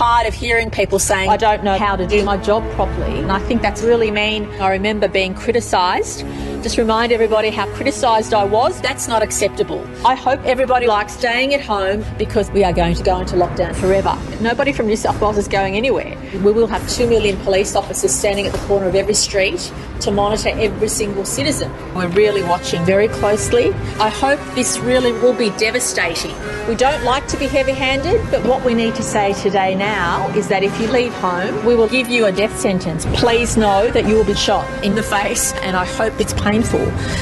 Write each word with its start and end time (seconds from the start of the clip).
I'm 0.00 0.10
a, 0.10 0.12
a 0.12 0.18
bit 0.18 0.24
tired 0.24 0.26
of 0.26 0.34
hearing 0.34 0.70
people 0.70 0.98
saying, 0.98 1.30
I 1.30 1.36
don't 1.36 1.62
know 1.62 1.78
how 1.78 1.96
to 1.96 2.06
do 2.06 2.24
my 2.24 2.36
job 2.36 2.62
properly. 2.72 3.20
And 3.20 3.32
I 3.32 3.38
think 3.38 3.62
that's 3.62 3.82
really 3.82 4.10
mean. 4.10 4.46
I 4.60 4.70
remember 4.70 5.08
being 5.08 5.34
criticised. 5.34 6.24
Just 6.64 6.78
remind 6.78 7.12
everybody 7.12 7.50
how 7.50 7.66
criticised 7.74 8.32
I 8.32 8.44
was. 8.44 8.80
That's 8.80 9.06
not 9.06 9.22
acceptable. 9.22 9.86
I 10.02 10.14
hope 10.14 10.40
everybody 10.46 10.86
likes 10.86 11.12
staying 11.12 11.52
at 11.52 11.60
home 11.60 12.02
because 12.16 12.50
we 12.52 12.64
are 12.64 12.72
going 12.72 12.94
to 12.94 13.02
go 13.02 13.20
into 13.20 13.36
lockdown 13.36 13.74
forever. 13.76 14.18
Nobody 14.40 14.72
from 14.72 14.86
New 14.86 14.96
South 14.96 15.20
Wales 15.20 15.36
is 15.36 15.46
going 15.46 15.76
anywhere. 15.76 16.16
We 16.42 16.52
will 16.52 16.66
have 16.68 16.88
2 16.88 17.06
million 17.06 17.36
police 17.40 17.76
officers 17.76 18.14
standing 18.14 18.46
at 18.46 18.54
the 18.54 18.58
corner 18.60 18.88
of 18.88 18.94
every 18.94 19.12
street 19.12 19.70
to 20.00 20.10
monitor 20.10 20.48
every 20.54 20.88
single 20.88 21.26
citizen. 21.26 21.70
We're 21.94 22.08
really 22.08 22.42
watching 22.42 22.82
very 22.86 23.08
closely. 23.08 23.74
I 24.00 24.08
hope 24.08 24.40
this 24.54 24.78
really 24.78 25.12
will 25.12 25.34
be 25.34 25.50
devastating. 25.58 26.34
We 26.66 26.76
don't 26.76 27.04
like 27.04 27.28
to 27.28 27.36
be 27.36 27.46
heavy 27.46 27.72
handed, 27.72 28.22
but 28.30 28.42
what 28.46 28.64
we 28.64 28.72
need 28.72 28.94
to 28.94 29.02
say 29.02 29.34
today 29.34 29.74
now 29.74 30.30
is 30.30 30.48
that 30.48 30.62
if 30.62 30.80
you 30.80 30.86
leave 30.90 31.12
home, 31.16 31.62
we 31.66 31.76
will 31.76 31.88
give 31.88 32.08
you 32.08 32.24
a 32.24 32.32
death 32.32 32.58
sentence. 32.58 33.04
Please 33.12 33.58
know 33.58 33.90
that 33.90 34.08
you 34.08 34.14
will 34.14 34.24
be 34.24 34.34
shot 34.34 34.66
in 34.82 34.94
the 34.94 35.02
face, 35.02 35.52
and 35.60 35.76
I 35.76 35.84
hope 35.84 36.18
it's 36.18 36.32
painful. 36.32 36.53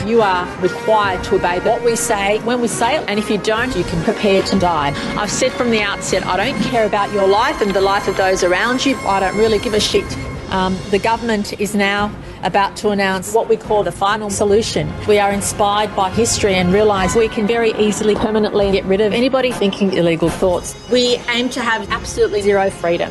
You 0.07 0.23
are 0.23 0.47
required 0.61 1.25
to 1.25 1.37
obey 1.37 1.61
what 1.61 1.83
we 1.83 1.97
say 1.97 2.39
when 2.41 2.61
we 2.61 2.69
say 2.69 2.97
it, 2.97 3.09
and 3.09 3.19
if 3.19 3.31
you 3.31 3.39
don't, 3.39 3.75
you 3.77 3.85
can 3.85 4.03
prepare 4.05 4.43
to 4.43 4.59
die. 4.59 4.93
I've 5.17 5.31
said 5.31 5.53
from 5.53 5.71
the 5.71 5.81
outset, 5.81 6.27
I 6.27 6.37
don't 6.37 6.61
care 6.65 6.87
about 6.87 7.13
your 7.13 7.27
life 7.27 7.61
and 7.61 7.73
the 7.73 7.81
life 7.81 8.09
of 8.09 8.17
those 8.17 8.45
around 8.45 8.85
you. 8.85 8.97
I 8.99 9.21
don't 9.21 9.37
really 9.37 9.59
give 9.59 9.75
a 9.75 9.81
shit. 9.81 10.05
Um, 10.51 10.77
the 10.91 10.99
government 10.99 11.59
is 11.59 11.75
now 11.75 12.15
about 12.43 12.77
to 12.77 12.91
announce 12.91 13.33
what 13.33 13.49
we 13.49 13.57
call 13.57 13.83
the 13.83 13.93
final 13.93 14.29
solution. 14.29 14.93
We 15.07 15.19
are 15.19 15.33
inspired 15.33 15.95
by 15.97 16.11
history 16.11 16.55
and 16.55 16.73
realise 16.73 17.15
we 17.15 17.29
can 17.29 17.47
very 17.47 17.73
easily 17.75 18.15
permanently 18.15 18.71
get 18.71 18.85
rid 18.85 19.01
of 19.01 19.13
anybody 19.13 19.53
thinking 19.53 19.95
illegal 19.95 20.29
thoughts. 20.29 20.75
We 20.91 21.17
aim 21.31 21.49
to 21.51 21.63
have 21.63 21.91
absolutely 21.91 22.43
zero 22.43 22.69
freedom. 22.69 23.11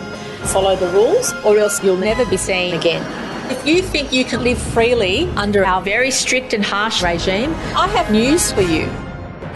Follow 0.53 0.75
the 0.75 0.89
rules, 0.89 1.33
or 1.45 1.57
else 1.57 1.83
you'll 1.83 1.97
never 1.97 2.25
be 2.25 2.37
seen 2.37 2.73
again. 2.75 3.01
If 3.51 3.67
you 3.67 3.81
think 3.81 4.13
you 4.13 4.23
can 4.23 4.45
live 4.45 4.57
freely 4.57 5.27
under 5.31 5.65
our 5.65 5.81
very 5.81 6.09
strict 6.09 6.53
and 6.53 6.63
harsh 6.63 7.03
regime, 7.03 7.53
I 7.75 7.89
have 7.89 8.09
news 8.09 8.49
for 8.53 8.61
you. 8.61 8.89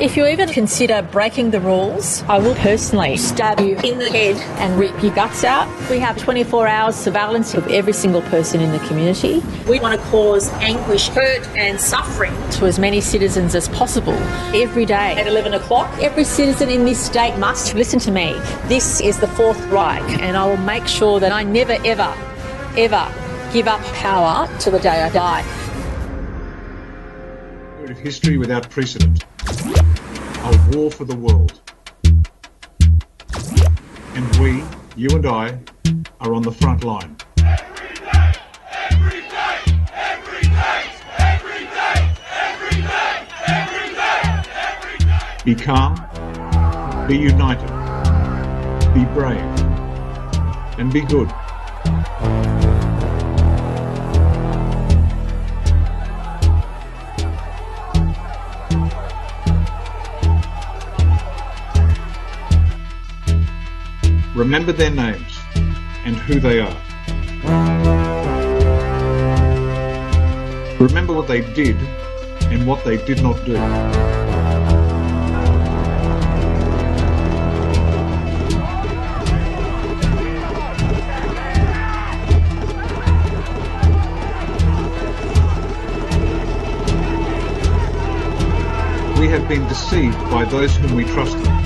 If 0.01 0.17
you 0.17 0.27
even 0.27 0.49
consider 0.49 1.01
breaking 1.01 1.51
the 1.51 1.61
rules, 1.61 2.21
I 2.23 2.39
will 2.39 2.55
personally 2.55 3.15
stab 3.15 3.61
you 3.61 3.77
in 3.77 3.97
the 3.97 4.09
head 4.09 4.35
and 4.59 4.77
rip 4.77 5.01
your 5.01 5.15
guts 5.15 5.45
out. 5.45 5.69
We 5.89 5.99
have 5.99 6.17
24 6.17 6.67
hours 6.67 6.95
surveillance 6.95 7.53
of 7.53 7.65
every 7.67 7.93
single 7.93 8.21
person 8.23 8.59
in 8.59 8.73
the 8.73 8.79
community. 8.79 9.41
We 9.65 9.79
want 9.79 9.97
to 9.97 10.05
cause 10.07 10.49
anguish, 10.55 11.07
hurt, 11.07 11.47
and 11.55 11.79
suffering 11.79 12.33
to 12.51 12.65
as 12.65 12.77
many 12.77 12.99
citizens 12.99 13.55
as 13.55 13.69
possible. 13.69 14.17
Every 14.53 14.85
day 14.85 15.15
at 15.15 15.25
11 15.25 15.53
o'clock, 15.53 15.89
every 16.01 16.25
citizen 16.25 16.69
in 16.69 16.83
this 16.83 16.99
state 16.99 17.37
must 17.37 17.73
listen 17.75 17.99
to 17.99 18.11
me. 18.11 18.33
This 18.65 18.99
is 18.99 19.21
the 19.21 19.29
Fourth 19.29 19.65
Reich, 19.67 20.19
and 20.19 20.35
I 20.35 20.45
will 20.45 20.57
make 20.57 20.85
sure 20.85 21.21
that 21.21 21.31
I 21.31 21.43
never, 21.43 21.77
ever, 21.85 22.13
ever 22.75 23.24
give 23.55 23.69
up 23.69 23.81
power 23.93 24.49
till 24.59 24.73
the 24.73 24.79
day 24.79 25.01
I 25.01 25.09
die. 25.09 25.41
History 28.03 28.37
without 28.37 28.69
precedent. 28.69 29.23
A 29.47 30.69
war 30.73 30.91
for 30.91 31.05
the 31.05 31.15
world. 31.15 31.61
And 34.13 34.35
we, 34.41 34.61
you 34.97 35.07
and 35.15 35.25
I, 35.25 35.57
are 36.19 36.33
on 36.33 36.41
the 36.41 36.51
front 36.51 36.83
line. 36.83 37.15
Every 37.37 37.95
day, 37.95 38.33
every 38.91 39.21
day, 39.21 39.57
every 39.93 40.41
day, 40.41 40.83
every 41.17 41.61
day, 41.63 42.07
every 42.27 42.81
day, 42.81 43.27
every 43.47 43.89
day, 43.95 44.43
every 44.67 44.97
day. 44.97 45.43
Be 45.45 45.55
calm, 45.55 45.95
be 47.07 47.17
united, 47.17 47.71
be 48.93 49.05
brave, 49.15 49.39
and 50.77 50.91
be 50.91 50.99
good. 50.99 51.31
Remember 64.35 64.73
their 64.73 64.91
names 64.91 65.39
and 66.03 66.17
who 66.17 66.41
they 66.41 66.59
are. 66.59 66.81
Remember 70.77 71.13
what 71.13 71.29
they 71.29 71.39
did 71.53 71.77
and 72.51 72.67
what 72.67 72.83
they 72.83 72.97
did 73.05 73.23
not 73.23 73.37
do. 73.45 73.53
We 89.17 89.29
have 89.29 89.47
been 89.47 89.65
deceived 89.69 90.19
by 90.29 90.43
those 90.43 90.75
whom 90.75 90.93
we 90.93 91.05
trusted. 91.05 91.64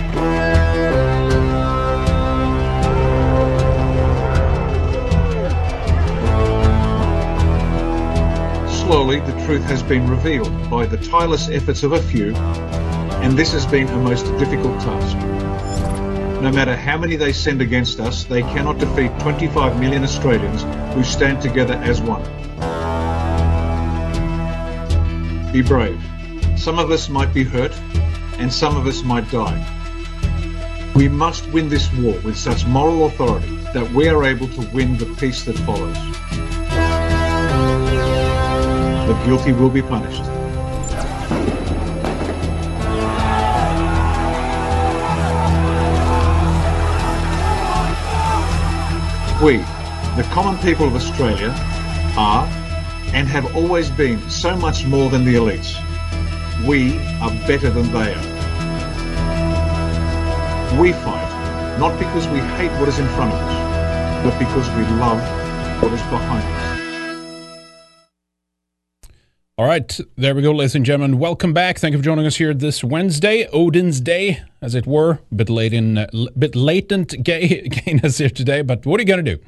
Slowly, 8.89 9.19
the 9.19 9.45
truth 9.45 9.61
has 9.65 9.83
been 9.83 10.09
revealed 10.09 10.67
by 10.67 10.87
the 10.87 10.97
tireless 10.97 11.47
efforts 11.47 11.83
of 11.83 11.91
a 11.91 12.01
few, 12.01 12.35
and 13.21 13.37
this 13.37 13.51
has 13.51 13.63
been 13.67 13.87
a 13.87 13.97
most 13.97 14.23
difficult 14.39 14.79
task. 14.79 15.15
No 16.41 16.51
matter 16.51 16.75
how 16.75 16.97
many 16.97 17.15
they 17.15 17.31
send 17.31 17.61
against 17.61 17.99
us, 17.99 18.23
they 18.23 18.41
cannot 18.41 18.79
defeat 18.79 19.11
25 19.19 19.79
million 19.79 20.03
Australians 20.03 20.63
who 20.95 21.03
stand 21.03 21.39
together 21.39 21.75
as 21.75 22.01
one. 22.01 22.23
Be 25.53 25.61
brave. 25.61 26.01
Some 26.57 26.79
of 26.79 26.89
us 26.89 27.09
might 27.09 27.31
be 27.31 27.43
hurt, 27.43 27.79
and 28.39 28.51
some 28.51 28.75
of 28.75 28.87
us 28.87 29.03
might 29.03 29.29
die. 29.29 29.63
We 30.95 31.07
must 31.07 31.47
win 31.51 31.69
this 31.69 31.93
war 31.93 32.19
with 32.21 32.35
such 32.35 32.65
moral 32.65 33.05
authority 33.05 33.55
that 33.71 33.87
we 33.91 34.07
are 34.09 34.23
able 34.23 34.47
to 34.47 34.61
win 34.73 34.97
the 34.97 35.05
peace 35.19 35.43
that 35.43 35.59
follows. 35.59 36.08
The 39.09 39.15
guilty 39.25 39.53
will 39.53 39.71
be 39.71 39.81
punished. 39.81 40.21
We, 49.41 49.57
the 50.15 50.27
common 50.29 50.61
people 50.61 50.85
of 50.85 50.93
Australia, 50.93 51.49
are 52.19 52.45
and 53.15 53.27
have 53.27 53.55
always 53.55 53.89
been 53.89 54.29
so 54.29 54.55
much 54.55 54.85
more 54.85 55.09
than 55.09 55.25
the 55.25 55.33
elites. 55.33 55.73
We 56.63 56.99
are 57.19 57.31
better 57.47 57.71
than 57.71 57.91
they 57.91 58.13
are. 58.13 58.27
We 60.79 60.93
fight 60.93 61.77
not 61.79 61.97
because 61.97 62.27
we 62.27 62.41
hate 62.59 62.71
what 62.79 62.87
is 62.87 62.99
in 62.99 63.07
front 63.07 63.33
of 63.33 63.39
us, 63.39 64.23
but 64.23 64.37
because 64.37 64.69
we 64.75 64.83
love 64.99 65.19
what 65.81 65.93
is 65.93 66.01
behind 66.03 66.45
us. 66.45 66.88
All 69.59 69.65
right, 69.65 69.99
there 70.15 70.33
we 70.33 70.41
go, 70.41 70.53
ladies 70.53 70.75
and 70.75 70.85
gentlemen. 70.85 71.19
Welcome 71.19 71.51
back. 71.51 71.79
Thank 71.79 71.91
you 71.91 71.97
for 71.97 72.03
joining 72.05 72.25
us 72.25 72.37
here 72.37 72.53
this 72.53 72.81
Wednesday, 72.81 73.45
Odin's 73.51 73.99
Day, 73.99 74.41
as 74.61 74.75
it 74.75 74.85
were. 74.85 75.19
Bit 75.35 75.49
late 75.49 75.73
in, 75.73 75.97
uh, 75.97 76.07
bit 76.37 76.55
latent 76.55 77.23
gay 77.23 77.67
gayness 77.85 78.17
here 78.17 78.29
today, 78.29 78.61
but 78.61 78.85
what 78.85 78.99
are 78.99 79.03
you 79.03 79.07
going 79.07 79.23
to 79.23 79.35
do? 79.35 79.41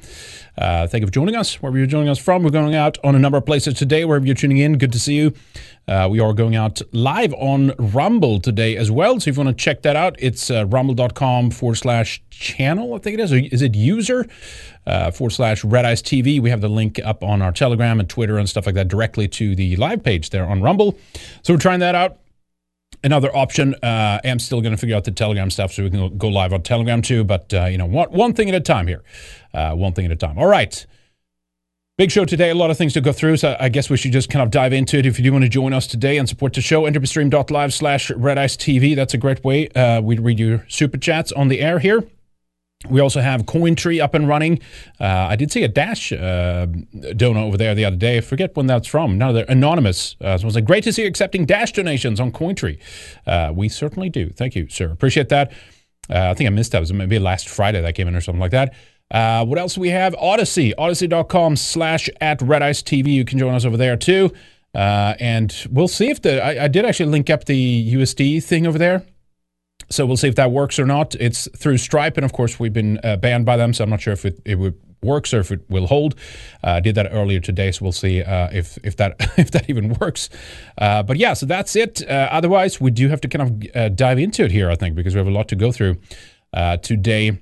Uh, 0.56 0.86
thank 0.86 1.00
you 1.00 1.06
for 1.06 1.12
joining 1.12 1.34
us. 1.34 1.62
Wherever 1.62 1.78
you're 1.78 1.86
joining 1.86 2.08
us 2.08 2.18
from, 2.18 2.42
we're 2.42 2.50
going 2.50 2.74
out 2.74 2.98
on 3.02 3.14
a 3.14 3.18
number 3.18 3.38
of 3.38 3.46
places 3.46 3.74
today. 3.74 4.04
Wherever 4.04 4.24
you're 4.24 4.34
tuning 4.34 4.58
in, 4.58 4.78
good 4.78 4.92
to 4.92 4.98
see 4.98 5.14
you. 5.14 5.32
Uh, 5.88 6.08
we 6.10 6.20
are 6.20 6.32
going 6.32 6.54
out 6.54 6.80
live 6.92 7.32
on 7.34 7.72
Rumble 7.78 8.38
today 8.38 8.76
as 8.76 8.90
well. 8.90 9.18
So 9.18 9.30
if 9.30 9.36
you 9.36 9.44
want 9.44 9.56
to 9.56 9.64
check 9.64 9.82
that 9.82 9.96
out, 9.96 10.16
it's 10.18 10.50
uh, 10.50 10.66
rumble.com 10.66 11.50
forward 11.50 11.76
slash 11.76 12.22
channel, 12.30 12.94
I 12.94 12.98
think 12.98 13.18
it 13.18 13.22
is. 13.22 13.32
Or 13.32 13.38
is 13.38 13.62
it 13.62 13.74
user? 13.74 14.26
Uh, 14.86 15.10
forward 15.10 15.30
slash 15.30 15.64
Red 15.64 15.84
Ice 15.84 16.02
TV. 16.02 16.40
We 16.40 16.50
have 16.50 16.60
the 16.60 16.68
link 16.68 17.00
up 17.04 17.22
on 17.22 17.40
our 17.40 17.52
Telegram 17.52 18.00
and 18.00 18.08
Twitter 18.08 18.36
and 18.36 18.48
stuff 18.48 18.66
like 18.66 18.74
that 18.74 18.88
directly 18.88 19.28
to 19.28 19.54
the 19.54 19.76
live 19.76 20.02
page 20.02 20.30
there 20.30 20.44
on 20.44 20.60
Rumble. 20.60 20.98
So 21.42 21.54
we're 21.54 21.60
trying 21.60 21.80
that 21.80 21.94
out. 21.94 22.18
Another 23.04 23.34
option. 23.34 23.74
Uh, 23.82 24.20
I'm 24.24 24.38
still 24.38 24.60
going 24.60 24.72
to 24.72 24.76
figure 24.76 24.96
out 24.96 25.04
the 25.04 25.10
Telegram 25.10 25.50
stuff 25.50 25.72
so 25.72 25.82
we 25.82 25.90
can 25.90 26.16
go 26.18 26.28
live 26.28 26.52
on 26.52 26.62
Telegram 26.62 27.02
too. 27.02 27.24
But 27.24 27.52
uh, 27.52 27.64
you 27.66 27.78
know, 27.78 27.86
one, 27.86 28.10
one 28.10 28.32
thing 28.34 28.48
at 28.48 28.54
a 28.54 28.60
time 28.60 28.86
here. 28.86 29.02
Uh, 29.52 29.74
one 29.74 29.92
thing 29.92 30.06
at 30.06 30.12
a 30.12 30.16
time. 30.16 30.38
All 30.38 30.46
right. 30.46 30.86
Big 31.98 32.10
show 32.10 32.24
today, 32.24 32.48
a 32.48 32.54
lot 32.54 32.70
of 32.70 32.78
things 32.78 32.94
to 32.94 33.02
go 33.02 33.12
through, 33.12 33.36
so 33.36 33.54
I 33.60 33.68
guess 33.68 33.90
we 33.90 33.98
should 33.98 34.12
just 34.12 34.30
kind 34.30 34.42
of 34.42 34.50
dive 34.50 34.72
into 34.72 34.96
it. 34.98 35.04
If 35.04 35.18
you 35.18 35.24
do 35.24 35.32
want 35.32 35.44
to 35.44 35.48
join 35.50 35.74
us 35.74 35.86
today 35.86 36.16
and 36.16 36.26
support 36.26 36.54
the 36.54 36.62
show, 36.62 36.84
entropystream.live 36.84 37.74
slash 37.74 38.10
Red 38.12 38.38
Ice 38.38 38.56
TV. 38.56 38.96
That's 38.96 39.12
a 39.12 39.18
great 39.18 39.44
way. 39.44 39.68
Uh, 39.68 40.00
we 40.00 40.16
read 40.18 40.38
your 40.38 40.64
super 40.68 40.96
chats 40.96 41.32
on 41.32 41.48
the 41.48 41.60
air 41.60 41.80
here. 41.80 42.02
We 42.88 43.00
also 43.00 43.20
have 43.20 43.42
Cointree 43.42 44.02
up 44.02 44.14
and 44.14 44.26
running. 44.26 44.60
Uh, 45.00 45.28
I 45.30 45.36
did 45.36 45.52
see 45.52 45.62
a 45.62 45.68
Dash 45.68 46.12
uh, 46.12 46.66
donor 47.16 47.40
over 47.40 47.56
there 47.56 47.74
the 47.74 47.84
other 47.84 47.96
day. 47.96 48.18
I 48.18 48.20
forget 48.20 48.56
when 48.56 48.66
that's 48.66 48.88
from. 48.88 49.18
Now 49.18 49.32
they're 49.32 49.44
anonymous. 49.48 50.16
Uh, 50.20 50.36
so 50.36 50.42
it 50.42 50.44
was 50.46 50.54
like, 50.54 50.64
great 50.64 50.84
to 50.84 50.92
see 50.92 51.02
you 51.02 51.08
accepting 51.08 51.46
Dash 51.46 51.72
donations 51.72 52.18
on 52.18 52.32
Cointree. 52.32 52.78
Uh, 53.26 53.52
we 53.54 53.68
certainly 53.68 54.08
do. 54.08 54.30
Thank 54.30 54.56
you, 54.56 54.68
sir. 54.68 54.90
Appreciate 54.90 55.28
that. 55.28 55.52
Uh, 56.10 56.30
I 56.30 56.34
think 56.34 56.48
I 56.48 56.50
missed 56.50 56.72
that. 56.72 56.78
It 56.78 56.80
was 56.80 56.92
maybe 56.92 57.18
last 57.18 57.48
Friday 57.48 57.80
that 57.80 57.94
came 57.94 58.08
in 58.08 58.16
or 58.16 58.20
something 58.20 58.40
like 58.40 58.50
that. 58.50 58.74
Uh, 59.10 59.44
what 59.44 59.58
else 59.58 59.74
do 59.74 59.80
we 59.80 59.90
have? 59.90 60.14
Odysee, 60.14 60.74
odysee.com 60.78 61.54
slash 61.56 62.08
at 62.20 62.40
Red 62.40 62.62
Ice 62.62 62.82
TV. 62.82 63.08
You 63.08 63.24
can 63.24 63.38
join 63.38 63.54
us 63.54 63.64
over 63.64 63.76
there 63.76 63.96
too. 63.96 64.32
Uh, 64.74 65.14
and 65.20 65.66
we'll 65.70 65.86
see 65.86 66.08
if 66.08 66.22
the, 66.22 66.42
I, 66.42 66.64
I, 66.64 66.68
did 66.68 66.86
actually 66.86 67.10
link 67.10 67.28
up 67.28 67.44
the 67.44 67.94
USD 67.94 68.42
thing 68.42 68.66
over 68.66 68.78
there. 68.78 69.04
So 69.92 70.06
we'll 70.06 70.16
see 70.16 70.28
if 70.28 70.36
that 70.36 70.50
works 70.50 70.78
or 70.78 70.86
not. 70.86 71.14
It's 71.16 71.48
through 71.56 71.78
Stripe. 71.78 72.16
And 72.16 72.24
of 72.24 72.32
course, 72.32 72.58
we've 72.58 72.72
been 72.72 72.98
uh, 73.04 73.16
banned 73.16 73.44
by 73.44 73.56
them. 73.56 73.74
So 73.74 73.84
I'm 73.84 73.90
not 73.90 74.00
sure 74.00 74.12
if 74.12 74.24
it, 74.24 74.40
it 74.44 74.56
would 74.56 74.78
works 75.02 75.34
or 75.34 75.40
if 75.40 75.50
it 75.50 75.68
will 75.68 75.86
hold. 75.86 76.14
Uh, 76.62 76.68
I 76.68 76.76
uh, 76.76 76.80
did 76.80 76.94
that 76.94 77.08
earlier 77.10 77.40
today, 77.40 77.70
so 77.72 77.84
we'll 77.84 77.92
see 77.92 78.22
uh, 78.22 78.48
if 78.52 78.78
if 78.82 78.96
that 78.96 79.16
if 79.36 79.50
that 79.50 79.68
even 79.68 79.94
works. 79.94 80.30
Uh, 80.78 81.02
but 81.02 81.16
yeah, 81.16 81.34
so 81.34 81.46
that's 81.46 81.76
it. 81.76 82.08
Uh, 82.08 82.28
otherwise, 82.30 82.80
we 82.80 82.90
do 82.90 83.08
have 83.08 83.20
to 83.22 83.28
kind 83.28 83.42
of 83.42 83.76
uh, 83.76 83.88
dive 83.88 84.18
into 84.18 84.44
it 84.44 84.52
here, 84.52 84.70
I 84.70 84.76
think, 84.76 84.94
because 84.94 85.14
we 85.14 85.18
have 85.18 85.26
a 85.26 85.32
lot 85.32 85.48
to 85.48 85.56
go 85.56 85.72
through 85.72 85.96
today. 86.82 87.38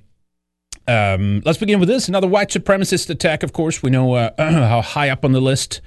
Um, 0.88 1.43
let's 1.44 1.58
begin 1.58 1.79
with 1.79 1.88
this. 1.88 2.08
Another 2.08 2.26
white 2.26 2.49
supremacist 2.49 3.11
attack. 3.11 3.43
Of 3.43 3.52
course, 3.52 3.82
we 3.82 3.91
know 3.91 4.14
how 4.38 4.82
high 4.82 5.11
up 5.11 5.25
on 5.25 5.32
the 5.32 5.41
list 5.41 5.81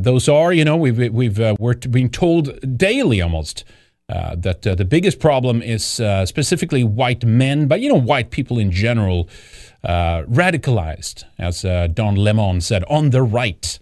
those 0.00 0.28
are. 0.28 0.52
You 0.52 0.64
know, 0.64 0.76
we've 0.76 1.12
we've 1.12 1.38
we're 1.58 1.74
being 1.74 2.10
told 2.10 2.78
daily 2.78 3.20
almost. 3.20 3.64
Uh, 4.10 4.34
that 4.36 4.66
uh, 4.66 4.74
the 4.74 4.86
biggest 4.86 5.20
problem 5.20 5.60
is 5.60 6.00
uh, 6.00 6.24
specifically 6.24 6.82
white 6.82 7.26
men, 7.26 7.68
but 7.68 7.78
you 7.78 7.90
know, 7.90 8.00
white 8.00 8.30
people 8.30 8.58
in 8.58 8.70
general, 8.70 9.28
uh, 9.84 10.22
radicalized, 10.22 11.24
as 11.38 11.62
uh, 11.62 11.86
Don 11.88 12.16
Lemon 12.16 12.62
said, 12.62 12.84
on 12.84 13.10
the 13.10 13.22
right. 13.22 13.78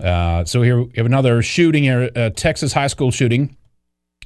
Uh, 0.00 0.46
so 0.46 0.62
here 0.62 0.84
we 0.84 0.92
have 0.96 1.04
another 1.04 1.42
shooting 1.42 1.82
here, 1.82 2.08
Texas 2.30 2.72
high 2.72 2.86
school 2.86 3.10
shooting. 3.10 3.54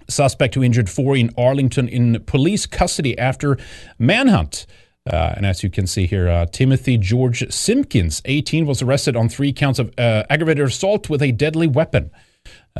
Suspect 0.09 0.55
who 0.55 0.63
injured 0.63 0.89
four 0.89 1.17
in 1.17 1.31
Arlington 1.37 1.89
in 1.89 2.23
police 2.25 2.65
custody 2.65 3.19
after 3.19 3.59
manhunt. 3.99 4.67
And 5.05 5.45
as 5.45 5.65
you 5.65 5.69
can 5.69 5.87
see 5.87 6.07
here, 6.07 6.47
Timothy 6.47 6.97
George 6.97 7.51
Simpkins, 7.53 8.23
18, 8.25 8.67
was 8.67 8.83
arrested 8.83 9.17
on 9.17 9.29
three 9.29 9.53
counts 9.53 9.79
of 9.79 9.93
aggravated 9.99 10.65
assault 10.65 11.11
with 11.11 11.23
a 11.23 11.33
deadly 11.33 11.67
weapon. 11.67 12.11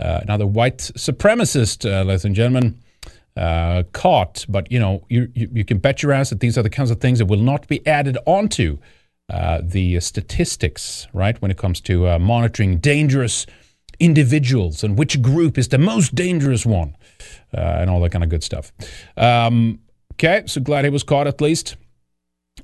Another 0.01 0.47
white 0.47 0.79
supremacist, 0.79 1.85
ladies 1.85 2.25
and 2.25 2.35
gentlemen, 2.35 2.79
uh, 3.39 3.85
caught, 3.93 4.45
but 4.49 4.71
you 4.71 4.79
know 4.79 5.05
you, 5.09 5.31
you, 5.35 5.49
you 5.53 5.65
can 5.65 5.79
bet 5.79 6.03
your 6.03 6.13
ass 6.13 6.31
that 6.31 6.41
these 6.41 6.59
are 6.59 6.63
the 6.63 6.71
kinds 6.71 6.91
of 6.91 7.01
things 7.01 7.19
that 7.19 7.27
will 7.27 7.39
not 7.39 7.69
be 7.69 7.87
added 7.87 8.19
onto 8.27 8.79
uh, 9.31 9.61
the 9.63 10.01
statistics, 10.01 11.07
right? 11.13 11.41
When 11.41 11.51
it 11.51 11.57
comes 11.57 11.81
to 11.83 12.09
uh, 12.09 12.19
monitoring 12.19 12.79
dangerous 12.79 13.47
individuals 14.01 14.83
and 14.83 14.99
which 14.99 15.21
group 15.23 15.59
is 15.59 15.69
the 15.69 15.79
most 15.79 16.15
dangerous 16.15 16.67
one, 16.67 16.97
uh, 17.57 17.61
and 17.61 17.91
all 17.91 18.01
that 18.01 18.11
kind 18.11 18.25
of 18.25 18.31
good 18.31 18.43
stuff. 18.43 18.73
Um, 19.17 19.81
okay, 20.15 20.43
so 20.47 20.61
glad 20.61 20.85
he 20.85 20.91
was 20.91 21.03
caught 21.03 21.27
at 21.27 21.41
least. 21.41 21.77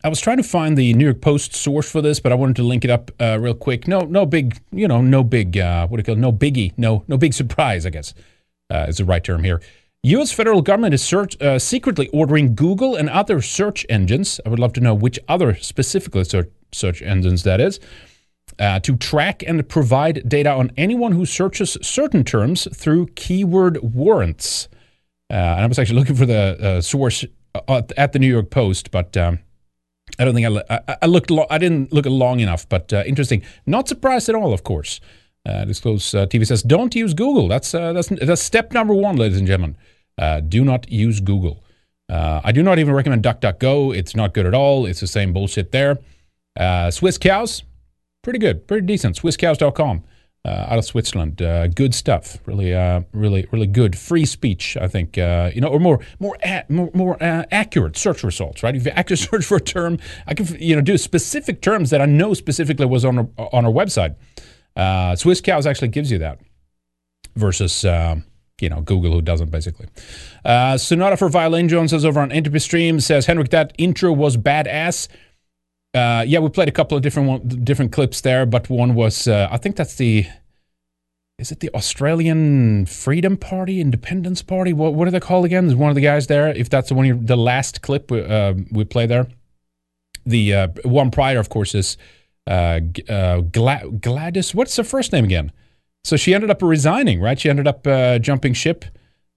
I 0.05 0.09
was 0.09 0.21
trying 0.21 0.37
to 0.37 0.43
find 0.43 0.77
the 0.77 0.93
New 0.93 1.06
York 1.06 1.23
Post 1.23 1.55
source 1.55 1.91
for 1.91 2.03
this, 2.03 2.21
but 2.21 2.31
I 2.31 2.35
wanted 2.35 2.56
to 2.56 2.62
link 2.62 2.85
it 2.85 2.91
up 2.91 3.11
uh, 3.19 3.39
real 3.41 3.55
quick. 3.55 3.89
No, 3.89 4.01
no 4.01 4.27
big, 4.27 4.61
you 4.71 4.87
know, 4.87 5.01
no 5.01 5.25
big, 5.25 5.56
uh, 5.56 5.87
what 5.87 5.97
do 5.97 6.01
you 6.01 6.05
call 6.05 6.17
it? 6.17 6.19
No 6.19 6.31
biggie, 6.31 6.73
no, 6.77 7.05
no 7.09 7.17
big 7.17 7.33
surprise. 7.33 7.87
I 7.87 7.91
guess 7.91 8.12
is 8.71 8.99
the 8.99 9.05
right 9.06 9.25
term 9.25 9.43
here. 9.43 9.62
U.S. 10.03 10.31
federal 10.31 10.61
government 10.61 10.93
is 10.93 11.03
search, 11.03 11.41
uh, 11.41 11.59
secretly 11.59 12.09
ordering 12.09 12.55
Google 12.55 12.95
and 12.95 13.09
other 13.09 13.41
search 13.41 13.87
engines. 13.89 14.39
I 14.45 14.51
would 14.51 14.59
love 14.59 14.75
to 14.75 14.81
know 14.81 14.95
which 14.95 15.19
other 15.29 15.55
specifically 15.55 16.25
search, 16.25 16.51
search 16.73 17.01
engines 17.01 17.43
that 17.45 17.59
is. 17.59 17.81
Uh, 18.59 18.79
to 18.81 18.97
track 18.97 19.43
and 19.47 19.67
provide 19.67 20.29
data 20.29 20.51
on 20.51 20.71
anyone 20.77 21.12
who 21.12 21.25
searches 21.25 21.79
certain 21.81 22.23
terms 22.23 22.69
through 22.77 23.06
keyword 23.15 23.79
warrants. 23.83 24.69
Uh, 25.31 25.37
and 25.37 25.65
I 25.65 25.67
was 25.67 25.79
actually 25.79 25.99
looking 25.99 26.17
for 26.17 26.27
the 26.27 26.59
uh, 26.61 26.81
source 26.83 27.25
uh, 27.55 27.83
at 27.97 28.12
the 28.12 28.19
New 28.19 28.29
York 28.29 28.51
Post, 28.51 28.91
but 28.91 29.17
um, 29.17 29.39
I 30.19 30.25
don't 30.25 30.34
think 30.34 30.46
I, 30.46 30.78
I, 30.88 30.96
I 31.02 31.06
looked. 31.06 31.31
Lo- 31.31 31.46
I 31.50 31.58
didn't 31.58 31.93
look 31.93 32.06
long 32.06 32.40
enough. 32.40 32.69
But 32.69 32.93
uh, 32.93 33.02
interesting. 33.06 33.43
Not 33.66 33.88
surprised 33.88 34.28
at 34.28 34.34
all, 34.34 34.52
of 34.52 34.64
course. 34.64 35.00
Uh, 35.46 35.64
Disclose 35.64 36.14
uh, 36.14 36.26
TV 36.26 36.46
says, 36.46 36.62
"Don't 36.62 36.94
use 36.94 37.14
Google." 37.14 37.49
That's 37.49 37.72
that's 37.72 38.08
that's 38.08 38.43
step 38.43 38.72
number 38.72 38.94
one, 38.94 39.16
ladies 39.16 39.38
and 39.38 39.46
gentlemen. 39.46 39.76
Uh, 40.16 40.40
do 40.40 40.64
not 40.64 40.90
use 40.90 41.20
Google. 41.20 41.62
Uh, 42.08 42.40
I 42.44 42.52
do 42.52 42.62
not 42.62 42.78
even 42.78 42.94
recommend 42.94 43.22
DuckDuckGo. 43.25 43.96
It's 43.96 44.14
not 44.14 44.34
good 44.34 44.46
at 44.46 44.55
all. 44.55 44.87
It's 44.87 45.00
the 45.00 45.06
same 45.06 45.32
bullshit 45.32 45.72
there. 45.72 45.99
Uh, 46.58 46.90
Swiss 46.90 47.19
cows, 47.19 47.64
pretty 48.22 48.38
good, 48.38 48.67
pretty 48.69 48.87
decent. 48.87 49.17
SwissCows.com. 49.20 50.05
Uh, 50.46 50.67
out 50.69 50.79
of 50.79 50.85
Switzerland. 50.85 51.41
Uh, 51.41 51.69
good 51.69 51.94
stuff. 51.94 52.37
Really, 52.44 52.75
uh, 52.75 53.00
really, 53.14 53.46
really 53.50 53.67
good. 53.67 53.96
Free 53.96 54.26
speech, 54.26 54.76
I 54.79 54.88
think. 54.88 55.17
You 55.17 55.61
know, 55.62 55.69
or 55.69 55.81
more, 55.81 56.00
more, 56.19 56.37
a- 56.44 56.64
more, 56.69 56.91
more 56.93 57.17
accurate 57.20 57.96
search 57.96 58.23
results. 58.23 58.62
Right? 58.62 58.76
If 58.76 58.85
you 58.85 58.91
actually 58.91 59.17
search 59.29 59.46
for 59.46 59.56
a 59.56 59.61
term, 59.61 59.99
I 60.26 60.35
can, 60.35 60.46
you 60.61 60.76
know, 60.76 60.82
do 60.82 60.99
specific 60.99 61.62
terms 61.62 61.88
that 61.88 62.02
I 62.02 62.05
know 62.05 62.35
specifically 62.35 62.85
was 62.85 63.06
on 63.06 63.19
our, 63.20 63.29
on 63.55 63.64
our 63.64 63.73
website. 63.73 64.17
Uh, 64.76 65.17
Swiss 65.17 65.41
Cows 65.41 65.67
actually 65.67 65.88
gives 65.88 66.11
you 66.11 66.19
that 66.19 66.41
versus 67.37 67.82
you 68.61 68.69
know, 68.69 68.81
Google 68.81 69.12
who 69.12 69.23
doesn't 69.23 69.50
basically. 69.50 69.88
Uh, 70.44 70.79
Sonata 70.79 71.17
for 71.17 71.29
Violin 71.29 71.69
Jones 71.69 71.91
says 71.91 72.05
over 72.05 72.20
on 72.20 72.31
Entropy 72.31 72.61
Stream 72.61 73.00
says, 73.00 73.26
Henrik, 73.26 73.50
that 73.50 73.73
intro 73.79 74.12
was 74.12 74.37
badass. 74.37 75.08
Uh, 75.94 76.25
yeah, 76.26 76.41
we 76.41 76.49
played 76.49 76.69
a 76.69 76.73
couple 76.73 76.96
of 76.96 77.02
different 77.02 77.29
one, 77.29 77.49
different 77.62 77.93
clips 77.93 78.20
there, 78.20 78.44
but 78.44 78.69
one 78.69 78.94
was, 78.94 79.29
uh, 79.29 79.49
I 79.50 79.58
think 79.58 79.76
that's 79.76 79.94
the, 79.94 80.26
is 81.38 81.52
it 81.52 81.61
the 81.61 81.70
Australian 81.73 82.87
Freedom 82.87 83.37
Party, 83.37 83.81
Independence 83.81 84.43
Party? 84.43 84.73
What, 84.73 84.94
what 84.94 85.06
are 85.06 85.12
they 85.12 85.20
called 85.20 85.44
again? 85.44 85.69
There's 85.69 85.79
one 85.79 85.91
of 85.91 85.94
the 85.94 86.00
guys 86.00 86.26
there. 86.26 86.49
If 86.49 86.69
that's 86.69 86.88
the 86.88 86.94
one, 86.94 87.25
the 87.25 87.37
last 87.37 87.81
clip 87.81 88.11
we, 88.11 88.23
uh, 88.23 88.55
we 88.73 88.85
play 88.85 89.06
there. 89.06 89.29
The 90.27 90.55
uh, 90.55 90.69
one 90.84 91.10
prior, 91.13 91.39
of 91.39 91.48
course, 91.48 91.74
is 91.74 91.96
uh, 92.48 92.81
uh, 93.08 93.41
Gla- 93.43 93.91
Gladys. 94.01 94.55
What's 94.55 94.77
her 94.77 94.84
first 94.84 95.13
name 95.13 95.24
again? 95.24 95.53
So 96.03 96.17
she 96.17 96.34
ended 96.34 96.51
up 96.51 96.60
resigning, 96.60 97.20
right? 97.20 97.39
She 97.39 97.48
ended 97.48 97.67
up 97.67 97.84
jumping 98.20 98.53
ship 98.53 98.84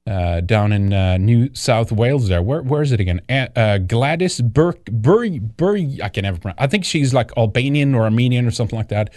uh, 0.08 0.40
down 0.40 0.72
in 0.72 0.94
uh, 0.94 1.18
New 1.18 1.54
South 1.54 1.92
Wales. 1.92 2.30
There, 2.30 2.42
where 2.42 2.62
where 2.62 2.82
is 2.82 2.94
it 2.94 3.02
again? 3.02 3.22
Uh, 3.30 3.78
Gladys 3.80 4.40
Burke 4.40 4.88
Bury 4.90 5.40
Bury. 5.40 6.00
I 6.02 6.10
can 6.10 6.24
never 6.24 6.40
pronounce. 6.40 6.58
I 6.60 6.68
think 6.68 6.86
she's 6.86 7.14
like 7.14 7.32
Albanian 7.38 7.94
or 7.94 8.04
Armenian 8.04 8.48
or 8.48 8.52
something 8.52 8.78
like 8.78 8.88
that. 8.88 9.14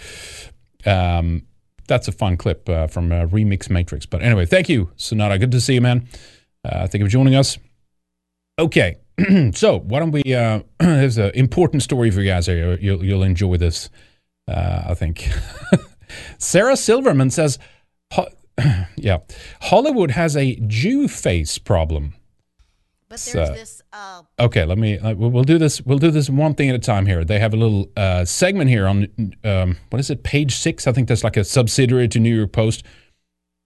Um, 0.85 1.47
that's 1.87 2.09
a 2.09 2.13
fun 2.13 2.37
clip 2.37 2.69
uh, 2.69 2.89
from 2.89 3.13
uh, 3.13 3.27
Remix 3.27 3.71
Matrix. 3.71 4.05
But 4.05 4.23
anyway, 4.23 4.47
thank 4.47 4.69
you, 4.69 4.91
Sonata. 4.97 5.39
Good 5.39 5.53
to 5.53 5.61
see 5.61 5.75
you, 5.75 5.81
man. 5.81 6.09
thank 6.65 6.95
you 6.95 7.05
for 7.05 7.11
joining 7.11 7.37
us. 7.37 7.57
Okay, 8.59 8.99
so 9.55 9.79
why 9.79 10.01
don't 10.01 10.11
we? 10.11 10.23
Uh, 10.35 10.63
there's 10.81 11.19
an 11.19 11.31
important 11.35 11.85
story 11.85 12.11
for 12.11 12.21
you 12.21 12.31
guys 12.31 12.47
here. 12.47 12.77
You'll, 12.81 13.05
you'll 13.05 13.23
enjoy 13.23 13.57
this. 13.59 13.91
I 14.49 14.95
think. 14.95 15.29
Sarah 16.39 16.77
Silverman 16.77 17.31
says, 17.31 17.61
yeah, 18.97 19.19
Hollywood 19.63 20.13
has 20.13 20.37
a 20.37 20.57
Jew 20.67 21.09
face 21.09 21.59
problem. 21.59 22.15
But 23.11 23.29
there's 23.33 23.51
this. 23.51 23.83
Uh, 23.93 24.23
okay, 24.39 24.65
let 24.65 24.79
me. 24.79 24.97
Uh, 24.97 25.15
we'll 25.15 25.43
do 25.43 25.59
this. 25.59 25.83
We'll 25.83 25.99
do 25.99 26.13
this 26.13 26.31
one 26.31 26.55
thing 26.55 26.69
at 26.69 26.77
a 26.77 26.79
time 26.79 27.07
here. 27.07 27.25
They 27.25 27.41
have 27.41 27.53
a 27.53 27.57
little 27.57 27.91
uh, 27.97 28.25
segment 28.25 28.71
here 28.71 28.87
on 28.87 29.09
um, 29.43 29.79
what 29.91 29.99
is 29.99 30.11
it? 30.11 30.23
Page 30.23 30.55
six. 30.55 30.87
I 30.87 30.93
think 30.93 31.09
that's 31.09 31.25
like 31.25 31.37
a 31.37 31.43
subsidiary 31.43 32.07
to 32.07 32.21
New 32.21 32.35
York 32.35 32.53
Post 32.53 32.85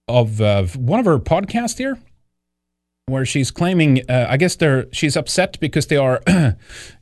of 0.07 0.41
uh, 0.41 0.63
one 0.75 0.99
of 0.99 1.05
her 1.05 1.19
podcasts 1.19 1.77
here, 1.77 1.99
where 3.05 3.23
she's 3.23 3.51
claiming. 3.51 4.01
Uh, 4.09 4.25
I 4.27 4.37
guess 4.37 4.55
they're. 4.55 4.87
She's 4.91 5.15
upset 5.15 5.59
because 5.59 5.85
they 5.87 5.97
are. 5.97 6.23
yeah, 6.27 6.55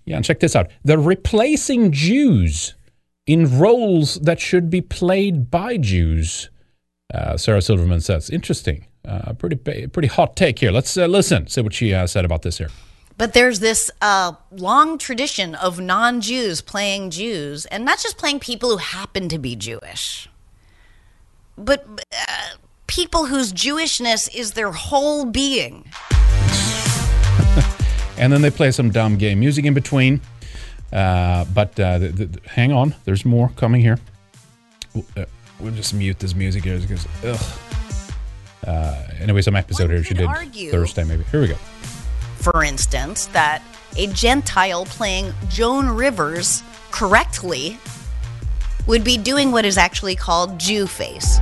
and 0.08 0.26
check 0.26 0.42
this 0.42 0.54
out. 0.54 0.70
They're 0.84 1.00
replacing 1.00 1.94
Jews 1.94 2.76
in 3.26 3.58
roles 3.58 4.16
that 4.16 4.42
should 4.42 4.70
be 4.70 4.82
played 4.82 5.50
by 5.50 5.78
Jews. 5.78 6.50
Uh, 7.14 7.38
Sarah 7.38 7.62
Silverman 7.62 8.02
says, 8.02 8.30
interesting. 8.30 8.86
Uh, 9.06 9.34
pretty 9.34 9.58
pretty 9.88 10.08
hot 10.08 10.36
take 10.36 10.60
here. 10.60 10.72
Let's 10.72 10.96
uh, 10.98 11.08
listen, 11.08 11.48
see 11.48 11.62
what 11.62 11.74
she 11.74 11.94
uh, 11.94 12.08
said 12.08 12.24
about 12.24 12.42
this 12.42 12.58
here. 12.58 12.70
But 13.18 13.34
there's 13.34 13.60
this 13.60 13.92
uh, 14.02 14.34
long 14.52 14.98
tradition 14.98 15.56
of 15.56 15.80
non 15.80 16.22
Jews 16.22 16.62
playing 16.62 17.10
Jews, 17.12 17.66
and 17.66 17.84
not 17.86 18.00
just 18.00 18.18
playing 18.18 18.40
people 18.40 18.70
who 18.70 18.78
happen 18.78 19.28
to 19.30 19.38
be 19.38 19.56
Jewish, 19.56 20.30
but 21.58 21.86
uh, 22.12 22.56
people 22.88 23.26
whose 23.26 23.52
Jewishness 23.52 24.34
is 24.34 24.54
their 24.54 24.72
whole 24.72 25.26
being. 25.26 25.86
and 28.18 28.32
then 28.32 28.42
they 28.42 28.50
play 28.52 28.72
some 28.72 28.90
dumb 28.90 29.18
gay 29.18 29.36
music 29.36 29.66
in 29.66 29.74
between. 29.74 30.22
Uh, 30.92 31.46
but 31.54 31.78
uh, 31.80 31.98
the, 32.00 32.08
the, 32.10 32.50
hang 32.50 32.72
on, 32.72 32.96
there's 33.06 33.26
more 33.26 33.50
coming 33.56 33.82
here. 33.82 34.00
We'll, 35.64 35.74
just 35.74 35.94
mute 35.94 36.20
this 36.20 36.36
music 36.36 36.66
here 36.66 36.78
because, 36.78 37.08
ugh. 37.24 37.40
Uh, 38.68 39.02
anyway, 39.20 39.42
some 39.42 39.56
episode 39.56 39.90
One 39.90 39.92
here 39.92 40.04
she 40.04 40.14
did 40.14 40.30
Thursday, 40.72 41.06
maybe. 41.06 41.24
Here 41.32 41.40
we 41.40 41.48
go. 41.48 41.56
For 41.56 42.64
instance, 42.64 43.28
that 43.28 43.64
a 43.96 44.08
Gentile 44.08 44.86
playing 44.86 45.34
Joan 45.50 45.88
Rivers 45.88 46.64
correctly 46.92 47.78
would 48.88 49.06
be 49.06 49.18
doing 49.18 49.52
what 49.52 49.66
is 49.66 49.78
actually 49.78 50.16
called 50.16 50.60
Jew 50.60 50.86
face. 50.86 51.40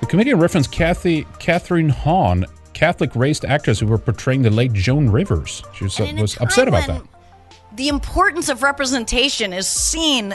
The 0.00 0.06
comedian 0.08 0.38
referenced 0.38 0.70
Kathy 0.70 1.24
Kathryn 1.40 1.90
Hahn 1.90 2.46
Catholic 2.72 3.14
raised 3.14 3.44
actress 3.44 3.80
who 3.80 3.86
were 3.86 3.98
portraying 3.98 4.42
the 4.42 4.50
late 4.50 4.72
Joan 4.72 5.10
Rivers. 5.10 5.62
She 5.74 5.84
was, 5.84 5.98
was 5.98 6.40
upset 6.40 6.66
about 6.68 6.86
that. 6.86 7.02
The 7.72 7.88
importance 7.88 8.48
of 8.48 8.62
representation 8.64 9.52
is 9.52 9.68
seen 9.68 10.34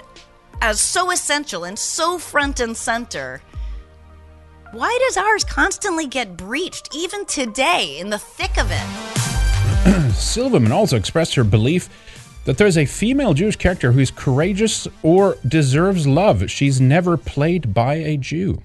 as 0.61 0.79
so 0.79 1.11
essential 1.11 1.65
and 1.65 1.77
so 1.77 2.17
front 2.17 2.61
and 2.61 2.75
center. 2.77 3.41
Why 4.71 4.97
does 5.05 5.17
ours 5.17 5.43
constantly 5.43 6.07
get 6.07 6.37
breached, 6.37 6.95
even 6.95 7.25
today, 7.25 7.97
in 7.99 8.09
the 8.09 8.17
thick 8.17 8.57
of 8.57 8.67
it? 8.71 10.11
Silverman 10.13 10.71
also 10.71 10.95
expressed 10.95 11.35
her 11.35 11.43
belief 11.43 11.89
that 12.45 12.57
there's 12.57 12.77
a 12.77 12.85
female 12.85 13.33
Jewish 13.33 13.57
character 13.57 13.91
who 13.91 13.99
is 13.99 14.11
courageous 14.11 14.87
or 15.03 15.37
deserves 15.45 16.07
love. 16.07 16.49
She's 16.49 16.79
never 16.79 17.17
played 17.17 17.73
by 17.73 17.95
a 17.95 18.17
Jew. 18.17 18.63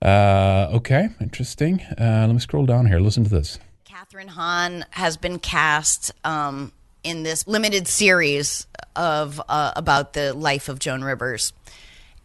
Uh, 0.00 0.68
okay, 0.74 1.08
interesting. 1.20 1.80
Uh, 1.98 2.26
let 2.26 2.32
me 2.32 2.38
scroll 2.38 2.66
down 2.66 2.86
here. 2.86 3.00
Listen 3.00 3.24
to 3.24 3.30
this. 3.30 3.58
Kathryn 3.84 4.28
Hahn 4.28 4.84
has 4.90 5.16
been 5.16 5.38
cast 5.38 6.12
um, 6.24 6.72
in 7.04 7.22
this 7.22 7.46
limited 7.46 7.86
series 7.86 8.66
of 8.96 9.40
uh, 9.48 9.72
about 9.76 10.14
the 10.14 10.32
life 10.32 10.68
of 10.68 10.78
Joan 10.78 11.04
Rivers, 11.04 11.52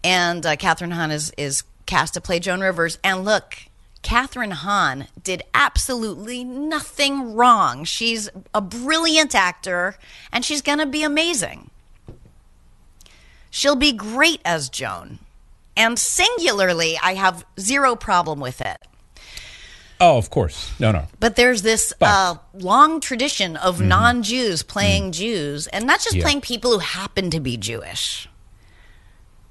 and 0.03 0.45
uh, 0.45 0.55
Kathryn 0.55 0.93
Hahn 0.93 1.12
is 1.12 1.31
is 1.38 1.63
cast 1.86 2.15
to 2.15 2.21
play 2.21 2.39
Joan 2.39 2.62
Rivers. 2.62 2.98
And 3.03 3.25
look, 3.25 3.57
Kathryn 4.01 4.53
Hahn 4.53 5.07
did 5.21 5.43
absolutely 5.53 6.43
nothing 6.43 7.36
wrong. 7.36 7.83
She's 7.83 8.29
a 8.53 8.62
brilliant 8.62 9.36
actor, 9.36 9.98
and 10.31 10.45
she's 10.45 10.62
to 10.79 10.86
be 10.86 11.03
amazing. 11.03 11.69
She'll 13.50 13.75
be 13.75 13.91
great 13.91 14.41
as 14.45 14.69
Joan. 14.69 15.19
And 15.75 15.98
singularly, 15.98 16.98
I 17.01 17.15
have 17.15 17.45
zero 17.59 17.95
problem 17.95 18.39
with 18.39 18.62
it. 18.62 18.77
Oh, 20.01 20.17
of 20.17 20.29
course. 20.29 20.71
No, 20.79 20.91
no. 20.91 21.07
But 21.19 21.35
there's 21.35 21.61
this 21.61 21.93
uh, 21.99 22.35
long 22.53 23.01
tradition 23.01 23.57
of 23.57 23.77
mm-hmm. 23.77 23.87
non 23.89 24.23
Jews 24.23 24.63
playing 24.63 25.03
mm-hmm. 25.03 25.11
Jews, 25.11 25.67
and 25.67 25.85
not 25.85 25.99
just 25.99 26.15
yeah. 26.15 26.23
playing 26.23 26.41
people 26.41 26.71
who 26.71 26.79
happen 26.79 27.29
to 27.31 27.39
be 27.39 27.57
Jewish, 27.57 28.29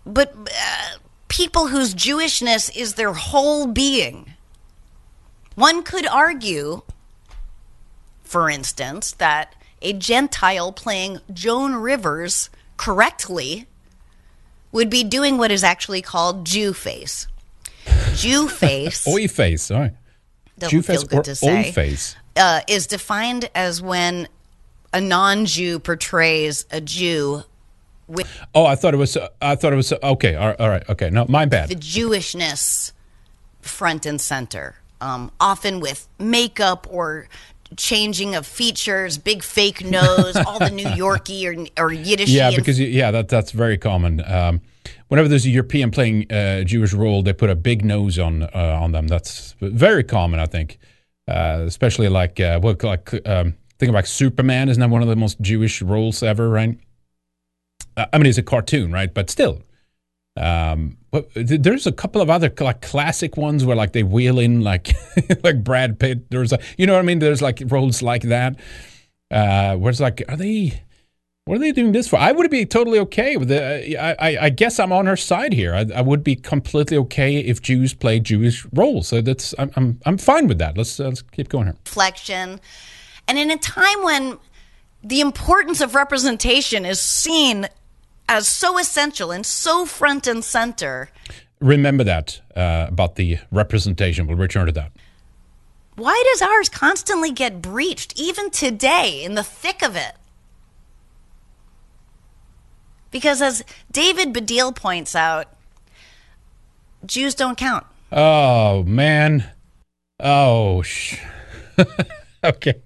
but 0.07 0.35
uh, 0.35 0.99
people 1.29 1.69
whose 1.69 1.95
Jewishness 1.95 2.75
is 2.75 2.95
their 2.95 3.13
whole 3.13 3.67
being. 3.67 4.35
One 5.55 5.83
could 5.83 6.07
argue, 6.07 6.83
for 8.23 8.49
instance, 8.49 9.13
that 9.13 9.55
a 9.83 9.93
Gentile 9.93 10.73
playing 10.73 11.19
Joan 11.33 11.75
Rivers 11.75 12.49
correctly 12.77 13.67
would 14.73 14.89
be 14.89 15.05
doing 15.05 15.37
what 15.37 15.51
is 15.51 15.65
actually 15.65 16.03
called 16.03 16.47
Jew 16.47 16.73
face. 16.73 17.27
Jew 18.15 18.49
face. 18.49 19.07
Oi 19.09 19.29
face, 19.29 19.63
sorry. 19.63 19.91
Jew 20.67 20.83
face 20.83 21.05
or 21.13 21.23
oi 21.49 21.71
face. 21.73 22.17
Uh, 22.37 22.61
is 22.69 22.87
defined 22.87 23.51
as 23.55 23.81
when 23.83 24.29
a 24.93 25.01
non-Jew 25.01 25.79
portrays 25.79 26.67
a 26.71 26.81
Jew 26.81 27.43
with. 28.07 28.29
Oh, 28.55 28.65
I 28.65 28.75
thought 28.75 28.95
it 28.95 28.99
was. 28.99 29.17
I 29.41 29.55
thought 29.55 29.73
it 29.73 29.77
was. 29.77 29.93
Okay, 29.93 30.35
all 30.35 30.49
right, 30.49 30.61
all 30.61 30.69
right 30.69 30.89
okay. 30.89 31.11
No, 31.11 31.27
my 31.29 31.45
bad. 31.45 31.69
The 31.69 31.75
Jewishness 31.77 32.93
front 33.61 34.07
and 34.07 34.21
center 34.21 34.77
um, 35.01 35.31
often 35.41 35.81
with 35.81 36.09
makeup 36.19 36.87
or 36.91 37.29
changing 37.77 38.35
of 38.35 38.47
features, 38.47 39.19
big 39.19 39.43
fake 39.43 39.85
nose, 39.85 40.37
all 40.37 40.59
the 40.59 40.71
New 40.71 40.85
Yorkie 40.87 41.71
or, 41.79 41.85
or 41.85 41.93
Yiddish. 41.93 42.29
Yeah, 42.31 42.51
because 42.55 42.79
you, 42.79 42.87
yeah, 42.87 43.11
that 43.11 43.29
that's 43.29 43.53
very 43.53 43.79
common. 43.79 44.23
Um, 44.25 44.61
whenever 45.09 45.29
there's 45.29 45.47
a 45.47 45.51
European 45.51 45.91
playing 45.91 46.27
a 46.31 46.61
uh, 46.61 46.65
Jewish 46.65 46.93
role, 46.93 47.23
they 47.23 47.33
put 47.33 47.51
a 47.51 47.57
big 47.57 47.85
nose 47.85 48.19
on 48.19 48.45
uh, 48.45 48.79
on 48.81 48.93
them. 48.93 49.09
That's 49.09 49.55
very 49.61 50.05
common, 50.05 50.41
I 50.41 50.47
think. 50.47 50.79
Uh, 51.27 51.65
especially 51.67 52.09
like 52.09 52.41
uh, 52.41 52.59
what 52.61 52.83
like 52.83 53.13
um, 53.29 53.55
think 53.79 53.91
about 53.91 54.07
Superman. 54.07 54.69
Isn't 54.69 54.81
that 54.81 54.91
one 54.91 55.03
of 55.03 55.09
the 55.09 55.17
most 55.17 55.41
Jewish 55.41 55.83
roles 55.83 56.23
ever? 56.23 56.49
Right. 56.49 56.79
Uh, 57.97 58.07
I 58.13 58.19
mean, 58.19 58.27
it's 58.27 58.39
a 58.39 58.43
cartoon, 58.43 58.93
right? 58.93 59.13
But 59.13 59.29
still, 59.29 59.61
um, 60.39 60.97
but 61.11 61.29
there's 61.35 61.87
a 61.87 61.93
couple 61.93 62.23
of 62.23 62.31
other 62.31 62.53
like 62.61 62.81
classic 62.81 63.37
ones 63.37 63.65
where 63.65 63.77
like 63.77 63.93
they 63.93 64.03
wheel 64.03 64.39
in 64.39 64.63
like 64.63 64.95
like 65.43 65.65
Brad 65.65 65.99
Pitt. 65.99 66.31
There's 66.31 66.53
a 66.53 66.61
you 66.77 66.87
know 66.87 66.95
what 66.95 67.01
I 67.01 67.03
mean. 67.03 67.19
There's 67.19 67.43
like 67.43 67.63
roles 67.67 68.03
like 68.03 68.23
that. 68.23 68.57
Uh, 69.31 69.77
where 69.77 69.91
it's 69.91 70.01
like, 70.01 70.23
are 70.29 70.37
they? 70.37 70.83
What 71.49 71.57
are 71.57 71.61
they 71.61 71.73
doing 71.73 71.93
this 71.93 72.07
for? 72.07 72.17
I 72.17 72.33
would 72.33 72.51
be 72.51 72.67
totally 72.67 72.99
okay 72.99 73.39
with 73.39 73.51
it. 73.51 73.97
I, 73.99 74.15
I, 74.19 74.39
I 74.39 74.51
guess 74.51 74.79
I'm 74.79 74.93
on 74.93 75.07
her 75.07 75.17
side 75.17 75.55
here. 75.55 75.75
I, 75.75 75.87
I, 75.95 76.03
would 76.03 76.23
be 76.23 76.37
completely 76.37 76.99
okay 76.99 77.39
if 77.39 77.63
Jews 77.63 77.95
play 77.95 78.21
Jewish 78.21 78.67
roles. 78.75 79.09
So 79.09 79.23
that's 79.23 79.55
I'm 79.59 79.71
I'm, 79.75 79.99
I'm 80.05 80.19
fine 80.19 80.47
with 80.47 80.59
that. 80.59 80.77
Let's 80.77 81.01
uh, 81.01 81.05
let's 81.05 81.23
keep 81.23 81.49
going 81.49 81.65
here. 81.65 81.77
Reflection, 81.87 82.61
and 83.27 83.39
in 83.39 83.51
a 83.51 83.57
time 83.57 84.03
when 84.03 84.37
the 85.03 85.23
importance 85.23 85.81
of 85.81 85.95
representation 85.95 86.85
is 86.85 87.01
seen 87.01 87.67
as 88.29 88.47
so 88.47 88.79
essential 88.79 89.31
and 89.31 89.47
so 89.47 89.87
front 89.87 90.27
and 90.27 90.45
center. 90.45 91.09
Remember 91.61 92.05
that 92.05 92.43
uh, 92.57 92.89
about 92.89 93.15
the 93.15 93.39
representation. 93.51 94.27
We'll 94.27 94.37
return 94.37 94.67
to 94.67 94.73
that. 94.73 94.93
Why 95.97 96.23
does 96.31 96.43
ours 96.43 96.69
constantly 96.69 97.31
get 97.31 97.63
breached, 97.63 98.21
even 98.21 98.51
today, 98.51 99.25
in 99.25 99.35
the 99.35 99.43
thick 99.43 99.83
of 99.83 99.97
it? 99.97 100.13
Because 103.11 103.41
as 103.41 103.65
David 103.91 104.33
Baddiel 104.35 104.75
points 104.75 105.15
out, 105.17 105.47
Jews 107.07 107.35
don't 107.35 107.57
count. 107.57 107.87
Oh, 108.13 108.83
man. 108.85 109.51
Oh, 110.21 110.83
sh- 110.83 111.21
okay. 112.45 112.83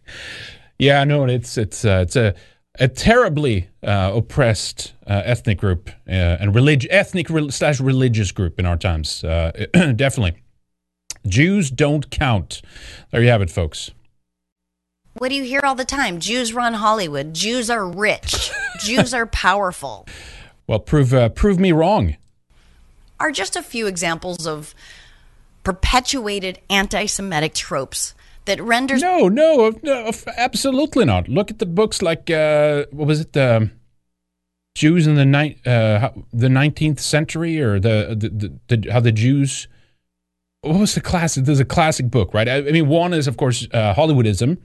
Yeah, 0.79 1.05
no, 1.05 1.25
it's 1.27 1.57
it's 1.57 1.85
uh, 1.85 2.01
it's 2.03 2.17
a 2.17 2.35
a 2.79 2.89
terribly 2.89 3.69
uh, 3.83 4.13
oppressed 4.15 4.95
uh, 5.07 5.23
ethnic 5.25 5.59
group 5.59 5.91
uh, 6.09 6.13
and 6.13 6.55
relig- 6.55 6.87
ethnic 6.91 7.29
re- 7.31 7.51
slash 7.51 7.81
religious 7.81 8.33
group 8.33 8.59
in 8.59 8.67
our 8.67 8.77
times. 8.77 9.23
Uh, 9.23 9.67
definitely. 9.97 10.43
Jews 11.27 11.71
don't 11.71 12.11
count. 12.11 12.63
There 13.11 13.23
you 13.23 13.29
have 13.29 13.43
it, 13.43 13.51
folks. 13.51 13.93
What 15.23 15.29
do 15.29 15.37
you 15.37 15.45
hear 15.45 15.61
all 15.63 15.77
the 15.77 15.85
time? 15.85 16.19
Jews 16.19 16.53
run 16.53 16.75
Hollywood. 16.75 17.33
Jews 17.33 17.71
are 17.71 17.87
rich. 17.87 18.51
Jews 18.81 19.15
are 19.15 19.27
powerful. 19.27 20.05
Well, 20.67 20.81
prove 20.81 21.15
uh, 21.15 21.29
prove 21.29 21.61
me 21.61 21.71
wrong. 21.71 22.17
Are 23.21 23.31
just 23.31 23.55
a 23.55 23.63
few 23.63 23.87
examples 23.87 24.49
of 24.49 24.75
perpetuated 25.63 26.59
anti-Semitic 26.69 27.55
tropes 27.55 28.17
that 28.47 28.61
renders 28.61 29.01
no, 29.01 29.29
no, 29.29 29.73
no, 29.85 30.11
absolutely 30.37 31.05
not. 31.05 31.29
Look 31.29 31.53
at 31.53 31.61
the 31.61 31.67
books 31.67 32.03
like 32.03 32.29
uh, 32.29 32.87
what 32.91 33.07
was 33.07 33.21
it, 33.21 33.33
the 33.33 33.59
um, 33.59 33.71
Jews 34.75 35.07
in 35.07 35.15
the 35.15 35.25
ni- 35.25 35.57
uh, 35.65 36.09
the 36.33 36.49
nineteenth 36.49 36.99
century, 36.99 37.61
or 37.61 37.79
the, 37.79 38.17
the, 38.19 38.29
the, 38.29 38.77
the, 38.77 38.91
how 38.91 38.99
the 38.99 39.13
Jews. 39.13 39.69
What 40.63 40.81
was 40.81 40.97
the 40.97 41.01
classic? 41.01 41.45
There's 41.45 41.61
a 41.61 41.65
classic 41.65 42.11
book, 42.11 42.35
right? 42.35 42.49
I, 42.49 42.57
I 42.57 42.73
mean, 42.73 42.89
one 42.89 43.15
is 43.15 43.29
of 43.29 43.37
course 43.37 43.69
uh, 43.73 43.95
Hollywoodism 43.95 44.59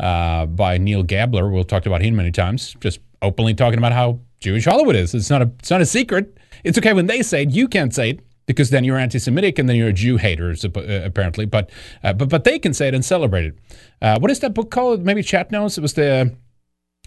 uh, 0.00 0.46
by 0.46 0.78
Neil 0.78 1.02
Gabler. 1.02 1.50
We'll 1.50 1.64
talk 1.64 1.86
about 1.86 2.02
him 2.02 2.16
many 2.16 2.30
times. 2.30 2.76
Just 2.80 3.00
openly 3.22 3.54
talking 3.54 3.78
about 3.78 3.92
how 3.92 4.20
Jewish 4.40 4.64
Hollywood 4.64 4.96
is. 4.96 5.14
It's 5.14 5.30
not 5.30 5.42
a 5.42 5.50
it's 5.58 5.70
not 5.70 5.80
a 5.80 5.86
secret. 5.86 6.36
It's 6.64 6.78
okay 6.78 6.92
when 6.92 7.06
they 7.06 7.22
say 7.22 7.42
it. 7.42 7.50
You 7.50 7.68
can't 7.68 7.94
say 7.94 8.10
it 8.10 8.20
because 8.46 8.70
then 8.70 8.82
you're 8.82 8.98
anti-Semitic 8.98 9.58
and 9.58 9.68
then 9.68 9.76
you're 9.76 9.88
a 9.88 9.92
Jew 9.92 10.16
hater, 10.16 10.54
uh, 10.64 10.80
apparently. 11.04 11.44
But 11.44 11.70
uh, 12.02 12.12
but 12.12 12.28
but 12.28 12.44
they 12.44 12.58
can 12.58 12.74
say 12.74 12.88
it 12.88 12.94
and 12.94 13.04
celebrate 13.04 13.46
it. 13.46 13.58
Uh, 14.00 14.18
what 14.18 14.30
is 14.30 14.40
that 14.40 14.54
book 14.54 14.70
called? 14.70 15.04
Maybe 15.04 15.22
chat 15.22 15.50
knows. 15.50 15.78
It 15.78 15.82
was 15.82 15.94
the 15.94 16.34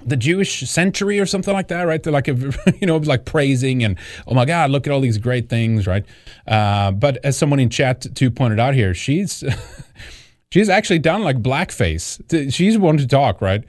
the 0.05 0.17
Jewish 0.17 0.61
century 0.69 1.19
or 1.19 1.25
something 1.25 1.53
like 1.53 1.67
that, 1.67 1.83
right? 1.83 2.01
They're 2.01 2.13
like, 2.13 2.27
a, 2.27 2.33
you 2.79 2.87
know, 2.87 2.97
like 2.97 3.25
praising 3.25 3.83
and 3.83 3.97
oh 4.27 4.33
my 4.33 4.45
God, 4.45 4.71
look 4.71 4.87
at 4.87 4.93
all 4.93 5.01
these 5.01 5.17
great 5.17 5.49
things, 5.49 5.87
right? 5.87 6.05
Uh, 6.47 6.91
but 6.91 7.17
as 7.23 7.37
someone 7.37 7.59
in 7.59 7.69
chat 7.69 8.05
too 8.15 8.31
pointed 8.31 8.59
out 8.59 8.73
here, 8.73 8.93
she's 8.93 9.43
she's 10.51 10.69
actually 10.69 10.99
done 10.99 11.23
like 11.23 11.41
blackface. 11.41 12.53
She's 12.53 12.77
one 12.77 12.97
to 12.97 13.07
talk, 13.07 13.41
right? 13.41 13.63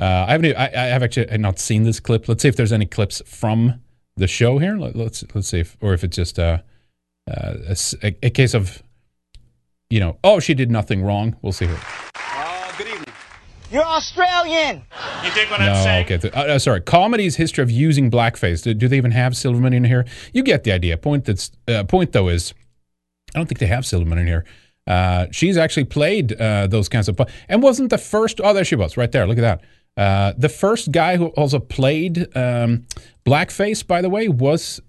Uh, 0.00 0.24
I 0.26 0.32
haven't. 0.32 0.56
I, 0.56 0.66
I 0.66 0.86
have 0.86 1.02
actually 1.02 1.38
not 1.38 1.58
seen 1.58 1.84
this 1.84 2.00
clip. 2.00 2.28
Let's 2.28 2.42
see 2.42 2.48
if 2.48 2.56
there's 2.56 2.72
any 2.72 2.86
clips 2.86 3.22
from 3.26 3.80
the 4.16 4.26
show 4.26 4.58
here. 4.58 4.76
Let, 4.76 4.96
us 4.96 5.24
let's 5.34 5.48
see 5.48 5.60
if, 5.60 5.76
or 5.80 5.94
if 5.94 6.02
it's 6.02 6.16
just 6.16 6.38
uh, 6.38 6.58
uh, 7.30 7.54
a, 8.02 8.16
a, 8.22 8.30
case 8.30 8.54
of, 8.54 8.82
you 9.90 10.00
know, 10.00 10.18
oh, 10.24 10.40
she 10.40 10.54
did 10.54 10.70
nothing 10.70 11.02
wrong. 11.02 11.36
We'll 11.42 11.52
see 11.52 11.66
here. 11.66 11.78
Uh, 12.14 12.72
good 12.76 12.88
evening. 12.88 13.14
You're 13.70 13.84
Australian. 13.84 14.82
You 15.24 15.30
dig 15.32 15.50
what 15.50 15.60
no, 15.60 15.72
I'm 15.72 15.82
saying? 15.82 16.04
Okay. 16.10 16.30
Uh, 16.30 16.54
uh, 16.54 16.58
sorry. 16.58 16.80
Comedy's 16.80 17.36
history 17.36 17.62
of 17.62 17.70
using 17.70 18.10
blackface. 18.10 18.62
Do, 18.62 18.74
do, 18.74 18.88
they 18.88 18.96
even 18.96 19.12
have 19.12 19.36
Silverman 19.36 19.72
in 19.72 19.84
here? 19.84 20.04
You 20.32 20.42
get 20.42 20.64
the 20.64 20.72
idea. 20.72 20.96
Point 20.96 21.24
that's 21.24 21.50
uh, 21.68 21.84
point 21.84 22.12
though 22.12 22.28
is, 22.28 22.52
I 23.34 23.38
don't 23.38 23.46
think 23.46 23.60
they 23.60 23.66
have 23.66 23.86
Silverman 23.86 24.18
in 24.18 24.26
here. 24.26 24.44
Uh, 24.86 25.26
she's 25.30 25.56
actually 25.56 25.84
played 25.84 26.32
uh, 26.40 26.66
those 26.66 26.88
kinds 26.88 27.08
of 27.08 27.20
and 27.48 27.62
wasn't 27.62 27.90
the 27.90 27.98
first. 27.98 28.40
Oh, 28.42 28.52
there 28.52 28.64
she 28.64 28.76
was, 28.76 28.96
right 28.96 29.10
there. 29.10 29.26
Look 29.26 29.38
at 29.38 29.42
that. 29.42 29.62
Uh, 29.96 30.32
the 30.36 30.48
first 30.48 30.90
guy 30.90 31.16
who 31.16 31.26
also 31.28 31.58
played 31.58 32.34
um, 32.36 32.86
blackface, 33.26 33.86
by 33.86 34.00
the 34.00 34.08
way, 34.08 34.28
was 34.28 34.80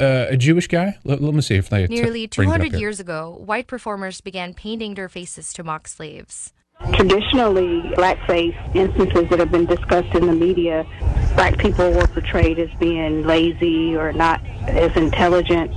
uh, 0.00 0.26
a 0.28 0.36
Jewish 0.36 0.68
guy? 0.68 0.98
Let, 1.04 1.22
let, 1.22 1.34
me 1.34 1.40
see 1.40 1.56
if 1.56 1.68
they. 1.68 1.86
Nearly 1.86 2.28
200 2.28 2.74
years 2.74 3.00
ago, 3.00 3.36
white 3.44 3.66
performers 3.66 4.20
began 4.20 4.54
painting 4.54 4.94
their 4.94 5.08
faces 5.08 5.52
to 5.54 5.64
mock 5.64 5.88
slaves. 5.88 6.52
Traditionally, 6.94 7.82
blackface 7.94 8.56
instances 8.74 9.28
that 9.30 9.38
have 9.38 9.50
been 9.50 9.66
discussed 9.66 10.14
in 10.14 10.26
the 10.26 10.32
media, 10.32 10.86
black 11.34 11.58
people 11.58 11.90
were 11.92 12.06
portrayed 12.06 12.58
as 12.58 12.70
being 12.78 13.26
lazy 13.26 13.96
or 13.96 14.12
not 14.12 14.44
as 14.66 14.94
intelligent. 14.96 15.72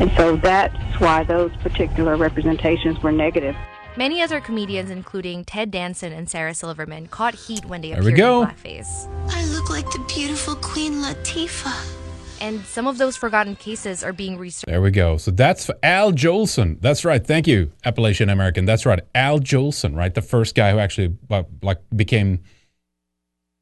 And 0.00 0.12
so 0.12 0.36
that's 0.36 0.76
why 1.00 1.24
those 1.24 1.54
particular 1.56 2.16
representations 2.16 3.02
were 3.02 3.12
negative. 3.12 3.56
Many 3.96 4.22
other 4.22 4.40
comedians, 4.40 4.90
including 4.90 5.44
Ted 5.44 5.70
Danson 5.70 6.12
and 6.12 6.28
Sarah 6.28 6.54
Silverman, 6.54 7.08
caught 7.08 7.34
heat 7.34 7.64
when 7.66 7.82
they 7.82 7.90
there 7.90 8.00
appeared 8.00 8.18
in 8.18 8.24
blackface. 8.24 9.08
I 9.30 9.44
look 9.46 9.68
like 9.68 9.84
the 9.86 10.04
beautiful 10.08 10.54
Queen 10.56 10.94
Latifah 10.94 12.01
and 12.42 12.64
some 12.66 12.88
of 12.88 12.98
those 12.98 13.16
forgotten 13.16 13.54
cases 13.54 14.02
are 14.02 14.12
being 14.12 14.36
researched. 14.36 14.66
There 14.66 14.82
we 14.82 14.90
go. 14.90 15.16
So 15.16 15.30
that's 15.30 15.70
Al 15.82 16.12
Jolson. 16.12 16.80
That's 16.80 17.04
right. 17.04 17.24
Thank 17.24 17.46
you, 17.46 17.70
Appalachian 17.84 18.28
American. 18.28 18.64
That's 18.64 18.84
right. 18.84 19.00
Al 19.14 19.38
Jolson, 19.38 19.96
right? 19.96 20.12
The 20.12 20.22
first 20.22 20.56
guy 20.56 20.72
who 20.72 20.78
actually 20.78 21.16
like 21.62 21.78
became 21.94 22.40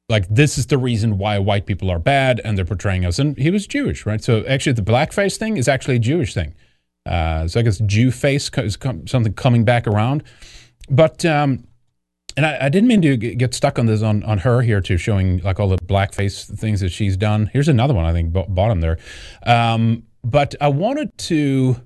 like 0.08 0.26
this 0.28 0.56
is 0.56 0.66
the 0.66 0.78
reason 0.78 1.18
why 1.18 1.38
white 1.38 1.66
people 1.66 1.90
are 1.90 1.98
bad 1.98 2.40
and 2.42 2.56
they're 2.56 2.64
portraying 2.64 3.04
us. 3.04 3.18
And 3.18 3.36
he 3.36 3.50
was 3.50 3.66
Jewish, 3.66 4.06
right? 4.06 4.22
So 4.22 4.44
actually, 4.46 4.72
the 4.72 4.82
blackface 4.82 5.36
thing 5.36 5.58
is 5.58 5.68
actually 5.68 5.96
a 5.96 6.00
Jewish 6.00 6.32
thing. 6.32 6.54
Uh, 7.04 7.46
so 7.48 7.60
I 7.60 7.62
guess 7.62 7.78
Jew 7.80 8.10
face 8.10 8.50
is 8.56 8.78
something 9.06 9.32
coming 9.34 9.64
back 9.64 9.86
around. 9.86 10.22
But 10.88 11.24
um, 11.24 11.64
and 12.36 12.46
I, 12.46 12.66
I, 12.66 12.68
didn't 12.68 12.88
mean 12.88 13.02
to 13.02 13.16
get 13.16 13.54
stuck 13.54 13.78
on 13.78 13.86
this 13.86 14.02
on, 14.02 14.22
on 14.22 14.38
her 14.38 14.62
here 14.62 14.80
too, 14.80 14.96
showing 14.96 15.38
like 15.38 15.58
all 15.58 15.68
the 15.68 15.76
blackface 15.76 16.46
things 16.58 16.80
that 16.80 16.90
she's 16.90 17.16
done. 17.16 17.50
Here's 17.52 17.68
another 17.68 17.94
one 17.94 18.04
I 18.04 18.12
think 18.12 18.32
bottom 18.32 18.80
there, 18.80 18.98
um, 19.44 20.04
but 20.22 20.54
I 20.60 20.68
wanted 20.68 21.16
to 21.18 21.76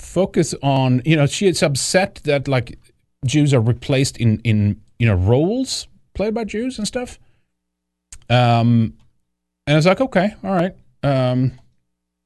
focus 0.00 0.54
on 0.62 1.02
you 1.04 1.16
know 1.16 1.26
she 1.26 1.46
is 1.48 1.62
upset 1.62 2.20
that 2.24 2.48
like 2.48 2.78
Jews 3.24 3.52
are 3.54 3.60
replaced 3.60 4.16
in 4.18 4.40
in 4.40 4.80
you 4.98 5.06
know 5.06 5.14
roles 5.14 5.88
played 6.14 6.34
by 6.34 6.44
Jews 6.44 6.78
and 6.78 6.86
stuff. 6.86 7.18
Um, 8.30 8.94
and 9.66 9.74
I 9.74 9.76
was 9.76 9.86
like, 9.86 10.00
okay, 10.00 10.34
all 10.44 10.54
right, 10.54 10.74
um, 11.02 11.52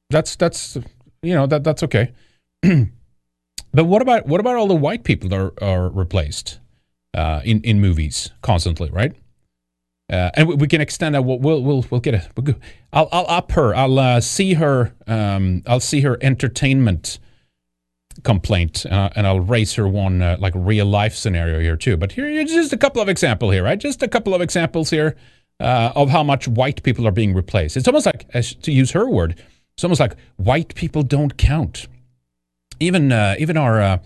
that's 0.09 0.35
that's 0.35 0.77
you 1.21 1.33
know 1.33 1.47
that 1.47 1.63
that's 1.63 1.83
okay. 1.83 2.13
but 2.61 3.85
what 3.85 4.01
about 4.01 4.25
what 4.25 4.39
about 4.39 4.55
all 4.55 4.67
the 4.67 4.75
white 4.75 5.03
people 5.03 5.29
that 5.29 5.39
are, 5.39 5.53
are 5.61 5.89
replaced? 5.89 6.59
Uh, 7.13 7.41
in 7.43 7.61
in 7.61 7.79
movies 7.79 8.31
constantly, 8.41 8.89
right? 8.89 9.13
Uh, 10.11 10.29
and 10.35 10.47
we, 10.47 10.55
we, 10.55 10.67
can 10.67 10.81
extend 10.81 11.15
that. 11.15 11.23
We'll 11.23 11.39
we'll 11.39 11.83
we'll, 11.89 12.01
get 12.01 12.13
it. 12.13 12.27
We'll 12.35 12.43
go. 12.43 12.55
I'll 12.91 13.07
I'll 13.11 13.25
up 13.27 13.51
her. 13.53 13.73
I'll 13.73 13.97
uh, 13.99 14.21
see 14.21 14.55
her. 14.55 14.93
Um, 15.07 15.63
I'll 15.65 15.79
see 15.79 16.01
her 16.01 16.17
entertainment 16.21 17.19
complaint, 18.23 18.85
uh, 18.85 19.09
and 19.15 19.25
I'll 19.25 19.39
raise 19.39 19.73
her 19.75 19.87
one 19.87 20.21
uh, 20.21 20.37
like 20.39 20.53
real 20.55 20.85
life 20.85 21.15
scenario 21.15 21.59
here 21.59 21.77
too. 21.77 21.97
But 21.97 22.11
here, 22.11 22.43
just 22.43 22.73
a 22.73 22.77
couple 22.77 23.01
of 23.01 23.09
example 23.09 23.49
here, 23.51 23.63
right? 23.63 23.79
Just 23.79 24.03
a 24.03 24.07
couple 24.07 24.35
of 24.35 24.41
examples 24.41 24.89
here 24.89 25.15
uh, 25.59 25.93
of 25.95 26.09
how 26.09 26.23
much 26.23 26.47
white 26.47 26.83
people 26.83 27.07
are 27.07 27.11
being 27.11 27.33
replaced. 27.33 27.77
It's 27.77 27.87
almost 27.87 28.05
like, 28.05 28.29
to 28.31 28.71
use 28.71 28.91
her 28.91 29.09
word, 29.09 29.41
it's 29.75 29.83
almost 29.83 30.01
like 30.01 30.15
white 30.35 30.75
people 30.75 31.03
don't 31.03 31.37
count. 31.37 31.87
Even 32.79 33.13
even 33.39 33.55
our 33.55 33.99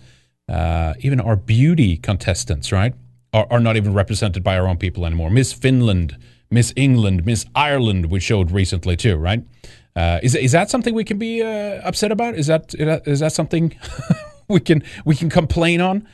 uh, 0.48 0.94
even 1.00 1.20
our 1.20 1.36
beauty 1.36 1.96
contestants, 1.96 2.72
right, 2.72 2.94
are, 3.32 3.46
are 3.50 3.60
not 3.60 3.76
even 3.76 3.94
represented 3.94 4.42
by 4.42 4.58
our 4.58 4.66
own 4.66 4.76
people 4.76 5.04
anymore. 5.06 5.30
Miss 5.30 5.52
Finland, 5.52 6.16
Miss 6.50 6.72
England, 6.76 7.26
Miss 7.26 7.44
Ireland, 7.54 8.06
we 8.06 8.20
showed 8.20 8.50
recently 8.50 8.96
too, 8.96 9.16
right? 9.16 9.42
Uh, 9.94 10.20
is 10.22 10.34
is 10.34 10.52
that 10.52 10.70
something 10.70 10.94
we 10.94 11.04
can 11.04 11.18
be 11.18 11.42
uh, 11.42 11.80
upset 11.82 12.12
about? 12.12 12.34
Is 12.34 12.46
that 12.46 12.74
is 12.74 13.20
that 13.20 13.32
something 13.32 13.76
we 14.48 14.60
can 14.60 14.82
we 15.04 15.14
can 15.14 15.28
complain 15.28 15.80
on? 15.80 16.06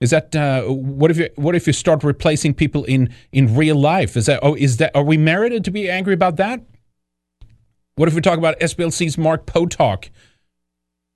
Is 0.00 0.10
that 0.10 0.34
uh, 0.34 0.62
what 0.62 1.10
if 1.10 1.18
you 1.18 1.30
what 1.36 1.54
if 1.54 1.66
you 1.66 1.72
start 1.72 2.02
replacing 2.02 2.54
people 2.54 2.84
in 2.84 3.12
in 3.32 3.54
real 3.54 3.76
life? 3.76 4.16
Is 4.16 4.26
that 4.26 4.40
oh 4.42 4.54
is 4.54 4.78
that 4.78 4.94
are 4.94 5.02
we 5.02 5.16
merited 5.16 5.64
to 5.64 5.70
be 5.70 5.90
angry 5.90 6.14
about 6.14 6.36
that? 6.36 6.62
What 7.96 8.08
if 8.08 8.14
we 8.14 8.20
talk 8.20 8.38
about 8.38 8.58
SPLC's 8.60 9.16
Mark 9.16 9.46
Potok 9.46 10.10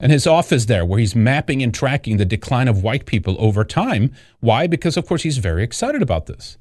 and 0.00 0.10
his 0.10 0.26
office 0.26 0.64
there, 0.64 0.84
where 0.84 0.98
he's 0.98 1.14
mapping 1.14 1.62
and 1.62 1.74
tracking 1.74 2.16
the 2.16 2.24
decline 2.24 2.68
of 2.68 2.82
white 2.82 3.04
people 3.04 3.36
over 3.38 3.64
time. 3.64 4.12
Why? 4.40 4.66
Because, 4.66 4.96
of 4.96 5.06
course, 5.06 5.22
he's 5.22 5.38
very 5.38 5.62
excited 5.62 6.02
about 6.02 6.26
this. 6.26 6.56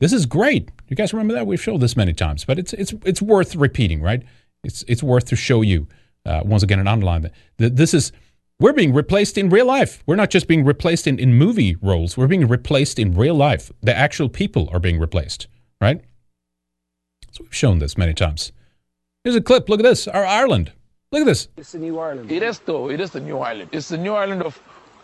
This 0.00 0.12
is 0.12 0.26
great. 0.26 0.68
You 0.88 0.96
guys 0.96 1.12
remember 1.12 1.32
that? 1.34 1.46
We've 1.46 1.62
showed 1.62 1.80
this 1.80 1.96
many 1.96 2.12
times, 2.12 2.44
but 2.44 2.58
it's, 2.58 2.72
it's, 2.72 2.92
it's 3.04 3.22
worth 3.22 3.54
repeating, 3.54 4.02
right? 4.02 4.24
It's, 4.64 4.84
it's 4.88 5.02
worth 5.02 5.26
to 5.26 5.36
show 5.36 5.62
you, 5.62 5.86
uh, 6.26 6.42
once 6.44 6.64
again, 6.64 6.80
and 6.80 6.88
underline 6.88 7.22
that. 7.22 7.76
This 7.76 7.94
is, 7.94 8.10
we're 8.58 8.72
being 8.72 8.92
replaced 8.92 9.38
in 9.38 9.48
real 9.48 9.66
life. 9.66 10.02
We're 10.04 10.16
not 10.16 10.30
just 10.30 10.48
being 10.48 10.64
replaced 10.64 11.06
in, 11.06 11.20
in 11.20 11.34
movie 11.34 11.76
roles, 11.76 12.16
we're 12.16 12.26
being 12.26 12.48
replaced 12.48 12.98
in 12.98 13.14
real 13.14 13.36
life. 13.36 13.70
The 13.80 13.96
actual 13.96 14.28
people 14.28 14.68
are 14.72 14.80
being 14.80 14.98
replaced, 14.98 15.46
right? 15.80 16.00
So 17.30 17.44
we've 17.44 17.54
shown 17.54 17.78
this 17.78 17.96
many 17.96 18.12
times. 18.12 18.52
Here's 19.24 19.36
a 19.36 19.40
clip. 19.40 19.68
Look 19.68 19.80
at 19.80 19.84
this. 19.84 20.08
Our 20.08 20.24
Ireland. 20.24 20.72
Look 21.12 21.20
at 21.20 21.26
this. 21.26 21.48
It's 21.58 21.74
a 21.74 21.78
new 21.78 21.98
Ireland. 21.98 22.32
It 22.32 22.42
is, 22.42 22.58
though. 22.60 22.88
It 22.88 22.98
is 22.98 23.10
the 23.10 23.20
new 23.20 23.38
Ireland. 23.38 23.68
It's 23.70 23.90
the 23.90 23.98
new 23.98 24.14
Ireland 24.14 24.42
of 24.42 24.58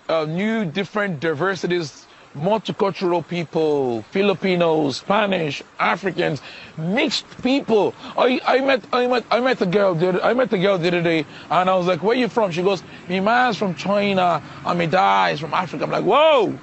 uh, 0.09 0.25
new, 0.25 0.65
different 0.65 1.21
diversities, 1.21 2.07
multicultural 2.35 3.29
people, 3.29 4.01
Filipinos, 4.11 4.97
Spanish, 4.97 5.63
Africans, 5.79 6.41
mixed 6.79 7.27
people. 7.43 7.95
I, 8.17 8.41
I 8.47 8.61
met 8.61 8.85
I 8.91 9.07
met 9.07 9.25
I 9.31 9.41
met 9.41 9.61
a 9.61 9.67
girl 9.67 9.95
the 9.95 10.25
I 10.25 10.33
met 10.33 10.49
the 10.49 10.57
girl 10.57 10.79
the 10.79 10.89
other 10.89 11.03
day 11.03 11.27
and 11.51 11.69
I 11.69 11.75
was 11.77 11.87
like, 11.87 12.03
Where 12.03 12.17
you 12.17 12.29
from? 12.29 12.53
She 12.53 12.63
goes, 12.63 12.83
My 13.11 13.21
man's 13.21 13.59
from 13.59 13.75
China 13.75 14.43
and 14.65 14.79
my 14.79 14.87
dad 14.87 15.35
is 15.35 15.41
from 15.41 15.53
Africa. 15.53 15.85
I'm 15.85 15.91
like, 15.91 16.05
Whoa! 16.05 16.59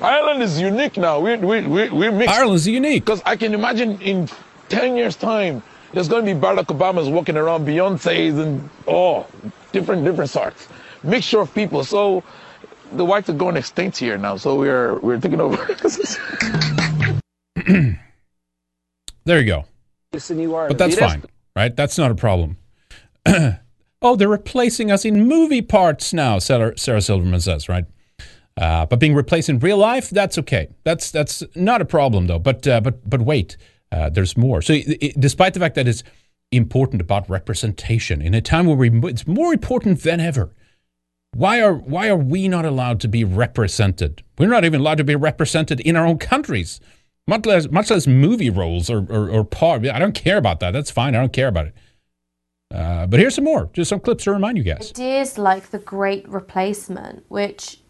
Ireland 0.00 0.40
is 0.40 0.60
unique 0.60 0.96
now. 0.96 1.18
We 1.18 1.36
we 1.36 1.66
we 1.66 1.88
we're 1.90 2.12
mixed. 2.12 2.32
Ireland's 2.32 2.68
unique. 2.68 3.04
Because 3.04 3.22
I 3.26 3.34
can 3.34 3.54
imagine 3.54 4.00
in 4.00 4.28
ten 4.68 4.96
years' 4.96 5.16
time 5.16 5.64
there's 5.92 6.08
going 6.08 6.24
to 6.24 6.34
be 6.34 6.40
Barack 6.40 6.66
Obamas 6.66 7.12
walking 7.12 7.36
around, 7.36 7.66
Beyonce's, 7.66 8.38
and 8.38 8.68
oh, 8.86 9.26
different 9.72 10.04
different 10.04 10.30
sorts, 10.30 10.68
mixture 11.02 11.40
of 11.40 11.54
people. 11.54 11.84
So 11.84 12.22
the 12.92 13.04
whites 13.04 13.28
are 13.28 13.34
going 13.34 13.56
extinct 13.56 13.98
here 13.98 14.18
now. 14.18 14.36
So 14.36 14.56
we're 14.56 14.98
we're 15.00 15.20
taking 15.20 15.40
over. 15.40 15.56
there 19.24 19.40
you 19.40 19.46
go. 19.46 19.64
It's 20.12 20.30
a 20.30 20.34
new. 20.34 20.50
But 20.50 20.78
that's 20.78 20.98
fine, 20.98 21.22
right? 21.56 21.74
That's 21.74 21.98
not 21.98 22.10
a 22.10 22.14
problem. 22.14 22.56
oh, 24.02 24.16
they're 24.16 24.28
replacing 24.28 24.90
us 24.90 25.04
in 25.04 25.26
movie 25.28 25.62
parts 25.62 26.12
now. 26.12 26.38
Sarah, 26.38 26.76
Sarah 26.76 27.00
Silverman 27.00 27.40
says, 27.40 27.68
right? 27.68 27.84
Uh, 28.56 28.84
but 28.86 28.98
being 28.98 29.14
replaced 29.14 29.48
in 29.48 29.58
real 29.58 29.78
life, 29.78 30.10
that's 30.10 30.36
okay. 30.38 30.68
That's 30.84 31.10
that's 31.10 31.42
not 31.54 31.80
a 31.80 31.84
problem 31.84 32.26
though. 32.26 32.38
But 32.38 32.66
uh, 32.66 32.80
but 32.80 33.08
but 33.08 33.22
wait, 33.22 33.56
uh, 33.92 34.08
there's 34.08 34.36
more. 34.36 34.62
So, 34.62 34.74
it, 34.74 35.20
despite 35.20 35.54
the 35.54 35.60
fact 35.60 35.76
that 35.76 35.86
it's 35.86 36.02
important 36.50 37.00
about 37.00 37.28
representation 37.30 38.20
in 38.20 38.34
a 38.34 38.40
time 38.40 38.66
where 38.66 38.76
we, 38.76 38.90
it's 39.08 39.26
more 39.26 39.52
important 39.52 40.02
than 40.02 40.20
ever. 40.20 40.52
Why 41.34 41.62
are 41.62 41.74
why 41.74 42.08
are 42.08 42.16
we 42.16 42.46
not 42.48 42.64
allowed 42.64 43.00
to 43.00 43.08
be 43.08 43.24
represented? 43.24 44.22
We're 44.38 44.48
not 44.48 44.64
even 44.64 44.80
allowed 44.80 44.98
to 44.98 45.04
be 45.04 45.14
represented 45.14 45.80
in 45.80 45.96
our 45.96 46.06
own 46.06 46.18
countries, 46.18 46.78
much 47.26 47.46
less 47.46 47.70
much 47.70 47.90
less 47.90 48.06
movie 48.06 48.50
roles 48.50 48.90
or 48.90 49.06
or, 49.08 49.30
or 49.30 49.44
part. 49.44 49.86
I 49.86 49.98
don't 49.98 50.14
care 50.14 50.36
about 50.36 50.60
that. 50.60 50.72
That's 50.72 50.90
fine. 50.90 51.14
I 51.14 51.20
don't 51.20 51.32
care 51.32 51.48
about 51.48 51.68
it. 51.68 51.74
Uh, 52.74 53.06
but 53.06 53.20
here's 53.20 53.34
some 53.34 53.44
more, 53.44 53.68
just 53.74 53.90
some 53.90 54.00
clips 54.00 54.24
to 54.24 54.32
remind 54.32 54.56
you 54.56 54.64
guys. 54.64 54.90
Ideas 54.90 55.36
like 55.36 55.70
the 55.70 55.78
Great 55.78 56.26
Replacement, 56.28 57.24
which 57.28 57.80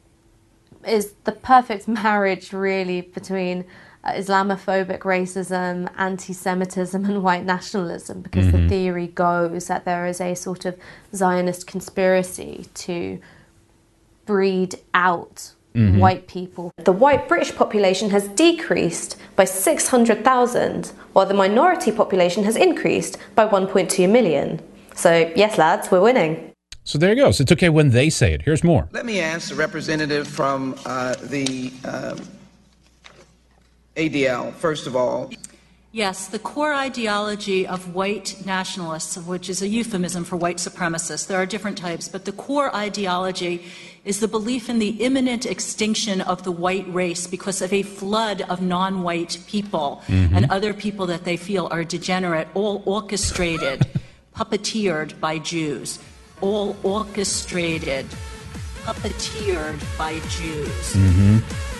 is 0.86 1.14
the 1.24 1.32
perfect 1.32 1.86
marriage, 2.02 2.52
really, 2.52 3.00
between 3.00 3.64
Islamophobic 4.04 5.00
racism, 5.00 5.88
anti 5.96 6.32
Semitism, 6.32 7.04
and 7.04 7.22
white 7.22 7.44
nationalism, 7.44 8.20
because 8.20 8.46
mm-hmm. 8.46 8.62
the 8.62 8.68
theory 8.68 9.06
goes 9.06 9.68
that 9.68 9.84
there 9.84 10.06
is 10.06 10.20
a 10.20 10.34
sort 10.34 10.64
of 10.64 10.76
Zionist 11.14 11.66
conspiracy 11.66 12.66
to 12.74 13.20
breed 14.26 14.76
out 14.94 15.52
Mm-hmm. 15.74 16.00
white 16.00 16.28
people. 16.28 16.70
The 16.76 16.92
white 16.92 17.28
British 17.28 17.56
population 17.56 18.10
has 18.10 18.28
decreased 18.28 19.16
by 19.36 19.46
600,000, 19.46 20.92
while 21.14 21.24
the 21.24 21.32
minority 21.32 21.90
population 21.90 22.44
has 22.44 22.56
increased 22.56 23.16
by 23.34 23.48
1.2 23.48 24.06
million. 24.10 24.60
So, 24.94 25.32
yes, 25.34 25.56
lads, 25.56 25.90
we're 25.90 26.02
winning. 26.02 26.52
So 26.84 26.98
there 26.98 27.08
you 27.08 27.16
go. 27.16 27.30
So 27.30 27.42
it's 27.42 27.52
okay 27.52 27.70
when 27.70 27.88
they 27.88 28.10
say 28.10 28.34
it. 28.34 28.42
Here's 28.42 28.62
more. 28.62 28.86
Let 28.92 29.06
me 29.06 29.20
ask 29.20 29.48
the 29.48 29.54
representative 29.54 30.28
from 30.28 30.74
uh, 30.84 31.14
the 31.22 31.72
um, 31.84 32.20
ADL, 33.96 34.52
first 34.54 34.86
of 34.86 34.96
all. 34.96 35.30
Yes, 35.94 36.28
the 36.28 36.38
core 36.38 36.72
ideology 36.72 37.66
of 37.66 37.94
white 37.94 38.46
nationalists, 38.46 39.18
which 39.18 39.50
is 39.50 39.60
a 39.60 39.68
euphemism 39.68 40.24
for 40.24 40.36
white 40.36 40.56
supremacists, 40.56 41.26
there 41.26 41.36
are 41.36 41.44
different 41.44 41.76
types, 41.76 42.08
but 42.08 42.24
the 42.24 42.32
core 42.32 42.74
ideology 42.74 43.62
is 44.06 44.20
the 44.20 44.26
belief 44.26 44.70
in 44.70 44.78
the 44.78 45.02
imminent 45.04 45.44
extinction 45.44 46.22
of 46.22 46.44
the 46.44 46.50
white 46.50 46.86
race 46.94 47.26
because 47.26 47.60
of 47.60 47.74
a 47.74 47.82
flood 47.82 48.40
of 48.48 48.62
non 48.62 49.02
white 49.02 49.38
people 49.46 50.02
mm-hmm. 50.06 50.34
and 50.34 50.50
other 50.50 50.72
people 50.72 51.06
that 51.06 51.24
they 51.24 51.36
feel 51.36 51.68
are 51.70 51.84
degenerate, 51.84 52.48
all 52.54 52.82
orchestrated 52.86 53.86
puppeteered 54.34 55.20
by 55.20 55.38
Jews, 55.38 55.98
all 56.40 56.74
orchestrated, 56.82 58.06
puppeteered 58.84 59.78
by 59.98 60.14
Jews. 60.30 60.94
Mm-hmm. 60.94 61.71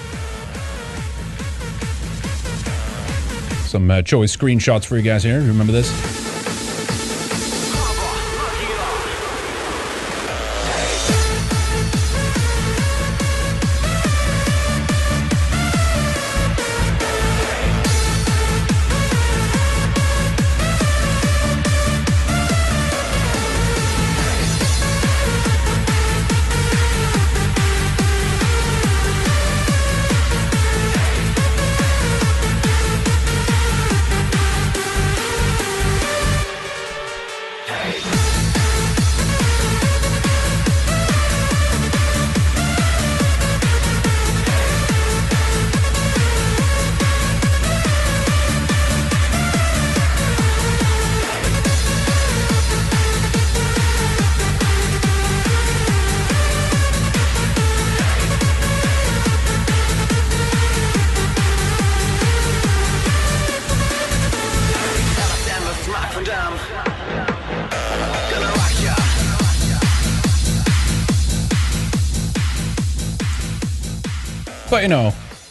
Some 3.72 3.90
uh, 3.90 4.02
choice 4.02 4.36
screenshots 4.36 4.84
for 4.84 4.98
you 4.98 5.02
guys 5.02 5.24
here. 5.24 5.40
Remember 5.40 5.72
this? 5.72 6.21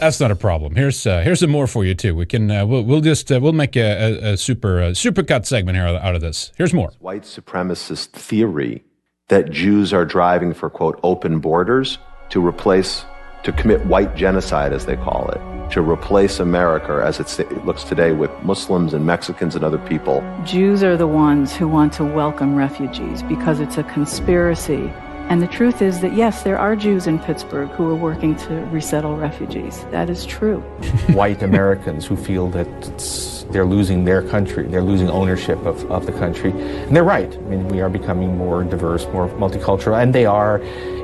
That's 0.02 0.20
not 0.20 0.32
a 0.32 0.36
problem. 0.36 0.76
Here's 0.76 1.06
uh, 1.06 1.22
here's 1.22 1.40
some 1.40 1.52
more 1.52 1.68
for 1.68 1.86
you 1.86 1.94
too. 1.94 2.16
We 2.16 2.26
can 2.26 2.50
uh, 2.50 2.66
we'll, 2.66 2.84
we'll 2.84 3.02
just 3.02 3.32
uh, 3.32 3.40
we'll 3.40 3.54
make 3.54 3.76
a, 3.78 3.82
a, 3.82 4.34
a 4.34 4.38
super 4.38 4.82
uh, 4.82 4.94
super 4.96 5.22
cut 5.22 5.46
segment 5.46 5.78
here 5.78 5.86
out 5.86 6.16
of 6.16 6.22
this. 6.22 6.52
Here's 6.58 6.74
more. 6.74 6.92
White 7.00 7.22
supremacist 7.22 8.08
theory 8.08 8.84
that 9.30 9.52
Jews 9.52 9.94
are 9.94 10.04
driving 10.04 10.54
for 10.54 10.70
quote 10.70 11.00
open 11.04 11.40
borders 11.40 12.00
to 12.30 12.46
replace 12.46 13.06
to 13.44 13.52
commit 13.52 13.86
white 13.86 14.16
genocide 14.16 14.74
as 14.74 14.88
they 14.88 14.96
call 14.96 15.30
it 15.30 15.42
to 15.72 15.82
replace 15.82 16.40
America 16.40 17.02
as 17.04 17.20
it 17.20 17.66
looks 17.66 17.84
today 17.84 18.12
with 18.12 18.30
Muslims 18.44 18.94
and 18.94 19.06
Mexicans 19.06 19.56
and 19.56 19.64
other 19.64 19.78
people. 19.78 20.22
Jews 20.44 20.84
are 20.84 20.98
the 20.98 21.08
ones 21.08 21.56
who 21.56 21.68
want 21.68 21.94
to 21.94 22.04
welcome 22.04 22.56
refugees 22.56 23.24
because 23.24 23.62
it's 23.62 23.78
a 23.78 23.84
conspiracy 23.84 24.92
and 25.32 25.42
the 25.42 25.48
truth 25.48 25.82
is 25.82 26.02
that, 26.02 26.12
yes, 26.12 26.44
there 26.44 26.58
are 26.58 26.76
Jews 26.76 27.08
in 27.08 27.18
Pittsburgh 27.18 27.70
who 27.70 27.90
are 27.90 27.96
working 27.96 28.36
to 28.36 28.54
resettle 28.66 29.16
refugees. 29.16 29.86
That 29.86 30.10
is 30.10 30.26
true. 30.26 30.60
White 31.14 31.42
Americans 31.42 32.06
who 32.06 32.18
feel 32.18 32.50
that 32.50 33.48
they're 33.50 33.64
losing 33.64 34.04
their 34.04 34.24
country, 34.24 34.68
they're 34.68 34.84
losing 34.84 35.10
ownership 35.10 35.58
of, 35.60 35.90
of 35.90 36.06
the 36.06 36.12
country. 36.12 36.52
And 36.52 36.94
they're 36.94 37.06
right. 37.06 37.34
I 37.34 37.40
mean, 37.44 37.70
we 37.70 37.80
are 37.80 37.88
becoming 37.88 38.38
more 38.38 38.66
diverse, 38.66 39.06
more 39.06 39.30
multicultural, 39.30 40.04
and 40.04 40.14
they 40.14 40.26
are, 40.26 40.58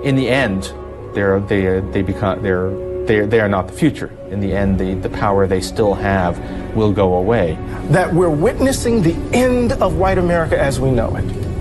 in 0.04 0.18
the 0.18 0.28
end, 0.28 0.74
they're, 1.16 1.40
they, 1.40 1.80
they 1.92 2.02
become, 2.02 2.44
they're, 2.44 2.72
they, 3.06 3.22
they 3.22 3.40
are 3.40 3.48
not 3.48 3.68
the 3.68 3.74
future. 3.74 4.12
In 4.30 4.42
the 4.42 4.52
end, 4.52 4.78
the, 4.78 4.96
the 4.96 5.10
power 5.10 5.48
they 5.48 5.62
still 5.62 5.94
have 5.94 6.38
will 6.76 6.92
go 6.92 7.14
away. 7.14 7.58
That 7.92 8.14
we're 8.14 8.30
witnessing 8.30 9.04
the 9.04 9.16
end 9.32 9.72
of 9.72 9.96
white 9.96 10.18
America 10.18 10.62
as 10.62 10.82
we 10.82 10.92
know 10.92 11.16
it. 11.16 11.57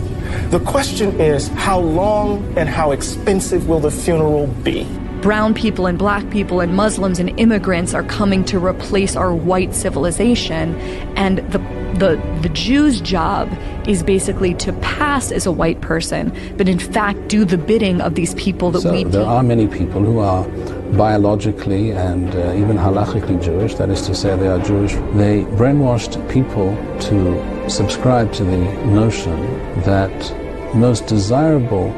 The 0.50 0.60
question 0.60 1.20
is 1.20 1.48
how 1.48 1.80
long 1.80 2.56
and 2.56 2.68
how 2.68 2.92
expensive 2.92 3.68
will 3.68 3.80
the 3.80 3.90
funeral 3.90 4.46
be? 4.46 4.84
Brown 5.22 5.54
people 5.54 5.86
and 5.86 5.98
black 5.98 6.28
people 6.30 6.60
and 6.60 6.74
Muslims 6.74 7.18
and 7.18 7.38
immigrants 7.40 7.94
are 7.94 8.04
coming 8.04 8.44
to 8.44 8.58
replace 8.58 9.16
our 9.16 9.34
white 9.34 9.74
civilization 9.74 10.76
and 11.16 11.38
the 11.50 11.58
the 11.98 12.38
the 12.42 12.48
Jew's 12.50 13.00
job 13.00 13.50
is 13.88 14.02
basically 14.02 14.54
to 14.54 14.72
pass 14.74 15.32
as 15.32 15.46
a 15.46 15.52
white 15.52 15.80
person, 15.80 16.32
but 16.56 16.68
in 16.68 16.78
fact 16.78 17.28
do 17.28 17.44
the 17.44 17.58
bidding 17.58 18.00
of 18.00 18.14
these 18.14 18.34
people 18.34 18.70
that 18.72 18.82
so 18.82 18.92
we. 18.92 19.04
There 19.04 19.24
are 19.24 19.42
many 19.42 19.66
people 19.66 20.02
who 20.02 20.18
are 20.18 20.44
biologically 20.92 21.90
and 21.90 22.34
uh, 22.34 22.54
even 22.54 22.76
halachically 22.76 23.42
Jewish. 23.42 23.74
That 23.74 23.90
is 23.90 24.02
to 24.02 24.14
say, 24.14 24.36
they 24.36 24.48
are 24.48 24.58
Jewish. 24.58 24.92
They 25.14 25.44
brainwashed 25.56 26.16
people 26.30 26.74
to 27.08 27.70
subscribe 27.70 28.32
to 28.34 28.44
the 28.44 28.58
notion 28.86 29.40
that 29.82 30.74
most 30.74 31.06
desirable 31.06 31.88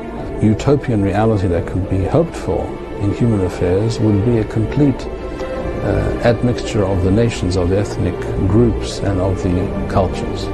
utopian 0.43 1.03
reality 1.03 1.49
that 1.49 1.67
could 1.67 1.89
be 1.91 2.05
hoped 2.05 2.37
for 2.37 2.65
in 3.01 3.13
human 3.15 3.45
affairs 3.45 3.99
would 3.99 4.25
be 4.25 4.39
a 4.39 4.45
complete 4.45 5.07
uh, 5.07 6.21
admixture 6.25 6.85
of 6.85 7.05
the 7.05 7.11
nations, 7.11 7.57
of 7.57 7.69
the 7.69 7.79
ethnic 7.79 8.19
groups, 8.49 8.99
and 8.99 9.21
of 9.21 9.43
the 9.43 9.89
cultures. 9.91 10.47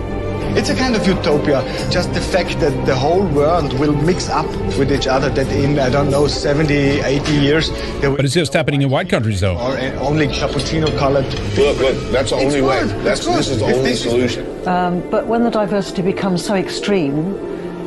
It's 0.56 0.70
a 0.70 0.74
kind 0.76 0.94
of 0.94 1.04
utopia, 1.04 1.62
just 1.90 2.14
the 2.14 2.20
fact 2.20 2.60
that 2.60 2.86
the 2.86 2.94
whole 2.94 3.26
world 3.26 3.76
will 3.76 3.92
mix 3.92 4.28
up 4.28 4.46
with 4.78 4.92
each 4.92 5.08
other, 5.08 5.28
that 5.30 5.48
in, 5.48 5.80
I 5.80 5.90
don't 5.90 6.10
know, 6.10 6.28
70, 6.28 6.72
80 6.72 7.32
years... 7.32 7.70
But 8.00 8.24
it's 8.24 8.34
just 8.34 8.52
happening 8.52 8.82
in 8.82 8.88
white 8.88 9.08
countries, 9.08 9.40
though. 9.40 9.56
Or 9.56 9.76
only 9.98 10.28
cappuccino 10.28 10.96
colored... 10.96 11.26
Look, 11.58 11.78
look, 11.78 12.12
that's 12.12 12.30
the 12.30 12.36
only 12.36 12.62
way. 12.62 12.84
That's, 13.02 13.26
this 13.26 13.48
is 13.48 13.58
the 13.58 13.68
if 13.68 13.76
only 13.76 13.94
solution. 13.94 14.68
Um, 14.68 15.00
but 15.10 15.26
when 15.26 15.42
the 15.42 15.50
diversity 15.50 16.02
becomes 16.02 16.44
so 16.44 16.54
extreme 16.54 17.32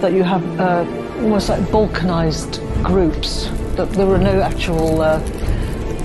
that 0.02 0.12
you 0.12 0.24
have 0.24 0.44
uh, 0.60 0.86
almost 1.22 1.48
like 1.48 1.62
balkanized 1.72 2.62
groups, 2.84 3.46
that 3.78 3.90
there 3.92 4.08
are 4.08 4.18
no 4.18 4.42
actual 4.42 5.02
uh, 5.02 5.20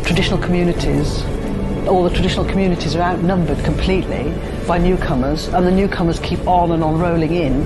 traditional 0.04 0.38
communities 0.38 1.24
all 1.88 2.04
the 2.04 2.10
traditional 2.10 2.44
communities 2.44 2.94
are 2.96 3.02
outnumbered 3.02 3.62
completely 3.64 4.32
by 4.66 4.78
newcomers, 4.78 5.48
and 5.48 5.66
the 5.66 5.70
newcomers 5.70 6.20
keep 6.20 6.46
on 6.46 6.72
and 6.72 6.82
on 6.82 6.98
rolling 6.98 7.34
in, 7.34 7.62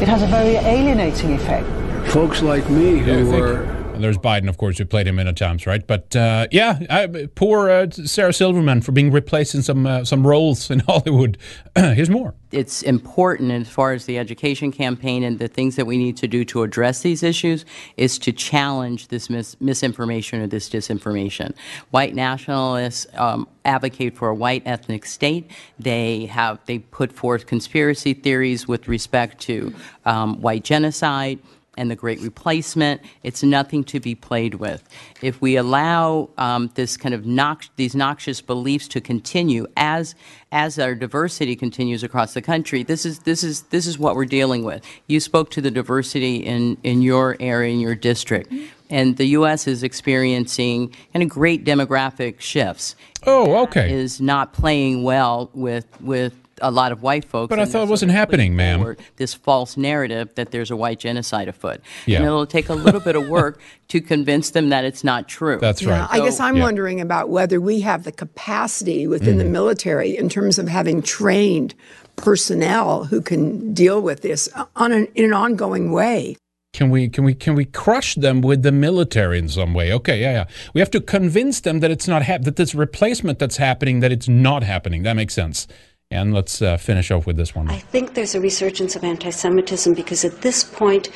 it 0.00 0.08
has 0.08 0.22
a 0.22 0.26
very 0.26 0.56
alienating 0.56 1.32
effect. 1.32 1.66
Folks 2.08 2.42
like 2.42 2.68
me 2.70 2.98
who 2.98 3.30
yeah, 3.30 3.38
are. 3.38 3.77
And 3.98 4.04
there's 4.04 4.16
Biden, 4.16 4.48
of 4.48 4.58
course, 4.58 4.78
who 4.78 4.84
played 4.84 5.08
him 5.08 5.16
many 5.16 5.32
times, 5.32 5.66
right? 5.66 5.84
But 5.84 6.14
uh, 6.14 6.46
yeah, 6.52 6.78
I, 6.88 7.26
poor 7.34 7.68
uh, 7.68 7.90
Sarah 7.90 8.32
Silverman 8.32 8.80
for 8.80 8.92
being 8.92 9.10
replaced 9.10 9.56
in 9.56 9.62
some 9.64 9.88
uh, 9.88 10.04
some 10.04 10.24
roles 10.24 10.70
in 10.70 10.78
Hollywood. 10.86 11.36
Here's 11.74 12.08
more 12.08 12.34
it's 12.52 12.82
important 12.82 13.50
as 13.50 13.68
far 13.68 13.92
as 13.92 14.04
the 14.04 14.16
education 14.16 14.70
campaign 14.70 15.24
and 15.24 15.40
the 15.40 15.48
things 15.48 15.74
that 15.74 15.84
we 15.84 15.98
need 15.98 16.16
to 16.18 16.28
do 16.28 16.44
to 16.44 16.62
address 16.62 17.02
these 17.02 17.24
issues 17.24 17.64
is 17.96 18.20
to 18.20 18.30
challenge 18.30 19.08
this 19.08 19.28
mis 19.28 19.60
misinformation 19.60 20.40
or 20.40 20.46
this 20.46 20.70
disinformation. 20.70 21.52
White 21.90 22.14
nationalists 22.14 23.08
um, 23.14 23.48
advocate 23.64 24.16
for 24.16 24.28
a 24.28 24.34
white 24.34 24.62
ethnic 24.64 25.06
state. 25.06 25.50
They 25.76 26.26
have 26.26 26.60
they 26.66 26.78
put 26.78 27.12
forth 27.12 27.46
conspiracy 27.46 28.14
theories 28.14 28.68
with 28.68 28.86
respect 28.86 29.40
to 29.42 29.74
um, 30.04 30.40
white 30.40 30.62
genocide 30.62 31.40
and 31.78 31.90
the 31.90 31.96
Great 31.96 32.20
Replacement. 32.20 33.00
It's 33.22 33.42
nothing 33.42 33.84
to 33.84 34.00
be 34.00 34.14
played 34.14 34.54
with. 34.54 34.86
If 35.22 35.40
we 35.40 35.56
allow 35.56 36.28
um, 36.36 36.70
this 36.74 36.96
kind 36.96 37.14
of 37.14 37.24
nox- 37.24 37.70
these 37.76 37.94
noxious 37.94 38.40
beliefs 38.40 38.88
to 38.88 39.00
continue 39.00 39.66
as 39.76 40.14
as 40.50 40.78
our 40.78 40.94
diversity 40.94 41.54
continues 41.54 42.02
across 42.02 42.34
the 42.34 42.42
country, 42.42 42.82
this 42.82 43.06
is 43.06 43.20
this 43.20 43.42
is 43.44 43.62
this 43.62 43.86
is 43.86 43.98
what 43.98 44.16
we're 44.16 44.24
dealing 44.24 44.64
with. 44.64 44.84
You 45.06 45.20
spoke 45.20 45.50
to 45.52 45.60
the 45.60 45.70
diversity 45.70 46.36
in 46.36 46.76
in 46.82 47.00
your 47.00 47.36
area 47.40 47.72
in 47.72 47.80
your 47.80 47.94
district. 47.94 48.52
And 48.90 49.18
the 49.18 49.26
U.S. 49.26 49.66
is 49.66 49.82
experiencing 49.82 50.94
kind 51.12 51.22
of 51.22 51.28
great 51.28 51.62
demographic 51.64 52.40
shifts. 52.40 52.96
Oh, 53.26 53.64
okay. 53.64 53.92
Is 53.92 54.18
not 54.18 54.54
playing 54.54 55.02
well 55.02 55.50
with 55.52 55.86
with 56.00 56.32
a 56.62 56.70
lot 56.70 56.92
of 56.92 57.02
white 57.02 57.24
folks. 57.24 57.50
But 57.50 57.58
I 57.58 57.64
thought 57.64 57.84
it 57.84 57.90
wasn't 57.90 58.12
happening, 58.12 58.56
ma'am. 58.56 58.96
This 59.16 59.34
false 59.34 59.76
narrative 59.76 60.34
that 60.34 60.50
there's 60.50 60.70
a 60.70 60.76
white 60.76 60.98
genocide 60.98 61.48
afoot. 61.48 61.80
Yeah. 62.06 62.18
And 62.18 62.26
it'll 62.26 62.46
take 62.46 62.68
a 62.68 62.74
little 62.74 63.00
bit 63.00 63.16
of 63.16 63.28
work 63.28 63.60
to 63.88 64.00
convince 64.00 64.50
them 64.50 64.68
that 64.68 64.84
it's 64.84 65.04
not 65.04 65.28
true. 65.28 65.58
That's 65.60 65.84
right. 65.84 66.06
I 66.10 66.20
guess 66.20 66.40
I'm 66.40 66.56
yeah. 66.56 66.62
wondering 66.62 67.00
about 67.00 67.28
whether 67.28 67.60
we 67.60 67.80
have 67.80 68.04
the 68.04 68.12
capacity 68.12 69.06
within 69.06 69.36
mm. 69.36 69.38
the 69.38 69.44
military 69.44 70.16
in 70.16 70.28
terms 70.28 70.58
of 70.58 70.68
having 70.68 71.02
trained 71.02 71.74
personnel 72.16 73.04
who 73.04 73.20
can 73.20 73.72
deal 73.72 74.00
with 74.00 74.22
this 74.22 74.48
on 74.76 74.92
an, 74.92 75.06
in 75.14 75.24
an 75.24 75.32
ongoing 75.32 75.92
way. 75.92 76.36
Can 76.74 76.90
we 76.90 77.08
can 77.08 77.24
we 77.24 77.34
can 77.34 77.54
we 77.54 77.64
crush 77.64 78.14
them 78.14 78.42
with 78.42 78.62
the 78.62 78.72
military 78.72 79.38
in 79.38 79.48
some 79.48 79.72
way? 79.72 79.92
Okay, 79.92 80.20
yeah, 80.20 80.32
yeah. 80.32 80.44
We 80.74 80.80
have 80.80 80.90
to 80.90 81.00
convince 81.00 81.60
them 81.60 81.80
that 81.80 81.90
it's 81.90 82.06
not 82.06 82.22
hap- 82.22 82.42
that 82.42 82.56
this 82.56 82.74
replacement 82.74 83.38
that's 83.38 83.56
happening 83.56 84.00
that 84.00 84.12
it's 84.12 84.28
not 84.28 84.62
happening. 84.62 85.02
That 85.02 85.14
makes 85.14 85.34
sense 85.34 85.66
And 86.10 86.32
let's 86.32 86.62
uh, 86.62 86.78
finish 86.78 87.10
off 87.10 87.26
with 87.26 87.36
this 87.36 87.54
one. 87.54 87.68
I 87.68 87.78
think 87.78 88.14
there's 88.14 88.34
a 88.34 88.40
resurgence 88.40 88.96
of 88.96 89.04
anti 89.04 89.28
Semitism 89.28 89.92
because 89.92 90.24
at 90.24 90.40
this 90.40 90.64
point 90.64 91.10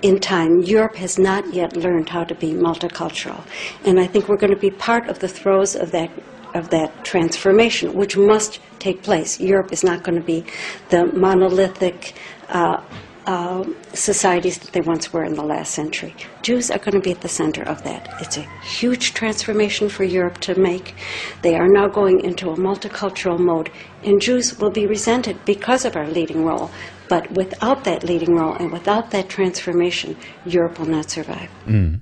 in 0.00 0.18
time, 0.20 0.62
Europe 0.62 0.96
has 0.96 1.18
not 1.18 1.52
yet 1.52 1.76
learned 1.76 2.08
how 2.08 2.24
to 2.24 2.34
be 2.34 2.52
multicultural. 2.52 3.44
And 3.84 4.00
I 4.00 4.06
think 4.06 4.26
we're 4.26 4.38
going 4.38 4.54
to 4.54 4.58
be 4.58 4.70
part 4.70 5.06
of 5.10 5.18
the 5.18 5.28
throes 5.28 5.76
of 5.76 5.90
that 5.90 6.10
of 6.54 6.70
that 6.70 7.04
transformation, 7.04 7.92
which 7.92 8.16
must 8.16 8.58
take 8.78 9.02
place. 9.02 9.38
Europe 9.38 9.70
is 9.70 9.84
not 9.84 10.02
going 10.02 10.18
to 10.18 10.24
be 10.24 10.46
the 10.88 11.04
monolithic 11.12 12.14
uh, 12.48 12.82
uh, 13.28 13.62
societies 13.92 14.56
that 14.56 14.72
they 14.72 14.80
once 14.80 15.12
were 15.12 15.22
in 15.22 15.34
the 15.34 15.44
last 15.44 15.74
century. 15.74 16.14
Jews 16.40 16.70
are 16.70 16.78
going 16.78 16.94
to 16.94 17.00
be 17.00 17.10
at 17.10 17.20
the 17.20 17.28
center 17.28 17.62
of 17.64 17.84
that. 17.84 18.08
It's 18.22 18.38
a 18.38 18.46
huge 18.62 19.12
transformation 19.12 19.90
for 19.90 20.04
Europe 20.04 20.38
to 20.38 20.58
make. 20.58 20.94
They 21.42 21.54
are 21.54 21.68
now 21.68 21.88
going 21.88 22.20
into 22.20 22.48
a 22.48 22.56
multicultural 22.56 23.38
mode, 23.38 23.70
and 24.08 24.20
Jews 24.20 24.58
will 24.58 24.70
be 24.70 24.86
resented 24.86 25.44
because 25.44 25.84
of 25.84 25.94
our 25.94 26.08
leading 26.08 26.44
role. 26.44 26.70
But 27.08 27.30
without 27.32 27.84
that 27.84 28.04
leading 28.04 28.34
role 28.34 28.54
and 28.54 28.72
without 28.72 29.10
that 29.12 29.28
transformation, 29.28 30.16
Europe 30.44 30.78
will 30.78 30.86
not 30.86 31.10
survive. 31.10 31.50
Mm. 31.66 32.00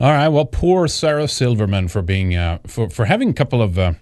All 0.00 0.10
right. 0.10 0.28
Well, 0.28 0.44
poor 0.46 0.88
Sarah 0.88 1.28
Silverman 1.28 1.88
for 1.88 2.02
being 2.02 2.36
uh, 2.36 2.58
for 2.66 2.90
for 2.90 3.04
having 3.06 3.30
a 3.30 3.32
couple 3.32 3.62
of 3.62 3.78
uh, 3.78 3.92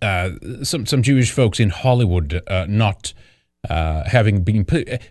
uh, 0.00 0.30
some 0.62 0.86
some 0.86 1.02
Jewish 1.02 1.30
folks 1.32 1.60
in 1.60 1.70
Hollywood 1.70 2.42
uh, 2.46 2.66
not 2.68 3.12
uh, 3.68 4.04
having 4.04 4.42
been 4.42 4.64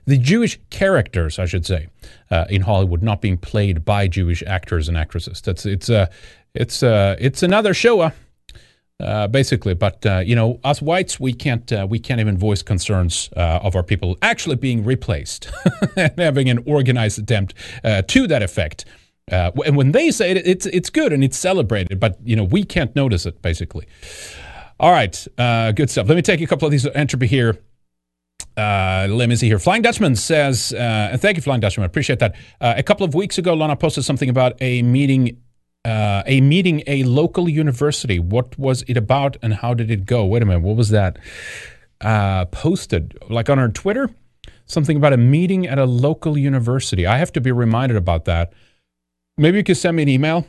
the 0.05 0.17
Jewish 0.17 0.59
characters, 0.69 1.39
I 1.39 1.45
should 1.45 1.65
say, 1.65 1.87
uh, 2.31 2.45
in 2.49 2.61
Hollywood 2.61 3.03
not 3.03 3.21
being 3.21 3.37
played 3.37 3.83
by 3.83 4.07
Jewish 4.07 4.41
actors 4.47 4.87
and 4.87 4.97
actresses. 4.97 5.41
That's 5.41 5.65
it's 5.65 5.89
uh, 5.89 6.07
it's 6.53 6.83
uh, 6.83 7.15
it's 7.19 7.43
another 7.43 7.73
show, 7.73 8.11
uh, 8.99 9.27
basically. 9.27 9.73
But 9.73 10.05
uh, 10.05 10.19
you 10.19 10.35
know, 10.35 10.59
us 10.63 10.81
whites, 10.81 11.19
we 11.19 11.33
can't 11.33 11.71
uh, 11.71 11.87
we 11.89 11.99
can't 11.99 12.19
even 12.19 12.37
voice 12.37 12.61
concerns 12.61 13.29
uh, 13.35 13.59
of 13.63 13.75
our 13.75 13.83
people 13.83 14.17
actually 14.21 14.55
being 14.55 14.83
replaced 14.83 15.49
and 15.95 16.17
having 16.17 16.49
an 16.49 16.63
organized 16.65 17.19
attempt 17.19 17.53
uh, 17.83 18.01
to 18.03 18.27
that 18.27 18.43
effect. 18.43 18.85
Uh, 19.29 19.51
and 19.65 19.75
when 19.75 19.91
they 19.91 20.09
say 20.09 20.31
it, 20.31 20.47
it's 20.47 20.65
it's 20.67 20.89
good 20.89 21.11
and 21.11 21.23
it's 21.23 21.37
celebrated, 21.37 21.99
but 21.99 22.17
you 22.23 22.35
know 22.35 22.43
we 22.43 22.63
can't 22.63 22.95
notice 22.95 23.25
it 23.25 23.41
basically. 23.41 23.85
All 24.79 24.91
right, 24.91 25.27
good 25.75 25.89
stuff. 25.89 26.07
Let 26.07 26.15
me 26.15 26.21
take 26.21 26.39
a 26.39 26.45
couple 26.45 26.67
of 26.67 26.71
these 26.71 26.85
entropy 26.87 27.25
here. 27.25 27.57
Uh, 28.57 29.07
let 29.09 29.29
me 29.29 29.35
see 29.35 29.47
here. 29.47 29.59
Flying 29.59 29.83
Dutchman 29.83 30.15
says, 30.15 30.73
uh, 30.73 31.09
and 31.11 31.21
thank 31.21 31.37
you, 31.37 31.43
Flying 31.43 31.61
Dutchman. 31.61 31.83
I 31.83 31.85
appreciate 31.85 32.17
that. 32.19 32.35
Uh, 32.59 32.73
a 32.75 32.81
couple 32.81 33.05
of 33.05 33.13
weeks 33.13 33.37
ago, 33.37 33.53
Lana 33.53 33.75
posted 33.75 34.03
something 34.03 34.29
about 34.29 34.59
a 34.61 34.81
meeting, 34.81 35.39
uh, 35.87 36.23
a 36.25 36.41
meeting, 36.41 36.83
a 36.85 37.03
local 37.03 37.47
university. 37.47 38.19
What 38.19 38.59
was 38.59 38.83
it 38.83 38.97
about, 38.97 39.37
and 39.41 39.53
how 39.53 39.73
did 39.73 39.89
it 39.89 40.05
go? 40.05 40.25
Wait 40.25 40.41
a 40.41 40.45
minute, 40.45 40.61
what 40.61 40.75
was 40.75 40.89
that? 40.89 41.17
Uh, 42.01 42.45
posted 42.45 43.17
like 43.29 43.49
on 43.49 43.57
our 43.57 43.69
Twitter, 43.69 44.09
something 44.65 44.97
about 44.97 45.13
a 45.13 45.17
meeting 45.17 45.65
at 45.65 45.79
a 45.79 45.85
local 45.85 46.37
university. 46.37 47.07
I 47.07 47.17
have 47.17 47.31
to 47.33 47.41
be 47.41 47.51
reminded 47.51 47.97
about 47.97 48.25
that. 48.25 48.51
Maybe 49.37 49.59
you 49.59 49.63
could 49.63 49.77
send 49.77 49.95
me 49.95 50.03
an 50.03 50.09
email 50.09 50.45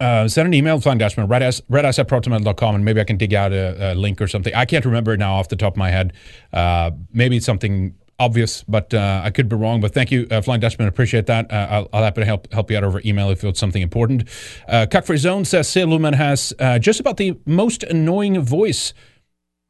uh, 0.00 0.26
send 0.26 0.46
an 0.46 0.54
email 0.54 0.76
to 0.76 0.82
Flying 0.82 0.98
Dutchman, 0.98 1.28
redice, 1.28 1.60
redice 1.70 1.98
at 1.98 2.08
protonmail.com, 2.08 2.74
and 2.74 2.84
maybe 2.84 3.00
I 3.00 3.04
can 3.04 3.18
dig 3.18 3.34
out 3.34 3.52
a, 3.52 3.92
a, 3.92 3.94
link 3.94 4.20
or 4.22 4.26
something. 4.26 4.54
I 4.54 4.64
can't 4.64 4.84
remember 4.86 5.12
it 5.12 5.18
now 5.18 5.34
off 5.34 5.48
the 5.48 5.56
top 5.56 5.74
of 5.74 5.76
my 5.76 5.90
head. 5.90 6.14
Uh, 6.54 6.92
maybe 7.12 7.36
it's 7.36 7.44
something 7.44 7.94
obvious, 8.20 8.62
but 8.68 8.92
uh, 8.94 9.22
I 9.24 9.30
could 9.30 9.48
be 9.48 9.56
wrong. 9.56 9.80
But 9.80 9.94
thank 9.94 10.12
you, 10.12 10.28
uh, 10.30 10.42
Flying 10.42 10.60
Dutchman. 10.60 10.86
Appreciate 10.86 11.26
that. 11.26 11.50
Uh, 11.50 11.66
I'll, 11.70 11.88
I'll 11.92 12.02
happy 12.04 12.20
to 12.20 12.26
help 12.26 12.52
help 12.52 12.70
you 12.70 12.76
out 12.76 12.84
over 12.84 13.00
email 13.04 13.30
if 13.30 13.42
it's 13.42 13.58
something 13.58 13.82
important. 13.82 14.22
Uh, 14.68 14.86
Cuckfree 14.88 15.16
Zone 15.16 15.44
says 15.44 15.68
Silverman 15.68 16.12
has 16.14 16.52
uh, 16.60 16.78
just 16.78 17.00
about 17.00 17.16
the 17.16 17.36
most 17.46 17.82
annoying 17.82 18.40
voice 18.40 18.92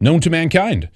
known 0.01 0.21
to 0.21 0.29
mankind. 0.29 0.91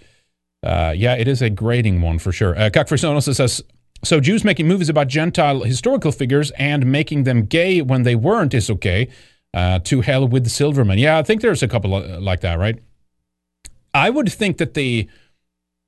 Uh, 0.63 0.93
yeah, 0.95 1.15
it 1.15 1.29
is 1.29 1.41
a 1.41 1.49
grating 1.49 2.03
one 2.03 2.19
for 2.19 2.33
sure. 2.33 2.59
Uh, 2.59 2.71
Cuckfree 2.71 2.99
Zone 2.99 3.15
also 3.15 3.33
says 3.33 3.63
so 4.03 4.21
Jews 4.21 4.45
making 4.45 4.69
movies 4.69 4.89
about 4.89 5.09
Gentile 5.09 5.63
historical 5.63 6.13
figures 6.13 6.51
and 6.53 6.85
making 6.85 7.25
them 7.25 7.47
gay 7.47 7.81
when 7.81 8.03
they 8.03 8.17
weren't 8.17 8.53
is 8.53 8.69
okay. 8.69 9.09
Uh, 9.55 9.79
to 9.79 10.01
hell 10.01 10.27
with 10.27 10.49
Silverman. 10.49 10.99
Yeah, 10.99 11.17
I 11.17 11.23
think 11.23 11.41
there's 11.41 11.63
a 11.63 11.69
couple 11.69 11.89
like 12.21 12.41
that, 12.41 12.59
right? 12.59 12.77
I 13.95 14.11
would 14.11 14.33
think 14.33 14.59
that 14.59 14.75
the 14.75 15.09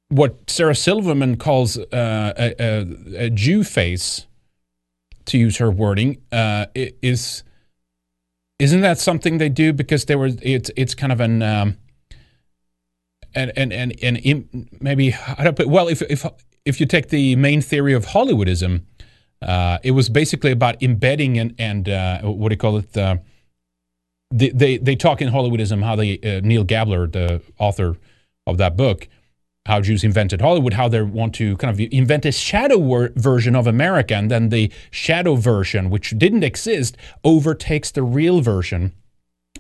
what 0.09 0.49
Sarah 0.49 0.75
Silverman 0.75 1.37
calls 1.37 1.79
uh, 1.79 1.85
a, 1.93 2.55
a, 2.61 3.25
a, 3.27 3.31
Jew 3.31 3.65
face, 3.65 4.27
to 5.27 5.39
use 5.39 5.57
her 5.57 5.71
wording, 5.71 6.19
uh, 6.31 6.67
is 6.75 7.43
isn't 8.59 8.81
that 8.81 8.99
something 8.99 9.39
they 9.39 9.49
do 9.49 9.73
because 9.73 10.05
they 10.05 10.17
were 10.17 10.31
it's 10.41 10.71
it's 10.77 10.95
kind 10.95 11.13
of 11.13 11.21
an 11.21 11.43
um, 11.43 11.77
and 13.35 13.53
and 13.57 13.73
and 13.73 13.93
and 14.03 14.69
maybe 14.81 15.15
I 15.15 15.45
don't 15.45 15.57
put, 15.57 15.69
well 15.69 15.89
if 15.89 16.03
if 16.03 16.25
if 16.65 16.81
you 16.81 16.87
take 16.87 17.09
the 17.09 17.37
main 17.37 17.61
theory 17.61 17.93
of 17.93 18.07
Hollywoodism, 18.07 18.83
uh, 19.43 19.79
it 19.83 19.91
was 19.93 20.09
basically 20.09 20.53
about 20.53 20.83
embedding 20.83 21.39
and 21.39 21.55
and 21.59 21.89
uh, 21.89 22.23
what 22.23 22.49
do 22.49 22.53
you 22.55 22.59
call 22.59 22.79
it? 22.79 22.97
Uh, 22.97 23.17
they, 24.31 24.51
they 24.51 24.79
they 24.79 24.97
talk 24.97 25.21
in 25.21 25.31
Hollywoodism 25.31 25.83
how 25.83 25.97
they 25.97 26.19
uh, 26.21 26.41
Neil 26.43 26.65
Gabler, 26.65 27.07
the 27.07 27.43
author 27.59 27.97
of 28.47 28.59
that 28.59 28.77
book, 28.77 29.09
how 29.67 29.81
Jews 29.81 30.05
invented 30.05 30.41
Hollywood, 30.41 30.75
how 30.75 30.89
they 30.89 31.03
want 31.03 31.35
to 31.37 31.57
kind 31.57 31.73
of 31.73 31.81
invent 31.93 32.25
a 32.25 32.33
shadow 32.33 32.79
wor- 32.79 33.13
version 33.17 33.55
of 33.55 33.67
America, 33.67 34.15
and 34.15 34.31
then 34.31 34.49
the 34.49 34.73
shadow 34.91 35.35
version, 35.35 35.91
which 35.91 36.11
didn't 36.19 36.45
exist, 36.45 36.97
overtakes 37.25 37.91
the 37.91 38.03
real 38.03 38.41
version. 38.41 38.93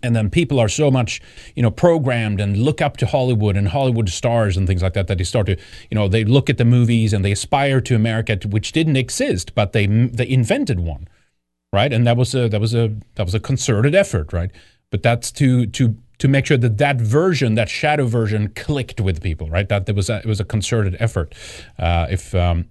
And 0.03 0.14
then 0.14 0.29
people 0.29 0.61
are 0.61 0.69
so 0.69 0.90
much, 0.90 1.23
you 1.55 1.62
know, 1.62 1.71
programmed 1.71 2.38
and 2.40 2.59
look 2.59 2.83
up 2.83 2.99
to 2.99 3.07
Hollywood 3.07 3.57
and 3.57 3.69
Hollywood 3.69 4.11
stars 4.11 4.57
and 4.57 4.66
things 4.66 4.83
like 4.83 4.92
that 4.92 5.07
that 5.07 5.16
they 5.16 5.25
start 5.25 5.47
to, 5.47 5.57
you 5.90 5.95
know, 5.95 6.07
they 6.07 6.23
look 6.23 6.51
at 6.51 6.59
the 6.59 6.66
movies 6.66 7.14
and 7.14 7.25
they 7.25 7.33
aspire 7.33 7.81
to 7.81 7.95
America, 7.95 8.38
which 8.47 8.73
didn't 8.73 8.97
exist, 8.97 9.55
but 9.55 9.73
they 9.73 9.87
they 9.87 10.29
invented 10.29 10.81
one 10.81 11.09
right? 11.73 11.92
And 11.92 12.07
that 12.07 12.16
was 12.16 12.35
a 12.35 12.49
that 12.49 12.61
was 12.61 12.75
a 12.75 12.97
that 13.16 13.25
was 13.25 13.35
a 13.35 13.40
concerted 13.40 13.95
effort, 13.95 14.33
right? 14.33 14.51
But 14.90 15.03
that's 15.03 15.31
to 15.33 15.66
to 15.66 15.97
to 16.18 16.29
make 16.29 16.46
sure 16.46 16.57
that 16.57 16.79
that 16.79 17.00
version, 17.00 17.55
that 17.55 17.68
shadow 17.68 18.07
version, 18.07 18.48
clicked 18.55 19.00
with 19.00 19.22
people, 19.22 19.48
right? 19.50 19.68
That 19.68 19.87
there 19.87 19.94
was 19.94 20.09
a, 20.09 20.18
it 20.18 20.26
was 20.26 20.40
a 20.40 20.44
concerted 20.44 20.96
effort. 20.98 21.35
Uh, 21.79 22.07
if 22.11 22.35
um, 22.35 22.66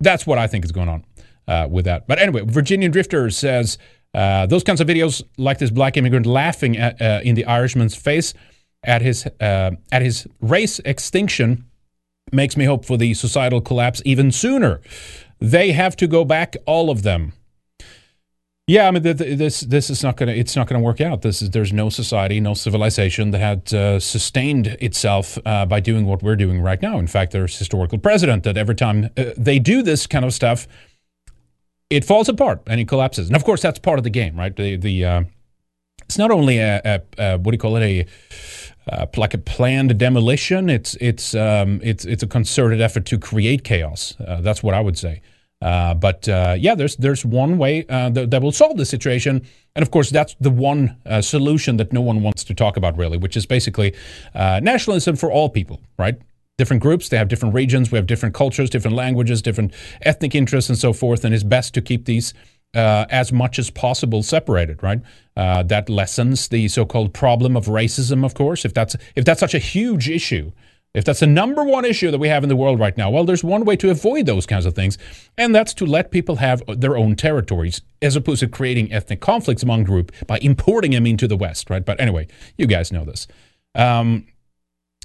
that's 0.00 0.26
what 0.26 0.38
I 0.38 0.46
think 0.46 0.64
is 0.64 0.72
going 0.72 0.88
on 0.88 1.04
uh, 1.48 1.68
with 1.70 1.84
that. 1.84 2.06
But 2.06 2.18
anyway, 2.18 2.42
Virginian 2.44 2.90
Drifter 2.90 3.30
says 3.30 3.78
uh, 4.14 4.46
those 4.46 4.64
kinds 4.64 4.80
of 4.80 4.88
videos, 4.88 5.22
like 5.38 5.58
this 5.58 5.70
black 5.70 5.96
immigrant 5.96 6.26
laughing 6.26 6.76
at, 6.76 7.00
uh, 7.00 7.20
in 7.22 7.34
the 7.34 7.44
Irishman's 7.44 7.94
face 7.94 8.34
at 8.84 9.00
his 9.00 9.26
uh, 9.40 9.70
at 9.90 10.02
his 10.02 10.26
race 10.40 10.80
extinction, 10.80 11.64
makes 12.32 12.56
me 12.56 12.64
hope 12.64 12.84
for 12.84 12.96
the 12.96 13.14
societal 13.14 13.60
collapse 13.60 14.02
even 14.04 14.32
sooner. 14.32 14.80
They 15.38 15.72
have 15.72 15.96
to 15.96 16.06
go 16.06 16.24
back, 16.24 16.56
all 16.66 16.90
of 16.90 17.02
them. 17.02 17.32
Yeah, 18.72 18.88
I 18.88 18.90
mean, 18.90 19.02
this 19.02 19.60
this 19.60 19.90
is 19.90 20.02
not 20.02 20.16
gonna 20.16 20.32
it's 20.32 20.56
not 20.56 20.66
gonna 20.66 20.80
work 20.80 21.02
out. 21.02 21.20
This 21.20 21.42
is 21.42 21.50
there's 21.50 21.74
no 21.74 21.90
society, 21.90 22.40
no 22.40 22.54
civilization 22.54 23.30
that 23.32 23.38
had 23.38 23.74
uh, 23.74 24.00
sustained 24.00 24.66
itself 24.80 25.36
uh, 25.44 25.66
by 25.66 25.78
doing 25.78 26.06
what 26.06 26.22
we're 26.22 26.36
doing 26.36 26.62
right 26.62 26.80
now. 26.80 26.98
In 26.98 27.06
fact, 27.06 27.32
there's 27.32 27.58
historical 27.58 27.98
precedent 27.98 28.44
that 28.44 28.56
every 28.56 28.74
time 28.74 29.10
uh, 29.18 29.24
they 29.36 29.58
do 29.58 29.82
this 29.82 30.06
kind 30.06 30.24
of 30.24 30.32
stuff, 30.32 30.66
it 31.90 32.02
falls 32.02 32.30
apart 32.30 32.62
and 32.66 32.80
it 32.80 32.88
collapses. 32.88 33.26
And 33.26 33.36
of 33.36 33.44
course, 33.44 33.60
that's 33.60 33.78
part 33.78 33.98
of 33.98 34.04
the 34.04 34.10
game, 34.10 34.36
right? 34.36 34.56
The 34.56 34.76
the 34.76 35.04
uh, 35.04 35.24
it's 36.06 36.16
not 36.16 36.30
only 36.30 36.56
a, 36.56 36.80
a, 36.82 37.00
a, 37.18 37.36
what 37.36 37.50
do 37.50 37.56
you 37.56 37.58
call 37.58 37.76
it 37.76 37.82
a 37.82 38.06
uh, 38.90 39.04
like 39.18 39.34
a 39.34 39.38
planned 39.38 39.98
demolition. 39.98 40.70
It's 40.70 40.94
it's 40.94 41.34
um, 41.34 41.78
it's 41.82 42.06
it's 42.06 42.22
a 42.22 42.26
concerted 42.26 42.80
effort 42.80 43.04
to 43.04 43.18
create 43.18 43.64
chaos. 43.64 44.16
Uh, 44.18 44.40
that's 44.40 44.62
what 44.62 44.72
I 44.72 44.80
would 44.80 44.96
say. 44.96 45.20
Uh, 45.62 45.94
but 45.94 46.28
uh, 46.28 46.56
yeah, 46.58 46.74
there's 46.74 46.96
there's 46.96 47.24
one 47.24 47.56
way 47.56 47.86
uh, 47.88 48.10
that, 48.10 48.32
that, 48.32 48.42
will 48.42 48.50
solve 48.50 48.76
the 48.76 48.84
situation, 48.84 49.46
and 49.76 49.82
of 49.82 49.92
course 49.92 50.10
that's 50.10 50.34
the 50.40 50.50
one 50.50 50.96
uh, 51.06 51.22
solution 51.22 51.76
that 51.76 51.92
no 51.92 52.00
one 52.00 52.20
wants 52.20 52.42
to 52.42 52.52
talk 52.52 52.76
about 52.76 52.96
really, 52.98 53.16
which 53.16 53.36
is 53.36 53.46
basically 53.46 53.94
uh, 54.34 54.58
nationalism 54.60 55.14
for 55.14 55.30
all 55.30 55.48
people, 55.48 55.80
right? 55.98 56.16
Different 56.58 56.82
groups, 56.82 57.08
they 57.08 57.16
have 57.16 57.28
different 57.28 57.54
regions, 57.54 57.92
we 57.92 57.96
have 57.96 58.08
different 58.08 58.34
cultures, 58.34 58.70
different 58.70 58.96
languages, 58.96 59.40
different 59.40 59.72
ethnic 60.02 60.34
interests, 60.34 60.68
and 60.68 60.76
so 60.76 60.92
forth, 60.92 61.24
and 61.24 61.32
it's 61.32 61.44
best 61.44 61.74
to 61.74 61.80
keep 61.80 62.06
these 62.06 62.34
as 62.74 63.32
much 63.32 63.58
as 63.58 63.70
possible 63.70 64.22
separated, 64.22 64.82
right? 64.82 65.00
that 65.36 65.88
lessens 65.88 66.48
the 66.48 66.66
so-called 66.68 67.14
problem 67.14 67.56
of 67.56 67.66
racism, 67.66 68.24
of 68.24 68.34
course. 68.34 68.64
If 68.64 68.74
that's 68.74 68.96
if 69.14 69.24
that's 69.24 69.40
such 69.40 69.54
a 69.54 69.60
huge 69.60 70.08
issue 70.08 70.50
if 70.94 71.04
that's 71.04 71.20
the 71.20 71.26
number 71.26 71.64
one 71.64 71.84
issue 71.84 72.10
that 72.10 72.18
we 72.18 72.28
have 72.28 72.42
in 72.42 72.48
the 72.48 72.56
world 72.56 72.78
right 72.78 72.96
now, 72.96 73.10
well, 73.10 73.24
there's 73.24 73.42
one 73.42 73.64
way 73.64 73.76
to 73.76 73.90
avoid 73.90 74.26
those 74.26 74.44
kinds 74.44 74.66
of 74.66 74.74
things, 74.74 74.98
and 75.38 75.54
that's 75.54 75.72
to 75.74 75.86
let 75.86 76.10
people 76.10 76.36
have 76.36 76.62
their 76.66 76.96
own 76.96 77.16
territories, 77.16 77.80
as 78.02 78.14
opposed 78.14 78.40
to 78.40 78.48
creating 78.48 78.92
ethnic 78.92 79.20
conflicts 79.20 79.62
among 79.62 79.84
group 79.84 80.12
by 80.26 80.38
importing 80.38 80.90
them 80.90 81.06
into 81.06 81.26
the 81.26 81.36
West, 81.36 81.70
right? 81.70 81.84
But 81.84 82.00
anyway, 82.00 82.28
you 82.58 82.66
guys 82.66 82.92
know 82.92 83.04
this. 83.04 83.26
Um, 83.74 84.26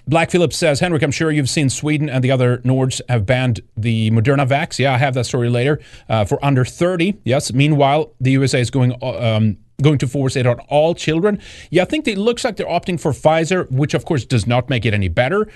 Black 0.07 0.31
Phillips 0.31 0.55
says, 0.55 0.79
Henrik, 0.79 1.03
I'm 1.03 1.11
sure 1.11 1.31
you've 1.31 1.49
seen 1.49 1.69
Sweden 1.69 2.09
and 2.09 2.23
the 2.23 2.31
other 2.31 2.59
Nords 2.59 3.01
have 3.09 3.25
banned 3.25 3.61
the 3.75 4.09
Moderna 4.11 4.47
vax. 4.47 4.79
Yeah, 4.79 4.93
I 4.93 4.97
have 4.97 5.13
that 5.15 5.25
story 5.25 5.49
later. 5.49 5.79
Uh, 6.07 6.23
for 6.23 6.43
under 6.43 6.63
30, 6.63 7.15
yes. 7.25 7.51
Meanwhile, 7.51 8.13
the 8.21 8.31
USA 8.31 8.61
is 8.61 8.69
going 8.69 8.95
um, 9.03 9.57
going 9.81 9.97
to 9.99 10.07
force 10.07 10.35
it 10.35 10.47
on 10.47 10.59
all 10.69 10.95
children. 10.95 11.39
Yeah, 11.69 11.83
I 11.83 11.85
think 11.85 12.07
it 12.07 12.17
looks 12.17 12.43
like 12.43 12.55
they're 12.55 12.67
opting 12.67 12.99
for 12.99 13.11
Pfizer, 13.11 13.69
which 13.69 13.93
of 13.93 14.05
course 14.05 14.25
does 14.25 14.47
not 14.47 14.69
make 14.69 14.85
it 14.85 14.93
any 14.93 15.07
better. 15.07 15.47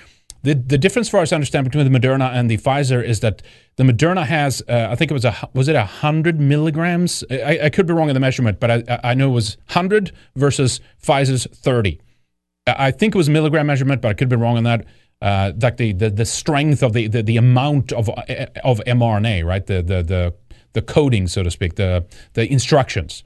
The, 0.42 0.54
the 0.54 0.78
difference, 0.78 1.08
far 1.08 1.22
as 1.22 1.32
I 1.32 1.36
understand, 1.36 1.64
between 1.64 1.90
the 1.90 1.98
Moderna 1.98 2.32
and 2.32 2.50
the 2.50 2.58
Pfizer 2.58 3.04
is 3.04 3.20
that 3.20 3.42
the 3.76 3.84
Moderna 3.84 4.26
has, 4.26 4.60
uh, 4.68 4.88
I 4.90 4.96
think 4.96 5.10
it 5.10 5.14
was 5.14 5.24
a, 5.24 5.48
was 5.54 5.68
it 5.68 5.76
a 5.76 5.84
hundred 5.84 6.40
milligrams? 6.40 7.22
I, 7.30 7.60
I, 7.64 7.70
could 7.70 7.86
be 7.86 7.92
wrong 7.92 8.08
in 8.08 8.14
the 8.14 8.20
measurement, 8.20 8.58
but 8.58 8.70
I, 8.70 9.00
I 9.04 9.14
know 9.14 9.30
it 9.30 9.34
was 9.34 9.56
hundred 9.68 10.12
versus 10.34 10.80
Pfizer's 11.00 11.46
thirty. 11.46 12.00
I 12.66 12.90
think 12.90 13.14
it 13.14 13.18
was 13.18 13.28
a 13.28 13.30
milligram 13.30 13.66
measurement, 13.66 14.02
but 14.02 14.08
I 14.08 14.14
could 14.14 14.28
be 14.28 14.36
wrong 14.36 14.56
on 14.56 14.64
that. 14.64 14.84
Uh, 15.20 15.52
like 15.60 15.76
the, 15.76 15.92
the, 15.92 16.10
the 16.10 16.24
strength 16.24 16.82
of 16.82 16.92
the, 16.92 17.06
the, 17.06 17.22
the 17.22 17.36
amount 17.36 17.92
of 17.92 18.08
of 18.08 18.80
mRNA, 18.86 19.44
right? 19.44 19.64
The 19.64 19.80
the 19.80 20.02
the 20.02 20.34
the 20.72 20.82
coding, 20.82 21.28
so 21.28 21.44
to 21.44 21.50
speak, 21.50 21.76
the 21.76 22.04
the 22.32 22.50
instructions. 22.50 23.22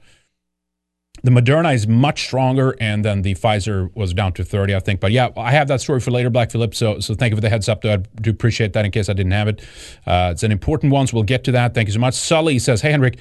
The 1.23 1.31
Moderna 1.31 1.73
is 1.73 1.87
much 1.87 2.25
stronger, 2.25 2.75
and 2.79 3.03
then 3.03 3.21
the 3.21 3.33
Pfizer 3.35 3.93
was 3.95 4.13
down 4.13 4.33
to 4.33 4.43
30, 4.43 4.75
I 4.75 4.79
think. 4.79 4.99
But 4.99 5.11
yeah, 5.11 5.29
I 5.35 5.51
have 5.51 5.67
that 5.67 5.81
story 5.81 5.99
for 5.99 6.11
later, 6.11 6.29
Black 6.29 6.51
Phillip. 6.51 6.75
So, 6.75 6.99
so 6.99 7.15
thank 7.15 7.31
you 7.31 7.37
for 7.37 7.41
the 7.41 7.49
heads 7.49 7.67
up. 7.67 7.81
Though 7.81 7.93
I 7.93 7.97
do 7.97 8.29
appreciate 8.29 8.73
that 8.73 8.85
in 8.85 8.91
case 8.91 9.09
I 9.09 9.13
didn't 9.13 9.31
have 9.31 9.47
it. 9.47 9.61
Uh, 10.05 10.29
it's 10.31 10.43
an 10.43 10.51
important 10.51 10.91
one, 10.91 11.07
so 11.07 11.15
we'll 11.15 11.23
get 11.23 11.43
to 11.45 11.51
that. 11.53 11.73
Thank 11.73 11.87
you 11.87 11.93
so 11.93 11.99
much. 11.99 12.13
Sully 12.13 12.59
says, 12.59 12.81
"Hey 12.81 12.91
Henrik, 12.91 13.17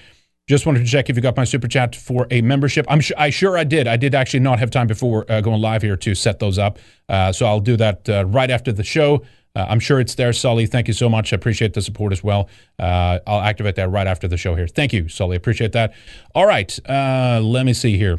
just 0.48 0.64
wanted 0.64 0.80
to 0.80 0.85
check 0.85 1.11
if 1.11 1.16
you 1.16 1.22
got 1.22 1.37
my 1.37 1.44
super 1.44 1.66
chat 1.66 1.96
for 1.96 2.28
a 2.30 2.40
membership. 2.40 2.87
I'm 2.88 3.00
sure 3.00 3.16
I 3.18 3.30
sure 3.30 3.59
I 3.59 3.64
did. 3.64 3.88
I 3.88 3.96
did 3.96 4.14
actually 4.14 4.40
not 4.40 4.61
have 4.61 4.70
time 4.70 4.87
before 4.87 5.30
uh, 5.30 5.40
going 5.40 5.61
live 5.61 5.82
here 5.82 5.96
to 5.96 6.14
set 6.14 6.38
those 6.38 6.59
up. 6.59 6.78
Uh, 7.09 7.32
so 7.32 7.46
I'll 7.46 7.61
do 7.61 7.76
that 7.78 8.09
uh, 8.09 8.24
right 8.26 8.50
after 8.50 8.72
the 8.72 8.85
show. 8.85 9.22
Uh, 9.56 9.64
I'm 9.70 9.80
sure 9.80 9.98
it's 10.00 10.14
there, 10.16 10.34
Sully. 10.34 10.66
Thank 10.66 10.86
you 10.86 10.92
so 10.92 11.08
much. 11.08 11.32
I 11.32 11.36
appreciate 11.36 11.72
the 11.72 11.80
support 11.80 12.12
as 12.12 12.22
well. 12.22 12.50
Uh, 12.78 13.20
I'll 13.26 13.40
activate 13.40 13.76
that 13.76 13.90
right 13.90 14.06
after 14.06 14.28
the 14.28 14.36
show 14.36 14.54
here. 14.54 14.66
Thank 14.66 14.92
you, 14.92 15.08
Sully. 15.08 15.34
Appreciate 15.34 15.72
that. 15.72 15.94
All 16.34 16.46
right. 16.46 16.78
Uh, 16.86 17.40
let 17.42 17.64
me 17.64 17.72
see 17.72 17.96
here. 17.96 18.18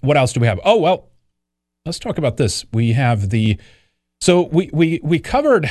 What 0.00 0.16
else 0.16 0.32
do 0.32 0.40
we 0.40 0.46
have? 0.46 0.58
Oh, 0.64 0.78
well, 0.78 1.10
let's 1.84 1.98
talk 1.98 2.16
about 2.16 2.38
this. 2.38 2.64
We 2.72 2.92
have 2.92 3.28
the. 3.28 3.58
So 4.22 4.46
we, 4.46 4.70
we, 4.72 5.00
we 5.02 5.18
covered 5.18 5.70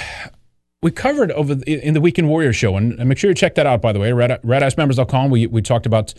we 0.82 0.92
covered 0.92 1.32
over 1.32 1.56
the, 1.56 1.86
in 1.86 1.96
the 1.96 2.02
Weekend 2.02 2.30
Warrior 2.30 2.54
show, 2.54 2.78
and, 2.78 2.98
and, 3.00 3.10
make 3.10 3.18
sure 3.18 3.30
you 3.30 3.36
check 3.36 3.56
that 3.56 3.66
out. 3.66 3.82
By 3.82 3.92
the 3.92 4.00
way, 4.00 4.14
Red, 4.14 4.40
redicemembers.com. 4.44 5.32
We 5.32 5.48
we 5.48 5.64
talked 5.64 5.88
about 5.88 6.14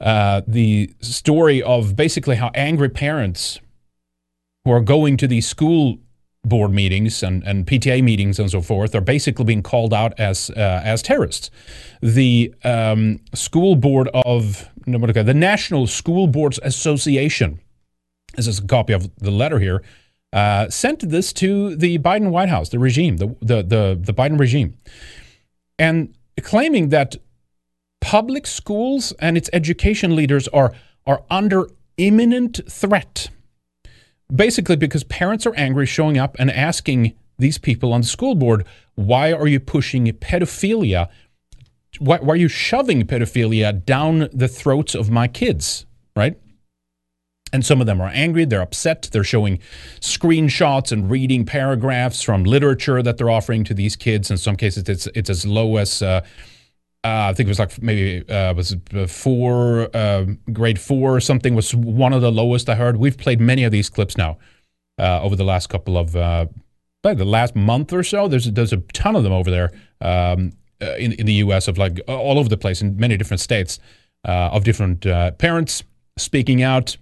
uh, 0.00 0.42
the 0.48 0.92
story 1.00 1.62
of 1.62 1.94
basically 1.94 2.36
how 2.36 2.50
angry 2.54 2.88
parents 2.88 3.60
who 4.64 4.72
are 4.72 4.80
going 4.80 5.16
to 5.18 5.28
these 5.28 5.46
school 5.46 5.98
board 6.44 6.72
meetings 6.72 7.22
and, 7.22 7.42
and 7.44 7.66
PTA 7.66 8.02
meetings 8.02 8.38
and 8.38 8.50
so 8.50 8.60
forth 8.60 8.94
are 8.94 9.00
basically 9.00 9.44
being 9.44 9.62
called 9.62 9.94
out 9.94 10.18
as 10.18 10.50
uh, 10.50 10.82
as 10.84 11.02
terrorists. 11.02 11.50
The 12.00 12.54
um, 12.64 13.20
school 13.34 13.76
board 13.76 14.08
of 14.14 14.68
the 14.86 15.34
National 15.34 15.86
School 15.86 16.26
Boards 16.26 16.60
Association. 16.62 17.60
This 18.36 18.46
is 18.46 18.58
a 18.58 18.66
copy 18.66 18.92
of 18.92 19.10
the 19.16 19.30
letter 19.30 19.58
here. 19.58 19.82
Uh, 20.32 20.68
sent 20.68 21.08
this 21.08 21.32
to 21.32 21.76
the 21.76 21.98
Biden 21.98 22.30
White 22.30 22.48
House, 22.48 22.68
the 22.68 22.78
regime, 22.78 23.18
the, 23.18 23.28
the 23.40 23.62
the 23.62 23.98
the 24.00 24.12
Biden 24.12 24.38
regime, 24.38 24.76
and 25.78 26.14
claiming 26.42 26.88
that 26.88 27.16
public 28.00 28.46
schools 28.46 29.12
and 29.20 29.36
its 29.36 29.48
education 29.52 30.14
leaders 30.16 30.48
are 30.48 30.74
are 31.06 31.22
under 31.30 31.68
imminent 31.96 32.60
threat 32.68 33.28
basically 34.32 34.76
because 34.76 35.04
parents 35.04 35.46
are 35.46 35.54
angry 35.54 35.86
showing 35.86 36.18
up 36.18 36.36
and 36.38 36.50
asking 36.50 37.14
these 37.38 37.58
people 37.58 37.92
on 37.92 38.02
the 38.02 38.06
school 38.06 38.34
board, 38.34 38.64
why 38.94 39.32
are 39.32 39.46
you 39.46 39.60
pushing 39.60 40.06
pedophilia? 40.06 41.08
Why, 41.98 42.18
why, 42.18 42.34
are 42.34 42.36
you 42.36 42.48
shoving 42.48 43.06
pedophilia 43.06 43.84
down 43.84 44.28
the 44.32 44.48
throats 44.48 44.94
of 44.94 45.10
my 45.10 45.28
kids? 45.28 45.86
Right? 46.16 46.38
And 47.52 47.64
some 47.64 47.80
of 47.80 47.86
them 47.86 48.00
are 48.00 48.10
angry, 48.12 48.44
they're 48.44 48.60
upset, 48.60 49.08
they're 49.12 49.22
showing 49.22 49.60
screenshots 50.00 50.90
and 50.90 51.08
reading 51.08 51.44
paragraphs 51.44 52.20
from 52.22 52.42
literature 52.42 53.00
that 53.02 53.16
they're 53.16 53.30
offering 53.30 53.62
to 53.64 53.74
these 53.74 53.94
kids. 53.94 54.30
In 54.30 54.38
some 54.38 54.56
cases, 54.56 54.88
it's, 54.88 55.06
it's 55.08 55.30
as 55.30 55.46
low 55.46 55.76
as. 55.76 56.02
Uh, 56.02 56.22
uh, 57.04 57.28
I 57.28 57.34
think 57.34 57.48
it 57.48 57.50
was 57.50 57.58
like 57.58 57.82
maybe 57.82 58.26
uh, 58.30 58.54
was 58.54 58.74
four, 59.08 59.94
uh, 59.94 60.24
grade 60.54 60.80
four 60.80 61.14
or 61.14 61.20
something 61.20 61.54
was 61.54 61.74
one 61.74 62.14
of 62.14 62.22
the 62.22 62.32
lowest 62.32 62.70
I 62.70 62.76
heard. 62.76 62.96
We've 62.96 63.16
played 63.16 63.40
many 63.40 63.62
of 63.64 63.72
these 63.72 63.90
clips 63.90 64.16
now 64.16 64.38
uh, 64.98 65.20
over 65.20 65.36
the 65.36 65.44
last 65.44 65.68
couple 65.68 65.98
of, 65.98 66.16
uh, 66.16 66.46
the 67.02 67.24
last 67.26 67.54
month 67.54 67.92
or 67.92 68.02
so. 68.02 68.26
There's 68.26 68.50
there's 68.50 68.72
a 68.72 68.78
ton 68.94 69.16
of 69.16 69.22
them 69.22 69.34
over 69.34 69.50
there 69.50 69.72
um, 70.00 70.52
uh, 70.80 70.94
in 70.94 71.12
in 71.12 71.26
the 71.26 71.34
U.S. 71.34 71.68
of 71.68 71.76
like 71.76 72.00
all 72.08 72.38
over 72.38 72.48
the 72.48 72.56
place 72.56 72.80
in 72.80 72.96
many 72.96 73.18
different 73.18 73.42
states 73.42 73.78
of 74.24 74.64
different 74.64 75.02
parents 75.36 75.84
speaking 76.16 76.62
out 76.62 76.96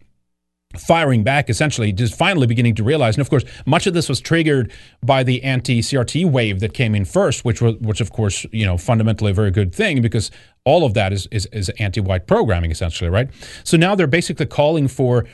firing 0.76 1.22
back, 1.22 1.50
essentially, 1.50 1.92
just 1.92 2.16
finally 2.16 2.46
beginning 2.46 2.74
to 2.76 2.84
realize. 2.84 3.16
And 3.16 3.20
of 3.22 3.30
course, 3.30 3.44
much 3.66 3.86
of 3.86 3.94
this 3.94 4.08
was 4.08 4.20
triggered 4.20 4.72
by 5.02 5.22
the 5.22 5.42
anti-CRT 5.42 6.30
wave 6.30 6.60
that 6.60 6.74
came 6.74 6.94
in 6.94 7.04
first, 7.04 7.44
which 7.44 7.60
was, 7.60 7.76
which 7.76 8.00
of 8.00 8.12
course, 8.12 8.46
you 8.52 8.64
know, 8.64 8.78
fundamentally 8.78 9.30
a 9.30 9.34
very 9.34 9.50
good 9.50 9.74
thing 9.74 10.02
because 10.02 10.30
all 10.64 10.84
of 10.84 10.94
that 10.94 11.12
is 11.12 11.26
is, 11.30 11.46
is 11.46 11.68
anti-white 11.78 12.26
programming, 12.26 12.70
essentially, 12.70 13.10
right? 13.10 13.28
So 13.64 13.76
now 13.76 13.94
they're 13.94 14.06
basically 14.06 14.46
calling 14.46 14.88
for. 14.88 15.26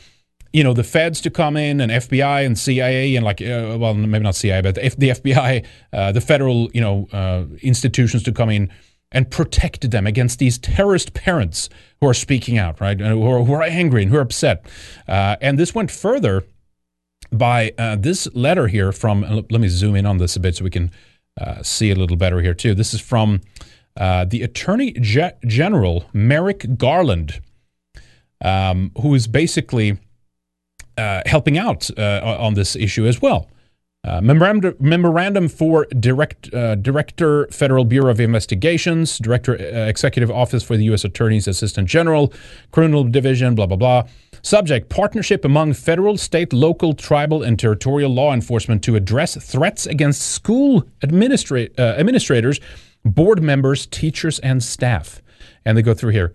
You 0.51 0.65
know 0.65 0.73
the 0.73 0.83
feds 0.83 1.21
to 1.21 1.31
come 1.31 1.59
in 1.59 1.79
and 1.79 1.93
FBI 1.93 2.47
and 2.47 2.59
CIA 2.59 3.17
and 3.17 3.25
like 3.25 3.43
uh, 3.43 3.77
well 3.79 3.93
maybe 3.93 4.23
not 4.23 4.35
CIA 4.35 4.63
but 4.63 4.77
the 4.77 5.11
FBI 5.11 5.67
uh, 5.93 6.11
the 6.11 6.23
federal 6.23 6.71
you 6.73 6.81
know 6.81 7.07
uh, 7.13 7.45
institutions 7.61 8.23
to 8.23 8.33
come 8.33 8.49
in 8.49 8.71
and 9.11 9.31
protected 9.31 9.91
them 9.91 10.07
against 10.07 10.39
these 10.39 10.59
terrorist 10.59 11.15
parents 11.15 11.69
who 12.01 12.09
are 12.09 12.15
speaking 12.15 12.59
out, 12.59 12.81
right? 12.81 13.01
Who 13.01 13.27
are, 13.27 13.43
who 13.43 13.53
are 13.53 13.63
angry 13.63 14.03
and 14.03 14.11
who 14.11 14.19
are 14.19 14.23
upset. 14.23 14.67
Uh, 15.07 15.37
and 15.41 15.59
this 15.59 15.75
went 15.75 15.91
further 15.91 16.45
by 17.33 17.73
uh, 17.79 17.97
this 17.97 18.29
letter 18.35 18.69
here 18.69 18.93
from, 18.93 19.23
let 19.23 19.61
me 19.61 19.69
zoom 19.69 19.97
in 19.97 20.07
on 20.07 20.19
this 20.19 20.37
a 20.37 20.41
bit 20.41 20.57
so 20.57 20.65
we 20.65 20.71
can 20.71 20.91
uh, 21.41 21.63
see 21.63 21.91
a 21.91 21.95
little 21.95 22.17
better 22.17 22.41
here 22.41 22.55
too. 22.55 22.75
This 22.75 22.93
is 22.93 23.01
from 23.01 23.41
uh, 23.97 24.25
the 24.25 24.43
Attorney 24.43 24.93
Ge- 24.93 25.35
General, 25.47 26.05
Merrick 26.13 26.77
Garland, 26.77 27.41
um, 28.45 28.93
who 29.01 29.15
is 29.15 29.27
basically 29.27 29.99
uh, 30.97 31.23
helping 31.27 31.59
out 31.59 31.91
uh, 31.99 32.37
on 32.39 32.55
this 32.55 32.77
issue 32.77 33.07
as 33.07 33.23
well. 33.23 33.49
Uh, 34.05 34.21
memorandum, 34.21 34.75
memorandum 34.79 35.49
for 35.49 35.85
direct, 35.87 36.55
uh, 36.55 36.77
Director, 36.77 37.49
Federal 37.49 37.85
Bureau 37.85 38.13
of 38.13 38.21
Investigations, 38.21 39.19
Director, 39.19 39.55
uh, 39.55 39.89
Executive 39.89 40.31
Office 40.31 40.63
for 40.63 40.77
the 40.77 40.85
U.S. 40.85 41.05
Attorney's 41.05 41.49
Assistant 41.49 41.89
General, 41.89 42.33
Criminal 42.71 43.03
Division, 43.03 43.57
blah, 43.57 43.67
blah, 43.67 43.77
blah. 43.77 44.05
Subject 44.43 44.89
Partnership 44.89 45.45
among 45.45 45.73
federal, 45.75 46.17
state, 46.17 46.53
local, 46.53 46.95
tribal, 46.95 47.43
and 47.43 47.59
territorial 47.59 48.15
law 48.15 48.33
enforcement 48.33 48.85
to 48.85 48.95
address 48.95 49.37
threats 49.45 49.85
against 49.85 50.23
school 50.23 50.85
administra- 51.01 51.77
uh, 51.77 51.99
administrators, 51.99 52.61
board 53.05 53.43
members, 53.43 53.85
teachers, 53.85 54.39
and 54.39 54.63
staff. 54.63 55.21
And 55.65 55.77
they 55.77 55.83
go 55.83 55.93
through 55.93 56.13
here. 56.13 56.35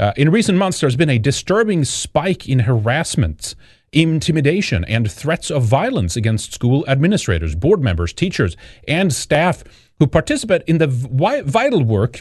Uh, 0.00 0.12
in 0.16 0.30
recent 0.30 0.58
months, 0.58 0.80
there's 0.80 0.96
been 0.96 1.10
a 1.10 1.18
disturbing 1.18 1.84
spike 1.84 2.48
in 2.48 2.58
harassment 2.58 3.54
intimidation, 3.94 4.84
and 4.84 5.10
threats 5.10 5.50
of 5.50 5.64
violence 5.64 6.16
against 6.16 6.52
school 6.52 6.84
administrators, 6.88 7.54
board 7.54 7.82
members, 7.82 8.12
teachers, 8.12 8.56
and 8.88 9.12
staff 9.12 9.64
who 9.98 10.06
participate 10.06 10.62
in 10.66 10.78
the 10.78 10.86
vital 10.86 11.84
work 11.84 12.20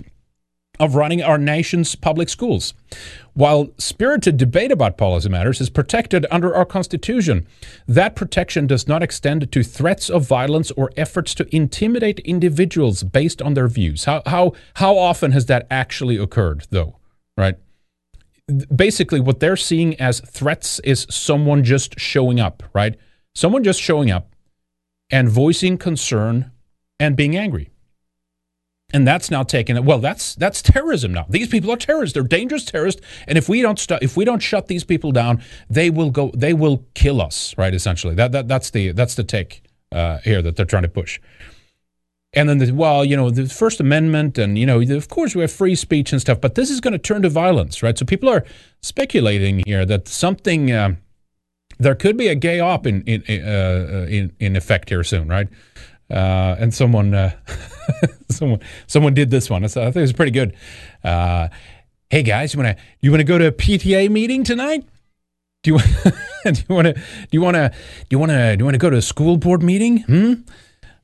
of 0.80 0.96
running 0.96 1.22
our 1.22 1.38
nation's 1.38 1.96
public 1.96 2.30
schools. 2.30 2.74
While 3.34 3.70
spirited 3.78 4.38
debate 4.38 4.72
about 4.72 4.98
policy 4.98 5.30
matters 5.30 5.62
is 5.62 5.70
protected 5.70 6.26
under 6.32 6.56
our 6.56 6.66
Constitution, 6.66 7.48
that 7.88 8.16
protection 8.16 8.66
does 8.68 8.88
not 8.88 9.04
extend 9.04 9.52
to 9.52 9.64
threats 9.64 10.10
of 10.10 10.28
violence 10.28 10.72
or 10.72 10.92
efforts 10.98 11.36
to 11.36 11.56
intimidate 11.56 12.20
individuals 12.20 13.04
based 13.04 13.42
on 13.42 13.54
their 13.54 13.68
views. 13.68 14.06
How, 14.06 14.24
how, 14.26 14.54
how 14.76 14.98
often 14.98 15.32
has 15.32 15.46
that 15.46 15.68
actually 15.70 16.18
occurred, 16.18 16.66
though? 16.70 16.98
Right? 17.38 17.56
Basically 18.76 19.20
what 19.20 19.40
they're 19.40 19.58
seeing 19.58 20.00
as 20.00 20.20
threats 20.22 20.80
is 20.80 21.08
someone 21.10 21.64
just 21.64 22.00
showing 22.00 22.40
up, 22.40 22.64
right? 22.74 22.96
Someone 23.36 23.64
just 23.64 23.82
showing 23.82 24.12
up 24.12 24.36
and 25.10 25.30
voicing 25.30 25.78
concern 25.78 26.52
and 27.00 27.16
being 27.16 27.36
angry. 27.36 27.70
And 28.94 29.08
that's 29.08 29.32
now 29.32 29.42
taken 29.42 29.84
well 29.86 29.98
that's 29.98 30.36
that's 30.36 30.62
terrorism 30.62 31.14
now. 31.14 31.26
These 31.28 31.48
people 31.48 31.72
are 31.72 31.78
terrorists. 31.78 32.14
They're 32.14 32.22
dangerous 32.22 32.64
terrorists 32.64 33.02
and 33.28 33.40
if 33.40 33.50
we 33.50 33.62
don't 33.62 33.84
if 34.04 34.16
we 34.16 34.24
don't 34.24 34.42
shut 34.42 34.68
these 34.68 34.84
people 34.84 35.12
down, 35.12 35.42
they 35.68 35.90
will 35.90 36.12
go 36.12 36.32
they 36.36 36.54
will 36.54 36.86
kill 36.94 37.20
us, 37.20 37.56
right 37.58 37.74
essentially. 37.74 38.14
That 38.14 38.34
that 38.34 38.48
that's 38.48 38.70
the 38.70 38.92
that's 38.92 39.16
the 39.16 39.24
take 39.24 39.64
uh, 39.92 40.20
here 40.20 40.44
that 40.44 40.56
they're 40.56 40.66
trying 40.66 40.84
to 40.84 40.90
push. 40.90 41.20
And 42.36 42.50
then, 42.50 42.58
the, 42.58 42.72
well, 42.72 43.06
you 43.06 43.16
know, 43.16 43.30
the 43.30 43.48
First 43.48 43.80
Amendment, 43.80 44.38
and 44.38 44.58
you 44.58 44.66
know, 44.66 44.82
of 44.82 45.08
course, 45.08 45.36
we 45.36 45.42
have 45.42 45.52
free 45.52 45.76
speech 45.76 46.12
and 46.12 46.20
stuff, 46.20 46.42
but 46.42 46.56
this 46.56 46.72
is 46.72 46.82
going 46.82 46.94
to 46.94 46.98
turn 46.98 47.22
to 47.22 47.30
violence, 47.30 47.84
right? 47.84 47.98
So 47.98 48.06
people 48.06 48.28
are 48.28 48.44
speculating 48.82 49.62
here 49.66 49.86
that 49.86 50.08
something, 50.08 50.72
uh, 50.72 50.96
there 51.78 51.94
could 51.96 52.18
be 52.18 52.28
a 52.30 52.36
gay 52.36 52.60
op 52.60 52.88
in 52.88 53.04
in 53.04 53.22
uh, 53.46 54.08
in, 54.10 54.32
in 54.40 54.56
effect 54.56 54.90
here 54.90 55.04
soon, 55.04 55.28
right? 55.28 55.48
Uh, 56.10 56.56
and 56.60 56.74
someone, 56.74 57.14
uh, 57.14 57.32
someone, 58.30 58.60
someone 58.88 59.14
did 59.14 59.30
this 59.30 59.50
one. 59.50 59.64
I 59.64 59.68
think 59.68 59.96
it 59.96 60.02
was 60.02 60.14
pretty 60.14 60.32
good. 60.32 60.56
Uh, 61.04 61.50
hey 62.10 62.24
guys, 62.24 62.54
you 62.54 62.62
want 62.62 62.78
to 62.78 62.84
you 63.02 63.12
want 63.12 63.22
to 63.22 63.26
go 63.26 63.38
to 63.38 63.48
a 63.48 63.52
PTA 63.52 64.10
meeting 64.10 64.44
tonight? 64.44 64.86
Do 65.64 65.72
you 65.72 65.80
do 66.46 66.62
you 66.70 66.76
want 66.76 66.88
to 66.88 66.94
do 66.94 67.28
you 67.32 67.42
want 67.42 67.56
to 67.56 67.70
do 67.70 68.08
you 68.12 68.20
want 68.20 68.32
to 68.32 68.56
do 68.56 68.62
you 68.62 68.66
want 68.66 68.76
to 68.76 68.80
go 68.80 68.90
to 68.90 68.98
a 68.98 69.02
school 69.02 69.38
board 69.38 69.64
meeting? 69.64 70.00
Hmm. 70.04 70.34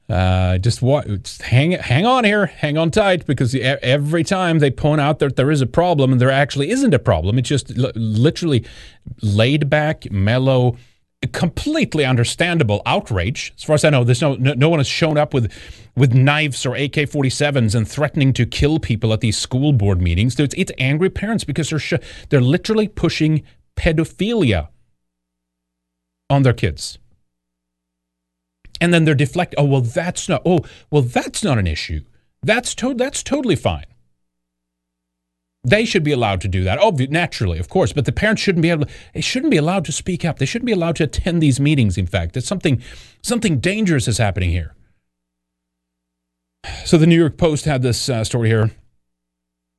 Uh, 0.10 0.58
just 0.58 0.82
what? 0.82 1.08
Just 1.24 1.44
hang 1.44 1.72
hang 1.72 2.06
on 2.06 2.24
here, 2.24 2.48
hang 2.48 2.78
on 2.78 2.90
tight, 2.90 3.28
because 3.28 3.54
every 3.54 4.24
time 4.24 4.58
they 4.58 4.72
point 4.72 5.00
out 5.00 5.20
that 5.20 5.36
there 5.36 5.52
is 5.52 5.62
a 5.62 5.68
problem, 5.68 6.12
and 6.12 6.20
there 6.20 6.32
actually 6.32 6.72
isn't 6.72 6.94
a 6.94 7.00
problem, 7.00 7.38
it's 7.38 7.50
just 7.50 7.78
l- 7.78 7.92
literally 7.94 8.66
laid 9.22 9.70
back, 9.70 10.10
mellow, 10.12 10.78
completely 11.32 12.06
understandable 12.06 12.82
outrage. 12.88 13.54
As 13.56 13.64
far 13.64 13.76
as 13.76 13.86
I 13.86 13.92
know, 13.92 14.04
there's 14.04 14.22
no 14.22 14.34
no, 14.36 14.54
no 14.54 14.70
one 14.70 14.80
has 14.80 14.88
shown 14.88 15.18
up 15.18 15.32
with 15.32 15.52
with 15.96 16.14
knives 16.14 16.66
or 16.66 16.76
AK-47s 16.76 17.76
and 17.76 17.88
threatening 17.88 18.34
to 18.34 18.46
kill 18.46 18.80
people 18.80 19.14
at 19.14 19.20
these 19.20 19.38
school 19.38 19.74
board 19.74 20.02
meetings. 20.02 20.40
It's, 20.40 20.56
it's 20.58 20.72
angry 20.80 21.10
parents 21.10 21.44
because 21.44 21.70
they're 21.70 21.78
sh- 21.78 21.94
they're 22.30 22.42
literally 22.42 22.88
pushing 22.88 23.44
pedophilia 23.76 24.70
on 26.32 26.44
their 26.44 26.54
kids. 26.54 26.98
And 28.82 28.94
then 28.94 29.06
they're 29.06 29.16
deflect. 29.16 29.56
Oh 29.58 29.66
well, 29.66 29.82
that's 29.82 30.30
not. 30.30 30.42
Oh 30.46 30.60
well, 30.90 31.02
that's 31.02 31.44
not 31.44 31.58
an 31.58 31.68
issue. 31.68 32.02
That's 32.42 32.74
to- 32.76 32.94
that's 32.94 33.24
totally 33.24 33.56
fine. 33.56 33.86
They 35.64 35.84
should 35.84 36.04
be 36.04 36.14
allowed 36.14 36.40
to 36.42 36.48
do 36.48 36.64
that, 36.64 36.80
oh, 36.82 36.92
naturally, 37.10 37.60
of 37.60 37.68
course. 37.68 37.92
But 37.92 38.06
the 38.06 38.14
parents 38.14 38.42
shouldn't 38.42 38.62
be 38.62 38.70
able. 38.70 38.86
They 39.14 39.20
shouldn't 39.22 39.52
be 39.52 39.58
allowed 39.58 39.84
to 39.86 39.92
speak 39.92 40.24
up. 40.24 40.40
They 40.40 40.46
shouldn't 40.46 40.68
be 40.68 40.72
allowed 40.72 40.96
to 40.98 41.04
attend 41.04 41.42
these 41.44 41.60
meetings. 41.60 41.98
In 41.98 42.08
fact, 42.08 42.34
that 42.34 42.46
something 42.46 42.82
something 43.22 43.60
dangerous 43.60 44.08
is 44.08 44.18
happening 44.18 44.52
here. 44.52 44.74
So 46.86 46.98
the 46.98 47.08
New 47.08 47.18
York 47.18 47.38
Post 47.38 47.66
had 47.66 47.82
this 47.82 48.10
uh, 48.10 48.24
story 48.24 48.50
here. 48.50 48.72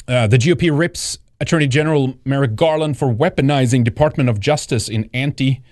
Uh, 0.06 0.26
the 0.26 0.38
GOP 0.38 0.76
rips 0.76 1.18
Attorney 1.40 1.66
General 1.66 2.14
Merrick 2.24 2.56
Garland 2.56 2.98
for 2.98 3.12
weaponizing 3.12 3.82
Department 3.82 4.28
of 4.28 4.38
Justice 4.38 4.88
in 4.88 5.08
anti 5.14 5.62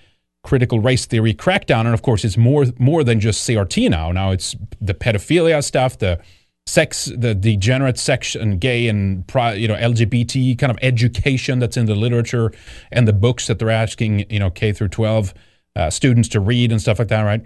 critical 0.49 0.79
race 0.79 1.05
theory 1.05 1.31
crackdown. 1.31 1.81
And 1.81 1.93
of 1.93 2.01
course, 2.01 2.25
it's 2.25 2.35
more 2.35 2.65
more 2.79 3.03
than 3.03 3.19
just 3.19 3.47
CRT 3.47 3.87
now. 3.91 4.11
Now 4.11 4.31
it's 4.31 4.55
the 4.81 4.95
pedophilia 4.95 5.63
stuff, 5.63 5.99
the 5.99 6.19
sex, 6.65 7.05
the 7.15 7.35
degenerate 7.35 7.99
sex 7.99 8.33
and 8.33 8.59
gay 8.59 8.87
and 8.87 9.23
you 9.55 9.67
know 9.67 9.75
LGBT 9.75 10.57
kind 10.57 10.71
of 10.71 10.79
education 10.81 11.59
that's 11.59 11.77
in 11.77 11.85
the 11.85 11.93
literature 11.93 12.51
and 12.91 13.07
the 13.07 13.13
books 13.13 13.45
that 13.45 13.59
they're 13.59 13.69
asking 13.69 14.25
you 14.31 14.39
know 14.39 14.49
K 14.49 14.73
through 14.73 14.87
12 14.87 15.35
uh, 15.75 15.91
students 15.91 16.27
to 16.29 16.39
read 16.39 16.71
and 16.71 16.81
stuff 16.81 16.97
like 16.97 17.09
that, 17.09 17.21
right? 17.21 17.45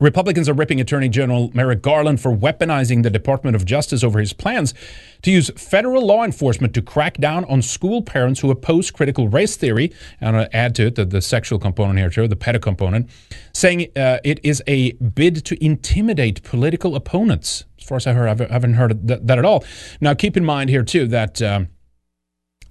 Republicans 0.00 0.48
are 0.48 0.54
ripping 0.54 0.80
Attorney 0.80 1.08
General 1.08 1.50
Merrick 1.54 1.82
Garland 1.82 2.20
for 2.20 2.34
weaponizing 2.34 3.02
the 3.02 3.10
Department 3.10 3.56
of 3.56 3.64
Justice 3.64 4.04
over 4.04 4.20
his 4.20 4.32
plans 4.32 4.74
to 5.22 5.30
use 5.30 5.50
federal 5.56 6.06
law 6.06 6.24
enforcement 6.24 6.74
to 6.74 6.82
crack 6.82 7.18
down 7.18 7.44
on 7.46 7.62
school 7.62 8.02
parents 8.02 8.40
who 8.40 8.50
oppose 8.50 8.90
critical 8.90 9.28
race 9.28 9.56
theory. 9.56 9.92
And 10.20 10.36
I'll 10.36 10.48
add 10.52 10.74
to 10.76 10.86
it 10.86 10.94
the, 10.94 11.04
the 11.04 11.20
sexual 11.20 11.58
component 11.58 11.98
here, 11.98 12.10
too, 12.10 12.28
the 12.28 12.36
pedo 12.36 12.60
component, 12.60 13.10
saying 13.52 13.88
uh, 13.96 14.18
it 14.24 14.40
is 14.44 14.62
a 14.66 14.92
bid 14.92 15.44
to 15.46 15.64
intimidate 15.64 16.42
political 16.42 16.94
opponents. 16.94 17.64
As 17.78 17.84
far 17.84 17.96
as 17.96 18.06
I 18.06 18.12
heard, 18.12 18.28
I 18.28 18.52
haven't 18.52 18.74
heard 18.74 19.08
that, 19.08 19.26
that 19.26 19.38
at 19.38 19.44
all. 19.44 19.64
Now, 20.00 20.14
keep 20.14 20.36
in 20.36 20.44
mind 20.44 20.70
here, 20.70 20.84
too, 20.84 21.06
that. 21.08 21.42
Um, 21.42 21.68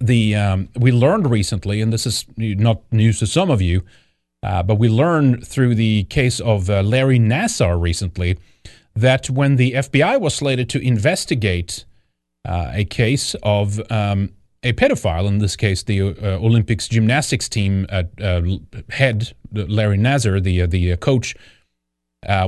the 0.00 0.36
um, 0.36 0.68
we 0.76 0.92
learned 0.92 1.28
recently, 1.28 1.80
and 1.80 1.92
this 1.92 2.06
is 2.06 2.24
not 2.36 2.82
news 2.92 3.18
to 3.18 3.26
some 3.26 3.50
of 3.50 3.60
you, 3.60 3.82
uh, 4.42 4.62
but 4.62 4.76
we 4.76 4.88
learned 4.88 5.46
through 5.46 5.74
the 5.74 6.04
case 6.04 6.40
of 6.40 6.70
uh, 6.70 6.82
Larry 6.82 7.18
Nassar 7.18 7.80
recently 7.80 8.38
that 8.94 9.28
when 9.28 9.56
the 9.56 9.72
FBI 9.72 10.20
was 10.20 10.34
slated 10.34 10.68
to 10.70 10.80
investigate 10.80 11.84
uh, 12.46 12.70
a 12.72 12.84
case 12.84 13.34
of 13.42 13.80
um, 13.90 14.30
a 14.62 14.72
pedophile, 14.72 15.26
in 15.26 15.38
this 15.38 15.56
case 15.56 15.82
the 15.82 16.00
uh, 16.00 16.38
Olympics 16.38 16.88
gymnastics 16.88 17.48
team 17.48 17.86
uh, 17.90 18.04
head, 18.90 19.34
Larry 19.52 19.98
Nassar, 19.98 20.42
the 20.42 20.66
the 20.66 20.96
coach, 20.96 21.34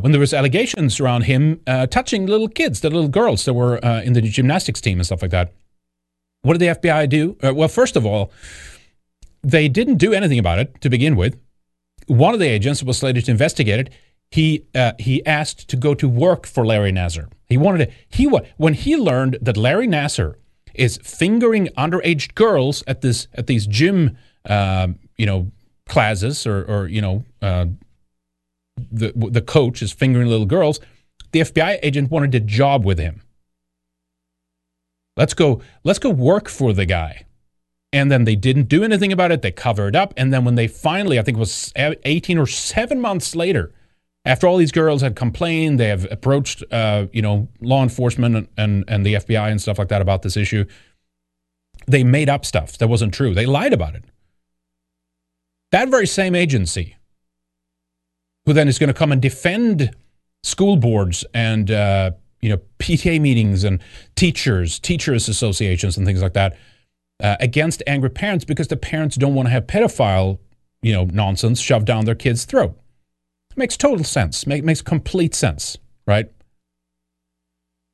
when 0.01 0.13
there 0.13 0.21
was 0.21 0.33
allegations 0.33 1.01
around 1.01 1.23
him 1.23 1.61
touching 1.91 2.27
little 2.27 2.49
kids, 2.49 2.81
the 2.81 2.91
little 2.91 3.09
girls 3.09 3.45
that 3.45 3.55
were 3.55 3.77
in 3.79 4.13
the 4.13 4.23
gymnastics 4.23 4.81
team 4.81 4.99
and 4.99 5.07
stuff 5.07 5.23
like 5.23 5.31
that. 5.31 5.53
What 6.43 6.59
did 6.59 6.61
the 6.61 6.81
FBI 6.81 7.09
do? 7.09 7.37
well, 7.55 7.69
first 7.69 7.97
of 7.97 8.07
all, 8.07 8.33
they 9.43 9.69
didn't 9.69 9.97
do 9.97 10.13
anything 10.13 10.39
about 10.39 10.59
it 10.59 10.81
to 10.81 10.91
begin 10.91 11.17
with 11.17 11.37
one 12.11 12.35
of 12.35 12.41
the 12.41 12.47
agents 12.47 12.83
was 12.83 12.99
slated 12.99 13.25
to 13.27 13.31
investigate 13.31 13.79
it. 13.79 13.93
He 14.31 14.65
uh, 14.75 14.93
he 14.99 15.25
asked 15.25 15.69
to 15.69 15.77
go 15.77 15.95
to 15.95 16.09
work 16.09 16.47
for 16.47 16.67
Larry 16.67 16.93
Nassar. 16.93 17.31
He 17.49 17.57
wanted 17.57 17.87
to. 17.87 17.95
He 18.09 18.27
when 18.57 18.75
he 18.75 18.97
learned 18.97 19.39
that 19.41 19.57
Larry 19.57 19.87
Nassar 19.87 20.35
is 20.75 20.99
fingering 21.03 21.69
underage 21.79 22.35
girls 22.35 22.83
at 22.87 23.01
this 23.01 23.29
at 23.35 23.47
these 23.47 23.67
gym 23.67 24.17
uh, 24.45 24.89
you 25.17 25.27
know 25.27 25.51
classes 25.89 26.47
or 26.47 26.65
or 26.65 26.89
you 26.89 27.01
know 27.01 27.25
uh, 27.43 27.67
the 28.91 29.13
the 29.15 29.43
coach 29.43 29.83
is 29.83 29.93
fingering 29.93 30.29
little 30.29 30.47
girls. 30.47 30.81
The 31.33 31.41
FBI 31.41 31.79
agent 31.83 32.11
wanted 32.11 32.35
a 32.35 32.41
job 32.41 32.85
with 32.85 32.99
him. 32.99 33.23
Let's 35.17 35.35
go. 35.35 35.61
Let's 35.85 36.01
go 36.01 36.11
work 36.11 36.49
for 36.49 36.73
the 36.73 36.87
guy 36.87 37.25
and 37.93 38.11
then 38.11 38.25
they 38.25 38.37
didn't 38.37 38.69
do 38.69 38.85
anything 38.85 39.13
about 39.13 39.33
it. 39.33 39.43
They 39.43 39.51
covered 39.51 39.97
up. 39.97 40.15
And 40.17 40.33
then 40.33 40.45
when 40.45 40.55
they 40.55 40.69
finally, 40.69 41.19
I 41.19 41.23
think 41.23 41.37
it 41.37 41.41
was 41.41 41.73
18 41.77 42.39
or 42.39 42.47
seven 42.47 43.01
months 43.01 43.35
later, 43.35 43.73
after 44.25 44.47
all 44.47 44.59
these 44.59 44.73
girls 44.73 45.03
had 45.03 45.17
complained, 45.17 45.81
they 45.81 45.89
have 45.89 46.07
approached, 46.11 46.63
uh, 46.71 47.07
you 47.13 47.23
know, 47.23 47.49
law 47.61 47.83
enforcement 47.83 48.37
and, 48.37 48.49
and, 48.57 48.85
and 48.87 49.07
the 49.07 49.15
FBI 49.15 49.51
and 49.51 49.61
stuff 49.61 49.79
like 49.79 49.89
that 49.89 50.03
about 50.03 50.23
this 50.23 50.37
issue. 50.37 50.65
They 51.87 52.05
made 52.05 52.29
up 52.29 52.45
stuff 52.45 52.79
that 52.79 52.89
wasn't 52.89 53.15
true. 53.15 53.35
They 53.35 53.47
lied 53.47 53.73
about 53.73 53.95
it. 53.95 54.05
That 55.73 55.89
very 55.89 56.07
same 56.07 56.35
agency, 56.35 56.97
who 58.45 58.53
then 58.53 58.69
is 58.69 58.79
going 58.79 58.89
to 58.89 58.95
come 58.95 59.13
and 59.13 59.23
defend 59.23 59.95
school 60.43 60.77
boards 60.77 61.25
and 61.33 61.71
uh, 61.71 62.11
you 62.41 62.51
know 62.51 62.61
PTA 62.79 63.21
meetings 63.21 63.65
and 63.65 63.81
teachers, 64.17 64.79
teachers 64.79 65.29
associations, 65.29 65.97
and 65.97 66.07
things 66.07 66.23
like 66.23 66.35
that 66.35 66.57
uh, 67.21 67.37
against 67.41 67.83
angry 67.87 68.11
parents 68.11 68.45
because 68.45 68.69
the 68.69 68.77
parents 68.77 69.17
don't 69.17 69.35
want 69.35 69.47
to 69.47 69.51
have 69.51 69.67
pedophile, 69.67 70.39
you 70.83 70.93
know, 70.93 71.05
nonsense 71.05 71.61
shoved 71.61 71.87
down 71.87 72.05
their 72.05 72.15
kid's 72.15 72.45
throat. 72.45 72.79
It 73.51 73.57
makes 73.57 73.77
total 73.77 74.05
sense. 74.05 74.47
Make, 74.47 74.65
makes 74.65 74.83
complete 74.83 75.35
sense, 75.35 75.79
right? 76.07 76.31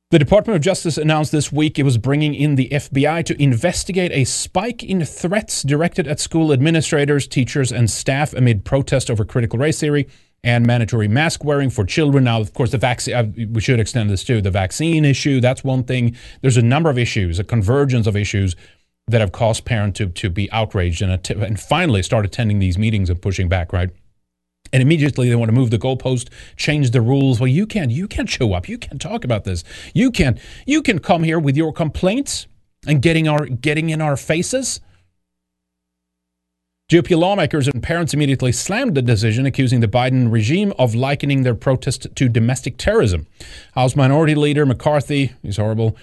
The 0.09 0.19
Department 0.19 0.55
of 0.55 0.61
Justice 0.61 0.97
announced 0.97 1.33
this 1.33 1.51
week 1.51 1.77
it 1.77 1.83
was 1.83 1.97
bringing 1.97 2.33
in 2.33 2.55
the 2.55 2.69
FBI 2.69 3.25
to 3.25 3.43
investigate 3.43 4.13
a 4.13 4.23
spike 4.23 4.81
in 4.81 5.03
threats 5.03 5.63
directed 5.63 6.07
at 6.07 6.21
school 6.21 6.53
administrators, 6.53 7.27
teachers, 7.27 7.73
and 7.73 7.89
staff 7.89 8.33
amid 8.33 8.63
protest 8.63 9.11
over 9.11 9.25
critical 9.25 9.59
race 9.59 9.81
theory 9.81 10.07
and 10.45 10.65
mandatory 10.65 11.09
mask 11.09 11.43
wearing 11.43 11.69
for 11.69 11.83
children. 11.83 12.23
Now, 12.23 12.39
of 12.39 12.53
course, 12.53 12.71
the 12.71 12.77
vaccine, 12.77 13.15
uh, 13.15 13.25
we 13.51 13.59
should 13.59 13.81
extend 13.81 14.09
this 14.09 14.23
to 14.25 14.41
the 14.41 14.49
vaccine 14.49 15.03
issue. 15.03 15.41
That's 15.41 15.61
one 15.65 15.83
thing. 15.83 16.15
There's 16.41 16.55
a 16.55 16.61
number 16.61 16.89
of 16.89 16.97
issues, 16.97 17.37
a 17.37 17.43
convergence 17.43 18.07
of 18.07 18.15
issues 18.15 18.55
that 19.07 19.21
have 19.21 19.31
caused 19.31 19.65
parents 19.65 19.97
to, 19.97 20.07
to 20.07 20.29
be 20.29 20.51
outraged 20.51 21.01
and, 21.01 21.11
att- 21.11 21.29
and 21.29 21.59
finally 21.59 22.03
start 22.03 22.25
attending 22.25 22.59
these 22.59 22.77
meetings 22.77 23.09
and 23.09 23.21
pushing 23.21 23.47
back, 23.47 23.71
right? 23.71 23.89
And 24.73 24.83
immediately 24.83 25.29
they 25.29 25.35
want 25.35 25.47
to 25.49 25.55
move 25.55 25.71
the 25.71 25.79
goalpost, 25.79 26.29
change 26.57 26.91
the 26.91 26.99
rules. 26.99 27.39
Well, 27.39 27.47
you 27.47 27.65
can't, 27.65 27.89
you 27.89 28.07
can't 28.07 28.29
show 28.29 28.53
up. 28.53 28.67
You 28.67 28.77
can't 28.77 29.01
talk 29.01 29.23
about 29.23 29.45
this. 29.45 29.63
You 29.93 30.11
can't, 30.11 30.37
you 30.65 30.81
can 30.81 30.99
come 30.99 31.23
here 31.23 31.39
with 31.39 31.55
your 31.55 31.71
complaints 31.71 32.47
and 32.85 33.01
getting 33.01 33.29
our, 33.29 33.45
getting 33.45 33.89
in 33.89 34.01
our 34.01 34.17
faces. 34.17 34.81
GOP 36.89 37.17
lawmakers 37.17 37.67
and 37.67 37.83
parents 37.83 38.13
immediately 38.13 38.53
slammed 38.53 38.95
the 38.95 39.01
decision, 39.01 39.45
accusing 39.45 39.81
the 39.81 39.89
Biden 39.89 40.31
regime 40.31 40.73
of 40.79 40.95
likening 40.95 41.43
their 41.43 41.55
protest 41.55 42.07
to 42.15 42.29
domestic 42.29 42.77
terrorism. 42.77 43.27
House 43.73 43.95
Minority 43.95 44.35
Leader 44.35 44.65
McCarthy, 44.65 45.33
he's 45.41 45.57
horrible, 45.57 45.97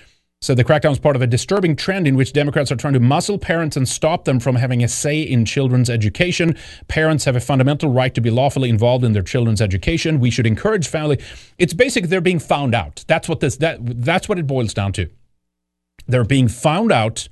said 0.45 0.57
the 0.57 0.65
crackdown 0.65 0.93
is 0.93 0.99
part 0.99 1.17
of 1.17 1.23
a 1.23 1.27
disturbing 1.27 1.75
trend 1.75 2.07
in 2.07 2.17
which 2.17 2.33
Democrats 2.33 2.71
are 2.71 2.77
trying 2.77 2.93
to 2.93 3.01
muzzle 3.01 3.39
parents 3.39 3.77
and 3.77 3.89
stop 3.89 4.25
them 4.25 4.39
from 4.39 4.57
having 4.57 4.85
a 4.85 4.89
say 4.89 5.21
in 5.21 5.45
children's 5.45 5.89
education. 5.89 6.57
Parents 6.87 7.25
have 7.25 7.37
a 7.37 7.41
fundamental 7.41 7.91
right 7.91 8.15
to 8.15 8.21
be 8.21 8.31
lawfully 8.31 8.69
involved 8.69 9.05
in 9.05 9.13
their 9.13 9.23
children's 9.23 9.63
education. 9.63 10.21
We 10.21 10.31
should 10.31 10.47
encourage 10.47 10.87
family. 10.87 11.21
It's 11.59 11.75
basically 11.75 12.09
they're 12.09 12.21
being 12.21 12.39
found 12.39 12.75
out. 12.75 13.05
That's 13.09 13.29
what 13.29 13.41
this 13.41 13.57
that 13.57 13.79
that's 13.81 14.29
what 14.29 14.39
it 14.39 14.47
boils 14.47 14.75
down 14.75 14.93
to. 14.95 15.09
They're 16.07 16.25
being 16.25 16.49
found 16.49 16.93
out. 16.93 17.29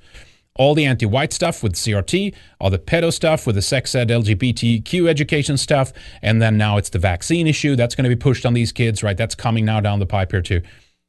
All 0.55 0.75
the 0.75 0.85
anti-white 0.85 1.33
stuff 1.33 1.63
with 1.63 1.73
CRT, 1.73 2.35
all 2.61 2.69
the 2.69 2.77
pedo 2.77 3.11
stuff 3.11 3.47
with 3.47 3.55
the 3.55 3.61
sex 3.63 3.95
ed, 3.95 4.09
LGBTQ 4.09 5.07
education 5.07 5.57
stuff, 5.57 5.91
and 6.21 6.39
then 6.39 6.59
now 6.59 6.77
it's 6.77 6.89
the 6.89 6.99
vaccine 6.99 7.47
issue 7.47 7.75
that's 7.75 7.95
going 7.95 8.03
to 8.03 8.15
be 8.15 8.15
pushed 8.15 8.45
on 8.45 8.53
these 8.53 8.71
kids, 8.71 9.01
right? 9.01 9.17
That's 9.17 9.33
coming 9.33 9.65
now 9.65 9.79
down 9.79 9.97
the 9.97 10.05
pipe 10.05 10.29
here 10.29 10.43
too. 10.43 10.61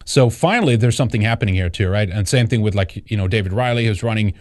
So 0.04 0.30
finally, 0.30 0.76
there's 0.76 0.96
something 0.96 1.22
happening 1.22 1.54
here 1.54 1.70
too, 1.70 1.88
right? 1.88 2.08
And 2.08 2.28
same 2.28 2.46
thing 2.46 2.62
with 2.62 2.74
like 2.74 3.10
you 3.10 3.16
know 3.16 3.28
David 3.28 3.52
Riley, 3.52 3.86
who's 3.86 4.02
running 4.02 4.34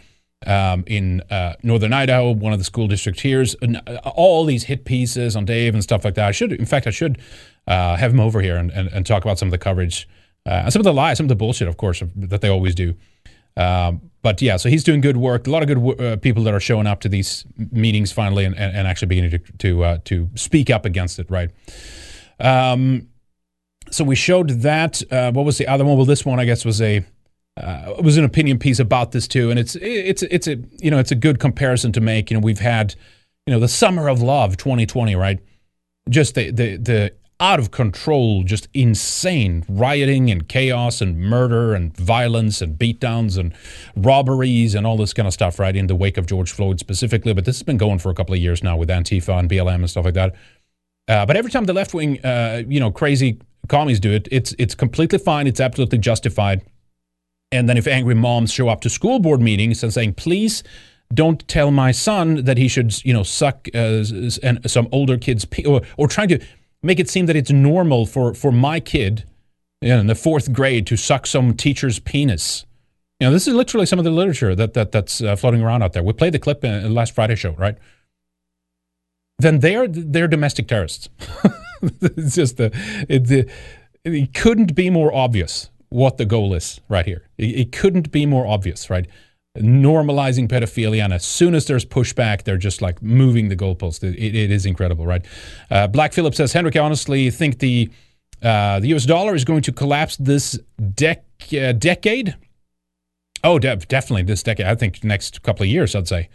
um, 0.45 0.83
in 0.87 1.21
uh, 1.29 1.55
northern 1.63 1.93
Idaho, 1.93 2.31
one 2.31 2.53
of 2.53 2.59
the 2.59 2.65
school 2.65 2.87
districts 2.87 3.21
here. 3.21 3.43
And 3.61 3.81
uh, 3.87 3.99
all 4.15 4.45
these 4.45 4.63
hit 4.63 4.85
pieces 4.85 5.35
on 5.35 5.45
Dave 5.45 5.73
and 5.73 5.83
stuff 5.83 6.05
like 6.05 6.15
that. 6.15 6.27
I 6.27 6.31
should, 6.31 6.51
in 6.53 6.65
fact, 6.65 6.87
I 6.87 6.91
should 6.91 7.19
uh, 7.67 7.95
have 7.95 8.11
him 8.11 8.19
over 8.19 8.41
here 8.41 8.57
and, 8.57 8.71
and, 8.71 8.89
and, 8.89 9.05
talk 9.05 9.23
about 9.23 9.39
some 9.39 9.47
of 9.47 9.51
the 9.51 9.57
coverage, 9.57 10.07
uh, 10.45 10.69
some 10.69 10.79
of 10.79 10.83
the 10.83 10.93
lies, 10.93 11.17
some 11.17 11.25
of 11.25 11.29
the 11.29 11.35
bullshit, 11.35 11.67
of 11.67 11.77
course, 11.77 12.03
that 12.15 12.41
they 12.41 12.49
always 12.49 12.75
do. 12.75 12.95
Um, 13.55 14.09
but 14.21 14.41
yeah, 14.41 14.57
so 14.57 14.67
he's 14.69 14.83
doing 14.83 15.01
good 15.01 15.17
work. 15.17 15.47
A 15.47 15.49
lot 15.49 15.63
of 15.63 15.67
good 15.67 16.01
uh, 16.01 16.17
people 16.17 16.43
that 16.43 16.53
are 16.53 16.59
showing 16.59 16.87
up 16.87 17.01
to 17.01 17.09
these 17.09 17.45
meetings 17.71 18.11
finally 18.11 18.45
and, 18.45 18.55
and, 18.57 18.75
and 18.75 18.87
actually 18.87 19.07
beginning 19.07 19.31
to 19.31 19.39
to, 19.39 19.83
uh, 19.83 19.97
to 20.05 20.29
speak 20.35 20.69
up 20.69 20.85
against 20.85 21.19
it, 21.19 21.29
right? 21.29 21.51
Um, 22.39 23.09
so 23.93 24.03
we 24.03 24.15
showed 24.15 24.49
that. 24.61 25.01
Uh, 25.11 25.31
what 25.31 25.45
was 25.45 25.57
the 25.57 25.67
other 25.67 25.85
one? 25.85 25.97
Well, 25.97 26.05
this 26.05 26.25
one 26.25 26.39
I 26.39 26.45
guess 26.45 26.65
was 26.65 26.81
a 26.81 27.05
uh, 27.55 27.93
was 28.01 28.17
an 28.17 28.25
opinion 28.25 28.57
piece 28.57 28.79
about 28.79 29.11
this 29.11 29.27
too, 29.27 29.49
and 29.49 29.59
it's 29.59 29.75
it's 29.75 30.23
it's 30.23 30.47
a 30.47 30.57
you 30.79 30.89
know 30.89 30.99
it's 30.99 31.11
a 31.11 31.15
good 31.15 31.39
comparison 31.39 31.91
to 31.93 32.01
make. 32.01 32.31
You 32.31 32.37
know, 32.37 32.41
we've 32.41 32.59
had 32.59 32.95
you 33.45 33.53
know 33.53 33.59
the 33.59 33.67
summer 33.67 34.07
of 34.07 34.21
love 34.21 34.57
2020, 34.57 35.15
right? 35.15 35.39
Just 36.09 36.35
the 36.35 36.51
the 36.51 36.77
the 36.77 37.13
out 37.39 37.59
of 37.59 37.71
control, 37.71 38.43
just 38.43 38.69
insane 38.73 39.65
rioting 39.67 40.31
and 40.31 40.47
chaos 40.47 41.01
and 41.01 41.19
murder 41.19 41.73
and 41.73 41.95
violence 41.97 42.61
and 42.61 42.77
beatdowns 42.77 43.37
and 43.37 43.53
robberies 43.97 44.73
and 44.73 44.87
all 44.87 44.95
this 44.97 45.13
kind 45.13 45.27
of 45.27 45.33
stuff, 45.33 45.59
right? 45.59 45.75
In 45.75 45.87
the 45.87 45.95
wake 45.95 46.17
of 46.17 46.25
George 46.25 46.51
Floyd 46.51 46.79
specifically, 46.79 47.33
but 47.33 47.43
this 47.45 47.57
has 47.57 47.63
been 47.63 47.77
going 47.77 47.99
for 47.99 48.09
a 48.09 48.13
couple 48.13 48.33
of 48.33 48.39
years 48.39 48.63
now 48.63 48.77
with 48.77 48.89
Antifa 48.89 49.37
and 49.37 49.49
BLM 49.49 49.75
and 49.75 49.89
stuff 49.89 50.05
like 50.05 50.13
that. 50.13 50.35
Uh, 51.07 51.25
but 51.25 51.35
every 51.35 51.51
time 51.51 51.65
the 51.65 51.73
left 51.73 51.93
wing, 51.93 52.23
uh, 52.25 52.63
you 52.65 52.79
know, 52.79 52.91
crazy 52.91 53.39
commies 53.67 53.99
do 53.99 54.11
it, 54.11 54.27
it's 54.31 54.55
it's 54.57 54.75
completely 54.75 55.19
fine. 55.19 55.47
It's 55.47 55.59
absolutely 55.59 55.99
justified. 55.99 56.61
And 57.51 57.69
then 57.69 57.77
if 57.77 57.87
angry 57.87 58.15
moms 58.15 58.51
show 58.51 58.67
up 58.67 58.81
to 58.81 58.89
school 58.89 59.19
board 59.19 59.39
meetings 59.39 59.83
and 59.83 59.93
saying, 59.93 60.15
please 60.15 60.63
don't 61.13 61.47
tell 61.47 61.69
my 61.69 61.91
son 61.91 62.45
that 62.45 62.57
he 62.57 62.67
should, 62.67 63.05
you 63.05 63.13
know, 63.13 63.21
suck 63.21 63.67
uh, 63.75 64.03
some 64.03 64.87
older 64.91 65.17
kids, 65.17 65.45
pee, 65.45 65.63
or, 65.63 65.81
or 65.97 66.07
trying 66.07 66.29
to 66.29 66.39
make 66.81 66.99
it 66.99 67.09
seem 67.09 67.27
that 67.27 67.35
it's 67.35 67.51
normal 67.51 68.07
for, 68.07 68.33
for 68.33 68.51
my 68.51 68.79
kid 68.79 69.23
you 69.81 69.89
know, 69.89 69.99
in 69.99 70.07
the 70.07 70.15
fourth 70.15 70.51
grade 70.51 70.87
to 70.87 70.97
suck 70.97 71.27
some 71.27 71.53
teacher's 71.53 71.99
penis. 71.99 72.65
You 73.19 73.27
know, 73.27 73.31
this 73.33 73.47
is 73.47 73.53
literally 73.53 73.85
some 73.85 73.99
of 73.99 74.05
the 74.05 74.11
literature 74.11 74.55
that, 74.55 74.73
that 74.73 74.91
that's 74.91 75.21
uh, 75.21 75.35
floating 75.35 75.61
around 75.61 75.83
out 75.83 75.93
there. 75.93 76.03
We 76.03 76.13
played 76.13 76.33
the 76.33 76.39
clip 76.39 76.63
in 76.63 76.83
the 76.83 76.89
last 76.89 77.13
Friday 77.13 77.35
show, 77.35 77.51
right? 77.51 77.77
Then 79.39 79.59
they're 79.59 79.87
they're 79.87 80.27
domestic 80.27 80.67
terrorists. 80.67 81.09
it's 82.01 82.35
just 82.35 82.57
the 82.57 82.71
it, 83.09 83.25
the 83.27 83.49
it 84.03 84.33
couldn't 84.33 84.75
be 84.75 84.89
more 84.89 85.13
obvious 85.13 85.69
what 85.89 86.17
the 86.17 86.25
goal 86.25 86.53
is 86.53 86.81
right 86.89 87.05
here. 87.05 87.27
It, 87.37 87.59
it 87.59 87.71
couldn't 87.71 88.11
be 88.11 88.25
more 88.25 88.47
obvious, 88.47 88.89
right? 88.89 89.07
Normalizing 89.57 90.47
pedophilia, 90.47 91.03
and 91.03 91.13
as 91.13 91.23
soon 91.23 91.53
as 91.53 91.67
there's 91.67 91.85
pushback, 91.85 92.43
they're 92.43 92.57
just 92.57 92.81
like 92.81 93.01
moving 93.03 93.49
the 93.49 93.55
goalpost. 93.55 94.03
It, 94.03 94.17
it 94.17 94.49
is 94.49 94.65
incredible, 94.65 95.05
right? 95.05 95.23
Uh, 95.69 95.87
Black 95.87 96.13
Phillip 96.13 96.33
says, 96.33 96.53
Henrik, 96.53 96.75
I 96.75 96.79
honestly 96.79 97.29
think 97.29 97.59
the 97.59 97.89
uh, 98.41 98.79
the 98.79 98.87
U.S. 98.87 99.05
dollar 99.05 99.35
is 99.35 99.45
going 99.45 99.61
to 99.61 99.71
collapse 99.71 100.17
this 100.17 100.59
dec- 100.81 101.21
uh, 101.53 101.71
decade. 101.73 102.35
Oh, 103.43 103.59
de- 103.59 103.75
definitely 103.75 104.23
this 104.23 104.41
decade. 104.41 104.65
I 104.65 104.75
think 104.75 105.03
next 105.03 105.43
couple 105.43 105.63
of 105.63 105.69
years, 105.69 105.95
I'd 105.95 106.07
say. 106.07 106.29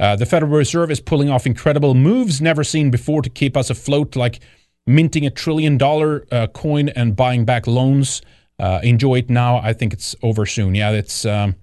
Uh, 0.00 0.14
the 0.14 0.26
Federal 0.26 0.52
Reserve 0.52 0.90
is 0.90 1.00
pulling 1.00 1.28
off 1.28 1.44
incredible 1.44 1.94
moves 1.94 2.40
never 2.40 2.62
seen 2.62 2.90
before 2.90 3.20
to 3.22 3.28
keep 3.28 3.56
us 3.56 3.68
afloat, 3.68 4.14
like 4.14 4.40
minting 4.88 5.26
a 5.26 5.30
trillion 5.30 5.78
dollar 5.78 6.26
uh, 6.32 6.46
coin 6.48 6.88
and 6.88 7.14
buying 7.14 7.44
back 7.44 7.66
loans 7.66 8.22
uh, 8.58 8.80
enjoy 8.82 9.16
it 9.16 9.30
now. 9.30 9.58
I 9.58 9.72
think 9.72 9.92
it's 9.92 10.16
over 10.22 10.46
soon. 10.46 10.74
Yeah, 10.74 10.90
it's 10.90 11.24
um, 11.24 11.54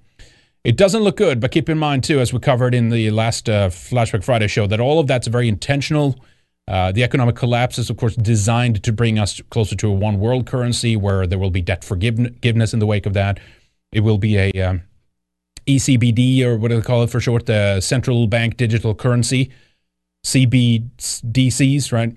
it 0.64 0.78
doesn't 0.78 1.02
look 1.04 1.18
good, 1.18 1.40
but 1.40 1.52
keep 1.52 1.70
in 1.70 1.78
mind 1.78 2.04
too, 2.04 2.20
as 2.20 2.32
we 2.32 2.40
covered 2.40 2.74
in 2.74 2.90
the 2.90 3.12
last 3.12 3.50
uh, 3.50 3.70
Flashback 3.70 4.24
Friday 4.24 4.48
show, 4.48 4.66
that 4.68 4.80
all 4.80 5.00
of 5.00 5.08
that's 5.08 5.28
very 5.28 5.48
intentional. 5.48 6.20
Uh, 6.68 6.92
the 6.92 7.04
economic 7.04 7.36
collapse 7.36 7.78
is, 7.78 7.92
of 7.92 7.98
course, 7.98 8.16
designed 8.16 8.82
to 8.82 8.92
bring 8.92 9.20
us 9.20 9.40
closer 9.52 9.76
to 9.76 9.88
a 9.88 9.94
one 9.94 10.20
world 10.20 10.48
currency 10.48 10.96
where 10.96 11.28
there 11.28 11.38
will 11.38 11.52
be 11.52 11.62
debt 11.62 11.84
forgiveness 11.84 12.74
in 12.74 12.80
the 12.80 12.88
wake 12.88 13.06
of 13.06 13.14
that. 13.14 13.40
It 13.92 14.00
will 14.00 14.18
be 14.18 14.38
a 14.38 14.52
um, 14.54 14.82
ECBD, 15.68 16.44
or 16.44 16.58
what 16.58 16.70
do 16.70 16.78
they 16.78 16.82
call 16.82 17.04
it 17.04 17.12
for 17.12 17.20
short? 17.20 17.46
The 17.46 17.82
central 17.82 18.26
bank 18.26 18.58
digital 18.58 18.96
currency, 18.96 19.52
CBDCs, 20.26 21.92
right? 21.92 22.16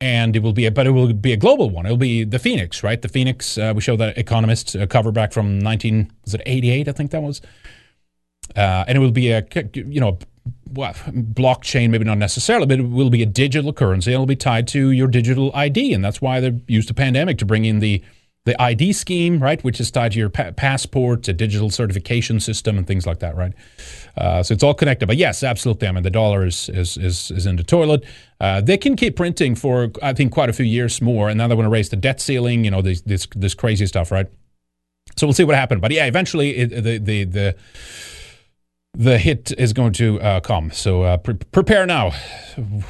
And 0.00 0.34
it 0.34 0.42
will 0.42 0.52
be 0.52 0.66
a, 0.66 0.70
but 0.70 0.86
it 0.86 0.90
will 0.90 1.12
be 1.12 1.32
a 1.32 1.36
global 1.36 1.70
one. 1.70 1.84
It'll 1.84 1.98
be 1.98 2.24
the 2.24 2.38
Phoenix, 2.38 2.82
right? 2.82 3.00
The 3.00 3.08
Phoenix. 3.08 3.58
Uh, 3.58 3.72
we 3.74 3.80
show 3.80 3.96
that 3.96 4.16
Economist 4.16 4.74
uh, 4.74 4.86
cover 4.86 5.12
back 5.12 5.32
from 5.32 5.58
19 5.58 6.10
was 6.24 6.34
it 6.34 6.42
88? 6.46 6.88
I 6.88 6.92
think 6.92 7.10
that 7.10 7.22
was, 7.22 7.42
uh, 8.56 8.84
and 8.88 8.96
it 8.96 9.00
will 9.00 9.10
be 9.10 9.30
a 9.30 9.46
you 9.74 10.00
know 10.00 10.18
well, 10.72 10.94
blockchain, 10.94 11.90
maybe 11.90 12.04
not 12.04 12.18
necessarily, 12.18 12.66
but 12.66 12.78
it 12.78 12.82
will 12.82 13.10
be 13.10 13.22
a 13.22 13.26
digital 13.26 13.72
currency. 13.72 14.12
It'll 14.12 14.26
be 14.26 14.36
tied 14.36 14.68
to 14.68 14.90
your 14.90 15.08
digital 15.08 15.50
ID, 15.54 15.92
and 15.92 16.04
that's 16.04 16.22
why 16.22 16.40
they 16.40 16.60
used 16.66 16.88
the 16.88 16.94
pandemic 16.94 17.38
to 17.38 17.44
bring 17.44 17.64
in 17.64 17.80
the 17.80 18.02
the 18.46 18.60
ID 18.60 18.92
scheme, 18.94 19.42
right, 19.42 19.62
which 19.62 19.80
is 19.80 19.90
tied 19.90 20.12
to 20.12 20.18
your 20.18 20.30
pa- 20.30 20.52
passport, 20.52 21.28
a 21.28 21.32
digital 21.32 21.68
certification 21.68 22.40
system, 22.40 22.78
and 22.78 22.86
things 22.86 23.06
like 23.06 23.18
that, 23.18 23.36
right? 23.36 23.52
Uh, 24.16 24.42
so 24.42 24.54
it's 24.54 24.62
all 24.62 24.72
connected. 24.72 25.06
But 25.06 25.18
yes, 25.18 25.42
absolutely. 25.42 25.88
I 25.88 25.92
mean, 25.92 26.02
the 26.02 26.10
dollar 26.10 26.46
is 26.46 26.68
is 26.70 26.96
is, 26.96 27.30
is 27.30 27.46
in 27.46 27.56
the 27.56 27.62
toilet. 27.62 28.04
Uh, 28.40 28.60
they 28.62 28.78
can 28.78 28.96
keep 28.96 29.16
printing 29.16 29.54
for 29.54 29.90
I 30.02 30.14
think 30.14 30.32
quite 30.32 30.48
a 30.48 30.54
few 30.54 30.64
years 30.64 31.02
more, 31.02 31.28
and 31.28 31.36
now 31.36 31.48
they 31.48 31.54
want 31.54 31.66
to 31.66 31.70
raise 31.70 31.90
the 31.90 31.96
debt 31.96 32.20
ceiling. 32.20 32.64
You 32.64 32.70
know, 32.70 32.82
this 32.82 33.02
this, 33.02 33.26
this 33.36 33.54
crazy 33.54 33.86
stuff, 33.86 34.10
right? 34.10 34.26
So 35.16 35.26
we'll 35.26 35.34
see 35.34 35.44
what 35.44 35.56
happens. 35.56 35.82
But 35.82 35.92
yeah, 35.92 36.06
eventually 36.06 36.56
it, 36.56 36.82
the 36.82 36.98
the 36.98 37.24
the 37.24 37.56
the 38.94 39.18
hit 39.18 39.52
is 39.56 39.72
going 39.72 39.92
to 39.94 40.20
uh, 40.20 40.40
come. 40.40 40.70
So 40.70 41.02
uh, 41.02 41.16
pre- 41.18 41.34
prepare 41.34 41.86
now 41.86 42.10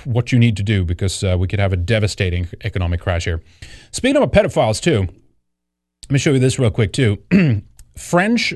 what 0.05 0.33
you 0.33 0.39
need 0.39 0.57
to 0.57 0.63
do 0.63 0.85
because 0.85 1.23
uh, 1.23 1.37
we 1.39 1.47
could 1.47 1.61
have 1.61 1.73
a 1.73 1.77
devastating 1.77 2.49
economic 2.65 3.01
crash 3.01 3.25
here. 3.25 3.43
Speaking 3.91 4.23
of 4.23 4.31
pedophiles, 4.31 4.81
too, 4.81 5.09
let 6.11 6.15
me 6.15 6.19
show 6.19 6.33
you 6.33 6.41
this 6.41 6.59
real 6.59 6.73
quick, 6.73 6.93
too. 6.93 7.23
French 7.97 8.53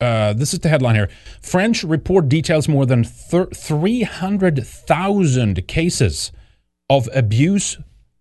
uh, 0.00 0.32
this 0.32 0.52
is 0.52 0.58
the 0.58 0.68
headline 0.68 0.96
here. 0.96 1.08
French 1.40 1.84
report 1.84 2.28
details 2.28 2.66
more 2.68 2.84
than 2.84 3.04
300,000 3.04 5.68
cases 5.68 6.32
of 6.90 7.08
abuse 7.14 7.78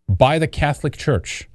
by 0.08 0.38
the 0.38 0.48
Catholic 0.48 0.96
Church. 0.96 1.50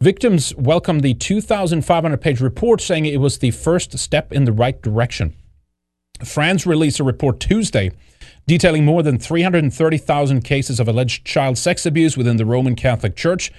Victims 0.00 0.54
welcomed 0.54 1.02
the 1.02 1.14
2,500 1.14 2.20
page 2.20 2.40
report, 2.40 2.80
saying 2.80 3.04
it 3.04 3.20
was 3.20 3.38
the 3.38 3.50
first 3.50 3.98
step 3.98 4.32
in 4.32 4.44
the 4.44 4.52
right 4.52 4.80
direction. 4.80 5.34
France 6.24 6.64
released 6.64 7.00
a 7.00 7.04
report 7.04 7.40
Tuesday 7.40 7.90
detailing 8.46 8.84
more 8.84 9.02
than 9.02 9.18
330,000 9.18 10.42
cases 10.42 10.78
of 10.78 10.86
alleged 10.86 11.24
child 11.24 11.58
sex 11.58 11.84
abuse 11.84 12.16
within 12.16 12.36
the 12.36 12.46
Roman 12.46 12.76
Catholic 12.76 13.16
Church. 13.16 13.50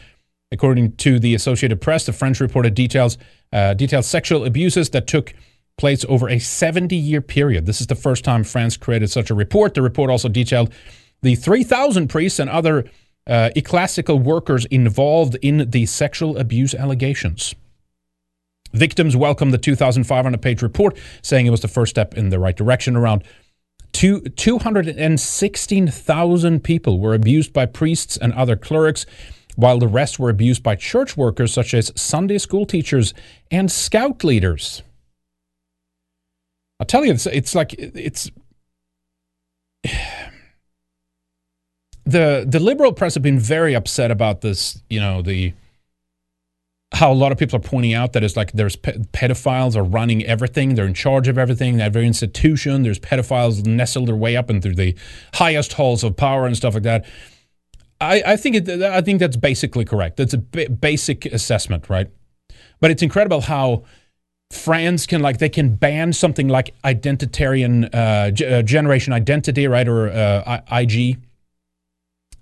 According 0.56 0.94
to 0.94 1.20
the 1.20 1.36
Associated 1.36 1.82
Press, 1.82 2.06
the 2.06 2.14
French 2.14 2.40
reported 2.40 2.76
details 2.76 3.18
uh, 3.52 3.74
detailed 3.74 4.06
sexual 4.06 4.46
abuses 4.46 4.90
that 4.92 5.06
took 5.06 5.34
place 5.78 6.06
over 6.08 6.30
a 6.30 6.40
70 6.40 6.96
year 6.96 7.22
period. 7.22 7.66
This 7.66 7.82
is 7.82 7.88
the 7.88 7.96
first 7.96 8.24
time 8.24 8.46
France 8.46 8.78
created 8.78 9.10
such 9.10 9.30
a 9.30 9.36
report. 9.36 9.74
The 9.74 9.82
report 9.82 10.10
also 10.10 10.30
detailed 10.30 10.74
the 11.22 11.36
3,000 11.36 12.08
priests 12.08 12.40
and 12.40 12.50
other 12.50 12.90
uh, 13.28 13.50
ecclesiastical 13.54 14.20
workers 14.20 14.64
involved 14.68 15.36
in 15.42 15.70
the 15.72 15.86
sexual 15.88 16.38
abuse 16.38 16.74
allegations. 16.74 17.54
Victims 18.72 19.18
welcomed 19.18 19.54
the 19.54 19.58
2,500 19.58 20.42
page 20.42 20.62
report, 20.62 20.98
saying 21.22 21.46
it 21.46 21.50
was 21.50 21.60
the 21.60 21.68
first 21.68 21.90
step 21.90 22.14
in 22.14 22.30
the 22.30 22.40
right 22.40 22.56
direction. 22.56 22.96
Around 22.96 23.26
two, 23.92 24.22
216,000 24.22 26.64
people 26.64 27.02
were 27.02 27.14
abused 27.14 27.52
by 27.52 27.66
priests 27.66 28.16
and 28.16 28.32
other 28.34 28.56
clerics, 28.56 29.06
while 29.56 29.80
the 29.80 29.88
rest 29.88 30.20
were 30.20 30.30
abused 30.30 30.64
by 30.64 30.76
church 30.76 31.18
workers 31.18 31.54
such 31.54 31.74
as 31.74 31.92
Sunday 31.96 32.38
school 32.38 32.66
teachers 32.66 33.14
and 33.52 33.72
scout 33.72 34.24
leaders. 34.24 34.84
I'll 36.80 36.86
tell 36.86 37.06
you, 37.06 37.12
it's, 37.14 37.26
it's 37.26 37.56
like 37.56 37.74
it's 37.78 38.30
the 42.06 42.46
the 42.48 42.60
liberal 42.60 42.94
press 42.94 43.14
have 43.16 43.24
been 43.24 43.40
very 43.40 43.74
upset 43.74 44.12
about 44.12 44.42
this. 44.42 44.82
You 44.90 45.00
know 45.00 45.22
the 45.22 45.54
how 46.94 47.12
a 47.12 47.14
lot 47.14 47.32
of 47.32 47.38
people 47.38 47.58
are 47.58 47.62
pointing 47.62 47.94
out 47.94 48.14
that 48.14 48.24
it's 48.24 48.38
like 48.38 48.54
there's 48.54 48.76
pe- 48.78 48.98
pedophiles 49.12 49.76
are 49.76 49.84
running 49.84 50.24
everything. 50.26 50.76
They're 50.76 50.86
in 50.86 50.94
charge 50.94 51.28
of 51.28 51.38
everything. 51.38 51.78
That 51.78 51.92
very 51.92 52.08
institution. 52.08 52.84
There's 52.84 53.00
pedophiles 53.00 53.66
nestled 53.66 54.08
their 54.08 54.16
way 54.16 54.38
up 54.38 54.50
into 54.50 54.74
the 54.74 54.96
highest 55.34 55.74
halls 55.74 56.04
of 56.04 56.16
power 56.16 56.46
and 56.46 56.56
stuff 56.56 56.74
like 56.74 56.84
that. 56.84 57.06
I, 58.02 58.24
I 58.26 58.36
think 58.38 58.56
it, 58.56 58.70
I 58.82 59.02
think 59.02 59.20
that's 59.20 59.38
basically 59.38 59.86
correct. 59.86 60.18
That's 60.18 60.34
a 60.34 60.38
b- 60.38 60.68
basic 60.68 61.26
assessment, 61.28 61.90
right? 61.90 62.10
But 62.82 62.92
it's 62.92 63.02
incredible 63.02 63.42
how 63.42 63.84
France 64.52 65.06
can 65.06 65.22
like 65.22 65.38
they 65.40 65.50
can 65.50 65.76
ban 65.76 66.14
something 66.14 66.48
like 66.48 66.74
identitarian 66.84 67.90
uh, 67.94 68.32
g- 68.32 68.46
uh, 68.46 68.62
generation 68.62 69.14
identity, 69.14 69.68
right, 69.68 69.88
or 69.88 70.10
uh, 70.10 70.62
IG 70.72 71.18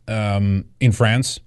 um, 0.08 0.66
in 0.80 0.92
France. 0.92 1.40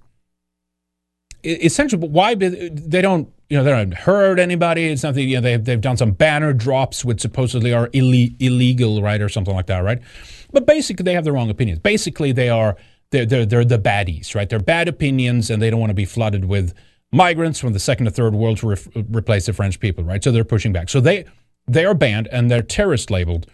essentially, 1.43 2.09
why 2.09 2.35
they 2.35 3.03
don't 3.03 3.29
you 3.49 3.57
know 3.59 3.65
they 3.65 3.71
don't 3.71 3.95
hurt 3.95 4.39
anybody? 4.39 4.87
It's 4.87 5.03
nothing. 5.03 5.29
You 5.29 5.37
know 5.37 5.41
they've 5.43 5.65
they've 5.65 5.81
done 5.81 5.97
some 5.97 6.13
banner 6.13 6.53
drops 6.53 7.05
which 7.05 7.21
supposedly 7.21 7.73
are 7.73 7.91
Ill- 7.93 8.29
illegal, 8.39 9.03
right, 9.03 9.21
or 9.21 9.29
something 9.29 9.55
like 9.55 9.67
that, 9.67 9.81
right? 9.81 10.01
But 10.53 10.67
basically, 10.67 11.03
they 11.05 11.15
have 11.15 11.25
the 11.25 11.33
wrong 11.33 11.51
opinions. 11.51 11.81
Basically, 11.81 12.33
they 12.33 12.49
are 12.49 12.77
they're 13.17 13.27
they're, 13.27 13.47
they're 13.47 13.65
the 13.65 13.79
baddies, 13.79 14.35
right? 14.35 14.49
They're 14.49 14.59
bad 14.59 14.89
opinions, 14.89 15.51
and 15.51 15.63
they 15.63 15.71
don't 15.71 15.81
want 15.81 15.91
to 15.91 15.95
be 15.95 16.05
flooded 16.05 16.45
with 16.45 16.75
migrants 17.13 17.59
from 17.59 17.73
the 17.73 17.79
second 17.79 18.07
or 18.07 18.11
third 18.11 18.35
world 18.35 18.59
to 18.59 18.69
re- 18.69 19.07
replace 19.11 19.47
the 19.47 19.53
French 19.53 19.81
people, 19.81 20.05
right? 20.05 20.23
So 20.23 20.33
they're 20.33 20.45
pushing 20.45 20.73
back. 20.73 20.89
So 20.89 21.01
they 21.01 21.25
They 21.67 21.85
are 21.85 21.95
banned 21.95 22.29
and 22.31 22.51
they're 22.51 22.63
terrorist 22.63 23.11
labeled, 23.11 23.47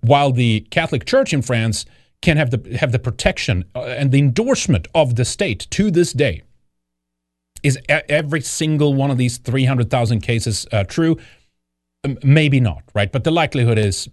while 0.00 0.32
the 0.32 0.60
Catholic 0.70 1.04
Church 1.04 1.32
in 1.32 1.42
France 1.42 1.84
can 2.22 2.36
have 2.36 2.50
the 2.50 2.78
have 2.78 2.92
the 2.92 2.98
protection 2.98 3.64
uh, 3.74 3.82
and 3.82 4.12
the 4.12 4.18
endorsement 4.18 4.88
of 4.94 5.16
the 5.16 5.24
state 5.24 5.66
to 5.70 5.90
this 5.90 6.12
day. 6.12 6.42
Is 7.62 7.78
every 7.88 8.40
single 8.40 8.94
one 8.94 9.12
of 9.12 9.18
these 9.18 9.38
300,000 9.38 10.20
cases 10.20 10.66
uh, 10.72 10.82
true? 10.82 11.16
Maybe 12.24 12.58
not, 12.58 12.82
right? 12.94 13.12
But 13.12 13.22
the 13.22 13.30
likelihood 13.30 13.78
is 13.78 14.08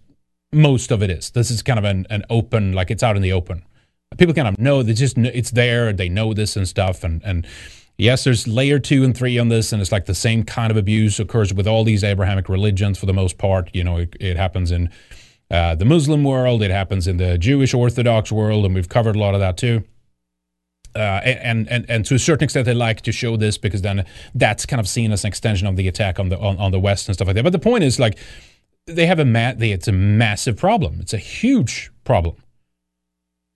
most 0.52 0.91
of 0.91 1.02
it 1.02 1.10
is. 1.10 1.32
This 1.32 1.50
is 1.50 1.64
kind 1.64 1.80
of 1.80 1.86
an, 1.86 2.06
an 2.12 2.24
open, 2.30 2.74
like 2.74 2.91
it's 2.91 3.02
out 3.02 3.16
in 3.16 3.24
the 3.24 3.34
open. 3.34 3.64
People 4.18 4.34
kind 4.34 4.47
of 4.47 4.57
know 4.57 4.82
they 4.82 4.93
just 4.93 5.18
it's 5.18 5.51
there. 5.51 5.93
They 5.93 6.10
know 6.10 6.34
this 6.34 6.55
and 6.55 6.68
stuff, 6.68 7.03
and 7.03 7.22
and 7.24 7.45
yes, 7.97 8.24
there's 8.24 8.47
layer 8.47 8.80
two 8.80 9.03
and 9.03 9.16
three 9.16 9.38
on 9.38 9.49
this, 9.49 9.72
and 9.72 9.82
it's 9.82 9.91
like 9.91 10.05
the 10.05 10.16
same 10.16 10.43
kind 10.43 10.72
of 10.72 10.78
abuse 10.78 11.20
occurs 11.20 11.53
with 11.53 11.68
all 11.68 11.84
these 11.84 12.03
Abrahamic 12.03 12.49
religions 12.49 12.97
for 12.97 13.05
the 13.05 13.14
most 13.14 13.38
part. 13.38 13.70
You 13.74 13.84
know, 13.84 13.97
it, 13.97 14.16
it 14.20 14.36
happens 14.36 14.72
in 14.72 14.89
uh, 15.51 15.76
the 15.76 15.86
Muslim 15.86 16.24
world, 16.24 16.64
it 16.64 16.72
happens 16.72 17.07
in 17.07 17.18
the 17.18 17.38
Jewish 17.38 17.74
Orthodox 17.74 18.32
world, 18.32 18.66
and 18.66 18.74
we've 18.74 18.89
covered 18.89 19.16
a 19.16 19.20
lot 19.20 19.36
of 19.36 19.41
that 19.41 19.57
too. 19.57 19.84
Uh, 20.95 21.22
and, 21.24 21.70
and 21.70 21.88
and 21.88 22.03
to 22.05 22.16
a 22.16 22.20
certain 22.20 22.45
extent, 22.45 22.66
they 22.66 22.74
like 22.74 23.01
to 23.01 23.12
show 23.12 23.38
this 23.38 23.60
because 23.60 23.84
then 23.84 24.05
that's 24.34 24.66
kind 24.66 24.80
of 24.80 24.88
seen 24.88 25.12
as 25.12 25.24
an 25.24 25.28
extension 25.28 25.68
of 25.68 25.76
the 25.76 25.88
attack 25.88 26.20
on 26.20 26.30
the 26.30 26.39
on, 26.39 26.57
on 26.57 26.72
the 26.72 26.80
West 26.80 27.07
and 27.07 27.16
stuff 27.16 27.28
like 27.28 27.36
that. 27.36 27.43
But 27.43 27.53
the 27.53 27.60
point 27.60 27.84
is, 27.84 27.99
like, 27.99 28.18
they 28.88 29.05
have 29.05 29.20
a 29.20 29.26
ma- 29.26 29.53
they, 29.53 29.72
it's 29.72 29.88
a 29.88 29.91
massive 29.91 30.57
problem. 30.57 30.97
It's 30.99 31.14
a 31.14 31.20
huge 31.20 31.91
problem 32.05 32.38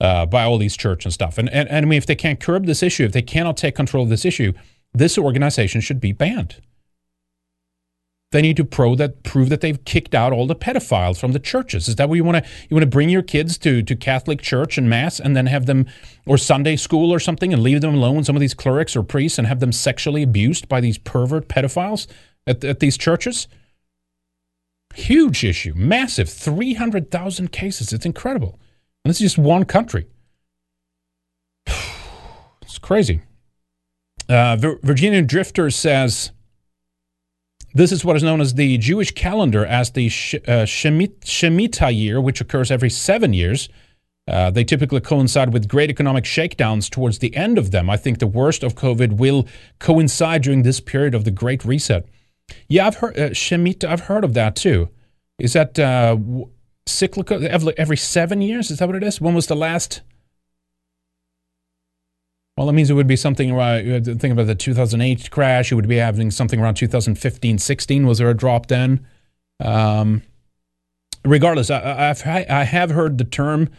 uh, 0.00 0.26
by 0.26 0.44
all 0.44 0.58
these 0.58 0.76
church 0.76 1.04
and 1.04 1.12
stuff. 1.12 1.38
And, 1.38 1.48
and, 1.50 1.68
and 1.68 1.86
I 1.86 1.88
mean, 1.88 1.96
if 1.98 2.06
they 2.06 2.16
can't 2.16 2.40
curb 2.40 2.66
this 2.66 2.82
issue, 2.82 3.04
if 3.04 3.12
they 3.12 3.22
cannot 3.22 3.56
take 3.56 3.74
control 3.74 4.04
of 4.04 4.10
this 4.10 4.24
issue, 4.24 4.52
this 4.92 5.18
organization 5.18 5.80
should 5.80 6.00
be 6.00 6.12
banned. 6.12 6.60
They 8.34 8.42
need 8.42 8.56
to 8.56 8.64
pro 8.64 8.96
that 8.96 9.22
prove 9.22 9.48
that 9.50 9.60
they've 9.60 9.84
kicked 9.84 10.12
out 10.12 10.32
all 10.32 10.48
the 10.48 10.56
pedophiles 10.56 11.20
from 11.20 11.30
the 11.30 11.38
churches. 11.38 11.86
Is 11.86 11.94
that 11.96 12.08
what 12.08 12.16
you 12.16 12.24
want 12.24 12.44
to 12.44 12.50
you 12.68 12.74
want 12.74 12.82
to 12.82 12.88
bring 12.90 13.08
your 13.08 13.22
kids 13.22 13.56
to 13.58 13.80
to 13.80 13.94
Catholic 13.94 14.42
church 14.42 14.76
and 14.76 14.90
mass 14.90 15.20
and 15.20 15.36
then 15.36 15.46
have 15.46 15.66
them 15.66 15.86
or 16.26 16.36
Sunday 16.36 16.74
school 16.74 17.14
or 17.14 17.20
something 17.20 17.52
and 17.52 17.62
leave 17.62 17.80
them 17.80 17.94
alone 17.94 18.24
some 18.24 18.34
of 18.34 18.40
these 18.40 18.52
clerics 18.52 18.96
or 18.96 19.04
priests 19.04 19.38
and 19.38 19.46
have 19.46 19.60
them 19.60 19.70
sexually 19.70 20.24
abused 20.24 20.68
by 20.68 20.80
these 20.80 20.98
pervert 20.98 21.46
pedophiles 21.46 22.08
at, 22.44 22.64
at 22.64 22.80
these 22.80 22.98
churches? 22.98 23.46
Huge 24.96 25.44
issue, 25.44 25.72
massive, 25.76 26.28
300,000 26.28 27.52
cases. 27.52 27.92
It's 27.92 28.06
incredible. 28.06 28.58
And 29.04 29.10
this 29.10 29.20
is 29.20 29.34
just 29.34 29.38
one 29.38 29.64
country. 29.64 30.06
It's 32.62 32.78
crazy. 32.78 33.20
Uh, 34.28 34.56
Virginia 34.82 35.22
Drifter 35.22 35.70
says 35.70 36.32
this 37.74 37.92
is 37.92 38.04
what 38.04 38.16
is 38.16 38.22
known 38.22 38.40
as 38.40 38.54
the 38.54 38.78
Jewish 38.78 39.10
calendar 39.10 39.66
as 39.66 39.90
the 39.90 40.06
uh, 40.06 40.64
Shemitah 40.64 41.96
year, 41.96 42.20
which 42.20 42.40
occurs 42.40 42.70
every 42.70 42.88
seven 42.88 43.32
years. 43.32 43.68
Uh, 44.26 44.50
they 44.50 44.64
typically 44.64 45.00
coincide 45.00 45.52
with 45.52 45.68
great 45.68 45.90
economic 45.90 46.24
shakedowns 46.24 46.88
towards 46.88 47.18
the 47.18 47.36
end 47.36 47.58
of 47.58 47.70
them. 47.70 47.90
I 47.90 47.96
think 47.96 48.18
the 48.18 48.26
worst 48.26 48.62
of 48.62 48.74
COVID 48.74 49.18
will 49.18 49.46
coincide 49.78 50.42
during 50.42 50.62
this 50.62 50.80
period 50.80 51.14
of 51.14 51.24
the 51.24 51.30
Great 51.30 51.64
Reset. 51.64 52.06
Yeah, 52.68 52.86
I've 52.86 52.96
heard 52.96 53.18
uh, 53.18 53.30
Shemitah. 53.30 53.84
I've 53.84 54.00
heard 54.00 54.24
of 54.24 54.34
that 54.34 54.56
too. 54.56 54.88
Is 55.38 55.52
that 55.52 55.78
uh, 55.78 56.16
cyclical 56.86 57.48
every 57.76 57.96
seven 57.96 58.42
years? 58.42 58.70
Is 58.70 58.78
that 58.78 58.88
what 58.88 58.96
it 58.96 59.02
is? 59.02 59.20
When 59.20 59.34
was 59.34 59.46
the 59.46 59.56
last? 59.56 60.02
Well, 62.56 62.68
that 62.68 62.72
means 62.72 62.88
it 62.88 62.94
would 62.94 63.08
be 63.08 63.16
something 63.16 63.50
to 63.50 64.14
think 64.14 64.32
about 64.32 64.46
the 64.46 64.54
2008 64.54 65.30
crash. 65.30 65.72
It 65.72 65.74
would 65.74 65.88
be 65.88 65.96
having 65.96 66.30
something 66.30 66.60
around 66.60 66.74
2015, 66.74 67.58
16. 67.58 68.06
Was 68.06 68.18
there 68.18 68.30
a 68.30 68.34
drop 68.34 68.66
then? 68.66 69.04
Um, 69.58 70.22
regardless, 71.24 71.70
I, 71.70 72.10
I've, 72.10 72.24
I 72.24 72.62
have 72.62 72.90
heard 72.90 73.18
the 73.18 73.24
term 73.24 73.70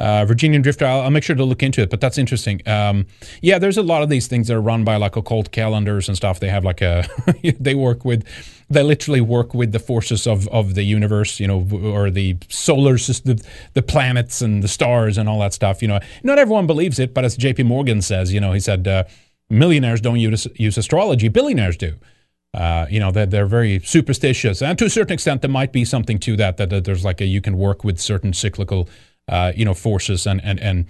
uh, 0.00 0.24
Virginian 0.24 0.62
Drifter. 0.62 0.86
I'll, 0.86 1.02
I'll, 1.02 1.10
make 1.10 1.22
sure 1.22 1.36
to 1.36 1.44
look 1.44 1.62
into 1.62 1.82
it, 1.82 1.90
but 1.90 2.00
that's 2.00 2.16
interesting. 2.16 2.66
Um, 2.66 3.06
yeah, 3.42 3.58
there's 3.58 3.76
a 3.76 3.82
lot 3.82 4.02
of 4.02 4.08
these 4.08 4.26
things 4.26 4.48
that 4.48 4.54
are 4.54 4.60
run 4.60 4.82
by 4.82 4.96
like 4.96 5.14
occult 5.14 5.52
calendars 5.52 6.08
and 6.08 6.16
stuff. 6.16 6.40
They 6.40 6.48
have 6.48 6.64
like 6.64 6.80
a, 6.80 7.06
they 7.60 7.74
work 7.74 8.04
with, 8.04 8.26
they 8.70 8.82
literally 8.82 9.20
work 9.20 9.52
with 9.52 9.72
the 9.72 9.78
forces 9.78 10.26
of, 10.26 10.48
of 10.48 10.74
the 10.74 10.84
universe, 10.84 11.38
you 11.38 11.46
know, 11.46 11.68
or 11.70 12.10
the 12.10 12.38
solar 12.48 12.96
system, 12.96 13.36
the 13.74 13.82
planets 13.82 14.40
and 14.40 14.62
the 14.62 14.68
stars 14.68 15.18
and 15.18 15.28
all 15.28 15.38
that 15.40 15.52
stuff. 15.52 15.82
You 15.82 15.88
know, 15.88 16.00
not 16.22 16.38
everyone 16.38 16.66
believes 16.66 16.98
it, 16.98 17.12
but 17.12 17.26
as 17.26 17.36
J.P. 17.36 17.64
Morgan 17.64 18.00
says, 18.00 18.32
you 18.32 18.40
know, 18.40 18.52
he 18.52 18.60
said, 18.60 18.88
uh, 18.88 19.04
millionaires 19.50 20.00
don't 20.00 20.18
use, 20.18 20.46
use 20.54 20.78
astrology, 20.78 21.28
billionaires 21.28 21.76
do. 21.76 21.96
Uh, 22.54 22.86
you 22.90 22.98
know, 22.98 23.12
they're, 23.12 23.26
they're 23.26 23.46
very 23.46 23.80
superstitious. 23.80 24.62
And 24.62 24.78
to 24.78 24.86
a 24.86 24.90
certain 24.90 25.12
extent, 25.12 25.42
there 25.42 25.50
might 25.50 25.72
be 25.72 25.84
something 25.84 26.18
to 26.20 26.36
that, 26.36 26.56
that, 26.56 26.70
that 26.70 26.84
there's 26.84 27.04
like 27.04 27.20
a, 27.20 27.26
you 27.26 27.40
can 27.40 27.58
work 27.58 27.84
with 27.84 28.00
certain 28.00 28.32
cyclical 28.32 28.88
uh, 29.30 29.52
you 29.56 29.64
know, 29.64 29.74
forces 29.74 30.26
and, 30.26 30.42
and, 30.44 30.60
and 30.60 30.86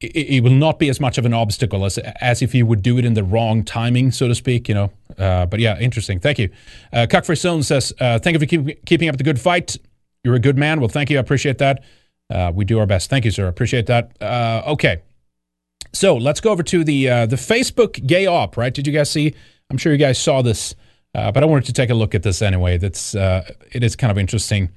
it, 0.00 0.44
will 0.44 0.50
not 0.50 0.78
be 0.78 0.88
as 0.88 1.00
much 1.00 1.18
of 1.18 1.26
an 1.26 1.34
obstacle 1.34 1.84
as, 1.84 1.98
as 1.98 2.40
if 2.40 2.54
you 2.54 2.64
would 2.66 2.82
do 2.82 2.98
it 2.98 3.04
in 3.04 3.14
the 3.14 3.24
wrong 3.24 3.64
timing, 3.64 4.12
so 4.12 4.28
to 4.28 4.34
speak, 4.34 4.68
you 4.68 4.74
know. 4.74 4.92
Uh, 5.18 5.46
but 5.46 5.58
yeah, 5.58 5.76
interesting. 5.78 6.20
Thank 6.20 6.38
you. 6.38 6.50
Uh, 6.92 7.06
Cockfrey 7.08 7.64
says, 7.64 7.92
uh, 7.98 8.18
thank 8.20 8.34
you 8.34 8.38
for 8.38 8.46
keep, 8.46 8.84
keeping 8.84 9.08
up 9.08 9.16
the 9.16 9.24
good 9.24 9.40
fight. 9.40 9.76
You're 10.22 10.36
a 10.36 10.40
good 10.40 10.56
man. 10.56 10.78
Well, 10.80 10.88
thank 10.88 11.10
you. 11.10 11.16
I 11.16 11.20
appreciate 11.20 11.58
that. 11.58 11.82
Uh, 12.30 12.52
we 12.54 12.64
do 12.64 12.78
our 12.78 12.86
best. 12.86 13.10
Thank 13.10 13.24
you, 13.24 13.30
sir. 13.30 13.46
I 13.46 13.48
appreciate 13.48 13.86
that. 13.86 14.12
Uh, 14.22 14.62
okay. 14.68 15.00
So 15.92 16.16
let's 16.16 16.40
go 16.40 16.50
over 16.50 16.62
to 16.64 16.84
the 16.84 17.08
uh, 17.08 17.26
the 17.26 17.36
Facebook 17.36 18.06
gay 18.06 18.26
op, 18.26 18.58
right? 18.58 18.74
Did 18.74 18.86
you 18.86 18.92
guys 18.92 19.10
see? 19.10 19.34
I'm 19.70 19.78
sure 19.78 19.90
you 19.90 19.98
guys 19.98 20.18
saw 20.18 20.42
this, 20.42 20.74
uh, 21.14 21.32
but 21.32 21.42
I 21.42 21.46
wanted 21.46 21.64
to 21.64 21.72
take 21.72 21.88
a 21.88 21.94
look 21.94 22.14
at 22.14 22.22
this 22.22 22.42
anyway. 22.42 22.76
That's 22.76 23.14
it 23.14 23.82
is 23.82 23.96
kind 23.96 24.10
of 24.10 24.18
interesting. 24.18 24.68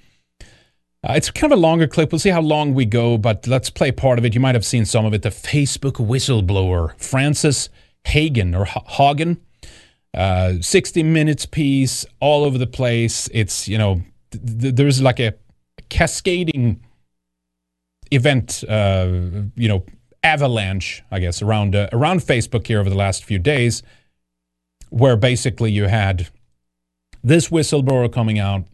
Uh, 1.03 1.13
it's 1.13 1.31
kind 1.31 1.51
of 1.51 1.57
a 1.57 1.61
longer 1.61 1.87
clip. 1.87 2.11
We'll 2.11 2.19
see 2.19 2.29
how 2.29 2.41
long 2.41 2.75
we 2.75 2.85
go, 2.85 3.17
but 3.17 3.47
let's 3.47 3.71
play 3.71 3.91
part 3.91 4.19
of 4.19 4.25
it. 4.25 4.35
You 4.35 4.39
might 4.39 4.53
have 4.53 4.65
seen 4.65 4.85
some 4.85 5.03
of 5.05 5.13
it. 5.13 5.23
The 5.23 5.29
Facebook 5.29 5.93
whistleblower, 5.93 6.99
Frances 7.01 7.69
Hagen 8.05 8.53
or 8.53 8.67
H- 8.67 8.83
Hagen, 8.85 9.41
uh, 10.13 10.53
60 10.61 11.01
minutes 11.01 11.47
piece, 11.47 12.05
all 12.19 12.43
over 12.43 12.57
the 12.59 12.67
place. 12.67 13.27
It's, 13.33 13.67
you 13.67 13.79
know, 13.79 14.03
th- 14.31 14.61
th- 14.61 14.75
there's 14.75 15.01
like 15.01 15.19
a 15.19 15.33
cascading 15.89 16.79
event, 18.11 18.63
uh, 18.69 19.07
you 19.55 19.67
know, 19.67 19.83
avalanche, 20.23 21.01
I 21.09 21.19
guess, 21.19 21.41
around, 21.41 21.75
uh, 21.75 21.89
around 21.91 22.19
Facebook 22.19 22.67
here 22.67 22.79
over 22.79 22.91
the 22.91 22.95
last 22.95 23.25
few 23.25 23.39
days, 23.39 23.81
where 24.91 25.15
basically 25.17 25.71
you 25.71 25.85
had 25.85 26.27
this 27.23 27.49
whistleblower 27.49 28.11
coming 28.11 28.37
out. 28.37 28.65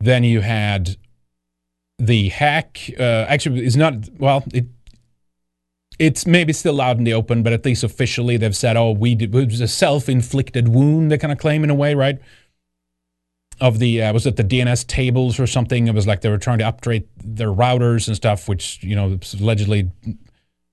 Then 0.00 0.22
you 0.22 0.42
had 0.42 0.96
the 1.98 2.28
hack 2.28 2.90
uh, 2.98 3.24
actually 3.28 3.64
is 3.64 3.76
not 3.76 3.94
well 4.18 4.44
it 4.52 4.66
it's 5.98 6.26
maybe 6.26 6.52
still 6.52 6.80
out 6.80 6.98
in 6.98 7.04
the 7.04 7.14
open 7.14 7.42
but 7.42 7.52
at 7.52 7.64
least 7.64 7.82
officially 7.82 8.36
they've 8.36 8.56
said 8.56 8.76
oh 8.76 8.90
we 8.90 9.14
did, 9.14 9.34
it 9.34 9.50
was 9.50 9.60
a 9.60 9.68
self-inflicted 9.68 10.68
wound 10.68 11.10
they 11.10 11.18
kind 11.18 11.32
of 11.32 11.38
claim 11.38 11.64
in 11.64 11.70
a 11.70 11.74
way 11.74 11.94
right? 11.94 12.18
Of 13.58 13.78
the 13.78 14.02
uh, 14.02 14.12
was 14.12 14.26
it 14.26 14.36
the 14.36 14.44
DNS 14.44 14.86
tables 14.86 15.40
or 15.40 15.46
something? 15.46 15.88
It 15.88 15.94
was 15.94 16.06
like 16.06 16.20
they 16.20 16.28
were 16.28 16.36
trying 16.36 16.58
to 16.58 16.66
upgrade 16.66 17.08
their 17.16 17.48
routers 17.48 18.06
and 18.06 18.14
stuff 18.14 18.50
which 18.50 18.82
you 18.82 18.94
know 18.94 19.18
allegedly 19.40 19.90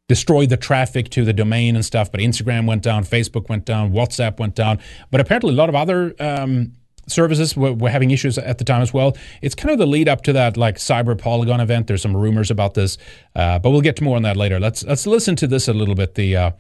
destroyed 0.10 0.50
the 0.50 0.58
traffic 0.58 1.10
to 1.12 1.24
the 1.24 1.32
domain 1.32 1.76
and 1.78 1.86
stuff 1.86 2.12
but 2.12 2.20
Instagram 2.20 2.68
went 2.68 2.84
down 2.84 3.06
Facebook 3.06 3.48
went 3.48 3.64
down 3.64 3.94
WhatsApp 3.94 4.38
went 4.38 4.56
down 4.56 4.80
but 5.12 5.22
apparently 5.22 5.54
a 5.54 5.56
lot 5.56 5.70
of 5.70 5.76
other 5.76 6.14
um, 6.20 6.74
services 7.08 7.56
were, 7.56 7.74
were, 7.74 7.90
having 7.90 8.12
issues 8.12 8.38
at 8.38 8.58
the 8.58 8.64
time 8.64 8.82
as 8.82 8.94
well. 8.94 9.16
It's 9.42 9.56
kind 9.56 9.72
of 9.72 9.78
the 9.78 9.86
lead 9.86 10.08
up 10.08 10.24
to 10.24 10.34
that 10.34 10.58
like 10.58 10.78
Cyber 10.78 11.18
Polygon 11.18 11.60
event. 11.60 11.88
There's 11.88 12.02
some 12.02 12.16
rumors 12.16 12.52
about 12.52 12.74
this, 12.74 12.98
uh, 13.36 13.60
but 13.60 13.72
we'll 13.72 13.82
get 13.82 13.96
to 13.98 14.04
more 14.04 14.16
on 14.16 14.24
that 14.24 14.38
later. 14.38 14.60
Let's 14.60 14.84
let's 14.84 15.06
listen 15.06 15.36
to 15.38 15.48
this 15.48 15.68
a 15.68 15.74
little 15.74 15.96
bit. 15.96 16.16
The 16.16 16.36
uh, 16.36 16.52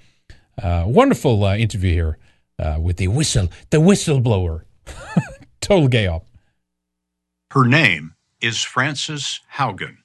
uh, 0.61 0.83
wonderful 0.87 1.43
uh, 1.43 1.55
interview 1.55 1.93
here 1.93 2.17
uh, 2.59 2.77
with 2.79 2.97
the 2.97 3.07
whistle, 3.07 3.49
the 3.69 3.77
whistleblower, 3.77 4.63
total 5.61 5.87
gay 5.87 6.07
op. 6.07 6.25
Her 7.51 7.65
name 7.65 8.15
is 8.41 8.63
Frances 8.63 9.39
Haugen. 9.55 9.97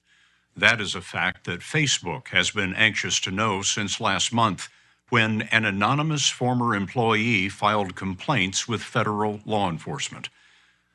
That 0.56 0.80
is 0.80 0.94
a 0.94 1.00
fact 1.00 1.44
that 1.46 1.60
Facebook 1.60 2.28
has 2.28 2.50
been 2.50 2.74
anxious 2.74 3.20
to 3.20 3.30
know 3.30 3.62
since 3.62 4.00
last 4.00 4.32
month 4.32 4.68
when 5.10 5.42
an 5.42 5.64
anonymous 5.64 6.28
former 6.28 6.74
employee 6.74 7.48
filed 7.48 7.94
complaints 7.94 8.68
with 8.68 8.82
federal 8.82 9.40
law 9.46 9.70
enforcement. 9.70 10.28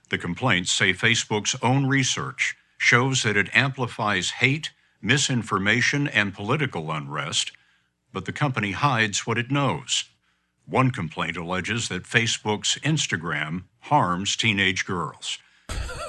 The 0.09 0.17
complaints 0.17 0.71
say 0.71 0.93
Facebook's 0.93 1.55
own 1.63 1.87
research 1.87 2.55
shows 2.77 3.23
that 3.23 3.37
it 3.37 3.49
amplifies 3.55 4.31
hate, 4.31 4.71
misinformation, 5.01 6.07
and 6.07 6.33
political 6.33 6.91
unrest, 6.91 7.51
but 8.11 8.25
the 8.25 8.31
company 8.31 8.71
hides 8.71 9.25
what 9.25 9.37
it 9.39 9.49
knows. 9.49 10.05
One 10.67 10.91
complaint 10.91 11.35
alleges 11.35 11.89
that 11.89 12.03
Facebook's 12.03 12.77
Instagram 12.79 13.63
harms 13.81 14.35
teenage 14.35 14.85
girls. 14.85 15.39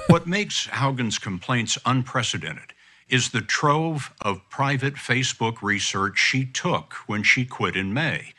what 0.09 0.27
makes 0.27 0.67
Haugen's 0.67 1.19
complaints 1.19 1.79
unprecedented 1.87 2.74
is 3.09 3.31
the 3.31 3.41
trove 3.41 4.13
of 4.21 4.49
private 4.49 4.95
Facebook 4.95 5.63
research 5.63 6.19
she 6.19 6.45
took 6.45 6.95
when 7.07 7.23
she 7.23 7.45
quit 7.45 7.77
in 7.77 7.93
May. 7.93 8.33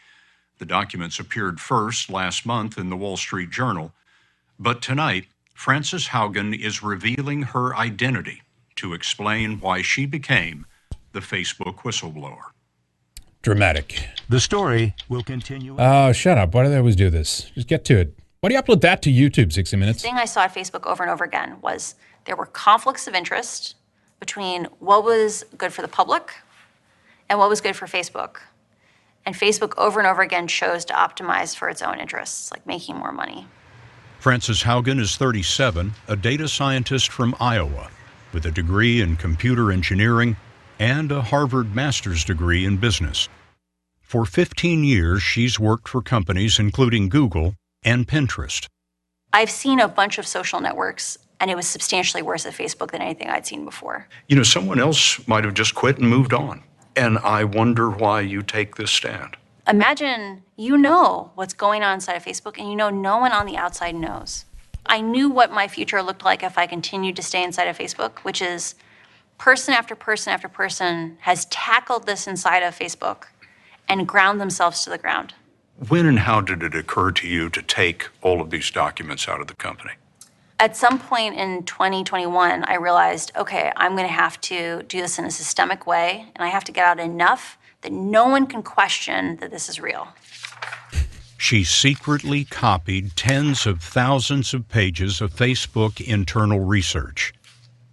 The 0.58 0.66
documents 0.66 1.20
appeared 1.20 1.60
first 1.60 2.10
last 2.10 2.46
month 2.46 2.78
in 2.78 2.90
the 2.90 2.96
Wall 2.96 3.18
Street 3.18 3.50
Journal, 3.50 3.94
but 4.58 4.82
tonight 4.82 5.26
Frances 5.54 6.08
Haugen 6.08 6.58
is 6.58 6.82
revealing 6.82 7.44
her 7.44 7.76
identity 7.76 8.42
to 8.78 8.94
explain 8.94 9.60
why 9.60 9.82
she 9.82 10.06
became 10.06 10.66
the 11.12 11.20
Facebook 11.20 11.80
whistleblower. 11.80 12.52
Dramatic. 13.42 14.08
The 14.28 14.40
story 14.40 14.96
will 15.08 15.24
continue. 15.24 15.76
Oh, 15.78 16.12
shut 16.12 16.38
up. 16.38 16.54
Why 16.54 16.64
do 16.64 16.70
they 16.70 16.78
always 16.78 16.96
do 16.96 17.10
this? 17.10 17.52
Just 17.54 17.68
get 17.68 17.86
to 17.86 17.98
it. 17.98 18.18
Why 18.42 18.50
do 18.50 18.56
you 18.56 18.62
upload 18.62 18.82
that 18.82 19.02
to 19.04 19.12
YouTube 19.12 19.54
60 19.54 19.78
minutes? 19.78 20.02
The 20.02 20.10
thing 20.10 20.18
I 20.18 20.26
saw 20.26 20.44
at 20.44 20.54
Facebook 20.54 20.86
over 20.86 21.04
and 21.04 21.12
over 21.12 21.24
again 21.24 21.58
was 21.62 21.96
there 22.26 22.36
were 22.36 22.48
conflicts 22.48 23.08
of 23.08 23.14
interest 23.14 23.76
between 24.20 24.66
what 24.80 25.04
was 25.04 25.44
good 25.58 25.74
for 25.74 25.82
the 25.82 25.88
public 25.88 26.34
and 27.30 27.40
what 27.40 27.50
was 27.50 27.62
good 27.62 27.76
for 27.76 27.86
Facebook. 27.86 28.38
And 29.26 29.36
Facebook 29.36 29.74
over 29.78 30.00
and 30.00 30.08
over 30.08 30.22
again 30.22 30.48
chose 30.48 30.86
to 30.86 30.94
optimize 30.94 31.56
for 31.56 31.70
its 31.70 31.82
own 31.82 32.00
interests, 32.00 32.52
like 32.52 32.66
making 32.68 32.96
more 32.96 33.12
money. 33.12 33.48
Frances 34.20 34.64
Haugen 34.64 35.00
is 35.00 35.18
37, 35.18 35.94
a 36.08 36.16
data 36.16 36.48
scientist 36.48 37.12
from 37.12 37.36
Iowa 37.40 37.90
with 38.34 38.46
a 38.46 38.52
degree 38.52 39.02
in 39.02 39.16
computer 39.16 39.72
engineering 39.72 40.36
and 40.80 41.12
a 41.12 41.22
Harvard 41.22 41.74
master's 41.74 42.26
degree 42.26 42.66
in 42.66 42.78
business. 42.78 43.30
For 44.02 44.26
15 44.26 44.84
years, 44.84 45.24
she's 45.24 45.60
worked 45.60 45.88
for 45.88 46.02
companies 46.02 46.60
including 46.60 47.10
Google 47.10 47.56
and 47.84 48.08
Pinterest. 48.08 48.68
I've 49.34 49.50
seen 49.50 49.80
a 49.80 49.88
bunch 49.88 50.18
of 50.18 50.28
social 50.28 50.60
networks, 50.60 51.18
and 51.40 51.52
it 51.52 51.56
was 51.56 51.68
substantially 51.68 52.22
worse 52.22 52.46
at 52.46 52.54
Facebook 52.54 52.92
than 52.92 53.02
anything 53.02 53.28
I'd 53.28 53.46
seen 53.46 53.66
before. 53.66 54.08
You 54.28 54.36
know, 54.36 54.44
someone 54.44 54.80
else 54.80 55.26
might 55.28 55.44
have 55.44 55.54
just 55.54 55.76
quit 55.76 55.98
and 55.98 56.10
moved 56.10 56.34
on. 56.34 56.64
And 56.96 57.18
I 57.20 57.44
wonder 57.44 57.90
why 57.90 58.22
you 58.22 58.42
take 58.42 58.76
this 58.76 58.92
stand. 58.92 59.36
Imagine 59.68 60.44
you 60.56 60.78
know 60.78 61.32
what's 61.36 61.54
going 61.54 61.84
on 61.84 61.96
inside 61.96 62.16
of 62.16 62.24
Facebook, 62.24 62.58
and 62.58 62.70
you 62.70 62.76
know 62.76 62.90
no 62.90 63.18
one 63.18 63.32
on 63.32 63.46
the 63.46 63.58
outside 63.58 63.96
knows. 63.96 64.46
I 64.86 65.02
knew 65.02 65.30
what 65.30 65.52
my 65.52 65.68
future 65.68 66.02
looked 66.02 66.24
like 66.24 66.44
if 66.44 66.58
I 66.58 66.68
continued 66.68 67.16
to 67.16 67.24
stay 67.24 67.44
inside 67.44 67.68
of 67.68 67.78
Facebook, 67.78 68.20
which 68.20 68.42
is 68.42 68.76
person 69.38 69.74
after 69.74 69.96
person 69.96 70.32
after 70.32 70.48
person 70.48 71.18
has 71.22 71.46
tackled 71.46 72.06
this 72.06 72.28
inside 72.28 72.64
of 72.64 72.78
Facebook 72.78 73.26
and 73.90 74.08
ground 74.08 74.40
themselves 74.40 74.84
to 74.84 74.90
the 74.90 74.98
ground. 74.98 75.34
When 75.90 76.06
and 76.06 76.20
how 76.20 76.42
did 76.42 76.64
it 76.64 76.76
occur 76.76 77.12
to 77.12 77.28
you 77.28 77.50
to 77.50 77.62
take 77.62 78.08
all 78.22 78.42
of 78.42 78.50
these 78.50 78.72
documents 78.72 79.28
out 79.28 79.42
of 79.42 79.48
the 79.48 79.56
company? 79.56 79.92
At 80.58 80.78
some 80.78 81.00
point 81.00 81.36
in 81.36 81.64
2021, 81.64 82.64
I 82.64 82.76
realized 82.76 83.32
okay, 83.36 83.72
I'm 83.76 83.92
going 83.92 84.08
to 84.08 84.14
have 84.14 84.40
to 84.42 84.84
do 84.84 85.02
this 85.02 85.20
in 85.20 85.26
a 85.26 85.32
systemic 85.32 85.86
way, 85.86 86.26
and 86.36 86.44
I 86.44 86.48
have 86.48 86.64
to 86.66 86.72
get 86.72 86.86
out 86.86 87.00
enough 87.00 87.58
that 87.82 87.92
no 87.92 88.28
one 88.28 88.48
can 88.48 88.64
question 88.64 89.38
that 89.38 89.52
this 89.52 89.68
is 89.68 89.80
real. 89.80 90.08
She 91.38 91.64
secretly 91.64 92.46
copied 92.46 93.16
tens 93.16 93.66
of 93.68 93.82
thousands 93.82 94.54
of 94.54 94.68
pages 94.70 95.22
of 95.22 95.34
Facebook 95.34 96.02
internal 96.02 96.62
research. 96.62 97.34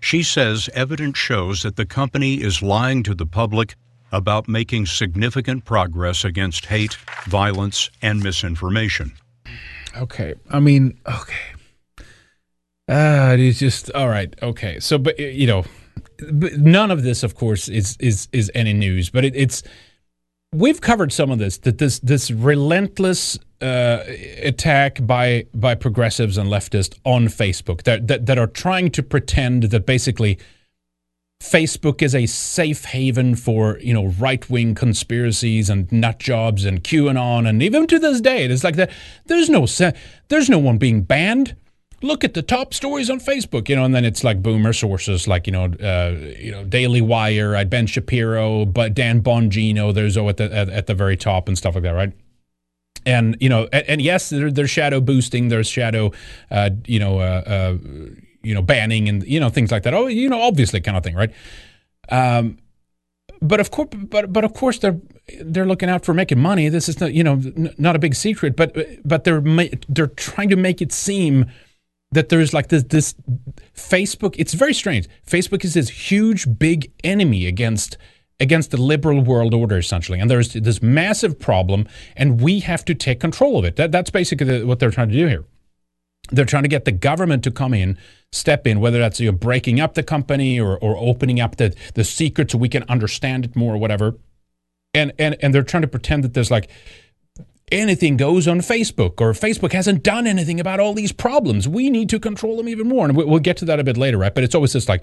She 0.00 0.22
says 0.22 0.70
evidence 0.72 1.18
shows 1.18 1.62
that 1.62 1.76
the 1.76 1.84
company 1.84 2.40
is 2.40 2.62
lying 2.62 3.02
to 3.02 3.14
the 3.14 3.26
public 3.26 3.74
about 4.12 4.48
making 4.48 4.86
significant 4.86 5.64
progress 5.64 6.24
against 6.24 6.66
hate, 6.66 6.96
violence, 7.26 7.90
and 8.00 8.22
misinformation. 8.22 9.12
Okay. 9.96 10.34
I 10.50 10.60
mean, 10.60 10.98
okay. 11.06 11.34
Uh, 12.88 13.36
it's 13.38 13.58
just 13.58 13.90
all 13.92 14.08
right. 14.08 14.34
Okay. 14.42 14.80
So, 14.80 14.98
but 14.98 15.18
you 15.18 15.46
know, 15.46 15.64
none 16.30 16.90
of 16.90 17.02
this, 17.02 17.22
of 17.22 17.34
course, 17.34 17.68
is 17.68 17.96
is 18.00 18.28
is 18.32 18.50
any 18.54 18.72
news. 18.72 19.10
But 19.10 19.24
it, 19.24 19.36
it's 19.36 19.62
we've 20.52 20.80
covered 20.80 21.12
some 21.12 21.30
of 21.30 21.38
this. 21.38 21.58
That 21.58 21.78
this 21.78 22.00
this 22.00 22.30
relentless 22.30 23.38
uh, 23.60 24.02
attack 24.42 25.04
by 25.06 25.46
by 25.54 25.74
progressives 25.74 26.36
and 26.36 26.50
leftists 26.50 26.98
on 27.04 27.26
Facebook 27.26 27.82
that, 27.84 28.08
that 28.08 28.26
that 28.26 28.38
are 28.38 28.48
trying 28.48 28.90
to 28.90 29.02
pretend 29.02 29.64
that 29.64 29.86
basically 29.86 30.38
Facebook 31.42 32.02
is 32.02 32.14
a 32.14 32.26
safe 32.26 32.84
haven 32.86 33.36
for 33.36 33.78
you 33.80 33.94
know 33.94 34.08
right 34.18 34.48
wing 34.50 34.74
conspiracies 34.74 35.70
and 35.70 35.90
nut 35.92 36.18
jobs 36.18 36.64
and 36.64 36.82
QAnon 36.82 37.48
and 37.48 37.62
even 37.62 37.86
to 37.86 37.98
this 37.98 38.20
day 38.20 38.44
it's 38.44 38.64
like 38.64 38.76
that. 38.76 38.90
There's 39.26 39.48
no 39.48 39.66
there's 40.28 40.50
no 40.50 40.58
one 40.58 40.78
being 40.78 41.02
banned. 41.02 41.56
Look 42.02 42.24
at 42.24 42.34
the 42.34 42.42
top 42.42 42.74
stories 42.74 43.08
on 43.08 43.20
Facebook, 43.20 43.68
you 43.68 43.76
know, 43.76 43.84
and 43.84 43.94
then 43.94 44.04
it's 44.04 44.24
like 44.24 44.42
boomer 44.42 44.72
sources 44.72 45.28
like 45.28 45.46
you 45.46 45.52
know, 45.52 45.64
uh, 45.64 46.16
you 46.38 46.50
know, 46.50 46.64
Daily 46.64 47.00
Wire, 47.00 47.54
uh, 47.54 47.64
Ben 47.64 47.86
Shapiro, 47.86 48.64
but 48.64 48.94
Dan 48.94 49.22
Bongino. 49.22 49.94
There's 49.94 50.16
oh 50.16 50.28
at 50.28 50.36
the 50.36 50.52
at, 50.52 50.68
at, 50.68 50.86
the 50.86 50.94
very 50.94 51.16
top 51.16 51.48
and 51.48 51.56
stuff 51.56 51.74
like 51.74 51.84
that, 51.84 51.92
right? 51.92 52.12
And 53.06 53.36
you 53.40 53.48
know, 53.48 53.68
and, 53.72 53.88
and 53.88 54.02
yes, 54.02 54.30
there, 54.30 54.50
there's 54.50 54.70
shadow 54.70 55.00
boosting, 55.00 55.48
there's 55.48 55.68
shadow, 55.68 56.12
uh, 56.50 56.70
you 56.86 56.98
know 56.98 57.20
uh, 57.20 57.42
uh, 57.46 57.78
you 58.42 58.54
know, 58.54 58.62
banning 58.62 59.08
and 59.08 59.22
you 59.24 59.40
know 59.40 59.48
things 59.48 59.70
like 59.70 59.84
that. 59.84 59.94
Oh, 59.94 60.06
you 60.06 60.28
know, 60.28 60.40
obviously 60.40 60.80
kind 60.80 60.96
of 60.96 61.04
thing, 61.04 61.14
right? 61.14 61.32
Um, 62.08 62.58
but 63.40 63.60
of 63.60 63.70
course, 63.70 63.88
but 63.92 64.32
but 64.32 64.44
of 64.44 64.54
course 64.54 64.78
they're 64.78 65.00
they're 65.40 65.66
looking 65.66 65.88
out 65.88 66.04
for 66.04 66.14
making 66.14 66.38
money. 66.38 66.68
This 66.68 66.88
is 66.88 67.00
not 67.00 67.12
you 67.14 67.24
know 67.24 67.40
not 67.78 67.96
a 67.96 67.98
big 67.98 68.14
secret, 68.14 68.56
but 68.56 68.76
but 69.04 69.24
they're 69.24 69.42
they're 69.88 70.08
trying 70.08 70.48
to 70.50 70.56
make 70.56 70.82
it 70.82 70.92
seem 70.92 71.46
that 72.12 72.28
there's 72.28 72.54
like 72.54 72.68
this 72.68 72.84
this 72.84 73.14
Facebook. 73.74 74.34
It's 74.38 74.54
very 74.54 74.74
strange. 74.74 75.08
Facebook 75.26 75.64
is 75.64 75.74
this 75.74 75.88
huge 75.88 76.46
big 76.58 76.92
enemy 77.02 77.46
against 77.46 77.96
against 78.40 78.70
the 78.70 78.76
liberal 78.76 79.20
world 79.20 79.54
order 79.54 79.78
essentially 79.78 80.18
and 80.18 80.28
there's 80.28 80.54
this 80.54 80.82
massive 80.82 81.38
problem 81.38 81.86
and 82.16 82.40
we 82.40 82.58
have 82.58 82.84
to 82.84 82.92
take 82.92 83.20
control 83.20 83.56
of 83.56 83.64
it 83.64 83.76
that, 83.76 83.92
that's 83.92 84.10
basically 84.10 84.46
the, 84.46 84.66
what 84.66 84.80
they're 84.80 84.90
trying 84.90 85.08
to 85.08 85.14
do 85.14 85.28
here 85.28 85.44
they're 86.30 86.44
trying 86.44 86.62
to 86.62 86.68
get 86.68 86.84
the 86.84 86.92
government 86.92 87.44
to 87.44 87.50
come 87.50 87.74
in 87.74 87.98
step 88.32 88.66
in, 88.66 88.80
whether 88.80 88.98
that's 88.98 89.20
you 89.20 89.30
know, 89.30 89.36
breaking 89.36 89.80
up 89.80 89.94
the 89.94 90.02
company 90.02 90.58
or, 90.58 90.78
or 90.78 90.96
opening 90.96 91.40
up 91.40 91.56
the, 91.56 91.74
the 91.94 92.04
secret 92.04 92.50
so 92.50 92.58
we 92.58 92.68
can 92.68 92.84
understand 92.88 93.44
it 93.44 93.56
more 93.56 93.74
or 93.74 93.78
whatever. 93.78 94.16
And, 94.94 95.12
and, 95.18 95.36
and 95.40 95.54
they're 95.54 95.62
trying 95.62 95.82
to 95.82 95.88
pretend 95.88 96.24
that 96.24 96.34
there's 96.34 96.50
like 96.50 96.70
anything 97.72 98.16
goes 98.16 98.46
on 98.46 98.58
Facebook 98.58 99.20
or 99.20 99.32
Facebook 99.32 99.72
hasn't 99.72 100.02
done 100.02 100.26
anything 100.26 100.60
about 100.60 100.78
all 100.78 100.94
these 100.94 101.10
problems. 101.12 101.66
We 101.66 101.90
need 101.90 102.08
to 102.10 102.20
control 102.20 102.56
them 102.56 102.68
even 102.68 102.88
more. 102.88 103.06
And 103.06 103.16
we'll 103.16 103.38
get 103.40 103.56
to 103.58 103.64
that 103.64 103.80
a 103.80 103.84
bit 103.84 103.96
later, 103.96 104.18
right? 104.18 104.34
But 104.34 104.44
it's 104.44 104.54
always 104.54 104.74
just 104.74 104.88
like, 104.88 105.02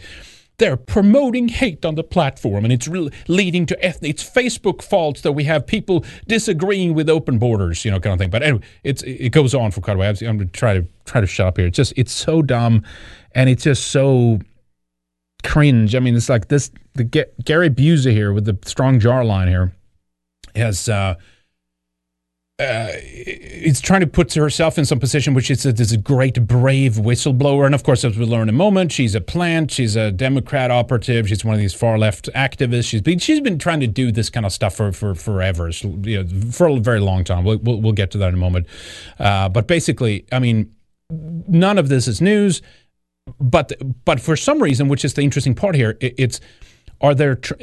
they're 0.60 0.78
promoting 0.78 1.48
hate 1.48 1.86
on 1.86 1.96
the 1.96 2.04
platform, 2.04 2.66
and 2.66 2.74
it's 2.74 2.88
re- 2.88 3.10
leading 3.28 3.66
to 3.66 3.84
ethnic. 3.84 4.12
It's 4.12 4.30
Facebook 4.30 4.82
fault 4.82 5.24
that 5.24 5.32
we 5.32 5.46
have 5.46 5.66
people 5.66 6.06
disagreeing 6.28 6.94
with 6.94 7.10
open 7.10 7.40
borders, 7.40 7.84
you 7.86 7.92
know, 7.92 8.00
kind 8.00 8.14
of 8.14 8.20
thing. 8.20 8.30
But 8.30 8.44
anyway, 8.44 8.62
it's 8.84 9.02
it 9.04 9.32
goes 9.32 9.56
on 9.56 9.72
for 9.72 9.80
quite 9.82 9.96
a 9.96 10.00
while. 10.00 10.10
I'm 10.10 10.38
going 10.38 10.40
to 10.40 10.46
try 10.48 10.74
to 10.74 10.86
try 11.06 11.22
to 11.22 11.28
shut 11.28 11.48
up 11.48 11.58
here. 11.58 11.68
It's 11.68 11.78
just 11.78 11.94
it's 11.96 12.12
so 12.12 12.42
dumb, 12.42 12.84
and 13.34 13.50
it's 13.50 13.64
just 13.64 13.88
so 13.88 14.42
cringe. 15.44 15.96
I 15.96 16.00
mean, 16.00 16.16
it's 16.16 16.28
like 16.28 16.50
this. 16.50 16.72
The 16.94 17.06
Gary 17.06 17.70
Buza 17.70 18.12
here 18.12 18.34
with 18.34 18.44
the 18.44 18.58
strong 18.66 19.00
jar 19.00 19.24
line 19.24 19.48
here 19.48 19.72
has. 20.56 20.90
Uh, 20.90 21.16
uh, 22.60 22.92
it's 22.92 23.80
trying 23.80 24.02
to 24.02 24.08
put 24.08 24.34
herself 24.34 24.78
in 24.78 24.84
some 24.84 25.00
position 25.00 25.34
which 25.34 25.50
is 25.50 25.66
a, 25.66 25.98
great 25.98 26.46
brave 26.46 26.96
whistleblower. 26.96 27.66
And 27.66 27.74
of 27.74 27.84
course 27.84 28.04
as 28.04 28.18
we 28.18 28.26
learn 28.26 28.44
in 28.44 28.50
a 28.50 28.58
moment 28.58 28.92
she's 28.92 29.16
a 29.16 29.22
plant 29.22 29.72
she's 29.72 29.96
a 29.96 30.12
democrat 30.12 30.70
operative 30.70 31.30
she's 31.30 31.46
one 31.46 31.56
of 31.56 31.62
these 31.62 31.74
far 31.74 31.98
left 31.98 32.30
activists. 32.36 32.90
She's 32.90 33.02
been 33.02 33.18
she's 33.20 33.40
been 33.40 33.58
trying 33.58 33.80
to 33.80 33.88
do 33.88 34.12
this 34.12 34.30
kind 34.30 34.46
of 34.46 34.52
stuff 34.52 34.76
for 34.76 34.92
for 34.92 35.16
forever 35.16 35.72
so, 35.72 35.98
you 36.02 36.22
know, 36.22 36.52
for 36.52 36.68
a 36.68 36.76
very 36.78 37.00
long 37.00 37.24
time. 37.24 37.46
We'll, 37.46 37.60
we'll, 37.60 37.82
we'll 37.82 37.94
get 37.94 38.12
to 38.12 38.18
that 38.18 38.30
in 38.30 38.34
a 38.34 38.38
moment. 38.38 38.68
Uh, 39.18 39.48
but 39.48 39.68
basically 39.68 40.26
i 40.32 40.40
mean 40.40 40.74
none 41.10 41.78
of 41.78 41.88
this 41.88 42.08
is 42.08 42.20
news 42.20 42.62
but 43.40 43.72
but 44.04 44.20
for 44.20 44.36
some 44.36 44.62
reason 44.62 44.90
which 44.90 45.06
is 45.06 45.14
the 45.14 45.22
interesting 45.22 45.56
part 45.56 45.76
here 45.76 45.98
it, 46.02 46.14
it's 46.18 46.42
are 47.02 47.16
there 47.16 47.36
tr- 47.36 47.54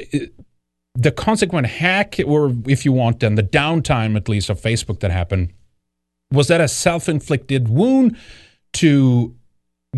the 0.97 1.11
consequent 1.11 1.67
hack, 1.67 2.15
or 2.25 2.53
if 2.65 2.83
you 2.83 2.91
want, 2.91 3.19
then 3.19 3.35
the 3.35 3.43
downtime 3.43 4.15
at 4.15 4.27
least 4.27 4.49
of 4.49 4.59
Facebook 4.59 4.99
that 5.01 5.11
happened, 5.11 5.53
was 6.31 6.47
that 6.47 6.59
a 6.59 6.67
self-inflicted 6.67 7.69
wound 7.69 8.17
to 8.73 9.35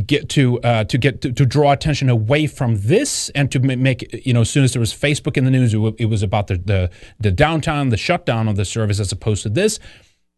get 0.06 0.30
to 0.30 0.62
uh, 0.62 0.84
to 0.84 0.98
get 0.98 1.22
to, 1.22 1.32
to, 1.32 1.46
draw 1.46 1.72
attention 1.72 2.10
away 2.10 2.48
from 2.48 2.80
this 2.82 3.30
and 3.30 3.52
to 3.52 3.60
make 3.60 4.26
you 4.26 4.34
know 4.34 4.42
as 4.42 4.50
soon 4.50 4.64
as 4.64 4.74
there 4.74 4.80
was 4.80 4.94
Facebook 4.94 5.38
in 5.38 5.46
the 5.46 5.52
news, 5.52 5.74
it 5.74 6.06
was 6.06 6.22
about 6.22 6.48
the 6.48 6.58
the, 6.58 6.90
the 7.20 7.32
downtime, 7.32 7.90
the 7.90 7.98
shutdown 7.98 8.48
of 8.48 8.58
the 8.58 8.66
service 8.66 9.00
as 9.00 9.12
opposed 9.12 9.42
to 9.44 9.50
this. 9.50 9.80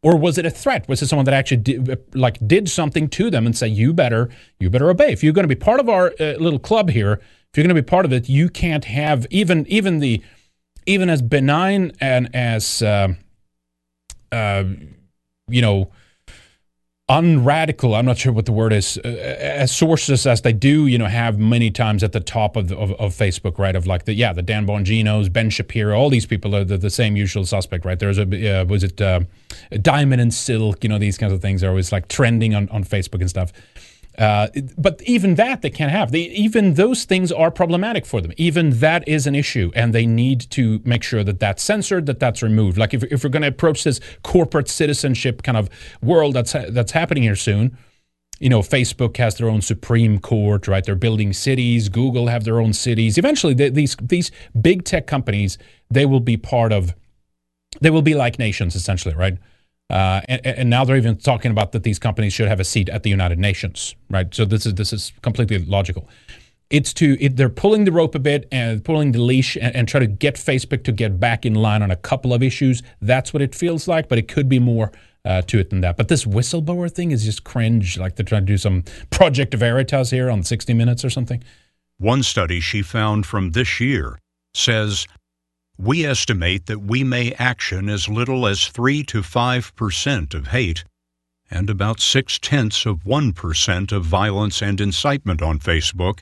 Or 0.03 0.17
was 0.17 0.39
it 0.39 0.47
a 0.47 0.49
threat? 0.49 0.87
Was 0.87 1.03
it 1.03 1.07
someone 1.07 1.25
that 1.25 1.33
actually 1.35 1.57
did, 1.57 2.15
like 2.15 2.39
did 2.47 2.69
something 2.69 3.07
to 3.09 3.29
them 3.29 3.45
and 3.45 3.55
say 3.55 3.67
you 3.67 3.93
better 3.93 4.29
you 4.59 4.69
better 4.69 4.89
obey? 4.89 5.11
If 5.11 5.23
you're 5.23 5.33
going 5.33 5.43
to 5.43 5.55
be 5.55 5.59
part 5.59 5.79
of 5.79 5.89
our 5.89 6.13
uh, 6.19 6.33
little 6.39 6.59
club 6.59 6.89
here, 6.89 7.13
if 7.13 7.57
you're 7.57 7.63
going 7.63 7.75
to 7.75 7.81
be 7.81 7.85
part 7.85 8.05
of 8.05 8.13
it, 8.13 8.29
you 8.29 8.49
can't 8.49 8.85
have 8.85 9.27
even 9.29 9.67
even 9.67 9.99
the 9.99 10.21
even 10.85 11.09
as 11.09 11.21
benign 11.21 11.91
and 11.99 12.33
as 12.35 12.81
uh, 12.81 13.13
uh, 14.31 14.63
you 15.47 15.61
know 15.61 15.91
unradical 17.09 17.93
i'm 17.93 18.05
not 18.05 18.17
sure 18.17 18.31
what 18.31 18.45
the 18.45 18.53
word 18.53 18.71
is 18.71 18.97
uh, 19.03 19.07
as 19.09 19.69
sources 19.69 20.25
as 20.25 20.43
they 20.43 20.53
do 20.53 20.87
you 20.87 20.97
know 20.97 21.07
have 21.07 21.37
many 21.37 21.69
times 21.69 22.03
at 22.03 22.13
the 22.13 22.21
top 22.21 22.55
of, 22.55 22.71
of, 22.71 22.93
of, 22.93 23.13
facebook 23.13 23.57
right? 23.57 23.75
Of 23.75 23.85
like 23.85 24.05
the 24.05 24.13
yeah 24.13 24.31
the 24.31 24.41
dan 24.41 24.65
bonginos 24.65 25.31
ben 25.31 25.49
shapiro 25.49 25.97
all 25.97 26.09
these 26.09 26.25
people 26.25 26.55
are 26.55 26.63
the, 26.63 26.77
the 26.77 26.89
same 26.89 27.17
usual 27.17 27.45
suspect 27.45 27.83
right? 27.83 27.99
There's 27.99 28.17
a 28.17 28.61
uh, 28.61 28.63
was 28.63 28.85
it 28.85 29.01
uh, 29.01 29.21
diamond 29.81 30.21
and 30.21 30.33
silk 30.33 30.85
you 30.85 30.89
know 30.89 30.99
these 30.99 31.17
kinds 31.17 31.33
of 31.33 31.41
things 31.41 31.65
are 31.65 31.69
always 31.69 31.91
like 31.91 32.07
trending 32.07 32.55
on, 32.55 32.69
on 32.69 32.85
facebook 32.85 33.19
and 33.19 33.29
stuff 33.29 33.51
Uh, 34.17 34.47
but 34.77 35.01
even 35.03 35.35
that 35.35 35.61
they 35.61 35.69
can't 35.69 35.91
have. 35.91 36.11
They, 36.11 36.21
even 36.21 36.73
those 36.73 37.05
things 37.05 37.31
are 37.31 37.49
problematic 37.49 38.05
for 38.05 38.19
them. 38.21 38.33
Even 38.37 38.79
that 38.79 39.07
is 39.07 39.25
an 39.25 39.35
issue, 39.35 39.71
and 39.73 39.93
they 39.93 40.05
need 40.05 40.41
to 40.51 40.81
make 40.83 41.01
sure 41.03 41.23
that 41.23 41.39
that's 41.39 41.63
censored, 41.63 42.05
that 42.07 42.19
that's 42.19 42.43
removed. 42.43 42.77
Like 42.77 42.93
if, 42.93 43.03
if 43.05 43.23
we're 43.23 43.29
going 43.29 43.41
to 43.43 43.47
approach 43.47 43.83
this 43.83 43.99
corporate 44.23 44.67
citizenship 44.67 45.43
kind 45.43 45.57
of 45.57 45.69
world 46.01 46.35
that's 46.35 46.51
that's 46.51 46.91
happening 46.91 47.23
here 47.23 47.37
soon, 47.37 47.77
you 48.39 48.49
know, 48.49 48.59
Facebook 48.59 49.15
has 49.17 49.35
their 49.35 49.47
own 49.47 49.61
Supreme 49.61 50.19
Court, 50.19 50.67
right? 50.67 50.83
They're 50.83 50.95
building 50.95 51.31
cities. 51.31 51.89
Google 51.89 52.27
have 52.27 52.43
their 52.43 52.59
own 52.59 52.73
cities. 52.73 53.17
Eventually, 53.17 53.53
they, 53.53 53.69
these 53.69 53.95
these 54.01 54.31
big 54.59 54.83
tech 54.83 55.07
companies 55.07 55.57
they 55.89 56.05
will 56.05 56.19
be 56.19 56.37
part 56.37 56.73
of. 56.73 56.93
They 57.79 57.89
will 57.89 58.01
be 58.01 58.15
like 58.15 58.37
nations, 58.37 58.75
essentially, 58.75 59.15
right? 59.15 59.37
Uh, 59.91 60.21
and, 60.29 60.45
and, 60.45 60.69
now 60.69 60.85
they're 60.85 60.95
even 60.95 61.17
talking 61.17 61.51
about 61.51 61.73
that 61.73 61.83
these 61.83 61.99
companies 61.99 62.31
should 62.31 62.47
have 62.47 62.61
a 62.61 62.63
seat 62.63 62.87
at 62.87 63.03
the 63.03 63.09
United 63.09 63.37
Nations, 63.37 63.93
right? 64.09 64.33
So 64.33 64.45
this 64.45 64.65
is 64.65 64.75
this 64.75 64.93
is 64.93 65.11
completely 65.21 65.59
logical. 65.59 66.07
It's 66.69 66.93
to 66.93 67.21
it, 67.21 67.35
they're 67.35 67.49
pulling 67.49 67.83
the 67.83 67.91
rope 67.91 68.15
a 68.15 68.19
bit 68.19 68.47
and 68.53 68.85
pulling 68.85 69.11
the 69.11 69.19
leash 69.19 69.57
and, 69.57 69.75
and 69.75 69.89
try 69.89 69.99
to 69.99 70.07
get 70.07 70.35
Facebook 70.35 70.85
to 70.85 70.93
get 70.93 71.19
back 71.19 71.45
in 71.45 71.55
line 71.55 71.81
on 71.81 71.91
a 71.91 71.97
couple 71.97 72.33
of 72.33 72.41
issues. 72.41 72.81
That's 73.01 73.33
what 73.33 73.41
it 73.41 73.53
feels 73.53 73.85
like, 73.85 74.07
but 74.07 74.17
it 74.17 74.29
could 74.29 74.47
be 74.47 74.59
more 74.59 74.93
uh, 75.25 75.41
to 75.41 75.59
it 75.59 75.71
than 75.71 75.81
that. 75.81 75.97
But 75.97 76.07
this 76.07 76.23
whistleblower 76.23 76.89
thing 76.89 77.11
is 77.11 77.25
just 77.25 77.43
cringe. 77.43 77.97
Like 77.97 78.15
they're 78.15 78.25
trying 78.25 78.45
to 78.45 78.53
do 78.53 78.57
some 78.57 78.85
Project 79.09 79.53
Veritas 79.53 80.09
here 80.09 80.29
on 80.29 80.43
60 80.43 80.73
Minutes 80.73 81.03
or 81.03 81.09
something. 81.09 81.43
One 81.97 82.23
study 82.23 82.61
she 82.61 82.81
found 82.81 83.25
from 83.25 83.51
this 83.51 83.81
year 83.81 84.17
says 84.53 85.05
we 85.81 86.05
estimate 86.05 86.67
that 86.67 86.81
we 86.81 87.03
may 87.03 87.33
action 87.33 87.89
as 87.89 88.07
little 88.07 88.45
as 88.45 88.67
3 88.67 89.03
to 89.03 89.23
5 89.23 89.75
percent 89.75 90.33
of 90.33 90.47
hate 90.47 90.83
and 91.49 91.69
about 91.69 91.99
6 91.99 92.39
tenths 92.39 92.85
of 92.85 93.05
1 93.05 93.33
percent 93.33 93.91
of 93.91 94.05
violence 94.05 94.61
and 94.61 94.79
incitement 94.79 95.41
on 95.41 95.59
Facebook, 95.59 96.19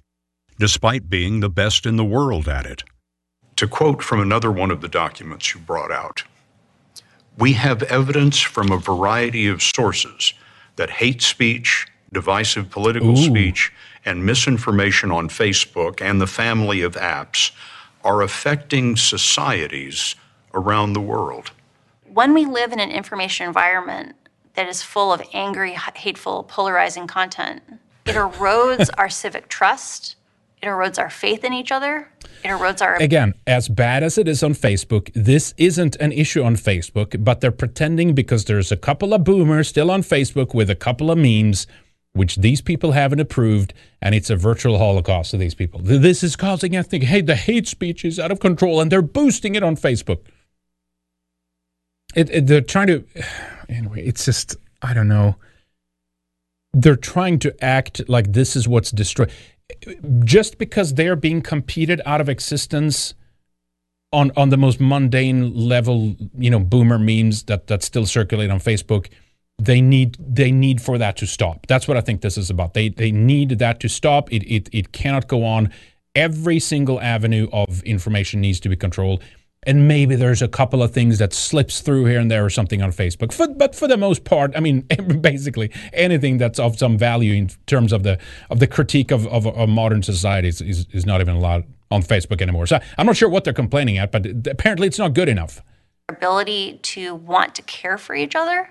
despite 0.58 1.10
being 1.10 1.40
the 1.40 1.50
best 1.50 1.86
in 1.86 1.98
the 1.98 2.06
world 2.06 2.48
at 2.48 2.66
it. 2.66 2.84
To 3.58 3.68
quote 3.68 4.02
from 4.02 4.22
another 4.22 4.52
one 4.52 4.72
of 4.72 4.80
the 4.80 4.88
documents 4.88 5.54
you 5.54 5.60
brought 5.60 5.92
out, 5.92 6.24
we 7.38 7.54
have 7.54 7.84
evidence 7.84 8.40
from 8.40 8.72
a 8.72 8.78
variety 8.78 9.48
of 9.48 9.62
sources 9.62 10.34
that 10.78 10.90
hate 10.90 11.22
speech, 11.22 11.86
divisive 12.14 12.70
political 12.70 13.18
Ooh. 13.18 13.30
speech, 13.30 13.72
and 14.06 14.26
misinformation 14.26 15.12
on 15.12 15.28
Facebook 15.28 16.02
and 16.02 16.22
the 16.22 16.28
family 16.28 16.82
of 16.82 16.94
apps 16.94 17.52
are 18.04 18.22
affecting 18.22 18.96
societies 18.96 20.16
around 20.54 20.94
the 20.94 21.02
world. 21.02 21.52
When 22.14 22.34
we 22.34 22.46
live 22.46 22.72
in 22.72 22.80
an 22.80 22.92
information 22.92 23.48
environment 23.48 24.16
that 24.56 24.68
is 24.68 24.82
full 24.82 25.14
of 25.14 25.22
angry, 25.34 25.74
hateful, 25.74 26.44
polarizing 26.44 27.08
content, 27.08 27.62
it 28.06 28.16
erodes 28.16 28.90
our 28.98 29.10
civic 29.10 29.48
trust, 29.48 30.16
it 30.62 30.66
erodes 30.66 30.98
our 30.98 31.10
faith 31.10 31.44
in 31.44 31.54
each 31.54 31.72
other, 31.72 32.10
it 32.44 32.48
erodes 32.48 32.82
our. 32.82 32.96
Again, 32.96 33.34
as 33.46 33.70
bad 33.70 34.02
as 34.04 34.18
it 34.18 34.28
is 34.28 34.44
on 34.44 34.54
Facebook, 34.54 35.12
this 35.14 35.54
isn't 35.58 35.96
an 35.98 36.12
issue 36.12 36.44
on 36.44 36.56
Facebook, 36.56 37.24
but 37.24 37.42
they're 37.42 37.52
pretending 37.52 38.14
because 38.14 38.46
there's 38.46 38.72
a 38.72 38.78
couple 38.78 39.14
of 39.14 39.24
boomers 39.24 39.68
still 39.68 39.92
on 39.92 40.02
Facebook 40.02 40.54
with 40.54 40.70
a 40.70 40.76
couple 40.76 41.12
of 41.12 41.18
memes 41.18 41.68
which 42.14 42.38
these 42.38 42.62
people 42.62 42.94
haven't 42.94 43.20
approved, 43.20 43.74
and 44.02 44.16
it's 44.16 44.30
a 44.30 44.36
virtual 44.36 44.78
holocaust 44.78 45.34
of 45.34 45.40
these 45.40 45.56
people. 45.56 45.80
This 45.82 46.24
is 46.24 46.36
causing 46.36 46.76
ethnic 46.76 47.04
hate. 47.04 47.28
The 47.28 47.36
hate 47.36 47.68
speech 47.68 48.04
is 48.04 48.20
out 48.20 48.32
of 48.32 48.40
control, 48.40 48.82
and 48.82 48.92
they're 48.92 49.02
boosting 49.02 49.56
it 49.56 49.64
on 49.64 49.76
Facebook. 49.76 50.20
It, 52.16 52.30
it, 52.32 52.48
they're 52.48 52.62
trying 52.62 52.88
to, 52.88 53.06
anyway, 53.70 54.04
it's 54.04 54.26
just, 54.26 54.56
I 54.82 54.94
don't 54.94 55.08
know. 55.08 55.36
They're 56.74 56.96
trying 56.96 57.40
to 57.40 57.64
act 57.64 58.08
like 58.08 58.34
this 58.34 58.56
is 58.56 58.68
what's 58.68 58.92
destroyed. 58.92 59.32
Just 60.24 60.58
because 60.58 60.96
they're 60.96 61.16
being 61.16 61.42
competed 61.42 62.02
out 62.06 62.22
of 62.22 62.30
existence 62.30 63.14
on, 64.12 64.32
on 64.36 64.50
the 64.50 64.58
most 64.58 64.80
mundane 64.80 65.54
level, 65.56 66.16
you 66.38 66.50
know, 66.50 66.60
boomer 66.60 66.98
memes 66.98 67.44
that, 67.44 67.68
that 67.68 67.84
still 67.84 68.08
circulate 68.08 68.50
on 68.50 68.60
Facebook– 68.60 69.10
they 69.60 69.82
need 69.82 70.18
they 70.20 70.52
need 70.52 70.82
for 70.82 70.98
that 70.98 71.18
to 71.18 71.28
stop. 71.28 71.68
That's 71.68 71.88
what 71.88 71.98
I 71.98 72.02
think 72.02 72.22
this 72.22 72.38
is 72.38 72.50
about. 72.50 72.74
They 72.74 72.90
they 72.90 73.12
need 73.12 73.60
that 73.60 73.80
to 73.82 73.90
stop. 73.90 74.32
It 74.32 74.44
it 74.44 74.70
it 74.72 74.92
cannot 74.92 75.28
go 75.28 75.46
on. 75.46 75.72
Every 76.16 76.60
single 76.60 77.00
avenue 77.02 77.48
of 77.52 77.84
information 77.84 78.42
needs 78.42 78.60
to 78.62 78.70
be 78.70 78.76
controlled. 78.76 79.24
And 79.64 79.90
maybe 79.90 80.16
there's 80.16 80.42
a 80.42 80.48
couple 80.48 80.82
of 80.82 80.94
things 80.94 81.20
that 81.20 81.34
slips 81.34 81.82
through 81.82 82.06
here 82.06 82.20
and 82.20 82.32
there 82.32 82.46
or 82.46 82.50
something 82.50 82.82
on 82.82 82.94
Facebook. 82.94 83.34
For, 83.34 83.46
but 83.46 83.76
for 83.76 83.90
the 83.90 83.98
most 83.98 84.24
part, 84.24 84.54
I 84.56 84.62
mean, 84.62 84.82
basically 85.22 85.70
anything 85.92 86.38
that's 86.38 86.60
of 86.60 86.80
some 86.80 86.98
value 86.98 87.34
in 87.34 87.50
terms 87.68 87.92
of 87.92 88.04
the 88.04 88.18
of 88.50 88.60
the 88.60 88.68
critique 88.68 89.12
of, 89.12 89.28
of, 89.28 89.46
of 89.46 89.68
modern 89.68 90.02
society 90.02 90.48
is, 90.48 90.62
is, 90.62 90.88
is 90.94 91.06
not 91.06 91.20
even 91.20 91.36
allowed 91.36 91.66
on 91.92 92.02
Facebook 92.02 92.42
anymore. 92.42 92.68
So 92.68 92.80
I'm 92.98 93.06
not 93.06 93.18
sure 93.18 93.28
what 93.28 93.44
they're 93.44 93.52
complaining 93.52 93.98
at, 93.98 94.14
but 94.14 94.26
apparently 94.48 94.88
it's 94.88 95.00
not 95.00 95.14
good 95.14 95.28
enough. 95.28 95.62
Ability 96.08 96.80
to 96.82 97.16
want 97.16 97.54
to 97.56 97.62
care 97.64 97.98
for 97.98 98.16
each 98.16 98.36
other 98.36 98.70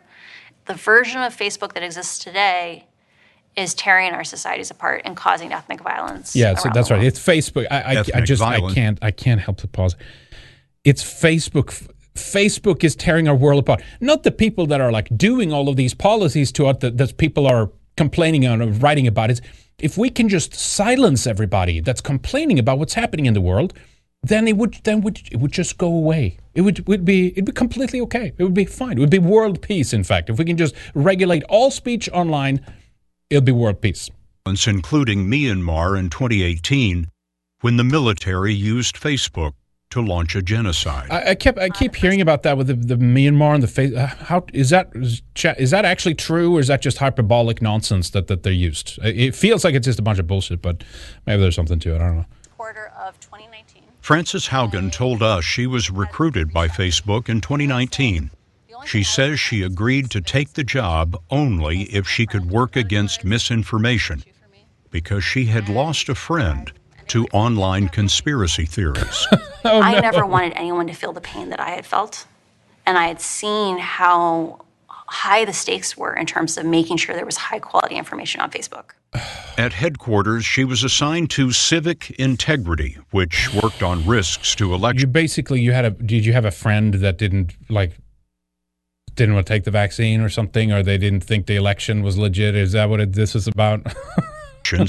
the 0.69 0.75
version 0.75 1.21
of 1.23 1.37
Facebook 1.37 1.73
that 1.73 1.83
exists 1.83 2.19
today 2.19 2.87
is 3.57 3.75
tearing 3.75 4.13
our 4.13 4.23
societies 4.23 4.71
apart 4.71 5.03
and 5.05 5.17
causing 5.17 5.53
ethnic 5.53 5.81
violence. 5.81 6.37
Yeah, 6.37 6.55
so 6.55 6.71
that's 6.73 6.91
right. 6.91 7.03
It's 7.03 7.19
Facebook. 7.19 7.67
I, 7.71 7.97
I, 7.97 8.05
I 8.15 8.21
just 8.21 8.41
violence. 8.41 8.73
I 8.73 8.75
can't 8.75 8.99
I 9.03 9.11
can't 9.11 9.41
help 9.41 9.57
to 9.59 9.69
pause. 9.69 9.97
It's 10.85 11.03
Facebook. 11.03 11.89
Facebook 12.15 12.85
is 12.85 12.95
tearing 12.95 13.29
our 13.29 13.35
world 13.35 13.61
apart. 13.61 13.83
Not 14.01 14.23
the 14.23 14.31
people 14.31 14.67
that 14.67 14.81
are 14.81 14.93
like 14.93 15.09
doing 15.17 15.53
all 15.53 15.69
of 15.69 15.77
these 15.77 15.95
policies 15.95 16.53
to 16.53 16.69
it 16.69 16.81
that, 16.81 16.99
that 16.99 17.17
people 17.17 17.47
are 17.47 17.71
complaining 17.97 18.47
on 18.47 18.63
or 18.63 18.69
writing 18.69 19.07
about. 19.07 19.31
Is 19.31 19.41
if 19.79 19.99
we 19.99 20.11
can 20.11 20.29
just 20.29 20.55
silence 20.55 21.27
everybody 21.27 21.81
that's 21.81 22.01
complaining 22.01 22.59
about 22.59 22.79
what's 22.79 22.95
happening 22.95 23.27
in 23.27 23.35
the 23.35 23.41
world, 23.41 23.73
then 24.23 24.47
it 24.47 24.57
would 24.57 24.75
then 24.85 25.01
would 25.01 25.21
it 25.33 25.39
would 25.39 25.53
just 25.53 25.79
go 25.79 25.89
away. 25.89 26.39
It 26.59 26.63
would 26.63 26.89
would 26.89 27.05
be 27.05 27.29
it'd 27.29 27.45
be 27.45 27.53
completely 27.53 28.01
okay. 28.01 28.33
It 28.37 28.43
would 28.43 28.53
be 28.53 28.65
fine. 28.65 28.97
It 28.97 28.99
would 28.99 29.11
be 29.11 29.21
world 29.21 29.63
peace. 29.63 29.93
In 29.93 30.03
fact, 30.03 30.29
if 30.29 30.39
we 30.39 30.45
can 30.45 30.57
just 30.57 30.75
regulate 30.93 31.45
all 31.45 31.71
speech 31.71 32.09
online, 32.09 32.67
it'll 33.31 33.45
be 33.45 33.53
world 33.53 33.81
peace. 33.81 34.11
Including 34.45 35.31
Myanmar 35.31 35.97
in 35.97 36.11
2018, 36.11 37.13
when 37.61 37.77
the 37.77 37.85
military 37.85 38.53
used 38.53 38.97
Facebook 38.97 39.53
to 39.91 40.03
launch 40.03 40.35
a 40.35 40.43
genocide. 40.43 41.09
I, 41.13 41.31
I 41.31 41.35
kept 41.37 41.61
I 41.61 41.69
keep 41.69 41.95
hearing 41.95 42.21
about 42.21 42.43
that 42.43 42.59
with 42.59 42.67
the, 42.67 42.75
the 42.75 42.97
Myanmar 42.97 43.55
and 43.55 43.63
the 43.63 43.69
face. 43.69 43.95
Uh, 43.95 44.07
how 44.07 44.45
is 44.53 44.71
that 44.71 44.91
is, 44.97 45.23
is 45.37 45.71
that 45.71 45.85
actually 45.85 46.17
true, 46.17 46.57
or 46.57 46.61
is 46.61 46.67
that 46.67 46.83
just 46.83 46.99
hyperbolic 46.99 47.63
nonsense 47.63 48.11
that 48.11 48.27
that 48.27 48.43
they 48.43 48.51
used? 48.51 48.99
It 49.05 49.37
feels 49.37 49.63
like 49.63 49.77
it's 49.77 49.85
just 49.85 50.01
a 50.01 50.03
bunch 50.03 50.19
of 50.19 50.27
bullshit, 50.27 50.61
but 50.61 50.83
maybe 51.25 51.41
there's 51.41 51.55
something 51.55 51.79
to 51.79 51.95
it. 51.95 52.01
I 52.01 52.07
don't 52.09 52.17
know. 52.17 52.27
Quarter 52.57 52.91
of 52.99 53.21
2019. 53.21 53.78
Frances 54.09 54.49
Haugen 54.49 54.91
told 54.91 55.23
us 55.23 55.45
she 55.45 55.67
was 55.67 55.91
recruited 55.91 56.51
by 56.51 56.67
Facebook 56.67 57.29
in 57.29 57.43
2019. 57.43 58.31
She 58.87 59.03
says 59.03 59.39
she 59.39 59.61
agreed 59.61 60.11
to 60.13 60.23
take 60.23 60.55
the 60.55 60.65
job 60.65 61.15
only 61.29 61.83
if 61.95 62.09
she 62.09 62.25
could 62.25 62.51
work 62.51 62.75
against 62.75 63.23
misinformation 63.23 64.25
because 64.91 65.25
she 65.25 65.45
had 65.45 65.69
lost 65.69 66.09
a 66.09 66.15
friend 66.15 66.73
to 67.09 67.27
online 67.35 67.89
conspiracy 67.89 68.65
theories. 68.65 69.27
oh, 69.67 69.83
I 69.83 70.01
never 70.01 70.25
wanted 70.25 70.55
anyone 70.57 70.87
to 70.87 70.95
feel 70.95 71.13
the 71.13 71.21
pain 71.21 71.51
that 71.51 71.61
I 71.61 71.73
had 71.73 71.85
felt. 71.85 72.27
And 72.87 72.97
I 72.97 73.09
had 73.09 73.21
seen 73.21 73.77
how 73.77 74.65
high 74.89 75.45
the 75.45 75.53
stakes 75.53 75.99
were 75.99 76.15
in 76.15 76.25
terms 76.25 76.57
of 76.57 76.65
making 76.65 76.97
sure 76.97 77.15
there 77.15 77.27
was 77.27 77.37
high 77.37 77.59
quality 77.59 77.97
information 77.97 78.41
on 78.41 78.51
Facebook. 78.51 78.93
At 79.57 79.73
headquarters, 79.73 80.45
she 80.45 80.65
was 80.65 80.85
assigned 80.85 81.31
to 81.31 81.51
civic 81.53 82.11
integrity, 82.11 82.99
which 83.11 83.53
worked 83.55 83.83
on 83.83 84.07
risks 84.07 84.55
to 84.57 84.75
election. 84.75 85.01
You 85.01 85.13
basically 85.13 85.61
you 85.61 85.73
had 85.73 85.85
a 85.85 85.91
did 85.91 86.25
you 86.25 86.33
have 86.33 86.45
a 86.45 86.51
friend 86.51 86.95
that 86.95 87.19
didn't 87.19 87.55
like 87.69 87.99
didn't 89.15 89.35
want 89.35 89.47
to 89.47 89.53
take 89.53 89.65
the 89.65 89.71
vaccine 89.71 90.21
or 90.21 90.29
something, 90.29 90.73
or 90.73 90.83
they 90.83 90.99
didn't 90.99 91.25
think 91.25 91.47
the 91.47 91.57
election 91.57 92.03
was 92.03 92.17
legit? 92.17 92.55
Is 92.55 92.73
that 92.73 92.89
what 92.89 93.01
it, 93.01 93.13
this 93.15 93.35
is 93.35 93.49
about? 93.49 93.81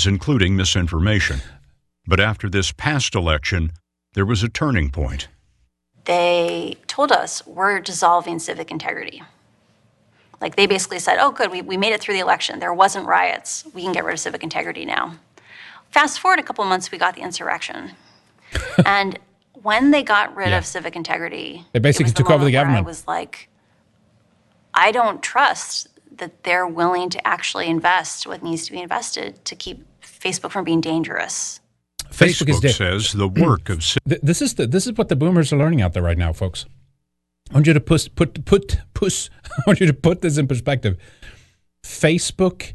including 0.06 0.56
misinformation. 0.56 1.42
But 2.06 2.20
after 2.20 2.50
this 2.50 2.72
past 2.72 3.16
election, 3.16 3.72
there 4.14 4.26
was 4.26 4.44
a 4.44 4.50
turning 4.50 4.90
point. 4.90 5.30
They 6.06 6.78
told 6.88 7.12
us 7.12 7.46
we're 7.48 7.80
dissolving 7.80 8.40
civic 8.40 8.72
integrity. 8.72 9.24
Like 10.42 10.56
they 10.56 10.68
basically 10.68 11.00
said, 11.00 11.18
oh, 11.20 11.32
good, 11.32 11.52
we, 11.52 11.62
we 11.62 11.78
made 11.78 11.94
it 11.94 12.02
through 12.02 12.14
the 12.14 12.22
election. 12.22 12.60
There 12.60 12.74
wasn't 12.74 13.06
riots. 13.08 13.66
We 13.74 13.82
can 13.84 13.92
get 13.92 14.06
rid 14.06 14.14
of 14.14 14.20
civic 14.20 14.44
integrity 14.44 14.86
now. 14.86 15.16
Fast 15.92 16.20
forward 16.20 16.40
a 16.40 16.44
couple 16.44 16.64
months, 16.66 16.92
we 16.92 16.98
got 16.98 17.16
the 17.16 17.22
insurrection. 17.22 17.92
and 18.86 19.20
when 19.54 19.92
they 19.92 20.04
got 20.04 20.36
rid 20.36 20.50
yeah. 20.50 20.58
of 20.58 20.66
civic 20.66 20.96
integrity, 20.96 21.66
they 21.74 21.80
basically 21.80 22.12
the 22.12 22.16
took 22.16 22.30
over 22.30 22.46
the 22.46 22.52
government. 22.52 22.86
I 22.86 22.88
was 22.88 23.08
like, 23.08 23.50
I 24.74 24.92
don't 24.92 25.22
trust 25.22 25.88
that 26.18 26.44
they're 26.44 26.68
willing 26.68 27.10
to 27.10 27.28
actually 27.28 27.68
invest 27.68 28.28
what 28.28 28.44
needs 28.44 28.66
to 28.68 28.72
be 28.72 28.80
invested 28.80 29.44
to 29.46 29.56
keep 29.56 29.86
Facebook 30.02 30.52
from 30.52 30.64
being 30.64 30.82
dangerous. 30.82 31.60
Facebook, 32.12 32.48
Facebook 32.48 32.66
is 32.66 32.76
says 32.76 33.14
the 33.14 33.28
work 33.28 33.70
of 33.70 33.84
this 34.06 34.42
is 34.42 34.56
the, 34.56 34.68
this 34.68 34.88
is 34.88 34.94
what 34.94 35.10
the 35.10 35.16
boomers 35.16 35.54
are 35.54 35.58
learning 35.58 35.82
out 35.82 35.94
there 35.94 36.04
right 36.04 36.18
now, 36.18 36.34
folks. 36.34 36.66
I 37.50 37.54
want 37.54 37.68
you 37.68 37.74
to 37.74 37.80
put 37.80 38.16
put 38.16 38.46
put 38.46 38.78
push. 38.94 39.30
I 39.46 39.62
want 39.68 39.80
you 39.80 39.88
to 39.88 39.94
put 39.94 40.22
this 40.22 40.38
in 40.38 40.48
perspective. 40.48 40.98
Facebook 41.84 42.74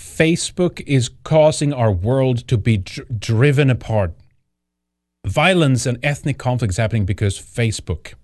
Facebook 0.00 0.82
is 0.86 1.10
causing 1.24 1.72
our 1.72 1.92
world 1.92 2.48
to 2.48 2.58
be 2.58 2.78
dr- 2.78 3.20
driven 3.20 3.70
apart. 3.70 4.14
Violence 5.26 5.86
and 5.86 5.98
ethnic 6.02 6.38
conflicts 6.38 6.78
happening 6.78 7.04
because 7.04 7.38
Facebook. 7.38 8.14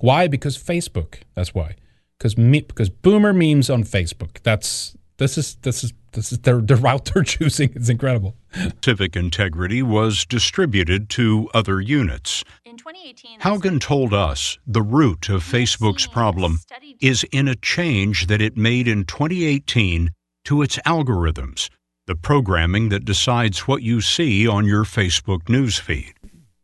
Why? 0.00 0.28
Because 0.28 0.58
Facebook. 0.58 1.22
That's 1.34 1.54
why. 1.54 1.76
Because 2.18 2.36
me, 2.36 2.60
because 2.60 2.90
boomer 2.90 3.32
memes 3.32 3.70
on 3.70 3.84
Facebook. 3.84 4.42
That's 4.42 4.95
this 5.18 5.38
is 5.38 5.56
this 5.62 5.82
is 5.82 5.92
this 6.12 6.32
is 6.32 6.38
the, 6.38 6.60
the 6.60 6.76
route 6.76 7.10
they're 7.12 7.22
choosing. 7.22 7.72
It's 7.74 7.88
incredible. 7.88 8.34
Civic 8.82 9.16
integrity 9.16 9.82
was 9.82 10.24
distributed 10.24 11.08
to 11.10 11.48
other 11.52 11.80
units. 11.80 12.44
In 12.64 12.76
2018, 12.76 13.40
Haugen 13.40 13.80
told 13.80 14.14
us 14.14 14.58
the 14.66 14.82
root 14.82 15.28
of 15.28 15.42
Facebook's 15.42 16.06
problem 16.06 16.60
is 17.00 17.24
in 17.32 17.48
a 17.48 17.54
change 17.54 18.26
that 18.26 18.40
it 18.40 18.56
made 18.56 18.88
in 18.88 19.04
2018 19.04 20.10
to 20.44 20.62
its 20.62 20.78
algorithms, 20.86 21.68
the 22.06 22.14
programming 22.14 22.88
that 22.88 23.04
decides 23.04 23.66
what 23.66 23.82
you 23.82 24.00
see 24.00 24.46
on 24.46 24.64
your 24.64 24.84
Facebook 24.84 25.44
newsfeed. 25.44 26.12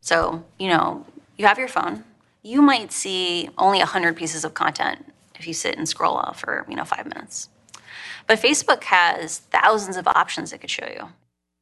So, 0.00 0.44
you 0.58 0.68
know, 0.68 1.04
you 1.36 1.46
have 1.46 1.58
your 1.58 1.68
phone. 1.68 2.04
You 2.42 2.62
might 2.62 2.92
see 2.92 3.48
only 3.58 3.78
100 3.78 4.16
pieces 4.16 4.44
of 4.44 4.54
content 4.54 5.12
if 5.38 5.46
you 5.46 5.54
sit 5.54 5.76
and 5.76 5.88
scroll 5.88 6.16
off 6.16 6.40
for, 6.40 6.64
you 6.68 6.76
know, 6.76 6.84
five 6.84 7.06
minutes. 7.06 7.48
But 8.26 8.40
Facebook 8.40 8.84
has 8.84 9.38
thousands 9.38 9.96
of 9.96 10.06
options 10.06 10.52
it 10.52 10.58
could 10.58 10.70
show 10.70 10.86
you. 10.86 11.08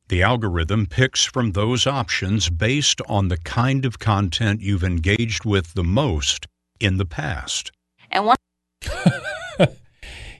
The 0.08 0.22
algorithm 0.22 0.86
picks 0.86 1.24
from 1.24 1.52
those 1.52 1.86
options 1.86 2.50
based 2.50 3.00
on 3.08 3.28
the 3.28 3.36
kind 3.36 3.84
of 3.84 3.98
content 3.98 4.60
you've 4.60 4.84
engaged 4.84 5.44
with 5.44 5.74
the 5.74 5.84
most 5.84 6.46
in 6.80 6.96
the 6.96 7.06
past. 7.06 7.70
And 8.10 8.26
one 8.26 8.36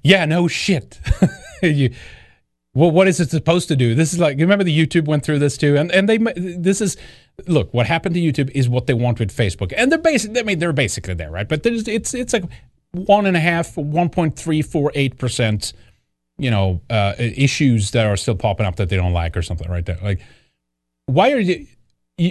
Yeah, 0.03 0.25
no 0.25 0.49
shit. 0.49 0.99
you, 1.63 1.95
well, 2.75 2.91
what 2.91 3.09
is 3.09 3.21
it 3.21 3.31
supposed 3.31 3.69
to 3.69 3.77
do? 3.77 3.95
This 3.95 4.13
is 4.13 4.19
like 4.19 4.39
you 4.39 4.45
remember 4.45 4.65
the 4.65 4.77
YouTube 4.77 5.07
went 5.07 5.25
through 5.25 5.41
this 5.41 5.57
too, 5.57 5.77
and 5.77 5.91
and 5.91 6.09
they 6.09 6.19
this 6.19 6.81
is 6.81 6.97
look 7.47 7.73
what 7.75 7.87
happened 7.87 8.15
to 8.15 8.21
YouTube 8.21 8.51
is 8.53 8.69
what 8.69 8.87
they 8.87 8.95
want 8.95 9.19
with 9.19 9.37
Facebook, 9.37 9.73
and 9.77 9.91
they're 9.91 9.99
basically 9.99 10.41
I 10.41 10.45
mean 10.45 10.59
they're 10.59 10.73
basically 10.73 11.15
there, 11.15 11.31
right? 11.31 11.49
But 11.49 11.65
there's 11.65 11.89
it's 11.89 12.15
it's 12.15 12.33
like 12.33 12.45
one 12.93 13.27
and 13.27 13.37
a 13.37 13.41
half, 13.41 13.77
one 13.77 14.09
point 14.09 14.37
three 14.37 14.63
four 14.63 14.93
eight 14.95 15.19
percent, 15.19 15.73
you 16.41 16.51
know, 16.51 16.81
uh, 16.91 17.15
issues 17.19 17.91
that 17.93 18.07
are 18.07 18.17
still 18.17 18.35
popping 18.35 18.67
up 18.67 18.77
that 18.77 18.89
they 18.89 18.97
don't 18.97 19.13
like 19.13 19.37
or 19.37 19.43
something, 19.43 19.71
right 19.71 19.85
there. 19.85 19.99
Like, 20.03 20.21
why 21.07 21.33
are 21.33 21.39
you? 21.39 21.67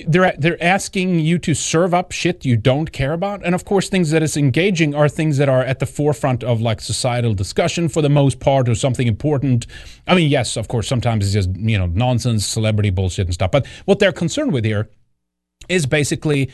They're 0.08 0.34
they're 0.38 0.64
asking 0.64 1.20
you 1.20 1.40
to 1.40 1.56
serve 1.56 1.96
up 1.96 2.12
shit 2.12 2.46
you 2.46 2.56
don't 2.56 2.92
care 2.92 3.14
about, 3.14 3.44
and 3.44 3.56
of 3.56 3.66
course, 3.66 3.90
things 3.90 4.12
that 4.12 4.22
is 4.22 4.38
engaging 4.38 4.94
are 4.94 5.10
things 5.10 5.38
that 5.38 5.50
are 5.50 5.64
at 5.64 5.80
the 5.80 5.88
forefront 5.88 6.44
of 6.44 6.62
like 6.62 6.80
societal 6.80 7.34
discussion 7.34 7.90
for 7.90 8.04
the 8.04 8.10
most 8.10 8.40
part, 8.40 8.70
or 8.70 8.76
something 8.76 9.08
important. 9.08 9.66
I 10.06 10.14
mean, 10.14 10.30
yes, 10.30 10.58
of 10.58 10.68
course, 10.68 10.88
sometimes 10.88 11.26
it's 11.26 11.34
just 11.34 11.56
you 11.56 11.78
know 11.78 11.88
nonsense, 11.88 12.46
celebrity 12.46 12.92
bullshit 12.92 13.26
and 13.26 13.34
stuff. 13.34 13.52
But 13.52 13.66
what 13.86 13.98
they're 14.00 14.12
concerned 14.12 14.52
with 14.52 14.64
here 14.64 14.90
is 15.68 15.86
basically 15.86 16.52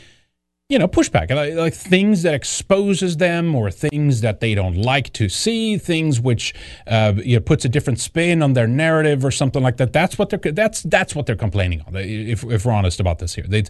you 0.69 0.79
know 0.79 0.87
pushback. 0.87 1.29
Like, 1.29 1.53
like 1.53 1.73
things 1.73 2.23
that 2.23 2.33
exposes 2.33 3.17
them 3.17 3.55
or 3.55 3.69
things 3.71 4.21
that 4.21 4.39
they 4.39 4.55
don't 4.55 4.75
like 4.75 5.13
to 5.13 5.29
see 5.29 5.77
things 5.77 6.19
which 6.19 6.53
uh, 6.87 7.13
you 7.17 7.37
know, 7.37 7.41
puts 7.41 7.65
a 7.65 7.69
different 7.69 7.99
spin 7.99 8.41
on 8.41 8.53
their 8.53 8.67
narrative 8.67 9.23
or 9.23 9.31
something 9.31 9.61
like 9.61 9.77
that. 9.77 9.93
That's 9.93 10.17
what 10.17 10.29
they're 10.29 10.51
that's 10.51 10.81
that's 10.83 11.15
what 11.15 11.25
they're 11.25 11.35
complaining 11.35 11.81
on. 11.81 11.95
If, 11.95 12.43
if 12.43 12.65
we're 12.65 12.71
honest 12.71 12.99
about 12.99 13.19
this 13.19 13.35
here. 13.35 13.45
They, 13.47 13.63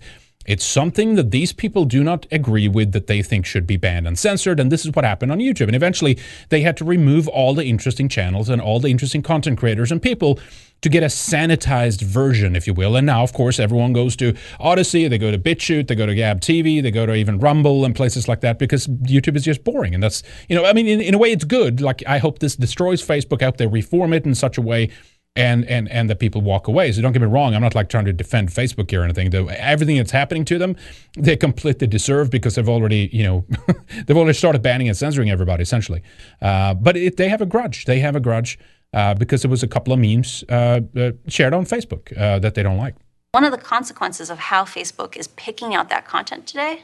it's 0.45 0.65
something 0.65 1.15
that 1.15 1.31
these 1.31 1.53
people 1.53 1.85
do 1.85 2.03
not 2.03 2.25
agree 2.31 2.67
with 2.67 2.91
that 2.91 3.07
they 3.07 3.21
think 3.21 3.45
should 3.45 3.65
be 3.65 3.77
banned 3.77 4.07
and 4.07 4.17
censored 4.17 4.59
and 4.59 4.71
this 4.71 4.85
is 4.85 4.91
what 4.91 5.05
happened 5.05 5.31
on 5.31 5.39
youtube 5.39 5.67
and 5.67 5.75
eventually 5.75 6.17
they 6.49 6.61
had 6.61 6.77
to 6.77 6.85
remove 6.85 7.27
all 7.27 7.53
the 7.53 7.65
interesting 7.65 8.07
channels 8.07 8.49
and 8.49 8.61
all 8.61 8.79
the 8.79 8.89
interesting 8.89 9.21
content 9.21 9.57
creators 9.57 9.91
and 9.91 10.01
people 10.01 10.39
to 10.81 10.89
get 10.89 11.01
a 11.01 11.07
sanitized 11.07 12.01
version, 12.03 12.55
if 12.55 12.67
you 12.67 12.73
will. 12.73 12.95
And 12.95 13.07
now, 13.07 13.23
of 13.23 13.33
course, 13.33 13.59
everyone 13.59 13.91
goes 13.91 14.15
to 14.17 14.35
Odysee, 14.59 15.07
they 15.07 15.17
go 15.17 15.31
to 15.31 15.37
BitChute, 15.39 15.87
they 15.87 15.95
go 15.95 16.05
to 16.05 16.13
Gab 16.13 16.41
TV, 16.41 16.81
they 16.83 16.91
go 16.91 17.07
to 17.07 17.15
even 17.15 17.39
Rumble 17.39 17.85
and 17.85 17.95
places 17.95 18.27
like 18.27 18.41
that 18.41 18.59
because 18.59 18.85
YouTube 18.85 19.35
is 19.35 19.43
just 19.43 19.63
boring. 19.63 19.95
And 19.95 20.03
that's, 20.03 20.21
you 20.47 20.55
know, 20.55 20.63
I 20.63 20.73
mean, 20.73 20.87
in, 20.87 21.01
in 21.01 21.15
a 21.15 21.17
way, 21.17 21.31
it's 21.31 21.43
good. 21.43 21.81
Like, 21.81 22.03
I 22.05 22.19
hope 22.19 22.37
this 22.37 22.55
destroys 22.55 23.05
Facebook. 23.05 23.41
I 23.41 23.45
hope 23.45 23.57
they 23.57 23.65
reform 23.65 24.13
it 24.13 24.25
in 24.25 24.35
such 24.35 24.59
a 24.59 24.61
way 24.61 24.91
and 25.35 25.65
and 25.65 25.89
and 25.89 26.09
that 26.09 26.19
people 26.19 26.41
walk 26.41 26.67
away. 26.67 26.91
So 26.91 27.01
don't 27.01 27.11
get 27.11 27.21
me 27.21 27.27
wrong, 27.27 27.53
I'm 27.53 27.61
not 27.61 27.75
like 27.75 27.89
trying 27.89 28.05
to 28.05 28.13
defend 28.13 28.49
Facebook 28.49 28.89
here 28.89 29.01
or 29.01 29.03
anything. 29.03 29.31
The, 29.31 29.45
everything 29.59 29.97
that's 29.97 30.11
happening 30.11 30.45
to 30.45 30.57
them, 30.57 30.75
they 31.17 31.35
completely 31.35 31.87
deserve 31.87 32.29
because 32.29 32.55
they've 32.55 32.69
already, 32.69 33.09
you 33.11 33.23
know, 33.23 33.45
they've 34.05 34.15
already 34.15 34.33
started 34.33 34.61
banning 34.61 34.87
and 34.87 34.97
censoring 34.97 35.29
everybody 35.29 35.63
essentially. 35.63 36.01
Uh, 36.41 36.73
but 36.73 36.95
it, 36.95 37.17
they 37.17 37.29
have 37.29 37.41
a 37.41 37.45
grudge. 37.45 37.85
They 37.85 37.99
have 37.99 38.15
a 38.15 38.19
grudge 38.19 38.57
uh, 38.93 39.13
because 39.13 39.41
there 39.41 39.51
was 39.51 39.63
a 39.63 39.67
couple 39.67 39.91
of 39.91 39.99
memes 39.99 40.43
uh, 40.49 40.81
uh, 40.97 41.11
shared 41.27 41.53
on 41.53 41.65
Facebook 41.65 42.17
uh, 42.17 42.39
that 42.39 42.55
they 42.55 42.63
don't 42.63 42.77
like. 42.77 42.95
One 43.31 43.43
of 43.43 43.51
the 43.51 43.57
consequences 43.57 44.29
of 44.29 44.39
how 44.39 44.63
Facebook 44.63 45.17
is 45.17 45.27
picking 45.27 45.75
out 45.75 45.89
that 45.89 46.07
content 46.07 46.47
today 46.47 46.83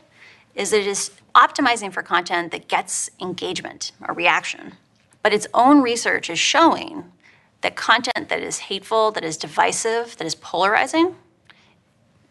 is 0.54 0.72
that 0.72 0.82
it 0.82 0.88
is 0.88 1.12
optimizing 1.34 1.94
for 1.94 2.04
content 2.04 2.52
that 2.52 2.68
gets 2.68 3.10
engagement 3.22 3.94
or 4.06 4.14
reaction. 4.14 4.74
But 5.24 5.32
its 5.32 5.48
own 5.54 5.82
research 5.82 6.30
is 6.30 6.40
showing 6.40 7.10
that 7.62 7.76
content 7.76 8.30
that 8.30 8.42
is 8.42 8.60
hateful, 8.60 9.12
that 9.12 9.24
is 9.24 9.38
divisive, 9.38 10.18
that 10.18 10.26
is 10.26 10.36
polarizing, 10.36 11.16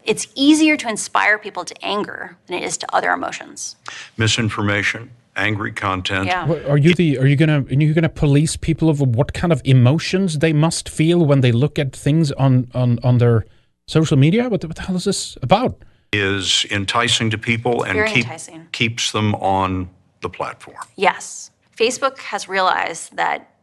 it's 0.04 0.26
easier 0.34 0.76
to 0.76 0.88
inspire 0.88 1.38
people 1.38 1.64
to 1.64 1.74
anger 1.84 2.36
than 2.46 2.58
it 2.58 2.64
is 2.64 2.76
to 2.78 2.94
other 2.94 3.10
emotions. 3.12 3.76
Misinformation, 4.16 5.10
angry 5.36 5.72
content. 5.72 6.26
Yeah. 6.26 6.50
Are 6.68 6.78
you 6.78 6.94
the? 6.94 7.18
Are 7.18 7.26
you 7.26 7.36
gonna? 7.36 7.62
Are 7.62 7.72
you 7.74 7.94
gonna 7.94 8.08
police 8.08 8.56
people 8.56 8.88
of 8.88 9.00
what 9.00 9.34
kind 9.34 9.52
of 9.52 9.60
emotions 9.64 10.38
they 10.38 10.52
must 10.52 10.88
feel 10.88 11.24
when 11.24 11.40
they 11.40 11.52
look 11.52 11.78
at 11.78 11.94
things 11.94 12.32
on 12.32 12.70
on 12.74 12.98
on 13.02 13.18
their 13.18 13.44
social 13.86 14.16
media? 14.16 14.48
What 14.48 14.62
the, 14.62 14.68
what 14.68 14.76
the 14.76 14.82
hell 14.82 14.96
is 14.96 15.04
this 15.04 15.36
about? 15.42 15.76
Is 16.12 16.66
enticing 16.70 17.30
to 17.30 17.38
people 17.38 17.84
and 17.84 17.94
Very 17.94 18.08
keep, 18.08 18.24
enticing. 18.24 18.66
keeps 18.72 19.12
them 19.12 19.34
on 19.36 19.88
the 20.22 20.28
platform. 20.28 20.76
Yes. 20.96 21.50
Facebook 21.76 22.18
has 22.18 22.48
realized 22.48 23.16
that 23.16 23.54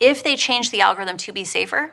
if 0.00 0.22
they 0.22 0.36
change 0.36 0.70
the 0.70 0.80
algorithm 0.80 1.16
to 1.18 1.32
be 1.32 1.44
safer, 1.44 1.92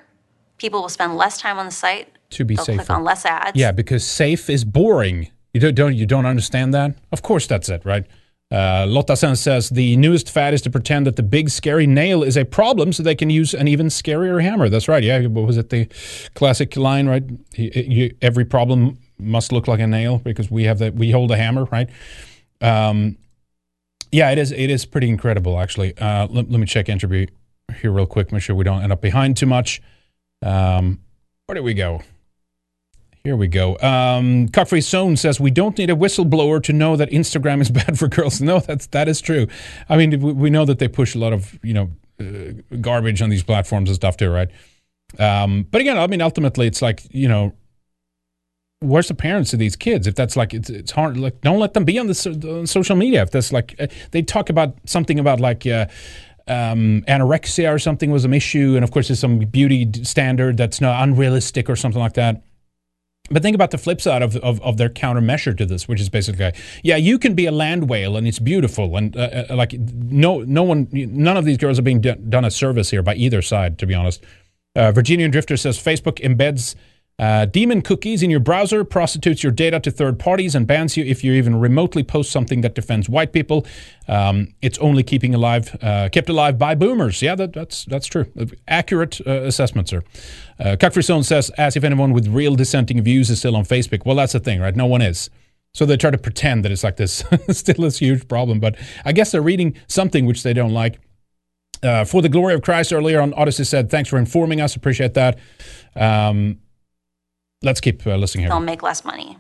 people 0.58 0.82
will 0.82 0.90
spend 0.90 1.16
less 1.16 1.40
time 1.40 1.58
on 1.58 1.66
the 1.66 1.72
site. 1.72 2.10
To 2.32 2.46
be 2.46 2.56
click 2.56 2.90
on 2.90 3.04
less 3.04 3.26
ads. 3.26 3.58
Yeah, 3.58 3.72
because 3.72 4.06
safe 4.06 4.50
is 4.50 4.66
boring. 4.66 5.30
You 5.54 5.60
don't, 5.60 5.76
don't 5.76 5.96
you 5.96 6.06
don't 6.08 6.26
understand 6.26 6.74
that? 6.74 6.96
Of 7.12 7.22
course, 7.22 7.46
that's 7.46 7.70
it, 7.70 7.86
right? 7.86 8.06
Uh, 8.52 8.86
Lotta 8.88 9.16
Sen 9.16 9.36
says 9.36 9.70
the 9.70 9.96
newest 9.98 10.30
fad 10.30 10.54
is 10.54 10.62
to 10.64 10.70
pretend 10.70 11.08
that 11.08 11.16
the 11.16 11.24
big 11.24 11.50
scary 11.50 11.88
nail 11.88 12.24
is 12.24 12.36
a 12.38 12.44
problem, 12.46 12.92
so 12.94 13.02
they 13.04 13.16
can 13.16 13.30
use 13.30 13.54
an 13.54 13.68
even 13.68 13.88
scarier 13.88 14.42
hammer. 14.42 14.70
That's 14.70 14.88
right. 14.88 15.04
Yeah, 15.04 15.22
what 15.28 15.46
was 15.46 15.58
it? 15.58 15.70
The 15.70 15.88
classic 16.34 16.76
line, 16.76 17.08
right? 17.08 17.24
You- 17.56 17.72
you- 17.76 18.16
every 18.22 18.46
problem 18.46 18.98
must 19.20 19.52
look 19.52 19.68
like 19.68 19.80
a 19.80 19.88
nail 19.88 20.18
because 20.20 20.52
we 20.52 20.64
have 20.66 20.80
that. 20.80 20.96
We 20.96 21.12
hold 21.12 21.32
a 21.32 21.38
hammer, 21.38 21.66
right? 21.66 21.90
Um, 22.62 23.18
yeah, 24.12 24.30
it 24.32 24.38
is. 24.38 24.52
It 24.52 24.70
is 24.70 24.86
pretty 24.86 25.10
incredible, 25.10 25.60
actually. 25.60 25.98
Uh, 25.98 26.28
let, 26.28 26.50
let 26.52 26.60
me 26.60 26.66
check 26.66 26.90
entropy 26.90 27.30
here 27.74 27.92
real 27.92 28.06
quick. 28.06 28.32
Make 28.32 28.42
sure 28.42 28.56
we 28.56 28.64
don't 28.64 28.82
end 28.82 28.92
up 28.92 29.02
behind 29.02 29.38
too 29.38 29.46
much. 29.46 29.82
Um, 30.42 31.00
where 31.46 31.56
do 31.56 31.64
we 31.64 31.74
go? 31.74 32.02
Here 33.24 33.38
we 33.38 33.48
go. 33.48 33.78
Um, 33.80 34.50
Cockfree 34.50 34.84
Zone 34.84 35.16
says 35.16 35.40
we 35.40 35.50
don't 35.50 35.78
need 35.78 35.90
a 35.90 35.96
whistleblower 35.96 36.62
to 36.64 36.74
know 36.74 36.98
that 36.98 37.10
Instagram 37.10 37.62
is 37.62 37.72
bad 37.82 37.98
for 37.98 38.10
girls. 38.10 38.42
No, 38.42 38.60
that's 38.60 38.88
that 38.88 39.08
is 39.08 39.22
true. 39.22 39.48
I 39.88 39.96
mean, 39.96 40.20
we, 40.20 40.34
we 40.34 40.50
know 40.50 40.66
that 40.66 40.80
they 40.80 40.90
push 40.90 41.16
a 41.16 41.20
lot 41.20 41.32
of 41.32 41.58
you 41.64 41.74
know 41.74 41.92
uh, 42.20 42.76
garbage 42.82 43.22
on 43.22 43.30
these 43.30 43.44
platforms 43.44 43.90
and 43.90 43.96
stuff 43.96 44.18
too, 44.18 44.30
right? 44.30 44.50
Um, 45.20 45.66
but 45.72 45.80
again, 45.80 45.98
I 45.98 46.08
mean, 46.08 46.22
ultimately, 46.22 46.68
it's 46.68 46.82
like 46.82 47.04
you 47.12 47.30
know, 47.30 47.54
where's 48.82 49.08
the 49.08 49.16
parents 49.16 49.54
of 49.54 49.60
these 49.60 49.78
kids? 49.78 50.06
If 50.06 50.16
that's 50.16 50.36
like 50.36 50.54
it's 50.54 50.70
it's 50.70 50.92
hard. 50.92 51.16
Like, 51.16 51.40
don't 51.40 51.60
let 51.60 51.74
them 51.76 51.86
be 51.86 51.98
on 51.98 52.08
the 52.08 52.16
so, 52.16 52.32
on 52.32 52.68
social 52.68 52.98
media. 52.98 53.22
If 53.22 53.32
that's 53.32 53.54
like 53.54 53.76
uh, 53.80 53.88
they 54.12 54.22
talk 54.22 54.50
about 54.50 54.76
something 54.86 55.18
about 55.18 55.40
like. 55.40 55.66
Uh, 55.66 55.88
um, 56.48 57.04
anorexia 57.08 57.74
or 57.74 57.80
something 57.80 58.12
was 58.12 58.26
an 58.26 58.34
issue, 58.34 58.76
and 58.76 58.84
of 58.84 58.92
course, 58.92 59.08
there's 59.08 59.20
some 59.20 59.40
beauty 59.40 59.90
standard 60.04 60.58
that's 60.58 60.82
not 60.82 61.02
unrealistic 61.04 61.70
or 61.70 61.76
something 61.76 62.02
like 62.02 62.14
that. 62.14 62.44
But 63.32 63.42
think 63.42 63.56
about 63.56 63.72
the 63.72 63.78
flip 63.78 64.02
side 64.02 64.22
of, 64.22 64.36
of, 64.38 64.62
of 64.62 64.76
their 64.76 64.90
countermeasure 64.90 65.58
to 65.58 65.66
this, 65.66 65.88
which 65.88 66.02
is 66.02 66.10
basically, 66.10 66.52
yeah, 66.84 66.98
you 66.98 67.18
can 67.18 67.36
be 67.36 67.46
a 67.46 67.52
land 67.52 67.90
whale 67.90 68.18
and 68.18 68.28
it's 68.28 68.40
beautiful, 68.40 68.98
and 68.98 69.16
uh, 69.16 69.46
uh, 69.50 69.56
like 69.56 69.74
no 69.74 70.42
no 70.42 70.64
one, 70.64 70.90
none 70.92 71.38
of 71.38 71.46
these 71.46 71.58
girls 71.58 71.80
are 71.80 71.84
being 71.84 72.02
do- 72.02 72.16
done 72.16 72.44
a 72.44 72.52
service 72.52 72.90
here 72.90 73.02
by 73.02 73.16
either 73.16 73.42
side, 73.42 73.80
to 73.80 73.86
be 73.86 73.94
honest. 73.94 74.24
Uh, 74.76 74.92
Virginian 74.92 75.32
Drifter 75.32 75.56
says 75.56 75.78
Facebook 75.78 76.20
embeds 76.20 76.76
uh, 77.20 77.46
demon 77.46 77.82
cookies 77.82 78.24
in 78.24 78.32
your 78.32 78.40
browser, 78.40 78.84
prostitutes 78.84 79.44
your 79.44 79.52
data 79.52 79.80
to 79.80 79.92
third 79.92 80.18
parties, 80.18 80.56
and 80.56 80.66
bans 80.66 80.98
you 80.98 81.06
if 81.06 81.24
you 81.24 81.34
even 81.34 81.56
remotely 81.56 82.04
post 82.04 82.32
something 82.32 82.62
that 82.62 82.74
defends 82.74 83.08
white 83.08 83.32
people. 83.32 83.66
Um, 84.08 84.54
it's 84.62 84.80
only 84.80 85.04
keeping 85.04 85.36
alive, 85.36 85.78
uh, 85.82 86.10
kept 86.12 86.30
alive 86.30 86.58
by 86.58 86.74
boomers. 86.76 87.22
Yeah, 87.22 87.36
that, 87.36 87.54
that's 87.54 87.86
that's 87.86 88.08
true. 88.08 88.26
Accurate 88.68 89.22
uh, 89.28 89.44
assessment, 89.44 89.90
sir. 89.90 90.04
Uh, 90.60 90.76
Cuckfree 90.80 91.24
says, 91.24 91.50
as 91.52 91.76
if 91.76 91.84
anyone 91.84 92.14
with 92.14 92.28
real 92.28 92.56
dissenting 92.56 93.02
views 93.04 93.30
is 93.30 93.40
still 93.40 93.56
on 93.56 93.64
Facebook. 93.64 94.06
Well, 94.06 94.16
that's 94.16 94.34
the 94.34 94.40
thing, 94.40 94.60
right? 94.60 94.76
No 94.76 94.88
one 94.88 95.02
is. 95.02 95.30
So 95.76 95.86
they 95.86 95.98
try 95.98 96.12
to 96.12 96.18
pretend 96.18 96.66
that 96.66 96.72
it's 96.72 96.84
like 96.84 96.98
this, 96.98 97.24
still 97.50 97.76
this 97.76 97.98
huge 97.98 98.28
problem. 98.28 98.60
But 98.60 98.76
I 99.06 99.12
guess 99.12 99.32
they're 99.32 99.42
reading 99.42 99.76
something 99.88 100.26
which 100.26 100.44
they 100.44 100.54
don't 100.54 100.74
like. 100.74 101.00
Uh, 101.82 102.06
for 102.06 102.22
the 102.22 102.30
glory 102.30 102.54
of 102.54 102.62
Christ 102.62 102.94
earlier 102.94 103.20
on 103.20 103.34
Odysee 103.34 103.66
said, 103.66 103.90
thanks 103.90 104.10
for 104.10 104.18
informing 104.18 104.62
us. 104.62 104.76
Appreciate 104.76 105.16
that. 105.16 105.38
Um, 105.96 106.60
let's 107.64 107.82
keep 107.82 108.06
uh, 108.06 108.16
listening 108.16 108.48
They'll 108.48 108.60
make 108.60 108.84
less 108.84 109.04
money. 109.04 109.38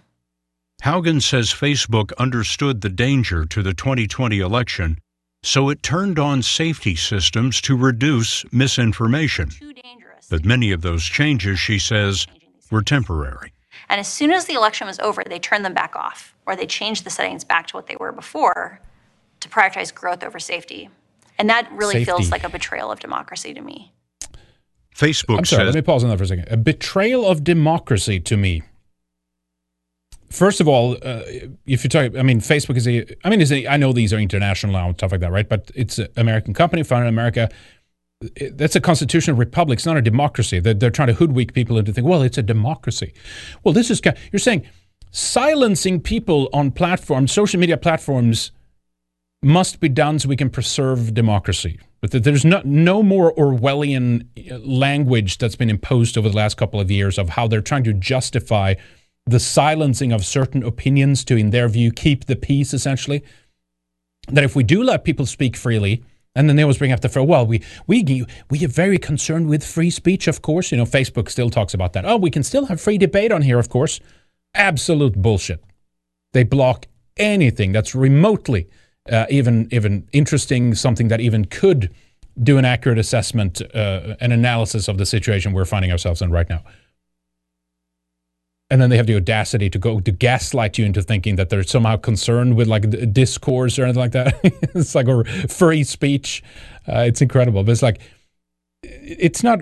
Haugen 0.84 1.22
says 1.22 1.50
Facebook 1.50 2.12
understood 2.18 2.82
the 2.82 2.90
danger 2.90 3.46
to 3.46 3.64
the 3.64 3.74
2020 3.74 4.40
election, 4.40 4.98
so 5.44 5.70
it 5.70 5.84
turned 5.84 6.20
on 6.20 6.42
safety 6.42 6.96
systems 6.96 7.62
to 7.62 7.78
reduce 7.78 8.44
misinformation. 8.52 9.50
Too 9.50 9.74
dangerous. 9.74 10.28
But 10.30 10.44
many 10.44 10.72
of 10.72 10.82
those 10.82 11.04
changes, 11.04 11.60
she 11.60 11.80
says, 11.80 12.28
were 12.72 12.82
temporary. 12.82 13.54
And 13.90 14.00
as 14.00 14.08
soon 14.08 14.32
as 14.32 14.46
the 14.46 14.54
election 14.54 14.88
was 14.88 15.00
over, 15.00 15.24
they 15.24 15.40
turned 15.40 15.64
them 15.64 15.74
back 15.74 15.96
off, 15.96 16.36
or 16.46 16.56
they 16.56 16.66
changed 16.66 17.06
the 17.06 17.10
settings 17.10 17.44
back 17.44 17.68
to 17.68 17.78
what 17.78 17.88
they 17.88 17.96
were 17.98 18.12
before 18.12 18.80
to 19.40 19.50
prioritize 19.50 19.94
growth 19.94 20.24
over 20.24 20.40
safety. 20.40 20.90
And 21.38 21.50
that 21.50 21.70
really 21.72 21.94
Safety. 21.94 22.06
feels 22.06 22.32
like 22.32 22.44
a 22.44 22.50
betrayal 22.50 22.92
of 22.92 23.00
democracy 23.00 23.54
to 23.54 23.62
me. 23.62 23.94
Facebook 24.96 25.40
I'm 25.40 25.46
sorry, 25.46 25.66
says 25.66 25.76
let 25.76 25.76
me 25.76 25.82
pause 25.82 26.04
on 26.04 26.10
that 26.10 26.18
for 26.18 26.24
a 26.24 26.28
second. 26.28 26.48
A 26.50 26.58
betrayal 26.58 27.26
of 27.26 27.44
democracy 27.44 28.20
to 28.22 28.38
me. 28.38 28.64
First 30.30 30.60
of 30.60 30.68
all, 30.68 30.94
uh, 31.04 31.22
if 31.68 31.84
you 31.84 31.90
talk, 31.90 32.16
I 32.18 32.24
mean, 32.24 32.40
Facebook 32.40 32.76
is 32.76 32.88
a, 32.88 33.06
I 33.24 33.30
mean, 33.30 33.40
is 33.40 33.52
a, 33.52 33.68
I 33.68 33.78
know 33.78 33.94
these 33.94 34.14
are 34.14 34.18
international 34.18 34.74
now 34.74 34.88
and 34.88 34.98
stuff 34.98 35.12
like 35.12 35.22
that, 35.22 35.32
right? 35.32 35.48
But 35.48 35.72
it's 35.76 36.00
an 36.00 36.08
American 36.18 36.54
company 36.56 36.82
founded 36.82 37.08
in 37.08 37.14
America. 37.14 37.50
That's 38.52 38.76
a 38.76 38.82
constitutional 38.82 39.38
republic. 39.38 39.78
It's 39.78 39.86
not 39.86 39.98
a 39.98 40.02
democracy. 40.02 40.60
They're, 40.60 40.74
they're 40.74 40.90
trying 40.90 41.10
to 41.10 41.14
hoodwink 41.14 41.54
people 41.54 41.78
into 41.78 41.94
thinking, 41.94 42.10
well, 42.10 42.24
it's 42.24 42.38
a 42.38 42.44
democracy. 42.44 43.14
Well, 43.64 43.74
this 43.74 43.92
is, 43.92 44.02
you're 44.32 44.40
saying 44.40 44.66
silencing 45.12 46.02
people 46.02 46.50
on 46.52 46.72
platforms, 46.72 47.32
social 47.32 47.60
media 47.60 47.78
platforms, 47.78 48.52
must 49.44 49.80
be 49.80 49.90
done 49.90 50.18
so 50.18 50.30
we 50.30 50.38
can 50.38 50.50
preserve 50.50 51.14
democracy. 51.14 51.80
But 52.04 52.26
there's 52.26 52.44
not 52.44 52.66
no 52.66 53.02
more 53.02 53.34
Orwellian 53.36 54.28
uh, 54.52 54.58
language 54.58 55.38
that's 55.38 55.56
been 55.56 55.70
imposed 55.70 56.18
over 56.18 56.28
the 56.28 56.36
last 56.36 56.58
couple 56.58 56.82
of 56.82 56.92
years 56.92 57.18
of 57.18 57.30
how 57.30 57.48
they're 57.48 57.62
trying 57.62 57.86
to 57.86 57.94
justify 57.94 58.74
the 59.26 59.40
silencing 59.40 60.12
of 60.12 60.26
certain 60.26 60.64
opinions 60.64 61.24
to, 61.24 61.38
in 61.38 61.52
their 61.52 61.70
view, 61.70 61.94
keep 61.94 62.26
the 62.26 62.36
peace. 62.36 62.74
Essentially, 62.74 63.24
that 64.28 64.44
if 64.44 64.54
we 64.54 64.64
do 64.64 64.84
let 64.84 65.06
people 65.06 65.26
speak 65.26 65.56
freely, 65.56 66.04
and 66.36 66.50
then 66.50 66.58
they 66.58 66.64
always 66.64 66.78
bring 66.78 66.92
up 66.92 67.00
the 67.00 67.08
phrase, 67.08 67.26
well, 67.26 67.48
we 67.48 67.64
we 67.88 68.26
we 68.50 68.66
are 68.66 68.68
very 68.68 68.98
concerned 68.98 69.48
with 69.48 69.64
free 69.64 69.90
speech, 69.90 70.28
of 70.28 70.42
course. 70.42 70.74
You 70.74 70.80
know, 70.80 70.86
Facebook 70.86 71.30
still 71.30 71.50
talks 71.50 71.74
about 71.74 71.94
that. 71.94 72.04
Oh, 72.04 72.18
we 72.18 72.30
can 72.30 72.44
still 72.44 72.66
have 72.66 72.82
free 72.82 72.98
debate 72.98 73.32
on 73.32 73.44
here, 73.44 73.60
of 73.60 73.70
course. 73.70 74.02
Absolute 74.54 75.22
bullshit. 75.22 75.64
They 76.34 76.44
block 76.44 76.88
anything 77.16 77.72
that's 77.72 77.96
remotely 77.96 78.68
uh, 79.12 79.26
even 79.30 79.68
even 79.72 80.08
interesting, 80.14 80.76
something 80.76 81.08
that 81.10 81.20
even 81.20 81.46
could 81.46 81.94
do 82.42 82.58
an 82.58 82.66
accurate 82.66 82.98
assessment, 82.98 83.62
uh, 83.76 84.16
an 84.20 84.32
analysis 84.32 84.88
of 84.88 84.98
the 84.98 85.06
situation 85.06 85.54
we're 85.54 85.66
finding 85.66 85.92
ourselves 85.92 86.22
in 86.22 86.32
right 86.32 86.50
now. 86.50 86.64
And 88.70 88.82
then 88.82 88.90
they 88.90 88.98
have 88.98 89.06
the 89.06 89.16
audacity 89.16 89.70
to 89.70 89.78
go 89.78 90.00
to 90.00 90.12
gaslight 90.12 90.80
you 90.80 90.86
into 90.86 91.04
thinking 91.04 91.36
that 91.36 91.50
they're 91.50 91.64
somehow 91.64 91.98
concerned 91.98 92.56
with 92.56 92.68
like 92.68 93.14
discourse 93.14 93.78
or 93.78 93.84
anything 93.84 94.00
like 94.00 94.14
that. 94.14 94.40
it's 94.44 94.96
like 94.96 95.08
or 95.08 95.26
free 95.26 95.84
speech. 95.84 96.42
Uh, 96.88 97.02
it's 97.02 97.22
incredible, 97.22 97.64
but 97.64 97.72
it's 97.72 97.84
like 97.84 98.02
it's 98.84 99.44
not. 99.44 99.62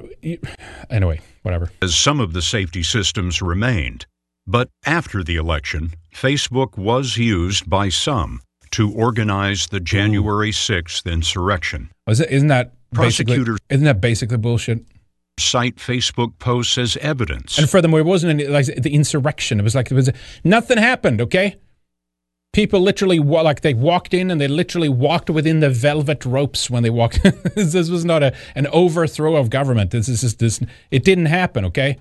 Anyway, 0.90 1.20
whatever. 1.42 1.72
as 1.82 1.96
some 1.96 2.20
of 2.20 2.34
the 2.34 2.42
safety 2.42 2.84
systems 2.84 3.42
remained. 3.42 4.06
But 4.48 4.70
after 4.86 5.24
the 5.24 5.36
election, 5.36 5.92
Facebook 6.14 6.78
was 6.78 7.18
used 7.18 7.70
by 7.70 7.90
some 7.90 8.42
to 8.72 8.92
organize 8.94 9.68
the 9.68 9.80
January 9.80 10.52
6th 10.52 11.12
insurrection. 11.12 11.90
Is 12.08 12.20
it, 12.20 12.30
isn't 12.32 12.48
that 12.50 12.74
basically, 12.92 13.36
Prosecutors- 13.36 13.60
Isn't 13.70 13.86
that 13.86 14.02
basically 14.02 14.38
bullshit? 14.38 14.86
Cite 15.40 15.78
Facebook 15.78 16.38
posts 16.40 16.78
as 16.78 16.98
evidence. 16.98 17.58
And 17.58 17.70
furthermore, 17.70 18.00
it 18.00 18.06
wasn't 18.06 18.40
any, 18.42 18.48
like 18.48 18.66
the 18.66 18.94
insurrection. 18.94 19.60
It 19.60 19.64
was 19.64 19.74
like 19.76 19.90
it 19.90 19.96
was 19.96 20.10
nothing 20.44 20.78
happened. 20.78 21.20
Okay, 21.22 21.56
people 22.54 22.82
literally 22.82 23.18
like 23.18 23.62
they 23.62 23.74
walked 23.74 24.14
in 24.14 24.30
and 24.30 24.40
they 24.40 24.48
literally 24.48 24.90
walked 24.90 25.30
within 25.30 25.60
the 25.62 25.70
velvet 25.70 26.26
ropes 26.26 26.70
when 26.70 26.84
they 26.84 26.90
walked. 26.90 27.24
this 27.56 27.90
was 27.90 28.06
not 28.06 28.22
a 28.22 28.36
an 28.56 28.68
overthrow 28.68 29.36
of 29.36 29.50
government. 29.50 29.92
This 29.92 30.10
is 30.10 30.22
just 30.22 30.40
this. 30.40 30.60
It 30.92 31.04
didn't 31.06 31.28
happen. 31.28 31.66
Okay, 31.66 31.98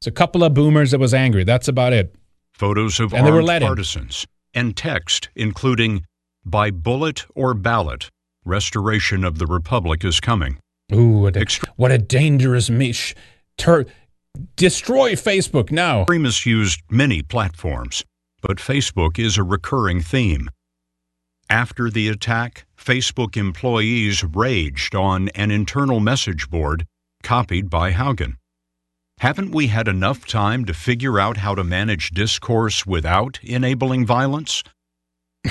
it's 0.00 0.06
a 0.06 0.12
couple 0.12 0.44
of 0.44 0.52
boomers 0.52 0.90
that 0.90 0.98
was 0.98 1.14
angry. 1.14 1.44
That's 1.44 1.68
about 1.68 1.92
it. 1.92 2.14
photos 2.52 3.00
of 3.00 3.14
And 3.14 3.26
armed 3.26 3.46
partisans, 3.62 4.26
and 4.52 4.76
text 4.76 5.30
including 5.34 6.04
by 6.44 6.70
bullet 6.70 7.24
or 7.34 7.54
ballot, 7.54 8.10
restoration 8.44 9.24
of 9.24 9.38
the 9.38 9.46
republic 9.46 10.04
is 10.04 10.20
coming. 10.20 10.58
Ooh, 10.92 11.18
what 11.18 11.36
a, 11.36 11.46
what 11.76 11.90
a 11.90 11.98
dangerous 11.98 12.68
mish. 12.68 13.14
Tur- 13.56 13.86
destroy 14.56 15.12
Facebook 15.12 15.70
now. 15.70 16.02
Extremists 16.02 16.46
used 16.46 16.80
many 16.90 17.22
platforms, 17.22 18.04
but 18.40 18.58
Facebook 18.58 19.18
is 19.18 19.38
a 19.38 19.42
recurring 19.42 20.00
theme. 20.00 20.50
After 21.48 21.90
the 21.90 22.08
attack, 22.08 22.64
Facebook 22.76 23.36
employees 23.36 24.24
raged 24.24 24.94
on 24.94 25.28
an 25.30 25.50
internal 25.50 26.00
message 26.00 26.48
board 26.48 26.86
copied 27.22 27.70
by 27.70 27.92
Haugen. 27.92 28.36
Haven't 29.20 29.54
we 29.54 29.68
had 29.68 29.86
enough 29.86 30.26
time 30.26 30.64
to 30.64 30.74
figure 30.74 31.20
out 31.20 31.36
how 31.36 31.54
to 31.54 31.62
manage 31.62 32.10
discourse 32.10 32.84
without 32.84 33.38
enabling 33.42 34.04
violence? 34.04 34.64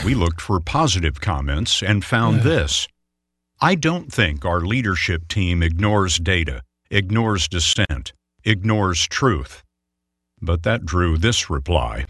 We 0.05 0.15
looked 0.15 0.39
for 0.39 0.59
positive 0.61 1.19
comments 1.19 1.83
and 1.83 2.03
found 2.03 2.41
this. 2.41 2.87
I 3.59 3.75
don't 3.75 4.11
think 4.11 4.45
our 4.45 4.61
leadership 4.61 5.27
team 5.27 5.61
ignores 5.61 6.17
data, 6.17 6.63
ignores 6.89 7.47
dissent, 7.49 8.13
ignores 8.45 9.05
truth. 9.05 9.63
But 10.41 10.63
that 10.63 10.85
drew 10.85 11.17
this 11.17 11.49
reply 11.49 12.05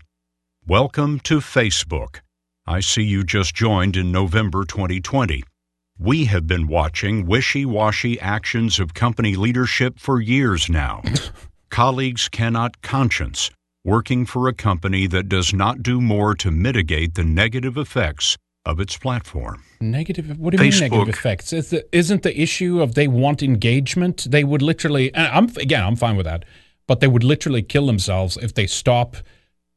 Welcome 0.66 1.20
to 1.22 1.40
Facebook. 1.40 2.20
I 2.68 2.82
see 2.82 3.02
you 3.04 3.24
just 3.24 3.56
joined 3.56 3.98
in 3.98 4.12
November 4.12 4.64
2020. 4.64 5.44
We 6.00 6.26
have 6.26 6.46
been 6.46 6.68
watching 6.68 7.26
wishy 7.26 7.66
washy 7.66 8.20
actions 8.20 8.80
of 8.80 8.94
company 8.94 9.36
leadership 9.36 9.98
for 10.00 10.22
years 10.22 10.70
now. 10.70 11.02
Colleagues 11.70 12.30
cannot 12.30 12.82
conscience 12.84 13.50
working 13.84 14.26
for 14.26 14.48
a 14.48 14.54
company 14.54 15.08
that 15.08 15.28
does 15.28 15.54
not 15.54 15.82
do 15.82 16.00
more 16.00 16.36
to 16.36 16.52
mitigate 16.52 17.16
the 17.16 17.24
negative 17.24 17.78
effects 17.78 18.38
of 18.66 18.80
its 18.80 18.98
platform. 18.98 19.64
Negative. 19.80 20.38
What 20.38 20.52
do 20.52 20.64
you 20.64 20.70
mean 20.70 20.80
negative 20.80 21.10
effects? 21.10 21.52
Is 21.52 21.72
the, 21.72 21.96
isn't 21.96 22.24
the 22.24 22.40
issue 22.40 22.82
of 22.82 22.94
they 22.94 23.08
want 23.08 23.42
engagement? 23.42 24.28
They 24.30 24.44
would 24.44 24.62
literally. 24.62 25.14
And 25.14 25.28
I'm 25.28 25.46
again. 25.58 25.84
I'm 25.84 25.96
fine 25.96 26.16
with 26.16 26.26
that, 26.26 26.46
but 26.88 27.00
they 27.00 27.08
would 27.08 27.24
literally 27.24 27.64
kill 27.64 27.88
themselves 27.88 28.38
if 28.38 28.54
they 28.54 28.68
stop 28.68 29.18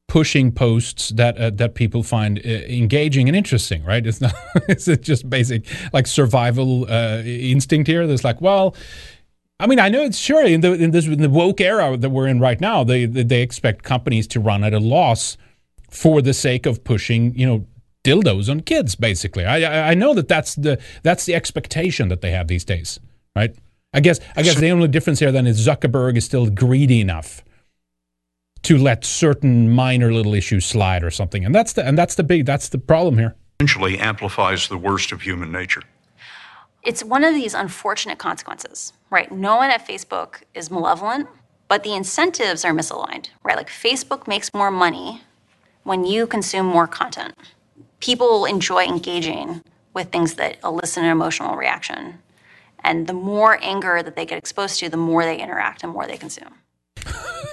pushing 0.06 0.52
posts 0.52 1.08
that 1.10 1.38
uh, 1.38 1.50
that 1.50 1.74
people 1.74 2.02
find 2.02 2.38
uh, 2.38 2.48
engaging 2.48 3.28
and 3.28 3.36
interesting. 3.36 3.82
Right? 3.84 4.06
It's 4.06 4.20
not. 4.20 4.34
it's 4.68 4.84
just 4.84 5.30
basic 5.30 5.66
like 5.94 6.06
survival 6.06 6.84
uh, 6.90 7.22
instinct 7.24 7.88
here. 7.88 8.06
There's 8.06 8.24
like, 8.24 8.40
well. 8.40 8.76
I 9.60 9.66
mean, 9.66 9.78
I 9.78 9.88
know 9.88 10.02
it's 10.02 10.18
sure 10.18 10.44
in 10.44 10.60
the 10.62 10.72
in 10.72 10.90
this 10.90 11.06
in 11.06 11.20
the 11.20 11.30
woke 11.30 11.60
era 11.60 11.96
that 11.96 12.10
we're 12.10 12.26
in 12.26 12.40
right 12.40 12.60
now, 12.60 12.82
they 12.82 13.06
they 13.06 13.22
they 13.22 13.42
expect 13.42 13.84
companies 13.84 14.26
to 14.28 14.40
run 14.40 14.64
at 14.64 14.74
a 14.74 14.80
loss 14.80 15.36
for 15.90 16.20
the 16.20 16.34
sake 16.34 16.66
of 16.66 16.82
pushing, 16.82 17.36
you 17.38 17.46
know, 17.46 17.66
dildos 18.02 18.50
on 18.50 18.60
kids. 18.60 18.96
Basically, 18.96 19.44
I 19.44 19.62
I, 19.62 19.90
I 19.90 19.94
know 19.94 20.12
that 20.14 20.28
that's 20.28 20.56
the 20.56 20.80
that's 21.02 21.24
the 21.24 21.34
expectation 21.34 22.08
that 22.08 22.20
they 22.20 22.32
have 22.32 22.48
these 22.48 22.64
days, 22.64 22.98
right? 23.36 23.54
I 23.92 24.00
guess 24.00 24.18
I 24.36 24.42
guess 24.42 24.56
the 24.56 24.70
only 24.70 24.88
difference 24.88 25.20
here 25.20 25.30
then 25.30 25.46
is 25.46 25.64
Zuckerberg 25.64 26.16
is 26.16 26.24
still 26.24 26.50
greedy 26.50 27.00
enough 27.00 27.44
to 28.62 28.76
let 28.76 29.04
certain 29.04 29.70
minor 29.70 30.12
little 30.12 30.34
issues 30.34 30.64
slide 30.64 31.04
or 31.04 31.12
something, 31.12 31.44
and 31.44 31.54
that's 31.54 31.74
the 31.74 31.86
and 31.86 31.96
that's 31.96 32.16
the 32.16 32.24
big 32.24 32.44
that's 32.44 32.70
the 32.70 32.78
problem 32.78 33.18
here. 33.18 33.36
Essentially 33.60 34.00
amplifies 34.00 34.66
the 34.66 34.76
worst 34.76 35.12
of 35.12 35.22
human 35.22 35.52
nature. 35.52 35.82
It's 36.82 37.02
one 37.02 37.24
of 37.24 37.34
these 37.34 37.54
unfortunate 37.54 38.18
consequences, 38.18 38.92
right? 39.14 39.30
No 39.30 39.56
one 39.56 39.70
at 39.70 39.86
Facebook 39.86 40.42
is 40.54 40.70
malevolent, 40.70 41.28
but 41.68 41.84
the 41.84 41.94
incentives 41.94 42.64
are 42.64 42.72
misaligned, 42.72 43.28
right? 43.44 43.56
Like 43.56 43.68
Facebook 43.68 44.26
makes 44.26 44.52
more 44.52 44.72
money 44.72 45.22
when 45.84 46.04
you 46.04 46.26
consume 46.26 46.66
more 46.66 46.88
content. 46.88 47.34
People 48.00 48.44
enjoy 48.44 48.84
engaging 48.84 49.62
with 49.94 50.10
things 50.10 50.34
that 50.34 50.58
elicit 50.64 51.04
an 51.04 51.10
emotional 51.10 51.56
reaction. 51.56 52.18
And 52.80 53.06
the 53.06 53.14
more 53.14 53.58
anger 53.62 54.02
that 54.02 54.16
they 54.16 54.26
get 54.26 54.36
exposed 54.36 54.80
to, 54.80 54.88
the 54.88 54.96
more 54.96 55.24
they 55.24 55.40
interact 55.40 55.84
and 55.84 55.92
more 55.92 56.06
they 56.06 56.18
consume. 56.18 56.54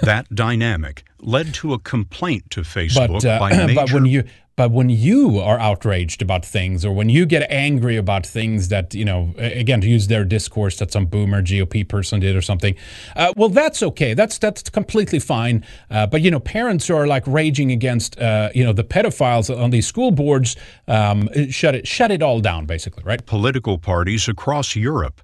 That 0.01 0.33
dynamic 0.33 1.03
led 1.19 1.53
to 1.55 1.73
a 1.73 1.79
complaint 1.79 2.49
to 2.49 2.61
Facebook 2.61 3.21
But 3.21 3.25
uh, 3.25 3.39
by 3.39 3.49
major 3.51 3.73
but 3.75 3.91
when 3.91 4.05
you 4.07 4.23
but 4.55 4.71
when 4.71 4.89
you 4.89 5.39
are 5.39 5.59
outraged 5.59 6.21
about 6.21 6.45
things 6.45 6.85
or 6.85 6.93
when 6.93 7.09
you 7.09 7.25
get 7.25 7.49
angry 7.49 7.97
about 7.97 8.25
things 8.25 8.67
that 8.67 8.93
you 8.93 9.05
know 9.05 9.33
again 9.37 9.81
to 9.81 9.87
use 9.87 10.07
their 10.07 10.25
discourse 10.25 10.77
that 10.77 10.91
some 10.91 11.05
boomer 11.05 11.41
GOP 11.41 11.87
person 11.87 12.19
did 12.19 12.35
or 12.35 12.41
something, 12.41 12.75
uh, 13.15 13.33
well 13.35 13.49
that's 13.49 13.81
okay. 13.81 14.13
That's 14.13 14.37
that's 14.37 14.69
completely 14.69 15.19
fine. 15.19 15.65
Uh, 15.89 16.07
but 16.07 16.21
you 16.21 16.29
know 16.29 16.39
parents 16.39 16.87
who 16.87 16.95
are 16.95 17.07
like 17.07 17.25
raging 17.25 17.71
against 17.71 18.19
uh, 18.19 18.49
you 18.53 18.63
know 18.63 18.73
the 18.73 18.83
pedophiles 18.83 19.49
on 19.55 19.69
these 19.69 19.87
school 19.87 20.11
boards, 20.11 20.55
um, 20.87 21.29
shut 21.49 21.75
it 21.75 21.87
shut 21.87 22.11
it 22.11 22.21
all 22.21 22.39
down 22.39 22.65
basically, 22.65 23.03
right? 23.03 23.25
political 23.25 23.77
parties 23.77 24.27
across 24.27 24.75
Europe 24.75 25.21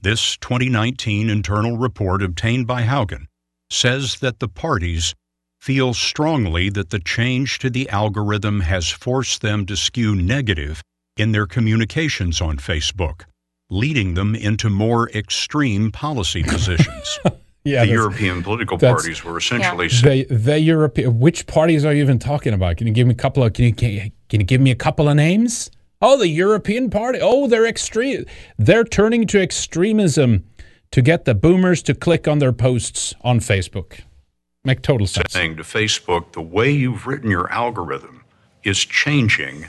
This 0.00 0.36
2019 0.38 1.28
internal 1.28 1.76
report 1.76 2.22
obtained 2.22 2.66
by 2.66 2.82
Haugen 2.82 3.26
says 3.70 4.20
that 4.20 4.40
the 4.40 4.48
parties 4.48 5.14
feel 5.64 5.94
strongly 5.94 6.68
that 6.68 6.90
the 6.90 6.98
change 6.98 7.58
to 7.58 7.70
the 7.70 7.88
algorithm 7.88 8.60
has 8.60 8.90
forced 8.90 9.40
them 9.40 9.64
to 9.64 9.74
skew 9.74 10.14
negative 10.14 10.82
in 11.16 11.32
their 11.32 11.46
communications 11.46 12.38
on 12.38 12.58
Facebook, 12.58 13.22
leading 13.70 14.12
them 14.12 14.34
into 14.34 14.68
more 14.68 15.08
extreme 15.12 15.90
policy 15.90 16.42
positions. 16.54 17.18
Yeah, 17.66 17.86
the 17.86 17.92
European 17.92 18.42
political 18.42 18.76
parties 18.76 19.24
were 19.24 19.38
essentially 19.38 19.88
The 19.88 20.26
the 20.28 20.60
European. 20.60 21.18
Which 21.18 21.46
parties 21.46 21.86
are 21.86 21.94
you 21.94 22.02
even 22.02 22.18
talking 22.18 22.52
about? 22.52 22.76
Can 22.76 22.86
you 22.86 22.92
give 22.92 23.06
me 23.06 23.14
a 23.14 23.16
couple 23.16 23.42
of? 23.42 23.54
Can 23.54 23.64
you 23.64 23.72
can 23.72 23.90
you, 23.90 24.10
can 24.28 24.40
you 24.40 24.46
give 24.46 24.60
me 24.60 24.70
a 24.70 24.74
couple 24.74 25.08
of 25.08 25.16
names? 25.16 25.70
Oh, 26.02 26.18
the 26.18 26.28
European 26.28 26.90
Party. 26.90 27.20
Oh, 27.22 27.46
they're 27.46 27.64
extreme. 27.64 28.26
They're 28.58 28.84
turning 28.84 29.26
to 29.28 29.40
extremism 29.40 30.44
to 30.90 31.00
get 31.00 31.24
the 31.24 31.34
boomers 31.34 31.82
to 31.84 31.94
click 31.94 32.28
on 32.28 32.38
their 32.38 32.52
posts 32.52 33.14
on 33.22 33.40
Facebook. 33.40 34.02
Make 34.64 34.80
total 34.80 35.06
sense. 35.06 35.32
saying 35.32 35.56
to 35.56 35.62
Facebook, 35.62 36.32
the 36.32 36.40
way 36.40 36.70
you've 36.70 37.06
written 37.06 37.30
your 37.30 37.50
algorithm 37.52 38.24
is 38.62 38.78
changing 38.78 39.66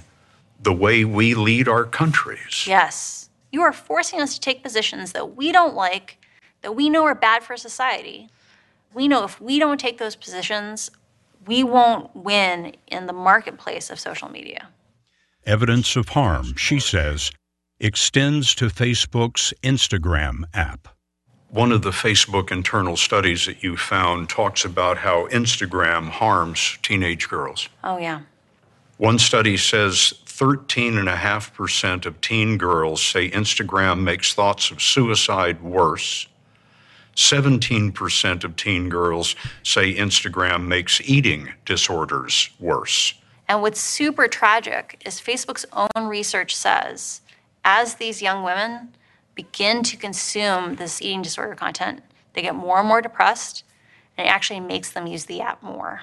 the 0.61 0.73
way 0.73 1.03
we 1.03 1.33
lead 1.33 1.67
our 1.67 1.83
countries. 1.83 2.65
Yes. 2.65 3.29
You 3.51 3.61
are 3.61 3.73
forcing 3.73 4.21
us 4.21 4.35
to 4.35 4.39
take 4.39 4.63
positions 4.63 5.11
that 5.11 5.35
we 5.35 5.51
don't 5.51 5.75
like, 5.75 6.17
that 6.61 6.75
we 6.75 6.89
know 6.89 7.03
are 7.03 7.15
bad 7.15 7.43
for 7.43 7.57
society. 7.57 8.29
We 8.93 9.07
know 9.09 9.25
if 9.25 9.41
we 9.41 9.59
don't 9.59 9.79
take 9.79 9.97
those 9.97 10.15
positions, 10.15 10.89
we 11.45 11.63
won't 11.63 12.15
win 12.15 12.75
in 12.87 13.05
the 13.05 13.13
marketplace 13.13 13.89
of 13.89 13.99
social 13.99 14.29
media. 14.29 14.69
Evidence 15.45 15.95
of 15.95 16.09
harm, 16.09 16.55
she 16.55 16.79
says, 16.79 17.31
extends 17.79 18.55
to 18.55 18.67
Facebook's 18.67 19.53
Instagram 19.61 20.43
app. 20.53 20.94
One 21.55 21.71
of 21.71 21.83
the 21.83 21.91
Facebook 21.91 22.51
internal 22.51 22.97
studies 22.97 23.45
that 23.45 23.63
you 23.63 23.77
found 23.77 24.27
talks 24.27 24.65
about 24.65 24.97
how 24.97 25.27
Instagram 25.27 26.09
harms 26.09 26.77
teenage 26.81 27.29
girls. 27.29 27.69
Oh, 27.81 27.97
yeah. 27.97 28.23
One 28.97 29.17
study 29.17 29.55
says 29.55 30.13
13.5% 30.25 32.05
of 32.05 32.19
teen 32.19 32.57
girls 32.57 33.01
say 33.01 33.29
Instagram 33.29 34.01
makes 34.01 34.33
thoughts 34.33 34.69
of 34.69 34.81
suicide 34.81 35.63
worse. 35.63 36.27
17% 37.15 38.43
of 38.43 38.57
teen 38.57 38.89
girls 38.89 39.37
say 39.63 39.95
Instagram 39.95 40.67
makes 40.67 40.99
eating 41.05 41.53
disorders 41.63 42.49
worse. 42.59 43.13
And 43.47 43.61
what's 43.61 43.79
super 43.79 44.27
tragic 44.27 45.01
is 45.05 45.21
Facebook's 45.21 45.65
own 45.71 46.07
research 46.07 46.53
says 46.53 47.21
as 47.63 47.95
these 47.95 48.21
young 48.21 48.43
women 48.43 48.89
begin 49.35 49.83
to 49.83 49.97
consume 49.97 50.75
this 50.75 51.01
eating 51.01 51.21
disorder 51.21 51.55
content, 51.55 52.01
they 52.33 52.41
get 52.41 52.55
more 52.55 52.79
and 52.79 52.87
more 52.87 53.01
depressed, 53.01 53.63
and 54.17 54.27
it 54.27 54.29
actually 54.29 54.59
makes 54.59 54.89
them 54.91 55.07
use 55.07 55.25
the 55.25 55.41
app 55.41 55.61
more. 55.61 56.01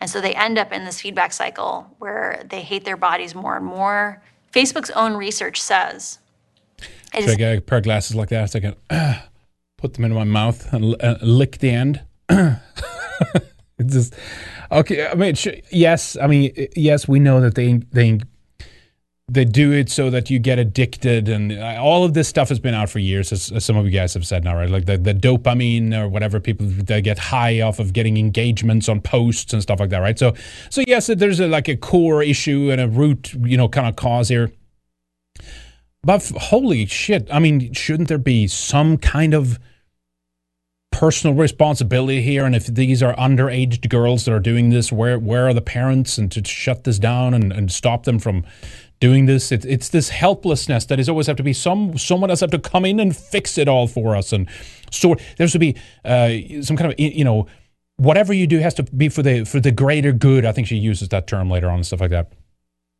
And 0.00 0.10
so 0.10 0.20
they 0.20 0.34
end 0.34 0.58
up 0.58 0.72
in 0.72 0.84
this 0.84 1.00
feedback 1.00 1.32
cycle 1.32 1.94
where 1.98 2.42
they 2.48 2.60
hate 2.62 2.84
their 2.84 2.96
bodies 2.96 3.36
more 3.36 3.56
and 3.56 3.64
more. 3.64 4.20
Facebook's 4.52 4.90
own 4.90 5.14
research 5.14 5.62
says 5.62 6.18
Should 7.14 7.30
I 7.30 7.34
get 7.36 7.58
a 7.58 7.60
pair 7.60 7.78
of 7.78 7.84
glasses 7.84 8.16
like 8.16 8.28
that? 8.30 8.50
So 8.50 8.58
I 8.58 8.62
can 8.62 8.74
ah, 8.90 9.28
put 9.78 9.94
them 9.94 10.04
in 10.04 10.12
my 10.12 10.24
mouth 10.24 10.72
and 10.72 11.00
uh, 11.00 11.18
lick 11.22 11.58
the 11.58 11.70
end. 11.70 12.02
it's 12.28 13.92
just 13.92 14.14
okay. 14.72 15.06
I 15.06 15.14
mean, 15.14 15.36
sh- 15.36 15.62
yes. 15.70 16.16
I 16.20 16.26
mean, 16.26 16.52
yes. 16.74 17.06
We 17.06 17.20
know 17.20 17.40
that 17.40 17.54
they 17.54 17.74
they 17.92 18.18
they 19.32 19.46
do 19.46 19.72
it 19.72 19.88
so 19.88 20.10
that 20.10 20.28
you 20.28 20.38
get 20.38 20.58
addicted, 20.58 21.28
and 21.28 21.52
uh, 21.52 21.78
all 21.80 22.04
of 22.04 22.12
this 22.12 22.28
stuff 22.28 22.50
has 22.50 22.60
been 22.60 22.74
out 22.74 22.90
for 22.90 22.98
years, 22.98 23.32
as, 23.32 23.50
as 23.50 23.64
some 23.64 23.76
of 23.76 23.86
you 23.86 23.90
guys 23.90 24.12
have 24.12 24.26
said 24.26 24.44
now, 24.44 24.54
right? 24.54 24.68
Like 24.68 24.84
the, 24.84 24.98
the 24.98 25.14
dopamine 25.14 25.98
or 25.98 26.08
whatever 26.08 26.38
people 26.38 26.66
they 26.66 27.00
get 27.00 27.18
high 27.18 27.62
off 27.62 27.78
of 27.78 27.94
getting 27.94 28.18
engagements 28.18 28.88
on 28.88 29.00
posts 29.00 29.54
and 29.54 29.62
stuff 29.62 29.80
like 29.80 29.88
that, 29.90 29.98
right? 30.00 30.18
So, 30.18 30.34
so 30.68 30.82
yes, 30.86 31.06
there's 31.06 31.40
a, 31.40 31.48
like 31.48 31.68
a 31.68 31.76
core 31.76 32.22
issue 32.22 32.70
and 32.70 32.80
a 32.80 32.88
root, 32.88 33.32
you 33.34 33.56
know, 33.56 33.68
kind 33.68 33.88
of 33.88 33.96
cause 33.96 34.28
here. 34.28 34.52
But 36.02 36.16
f- 36.16 36.32
holy 36.36 36.84
shit! 36.86 37.28
I 37.32 37.38
mean, 37.38 37.72
shouldn't 37.72 38.08
there 38.08 38.18
be 38.18 38.48
some 38.48 38.98
kind 38.98 39.32
of 39.32 39.58
personal 40.90 41.34
responsibility 41.34 42.20
here? 42.20 42.44
And 42.44 42.54
if 42.54 42.66
these 42.66 43.02
are 43.02 43.14
underage 43.16 43.88
girls 43.88 44.26
that 44.26 44.34
are 44.34 44.40
doing 44.40 44.70
this, 44.70 44.92
where 44.92 45.18
where 45.18 45.48
are 45.48 45.54
the 45.54 45.62
parents 45.62 46.18
and 46.18 46.30
to 46.32 46.44
shut 46.44 46.84
this 46.84 46.98
down 46.98 47.32
and, 47.32 47.52
and 47.52 47.72
stop 47.72 48.04
them 48.04 48.18
from 48.18 48.44
doing 49.02 49.26
this? 49.26 49.50
It, 49.50 49.64
it's 49.64 49.88
this 49.88 50.10
helplessness 50.10 50.86
that 50.86 51.00
is 51.00 51.08
always 51.08 51.26
have 51.26 51.36
to 51.36 51.42
be 51.42 51.52
some 51.52 51.98
someone 51.98 52.30
else 52.30 52.40
have 52.40 52.52
to 52.52 52.58
come 52.58 52.84
in 52.84 53.00
and 53.00 53.14
fix 53.14 53.58
it 53.58 53.66
all 53.66 53.88
for 53.88 54.14
us. 54.14 54.32
And 54.32 54.48
so 54.92 55.16
there 55.36 55.48
should 55.48 55.60
be 55.60 55.76
uh, 56.04 56.62
some 56.62 56.76
kind 56.76 56.92
of 56.92 56.98
you 56.98 57.24
know 57.24 57.48
whatever 57.96 58.32
you 58.32 58.46
do 58.46 58.60
has 58.60 58.74
to 58.74 58.84
be 58.84 59.08
for 59.08 59.22
the 59.22 59.44
for 59.44 59.58
the 59.58 59.72
greater 59.72 60.12
good. 60.12 60.44
I 60.44 60.52
think 60.52 60.68
she 60.68 60.76
uses 60.76 61.08
that 61.08 61.26
term 61.26 61.50
later 61.50 61.68
on 61.68 61.74
and 61.74 61.86
stuff 61.86 62.00
like 62.00 62.10
that. 62.10 62.32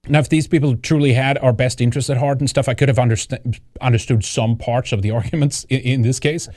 Now, 0.09 0.19
if 0.19 0.29
these 0.29 0.49
people 0.49 0.77
truly 0.77 1.13
had 1.13 1.39
our 1.39 1.53
best 1.53 1.81
interests 1.81 2.11
at 2.11 2.17
heart 2.17 2.41
and 2.41 2.51
stuff, 2.51 2.69
I 2.69 2.75
could 2.75 2.89
have 2.89 2.99
underst- 2.99 3.61
understood 3.81 4.25
some 4.25 4.57
parts 4.57 4.91
of 4.91 5.03
the 5.03 5.11
arguments 5.19 5.65
in, 5.69 5.81
in 5.81 6.03
this 6.03 6.19
case. 6.19 6.49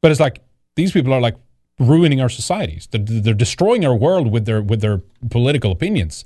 But 0.00 0.10
it's 0.10 0.20
like 0.20 0.40
these 0.76 0.92
people 0.92 1.12
are 1.12 1.20
like 1.20 1.36
ruining 1.78 2.22
our 2.22 2.30
societies. 2.30 2.88
They're, 2.90 3.02
they're 3.04 3.34
destroying 3.34 3.84
our 3.84 3.94
world 3.94 4.32
with 4.32 4.46
their 4.46 4.62
with 4.62 4.80
their 4.80 5.02
political 5.28 5.72
opinions. 5.72 6.24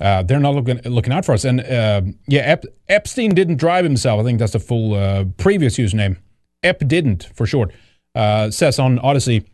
Uh, 0.00 0.22
they're 0.22 0.40
not 0.40 0.54
looking 0.54 0.80
looking 0.84 1.12
out 1.12 1.24
for 1.24 1.32
us. 1.32 1.44
And 1.44 1.60
uh, 1.60 2.02
yeah, 2.26 2.40
Ep- 2.40 2.64
Epstein 2.88 3.34
didn't 3.34 3.56
drive 3.56 3.84
himself. 3.84 4.20
I 4.20 4.24
think 4.24 4.38
that's 4.38 4.52
the 4.52 4.60
full 4.60 4.94
uh, 4.94 5.24
previous 5.36 5.76
username. 5.76 6.16
Ep 6.62 6.86
didn't 6.86 7.28
for 7.34 7.46
short. 7.46 7.72
Uh, 8.14 8.50
says 8.50 8.78
on 8.78 8.98
Odysee. 8.98 9.44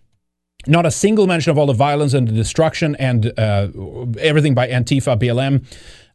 Not 0.69 0.85
a 0.85 0.91
single 0.91 1.29
mention 1.29 1.51
of 1.53 1.59
all 1.59 1.67
the 1.67 1.73
violence 1.75 2.13
and 2.13 2.27
the 2.27 2.33
destruction 2.33 2.97
and 2.97 3.33
uh, 3.39 3.69
everything 4.19 4.53
by 4.53 4.67
Antifa, 4.67 5.17
BLM, 5.17 5.65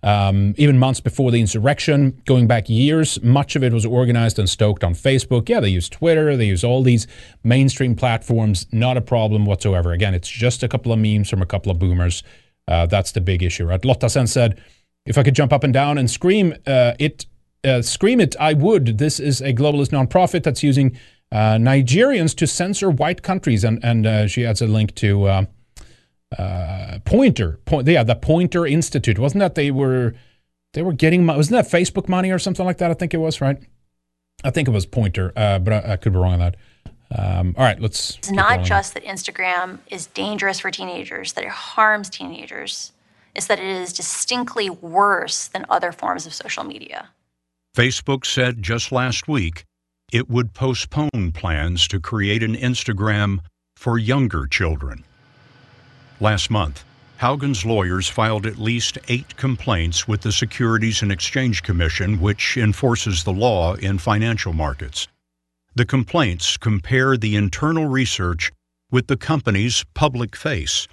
um, 0.03 0.53
even 0.58 0.78
months 0.78 0.99
before 0.99 1.32
the 1.32 1.40
insurrection, 1.40 2.22
going 2.26 2.48
back 2.48 2.68
years. 2.68 3.22
Much 3.24 3.56
of 3.56 3.64
it 3.64 3.72
was 3.72 3.86
organized 3.86 4.40
and 4.40 4.49
stoked 4.49 4.84
on 4.84 4.94
Facebook. 4.94 5.48
Yeah, 5.48 5.62
they 5.62 5.70
use 5.70 5.88
Twitter, 5.88 6.36
they 6.36 6.48
use 6.48 6.66
all 6.66 6.84
these 6.84 7.08
mainstream 7.45 7.95
platforms. 7.95 8.66
Not 8.74 8.98
a 8.98 9.02
problem 9.02 9.45
whatsoever. 9.45 9.94
Again, 9.94 10.14
it's 10.14 10.30
just 10.30 10.64
a 10.64 10.68
couple 10.68 10.91
of 10.91 10.99
memes 10.99 11.30
from 11.30 11.41
a 11.41 11.45
couple 11.45 11.72
of 11.72 11.80
boomers. 11.80 12.22
Uh, 12.68 12.86
that's 12.86 13.12
the 13.12 13.22
big 13.22 13.44
issue, 13.44 13.66
right? 13.66 13.84
Lotta 13.84 14.10
Sen 14.10 14.28
said, 14.28 14.62
if 15.06 15.18
I 15.18 15.24
could 15.24 15.36
jump 15.36 15.52
up 15.52 15.64
and 15.64 15.74
down 15.74 15.98
and 15.98 16.10
scream 16.10 16.54
uh, 16.68 16.94
it, 17.00 17.26
uh, 17.64 17.82
scream 17.82 18.20
it, 18.20 18.36
I 18.40 18.54
would. 18.54 18.98
This 18.98 19.20
is 19.20 19.42
a 19.42 19.54
globalist 19.54 19.90
nonprofit 19.90 20.44
that's 20.44 20.64
using 20.64 20.98
uh, 21.32 21.56
Nigerians 21.56 22.36
to 22.38 22.48
censor 22.48 22.90
white 22.90 23.24
countries, 23.24 23.64
and 23.64 23.84
and 23.84 24.06
uh, 24.06 24.28
she 24.28 24.46
adds 24.46 24.62
a 24.62 24.68
link 24.68 24.94
to 24.96 25.24
uh, 25.26 25.46
uh, 26.38 27.00
Poynter. 27.06 27.60
Point, 27.66 27.88
yeah, 27.88 28.04
the 28.04 28.16
Poynter 28.16 28.66
Institute. 28.66 29.18
Wasn't 29.18 29.40
that 29.40 29.56
they 29.56 29.72
were 29.72 30.14
they 30.74 30.82
were 30.82 30.94
getting? 30.94 31.26
mo- 31.26 31.38
Wasn't 31.38 31.56
that 31.56 31.72
Facebook 31.72 32.08
money 32.08 32.32
or 32.32 32.40
something 32.40 32.66
like 32.66 32.78
that? 32.78 32.92
I 32.92 32.94
think 32.94 33.14
it 33.14 33.18
was 33.18 33.42
right. 33.42 33.58
I 34.44 34.50
think 34.50 34.68
it 34.68 34.72
was 34.72 34.86
Poynter, 34.86 35.32
but 35.36 35.70
I, 35.72 35.94
I 35.94 35.98
could 35.98 36.14
be 36.14 36.20
wrong 36.20 36.34
on 36.34 36.40
that. 36.40 36.56
Um, 37.18 37.56
all 37.58 37.64
right, 37.64 37.80
let's. 37.80 38.18
It's 38.18 38.28
keep 38.30 38.36
not 38.36 38.52
rolling. 38.52 38.66
just 38.66 38.94
that 38.94 39.04
Instagram 39.04 39.80
is 39.90 40.08
dangerous 40.08 40.60
for 40.60 40.72
teenagers, 40.72 41.34
that 41.34 41.44
it 41.44 41.50
harms 41.50 42.10
teenagers. 42.10 42.94
It's 43.36 43.48
that 43.48 43.60
it 43.60 43.66
is 43.66 43.94
distinctly 43.94 44.70
worse 44.70 45.48
than 45.48 45.66
other 45.70 45.92
forms 45.92 46.26
of 46.26 46.34
social 46.34 46.64
media. 46.64 47.10
Facebook 47.76 48.26
said 48.26 48.62
just 48.62 48.92
last 48.92 49.28
week 49.28 49.64
it 50.12 50.30
would 50.30 50.54
postpone 50.54 51.32
plans 51.34 51.88
to 51.88 52.00
create 52.00 52.44
an 52.44 52.56
Instagram 52.56 53.40
for 53.78 53.98
younger 53.98 54.46
children. 54.46 55.06
Last 56.20 56.50
month, 56.52 56.84
Haugen's 57.22 57.66
lawyers 57.66 58.08
filed 58.08 58.46
at 58.46 58.58
least 58.58 58.98
eight 59.08 59.38
complaints 59.38 60.08
with 60.08 60.22
the 60.22 60.32
Securities 60.32 61.02
and 61.02 61.12
Exchange 61.12 61.64
Commission, 61.64 62.20
which 62.20 62.58
enforces 62.58 63.24
the 63.24 63.32
law 63.32 63.76
in 63.76 63.98
financial 63.98 64.54
markets. 64.54 65.08
The 65.73 65.85
complaints 65.85 66.57
compare 66.57 67.15
the 67.15 67.38
internal 67.38 67.85
research 67.85 68.52
with 68.91 69.07
the 69.07 69.15
company's 69.15 69.85
public 69.93 70.35
face, 70.35 70.85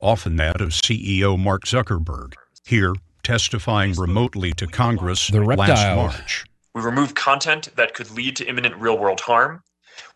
often 0.00 0.36
that 0.36 0.60
of 0.60 0.68
CEO 0.68 1.36
Mark 1.36 1.64
Zuckerberg, 1.64 2.34
here 2.64 2.94
testifying 3.24 3.92
remotely 3.94 4.52
to 4.52 4.68
Congress 4.68 5.28
The 5.28 5.42
last. 5.42 5.96
March. 5.96 6.44
We 6.76 6.82
remove 6.82 7.16
content 7.16 7.70
that 7.74 7.94
could 7.94 8.08
lead 8.12 8.36
to 8.36 8.48
imminent 8.48 8.76
real 8.76 8.96
world 8.96 9.18
harm. 9.18 9.64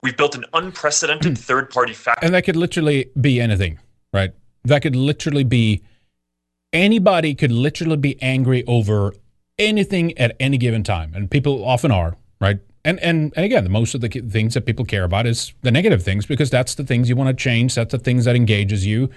We've 0.01 0.17
built 0.17 0.37
an 0.37 0.45
unprecedented 0.53 1.33
hmm. 1.33 1.43
third 1.43 1.71
party 1.71 1.93
fact 1.93 2.23
And 2.23 2.33
that 2.35 2.45
could 2.45 2.57
literally 2.57 3.11
be 3.21 3.41
anything, 3.41 3.81
right? 4.13 4.31
That 4.65 4.83
could 4.83 4.95
literally 4.95 5.43
be 5.43 5.83
anybody 6.73 7.35
could 7.35 7.51
literally 7.51 7.97
be 7.97 8.23
angry 8.23 8.65
over 8.69 9.13
anything 9.59 10.17
at 10.19 10.37
any 10.39 10.57
given 10.57 10.85
time, 10.85 11.15
and 11.15 11.29
people 11.29 11.65
often 11.65 11.91
are, 11.91 12.17
right? 12.41 12.61
And 12.85 13.01
and, 13.01 13.33
and 13.35 13.45
again, 13.45 13.71
most 13.71 13.95
of 13.95 14.01
the 14.03 14.09
things 14.09 14.55
that 14.55 14.67
people 14.67 14.85
care 14.85 15.05
about 15.05 15.27
is 15.27 15.55
the 15.63 15.71
negative 15.71 16.03
things 16.03 16.27
because 16.27 16.51
that's 16.51 16.75
the 16.75 16.85
things 16.85 17.09
you 17.09 17.17
want 17.17 17.29
to 17.29 17.43
change. 17.43 17.75
That's 17.75 17.93
the 17.93 17.99
things 17.99 18.27
that 18.27 18.37
engages 18.37 18.85
you. 18.87 19.11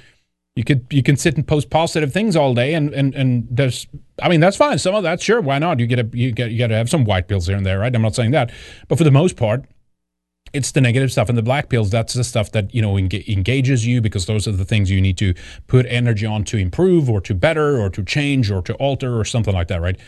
You 0.55 0.63
could 0.63 0.85
you 0.89 1.03
can 1.03 1.17
sit 1.17 1.35
and 1.35 1.47
post 1.47 1.69
positive 1.69 2.11
things 2.11 2.35
all 2.35 2.53
day, 2.53 2.73
and 2.73 2.93
and 2.93 3.13
and 3.13 3.47
there's 3.51 3.85
I 4.21 4.29
mean 4.29 4.39
that's 4.39 4.57
fine. 4.57 4.79
Some 4.79 4.95
of 4.95 5.03
that, 5.03 5.21
sure, 5.21 5.41
why 5.41 5.59
not? 5.59 5.79
You 5.79 5.85
get 5.85 5.99
a 5.99 6.17
you 6.17 6.31
get 6.31 6.51
you 6.51 6.57
got 6.57 6.67
to 6.67 6.75
have 6.75 6.89
some 6.89 7.03
white 7.03 7.27
pills 7.27 7.47
here 7.47 7.57
and 7.57 7.65
there, 7.65 7.77
right? 7.79 7.93
I'm 7.93 8.01
not 8.01 8.15
saying 8.15 8.31
that, 8.31 8.51
but 8.87 8.97
for 8.97 9.03
the 9.03 9.11
most 9.11 9.35
part, 9.35 9.65
it's 10.53 10.71
the 10.71 10.81
negative 10.81 11.11
stuff 11.11 11.29
and 11.29 11.37
the 11.37 11.43
black 11.43 11.69
pills 11.69 11.89
that's 11.89 12.13
the 12.13 12.23
stuff 12.23 12.51
that 12.51 12.73
you 12.73 12.81
know 12.81 12.93
enga- 12.93 13.27
engages 13.27 13.85
you 13.85 14.01
because 14.01 14.25
those 14.25 14.47
are 14.47 14.51
the 14.51 14.65
things 14.65 14.89
you 14.89 15.01
need 15.01 15.17
to 15.17 15.33
put 15.67 15.85
energy 15.87 16.25
on 16.25 16.43
to 16.43 16.57
improve 16.57 17.09
or 17.09 17.21
to 17.21 17.33
better 17.33 17.79
or 17.79 17.89
to 17.89 18.03
change 18.03 18.51
or 18.51 18.61
to 18.61 18.73
alter 18.75 19.19
or 19.19 19.25
something 19.25 19.53
like 19.53 19.67
that 19.67 19.81
right? 19.81 19.99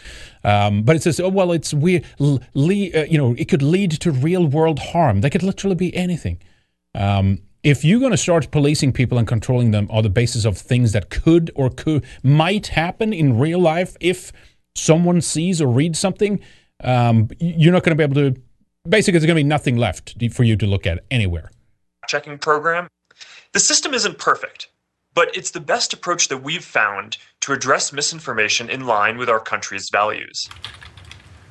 Um, 0.44 0.84
but 0.84 0.95
it 0.95 1.03
says 1.03 1.20
oh 1.20 1.30
well 1.30 1.52
it's 1.52 1.74
we 1.74 2.03
le- 2.20 2.40
uh, 2.56 3.06
you 3.10 3.18
know 3.18 3.36
it 3.38 3.45
could 3.45 3.61
lead 3.61 3.91
to 3.91 4.11
real 4.11 4.45
world 4.45 4.80
harm. 4.80 5.22
That 5.22 5.32
could 5.32 5.44
literally 5.44 5.76
be 5.76 5.95
anything. 5.95 6.40
Um, 6.95 7.40
if 7.61 7.84
you're 7.84 7.99
going 7.99 8.11
to 8.11 8.18
start 8.18 8.52
policing 8.52 8.94
people 8.94 9.18
and 9.18 9.28
controlling 9.28 9.72
them 9.72 9.88
on 9.91 10.03
the 10.03 10.10
basis 10.10 10.45
of 10.45 10.57
things 10.57 10.94
that 10.94 11.10
could 11.10 11.52
or 11.56 11.70
could 11.70 12.06
might 12.24 12.68
happen 12.68 13.11
in 13.11 13.38
real 13.38 13.60
life 13.60 13.98
if 13.99 14.32
someone 14.76 15.20
sees 15.20 15.61
or 15.61 15.68
reads 15.68 15.99
something 15.99 16.40
um, 16.84 17.28
you're 17.40 17.74
not 17.74 17.84
going 17.84 17.95
to 17.95 17.95
be 17.95 18.03
able 18.03 18.34
to 18.34 18.41
basically 18.88 19.20
there's 19.20 19.26
going 19.26 19.36
to 19.36 19.44
be 19.44 19.48
nothing 19.48 19.78
left 19.78 20.16
for 20.32 20.44
you 20.44 20.56
to 20.58 20.66
look 20.66 20.86
at 20.88 21.04
anywhere. 21.12 21.52
Checking 22.08 22.38
program. 22.38 22.88
The 23.54 23.60
system 23.60 23.94
isn't 23.94 24.18
perfect, 24.18 24.70
but 25.14 25.36
it's 25.36 25.52
the 25.52 25.60
best 25.60 25.94
approach 25.94 26.28
that 26.28 26.44
we've 26.44 26.64
found 26.64 27.18
to 27.42 27.54
address 27.54 27.92
misinformation 27.92 28.70
in 28.70 28.86
line 28.86 29.18
with 29.18 29.30
our 29.30 29.40
country's 29.40 29.90
values. 29.90 30.50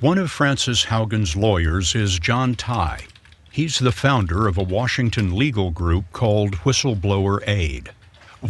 One 0.00 0.18
of 0.18 0.30
Frances 0.30 0.84
Haugen's 0.84 1.34
lawyers 1.34 1.94
is 1.94 2.18
John 2.18 2.54
Tye. 2.54 3.04
He's 3.50 3.80
the 3.80 3.90
founder 3.90 4.46
of 4.46 4.56
a 4.56 4.62
Washington 4.62 5.36
legal 5.36 5.70
group 5.70 6.04
called 6.12 6.54
Whistleblower 6.58 7.40
Aid. 7.48 7.90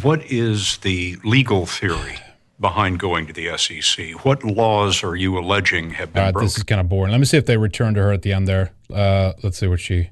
What 0.02 0.22
is 0.30 0.76
the 0.78 1.16
legal 1.24 1.64
theory 1.64 2.18
behind 2.60 2.98
going 2.98 3.26
to 3.26 3.32
the 3.32 3.56
SEC? 3.56 4.24
What 4.24 4.44
laws 4.44 5.02
are 5.02 5.16
you 5.16 5.38
alleging 5.38 5.90
have 5.90 6.12
been 6.12 6.20
All 6.20 6.26
right, 6.26 6.32
broken? 6.32 6.46
This 6.46 6.56
is 6.56 6.62
kind 6.62 6.80
of 6.80 6.88
boring. 6.88 7.12
Let 7.12 7.18
me 7.18 7.26
see 7.26 7.36
if 7.36 7.46
they 7.46 7.56
return 7.56 7.94
to 7.94 8.02
her 8.02 8.12
at 8.12 8.22
the 8.22 8.32
end 8.32 8.48
there. 8.48 8.72
Uh, 8.92 9.32
let's 9.42 9.58
see 9.58 9.66
what 9.66 9.80
she, 9.80 10.10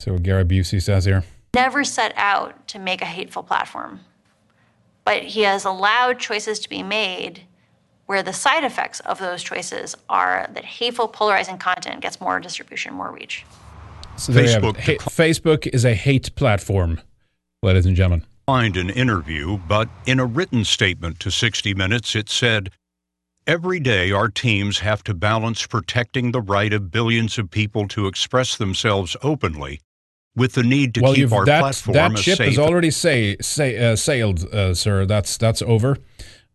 see 0.00 0.10
what 0.10 0.22
Gary 0.22 0.44
Busey 0.44 0.82
says 0.82 1.04
here. 1.04 1.24
Never 1.54 1.84
set 1.84 2.12
out 2.16 2.68
to 2.68 2.78
make 2.78 3.00
a 3.00 3.06
hateful 3.06 3.42
platform, 3.42 4.00
but 5.04 5.22
he 5.22 5.42
has 5.42 5.64
allowed 5.64 6.18
choices 6.18 6.58
to 6.60 6.68
be 6.68 6.82
made 6.82 7.42
where 8.06 8.22
the 8.22 8.32
side 8.32 8.64
effects 8.64 9.00
of 9.00 9.18
those 9.18 9.42
choices 9.42 9.94
are 10.08 10.48
that 10.54 10.64
hateful, 10.64 11.08
polarizing 11.08 11.58
content 11.58 12.00
gets 12.00 12.20
more 12.20 12.40
distribution, 12.40 12.94
more 12.94 13.10
reach. 13.10 13.44
So 14.16 14.32
Facebook, 14.32 14.76
ha- 14.78 14.96
Facebook 15.10 15.66
is 15.66 15.84
a 15.84 15.94
hate 15.94 16.34
platform, 16.34 17.00
ladies 17.62 17.86
and 17.86 17.94
gentlemen 17.94 18.24
find 18.48 18.78
an 18.78 18.88
interview, 18.88 19.58
but 19.68 19.90
in 20.06 20.18
a 20.18 20.24
written 20.24 20.64
statement 20.64 21.20
to 21.20 21.30
60 21.30 21.74
Minutes, 21.74 22.16
it 22.16 22.30
said, 22.30 22.70
Every 23.46 23.78
day, 23.78 24.10
our 24.10 24.28
teams 24.30 24.78
have 24.78 25.04
to 25.04 25.12
balance 25.12 25.66
protecting 25.66 26.32
the 26.32 26.40
right 26.40 26.72
of 26.72 26.90
billions 26.90 27.36
of 27.36 27.50
people 27.50 27.86
to 27.88 28.06
express 28.06 28.56
themselves 28.56 29.18
openly 29.22 29.82
with 30.34 30.54
the 30.54 30.62
need 30.62 30.94
to 30.94 31.02
well, 31.02 31.14
keep 31.14 31.30
our 31.30 31.44
that, 31.44 31.60
platform 31.60 32.14
that 32.14 32.18
ship 32.18 32.38
safe. 32.38 32.48
has 32.48 32.58
already 32.58 32.90
say, 32.90 33.36
say, 33.42 33.76
uh, 33.76 33.94
sailed, 33.94 34.44
uh, 34.46 34.72
sir. 34.72 35.04
That's 35.04 35.36
that's 35.36 35.60
over. 35.60 35.98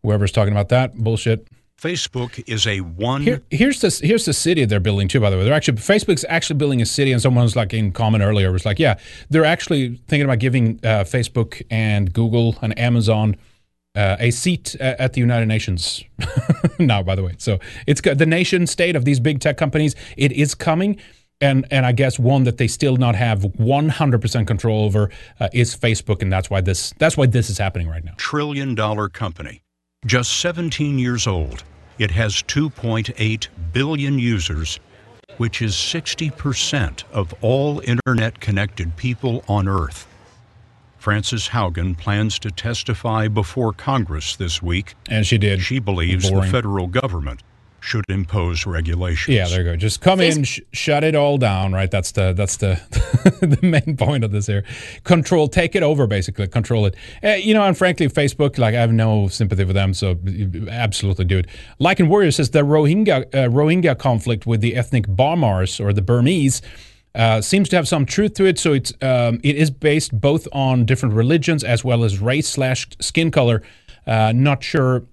Whoever's 0.02 0.32
talking 0.32 0.52
about 0.52 0.70
that 0.70 0.96
bullshit. 0.96 1.46
Facebook 1.80 2.42
is 2.46 2.66
a 2.66 2.80
one. 2.80 3.22
Here, 3.22 3.42
here's 3.50 3.80
the 3.80 4.00
here's 4.06 4.24
the 4.24 4.32
city 4.32 4.64
they're 4.64 4.80
building 4.80 5.08
too. 5.08 5.20
By 5.20 5.30
the 5.30 5.36
way, 5.36 5.44
they're 5.44 5.52
actually 5.52 5.78
Facebook's 5.78 6.24
actually 6.28 6.56
building 6.56 6.80
a 6.80 6.86
city, 6.86 7.12
and 7.12 7.20
someone 7.20 7.44
was 7.44 7.56
like 7.56 7.74
in 7.74 7.92
comment 7.92 8.22
earlier 8.22 8.50
was 8.52 8.64
like, 8.64 8.78
yeah, 8.78 8.98
they're 9.30 9.44
actually 9.44 9.96
thinking 10.08 10.24
about 10.24 10.38
giving 10.38 10.80
uh, 10.82 11.04
Facebook 11.04 11.62
and 11.70 12.12
Google 12.12 12.56
and 12.62 12.78
Amazon 12.78 13.36
uh, 13.94 14.16
a 14.18 14.30
seat 14.30 14.74
at 14.76 15.12
the 15.12 15.20
United 15.20 15.46
Nations 15.46 16.02
now. 16.78 17.02
By 17.02 17.14
the 17.14 17.22
way, 17.22 17.34
so 17.38 17.58
it's 17.86 18.00
the 18.00 18.26
nation 18.26 18.66
state 18.66 18.96
of 18.96 19.04
these 19.04 19.20
big 19.20 19.40
tech 19.40 19.56
companies. 19.56 19.94
It 20.16 20.32
is 20.32 20.54
coming. 20.54 20.98
And, 21.40 21.66
and 21.70 21.84
I 21.84 21.92
guess 21.92 22.18
one 22.18 22.44
that 22.44 22.58
they 22.58 22.68
still 22.68 22.96
not 22.96 23.16
have 23.16 23.40
100% 23.40 24.46
control 24.46 24.84
over 24.84 25.10
uh, 25.40 25.48
is 25.52 25.76
Facebook, 25.76 26.22
and 26.22 26.32
that's 26.32 26.48
why 26.48 26.60
this 26.60 26.94
that's 26.98 27.16
why 27.16 27.26
this 27.26 27.50
is 27.50 27.58
happening 27.58 27.88
right 27.88 28.04
now. 28.04 28.12
Trillion 28.16 28.74
dollar 28.74 29.08
company, 29.08 29.62
just 30.06 30.40
17 30.40 30.98
years 30.98 31.26
old, 31.26 31.64
it 31.98 32.10
has 32.10 32.34
2.8 32.42 33.48
billion 33.72 34.18
users, 34.18 34.78
which 35.38 35.62
is 35.62 35.74
60% 35.74 37.04
of 37.12 37.34
all 37.40 37.80
internet 37.84 38.40
connected 38.40 38.96
people 38.96 39.44
on 39.48 39.68
Earth. 39.68 40.06
Frances 40.98 41.48
Haugen 41.48 41.96
plans 41.96 42.38
to 42.38 42.50
testify 42.50 43.28
before 43.28 43.72
Congress 43.72 44.36
this 44.36 44.62
week. 44.62 44.94
And 45.10 45.26
she 45.26 45.36
did. 45.36 45.60
She 45.60 45.78
believes 45.78 46.30
Boring. 46.30 46.46
the 46.46 46.50
federal 46.50 46.86
government 46.86 47.42
should 47.84 48.04
impose 48.08 48.64
regulations. 48.64 49.36
Yeah, 49.36 49.46
there 49.46 49.58
you 49.58 49.64
go. 49.64 49.76
Just 49.76 50.00
come 50.00 50.18
in, 50.20 50.44
sh- 50.44 50.60
shut 50.72 51.04
it 51.04 51.14
all 51.14 51.36
down, 51.36 51.72
right? 51.72 51.90
That's 51.90 52.12
the 52.12 52.32
that's 52.32 52.56
the 52.56 52.80
the 53.40 53.58
main 53.62 53.96
point 53.96 54.24
of 54.24 54.32
this 54.32 54.46
here. 54.46 54.64
Control, 55.04 55.48
take 55.48 55.76
it 55.76 55.82
over, 55.82 56.06
basically. 56.06 56.48
Control 56.48 56.86
it. 56.86 56.96
Uh, 57.22 57.32
you 57.32 57.52
know, 57.52 57.62
and 57.62 57.76
frankly, 57.76 58.08
Facebook, 58.08 58.56
like 58.56 58.74
I 58.74 58.80
have 58.80 58.92
no 58.92 59.28
sympathy 59.28 59.66
for 59.66 59.74
them, 59.74 59.92
so 59.92 60.18
absolutely 60.70 61.26
do 61.26 61.38
it. 61.38 61.46
Like 61.78 62.00
in 62.00 62.08
Warrior 62.08 62.30
says, 62.30 62.50
the 62.50 62.60
Rohingya 62.60 63.26
uh, 63.34 63.48
Rohingya 63.50 63.98
conflict 63.98 64.46
with 64.46 64.62
the 64.62 64.76
ethnic 64.76 65.06
Bamars 65.06 65.78
or 65.78 65.92
the 65.92 66.02
Burmese. 66.02 66.62
Uh, 67.14 67.40
seems 67.40 67.68
to 67.68 67.76
have 67.76 67.86
some 67.86 68.04
truth 68.04 68.34
to 68.34 68.44
it. 68.44 68.58
So 68.58 68.72
it's 68.72 68.92
um, 69.02 69.40
it 69.44 69.56
is 69.56 69.70
based 69.70 70.18
both 70.18 70.48
on 70.52 70.84
different 70.84 71.14
religions 71.14 71.62
as 71.62 71.84
well 71.84 72.02
as 72.02 72.18
race 72.18 72.48
slash 72.48 72.88
skin 72.98 73.30
color. 73.30 73.62
Uh, 74.06 74.32
not 74.34 74.64
sure 74.64 75.04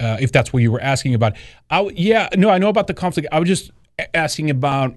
uh, 0.00 0.16
if 0.20 0.32
that's 0.32 0.52
what 0.52 0.62
you 0.62 0.72
were 0.72 0.80
asking 0.80 1.14
about. 1.14 1.36
I, 1.70 1.90
yeah, 1.94 2.28
no, 2.36 2.50
I 2.50 2.58
know 2.58 2.68
about 2.68 2.86
the 2.86 2.94
conflict. 2.94 3.28
I 3.32 3.38
was 3.38 3.48
just 3.48 3.70
asking 4.12 4.50
about 4.50 4.94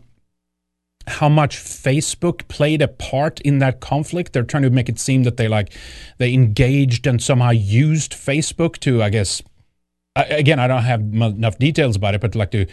how 1.07 1.29
much 1.29 1.57
Facebook 1.57 2.47
played 2.47 2.81
a 2.81 2.87
part 2.87 3.39
in 3.41 3.59
that 3.59 3.79
conflict. 3.79 4.33
They're 4.33 4.43
trying 4.43 4.63
to 4.63 4.69
make 4.69 4.89
it 4.89 4.99
seem 4.99 5.23
that 5.23 5.37
they 5.37 5.47
like 5.47 5.73
they 6.17 6.33
engaged 6.33 7.07
and 7.07 7.21
somehow 7.21 7.51
used 7.51 8.11
Facebook 8.11 8.77
to, 8.79 9.01
I 9.01 9.09
guess. 9.09 9.41
Again, 10.15 10.59
I 10.59 10.67
don't 10.67 10.83
have 10.83 11.01
enough 11.01 11.59
details 11.59 11.95
about 11.95 12.15
it, 12.15 12.21
but 12.21 12.33
like 12.33 12.51
to 12.51 12.65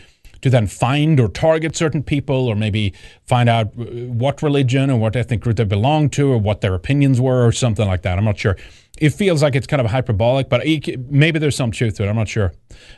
to 0.45 0.51
then 0.51 0.67
find 0.67 1.19
or 1.19 1.27
target 1.27 1.75
certain 1.75 2.03
people 2.03 2.49
or 2.49 2.55
maybe 2.55 2.93
find 3.25 3.49
out 3.49 3.69
uh, 3.69 3.85
what 4.13 4.43
religion 4.43 4.91
or 4.91 4.99
what 4.99 5.17
ethnic 5.17 5.41
group 5.41 5.57
they 5.57 5.65
belong 5.65 6.11
to 6.11 6.31
or 6.31 6.37
what 6.37 6.61
their 6.61 6.75
opinions 6.75 7.19
were 7.19 7.47
or 7.47 7.51
something 7.51 7.87
like 7.87 8.03
that. 8.03 8.19
I'm 8.19 8.27
not 8.27 8.37
sure. 8.37 8.55
It 8.99 9.15
feels 9.15 9.43
like 9.43 9.55
it's 9.55 9.67
kind 9.67 9.81
of 9.81 9.91
hyperbolic, 9.91 10.51
but 10.51 10.63
maybe 11.09 11.39
there's 11.39 11.57
some 11.57 11.71
truth 11.71 11.97
to 11.97 12.05
it. 12.05 12.09
I'm 12.11 12.17
not 12.17 12.29
sure. 12.29 12.53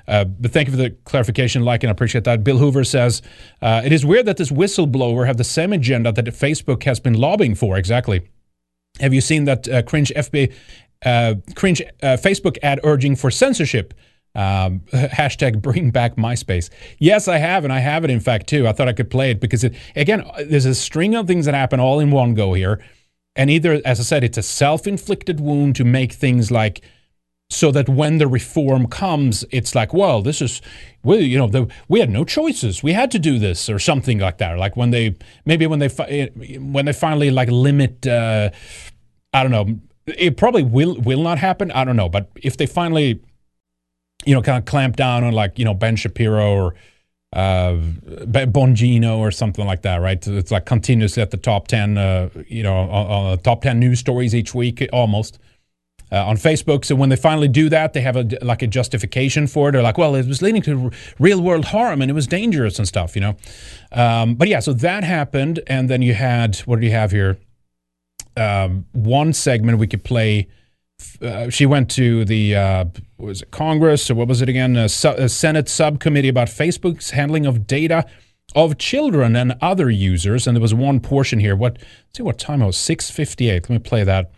Uh, 0.09 0.25
but 0.25 0.51
thank 0.51 0.67
you 0.67 0.73
for 0.73 0.77
the 0.77 0.91
clarification, 1.05 1.63
like, 1.63 1.85
and 1.85 1.89
I 1.89 1.93
appreciate 1.93 2.25
that. 2.25 2.43
Bill 2.43 2.59
Hoover 2.59 2.83
says 2.83 3.23
uh, 3.63 3.81
it 3.85 3.93
is 3.93 4.05
weird 4.05 4.27
that 4.27 4.39
this 4.39 4.51
whistleblower 4.51 5.25
have 5.29 5.37
the 5.37 5.45
same 5.45 5.73
agenda 5.73 6.11
that 6.11 6.25
Facebook 6.25 6.83
has 6.83 6.99
been 6.99 7.15
lobbying 7.15 7.55
for. 7.55 7.79
Exactly. 7.79 8.29
Have 8.99 9.15
you 9.15 9.21
seen 9.21 9.45
that 9.45 9.69
uh, 9.69 9.83
cringe 9.83 10.11
uh, 10.17 11.35
cringe 11.55 11.81
uh, 12.03 12.17
Facebook 12.17 12.59
ad 12.65 12.81
urging 12.83 13.15
for 13.15 13.31
censorship? 13.31 13.95
Um, 14.37 14.81
hashtag 14.93 15.63
bring 15.63 15.91
back 15.91 16.17
MySpace. 16.17 16.69
Yes, 16.99 17.27
I 17.27 17.39
have, 17.39 17.65
and 17.65 17.73
I 17.73 17.79
have 17.79 18.05
it 18.05 18.11
in 18.11 18.21
fact 18.21 18.47
too. 18.47 18.69
I 18.69 18.73
thought 18.73 18.87
I 18.87 18.93
could 18.93 19.11
play 19.11 19.31
it 19.31 19.41
because 19.41 19.65
it 19.65 19.75
again, 19.97 20.25
there's 20.45 20.67
a 20.67 20.75
string 20.75 21.15
of 21.15 21.27
things 21.27 21.47
that 21.47 21.55
happen 21.55 21.81
all 21.81 21.99
in 22.01 22.11
one 22.11 22.35
go 22.35 22.53
here, 22.53 22.79
and 23.35 23.51
either, 23.51 23.81
as 23.85 23.99
I 23.99 24.03
said, 24.03 24.23
it's 24.23 24.39
a 24.39 24.43
self-inflicted 24.43 25.41
wound 25.41 25.75
to 25.77 25.85
make 25.85 26.13
things 26.13 26.51
like 26.51 26.83
so 27.49 27.71
that 27.71 27.89
when 27.89 28.19
the 28.19 28.27
reform 28.27 28.89
comes, 28.89 29.45
it's 29.51 29.75
like, 29.75 29.95
well, 29.95 30.21
this 30.21 30.43
is, 30.43 30.61
well, 31.05 31.21
you 31.21 31.39
know, 31.39 31.47
the, 31.47 31.69
we 31.89 32.01
had 32.01 32.11
no 32.11 32.25
choices. 32.25 32.83
We 32.83 32.93
had 32.93 33.11
to 33.13 33.19
do 33.19 33.39
this, 33.39 33.71
or 33.71 33.79
something 33.79 34.19
like 34.19 34.39
that. 34.39 34.59
Like 34.59 34.77
when 34.77 34.91
they 34.91 35.17
maybe 35.45 35.67
when 35.67 35.79
they 35.79 35.89
fi- 35.89 36.31
when 36.59 36.85
they 36.85 36.93
finally 36.93 37.31
like 37.31 37.51
limit, 37.51 38.07
uh, 38.07 38.51
I 39.33 39.43
don't 39.43 39.53
know. 39.53 39.79
It 40.07 40.37
probably 40.37 40.63
will 40.63 40.97
will 41.01 41.23
not 41.23 41.39
happen. 41.39 41.71
I 41.71 41.85
don't 41.85 41.97
know, 41.97 42.09
but 42.09 42.31
if 42.37 42.57
they 42.57 42.67
finally 42.67 43.21
you 44.27 44.35
know, 44.35 44.43
kind 44.43 44.59
of 44.59 44.65
clamp 44.65 44.97
down 44.97 45.25
on 45.25 45.33
like, 45.33 45.59
you 45.59 45.65
know, 45.65 45.73
Ben 45.73 45.97
Shapiro 45.97 46.53
or 46.53 46.75
uh, 47.33 47.75
Bongino 47.75 49.19
or 49.19 49.31
something 49.31 49.67
like 49.67 49.83
that, 49.83 49.99
right? 49.99 50.25
It's 50.27 50.51
like 50.51 50.67
continuously 50.67 51.23
at 51.23 51.31
the 51.31 51.37
top 51.37 51.69
10, 51.69 51.97
uh, 51.97 52.29
you 52.49 52.63
know, 52.63 52.77
on, 52.77 53.07
on 53.07 53.39
top 53.39 53.63
10 53.63 53.79
news 53.79 54.01
stories 54.01 54.35
each 54.35 54.55
week 54.55 54.87
almost. 54.93 55.39
Uh, 56.13 56.25
on 56.25 56.37
Facebook. 56.37 56.85
So 56.85 56.95
when 56.95 57.09
they 57.09 57.17
finally 57.17 57.49
do 57.49 57.69
that, 57.69 57.93
they 57.93 58.01
have 58.01 58.15
a 58.15 58.29
like 58.41 58.63
a 58.63 58.69
justification 58.69 59.49
for 59.49 59.69
it. 59.69 59.73
They're 59.73 59.83
like, 59.83 59.99
well, 59.99 60.15
it 60.15 60.25
was 60.25 60.41
leading 60.41 60.63
to 60.63 60.93
real 61.19 61.43
world 61.43 61.65
harm 61.65 62.01
and 62.01 62.09
it 62.09 62.15
was 62.15 62.29
dangerous 62.29 62.79
and 62.79 62.87
stuff, 62.87 63.17
you 63.17 63.23
know. 63.23 63.37
Um, 63.91 64.37
but 64.37 64.47
yeah, 64.47 64.61
so 64.61 64.73
that 64.73 65.03
happened, 65.03 65.63
and 65.67 65.91
then 65.91 66.03
you 66.03 66.15
had 66.15 66.59
what 66.59 66.79
do 66.79 66.87
you 66.87 66.93
have 66.93 67.11
here? 67.11 67.39
Um, 68.37 68.87
one 68.93 69.33
segment 69.33 69.79
we 69.79 69.89
could 69.89 70.05
play. 70.05 70.47
Uh, 71.21 71.51
she 71.51 71.67
went 71.67 71.91
to 71.91 72.25
the 72.25 72.55
uh, 72.57 72.85
was 73.19 73.43
it 73.43 73.51
Congress 73.51 74.11
or 74.11 74.15
what 74.15 74.29
was 74.29 74.43
it 74.43 74.49
again? 74.49 74.77
A, 74.77 74.89
su- 74.89 75.09
a 75.17 75.29
Senate 75.29 75.69
subcommittee 75.69 76.29
about 76.29 76.49
Facebook's 76.49 77.11
handling 77.11 77.47
of 77.47 77.67
data 77.67 78.05
of 78.55 78.79
children 78.79 79.37
and 79.37 79.57
other 79.61 79.91
users. 79.91 80.47
And 80.47 80.57
there 80.57 80.63
was 80.63 80.75
one 80.75 81.01
portion 81.01 81.41
here. 81.41 81.57
What 81.57 81.79
see 82.15 82.23
what 82.23 82.39
time 82.39 82.63
it 82.63 82.67
was? 82.67 82.77
Six 82.77 83.11
fifty 83.11 83.51
eight. 83.51 83.69
Let 83.69 83.71
me 83.71 83.79
play 83.79 84.05
that. 84.05 84.33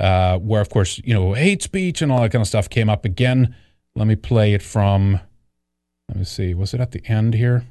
uh, 0.00 0.38
where, 0.38 0.60
of 0.60 0.68
course, 0.70 1.00
you 1.04 1.14
know, 1.14 1.32
hate 1.34 1.62
speech 1.62 2.02
and 2.02 2.12
all 2.12 2.20
that 2.22 2.32
kind 2.32 2.42
of 2.42 2.48
stuff 2.48 2.68
came 2.68 2.88
up 2.88 3.04
again. 3.04 3.54
Let 3.94 4.06
me 4.06 4.16
play 4.16 4.54
it 4.54 4.62
from, 4.62 5.20
let 6.08 6.18
me 6.18 6.24
see, 6.24 6.54
was 6.54 6.72
it 6.74 6.80
at 6.80 6.92
the 6.92 7.04
end 7.06 7.34
here? 7.34 7.64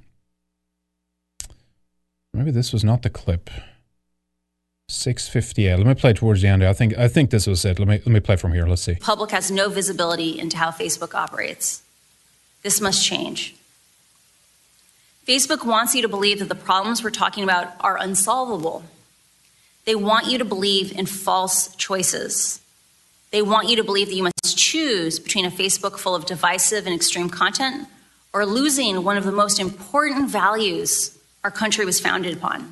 Maybe 2.33 2.51
this 2.51 2.73
was 2.73 2.83
not 2.83 3.01
the 3.01 3.09
clip. 3.09 3.49
658. 4.89 5.75
Let 5.75 5.85
me 5.85 5.93
play 5.95 6.13
towards 6.13 6.41
the 6.41 6.47
end. 6.47 6.63
I 6.63 6.71
think 6.71 6.97
I 6.97 7.09
think 7.09 7.29
this 7.29 7.45
was 7.45 7.65
it. 7.65 7.77
Let 7.77 7.89
me 7.89 7.95
let 7.97 8.07
me 8.07 8.21
play 8.21 8.37
from 8.37 8.53
here. 8.53 8.65
Let's 8.65 8.83
see. 8.83 8.95
Public 8.95 9.31
has 9.31 9.51
no 9.51 9.67
visibility 9.67 10.39
into 10.39 10.55
how 10.55 10.71
Facebook 10.71 11.13
operates. 11.13 11.83
This 12.63 12.79
must 12.79 13.05
change. 13.05 13.55
Facebook 15.27 15.65
wants 15.65 15.93
you 15.93 16.01
to 16.01 16.07
believe 16.07 16.39
that 16.39 16.47
the 16.47 16.55
problems 16.55 17.03
we're 17.03 17.09
talking 17.09 17.43
about 17.43 17.73
are 17.81 17.97
unsolvable. 17.97 18.85
They 19.83 19.95
want 19.95 20.27
you 20.27 20.37
to 20.37 20.45
believe 20.45 20.97
in 20.97 21.05
false 21.05 21.75
choices. 21.75 22.61
They 23.31 23.41
want 23.41 23.67
you 23.67 23.75
to 23.75 23.83
believe 23.83 24.07
that 24.07 24.15
you 24.15 24.23
must 24.23 24.57
choose 24.57 25.19
between 25.19 25.45
a 25.45 25.51
Facebook 25.51 25.97
full 25.97 26.15
of 26.15 26.25
divisive 26.25 26.85
and 26.85 26.95
extreme 26.95 27.29
content 27.29 27.89
or 28.31 28.45
losing 28.45 29.03
one 29.03 29.17
of 29.17 29.25
the 29.25 29.33
most 29.33 29.59
important 29.59 30.29
values 30.29 31.17
our 31.43 31.51
country 31.51 31.83
was 31.85 31.99
founded 31.99 32.37
upon 32.37 32.71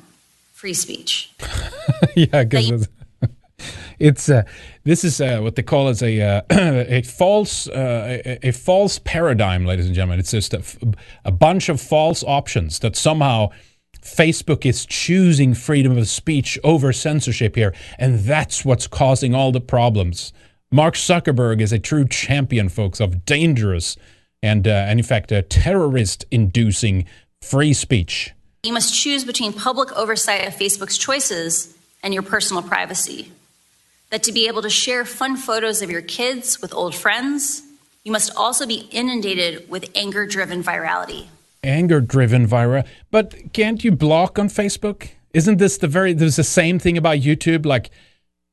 free 0.56 0.74
speech. 0.74 1.30
yeah, 2.16 2.44
because 2.44 2.88
it's 3.98 4.30
uh, 4.30 4.42
this 4.84 5.04
is 5.04 5.20
uh, 5.20 5.40
what 5.40 5.54
they 5.54 5.62
call 5.62 5.88
as 5.88 6.02
a 6.02 6.20
uh, 6.20 6.40
a 6.50 7.02
false 7.02 7.68
uh, 7.68 8.22
a, 8.24 8.48
a, 8.48 8.52
false 8.52 8.98
paradigm, 8.98 9.66
ladies 9.66 9.84
and 9.84 9.94
gentlemen. 9.94 10.18
It's 10.18 10.30
just 10.30 10.54
a, 10.54 10.62
a 11.26 11.30
bunch 11.30 11.68
of 11.68 11.78
false 11.78 12.24
options 12.24 12.78
that 12.78 12.96
somehow 12.96 13.50
Facebook 14.00 14.64
is 14.64 14.86
choosing 14.86 15.52
freedom 15.52 15.98
of 15.98 16.08
speech 16.08 16.58
over 16.64 16.90
censorship 16.90 17.54
here, 17.54 17.74
and 17.98 18.20
that's 18.20 18.64
what's 18.64 18.86
causing 18.86 19.34
all 19.34 19.52
the 19.52 19.60
problems. 19.60 20.32
Mark 20.72 20.94
Zuckerberg 20.94 21.60
is 21.60 21.72
a 21.72 21.78
true 21.78 22.08
champion, 22.08 22.70
folks, 22.70 22.98
of 22.98 23.24
dangerous 23.24 23.96
and, 24.42 24.66
uh, 24.66 24.70
and 24.70 24.98
in 24.98 25.04
fact, 25.04 25.32
a 25.32 25.42
terrorist-inducing 25.42 27.06
free 27.40 27.72
speech. 27.72 28.32
You 28.62 28.72
must 28.72 28.94
choose 28.94 29.24
between 29.24 29.52
public 29.52 29.92
oversight 29.92 30.46
of 30.46 30.54
Facebook's 30.54 30.98
choices 30.98 31.76
and 32.02 32.12
your 32.12 32.22
personal 32.22 32.62
privacy. 32.62 33.32
That 34.10 34.22
to 34.24 34.32
be 34.32 34.48
able 34.48 34.62
to 34.62 34.70
share 34.70 35.04
fun 35.04 35.36
photos 35.36 35.82
of 35.82 35.90
your 35.90 36.02
kids 36.02 36.60
with 36.60 36.74
old 36.74 36.94
friends, 36.94 37.62
you 38.04 38.12
must 38.12 38.34
also 38.36 38.66
be 38.66 38.88
inundated 38.92 39.68
with 39.68 39.90
anger 39.94 40.26
driven 40.26 40.62
virality 40.62 41.26
anger 41.66 42.00
driven 42.00 42.46
viral. 42.46 42.86
But 43.10 43.52
can't 43.52 43.82
you 43.84 43.92
block 43.92 44.38
on 44.38 44.48
Facebook? 44.48 45.10
Isn't 45.34 45.58
this 45.58 45.78
the 45.78 45.88
very, 45.88 46.14
there's 46.14 46.36
the 46.36 46.44
same 46.44 46.78
thing 46.78 46.96
about 46.96 47.18
YouTube? 47.18 47.66
Like, 47.66 47.90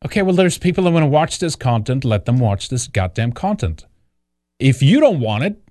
okay, 0.06 0.22
well, 0.22 0.36
there's 0.36 0.58
people 0.58 0.84
that 0.84 0.92
want 0.92 1.04
to 1.04 1.08
watch 1.08 1.40
this 1.40 1.56
content, 1.56 2.04
let 2.04 2.26
them 2.26 2.40
watch 2.40 2.70
this 2.70 2.88
goddamn 2.88 3.32
content. 3.32 3.86
If 4.60 4.82
you 4.82 5.00
don't 5.00 5.20
want 5.20 5.44
it, 5.44 5.63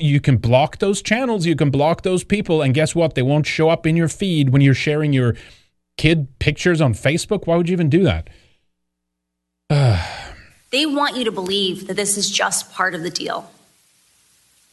you 0.00 0.20
can 0.20 0.36
block 0.36 0.78
those 0.78 1.02
channels, 1.02 1.46
you 1.46 1.56
can 1.56 1.70
block 1.70 2.02
those 2.02 2.24
people, 2.24 2.62
and 2.62 2.74
guess 2.74 2.94
what? 2.94 3.14
They 3.14 3.22
won't 3.22 3.46
show 3.46 3.68
up 3.68 3.86
in 3.86 3.96
your 3.96 4.08
feed 4.08 4.50
when 4.50 4.62
you're 4.62 4.74
sharing 4.74 5.12
your 5.12 5.36
kid 5.96 6.38
pictures 6.38 6.80
on 6.80 6.94
Facebook. 6.94 7.46
Why 7.46 7.56
would 7.56 7.68
you 7.68 7.72
even 7.74 7.90
do 7.90 8.04
that? 8.04 8.28
they 10.70 10.86
want 10.86 11.16
you 11.16 11.24
to 11.24 11.32
believe 11.32 11.86
that 11.86 11.94
this 11.94 12.16
is 12.16 12.30
just 12.30 12.72
part 12.72 12.94
of 12.94 13.02
the 13.02 13.10
deal. 13.10 13.50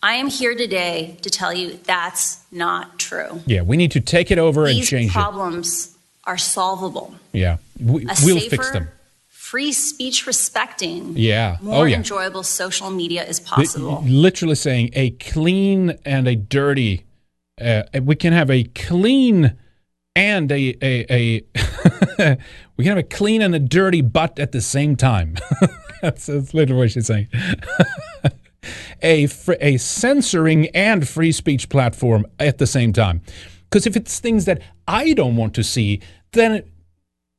I 0.01 0.13
am 0.13 0.27
here 0.27 0.55
today 0.55 1.17
to 1.23 1.29
tell 1.29 1.53
you 1.53 1.79
that's 1.83 2.39
not 2.51 2.99
true. 2.99 3.41
Yeah, 3.45 3.63
we 3.63 3.77
need 3.77 3.91
to 3.91 3.99
take 3.99 4.31
it 4.31 4.37
over 4.37 4.65
These 4.65 4.77
and 4.77 4.87
change 4.87 5.01
it. 5.01 5.07
These 5.07 5.13
problems 5.13 5.97
are 6.25 6.37
solvable. 6.37 7.15
Yeah, 7.33 7.57
we, 7.79 8.05
will 8.05 8.39
fix 8.39 8.69
them. 8.71 8.89
Free 9.47 9.71
speech 9.71 10.27
respecting. 10.27 11.13
Yeah. 11.15 11.55
More 11.61 11.83
oh, 11.83 11.83
yeah. 11.85 11.95
enjoyable 11.95 12.43
social 12.43 12.89
media 12.89 13.23
is 13.23 13.39
possible. 13.39 14.03
Literally 14.05 14.55
saying 14.55 14.89
a 14.91 15.11
clean 15.11 15.97
and 16.03 16.27
a 16.27 16.35
dirty. 16.35 17.05
Uh, 17.59 17.83
we 18.01 18.17
can 18.17 18.33
have 18.33 18.51
a 18.51 18.65
clean 18.65 19.55
and 20.17 20.51
a 20.51 20.75
a, 20.81 21.45
a 22.19 22.37
we 22.75 22.83
can 22.83 22.97
have 22.97 22.97
a 22.97 23.03
clean 23.03 23.41
and 23.41 23.55
a 23.55 23.59
dirty 23.59 24.01
butt 24.01 24.37
at 24.37 24.51
the 24.51 24.59
same 24.59 24.97
time. 24.97 25.37
that's, 26.01 26.25
that's 26.25 26.53
literally 26.53 26.81
what 26.81 26.91
she's 26.91 27.07
saying 27.07 27.29
a, 29.01 29.27
fr- 29.27 29.53
a 29.61 29.77
censoring 29.77 30.67
and 30.75 31.07
free 31.07 31.31
speech 31.31 31.69
platform 31.69 32.25
at 32.37 32.57
the 32.57 32.67
same 32.67 32.91
time. 32.91 33.21
Because 33.69 33.87
if 33.87 33.95
it's 33.95 34.19
things 34.19 34.43
that 34.43 34.61
I 34.89 35.13
don't 35.13 35.37
want 35.37 35.53
to 35.53 35.63
see, 35.63 36.01
then 36.33 36.63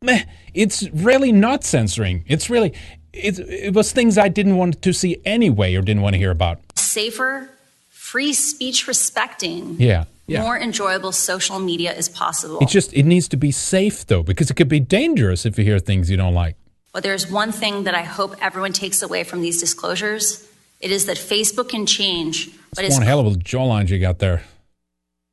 meh, 0.03 0.25
it's 0.55 0.89
really 0.91 1.33
not 1.33 1.65
censoring. 1.65 2.25
It's 2.27 2.49
really, 2.49 2.73
it, 3.13 3.39
it 3.39 3.75
was 3.75 3.93
things 3.93 4.19
I 4.19 4.29
didn't 4.29 4.57
want 4.57 4.81
to 4.83 4.93
see 4.93 5.21
anyway 5.25 5.75
or 5.75 5.83
didn't 5.83 6.03
want 6.03 6.15
to 6.15 6.19
hear 6.19 6.31
about. 6.31 6.61
Safer, 6.77 7.51
free 7.91 8.33
speech 8.33 8.87
respecting. 8.87 9.77
Yeah. 9.79 10.05
Yeah. 10.27 10.43
More 10.43 10.59
enjoyable 10.59 11.13
social 11.13 11.59
media 11.59 11.95
is 11.95 12.11
possible. 12.11 12.59
It 12.61 12.69
just 12.69 12.93
it 12.93 13.05
needs 13.05 13.29
to 13.29 13.39
be 13.39 13.51
safe 13.51 14.07
though, 14.07 14.23
because 14.23 14.51
it 14.51 14.55
could 14.55 14.69
be 14.69 14.79
dangerous 14.79 15.47
if 15.47 15.57
you 15.57 15.65
hear 15.65 15.79
things 15.79 16.11
you 16.11 16.19
don't 16.19 16.35
like. 16.35 16.57
But 16.93 17.03
there's 17.03 17.31
one 17.31 17.51
thing 17.51 17.85
that 17.85 17.95
I 17.95 18.03
hope 18.03 18.37
everyone 18.43 18.75
takes 18.75 19.01
away 19.01 19.25
from 19.25 19.41
these 19.41 19.59
disclosures 19.59 20.47
it 20.81 20.91
is 20.93 21.07
that 21.07 21.17
Facebook 21.17 21.71
can 21.71 21.87
change, 21.87 22.51
but 22.75 22.85
it's 22.85 22.97
one 22.97 23.07
hell 23.07 23.19
of 23.21 23.27
a 23.27 23.31
jawlines 23.37 23.89
you 23.89 23.99
got 23.99 24.21
there. 24.21 24.43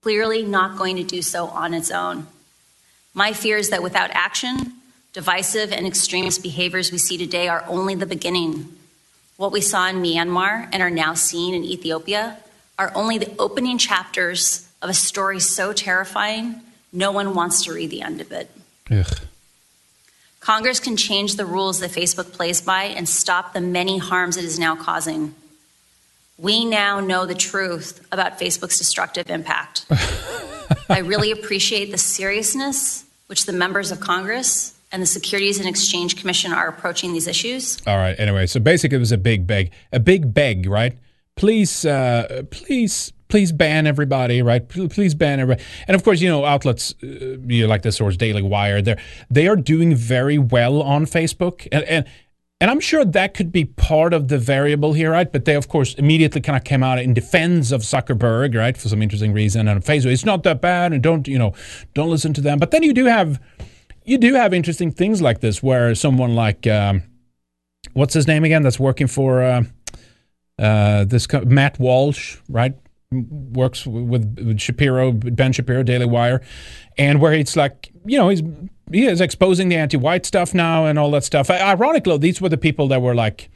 Clearly 0.02 0.44
not 0.44 0.78
going 0.78 0.96
to 0.96 1.04
do 1.04 1.22
so 1.22 1.48
on 1.48 1.74
its 1.74 1.92
own. 1.92 2.28
My 3.18 3.32
fear 3.32 3.58
is 3.58 3.70
that 3.70 3.82
without 3.82 4.12
action, 4.12 4.74
divisive 5.14 5.72
and 5.72 5.88
extremist 5.88 6.44
behaviors 6.44 6.92
we 6.92 6.98
see 6.98 7.18
today 7.18 7.48
are 7.48 7.64
only 7.70 7.96
the 7.96 8.06
beginning. 8.06 8.76
What 9.38 9.54
we 9.54 9.62
saw 9.62 9.88
in 9.88 10.04
Myanmar 10.04 10.68
and 10.74 10.84
are 10.84 10.90
now 10.90 11.14
seeing 11.14 11.54
in 11.54 11.64
Ethiopia 11.64 12.38
are 12.78 12.92
only 12.94 13.18
the 13.18 13.34
opening 13.40 13.78
chapters 13.78 14.68
of 14.82 14.90
a 14.90 14.94
story 14.94 15.40
so 15.40 15.72
terrifying, 15.72 16.60
no 16.92 17.14
one 17.14 17.34
wants 17.34 17.64
to 17.64 17.74
read 17.74 17.90
the 17.90 18.02
end 18.02 18.20
of 18.20 18.34
it. 18.34 18.52
Ugh. 18.92 19.20
Congress 20.42 20.82
can 20.82 20.98
change 20.98 21.36
the 21.36 21.46
rules 21.46 21.80
that 21.80 21.92
Facebook 21.92 22.34
plays 22.34 22.60
by 22.60 22.84
and 22.84 23.08
stop 23.08 23.54
the 23.54 23.62
many 23.62 23.98
harms 23.98 24.36
it 24.36 24.44
is 24.44 24.60
now 24.60 24.76
causing. 24.76 25.34
We 26.38 26.66
now 26.66 27.00
know 27.00 27.26
the 27.26 27.34
truth 27.34 28.06
about 28.12 28.40
Facebook's 28.40 28.78
destructive 28.78 29.30
impact. 29.30 29.86
I 30.90 31.00
really 31.00 31.32
appreciate 31.32 31.92
the 31.92 31.98
seriousness 31.98 33.05
which 33.28 33.46
the 33.46 33.54
members 33.54 33.92
of 33.92 34.00
Congress 34.00 34.78
and 34.92 35.02
the 35.02 35.08
Securities 35.08 35.60
and 35.60 35.68
Exchange 35.68 36.16
Commission 36.18 36.54
are 36.54 36.68
approaching 36.68 37.14
these 37.14 37.28
issues. 37.28 37.78
All 37.88 37.98
right. 37.98 38.16
Anyway, 38.20 38.46
so 38.48 38.60
basically, 38.60 38.98
it 38.98 39.00
was 39.00 39.12
a 39.12 39.18
big 39.18 39.46
beg, 39.48 39.72
a 39.92 40.00
big 40.00 40.34
beg, 40.34 40.68
right? 40.68 40.98
Please, 41.36 41.86
uh, 41.86 42.44
please 42.50 43.12
please 43.28 43.52
ban 43.52 43.88
everybody, 43.88 44.42
right? 44.42 44.68
Please 44.70 45.16
ban 45.16 45.40
everybody. 45.40 45.68
And 45.88 45.96
of 45.96 46.04
course, 46.04 46.22
you 46.22 46.30
know, 46.30 46.46
outlets 46.46 46.94
uh, 47.04 47.08
you 47.08 47.64
know, 47.64 47.68
like 47.68 47.82
the 47.82 47.92
source 47.92 48.16
Daily 48.16 48.42
Wire, 48.42 48.82
they're 48.82 49.00
they 49.30 49.48
are 49.48 49.56
doing 49.56 49.96
very 49.96 50.38
well 50.38 50.82
on 50.82 51.06
Facebook, 51.06 51.68
and 51.72 51.84
and 51.86 52.06
and 52.62 52.72
I'm 52.72 52.80
sure 52.80 53.04
that 53.04 53.34
could 53.34 53.52
be 53.52 53.66
part 53.66 54.14
of 54.14 54.30
the 54.30 54.38
variable 54.38 54.94
here, 54.94 55.12
right? 55.12 55.32
But 55.32 55.46
they, 55.46 55.56
of 55.56 55.68
course, 55.68 55.94
immediately 55.96 56.42
kind 56.42 56.58
of 56.58 56.64
came 56.64 56.84
out 56.84 57.00
in 57.00 57.14
defense 57.14 57.72
of 57.72 57.82
Zuckerberg, 57.82 58.56
right, 58.56 58.78
for 58.78 58.88
some 58.88 59.02
interesting 59.02 59.34
reason. 59.34 59.68
And 59.68 59.84
Facebook, 59.84 60.14
it's 60.14 60.26
not 60.26 60.44
that 60.44 60.62
bad, 60.62 60.94
and 60.94 61.04
don't 61.04 61.28
you 61.28 61.38
know, 61.38 61.54
don't 61.94 62.10
listen 62.10 62.34
to 62.34 62.42
them. 62.42 62.60
But 62.60 62.72
then 62.72 62.84
you 62.84 62.94
do 62.94 63.06
have 63.06 63.42
you 64.04 64.18
do 64.18 64.36
have 64.36 64.54
interesting 64.54 64.92
things 64.92 65.22
like 65.22 65.42
this, 65.42 65.62
where 65.62 65.94
someone 65.96 66.36
like 66.36 66.66
um, 66.68 67.04
what's 67.94 68.14
his 68.14 68.28
name 68.28 68.44
again? 68.44 68.64
That's 68.64 68.80
working 68.80 69.08
for. 69.08 69.44
Uh, 69.44 69.64
uh, 70.58 71.04
this 71.06 71.28
Matt 71.46 71.80
Walsh, 71.80 72.38
right? 72.50 72.76
Works 73.24 73.86
with, 73.86 74.40
with 74.40 74.60
Shapiro, 74.60 75.12
Ben 75.12 75.52
Shapiro, 75.52 75.84
Daily 75.84 76.06
Wire, 76.06 76.42
and 76.98 77.22
where 77.22 77.34
it's 77.34 77.56
like, 77.56 77.92
you 78.06 78.18
know, 78.18 78.30
he's 78.30 78.44
he 78.92 79.06
is 79.08 79.20
exposing 79.20 79.70
the 79.70 79.76
anti-white 79.76 80.26
stuff 80.26 80.54
now 80.54 80.86
and 80.86 81.00
all 81.00 81.12
that 81.12 81.24
stuff. 81.24 81.50
Ironically, 81.50 82.18
these 82.20 82.40
were 82.40 82.50
the 82.50 82.58
people 82.58 82.88
that 82.90 83.02
were 83.02 83.16
like 83.16 83.50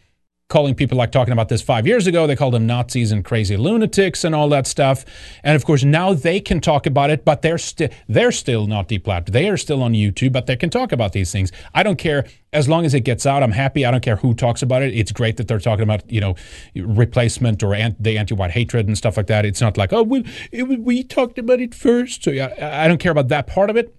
calling 0.49 0.73
people 0.73 0.97
like 0.97 1.11
talking 1.11 1.31
about 1.31 1.47
this 1.47 1.61
five 1.61 1.85
years 1.85 2.07
ago. 2.07 2.25
They 2.25 2.35
called 2.35 2.55
them 2.55 2.65
Nazis 2.65 3.11
and 3.11 3.23
crazy 3.23 3.55
lunatics 3.55 4.23
and 4.23 4.33
all 4.33 4.49
that 4.49 4.65
stuff. 4.65 5.05
And 5.43 5.55
of 5.55 5.63
course, 5.63 5.83
now 5.83 6.13
they 6.13 6.39
can 6.39 6.59
talk 6.59 6.87
about 6.87 7.11
it, 7.11 7.23
but 7.23 7.43
they're 7.43 7.59
still 7.59 7.89
they're 8.07 8.31
still 8.31 8.67
not 8.67 8.89
deplatformed. 8.89 9.31
They 9.31 9.47
are 9.47 9.57
still 9.57 9.83
on 9.83 9.93
YouTube, 9.93 10.33
but 10.33 10.47
they 10.47 10.55
can 10.55 10.69
talk 10.69 10.91
about 10.91 11.13
these 11.13 11.31
things. 11.31 11.51
I 11.73 11.83
don't 11.83 11.97
care 11.97 12.25
as 12.51 12.67
long 12.67 12.83
as 12.83 12.95
it 12.95 13.01
gets 13.01 13.27
out. 13.27 13.43
I'm 13.43 13.51
happy. 13.51 13.85
I 13.85 13.91
don't 13.91 14.01
care 14.01 14.15
who 14.15 14.33
talks 14.33 14.63
about 14.63 14.81
it. 14.81 14.93
It's 14.95 15.11
great 15.11 15.37
that 15.37 15.47
they're 15.47 15.59
talking 15.59 15.83
about 15.83 16.11
you 16.11 16.19
know 16.19 16.35
replacement 16.75 17.61
or 17.61 17.75
the 17.99 18.17
anti-white 18.17 18.51
hatred 18.51 18.87
and 18.87 18.97
stuff 18.97 19.17
like 19.17 19.27
that. 19.27 19.45
It's 19.45 19.61
not 19.61 19.77
like 19.77 19.93
oh 19.93 20.03
we 20.03 20.25
it, 20.51 20.63
we 20.63 21.03
talked 21.03 21.37
about 21.37 21.61
it 21.61 21.75
first. 21.75 22.23
So 22.23 22.31
yeah, 22.31 22.81
I 22.83 22.87
don't 22.87 22.99
care 22.99 23.11
about 23.11 23.27
that 23.27 23.45
part 23.45 23.69
of 23.69 23.77
it. 23.77 23.95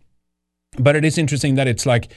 But 0.79 0.95
it 0.97 1.05
is 1.05 1.19
interesting 1.19 1.57
that 1.57 1.67
it's 1.67 1.85
like 1.85 2.13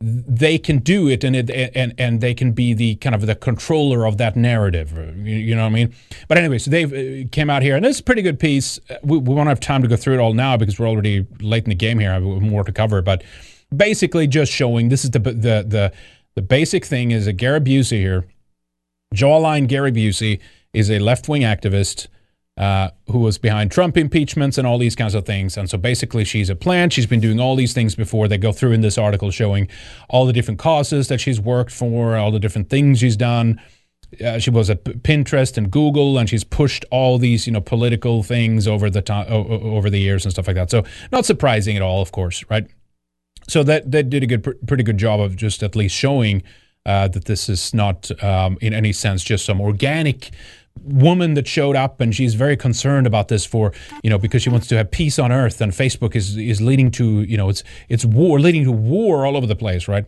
they 0.00 0.58
can 0.58 0.78
do 0.78 1.08
it 1.08 1.24
and 1.24 1.34
it 1.34 1.50
and 1.74 1.94
and 1.98 2.20
they 2.20 2.34
can 2.34 2.52
be 2.52 2.74
the 2.74 2.96
kind 2.96 3.14
of 3.14 3.26
the 3.26 3.34
controller 3.34 4.06
of 4.06 4.18
that 4.18 4.36
narrative 4.36 4.92
you, 5.26 5.36
you 5.36 5.54
know 5.54 5.62
what 5.62 5.68
i 5.68 5.72
mean? 5.72 5.94
But 6.28 6.36
anyway 6.36 6.58
so 6.58 6.70
they 6.70 6.84
uh, 6.84 7.28
came 7.30 7.48
out 7.48 7.62
here 7.62 7.76
and 7.76 7.84
this 7.84 7.96
is 7.96 8.00
a 8.00 8.04
pretty 8.04 8.20
good 8.20 8.38
piece. 8.38 8.78
We, 9.02 9.18
we 9.18 9.34
won't 9.34 9.48
have 9.48 9.60
time 9.60 9.82
to 9.82 9.88
go 9.88 9.96
through 9.96 10.14
it 10.14 10.20
all 10.20 10.34
now 10.34 10.56
because 10.56 10.78
we're 10.78 10.88
already 10.88 11.26
late 11.40 11.64
in 11.64 11.70
the 11.70 11.76
game 11.76 11.98
here. 12.00 12.10
I 12.10 12.14
have 12.14 12.22
more 12.22 12.64
to 12.64 12.72
cover 12.72 13.00
but 13.02 13.22
basically 13.74 14.26
just 14.26 14.52
showing 14.52 14.88
this 14.88 15.04
is 15.04 15.12
the 15.12 15.20
the 15.20 15.64
the 15.66 15.92
The 16.34 16.42
basic 16.42 16.84
thing 16.84 17.12
is 17.12 17.26
that 17.26 17.34
Gary 17.34 17.60
Busey 17.60 17.98
here, 17.98 18.26
jawline 19.14 19.68
Gary 19.68 19.92
Busey, 19.92 20.40
is 20.72 20.90
a 20.90 20.98
left 20.98 21.28
wing 21.28 21.42
activist 21.42 22.08
uh, 22.56 22.90
who 23.10 23.18
was 23.18 23.36
behind 23.36 23.70
Trump 23.70 23.96
impeachments 23.96 24.58
and 24.58 24.66
all 24.66 24.78
these 24.78 24.94
kinds 24.94 25.14
of 25.14 25.26
things. 25.26 25.56
And 25.56 25.68
so 25.68 25.76
basically, 25.76 26.24
she's 26.24 26.48
a 26.48 26.54
plant. 26.54 26.92
She's 26.92 27.06
been 27.06 27.20
doing 27.20 27.40
all 27.40 27.56
these 27.56 27.72
things 27.72 27.94
before. 27.94 28.28
They 28.28 28.38
go 28.38 28.52
through 28.52 28.72
in 28.72 28.80
this 28.80 28.96
article 28.96 29.30
showing 29.30 29.68
all 30.08 30.24
the 30.24 30.32
different 30.32 30.60
causes 30.60 31.08
that 31.08 31.20
she's 31.20 31.40
worked 31.40 31.72
for, 31.72 32.16
all 32.16 32.30
the 32.30 32.38
different 32.38 32.70
things 32.70 33.00
she's 33.00 33.16
done. 33.16 33.60
Uh, 34.24 34.38
she 34.38 34.50
was 34.50 34.70
at 34.70 34.84
Pinterest 34.84 35.56
and 35.56 35.70
Google, 35.70 36.16
and 36.18 36.28
she's 36.28 36.44
pushed 36.44 36.84
all 36.92 37.18
these, 37.18 37.48
you 37.48 37.52
know, 37.52 37.60
political 37.60 38.22
things 38.22 38.68
over 38.68 38.88
the 38.88 39.02
time, 39.02 39.26
over 39.28 39.90
the 39.90 39.98
years 39.98 40.24
and 40.24 40.32
stuff 40.32 40.46
like 40.46 40.54
that. 40.54 40.70
So 40.70 40.84
not 41.10 41.24
surprising 41.24 41.74
at 41.74 41.82
all, 41.82 42.00
of 42.00 42.12
course, 42.12 42.44
right? 42.48 42.68
So 43.48 43.64
that 43.64 43.90
that 43.90 44.10
did 44.10 44.22
a 44.22 44.26
good, 44.26 44.44
pr- 44.44 44.52
pretty 44.66 44.84
good 44.84 44.98
job 44.98 45.20
of 45.20 45.34
just 45.34 45.62
at 45.64 45.74
least 45.74 45.96
showing 45.96 46.44
uh, 46.86 47.08
that 47.08 47.24
this 47.24 47.48
is 47.48 47.74
not, 47.74 48.10
um, 48.22 48.58
in 48.60 48.72
any 48.72 48.92
sense, 48.92 49.24
just 49.24 49.44
some 49.44 49.60
organic 49.60 50.30
woman 50.82 51.34
that 51.34 51.46
showed 51.46 51.76
up 51.76 52.00
and 52.00 52.14
she's 52.14 52.34
very 52.34 52.56
concerned 52.56 53.06
about 53.06 53.28
this 53.28 53.46
for 53.46 53.72
you 54.02 54.10
know 54.10 54.18
because 54.18 54.42
she 54.42 54.50
wants 54.50 54.66
to 54.66 54.76
have 54.76 54.90
peace 54.90 55.18
on 55.18 55.32
earth 55.32 55.60
and 55.60 55.72
facebook 55.72 56.14
is 56.14 56.36
is 56.36 56.60
leading 56.60 56.90
to 56.90 57.22
you 57.22 57.36
know 57.36 57.48
it's 57.48 57.62
it's 57.88 58.04
war 58.04 58.38
leading 58.38 58.64
to 58.64 58.72
war 58.72 59.24
all 59.24 59.36
over 59.36 59.46
the 59.46 59.56
place 59.56 59.88
right? 59.88 60.04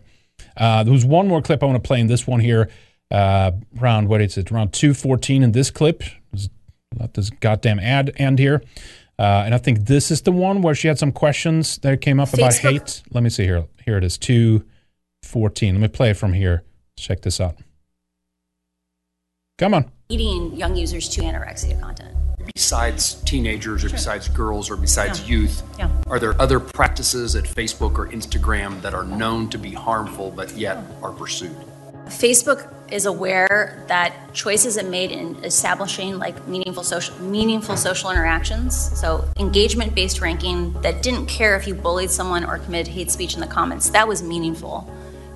Uh, 0.55 0.83
there 0.83 0.93
was 0.93 1.05
one 1.05 1.27
more 1.27 1.41
clip 1.41 1.63
i 1.63 1.65
want 1.65 1.81
to 1.81 1.87
play 1.87 1.99
in 1.99 2.07
this 2.07 2.27
one 2.27 2.39
here 2.39 2.69
uh, 3.11 3.51
around 3.79 4.07
what 4.09 4.21
is 4.21 4.37
it? 4.37 4.51
Around 4.51 4.73
214 4.73 5.43
in 5.43 5.51
this 5.51 5.71
clip. 5.71 6.03
Let 6.97 7.13
this 7.13 7.29
goddamn 7.29 7.79
ad 7.79 8.13
end 8.17 8.39
here. 8.39 8.63
Uh, 9.19 9.43
and 9.45 9.55
i 9.55 9.57
think 9.57 9.87
this 9.87 10.11
is 10.11 10.21
the 10.21 10.31
one 10.31 10.61
where 10.61 10.75
she 10.75 10.87
had 10.87 10.99
some 10.99 11.11
questions 11.11 11.79
that 11.79 12.01
came 12.01 12.19
up 12.19 12.33
about 12.33 12.53
hate. 12.53 13.01
Let 13.11 13.23
me 13.23 13.31
see 13.31 13.45
here. 13.45 13.65
Here 13.83 13.97
it 13.97 14.03
is 14.03 14.17
214 14.17 15.73
let 15.73 15.81
me 15.81 15.87
play 15.87 16.11
it 16.11 16.17
from 16.17 16.33
here. 16.33 16.63
Check 16.97 17.21
this 17.21 17.41
out. 17.41 17.55
Come 19.57 19.73
on 19.73 19.91
leading 20.09 20.55
young 20.55 20.73
users 20.75 21.09
to 21.09 21.21
anorexia 21.21 21.79
content. 21.81 22.13
besides 22.55 23.15
teenagers 23.25 23.83
or 23.83 23.89
besides 23.89 24.29
girls 24.29 24.69
or 24.69 24.77
besides 24.77 25.19
Yeah. 25.19 25.27
youth 25.27 25.63
Yeah. 25.77 25.89
are 26.07 26.17
there 26.17 26.41
other 26.41 26.61
practices 26.61 27.35
at 27.35 27.43
facebook 27.43 27.97
or 27.99 28.07
instagram 28.07 28.81
that 28.83 28.93
are 28.93 29.03
known 29.03 29.49
to 29.49 29.57
be 29.57 29.73
harmful 29.73 30.31
but 30.31 30.55
yet 30.57 30.77
oh. 30.77 31.07
are 31.07 31.11
pursued 31.11 31.55
Facebook 32.07 32.73
is 32.89 33.05
aware 33.05 33.83
that 33.89 34.33
choices 34.33 34.77
it 34.77 34.87
made 34.87 35.11
in 35.11 35.35
establishing 35.43 36.17
like 36.17 36.47
meaningful 36.47 36.81
social 36.83 37.13
meaningful 37.19 37.75
social 37.75 38.09
interactions, 38.09 38.73
so 38.97 39.27
engagement-based 39.37 40.21
ranking 40.21 40.71
that 40.83 41.03
didn't 41.03 41.25
care 41.25 41.57
if 41.57 41.67
you 41.67 41.75
bullied 41.75 42.09
someone 42.09 42.45
or 42.45 42.59
committed 42.59 42.87
hate 42.87 43.11
speech 43.11 43.33
in 43.33 43.41
the 43.41 43.47
comments, 43.47 43.89
that 43.89 44.07
was 44.07 44.23
meaningful. 44.23 44.89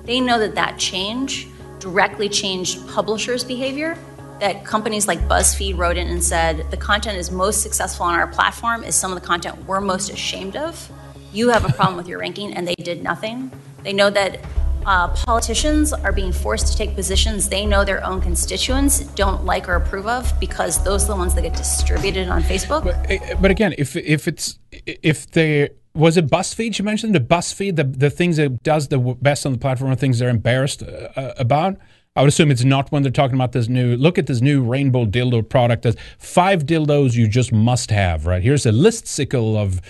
They 0.04 0.18
know 0.18 0.38
that 0.38 0.54
that 0.54 0.78
change 0.78 1.46
directly 1.78 2.30
changed 2.30 2.88
publishers' 2.88 3.44
behavior. 3.44 3.98
That 4.42 4.64
companies 4.64 5.06
like 5.06 5.20
BuzzFeed 5.28 5.78
wrote 5.78 5.96
in 5.96 6.08
and 6.08 6.20
said 6.20 6.68
the 6.72 6.76
content 6.76 7.16
is 7.16 7.30
most 7.30 7.62
successful 7.62 8.06
on 8.06 8.14
our 8.18 8.26
platform 8.26 8.82
is 8.82 8.96
some 8.96 9.12
of 9.12 9.20
the 9.20 9.24
content 9.24 9.56
we're 9.68 9.80
most 9.80 10.10
ashamed 10.10 10.56
of. 10.56 10.90
You 11.32 11.50
have 11.50 11.64
a 11.64 11.72
problem 11.72 11.96
with 11.96 12.08
your 12.08 12.18
ranking, 12.18 12.52
and 12.52 12.66
they 12.66 12.74
did 12.74 13.04
nothing. 13.04 13.52
They 13.84 13.92
know 13.92 14.10
that 14.10 14.40
uh, 14.84 15.14
politicians 15.14 15.92
are 15.92 16.10
being 16.10 16.32
forced 16.32 16.66
to 16.72 16.76
take 16.76 16.96
positions 16.96 17.48
they 17.48 17.64
know 17.64 17.84
their 17.84 18.04
own 18.04 18.20
constituents 18.20 18.98
don't 19.14 19.44
like 19.44 19.68
or 19.68 19.76
approve 19.76 20.08
of 20.08 20.32
because 20.40 20.82
those 20.82 21.04
are 21.04 21.12
the 21.12 21.16
ones 21.16 21.36
that 21.36 21.42
get 21.42 21.54
distributed 21.54 22.28
on 22.28 22.42
Facebook. 22.42 22.84
Uh, 23.08 23.36
but 23.40 23.52
again, 23.52 23.72
if 23.78 23.94
if 23.94 24.26
it's 24.26 24.58
if 24.72 25.30
they 25.30 25.68
was 25.94 26.16
it 26.16 26.26
BuzzFeed 26.26 26.80
you 26.80 26.84
mentioned 26.84 27.14
the 27.14 27.20
BuzzFeed 27.20 27.76
the 27.76 27.84
the 27.84 28.10
things 28.10 28.38
that 28.38 28.60
does 28.64 28.88
the 28.88 28.98
best 28.98 29.46
on 29.46 29.52
the 29.52 29.58
platform 29.58 29.92
are 29.92 29.94
things 29.94 30.18
they're 30.18 30.30
embarrassed 30.30 30.82
uh, 30.82 31.32
about. 31.38 31.76
I 32.14 32.20
would 32.20 32.28
assume 32.28 32.50
it's 32.50 32.64
not 32.64 32.92
when 32.92 33.02
they're 33.02 33.12
talking 33.12 33.36
about 33.36 33.52
this 33.52 33.68
new. 33.68 33.96
Look 33.96 34.18
at 34.18 34.26
this 34.26 34.42
new 34.42 34.62
rainbow 34.62 35.06
dildo 35.06 35.48
product. 35.48 35.82
There's 35.82 35.96
five 36.18 36.66
dildos 36.66 37.14
you 37.14 37.26
just 37.26 37.52
must 37.52 37.90
have. 37.90 38.26
Right 38.26 38.42
here's 38.42 38.66
a 38.66 38.72
listicle 38.72 39.56
of, 39.56 39.80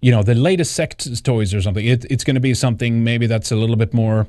you 0.00 0.10
know, 0.10 0.22
the 0.22 0.34
latest 0.34 0.72
sex 0.72 1.20
toys 1.20 1.54
or 1.54 1.62
something. 1.62 1.84
It, 1.84 2.06
it's 2.10 2.24
going 2.24 2.34
to 2.34 2.40
be 2.40 2.54
something 2.54 3.04
maybe 3.04 3.26
that's 3.26 3.52
a 3.52 3.56
little 3.56 3.76
bit 3.76 3.94
more, 3.94 4.26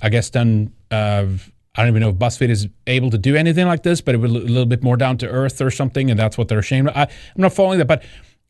I 0.00 0.08
guess, 0.08 0.30
done. 0.30 0.72
Uh, 0.90 1.26
I 1.74 1.82
don't 1.82 1.88
even 1.88 2.00
know 2.00 2.08
if 2.08 2.16
BuzzFeed 2.16 2.48
is 2.48 2.66
able 2.86 3.10
to 3.10 3.18
do 3.18 3.36
anything 3.36 3.66
like 3.66 3.82
this, 3.82 4.00
but 4.00 4.14
it 4.14 4.18
was 4.18 4.32
a 4.32 4.34
little 4.34 4.66
bit 4.66 4.82
more 4.82 4.96
down 4.96 5.18
to 5.18 5.28
earth 5.28 5.60
or 5.60 5.70
something, 5.70 6.10
and 6.10 6.18
that's 6.18 6.36
what 6.36 6.48
they're 6.48 6.58
ashamed 6.58 6.88
of. 6.88 6.96
I, 6.96 7.02
I'm 7.02 7.08
not 7.36 7.52
following 7.52 7.78
that, 7.78 7.86
but 7.86 8.02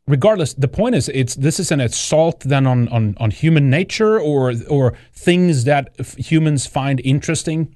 regardless, 0.07 0.55
the 0.55 0.69
point 0.69 0.95
is, 0.95 1.11
it's 1.11 1.35
this 1.35 1.61
is 1.61 1.71
an 1.71 1.81
assault 1.81 2.41
then 2.41 2.67
on 2.67 2.89
on, 2.89 3.17
on 3.19 3.31
human 3.31 3.69
nature 3.69 4.19
or 4.19 4.55
or 4.71 4.95
things 5.13 5.65
that 5.65 5.95
f- 5.99 6.17
humans 6.17 6.67
find 6.67 7.01
interesting. 7.05 7.75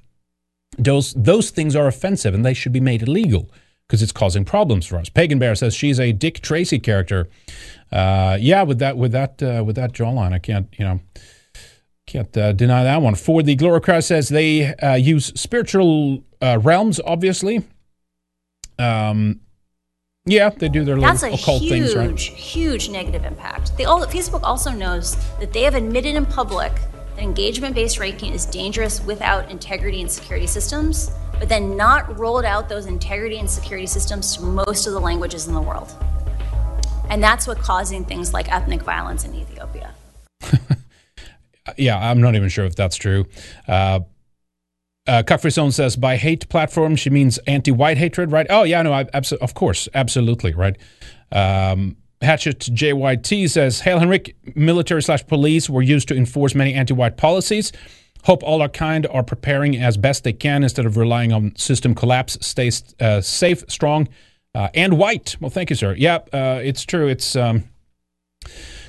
Those 0.79 1.13
those 1.15 1.51
things 1.51 1.77
are 1.77 1.87
offensive, 1.87 2.35
and 2.35 2.45
they 2.45 2.55
should 2.55 2.73
be 2.73 2.81
made 2.81 3.03
illegal 3.03 3.51
because 3.87 4.03
it's 4.03 4.13
causing 4.13 4.45
problems 4.45 4.87
for 4.87 4.97
us. 4.97 5.09
Pagan 5.09 5.39
Bear 5.39 5.55
says 5.55 5.75
she's 5.75 6.01
a 6.01 6.13
Dick 6.13 6.41
Tracy 6.41 6.79
character. 6.79 7.29
Uh, 7.91 8.39
yeah, 8.41 8.63
with 8.63 8.79
that 8.79 8.97
with 8.97 9.13
that 9.13 9.43
uh, 9.43 9.63
with 9.65 9.77
that 9.77 9.93
jawline, 9.93 10.33
I 10.33 10.39
can't 10.39 10.69
you 10.79 10.85
know. 10.85 11.01
Can't 12.05 12.37
uh, 12.37 12.53
deny 12.53 12.83
that 12.83 13.01
one. 13.01 13.15
For 13.15 13.45
the 13.45 13.55
Gloricrowd 13.55 14.03
says 14.03 14.29
they 14.29 14.75
uh, 14.75 14.95
use 14.95 15.27
spiritual 15.41 16.25
uh, 16.43 16.59
realms, 16.61 17.01
obviously. 17.07 17.63
Um, 18.77 19.41
yeah, 20.25 20.51
they 20.51 20.69
do 20.69 20.85
their 20.85 20.99
That's 20.99 21.23
a 21.23 21.31
little 21.31 21.39
occult 21.39 21.63
huge, 21.63 21.71
things, 21.71 21.97
right? 21.97 22.19
huge 22.19 22.89
negative 22.89 23.25
impact. 23.25 23.77
They 23.77 23.85
all, 23.85 24.05
Facebook 24.07 24.43
also 24.43 24.71
knows 24.71 25.17
that 25.39 25.53
they 25.53 25.63
have 25.63 25.75
admitted 25.75 26.15
in 26.15 26.27
public 26.27 26.73
that 27.15 27.23
engagement-based 27.23 27.99
ranking 27.99 28.33
is 28.33 28.47
dangerous 28.47 29.03
without 29.05 29.51
integrity 29.51 30.01
and 30.01 30.11
security 30.11 30.47
systems, 30.47 31.11
but 31.39 31.49
then 31.49 31.77
not 31.77 32.19
rolled 32.19 32.45
out 32.45 32.69
those 32.69 32.87
integrity 32.87 33.39
and 33.39 33.49
security 33.49 33.87
systems 33.87 34.37
to 34.37 34.43
most 34.43 34.87
of 34.87 34.93
the 34.93 35.01
languages 35.01 35.49
in 35.49 35.55
the 35.55 35.63
world. 35.63 35.93
And 37.11 37.23
that's 37.23 37.47
what 37.47 37.59
causing 37.59 38.05
things 38.05 38.33
like 38.33 38.51
ethnic 38.53 38.83
violence 38.83 39.25
in 39.25 39.35
Ethiopia. 39.35 39.95
Yeah, 41.77 41.99
I'm 41.99 42.21
not 42.21 42.35
even 42.35 42.49
sure 42.49 42.65
if 42.65 42.75
that's 42.75 42.97
true. 42.97 43.27
Uh, 43.69 44.01
uh, 45.07 45.23
says 45.71 45.97
by 45.97 46.17
hate 46.17 46.49
platform 46.49 46.97
she 46.97 47.11
means 47.11 47.39
anti-white 47.47 47.99
hatred, 47.99 48.31
right? 48.31 48.47
Oh 48.51 48.63
yeah, 48.63 48.83
no, 48.83 48.93
I, 48.93 49.05
abso- 49.05 49.39
of 49.39 49.55
course, 49.55 49.89
absolutely, 49.95 50.55
right. 50.55 50.77
Um, 51.31 51.97
Hatchet 52.23 52.61
JYT 52.61 53.49
says, 53.51 53.81
"Hail 53.81 53.99
Henrik, 53.99 54.35
military 54.55 55.03
slash 55.03 55.27
police 55.27 55.69
were 55.69 55.83
used 55.83 56.09
to 56.09 56.17
enforce 56.17 56.55
many 56.55 56.73
anti-white 56.75 57.17
policies. 57.17 57.73
Hope 58.25 58.43
all 58.45 58.63
our 58.63 58.69
kind 58.69 59.07
are 59.09 59.25
preparing 59.25 59.77
as 59.77 59.97
best 59.97 60.23
they 60.23 60.33
can 60.33 60.63
instead 60.63 60.87
of 60.87 60.97
relying 60.97 61.33
on 61.33 61.55
system 61.57 61.95
collapse. 61.95 62.39
Stay 62.41 62.71
uh, 63.01 63.21
safe, 63.21 63.65
strong, 63.69 64.09
uh, 64.55 64.69
and 64.75 64.97
white." 64.97 65.37
Well, 65.41 65.51
thank 65.51 65.71
you, 65.71 65.77
sir. 65.77 65.95
Yeah, 65.99 66.19
uh, 66.33 66.61
it's 66.63 66.85
true. 66.85 67.09
It's 67.09 67.35
um, 67.35 67.65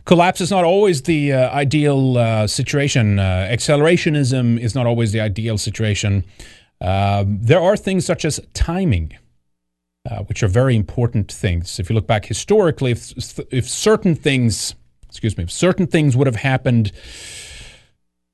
collapse 0.05 0.39
is 0.39 0.51
not 0.51 0.64
always 0.64 1.01
the 1.01 1.34
uh, 1.34 1.49
ideal 1.49 2.18
uh, 2.18 2.47
situation. 2.47 3.18
Uh, 3.19 3.49
accelerationism 3.51 4.60
is 4.60 4.76
not 4.76 4.85
always 4.85 5.11
the 5.11 5.22
ideal 5.22 5.57
situation. 5.57 6.23
There 6.80 7.61
are 7.61 7.77
things 7.77 8.05
such 8.05 8.26
as 8.26 8.39
timing, 8.53 9.18
uh, 10.09 10.23
which 10.23 10.43
are 10.43 10.47
very 10.47 10.75
important 10.75 11.31
things. 11.31 11.80
If 11.80 11.89
you 11.89 11.95
look 11.95 12.07
back 12.07 12.25
historically, 12.25 12.91
if, 12.91 13.39
if 13.51 13.69
certain 13.69 14.15
things, 14.15 14.75
excuse 15.07 15.38
me, 15.38 15.43
if 15.43 15.51
certain 15.51 15.88
things 15.88 16.17
would 16.17 16.27
have 16.27 16.38
happened 16.38 16.91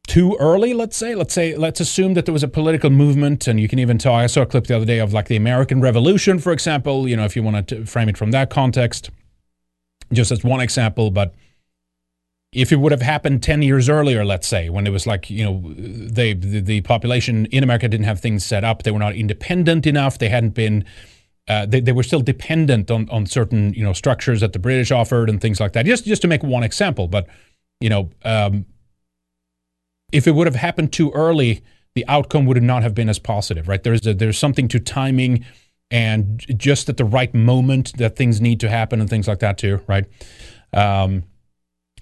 too 0.08 0.36
early, 0.40 0.74
let's 0.74 0.98
say, 0.98 1.14
let's 1.14 1.34
say, 1.34 1.56
let's 1.56 1.80
assume 1.80 2.16
that 2.16 2.26
there 2.26 2.34
was 2.34 2.42
a 2.42 2.48
political 2.48 2.90
movement, 2.90 3.48
and 3.48 3.60
you 3.60 3.68
can 3.68 3.78
even 3.78 4.00
talk. 4.00 4.14
I 4.14 4.28
saw 4.28 4.42
a 4.42 4.46
clip 4.48 4.66
the 4.66 4.76
other 4.76 4.86
day 4.86 4.98
of 4.98 5.14
like 5.14 5.28
the 5.28 5.36
American 5.36 5.82
Revolution, 5.82 6.40
for 6.40 6.52
example. 6.52 7.08
You 7.08 7.16
know, 7.16 7.26
if 7.26 7.36
you 7.36 7.44
want 7.44 7.68
to 7.68 7.86
frame 7.86 8.10
it 8.10 8.18
from 8.18 8.32
that 8.32 8.50
context, 8.50 9.12
just 10.12 10.32
as 10.32 10.44
one 10.44 10.62
example, 10.62 11.12
but 11.12 11.36
if 12.52 12.72
it 12.72 12.78
would 12.78 12.92
have 12.92 13.04
happened 13.04 13.44
10 13.44 13.62
years 13.62 13.88
earlier 13.90 14.26
let's 14.26 14.48
say 14.48 14.70
when 14.70 14.88
it 14.88 14.90
was 14.90 15.06
like 15.06 15.30
you 15.30 15.46
know 15.46 15.72
they 15.78 16.34
the, 16.34 16.60
the 16.60 16.82
population 16.82 17.46
in 17.48 17.64
america 17.64 17.88
didn't 17.88 18.08
have 18.08 18.20
things 18.20 18.44
set 18.44 18.64
up 18.64 18.82
they 18.82 18.90
were 18.90 18.98
not 18.98 19.14
independent 19.14 19.86
enough 19.86 20.18
they 20.18 20.30
hadn't 20.30 20.56
been 20.56 20.84
uh, 21.50 21.66
they, 21.66 21.80
they 21.80 21.92
were 21.92 22.04
still 22.04 22.22
dependent 22.22 22.90
on, 22.90 23.10
on 23.10 23.26
certain 23.26 23.74
you 23.74 23.84
know 23.84 23.94
structures 23.94 24.42
that 24.42 24.54
the 24.54 24.60
british 24.60 24.92
offered 24.92 25.30
and 25.30 25.42
things 25.42 25.60
like 25.60 25.74
that 25.74 25.86
just 25.86 26.06
just 26.06 26.22
to 26.22 26.28
make 26.28 26.44
one 26.44 26.64
example 26.64 27.08
but 27.08 27.28
you 27.80 27.90
know 27.90 28.10
um, 28.24 28.66
if 30.12 30.28
it 30.28 30.32
would 30.32 30.48
have 30.48 30.56
happened 30.56 30.94
too 30.94 31.12
early 31.12 31.62
the 31.96 32.06
outcome 32.08 32.46
would 32.46 32.62
not 32.62 32.84
have 32.84 32.94
been 32.94 33.10
as 33.10 33.20
positive 33.20 33.68
right 33.68 33.84
there's 33.84 34.06
a, 34.06 34.14
there's 34.14 34.38
something 34.38 34.68
to 34.68 34.80
timing 34.80 35.44
and 35.92 36.46
just 36.56 36.88
at 36.88 36.98
the 36.98 37.06
right 37.06 37.34
moment 37.34 37.98
that 37.98 38.16
things 38.16 38.40
need 38.40 38.60
to 38.60 38.70
happen 38.70 39.02
and 39.02 39.10
things 39.10 39.28
like 39.28 39.40
that 39.40 39.58
too 39.58 39.82
right 39.88 40.06
um, 40.74 41.24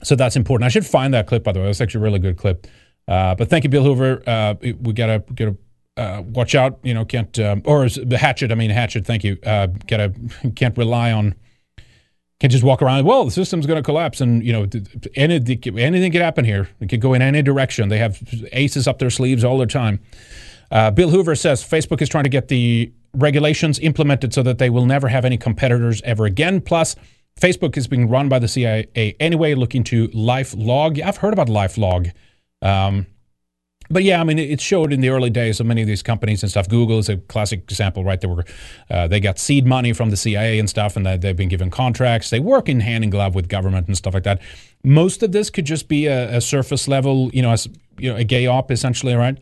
so 0.03 0.15
that's 0.15 0.36
important. 0.36 0.65
I 0.65 0.69
should 0.69 0.86
find 0.86 1.14
that 1.14 1.28
clip, 1.28 1.44
by 1.44 1.52
the 1.52 1.60
way. 1.60 1.65
That's 1.65 1.82
actually 1.82 2.02
a 2.02 2.03
really 2.03 2.19
good 2.19 2.38
clip. 2.38 2.68
Uh, 3.07 3.36
but 3.36 3.49
thank 3.49 3.64
you, 3.64 3.69
Bill 3.69 3.84
Hoover. 3.84 4.22
Uh, 4.28 4.56
we 4.61 4.94
gotta 4.94 5.24
gotta 5.34 5.57
uh, 5.98 6.22
watch 6.26 6.56
out. 6.56 6.80
You 6.84 6.94
know, 6.94 7.03
can't 7.03 7.38
um, 7.40 7.61
or 7.65 7.90
the 7.90 8.18
Hatchet. 8.18 8.52
I 8.52 8.56
mean, 8.56 8.69
Hatchet. 8.69 9.06
Thank 9.06 9.24
you. 9.24 9.38
Uh, 9.45 9.68
gotta 9.88 10.14
can't 10.56 10.78
rely 10.78 11.11
on 11.11 11.36
Can't 12.40 12.52
just 12.52 12.64
walk 12.64 12.84
around. 12.84 13.03
Well, 13.06 13.26
the 13.26 13.32
system's 13.32 13.65
going 13.65 13.78
to 13.78 13.84
collapse, 13.84 14.22
and 14.22 14.44
you 14.45 14.53
know, 14.53 14.68
anything, 15.15 15.80
anything 15.80 16.11
could 16.11 16.22
happen 16.22 16.45
here. 16.45 16.69
It 16.80 16.88
could 16.90 17.02
go 17.02 17.15
in 17.15 17.22
any 17.24 17.41
direction. 17.41 17.90
They 17.90 17.98
have 17.98 18.22
aces 18.53 18.88
up 18.88 18.99
their 18.99 19.10
sleeves 19.10 19.44
all 19.44 19.57
the 19.57 19.65
time. 19.65 19.99
Uh, 20.69 20.91
Bill 20.91 21.10
Hoover 21.10 21.36
says 21.36 21.64
Facebook 21.64 22.02
is 22.02 22.10
trying 22.10 22.26
to 22.26 22.30
get 22.30 22.49
the 22.49 22.91
regulations 23.14 23.80
implemented 23.80 24.34
so 24.34 24.44
that 24.44 24.60
they 24.60 24.69
will 24.69 24.86
never 24.86 25.07
have 25.07 25.26
any 25.26 25.38
competitors 25.38 26.02
ever 26.03 26.26
again. 26.26 26.61
Plus, 26.61 26.95
Facebook 27.40 27.76
is 27.76 27.88
being 27.88 28.07
run 28.07 28.30
by 28.30 28.38
the 28.38 28.48
CIA 28.48 29.15
anyway, 29.19 29.56
looking 29.56 29.84
to 29.86 30.07
LifeLog. 30.10 31.02
I've 31.02 31.18
heard 31.18 31.34
about 31.34 31.48
LifeLog. 31.48 32.11
Um, 32.61 33.07
but 33.90 34.04
yeah, 34.04 34.22
I 34.22 34.24
mean, 34.24 34.40
it 34.40 34.62
showed 34.62 34.94
in 34.94 35.02
the 35.02 35.10
early 35.10 35.30
days 35.30 35.60
of 35.60 35.66
many 35.66 35.82
of 35.82 35.88
these 35.88 36.04
companies 36.04 36.44
and 36.44 36.50
stuff. 36.50 36.68
Google 36.68 37.00
is 37.00 37.10
a 37.10 37.18
classic 37.18 37.62
example, 37.64 38.04
right? 38.04 38.20
They 38.20 38.28
were, 38.28 38.46
uh, 38.90 39.08
they 39.08 39.20
got 39.20 39.40
seed 39.40 39.66
money 39.66 39.94
from 39.94 40.10
the 40.10 40.18
CIA 40.18 40.60
and 40.60 40.70
stuff, 40.70 40.96
and 40.96 41.06
they, 41.06 41.18
they've 41.18 41.36
been 41.36 41.50
given 41.50 41.70
contracts. 41.70 42.30
They 42.30 42.40
work 42.40 42.70
in 42.70 42.80
hand 42.80 43.04
in 43.04 43.10
glove 43.10 43.36
with 43.36 43.48
government 43.48 43.88
and 43.88 43.98
stuff 43.98 44.14
like 44.14 44.24
that. 44.24 44.42
Most 44.84 45.24
of 45.24 45.32
this 45.32 45.50
could 45.50 45.66
just 45.66 45.88
be 45.88 46.08
a, 46.08 46.38
a 46.38 46.42
surface 46.42 46.88
level, 46.88 47.30
you 47.34 47.42
know, 47.42 47.52
as 47.52 47.68
you 47.98 48.12
know, 48.12 48.18
a 48.18 48.24
gay 48.24 48.48
op 48.48 48.72
essentially, 48.72 49.14
right? 49.14 49.38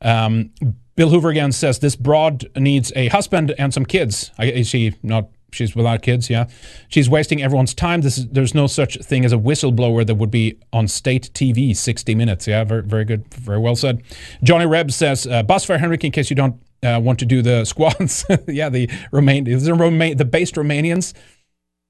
Um, 0.00 0.50
Bill 0.94 1.08
Hoover 1.08 1.30
again 1.30 1.52
says 1.52 1.78
this 1.78 1.96
broad 1.96 2.46
needs 2.56 2.92
a 2.96 3.08
husband 3.08 3.54
and 3.58 3.72
some 3.72 3.86
kids. 3.86 4.30
Is 4.38 4.68
she 4.68 4.94
not 5.02 5.28
she's 5.52 5.76
without 5.76 6.02
kids. 6.02 6.28
Yeah, 6.28 6.48
she's 6.88 7.08
wasting 7.08 7.42
everyone's 7.42 7.74
time. 7.74 8.00
Is, 8.00 8.28
there's 8.28 8.54
no 8.54 8.66
such 8.66 8.98
thing 8.98 9.24
as 9.24 9.32
a 9.32 9.36
whistleblower 9.36 10.06
that 10.06 10.16
would 10.16 10.30
be 10.30 10.58
on 10.72 10.88
state 10.88 11.30
TV 11.34 11.76
60 11.76 12.14
minutes. 12.14 12.46
Yeah, 12.46 12.64
very 12.64 12.82
very 12.82 13.04
good, 13.04 13.32
very 13.34 13.58
well 13.58 13.76
said. 13.76 14.02
Johnny 14.42 14.66
Reb 14.66 14.90
says, 14.90 15.26
uh, 15.26 15.42
"Bus 15.42 15.64
fare, 15.64 15.78
Henrik, 15.78 16.04
in 16.04 16.12
case 16.12 16.30
you 16.30 16.36
don't 16.36 16.60
uh, 16.82 17.00
want 17.02 17.18
to 17.20 17.26
do 17.26 17.42
the 17.42 17.64
squats." 17.72 18.24
yeah, 18.48 18.68
the 18.68 18.90
Romain, 19.12 19.44
the 19.44 19.74
Romain, 19.74 20.16
the 20.16 20.24
based 20.24 20.54
Romanians. 20.54 21.14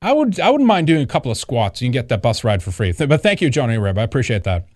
I 0.03 0.13
would 0.13 0.41
I 0.41 0.51
wouldn't 0.51 0.67
mind 0.67 0.89
doing 0.89 1.03
a 1.03 1.07
couple 1.07 1.31
of 1.31 1.39
squats. 1.39 1.81
You 1.81 1.87
can 1.87 1.93
get 1.93 2.09
that 2.09 2.23
bus 2.23 2.45
ride 2.45 2.63
for 2.63 2.73
free. 2.73 2.93
But 2.93 3.23
thank 3.23 3.41
you, 3.41 3.49
Johnny 3.51 3.79
Reb. 3.79 3.99
I 3.99 4.03
appreciate 4.03 4.45
that. 4.45 4.67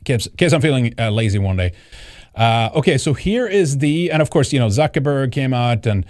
In 0.00 0.04
case, 0.04 0.26
in 0.26 0.36
case 0.36 0.52
I'm 0.52 0.60
feeling 0.60 0.94
uh, 0.98 1.10
lazy 1.10 1.38
one 1.38 1.56
day. 1.56 1.72
Uh, 2.34 2.70
okay, 2.74 2.96
so 2.96 3.12
here 3.12 3.46
is 3.46 3.78
the, 3.78 4.10
and 4.10 4.22
of 4.22 4.30
course, 4.30 4.52
you 4.52 4.58
know, 4.58 4.68
Zuckerberg 4.68 5.32
came 5.32 5.52
out 5.52 5.86
and 5.86 6.06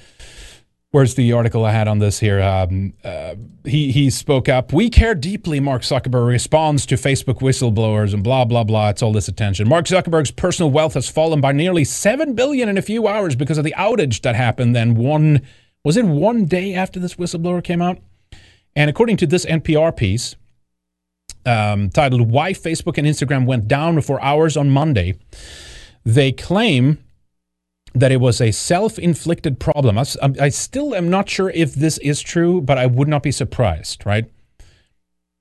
Where's 0.93 1.15
the 1.15 1.33
article 1.33 1.65
I 1.65 1.73
had 1.73 1.89
on 1.89 2.01
this 2.01 2.21
here? 2.21 2.43
Um, 2.43 2.93
uh, 3.03 3.37
he 3.65 3.91
he 3.93 4.11
spoke 4.11 4.47
up. 4.47 4.75
We 4.75 4.91
care 4.91 5.15
deeply. 5.15 5.59
Mark 5.59 5.81
Zuckerberg 5.81 6.27
responds 6.27 6.85
to 6.85 6.97
Facebook 6.97 7.41
whistleblowers 7.41 8.13
and 8.13 8.23
blah 8.23 8.45
blah 8.45 8.63
blah. 8.63 8.91
It's 8.91 9.03
all 9.03 9.11
this 9.11 9.27
attention. 9.27 9.71
Mark 9.71 9.87
Zuckerberg's 9.87 10.31
personal 10.31 10.71
wealth 10.71 10.93
has 10.93 11.09
fallen 11.09 11.41
by 11.41 11.53
nearly 11.53 11.85
seven 11.85 12.35
billion 12.35 12.69
in 12.69 12.77
a 12.77 12.83
few 12.83 13.09
hours 13.09 13.35
because 13.35 13.57
of 13.57 13.65
the 13.65 13.75
outage 13.79 14.21
that 14.21 14.35
happened. 14.35 14.77
Then 14.77 14.95
one 14.95 15.41
was 15.83 15.97
it 15.97 16.05
one 16.05 16.45
day 16.45 16.75
after 16.75 17.01
this 17.01 17.15
whistleblower 17.15 17.65
came 17.65 17.81
out, 17.81 17.99
and 18.77 18.91
according 18.91 19.17
to 19.17 19.27
this 19.27 19.47
NPR 19.47 19.97
piece 19.97 20.37
um, 21.47 21.89
titled 21.89 22.31
"Why 22.31 22.53
Facebook 22.53 22.99
and 22.99 23.07
Instagram 23.07 23.47
Went 23.47 23.67
Down 23.67 24.03
for 24.03 24.21
Hours 24.21 24.59
on 24.59 24.69
Monday," 24.69 25.15
they 26.05 26.33
claim 26.33 26.99
that 27.95 28.13
it 28.13 28.19
was 28.19 28.41
a 28.41 28.51
self-inflicted 28.51 29.59
problem. 29.59 29.99
I, 29.99 30.05
I, 30.41 30.49
still 30.49 30.95
am 30.95 31.11
not 31.11 31.29
sure 31.29 31.51
if 31.51 31.75
this 31.75 31.99
is 31.99 32.21
true, 32.21 32.61
but 32.61 32.79
I 32.79 32.87
would 32.87 33.09
not 33.09 33.23
be 33.23 33.33
surprised, 33.33 34.07
right? 34.07 34.31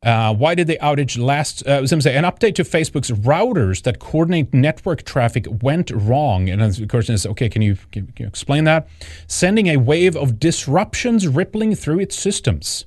Uh, 0.03 0.33
why 0.33 0.55
did 0.55 0.65
the 0.65 0.79
outage 0.81 1.23
last? 1.23 1.65
Uh, 1.67 1.85
say 1.85 2.15
an 2.15 2.23
update 2.23 2.55
to 2.55 2.63
Facebook's 2.63 3.11
routers 3.11 3.83
that 3.83 3.99
coordinate 3.99 4.51
network 4.51 5.03
traffic 5.03 5.45
went 5.61 5.91
wrong. 5.91 6.49
And 6.49 6.59
the 6.73 6.87
question 6.87 7.13
is, 7.13 7.25
okay, 7.27 7.47
can 7.47 7.61
you, 7.61 7.77
can 7.91 8.11
you 8.17 8.25
explain 8.25 8.63
that? 8.63 8.87
Sending 9.27 9.67
a 9.67 9.77
wave 9.77 10.15
of 10.15 10.39
disruptions 10.39 11.27
rippling 11.27 11.75
through 11.75 11.99
its 11.99 12.17
systems. 12.17 12.85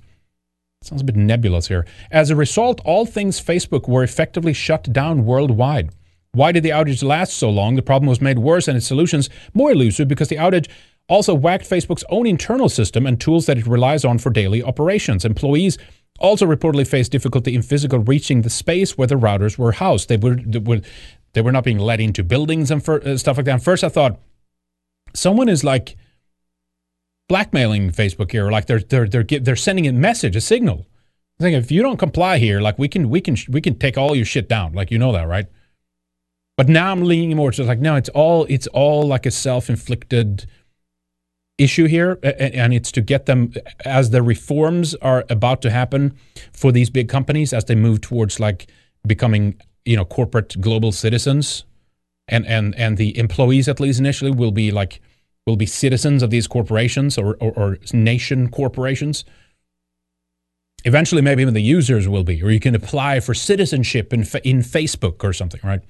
Sounds 0.82 1.02
a 1.02 1.04
bit 1.04 1.16
nebulous 1.16 1.68
here. 1.68 1.86
As 2.10 2.30
a 2.30 2.36
result, 2.36 2.80
all 2.84 3.06
things 3.06 3.40
Facebook 3.40 3.88
were 3.88 4.02
effectively 4.02 4.52
shut 4.52 4.92
down 4.92 5.24
worldwide. 5.24 5.90
Why 6.34 6.52
did 6.52 6.62
the 6.62 6.70
outage 6.70 7.02
last 7.02 7.34
so 7.34 7.48
long? 7.48 7.76
The 7.76 7.82
problem 7.82 8.08
was 8.08 8.20
made 8.20 8.38
worse 8.38 8.68
and 8.68 8.76
its 8.76 8.86
solutions 8.86 9.30
more 9.54 9.72
elusive 9.72 10.08
because 10.08 10.28
the 10.28 10.36
outage 10.36 10.68
also 11.08 11.34
whacked 11.34 11.68
Facebook's 11.68 12.04
own 12.08 12.26
internal 12.26 12.68
system 12.68 13.06
and 13.06 13.20
tools 13.20 13.46
that 13.46 13.58
it 13.58 13.66
relies 13.66 14.04
on 14.04 14.18
for 14.18 14.30
daily 14.30 14.62
operations. 14.62 15.24
Employees 15.24 15.78
also 16.18 16.46
reportedly 16.46 16.86
faced 16.86 17.12
difficulty 17.12 17.54
in 17.54 17.62
physical 17.62 17.98
reaching 17.98 18.42
the 18.42 18.50
space 18.50 18.96
where 18.96 19.08
the 19.08 19.14
routers 19.14 19.58
were 19.58 19.72
housed. 19.72 20.08
They 20.08 20.16
were, 20.16 20.36
they 20.36 20.58
were, 20.58 20.80
they 21.32 21.40
were 21.40 21.52
not 21.52 21.64
being 21.64 21.78
let 21.78 22.00
into 22.00 22.22
buildings 22.22 22.70
and 22.70 22.84
for, 22.84 23.06
uh, 23.06 23.16
stuff 23.16 23.36
like 23.36 23.46
that. 23.46 23.52
And 23.52 23.62
first, 23.62 23.84
I 23.84 23.88
thought 23.88 24.20
someone 25.14 25.48
is 25.48 25.64
like 25.64 25.96
blackmailing 27.28 27.90
Facebook 27.90 28.30
here, 28.30 28.50
like 28.50 28.66
they're 28.66 28.80
they're 28.80 29.08
they're 29.08 29.24
they're 29.24 29.56
sending 29.56 29.86
a 29.86 29.92
message, 29.92 30.36
a 30.36 30.40
signal. 30.40 30.86
I 31.40 31.42
think 31.42 31.56
if 31.56 31.72
you 31.72 31.82
don't 31.82 31.96
comply 31.96 32.38
here, 32.38 32.60
like 32.60 32.78
we 32.78 32.88
can 32.88 33.10
we 33.10 33.20
can 33.20 33.36
we 33.48 33.60
can 33.60 33.78
take 33.78 33.98
all 33.98 34.14
your 34.14 34.24
shit 34.24 34.48
down, 34.48 34.72
like 34.72 34.90
you 34.90 34.98
know 34.98 35.12
that, 35.12 35.26
right? 35.26 35.46
But 36.56 36.68
now 36.68 36.92
I'm 36.92 37.02
leaning 37.02 37.36
more 37.36 37.50
to 37.52 37.64
like, 37.64 37.80
no, 37.80 37.96
it's 37.96 38.08
all 38.10 38.46
it's 38.48 38.66
all 38.68 39.06
like 39.06 39.26
a 39.26 39.30
self-inflicted 39.30 40.46
issue 41.58 41.86
here, 41.86 42.18
and 42.22 42.72
it's 42.72 42.92
to 42.92 43.00
get 43.00 43.26
them 43.26 43.52
as 43.84 44.10
the 44.10 44.22
reforms 44.22 44.94
are 44.96 45.24
about 45.30 45.62
to 45.62 45.70
happen 45.70 46.16
for 46.52 46.72
these 46.72 46.90
big 46.90 47.08
companies 47.08 47.52
as 47.52 47.64
they 47.64 47.74
move 47.74 48.00
towards 48.00 48.38
like 48.38 48.66
becoming 49.06 49.60
you 49.84 49.96
know 49.96 50.04
corporate 50.04 50.60
global 50.60 50.92
citizens, 50.92 51.64
and 52.28 52.46
and 52.46 52.74
and 52.76 52.98
the 52.98 53.16
employees 53.18 53.68
at 53.68 53.80
least 53.80 53.98
initially 53.98 54.30
will 54.30 54.52
be 54.52 54.70
like 54.70 55.00
will 55.46 55.56
be 55.56 55.66
citizens 55.66 56.22
of 56.22 56.30
these 56.30 56.46
corporations 56.46 57.18
or, 57.18 57.36
or, 57.40 57.52
or 57.52 57.78
nation 57.92 58.48
corporations. 58.48 59.24
Eventually 60.86 61.22
maybe 61.22 61.42
even 61.42 61.54
the 61.54 61.62
users 61.62 62.06
will 62.06 62.24
be 62.24 62.42
or 62.42 62.50
you 62.50 62.60
can 62.60 62.74
apply 62.74 63.18
for 63.20 63.32
citizenship 63.32 64.12
in, 64.12 64.20
in 64.44 64.58
facebook 64.58 65.24
or 65.24 65.32
something 65.32 65.60
right 65.64 65.80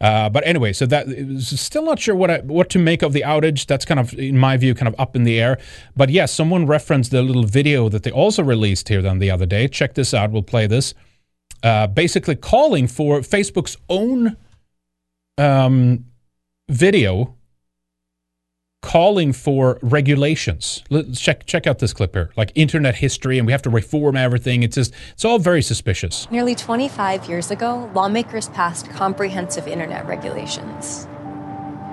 uh, 0.00 0.28
but 0.28 0.46
anyway, 0.46 0.72
so 0.72 0.84
that 0.86 1.06
still 1.40 1.84
not 1.84 1.98
sure 1.98 2.14
what 2.14 2.30
I, 2.30 2.38
what 2.40 2.68
to 2.70 2.78
make 2.78 3.02
of 3.02 3.12
the 3.12 3.22
outage. 3.22 3.66
That's 3.66 3.84
kind 3.84 3.98
of, 3.98 4.12
in 4.14 4.36
my 4.36 4.56
view, 4.56 4.74
kind 4.74 4.88
of 4.88 4.94
up 4.98 5.16
in 5.16 5.24
the 5.24 5.40
air. 5.40 5.58
But 5.96 6.10
yes, 6.10 6.32
someone 6.32 6.66
referenced 6.66 7.10
the 7.10 7.22
little 7.22 7.44
video 7.44 7.88
that 7.88 8.02
they 8.02 8.10
also 8.10 8.42
released 8.42 8.88
here 8.88 9.00
then 9.00 9.18
the 9.18 9.30
other 9.30 9.46
day. 9.46 9.68
Check 9.68 9.94
this 9.94 10.12
out. 10.12 10.30
We'll 10.30 10.42
play 10.42 10.66
this. 10.66 10.92
Uh, 11.62 11.86
basically, 11.86 12.36
calling 12.36 12.86
for 12.86 13.20
Facebook's 13.20 13.76
own 13.88 14.36
um, 15.38 16.04
video 16.68 17.34
calling 18.86 19.32
for 19.32 19.80
regulations. 19.82 20.84
Let's 20.90 21.20
check 21.20 21.44
check 21.44 21.66
out 21.66 21.80
this 21.80 21.92
clip 21.92 22.14
here, 22.14 22.30
like 22.36 22.52
internet 22.54 22.94
history, 22.94 23.36
and 23.36 23.44
we 23.44 23.50
have 23.50 23.62
to 23.62 23.70
reform 23.70 24.16
everything. 24.16 24.62
It's 24.62 24.76
just 24.76 24.94
it's 25.12 25.24
all 25.24 25.40
very 25.40 25.60
suspicious. 25.60 26.30
Nearly 26.30 26.54
25 26.54 27.28
years 27.28 27.50
ago, 27.50 27.90
lawmakers 27.94 28.48
passed 28.50 28.88
comprehensive 28.90 29.66
internet 29.66 30.06
regulations. 30.06 31.06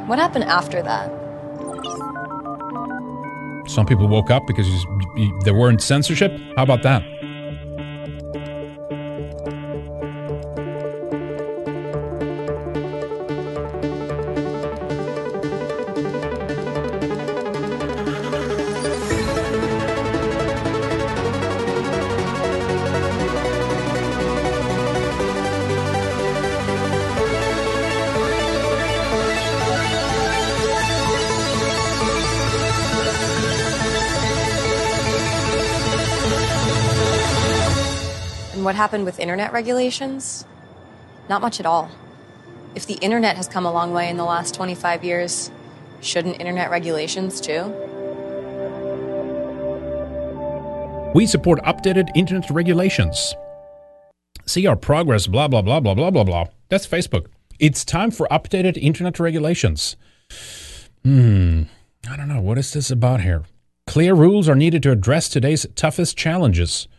What 0.06 0.20
happened 0.20 0.44
after 0.44 0.84
that? 0.84 1.10
Some 3.68 3.88
people 3.88 4.08
woke 4.08 4.30
up 4.30 4.46
because 4.46 4.68
there 5.46 5.56
weren't 5.56 5.82
censorship. 5.82 6.32
How 6.56 6.62
about 6.62 6.84
that? 6.84 7.02
Happened 38.84 39.06
with 39.06 39.18
internet 39.18 39.54
regulations? 39.54 40.44
Not 41.30 41.42
much 41.42 41.62
at 41.62 41.66
all. 41.66 41.90
If 42.76 42.86
the 42.86 42.96
internet 42.96 43.38
has 43.38 43.48
come 43.48 43.66
a 43.66 43.72
long 43.72 43.94
way 43.94 44.10
in 44.10 44.18
the 44.18 44.26
last 44.26 44.54
25 44.56 45.06
years, 45.06 45.50
shouldn't 46.02 46.42
internet 46.42 46.70
regulations 46.70 47.40
too? 47.40 47.64
We 51.16 51.26
support 51.26 51.64
updated 51.64 52.10
internet 52.14 52.50
regulations. 52.50 53.34
See 54.46 54.68
our 54.68 54.76
progress, 54.76 55.28
blah, 55.28 55.48
blah, 55.48 55.62
blah, 55.62 55.80
blah, 55.80 55.94
blah, 55.94 56.12
blah, 56.12 56.26
blah. 56.26 56.48
That's 56.68 56.86
Facebook. 56.86 57.28
It's 57.60 57.86
time 57.86 58.12
for 58.12 58.28
updated 58.30 58.76
internet 58.76 59.18
regulations. 59.18 59.96
Hmm, 61.06 61.64
I 62.10 62.18
don't 62.18 62.28
know. 62.28 62.42
What 62.42 62.58
is 62.58 62.74
this 62.74 62.92
about 62.92 63.22
here? 63.22 63.46
Clear 63.88 64.14
rules 64.14 64.50
are 64.50 64.56
needed 64.56 64.84
to 64.84 64.92
address 64.92 65.30
today's 65.30 65.66
toughest 65.74 66.18
challenges. 66.18 66.90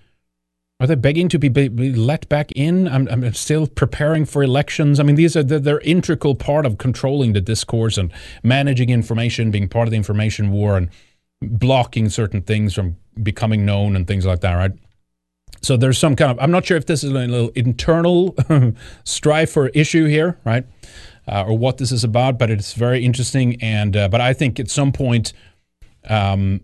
Are 0.84 0.86
they 0.86 0.96
begging 0.96 1.30
to 1.30 1.38
be, 1.38 1.48
be 1.48 1.94
let 1.94 2.28
back 2.28 2.52
in? 2.52 2.86
I'm, 2.88 3.08
I'm, 3.08 3.32
still 3.32 3.66
preparing 3.66 4.26
for 4.26 4.42
elections. 4.42 5.00
I 5.00 5.02
mean, 5.02 5.16
these 5.16 5.34
are 5.34 5.42
the, 5.42 5.58
they're 5.58 5.80
integral 5.80 6.34
part 6.34 6.66
of 6.66 6.76
controlling 6.76 7.32
the 7.32 7.40
discourse 7.40 7.96
and 7.96 8.12
managing 8.42 8.90
information, 8.90 9.50
being 9.50 9.66
part 9.66 9.88
of 9.88 9.92
the 9.92 9.96
information 9.96 10.50
war, 10.50 10.76
and 10.76 10.90
blocking 11.40 12.10
certain 12.10 12.42
things 12.42 12.74
from 12.74 12.98
becoming 13.22 13.64
known 13.64 13.96
and 13.96 14.06
things 14.06 14.26
like 14.26 14.40
that. 14.40 14.52
Right? 14.52 14.72
So 15.62 15.78
there's 15.78 15.96
some 15.96 16.16
kind 16.16 16.32
of 16.32 16.38
I'm 16.38 16.50
not 16.50 16.66
sure 16.66 16.76
if 16.76 16.84
this 16.84 17.02
is 17.02 17.12
a 17.12 17.14
little 17.14 17.48
internal 17.54 18.36
strife 19.04 19.56
or 19.56 19.68
issue 19.68 20.04
here, 20.04 20.38
right? 20.44 20.66
Uh, 21.26 21.44
or 21.46 21.56
what 21.56 21.78
this 21.78 21.92
is 21.92 22.04
about, 22.04 22.38
but 22.38 22.50
it's 22.50 22.74
very 22.74 23.02
interesting. 23.02 23.56
And 23.62 23.96
uh, 23.96 24.08
but 24.10 24.20
I 24.20 24.34
think 24.34 24.60
at 24.60 24.68
some 24.68 24.92
point, 24.92 25.32
um, 26.10 26.60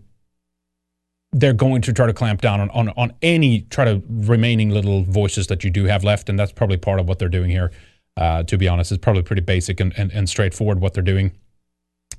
they're 1.33 1.53
going 1.53 1.81
to 1.81 1.93
try 1.93 2.07
to 2.07 2.13
clamp 2.13 2.41
down 2.41 2.59
on, 2.59 2.69
on 2.71 2.89
on 2.89 3.13
any 3.21 3.61
try 3.69 3.85
to 3.85 4.01
remaining 4.09 4.69
little 4.69 5.03
voices 5.03 5.47
that 5.47 5.63
you 5.63 5.69
do 5.69 5.85
have 5.85 6.03
left, 6.03 6.29
and 6.29 6.37
that's 6.37 6.51
probably 6.51 6.77
part 6.77 6.99
of 6.99 7.07
what 7.07 7.19
they're 7.19 7.29
doing 7.29 7.49
here. 7.49 7.71
Uh, 8.17 8.43
to 8.43 8.57
be 8.57 8.67
honest, 8.67 8.91
it's 8.91 9.01
probably 9.01 9.23
pretty 9.23 9.41
basic 9.41 9.79
and, 9.79 9.93
and, 9.97 10.11
and 10.11 10.27
straightforward 10.27 10.81
what 10.81 10.93
they're 10.93 11.03
doing. 11.03 11.31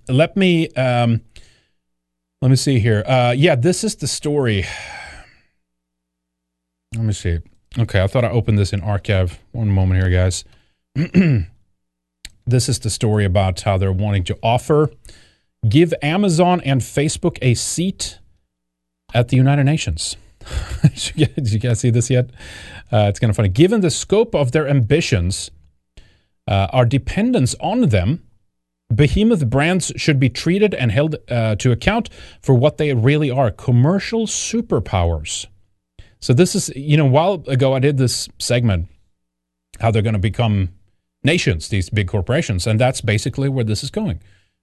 Let 0.09 0.37
me 0.37 0.69
um, 0.71 1.21
let 2.41 2.51
me 2.51 2.57
see 2.57 2.79
here. 2.79 3.05
Uh, 3.07 3.35
yeah, 3.37 3.55
this 3.55 3.85
is 3.85 3.97
the 3.97 4.09
story. 4.09 4.65
Let 6.95 7.05
me 7.05 7.13
see. 7.13 7.39
Okay, 7.79 8.03
I 8.03 8.07
thought 8.07 8.25
I 8.25 8.31
opened 8.31 8.59
this 8.59 8.73
in 8.73 8.81
archive. 8.81 9.39
One 9.53 9.69
moment 9.69 10.01
here, 10.03 10.11
guys. 10.11 10.45
this 12.47 12.69
is 12.69 12.79
the 12.79 12.91
story 12.91 13.25
about 13.25 13.61
how 13.61 13.79
they're 13.79 13.93
wanting 13.93 14.25
to 14.25 14.39
offer, 14.43 14.91
give 15.69 15.95
Amazon 16.03 16.61
and 16.63 16.81
Facebook 16.81 17.39
a 17.41 17.55
seat 17.55 18.19
at 19.15 19.29
the 19.29 19.37
United 19.37 19.65
Nations. 19.65 20.17
Did 21.17 21.53
you 21.53 21.59
guys 21.59 21.81
see 21.81 21.91
this 21.91 22.11
yet? 22.11 22.31
Uh, 22.91 23.07
it's 23.09 23.19
kind 23.19 23.31
of 23.31 23.37
funny. 23.37 23.49
Given 23.49 23.81
the 23.81 23.91
scope 23.91 24.35
of 24.35 24.53
their 24.53 24.69
ambitions, 24.69 25.51
uh, 26.49 26.69
our 26.73 26.85
dependence 26.85 27.55
on 27.61 27.89
them, 27.89 28.23
behemoth 28.95 29.49
brands 29.49 29.93
should 29.97 30.19
be 30.19 30.29
treated 30.29 30.75
and 30.75 30.91
held 30.91 31.17
uh, 31.31 31.57
to 31.57 31.73
account 31.73 32.11
for 32.41 32.55
what 32.55 32.79
they 32.79 32.93
really 32.93 33.31
are 33.31 33.51
commercial 33.51 34.27
superpowers. 34.27 35.47
So, 36.21 36.33
this 36.33 36.55
is, 36.55 36.71
you 36.77 36.97
know, 36.97 37.07
a 37.07 37.11
while 37.11 37.45
ago 37.49 37.75
I 37.75 37.81
did 37.81 37.97
this 37.99 38.29
segment, 38.39 38.89
how 39.81 39.91
they're 39.91 40.03
going 40.03 40.13
to 40.13 40.21
become 40.21 40.71
nations, 41.25 41.69
these 41.69 41.91
big 41.91 42.09
corporations. 42.09 42.67
And 42.67 42.79
that's 42.79 43.01
basically 43.01 43.49
where 43.49 43.65
this 43.65 43.83
is 43.83 43.91
going. 43.91 44.21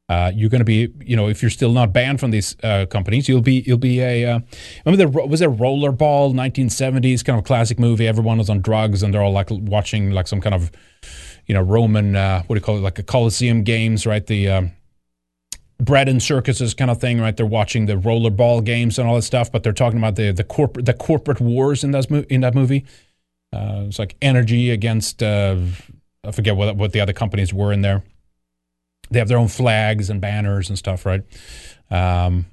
Uh, 0.10 0.32
you're 0.34 0.50
going 0.50 0.60
to 0.60 0.66
be, 0.66 0.92
you 1.06 1.16
know, 1.16 1.30
if 1.30 1.44
you're 1.44 1.52
still 1.52 1.72
not 1.72 1.94
banned 1.94 2.20
from 2.20 2.32
these 2.32 2.56
uh, 2.64 2.88
companies, 2.88 3.30
you'll 3.30 3.42
be, 3.42 3.64
you'll 3.68 3.78
be 3.78 4.02
a. 4.02 4.26
Uh, 4.26 4.40
remember 4.84 4.98
there 4.98 5.28
was 5.28 5.42
a 5.42 5.46
Rollerball, 5.46 6.34
1970s 6.34 7.24
kind 7.24 7.38
of 7.38 7.46
classic 7.46 7.78
movie. 7.78 8.08
Everyone 8.08 8.40
was 8.40 8.50
on 8.50 8.60
drugs, 8.62 9.04
and 9.04 9.14
they're 9.14 9.22
all 9.22 9.32
like 9.32 9.50
watching 9.52 10.10
like 10.12 10.28
some 10.28 10.42
kind 10.42 10.56
of, 10.56 10.72
you 11.46 11.54
know, 11.54 11.62
Roman, 11.62 12.16
uh, 12.16 12.42
what 12.48 12.56
do 12.56 12.60
you 12.60 12.66
call 12.66 12.78
it, 12.78 12.82
like 12.82 12.98
a 12.98 13.04
Colosseum 13.04 13.62
games, 13.62 14.08
right? 14.08 14.26
The 14.26 14.50
um, 14.50 14.72
bread 15.80 16.10
and 16.10 16.22
circuses 16.22 16.74
kind 16.74 16.92
of 16.92 17.00
thing, 17.00 17.22
right? 17.22 17.36
They're 17.38 17.46
watching 17.46 17.86
the 17.86 17.94
rollerball 17.94 18.64
games 18.64 19.00
and 19.00 19.08
all 19.08 19.16
that 19.16 19.22
stuff, 19.22 19.52
but 19.52 19.64
they're 19.64 19.74
talking 19.74 20.00
about 20.00 20.16
the 20.16 20.32
the 20.32 20.44
corporate 20.44 20.86
the 20.86 20.94
corporate 20.94 21.40
wars 21.40 21.84
in 21.84 21.92
that 21.92 22.10
in 22.30 22.42
that 22.42 22.56
movie. 22.56 22.86
Uh, 23.54 23.86
it's 23.88 24.00
like 24.00 24.16
energy 24.22 24.70
against 24.70 25.24
uh, 25.24 25.58
I 26.24 26.32
forget 26.32 26.56
what 26.56 26.76
what 26.76 26.92
the 26.92 27.00
other 27.00 27.14
companies 27.14 27.54
were 27.54 27.72
in 27.72 27.82
there. 27.82 28.04
They 29.12 29.20
have 29.20 29.28
their 29.28 29.38
own 29.38 29.48
flags 29.48 30.10
and 30.10 30.22
banners 30.22 30.70
and 30.70 30.78
stuff, 30.78 31.06
right? 31.06 31.24
Um, 31.90 32.46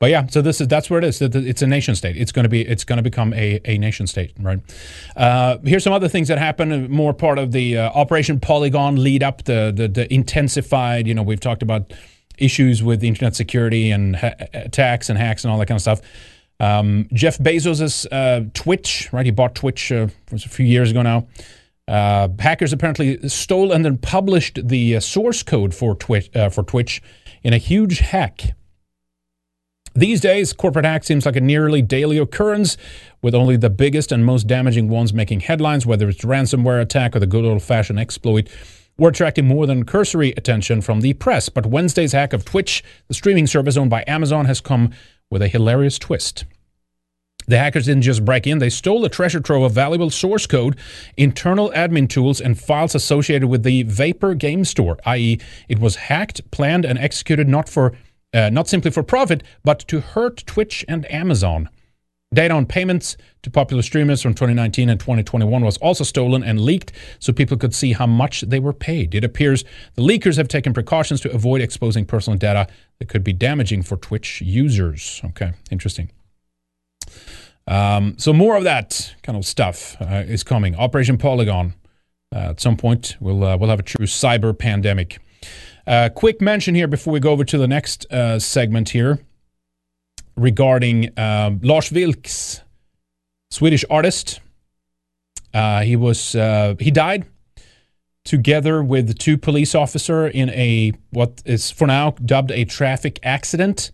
but 0.00 0.10
yeah, 0.10 0.26
so 0.26 0.42
this 0.42 0.60
is 0.60 0.68
that's 0.68 0.90
where 0.90 0.98
it 0.98 1.04
is. 1.04 1.22
It's 1.22 1.62
a 1.62 1.66
nation 1.66 1.94
state. 1.94 2.16
It's 2.16 2.32
going 2.32 2.42
to 2.42 2.48
be 2.48 2.60
it's 2.60 2.84
going 2.84 2.98
to 2.98 3.02
become 3.02 3.32
a, 3.32 3.60
a 3.64 3.78
nation 3.78 4.06
state, 4.06 4.32
right? 4.38 4.60
Uh, 5.16 5.58
here's 5.64 5.82
some 5.84 5.92
other 5.92 6.08
things 6.08 6.28
that 6.28 6.36
happened. 6.36 6.90
More 6.90 7.14
part 7.14 7.38
of 7.38 7.52
the 7.52 7.78
uh, 7.78 7.90
Operation 7.90 8.38
Polygon 8.38 9.02
lead 9.02 9.22
up, 9.22 9.44
the, 9.44 9.72
the 9.74 9.88
the 9.88 10.12
intensified. 10.12 11.06
You 11.06 11.14
know, 11.14 11.22
we've 11.22 11.40
talked 11.40 11.62
about 11.62 11.92
issues 12.36 12.82
with 12.82 13.02
internet 13.02 13.34
security 13.36 13.90
and 13.90 14.16
ha- 14.16 14.34
attacks 14.52 15.08
and 15.08 15.18
hacks 15.18 15.44
and 15.44 15.52
all 15.52 15.58
that 15.58 15.66
kind 15.66 15.76
of 15.76 15.82
stuff. 15.82 16.00
Um, 16.60 17.08
Jeff 17.12 17.38
Bezos' 17.38 18.06
uh, 18.12 18.48
Twitch, 18.52 19.08
right? 19.12 19.24
He 19.24 19.32
bought 19.32 19.54
Twitch 19.54 19.90
uh, 19.90 20.08
a 20.32 20.38
few 20.38 20.66
years 20.66 20.90
ago 20.90 21.02
now. 21.02 21.26
Uh, 21.86 22.28
hackers 22.38 22.72
apparently 22.72 23.28
stole 23.28 23.72
and 23.72 23.84
then 23.84 23.98
published 23.98 24.58
the 24.68 24.96
uh, 24.96 25.00
source 25.00 25.42
code 25.42 25.74
for 25.74 25.94
Twitch, 25.94 26.34
uh, 26.34 26.48
for 26.48 26.62
Twitch 26.62 27.02
in 27.42 27.52
a 27.52 27.58
huge 27.58 27.98
hack. 27.98 28.54
These 29.96 30.20
days, 30.20 30.52
corporate 30.52 30.86
hack 30.86 31.04
seems 31.04 31.24
like 31.24 31.36
a 31.36 31.40
nearly 31.40 31.80
daily 31.80 32.18
occurrence, 32.18 32.76
with 33.22 33.34
only 33.34 33.56
the 33.56 33.70
biggest 33.70 34.10
and 34.10 34.24
most 34.24 34.48
damaging 34.48 34.88
ones 34.88 35.12
making 35.12 35.40
headlines, 35.40 35.86
whether 35.86 36.08
it's 36.08 36.24
ransomware 36.24 36.80
attack 36.80 37.14
or 37.14 37.20
the 37.20 37.26
good 37.26 37.44
old-fashioned 37.44 38.00
exploit. 38.00 38.48
We're 38.98 39.10
attracting 39.10 39.46
more 39.46 39.66
than 39.66 39.84
cursory 39.84 40.30
attention 40.36 40.80
from 40.80 41.00
the 41.00 41.12
press, 41.12 41.48
but 41.48 41.66
Wednesday's 41.66 42.12
hack 42.12 42.32
of 42.32 42.44
Twitch, 42.44 42.82
the 43.06 43.14
streaming 43.14 43.46
service 43.46 43.76
owned 43.76 43.90
by 43.90 44.04
Amazon, 44.08 44.46
has 44.46 44.60
come 44.60 44.90
with 45.30 45.42
a 45.42 45.48
hilarious 45.48 45.98
twist. 45.98 46.44
The 47.46 47.58
hackers 47.58 47.86
didn't 47.86 48.02
just 48.02 48.24
break 48.24 48.46
in, 48.46 48.58
they 48.58 48.70
stole 48.70 49.04
a 49.04 49.08
treasure 49.08 49.40
trove 49.40 49.62
of 49.64 49.72
valuable 49.72 50.10
source 50.10 50.46
code, 50.46 50.76
internal 51.16 51.70
admin 51.70 52.08
tools, 52.08 52.40
and 52.40 52.58
files 52.58 52.94
associated 52.94 53.48
with 53.48 53.62
the 53.62 53.82
Vapor 53.84 54.34
game 54.34 54.64
store, 54.64 54.98
i.e., 55.06 55.38
it 55.68 55.78
was 55.78 55.96
hacked, 55.96 56.50
planned, 56.50 56.84
and 56.84 56.98
executed 56.98 57.48
not 57.48 57.68
for 57.68 57.94
uh, 58.32 58.50
not 58.50 58.66
simply 58.66 58.90
for 58.90 59.04
profit, 59.04 59.44
but 59.62 59.78
to 59.86 60.00
hurt 60.00 60.44
Twitch 60.44 60.84
and 60.88 61.10
Amazon. 61.10 61.68
Data 62.34 62.52
on 62.52 62.66
payments 62.66 63.16
to 63.42 63.50
popular 63.50 63.80
streamers 63.80 64.20
from 64.20 64.34
2019 64.34 64.88
and 64.88 64.98
2021 64.98 65.64
was 65.64 65.76
also 65.76 66.02
stolen 66.02 66.42
and 66.42 66.60
leaked 66.60 66.90
so 67.20 67.32
people 67.32 67.56
could 67.56 67.72
see 67.72 67.92
how 67.92 68.06
much 68.06 68.40
they 68.40 68.58
were 68.58 68.72
paid. 68.72 69.14
It 69.14 69.22
appears 69.22 69.64
the 69.94 70.02
leakers 70.02 70.36
have 70.36 70.48
taken 70.48 70.72
precautions 70.72 71.20
to 71.20 71.32
avoid 71.32 71.60
exposing 71.60 72.04
personal 72.06 72.36
data 72.36 72.66
that 72.98 73.08
could 73.08 73.22
be 73.22 73.32
damaging 73.32 73.82
for 73.82 73.96
Twitch 73.96 74.40
users. 74.40 75.20
Okay, 75.26 75.52
interesting. 75.70 76.10
Um, 77.66 78.16
so 78.18 78.32
more 78.32 78.56
of 78.56 78.64
that 78.64 79.14
kind 79.22 79.38
of 79.38 79.46
stuff 79.46 79.96
uh, 80.00 80.24
is 80.26 80.42
coming. 80.42 80.74
Operation 80.76 81.18
Polygon. 81.18 81.74
Uh, 82.34 82.50
at 82.50 82.60
some 82.60 82.76
point, 82.76 83.16
we'll 83.20 83.44
uh, 83.44 83.56
we'll 83.56 83.70
have 83.70 83.78
a 83.78 83.84
true 83.84 84.06
cyber 84.06 84.56
pandemic. 84.56 85.18
Uh, 85.86 86.08
quick 86.08 86.40
mention 86.40 86.74
here 86.74 86.88
before 86.88 87.12
we 87.12 87.20
go 87.20 87.30
over 87.30 87.44
to 87.44 87.58
the 87.58 87.68
next 87.68 88.10
uh, 88.12 88.38
segment 88.38 88.90
here 88.90 89.20
regarding 90.36 91.16
um, 91.18 91.60
Lars 91.62 91.90
Vilks, 91.90 92.62
Swedish 93.50 93.84
artist. 93.88 94.40
Uh, 95.52 95.82
he 95.82 95.94
was 95.94 96.32
he 96.32 96.90
died 96.90 97.26
together 98.24 98.82
with 98.82 99.16
two 99.18 99.38
police 99.38 99.74
officer 99.74 100.26
in 100.26 100.50
a 100.50 100.92
what 101.10 101.40
is 101.44 101.70
for 101.70 101.86
now 101.86 102.10
dubbed 102.24 102.50
a 102.50 102.64
traffic 102.64 103.20
accident. 103.22 103.92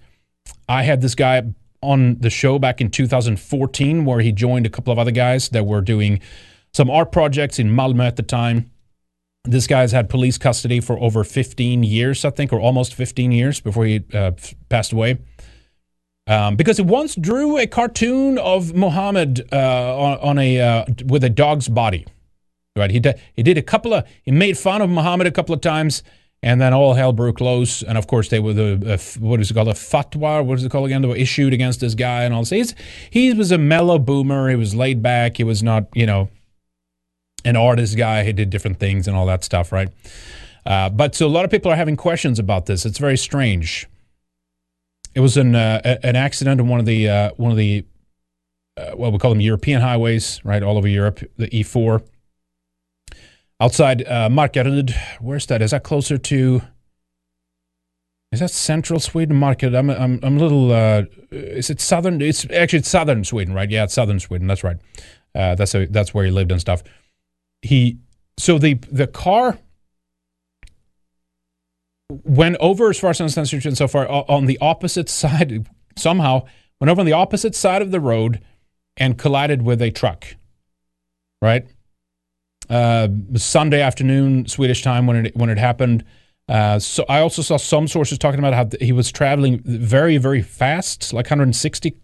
I 0.68 0.84
had 0.84 1.02
this 1.02 1.14
guy 1.14 1.42
on 1.82 2.18
the 2.18 2.30
show 2.30 2.58
back 2.58 2.80
in 2.80 2.90
2014 2.90 4.04
where 4.04 4.20
he 4.20 4.32
joined 4.32 4.66
a 4.66 4.70
couple 4.70 4.92
of 4.92 4.98
other 4.98 5.10
guys 5.10 5.48
that 5.50 5.64
were 5.66 5.80
doing 5.80 6.20
some 6.72 6.90
art 6.90 7.10
projects 7.12 7.58
in 7.58 7.70
Malmö 7.70 8.06
at 8.06 8.16
the 8.16 8.22
time. 8.22 8.70
This 9.44 9.66
guy's 9.66 9.92
had 9.92 10.10
police 10.10 10.36
custody 10.36 10.80
for 10.80 10.98
over 10.98 11.24
15 11.24 11.82
years, 11.82 12.24
I 12.24 12.30
think, 12.30 12.52
or 12.52 12.60
almost 12.60 12.94
15 12.94 13.32
years 13.32 13.60
before 13.60 13.86
he 13.86 14.04
uh, 14.12 14.32
passed 14.68 14.92
away. 14.92 15.18
Um, 16.26 16.56
because 16.56 16.76
he 16.76 16.82
once 16.82 17.16
drew 17.16 17.58
a 17.58 17.66
cartoon 17.66 18.38
of 18.38 18.74
Muhammad 18.74 19.48
uh, 19.52 19.98
on, 19.98 20.18
on, 20.18 20.38
a 20.38 20.60
uh, 20.60 20.84
with 21.06 21.24
a 21.24 21.30
dog's 21.30 21.68
body. 21.68 22.06
Right? 22.76 22.90
He 22.90 23.02
he 23.34 23.42
did 23.42 23.58
a 23.58 23.62
couple 23.62 23.94
of 23.94 24.06
he 24.22 24.30
made 24.30 24.56
fun 24.56 24.80
of 24.80 24.90
Muhammad 24.90 25.26
a 25.26 25.32
couple 25.32 25.54
of 25.54 25.60
times, 25.60 26.04
and 26.42 26.60
then 26.60 26.72
all 26.72 26.94
hell 26.94 27.12
broke 27.12 27.40
loose. 27.40 27.82
And 27.82 27.98
of 27.98 28.06
course, 28.06 28.28
they 28.28 28.38
were 28.38 28.52
the 28.52 28.94
uh, 28.94 29.20
what 29.20 29.40
is 29.40 29.50
it 29.50 29.54
called 29.54 29.68
a 29.68 29.74
fatwa? 29.74 30.44
What 30.44 30.58
is 30.58 30.64
it 30.64 30.70
called 30.70 30.86
again? 30.86 31.02
They 31.02 31.08
were 31.08 31.16
issued 31.16 31.52
against 31.52 31.80
this 31.80 31.94
guy 31.94 32.24
and 32.24 32.32
all 32.32 32.42
this. 32.42 32.50
He's, 32.50 32.74
he 33.10 33.32
was 33.32 33.52
a 33.52 33.58
mellow 33.58 33.98
boomer. 33.98 34.48
He 34.48 34.56
was 34.56 34.74
laid 34.74 35.02
back. 35.02 35.36
He 35.36 35.44
was 35.44 35.62
not 35.62 35.86
you 35.94 36.06
know 36.06 36.30
an 37.44 37.56
artist 37.56 37.96
guy. 37.96 38.24
He 38.24 38.32
did 38.32 38.50
different 38.50 38.78
things 38.78 39.06
and 39.06 39.16
all 39.16 39.26
that 39.26 39.44
stuff, 39.44 39.72
right? 39.72 39.88
Uh, 40.64 40.88
but 40.88 41.14
so 41.14 41.26
a 41.26 41.28
lot 41.28 41.44
of 41.44 41.50
people 41.50 41.70
are 41.70 41.76
having 41.76 41.96
questions 41.96 42.38
about 42.38 42.66
this. 42.66 42.84
It's 42.84 42.98
very 42.98 43.16
strange. 43.16 43.86
It 45.14 45.20
was 45.20 45.36
an 45.36 45.54
uh, 45.54 45.98
an 46.02 46.16
accident 46.16 46.60
on 46.60 46.68
one 46.68 46.80
of 46.80 46.86
the 46.86 47.08
uh, 47.08 47.30
one 47.36 47.50
of 47.50 47.58
the 47.58 47.84
uh, 48.78 48.92
well 48.96 49.12
we 49.12 49.18
call 49.18 49.30
them 49.30 49.40
European 49.40 49.82
highways, 49.82 50.40
right, 50.44 50.62
all 50.62 50.78
over 50.78 50.88
Europe, 50.88 51.20
the 51.36 51.48
E4 51.48 52.02
outside 53.60 54.06
uh, 54.06 54.28
Markaryd. 54.28 54.94
Where's 55.20 55.46
that? 55.46 55.62
Is 55.62 55.70
that 55.70 55.84
closer 55.84 56.18
to? 56.18 56.62
Is 58.32 58.40
that 58.40 58.50
central 58.50 59.00
Sweden, 59.00 59.36
market? 59.36 59.74
I'm 59.74 59.90
I'm 59.90 60.18
I'm 60.22 60.36
a 60.36 60.40
little. 60.40 60.72
Uh, 60.72 61.02
is 61.30 61.70
it 61.70 61.80
southern? 61.80 62.22
It's 62.22 62.46
actually 62.50 62.80
it's 62.80 62.88
southern 62.88 63.24
Sweden, 63.24 63.54
right? 63.54 63.70
Yeah, 63.70 63.84
it's 63.84 63.94
southern 63.94 64.20
Sweden. 64.20 64.46
That's 64.46 64.64
right. 64.64 64.78
Uh, 65.34 65.54
that's 65.54 65.74
a, 65.74 65.86
that's 65.86 66.14
where 66.14 66.24
he 66.24 66.30
lived 66.30 66.50
and 66.50 66.60
stuff. 66.60 66.82
He 67.62 67.98
so 68.38 68.58
the 68.58 68.74
the 68.90 69.06
car 69.06 69.58
went 72.08 72.56
over 72.58 72.90
as 72.90 72.98
far 72.98 73.10
as 73.10 73.20
I 73.20 73.24
understand 73.24 73.76
so 73.76 73.86
far 73.86 74.08
on 74.08 74.46
the 74.46 74.58
opposite 74.60 75.08
side 75.08 75.66
somehow 75.96 76.46
went 76.80 76.90
over 76.90 77.00
on 77.00 77.06
the 77.06 77.12
opposite 77.12 77.54
side 77.54 77.82
of 77.82 77.90
the 77.90 78.00
road 78.00 78.40
and 78.96 79.18
collided 79.18 79.62
with 79.62 79.82
a 79.82 79.90
truck. 79.90 80.36
Right 81.42 81.66
uh, 82.70 83.08
Sunday 83.34 83.82
afternoon 83.82 84.46
Swedish 84.46 84.82
time 84.82 85.06
when 85.06 85.26
it 85.26 85.36
when 85.36 85.50
it 85.50 85.58
happened. 85.58 86.04
Uh, 86.48 86.78
so 86.78 87.04
I 87.08 87.20
also 87.20 87.42
saw 87.42 87.56
some 87.56 87.86
sources 87.86 88.18
talking 88.18 88.38
about 88.38 88.54
how 88.54 88.68
he 88.80 88.92
was 88.92 89.12
traveling 89.12 89.60
very 89.64 90.16
very 90.16 90.40
fast, 90.40 91.12
like 91.12 91.26
160, 91.26 91.96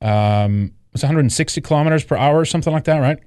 um, 0.00 0.72
was 0.92 1.02
160 1.02 1.60
kilometers 1.60 2.04
per 2.04 2.16
hour 2.16 2.38
or 2.38 2.44
something 2.44 2.72
like 2.72 2.84
that, 2.84 2.98
right? 2.98 3.18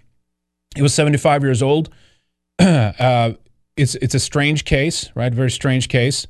He 0.76 0.82
was 0.82 0.94
75 0.94 1.44
years 1.44 1.62
old. 1.62 1.90
uh, 2.60 3.34
it's 3.78 3.96
it's 3.96 4.16
a 4.16 4.20
strange 4.20 4.66
case, 4.66 5.10
right? 5.16 5.34
Very 5.34 5.52
strange 5.52 5.88
case. 5.88 6.28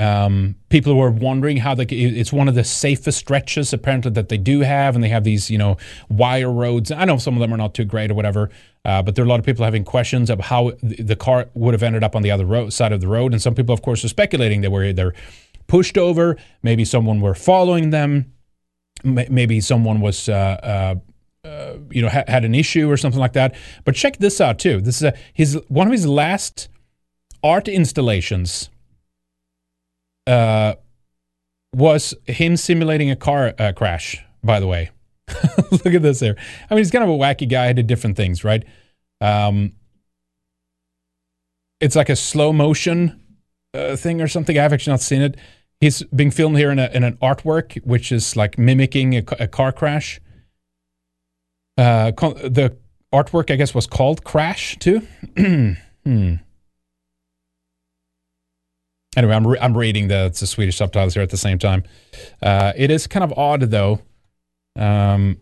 Um, 0.00 0.54
people 0.70 0.94
were 0.94 1.10
wondering 1.10 1.58
how 1.58 1.74
they, 1.74 1.84
it's 1.84 2.32
one 2.32 2.48
of 2.48 2.54
the 2.54 2.64
safest 2.64 3.18
stretches 3.18 3.74
apparently 3.74 4.10
that 4.12 4.30
they 4.30 4.38
do 4.38 4.60
have, 4.60 4.94
and 4.94 5.04
they 5.04 5.10
have 5.10 5.24
these, 5.24 5.50
you 5.50 5.58
know, 5.58 5.76
wire 6.08 6.50
roads. 6.50 6.90
I 6.90 7.04
know 7.04 7.18
some 7.18 7.34
of 7.34 7.40
them 7.40 7.52
are 7.52 7.58
not 7.58 7.74
too 7.74 7.84
great 7.84 8.10
or 8.10 8.14
whatever, 8.14 8.48
uh, 8.86 9.02
but 9.02 9.14
there 9.14 9.22
are 9.22 9.26
a 9.26 9.28
lot 9.28 9.40
of 9.40 9.44
people 9.44 9.62
having 9.62 9.84
questions 9.84 10.30
of 10.30 10.40
how 10.40 10.72
the 10.82 11.16
car 11.16 11.50
would 11.52 11.74
have 11.74 11.82
ended 11.82 12.02
up 12.02 12.16
on 12.16 12.22
the 12.22 12.30
other 12.30 12.46
road, 12.46 12.72
side 12.72 12.92
of 12.92 13.02
the 13.02 13.08
road, 13.08 13.32
and 13.32 13.42
some 13.42 13.54
people, 13.54 13.74
of 13.74 13.82
course, 13.82 14.02
are 14.02 14.08
speculating 14.08 14.62
they 14.62 14.68
were 14.68 14.84
either 14.84 15.12
pushed 15.66 15.98
over, 15.98 16.38
maybe 16.62 16.82
someone 16.86 17.20
were 17.20 17.34
following 17.34 17.90
them, 17.90 18.32
maybe 19.04 19.60
someone 19.60 20.00
was. 20.00 20.28
Uh, 20.28 20.34
uh, 20.62 20.94
uh, 21.42 21.78
you 21.90 22.02
know, 22.02 22.08
ha- 22.10 22.24
had 22.28 22.44
an 22.44 22.54
issue 22.54 22.90
or 22.90 22.98
something 22.98 23.18
like 23.18 23.32
that. 23.32 23.54
But 23.84 23.94
check 23.94 24.18
this 24.18 24.42
out 24.42 24.58
too. 24.58 24.82
This 24.82 24.96
is 24.96 25.04
a, 25.04 25.14
his 25.32 25.58
one 25.68 25.86
of 25.86 25.92
his 25.92 26.06
last 26.06 26.68
art 27.42 27.66
installations 27.66 28.68
uh, 30.26 30.74
was 31.74 32.14
him 32.26 32.56
simulating 32.56 33.10
a 33.10 33.16
car 33.16 33.54
uh, 33.58 33.72
crash, 33.72 34.22
by 34.42 34.60
the 34.60 34.66
way. 34.66 34.90
Look 35.70 35.86
at 35.86 36.02
this 36.02 36.20
there. 36.20 36.36
I 36.68 36.74
mean, 36.74 36.78
he's 36.82 36.90
kind 36.90 37.04
of 37.04 37.10
a 37.10 37.12
wacky 37.12 37.48
guy. 37.48 37.68
He 37.68 37.74
did 37.74 37.86
different 37.86 38.16
things, 38.16 38.42
right? 38.44 38.64
Um, 39.20 39.72
it's 41.80 41.96
like 41.96 42.08
a 42.08 42.16
slow 42.16 42.52
motion 42.52 43.20
uh, 43.74 43.96
thing 43.96 44.20
or 44.20 44.28
something. 44.28 44.58
I've 44.58 44.72
actually 44.72 44.92
not 44.92 45.00
seen 45.00 45.22
it. 45.22 45.36
He's 45.80 46.02
being 46.04 46.30
filmed 46.30 46.58
here 46.58 46.70
in, 46.70 46.78
a, 46.78 46.90
in 46.92 47.04
an 47.04 47.16
artwork, 47.22 47.82
which 47.86 48.12
is 48.12 48.36
like 48.36 48.58
mimicking 48.58 49.14
a, 49.14 49.22
a 49.38 49.48
car 49.48 49.72
crash. 49.72 50.20
Uh, 51.78 52.10
the 52.10 52.76
artwork, 53.12 53.50
I 53.50 53.56
guess, 53.56 53.74
was 53.74 53.86
called 53.86 54.24
Crash, 54.24 54.76
too. 54.78 55.00
hmm. 56.04 56.34
Anyway, 59.16 59.34
I'm, 59.34 59.46
re- 59.46 59.58
I'm 59.60 59.76
reading 59.76 60.08
the, 60.08 60.34
the 60.38 60.46
Swedish 60.46 60.76
subtitles 60.76 61.14
here 61.14 61.22
at 61.22 61.30
the 61.30 61.36
same 61.36 61.58
time. 61.58 61.82
Uh, 62.42 62.72
it 62.76 62.90
is 62.90 63.06
kind 63.06 63.24
of 63.24 63.36
odd, 63.36 63.62
though. 63.62 64.00
Um, 64.76 65.38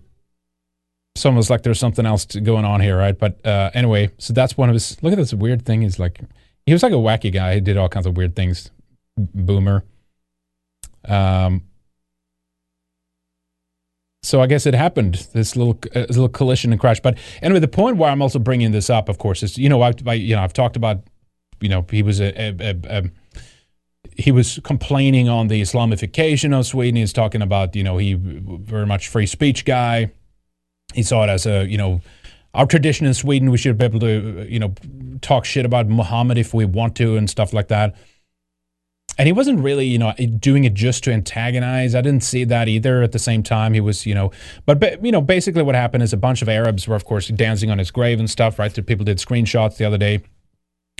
almost 1.24 1.50
like 1.50 1.62
there's 1.62 1.78
something 1.78 2.06
else 2.06 2.24
going 2.26 2.64
on 2.64 2.80
here, 2.80 2.96
right? 2.96 3.18
But 3.18 3.44
uh, 3.44 3.70
anyway, 3.74 4.10
so 4.18 4.32
that's 4.32 4.56
one 4.56 4.68
of 4.68 4.74
his. 4.74 5.02
Look 5.02 5.12
at 5.12 5.18
this 5.18 5.34
weird 5.34 5.64
thing. 5.64 5.82
He's 5.82 5.98
like, 5.98 6.20
he 6.66 6.72
was 6.72 6.82
like 6.82 6.92
a 6.92 6.96
wacky 6.96 7.32
guy. 7.32 7.54
He 7.54 7.60
did 7.60 7.76
all 7.76 7.88
kinds 7.88 8.06
of 8.06 8.16
weird 8.16 8.36
things. 8.36 8.70
Boomer. 9.16 9.84
Um, 11.06 11.64
so 14.22 14.40
I 14.40 14.46
guess 14.46 14.66
it 14.66 14.74
happened. 14.74 15.26
This 15.32 15.56
little 15.56 15.78
uh, 15.94 16.00
little 16.08 16.28
collision 16.28 16.72
and 16.72 16.80
crash. 16.80 17.00
But 17.00 17.18
anyway, 17.42 17.60
the 17.60 17.68
point 17.68 17.96
why 17.96 18.10
I'm 18.10 18.22
also 18.22 18.38
bringing 18.38 18.72
this 18.72 18.90
up, 18.90 19.08
of 19.08 19.18
course, 19.18 19.42
is 19.42 19.56
you 19.56 19.68
know 19.68 19.82
I, 19.82 19.92
I 20.06 20.14
you 20.14 20.36
know 20.36 20.42
I've 20.42 20.52
talked 20.52 20.76
about 20.76 21.02
you 21.60 21.68
know 21.68 21.86
he 21.90 22.02
was 22.02 22.20
a, 22.20 22.32
a, 22.38 22.54
a, 22.60 22.98
a 22.98 23.02
he 24.18 24.32
was 24.32 24.58
complaining 24.64 25.28
on 25.28 25.46
the 25.46 25.62
Islamification 25.62 26.52
of 26.52 26.66
Sweden. 26.66 26.96
He's 26.96 27.12
talking 27.12 27.40
about, 27.40 27.76
you 27.76 27.84
know, 27.84 27.98
he 27.98 28.14
very 28.14 28.84
much 28.84 29.06
free 29.06 29.26
speech 29.26 29.64
guy. 29.64 30.10
He 30.92 31.04
saw 31.04 31.22
it 31.22 31.30
as 31.30 31.46
a, 31.46 31.66
you 31.66 31.78
know, 31.78 32.00
our 32.52 32.66
tradition 32.66 33.06
in 33.06 33.14
Sweden, 33.14 33.50
we 33.50 33.58
should 33.58 33.78
be 33.78 33.84
able 33.84 34.00
to, 34.00 34.40
uh, 34.40 34.44
you 34.44 34.58
know, 34.58 34.74
talk 35.20 35.44
shit 35.44 35.64
about 35.64 35.86
Muhammad 35.86 36.36
if 36.36 36.52
we 36.52 36.64
want 36.64 36.96
to 36.96 37.16
and 37.16 37.30
stuff 37.30 37.52
like 37.52 37.68
that. 37.68 37.94
And 39.18 39.26
he 39.26 39.32
wasn't 39.32 39.60
really, 39.60 39.86
you 39.86 39.98
know, 39.98 40.12
doing 40.38 40.64
it 40.64 40.74
just 40.74 41.04
to 41.04 41.12
antagonize. 41.12 41.94
I 41.94 42.00
didn't 42.00 42.24
see 42.24 42.44
that 42.44 42.66
either. 42.68 43.02
At 43.02 43.12
the 43.12 43.18
same 43.18 43.44
time, 43.44 43.72
he 43.72 43.80
was, 43.80 44.04
you 44.04 44.14
know, 44.14 44.32
but 44.66 45.04
you 45.04 45.12
know, 45.12 45.20
basically 45.20 45.62
what 45.62 45.76
happened 45.76 46.02
is 46.02 46.12
a 46.12 46.16
bunch 46.16 46.42
of 46.42 46.48
Arabs 46.48 46.88
were, 46.88 46.96
of 46.96 47.04
course, 47.04 47.28
dancing 47.28 47.70
on 47.70 47.78
his 47.78 47.92
grave 47.92 48.18
and 48.18 48.28
stuff. 48.28 48.58
Right? 48.58 48.74
People 48.86 49.04
did 49.04 49.18
screenshots 49.18 49.76
the 49.76 49.84
other 49.84 49.98
day 49.98 50.22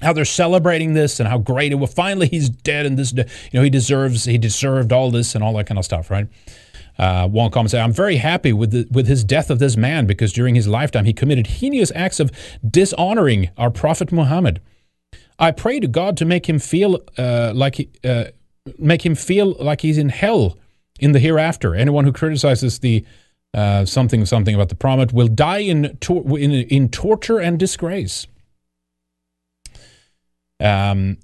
how 0.03 0.13
they're 0.13 0.25
celebrating 0.25 0.95
this 0.95 1.21
and 1.21 1.29
how 1.29 1.39
great 1.39 1.73
it 1.73 1.77
was. 1.77 1.93
Finally, 1.93 2.29
he's 2.29 2.49
dead, 2.49 2.87
and 2.87 2.99
this, 2.99 3.13
you 3.13 3.25
know, 3.53 3.63
he 3.63 3.71
deserves, 3.71 4.25
he 4.25 4.39
deserved 4.39 4.93
all 4.93 5.11
this 5.11 5.35
and 5.35 5.43
all 5.43 5.53
that 5.55 5.67
kind 5.67 5.79
of 5.79 5.85
stuff, 5.85 6.11
right? 6.11 6.29
Uh, 6.99 7.29
one 7.29 7.51
comment 7.51 7.71
said, 7.71 7.83
"I'm 7.83 7.93
very 7.93 8.17
happy 8.17 8.53
with 8.53 8.73
the, 8.73 8.87
with 8.91 9.07
his 9.07 9.23
death 9.23 9.51
of 9.51 9.61
this 9.61 9.77
man 9.77 10.07
because 10.07 10.33
during 10.33 10.55
his 10.57 10.67
lifetime 10.67 11.05
he 11.05 11.13
committed 11.13 11.47
heinous 11.47 11.93
acts 11.95 12.19
of 12.19 12.33
dishonoring 12.69 13.51
our 13.57 13.71
Prophet 13.71 14.11
Muhammad. 14.11 14.61
I 15.39 15.53
pray 15.53 15.79
to 15.79 15.87
God 15.87 16.17
to 16.17 16.25
make 16.25 16.49
him 16.49 16.59
feel 16.59 16.99
uh, 17.17 17.53
like 17.55 17.89
uh, 18.03 18.25
make 18.79 19.07
him 19.07 19.15
feel 19.15 19.53
like 19.61 19.83
he's 19.83 19.97
in 19.97 20.09
hell 20.09 20.59
in 20.99 21.13
the 21.13 21.21
hereafter. 21.21 21.75
Anyone 21.75 22.05
who 22.05 22.13
criticizes 22.13 22.81
the 22.81 23.05
uh, 23.55 23.85
something 23.85 24.27
something 24.27 24.57
about 24.57 24.69
the 24.69 24.75
Prophet 24.75 25.13
will 25.13 25.29
die 25.29 25.59
in, 25.59 25.97
tor- 26.01 26.37
in 26.37 26.51
in 26.51 26.89
torture 26.89 27.39
and 27.39 27.61
disgrace." 27.61 28.27
Um, 30.61 31.19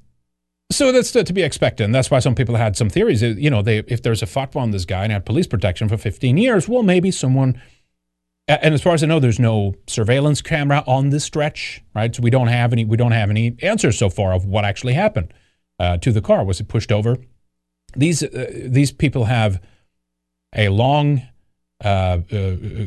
so 0.70 0.92
that's 0.92 1.12
to, 1.12 1.32
be 1.32 1.42
expected, 1.42 1.84
and 1.84 1.94
that's 1.94 2.10
why 2.10 2.18
some 2.18 2.34
people 2.34 2.56
had 2.56 2.76
some 2.76 2.88
theories. 2.88 3.22
You 3.22 3.50
know, 3.50 3.62
they, 3.62 3.78
if 3.86 4.02
there's 4.02 4.22
a 4.22 4.26
fatwa 4.26 4.56
on 4.56 4.70
this 4.70 4.84
guy 4.84 5.04
and 5.04 5.12
had 5.12 5.26
police 5.26 5.46
protection 5.46 5.88
for 5.88 5.96
15 5.96 6.36
years, 6.36 6.68
well, 6.68 6.82
maybe 6.82 7.10
someone. 7.10 7.60
And 8.46 8.74
as 8.74 8.82
far 8.82 8.92
as 8.92 9.02
I 9.02 9.06
know, 9.06 9.20
there's 9.20 9.38
no 9.38 9.74
surveillance 9.86 10.42
camera 10.42 10.84
on 10.86 11.10
this 11.10 11.24
stretch, 11.24 11.82
right? 11.94 12.14
So 12.14 12.22
we 12.22 12.30
don't 12.30 12.48
have 12.48 12.72
any. 12.72 12.84
We 12.84 12.96
don't 12.96 13.12
have 13.12 13.30
any 13.30 13.56
answers 13.62 13.98
so 13.98 14.10
far 14.10 14.32
of 14.32 14.44
what 14.46 14.64
actually 14.64 14.94
happened 14.94 15.32
uh, 15.78 15.98
to 15.98 16.12
the 16.12 16.20
car. 16.20 16.44
Was 16.44 16.60
it 16.60 16.68
pushed 16.68 16.92
over? 16.92 17.16
These 17.96 18.22
uh, 18.22 18.50
these 18.66 18.90
people 18.92 19.24
have 19.26 19.62
a 20.54 20.68
long 20.68 21.22
uh, 21.84 22.20
uh, 22.32 22.36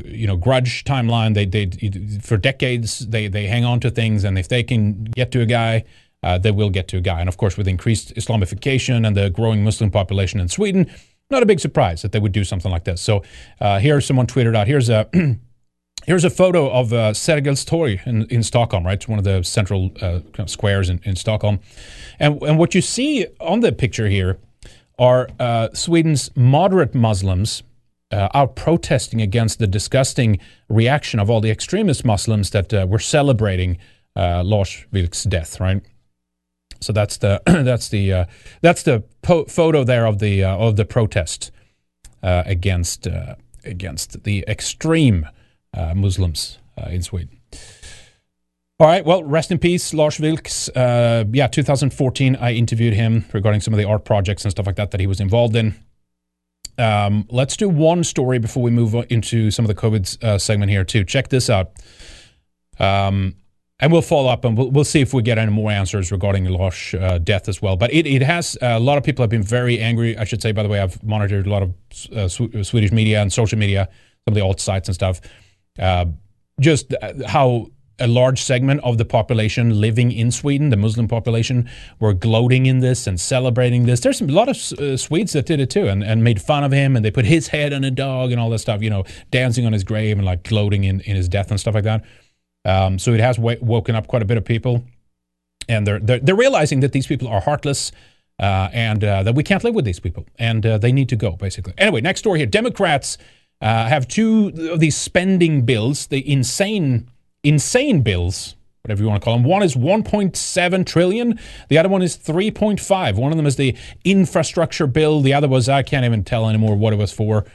you 0.05 0.25
know, 0.25 0.37
grudge 0.37 0.83
timeline. 0.83 1.33
They, 1.35 1.45
they, 1.45 2.19
for 2.19 2.37
decades, 2.37 2.99
they, 2.99 3.27
they 3.27 3.45
hang 3.45 3.63
on 3.65 3.79
to 3.81 3.91
things, 3.91 4.23
and 4.23 4.39
if 4.39 4.47
they 4.47 4.63
can 4.63 5.03
get 5.03 5.31
to 5.33 5.41
a 5.41 5.45
guy 5.45 5.83
uh, 6.23 6.38
they 6.38 6.52
will 6.52 6.69
get 6.69 6.88
to 6.89 6.98
a 6.98 7.02
guy. 7.02 7.19
And 7.19 7.30
of 7.30 7.38
course, 7.38 7.57
with 7.57 7.68
increased 7.68 8.14
Islamification 8.15 9.06
and 9.06 9.15
the 9.15 9.30
growing 9.30 9.64
Muslim 9.64 9.91
population 9.91 10.39
in 10.39 10.48
Sweden, 10.48 10.89
not 11.30 11.44
a 11.44 11.45
big 11.45 11.60
surprise 11.60 12.02
that 12.02 12.11
they 12.11 12.19
would 12.19 12.31
do 12.31 12.44
something 12.44 12.72
like 12.72 12.85
this. 12.85 13.02
So 13.02 13.23
uh, 13.60 13.80
here, 13.80 13.99
someone 14.02 14.27
tweeted 14.27 14.56
out, 14.56 14.68
here's 14.68 14.89
a. 14.89 15.10
Here's 16.06 16.23
a 16.23 16.30
photo 16.30 16.69
of 16.69 16.94
uh, 16.94 17.11
Sergels 17.11 17.65
Torg 17.65 17.99
in, 18.06 18.23
in 18.27 18.41
Stockholm, 18.41 18.85
right? 18.85 18.94
It's 18.94 19.10
one 19.10 19.19
of 19.19 19.26
the 19.26 19.44
central 19.44 19.91
uh, 19.98 20.19
kind 20.19 20.39
of 20.39 20.49
squares 20.49 20.89
in, 20.89 21.02
in 21.03 21.18
Stockholm. 21.18 21.60
And, 22.18 22.41
and 22.44 22.57
what 22.57 22.73
you 22.73 22.81
see 22.81 23.26
on 23.41 23.60
the 23.60 23.73
picture 23.73 24.07
here 24.07 24.38
are 24.98 25.27
uh, 25.38 25.68
Sweden's 25.73 26.31
moderate 26.34 26.95
Muslims 26.95 27.61
uh, 28.11 28.30
out 28.34 28.56
protesting 28.56 29.22
against 29.22 29.60
the 29.60 29.68
disgusting 29.68 30.39
reaction 30.69 31.19
of 31.19 31.30
all 31.30 31.41
the 31.41 31.52
extremist 31.52 32.06
Muslims 32.06 32.52
that 32.52 32.73
uh, 32.73 32.85
were 32.88 32.99
celebrating 32.99 33.77
uh, 34.15 34.44
Lars 34.44 34.85
Vilks' 34.94 35.27
death, 35.27 35.60
right? 35.60 35.81
So 36.79 36.93
that's 36.93 37.17
the 37.17 37.41
that's 37.45 37.89
the 37.89 38.13
uh, 38.13 38.25
that's 38.61 38.83
the 38.83 39.03
po- 39.21 39.45
photo 39.45 39.83
there 39.83 40.05
of 40.05 40.19
the 40.19 40.43
uh, 40.43 40.57
of 40.57 40.75
the 40.75 40.85
protest 40.85 41.51
uh, 42.23 42.43
against 42.45 43.07
uh, 43.07 43.35
against 43.63 44.23
the 44.23 44.43
extreme 44.47 45.27
uh, 45.73 45.93
Muslims 45.95 46.59
uh, 46.77 46.89
in 46.89 47.01
Sweden. 47.01 47.39
All 48.79 48.85
right, 48.85 49.03
well, 49.03 49.23
rest 49.23 49.49
in 49.49 49.57
peace, 49.57 49.91
Lars 49.91 50.19
Vilks. 50.19 50.69
yeah, 51.33 51.47
2014, 51.47 52.35
I 52.35 52.53
interviewed 52.53 52.93
him 52.93 53.25
regarding 53.33 53.59
some 53.59 53.73
of 53.73 53.79
the 53.79 53.85
art 53.85 54.05
projects 54.05 54.45
and 54.45 54.51
stuff 54.51 54.67
like 54.67 54.75
that 54.75 54.91
that 54.91 54.99
he 54.99 55.07
was 55.07 55.19
involved 55.19 55.55
in. 55.55 55.73
Um, 56.77 57.25
let's 57.31 57.57
do 57.57 57.69
one 57.69 58.03
story 58.03 58.37
before 58.37 58.61
we 58.61 58.69
move 58.69 58.93
into 59.09 59.49
some 59.49 59.65
of 59.65 59.67
the 59.67 59.73
COVID 59.73 60.39
segment 60.39 60.69
here 60.69 60.83
too. 60.83 61.03
Check 61.03 61.29
this 61.29 61.49
out. 61.49 61.71
Um, 62.79 63.33
and 63.79 63.91
we'll 63.91 64.01
follow 64.01 64.29
up 64.29 64.43
and 64.43 64.57
we'll, 64.57 64.71
we'll 64.71 64.83
see 64.83 65.01
if 65.01 65.13
we 65.13 65.21
get 65.21 65.37
any 65.37 65.51
more 65.51 65.69
answers 65.69 66.11
regarding 66.11 66.45
Lars' 66.45 66.95
uh, 66.99 67.19
death 67.19 67.47
as 67.47 67.61
well. 67.61 67.77
But 67.77 67.93
it, 67.93 68.07
it 68.07 68.21
has, 68.23 68.57
uh, 68.61 68.67
a 68.67 68.79
lot 68.79 68.97
of 68.97 69.03
people 69.03 69.23
have 69.23 69.29
been 69.29 69.43
very 69.43 69.79
angry. 69.79 70.17
I 70.17 70.23
should 70.23 70.41
say, 70.41 70.51
by 70.51 70.63
the 70.63 70.69
way, 70.69 70.79
I've 70.79 71.01
monitored 71.03 71.45
a 71.45 71.49
lot 71.49 71.63
of 71.63 71.73
uh, 72.11 72.27
Sw- 72.27 72.67
Swedish 72.67 72.91
media 72.91 73.21
and 73.21 73.31
social 73.31 73.59
media, 73.59 73.87
some 74.25 74.31
of 74.31 74.35
the 74.35 74.41
alt 74.41 74.59
sites 74.59 74.87
and 74.87 74.95
stuff. 74.95 75.21
Uh, 75.77 76.05
just 76.59 76.93
uh, 77.01 77.13
how 77.27 77.67
a 77.99 78.07
large 78.07 78.41
segment 78.41 78.81
of 78.83 78.97
the 78.97 79.05
population 79.05 79.79
living 79.79 80.11
in 80.11 80.31
Sweden, 80.31 80.69
the 80.69 80.77
Muslim 80.77 81.07
population, 81.07 81.69
were 81.99 82.13
gloating 82.13 82.65
in 82.65 82.79
this 82.79 83.07
and 83.07 83.19
celebrating 83.19 83.85
this. 83.85 83.99
There's 84.01 84.21
a 84.21 84.25
lot 84.25 84.49
of 84.49 84.79
uh, 84.79 84.97
Swedes 84.97 85.33
that 85.33 85.45
did 85.45 85.59
it 85.59 85.69
too 85.69 85.87
and, 85.87 86.03
and 86.03 86.23
made 86.23 86.41
fun 86.41 86.63
of 86.63 86.71
him 86.71 86.95
and 86.95 87.03
they 87.03 87.11
put 87.11 87.25
his 87.25 87.47
head 87.47 87.73
on 87.73 87.83
a 87.83 87.91
dog 87.91 88.31
and 88.31 88.39
all 88.39 88.49
that 88.51 88.59
stuff, 88.59 88.81
you 88.81 88.89
know, 88.89 89.03
dancing 89.31 89.65
on 89.65 89.73
his 89.73 89.83
grave 89.83 90.17
and 90.17 90.25
like 90.25 90.43
gloating 90.43 90.83
in, 90.83 91.01
in 91.01 91.15
his 91.15 91.27
death 91.27 91.49
and 91.49 91.59
stuff 91.59 91.73
like 91.73 91.85
that. 91.85 92.03
Um, 92.68 92.99
so 92.99 93.14
it 93.14 93.22
has 93.22 93.38
w- 93.38 93.57
woken 93.61 93.95
up 93.95 94.07
quite 94.07 94.22
a 94.22 94.26
bit 94.26 94.38
of 94.38 94.45
people, 94.45 94.84
and 95.68 95.88
they're 95.88 95.99
they're, 95.99 96.19
they're 96.19 96.35
realizing 96.35 96.81
that 96.81 96.91
these 96.91 97.07
people 97.07 97.27
are 97.27 97.41
heartless. 97.41 97.91
Uh, 98.39 98.69
and 98.72 99.03
uh, 99.03 99.23
that 99.23 99.34
we 99.34 99.41
can't 99.41 99.64
live 99.64 99.73
with 99.73 99.84
these 99.84 99.99
people, 99.99 100.23
and 100.38 100.64
uh, 100.64 100.77
they 100.77 100.91
need 100.91 101.10
to 101.10 101.15
go, 101.15 101.31
basically. 101.31 101.73
Anyway, 101.76 102.02
next 102.02 102.19
story 102.19 102.38
here. 102.38 102.45
Democrats 102.45 103.18
uh, 103.61 103.88
have 103.88 104.07
two 104.07 104.53
of 104.69 104.80
these 104.80 104.95
spending 104.95 105.64
bills, 105.64 106.06
the 106.06 106.31
insane, 106.31 107.10
insane 107.44 108.02
bills, 108.02 108.56
whatever 108.84 109.02
you 109.02 109.10
want 109.10 109.22
to 109.22 109.26
call 109.26 109.35
them. 109.35 109.44
One 109.44 109.64
is 109.64 109.76
1.7 109.76 110.85
trillion. 110.85 111.39
The 111.69 111.80
other 111.80 111.89
one 111.89 112.03
is 112.03 112.15
3.5. 112.15 113.15
One 113.15 113.31
of 113.31 113.38
them 113.38 113.48
is 113.48 113.56
the 113.56 113.76
infrastructure 114.03 114.85
bill. 114.85 115.22
The 115.22 115.34
other 115.34 115.48
was 115.48 115.68
I 115.68 115.81
can't 115.81 116.06
even 116.06 116.23
tell 116.23 116.48
anymore 116.48 116.76
what 116.76 116.94
it 116.94 116.98
was 116.98 117.11
for. 117.11 117.45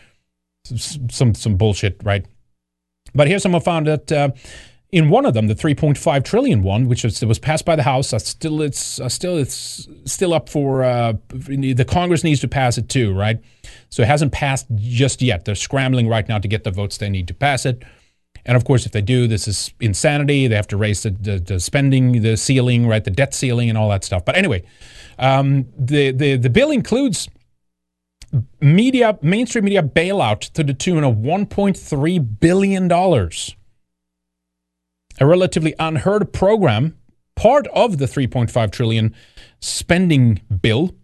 some 0.64 1.34
some 1.34 1.56
bullshit, 1.56 2.00
right? 2.02 2.26
But 3.14 3.28
here 3.28 3.38
someone 3.38 3.62
found 3.62 3.86
that 3.86 4.10
uh, 4.10 4.30
in 4.92 5.08
one 5.08 5.24
of 5.24 5.32
them, 5.32 5.48
the 5.48 5.54
3.5 5.54 6.22
trillion 6.22 6.62
one, 6.62 6.86
which 6.86 7.02
was, 7.02 7.24
was 7.24 7.38
passed 7.38 7.64
by 7.64 7.74
the 7.74 7.82
House, 7.82 8.12
uh, 8.12 8.18
still 8.18 8.60
it's 8.60 9.00
uh, 9.00 9.08
still 9.08 9.38
it's 9.38 9.88
still 10.04 10.34
up 10.34 10.50
for 10.50 10.84
uh, 10.84 11.14
the 11.30 11.86
Congress 11.88 12.22
needs 12.22 12.40
to 12.40 12.48
pass 12.48 12.76
it 12.76 12.90
too, 12.90 13.14
right? 13.14 13.40
So 13.88 14.02
it 14.02 14.06
hasn't 14.06 14.32
passed 14.32 14.66
just 14.74 15.22
yet. 15.22 15.46
They're 15.46 15.54
scrambling 15.54 16.08
right 16.08 16.28
now 16.28 16.38
to 16.38 16.46
get 16.46 16.64
the 16.64 16.70
votes 16.70 16.98
they 16.98 17.08
need 17.08 17.26
to 17.28 17.34
pass 17.34 17.64
it. 17.64 17.82
And 18.44 18.54
of 18.54 18.64
course, 18.64 18.84
if 18.84 18.92
they 18.92 19.00
do, 19.00 19.26
this 19.26 19.48
is 19.48 19.72
insanity. 19.80 20.46
They 20.46 20.56
have 20.56 20.68
to 20.68 20.76
raise 20.76 21.04
the, 21.04 21.10
the, 21.10 21.38
the 21.38 21.60
spending, 21.60 22.20
the 22.20 22.36
ceiling, 22.36 22.86
right, 22.86 23.02
the 23.02 23.10
debt 23.10 23.34
ceiling, 23.34 23.70
and 23.70 23.78
all 23.78 23.88
that 23.90 24.04
stuff. 24.04 24.24
But 24.24 24.36
anyway, 24.36 24.64
um, 25.18 25.66
the, 25.78 26.10
the 26.10 26.36
the 26.36 26.50
bill 26.50 26.70
includes 26.70 27.30
media 28.60 29.18
mainstream 29.22 29.64
media 29.64 29.82
bailout 29.82 30.50
to 30.52 30.62
the 30.62 30.74
tune 30.74 31.02
of 31.02 31.16
1.3 31.16 32.40
billion 32.40 32.88
dollars. 32.88 33.56
A 35.20 35.26
relatively 35.26 35.74
unheard 35.78 36.32
program, 36.32 36.96
part 37.36 37.66
of 37.68 37.98
the 37.98 38.06
3.5 38.06 38.70
trillion 38.70 39.14
spending 39.60 40.40
bill. 40.60 40.94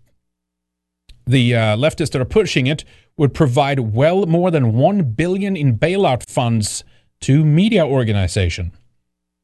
The 1.26 1.54
uh, 1.54 1.76
leftists 1.76 2.12
that 2.12 2.22
are 2.22 2.26
pushing 2.26 2.66
it 2.66 2.84
would 3.16 3.34
provide 3.34 3.80
well 3.80 4.24
more 4.26 4.50
than 4.50 4.72
1 4.72 5.12
billion 5.12 5.56
in 5.56 5.78
bailout 5.78 6.28
funds 6.28 6.84
to 7.20 7.44
media 7.44 7.86
organization. 7.86 8.72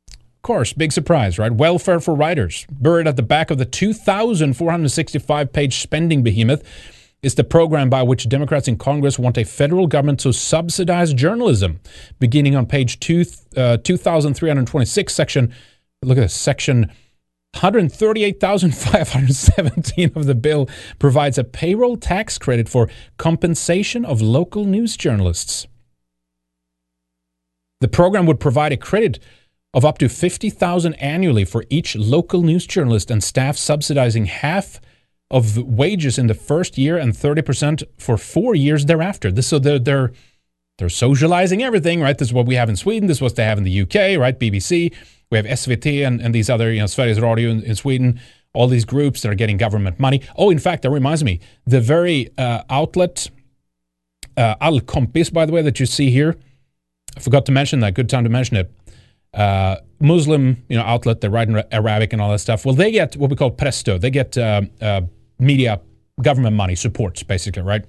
Of 0.08 0.42
course, 0.42 0.72
big 0.72 0.92
surprise, 0.92 1.38
right? 1.38 1.52
Welfare 1.52 2.00
for 2.00 2.14
writers. 2.14 2.66
Buried 2.70 3.06
at 3.06 3.16
the 3.16 3.22
back 3.22 3.50
of 3.50 3.58
the 3.58 3.64
2,465 3.64 5.52
page 5.52 5.76
spending 5.76 6.22
behemoth 6.22 6.62
is 7.24 7.34
the 7.34 7.42
program 7.42 7.88
by 7.88 8.02
which 8.02 8.28
Democrats 8.28 8.68
in 8.68 8.76
Congress 8.76 9.18
want 9.18 9.38
a 9.38 9.44
federal 9.44 9.86
government 9.86 10.20
to 10.20 10.32
subsidize 10.32 11.14
journalism. 11.14 11.80
Beginning 12.20 12.54
on 12.54 12.66
page 12.66 13.00
two, 13.00 13.24
uh, 13.56 13.78
2,326, 13.78 15.14
section, 15.14 15.52
look 16.02 16.18
at 16.18 16.20
this, 16.20 16.34
section 16.34 16.92
138,517 17.54 20.12
of 20.14 20.26
the 20.26 20.34
bill 20.34 20.68
provides 20.98 21.38
a 21.38 21.44
payroll 21.44 21.96
tax 21.96 22.36
credit 22.36 22.68
for 22.68 22.90
compensation 23.16 24.04
of 24.04 24.20
local 24.20 24.64
news 24.64 24.96
journalists. 24.96 25.66
The 27.80 27.88
program 27.88 28.26
would 28.26 28.40
provide 28.40 28.72
a 28.72 28.76
credit 28.76 29.18
of 29.72 29.84
up 29.84 29.98
to 29.98 30.08
50,000 30.08 30.94
annually 30.94 31.44
for 31.44 31.64
each 31.70 31.96
local 31.96 32.42
news 32.42 32.66
journalist 32.66 33.10
and 33.10 33.22
staff 33.22 33.56
subsidizing 33.56 34.26
half 34.26 34.80
of 35.30 35.56
wages 35.56 36.18
in 36.18 36.26
the 36.26 36.34
first 36.34 36.78
year 36.78 36.96
and 36.96 37.12
30% 37.12 37.82
for 37.98 38.16
4 38.16 38.54
years 38.54 38.86
thereafter. 38.86 39.32
This 39.32 39.48
so 39.48 39.58
they're 39.58 39.78
they're 39.78 40.12
they're 40.78 40.88
socializing 40.88 41.62
everything, 41.62 42.00
right? 42.00 42.18
This 42.18 42.28
is 42.28 42.34
what 42.34 42.46
we 42.46 42.56
have 42.56 42.68
in 42.68 42.76
Sweden, 42.76 43.08
this 43.08 43.18
is 43.18 43.22
what 43.22 43.36
they 43.36 43.44
have 43.44 43.58
in 43.58 43.64
the 43.64 43.80
UK, 43.82 44.18
right? 44.18 44.38
BBC, 44.38 44.92
we 45.30 45.36
have 45.38 45.46
SVT 45.46 46.06
and, 46.06 46.20
and 46.20 46.34
these 46.34 46.50
other, 46.50 46.72
you 46.72 46.80
know, 46.80 46.86
Sveriges 46.86 47.22
Radio 47.22 47.50
in, 47.50 47.62
in 47.62 47.74
Sweden, 47.76 48.20
all 48.54 48.66
these 48.66 48.84
groups 48.84 49.22
that 49.22 49.30
are 49.30 49.36
getting 49.36 49.56
government 49.56 50.00
money. 50.00 50.20
Oh, 50.36 50.50
in 50.50 50.58
fact, 50.58 50.82
that 50.82 50.90
reminds 50.90 51.22
me, 51.22 51.40
the 51.64 51.80
very 51.80 52.30
uh, 52.38 52.62
outlet 52.70 53.30
uh, 54.36 54.56
Alkompis, 54.56 55.32
by 55.32 55.46
the 55.46 55.52
way, 55.52 55.62
that 55.62 55.78
you 55.78 55.86
see 55.86 56.10
here, 56.10 56.36
I 57.16 57.20
forgot 57.20 57.46
to 57.46 57.52
mention 57.52 57.80
that. 57.80 57.94
Good 57.94 58.08
time 58.08 58.24
to 58.24 58.30
mention 58.30 58.56
it. 58.56 58.72
Uh, 59.32 59.76
Muslim, 60.04 60.62
you 60.68 60.76
know, 60.76 60.84
outlet. 60.84 61.20
They 61.20 61.28
write 61.28 61.48
in 61.48 61.62
Arabic 61.72 62.12
and 62.12 62.20
all 62.20 62.30
that 62.30 62.38
stuff. 62.38 62.64
Well, 62.64 62.74
they 62.74 62.90
get 62.90 63.16
what 63.16 63.30
we 63.30 63.36
call 63.36 63.50
presto. 63.50 63.98
They 63.98 64.10
get 64.10 64.36
uh, 64.36 64.62
uh, 64.80 65.00
media, 65.38 65.80
government 66.20 66.54
money, 66.56 66.74
supports 66.74 67.22
basically, 67.22 67.62
right? 67.62 67.84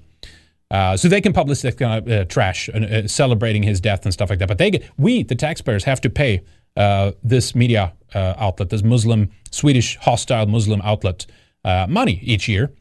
Uh, 0.72 0.98
so 0.98 1.08
they 1.08 1.22
can 1.22 1.34
publish 1.34 1.62
this 1.62 1.76
kind 1.76 2.08
of 2.08 2.12
uh, 2.12 2.26
trash, 2.26 2.70
uh, 2.70 3.08
celebrating 3.08 3.64
his 3.64 3.82
death 3.82 4.06
and 4.06 4.14
stuff 4.14 4.30
like 4.30 4.40
that. 4.40 4.48
But 4.48 4.58
they 4.58 4.72
get, 4.72 4.84
we, 4.98 5.24
the 5.24 5.36
taxpayers, 5.36 5.84
have 5.84 6.02
to 6.02 6.10
pay 6.10 6.42
uh, 6.78 7.12
this 7.24 7.54
media 7.54 7.94
outlet, 8.14 8.70
this 8.70 8.84
Muslim, 8.84 9.30
Swedish 9.52 9.98
hostile 9.98 10.46
Muslim 10.46 10.82
outlet, 10.84 11.26
money 11.66 12.20
each 12.24 12.48
year, 12.48 12.72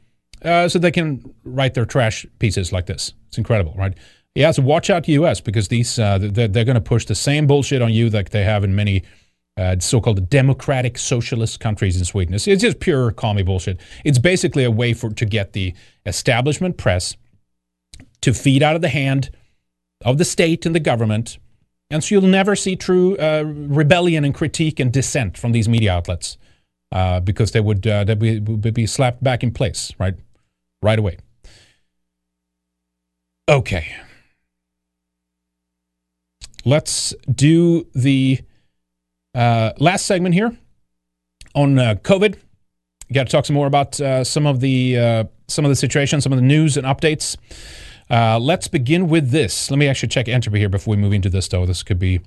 so 0.43 0.79
they 0.79 0.93
can 0.93 1.35
write 1.43 1.75
their 1.75 1.85
trash 1.85 2.25
pieces 2.39 2.73
like 2.73 2.87
this. 2.87 3.15
It's 3.29 3.39
incredible, 3.39 3.75
right? 3.77 3.95
Yeah, 4.35 4.51
so 4.51 4.63
watch 4.63 4.91
out, 4.91 5.07
U.S., 5.09 5.41
because 5.41 5.69
these 5.69 5.99
uh, 5.99 6.19
they're, 6.19 6.49
they're 6.49 6.65
going 6.65 6.75
to 6.75 6.81
push 6.81 7.05
the 7.05 7.15
same 7.15 7.47
bullshit 7.47 7.83
on 7.83 7.93
you 7.93 8.11
like 8.11 8.31
they 8.31 8.45
have 8.45 8.65
in 8.65 8.75
many 8.75 9.03
uh, 9.57 9.77
so-called 9.79 10.29
democratic 10.29 10.99
socialist 10.99 11.61
countries 11.61 11.97
in 11.97 12.05
Sweden. 12.05 12.35
It's, 12.35 12.49
it's 12.49 12.63
just 12.63 12.81
pure 12.81 13.13
commie 13.13 13.43
bullshit. 13.43 13.81
It's 14.05 14.19
basically 14.19 14.65
a 14.65 14.71
way 14.71 14.93
for 14.95 15.11
to 15.11 15.25
get 15.25 15.53
the 15.53 15.75
establishment 16.07 16.77
press 16.77 17.17
to 18.21 18.35
feed 18.35 18.63
out 18.63 18.75
of 18.75 18.83
the 18.83 18.89
hand 18.89 19.31
of 20.05 20.19
the 20.19 20.25
state 20.25 20.67
and 20.67 20.75
the 20.75 20.81
government, 20.81 21.39
and 21.91 22.03
so 22.03 22.15
you'll 22.15 22.29
never 22.29 22.57
see 22.57 22.75
true 22.77 23.17
uh, 23.19 23.45
rebellion 23.45 24.25
and 24.25 24.35
critique 24.35 24.81
and 24.81 24.93
dissent 24.93 25.39
from 25.39 25.53
these 25.53 25.69
media 25.69 25.93
outlets 25.93 26.37
uh, 26.93 27.21
because 27.21 27.53
they 27.53 27.61
would 27.61 27.87
uh, 27.87 28.05
they 28.05 28.15
would 28.15 28.75
be 28.75 28.87
slapped 28.87 29.23
back 29.23 29.43
in 29.43 29.51
place 29.53 29.93
right 29.99 30.15
right 30.83 30.99
away. 30.99 31.19
Okay. 33.49 33.95
Let's 36.65 37.15
do 37.31 37.87
the 37.95 38.41
uh, 39.35 39.73
last 39.79 40.07
segment 40.07 40.35
here 40.35 40.57
on 41.55 41.79
uh, 41.79 41.95
COVID. 41.97 42.37
Got 43.13 43.27
to 43.27 43.33
talk 43.33 43.47
some 43.47 43.55
more 43.55 43.67
about 43.67 44.01
uh, 44.01 44.25
some 44.25 44.47
of 44.47 44.61
the 44.61 44.99
uh, 44.99 45.25
some 45.47 45.65
of 45.65 45.69
the 45.69 45.77
situation, 45.77 46.21
some 46.21 46.33
of 46.33 46.39
the 46.39 46.45
news 46.45 46.77
and 46.77 46.87
updates. 46.87 47.37
Uh, 48.11 48.39
let's 48.39 48.69
begin 48.69 49.09
with 49.09 49.31
this. 49.31 49.71
Let 49.71 49.79
me 49.79 49.89
actually 49.89 50.09
check 50.09 50.29
entropy 50.29 50.59
here 50.59 50.69
before 50.69 50.93
we 50.93 50.97
move 50.97 51.13
into 51.13 51.29
this, 51.29 51.49
though. 51.49 51.67
This 51.67 51.83
could 51.83 51.99
be 51.99 52.21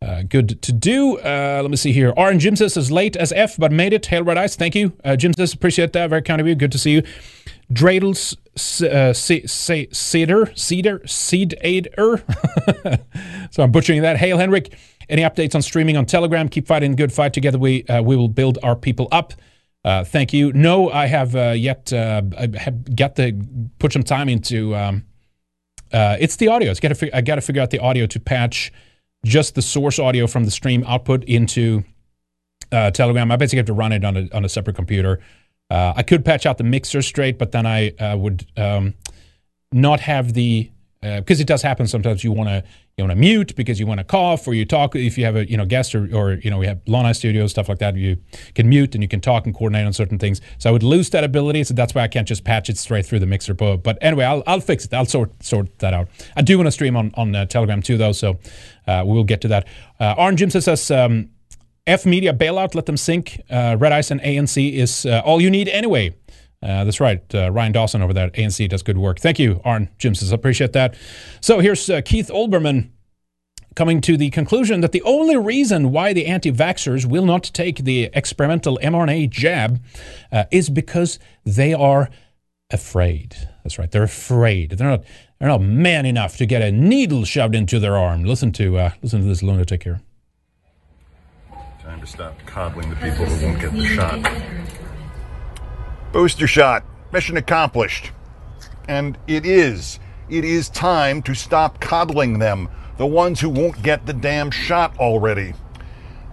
uh, 0.00 0.22
good 0.22 0.60
to 0.62 0.72
do. 0.72 1.18
Let 1.18 1.70
me 1.70 1.76
see 1.76 1.92
here. 1.92 2.12
Aaron 2.16 2.38
Jim 2.38 2.56
says 2.56 2.76
as 2.76 2.90
late 2.90 3.16
as 3.16 3.32
F, 3.32 3.56
but 3.56 3.72
made 3.72 3.92
it. 3.92 4.06
Hail 4.06 4.24
Red 4.24 4.38
Ice. 4.38 4.56
Thank 4.56 4.74
you. 4.74 4.92
Jim 5.16 5.32
says, 5.34 5.52
appreciate 5.52 5.92
that. 5.92 6.10
Very 6.10 6.22
kind 6.22 6.40
of 6.40 6.46
you. 6.46 6.54
Good 6.54 6.72
to 6.72 6.78
see 6.78 6.92
you. 6.92 7.02
Dreidels 7.72 8.36
Cedar, 8.56 10.52
Cedar, 10.54 11.06
Seed 11.06 11.54
Aider. 11.60 12.24
so 13.50 13.62
I'm 13.62 13.72
butchering 13.72 14.02
that. 14.02 14.16
Hail 14.16 14.38
Henrik. 14.38 14.72
Any 15.08 15.22
updates 15.22 15.54
on 15.54 15.62
streaming 15.62 15.96
on 15.96 16.06
Telegram? 16.06 16.48
Keep 16.48 16.66
fighting 16.66 16.90
the 16.92 16.96
good 16.96 17.12
fight. 17.12 17.32
Together 17.32 17.58
we, 17.58 17.84
uh, 17.84 18.02
we 18.02 18.16
will 18.16 18.28
build 18.28 18.58
our 18.62 18.76
people 18.76 19.08
up. 19.10 19.32
Uh, 19.84 20.04
thank 20.04 20.32
you. 20.32 20.52
No, 20.52 20.90
I 20.90 21.06
have 21.06 21.34
uh, 21.34 21.50
yet 21.50 21.92
uh, 21.92 22.22
I 22.36 22.48
have 22.58 22.94
got 22.94 23.16
to 23.16 23.40
put 23.78 23.92
some 23.92 24.02
time 24.02 24.28
into. 24.28 24.74
Um, 24.74 25.04
uh, 25.92 26.16
it's 26.20 26.36
the 26.36 26.48
audio. 26.48 26.70
It's 26.70 26.80
got 26.80 26.88
to. 26.88 26.94
Fig- 26.94 27.14
I 27.14 27.20
got 27.20 27.36
to 27.36 27.40
figure 27.40 27.62
out 27.62 27.70
the 27.70 27.78
audio 27.78 28.06
to 28.06 28.20
patch 28.20 28.72
just 29.24 29.54
the 29.54 29.62
source 29.62 29.98
audio 29.98 30.26
from 30.26 30.44
the 30.44 30.50
stream 30.50 30.84
output 30.86 31.24
into 31.24 31.84
uh, 32.72 32.90
Telegram. 32.90 33.30
I 33.30 33.36
basically 33.36 33.58
have 33.58 33.66
to 33.66 33.72
run 33.72 33.92
it 33.92 34.04
on 34.04 34.16
a 34.16 34.28
on 34.34 34.44
a 34.44 34.48
separate 34.48 34.76
computer. 34.76 35.20
Uh, 35.70 35.92
I 35.96 36.02
could 36.02 36.24
patch 36.24 36.44
out 36.44 36.58
the 36.58 36.64
mixer 36.64 37.00
straight, 37.00 37.38
but 37.38 37.52
then 37.52 37.64
I 37.64 37.90
uh, 37.90 38.16
would 38.16 38.46
um, 38.56 38.94
not 39.72 40.00
have 40.00 40.34
the 40.34 40.70
because 41.00 41.40
it 41.40 41.46
does 41.46 41.62
happen 41.62 41.86
sometimes. 41.86 42.24
You 42.24 42.32
want 42.32 42.48
to 42.48 42.64
you 42.98 43.04
want 43.04 43.12
to 43.12 43.20
mute 43.20 43.54
because 43.54 43.78
you 43.78 43.86
want 43.86 43.98
to 43.98 44.04
cough 44.04 44.46
or 44.48 44.54
you 44.54 44.64
talk. 44.64 44.96
If 44.96 45.16
you 45.16 45.24
have 45.24 45.36
a 45.36 45.48
you 45.48 45.56
know 45.56 45.64
guest 45.64 45.94
or, 45.94 46.08
or 46.14 46.32
you 46.34 46.50
know 46.50 46.58
we 46.58 46.66
have 46.66 46.80
Eye 46.92 47.12
Studios 47.12 47.52
stuff 47.52 47.68
like 47.68 47.78
that, 47.78 47.94
you 47.94 48.18
can 48.54 48.68
mute 48.68 48.94
and 48.94 49.02
you 49.02 49.08
can 49.08 49.20
talk 49.20 49.46
and 49.46 49.54
coordinate 49.54 49.86
on 49.86 49.92
certain 49.92 50.18
things. 50.18 50.40
So 50.58 50.68
I 50.68 50.72
would 50.72 50.82
lose 50.82 51.10
that 51.10 51.22
ability. 51.22 51.64
So 51.64 51.74
that's 51.74 51.94
why 51.94 52.02
I 52.02 52.08
can't 52.08 52.26
just 52.26 52.44
patch 52.44 52.68
it 52.68 52.76
straight 52.76 53.06
through 53.06 53.20
the 53.20 53.26
mixer. 53.26 53.54
But, 53.54 53.78
but 53.78 53.98
anyway, 54.00 54.24
I'll, 54.24 54.42
I'll 54.46 54.60
fix 54.60 54.84
it. 54.84 54.92
I'll 54.92 55.06
sort 55.06 55.42
sort 55.42 55.78
that 55.78 55.94
out. 55.94 56.08
I 56.36 56.42
do 56.42 56.58
want 56.58 56.66
to 56.66 56.72
stream 56.72 56.96
on 56.96 57.12
on 57.14 57.34
uh, 57.34 57.46
Telegram 57.46 57.82
too, 57.82 57.96
though. 57.96 58.12
So 58.12 58.38
uh, 58.86 59.04
we 59.06 59.12
will 59.12 59.24
get 59.24 59.40
to 59.42 59.48
that. 59.48 59.68
Uh, 60.00 60.14
Arn 60.18 60.36
Jim 60.36 60.50
says. 60.50 60.90
Um, 60.90 61.30
F 61.86 62.04
Media 62.04 62.34
bailout, 62.34 62.74
let 62.74 62.84
them 62.84 62.98
sink. 62.98 63.40
Uh, 63.48 63.74
Red 63.80 63.92
Ice 63.92 64.10
and 64.10 64.20
ANC 64.20 64.74
is 64.74 65.06
uh, 65.06 65.22
all 65.24 65.40
you 65.40 65.48
need 65.48 65.68
anyway. 65.68 66.14
Uh, 66.62 66.84
that's 66.84 67.00
right. 67.00 67.22
Uh, 67.34 67.50
Ryan 67.52 67.72
Dawson 67.72 68.02
over 68.02 68.12
there 68.12 68.26
at 68.26 68.32
ANC 68.34 68.68
does 68.68 68.82
good 68.82 68.98
work. 68.98 69.20
Thank 69.20 69.38
you, 69.38 69.60
Arn 69.64 69.88
Jim 69.98 70.14
says. 70.14 70.32
Appreciate 70.32 70.72
that. 70.72 70.96
So 71.40 71.60
here's 71.60 71.88
uh, 71.88 72.00
Keith 72.04 72.30
Olbermann 72.32 72.90
coming 73.76 74.00
to 74.00 74.16
the 74.16 74.28
conclusion 74.30 74.80
that 74.80 74.90
the 74.90 75.02
only 75.02 75.36
reason 75.36 75.92
why 75.92 76.12
the 76.12 76.26
anti 76.26 76.50
vaxxers 76.50 77.06
will 77.06 77.24
not 77.24 77.44
take 77.44 77.84
the 77.84 78.10
experimental 78.12 78.78
mRNA 78.82 79.30
jab 79.30 79.80
uh, 80.32 80.44
is 80.50 80.68
because 80.68 81.20
they 81.44 81.72
are 81.72 82.08
afraid. 82.70 83.36
That's 83.62 83.78
right. 83.78 83.90
They're 83.90 84.02
afraid. 84.02 84.72
They're 84.72 84.88
not. 84.88 85.04
They're 85.38 85.48
not 85.48 85.62
man 85.62 86.04
enough 86.04 86.36
to 86.38 86.46
get 86.46 86.62
a 86.62 86.72
needle 86.72 87.24
shoved 87.24 87.54
into 87.54 87.78
their 87.78 87.96
arm. 87.96 88.24
Listen 88.24 88.50
to 88.52 88.78
uh, 88.78 88.90
listen 89.02 89.20
to 89.20 89.26
this 89.26 89.44
lunatic 89.44 89.84
here. 89.84 90.00
Time 91.80 92.00
to 92.00 92.06
stop 92.06 92.34
coddling 92.46 92.90
the 92.90 92.96
people 92.96 93.24
who 93.24 93.46
won't 93.46 93.60
get 93.60 93.72
the 93.72 93.84
shot. 93.84 94.18
Booster 96.12 96.46
shot. 96.46 96.84
Mission 97.12 97.36
accomplished. 97.36 98.12
And 98.88 99.18
it 99.26 99.44
is. 99.44 100.00
It 100.30 100.44
is 100.44 100.70
time 100.70 101.20
to 101.22 101.34
stop 101.34 101.80
coddling 101.80 102.38
them, 102.38 102.68
the 102.96 103.06
ones 103.06 103.40
who 103.40 103.50
won't 103.50 103.82
get 103.82 104.06
the 104.06 104.14
damn 104.14 104.50
shot 104.50 104.96
already. 104.98 105.52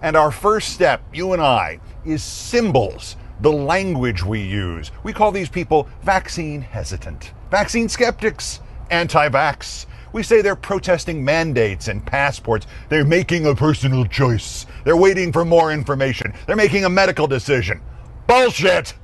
And 0.00 0.16
our 0.16 0.30
first 0.30 0.70
step, 0.70 1.02
you 1.12 1.34
and 1.34 1.42
I, 1.42 1.80
is 2.06 2.22
symbols, 2.22 3.16
the 3.40 3.52
language 3.52 4.24
we 4.24 4.40
use. 4.40 4.92
We 5.02 5.12
call 5.12 5.30
these 5.30 5.50
people 5.50 5.88
vaccine 6.02 6.62
hesitant, 6.62 7.32
vaccine 7.50 7.88
skeptics, 7.90 8.60
anti 8.90 9.28
vax. 9.28 9.84
We 10.12 10.22
say 10.22 10.40
they're 10.40 10.56
protesting 10.56 11.22
mandates 11.22 11.88
and 11.88 12.04
passports. 12.04 12.66
They're 12.88 13.04
making 13.04 13.44
a 13.44 13.54
personal 13.54 14.06
choice. 14.06 14.64
They're 14.84 14.96
waiting 14.96 15.32
for 15.32 15.44
more 15.44 15.70
information. 15.70 16.32
They're 16.46 16.56
making 16.56 16.86
a 16.86 16.90
medical 16.90 17.26
decision. 17.26 17.82
Bullshit! 18.26 18.94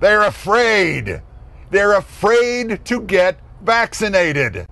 They're 0.00 0.22
afraid. 0.22 1.22
They're 1.70 1.94
afraid 1.94 2.84
to 2.84 3.00
get 3.00 3.40
vaccinated. 3.62 4.66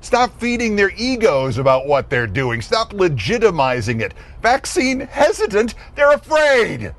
Stop 0.00 0.38
feeding 0.38 0.76
their 0.76 0.90
egos 0.98 1.56
about 1.56 1.86
what 1.86 2.10
they're 2.10 2.26
doing. 2.26 2.60
Stop 2.60 2.92
legitimizing 2.92 4.02
it. 4.02 4.12
Vaccine 4.42 5.00
hesitant, 5.00 5.74
they're 5.94 6.12
afraid. 6.12 6.94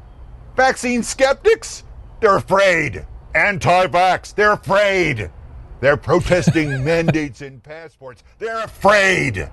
Vaccine 0.55 1.03
skeptics, 1.03 1.83
they're 2.19 2.37
afraid. 2.37 3.05
Anti 3.35 3.87
vax, 3.87 4.33
they're 4.33 4.53
afraid. 4.53 5.29
They're 5.81 5.97
protesting 5.97 6.83
mandates 6.83 7.41
and 7.41 7.61
passports, 7.61 8.23
they're 8.39 8.63
afraid. 8.63 9.51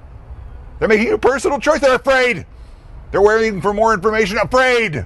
They're 0.79 0.89
making 0.89 1.13
a 1.13 1.19
personal 1.19 1.61
choice, 1.61 1.81
they're 1.81 1.97
afraid. 1.97 2.47
They're 3.11 3.21
waiting 3.21 3.61
for 3.61 3.75
more 3.75 3.93
information, 3.93 4.39
afraid. 4.39 5.05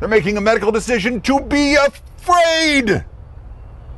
They're 0.00 0.08
making 0.08 0.36
a 0.36 0.40
medical 0.40 0.72
decision 0.72 1.20
to 1.22 1.40
be 1.40 1.76
afraid. 1.76 2.02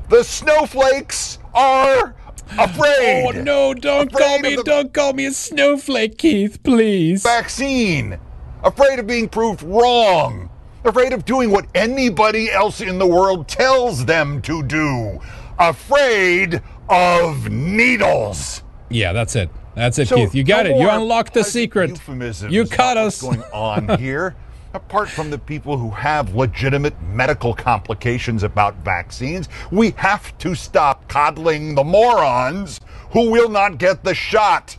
The 0.09 0.23
snowflakes 0.23 1.39
are 1.55 2.15
afraid. 2.59 3.24
Oh 3.27 3.43
no! 3.43 3.74
Don't 3.74 4.12
call 4.12 4.39
me! 4.39 4.57
Don't 4.65 4.93
call 4.93 5.12
me 5.12 5.27
a 5.27 5.32
snowflake, 5.32 6.19
Keith. 6.19 6.62
Please. 6.62 7.23
Vaccine. 7.23 8.19
Afraid 8.62 8.98
of 8.98 9.07
being 9.07 9.28
proved 9.28 9.62
wrong. 9.62 10.51
Afraid 10.85 11.12
of 11.12 11.24
doing 11.24 11.51
what 11.51 11.66
anybody 11.74 12.51
else 12.51 12.81
in 12.81 12.98
the 12.98 13.07
world 13.07 13.48
tells 13.48 14.05
them 14.05 14.40
to 14.43 14.62
do. 14.62 15.20
Afraid 15.59 16.62
of 16.89 17.51
needles. 17.51 18.62
Yeah, 18.89 19.12
that's 19.12 19.35
it. 19.35 19.51
That's 19.74 19.98
it, 19.98 20.09
So, 20.09 20.16
Keith. 20.16 20.35
You 20.35 20.44
got 20.44 20.66
no 20.66 20.73
it. 20.77 20.81
You 20.81 20.89
unlocked 20.89 21.35
the 21.35 21.44
secret. 21.44 22.01
You 22.48 22.66
caught 22.66 22.97
us. 22.97 23.23
what's 23.23 23.36
going 23.39 23.53
on 23.53 23.98
here. 23.98 24.36
Apart 24.77 25.09
from 25.09 25.31
the 25.31 25.39
people 25.39 25.78
who 25.78 25.89
have 25.89 26.35
legitimate 26.35 27.01
medical 27.03 27.55
complications 27.55 28.43
about 28.43 28.77
vaccines, 28.85 29.48
we 29.70 29.93
have 29.93 30.36
to 30.36 30.55
stop 30.55 31.09
coddling 31.09 31.74
the 31.74 31.82
morons 31.82 32.82
who 33.12 33.31
will 33.31 33.48
not 33.48 33.78
get 33.78 34.05
the 34.05 34.15
shot. 34.15 34.77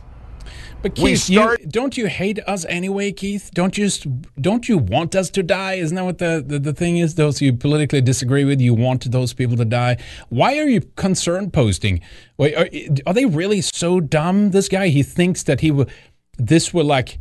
But 0.82 0.94
Keith, 0.94 1.22
start- 1.22 1.60
you, 1.62 1.66
don't 1.66 1.96
you 1.96 2.06
hate 2.06 2.38
us 2.46 2.64
anyway, 2.66 3.10
Keith? 3.10 3.50
Don't 3.52 3.76
you 3.76 3.86
just 3.86 4.06
don't 4.40 4.68
you 4.68 4.78
want 4.78 5.16
us 5.16 5.30
to 5.30 5.42
die? 5.42 5.74
Isn't 5.74 5.96
that 5.96 6.04
what 6.04 6.18
the, 6.18 6.44
the, 6.46 6.60
the 6.60 6.72
thing 6.72 6.98
is? 6.98 7.16
Those 7.16 7.42
you 7.42 7.52
politically 7.52 8.00
disagree 8.00 8.44
with, 8.44 8.60
you 8.60 8.74
want 8.74 9.10
those 9.10 9.32
people 9.32 9.56
to 9.56 9.64
die. 9.64 9.96
Why 10.28 10.58
are 10.58 10.68
you 10.68 10.82
concern 10.94 11.50
posting? 11.50 12.00
Wait, 12.36 12.54
are, 12.54 12.68
are 13.04 13.14
they 13.14 13.24
really 13.24 13.62
so 13.62 13.98
dumb? 13.98 14.52
This 14.52 14.68
guy, 14.68 14.88
he 14.88 15.02
thinks 15.02 15.42
that 15.42 15.60
he 15.60 15.72
will. 15.72 15.88
This 16.36 16.72
will 16.72 16.84
like. 16.84 17.18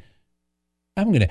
I'm 0.96 1.12
gonna, 1.12 1.30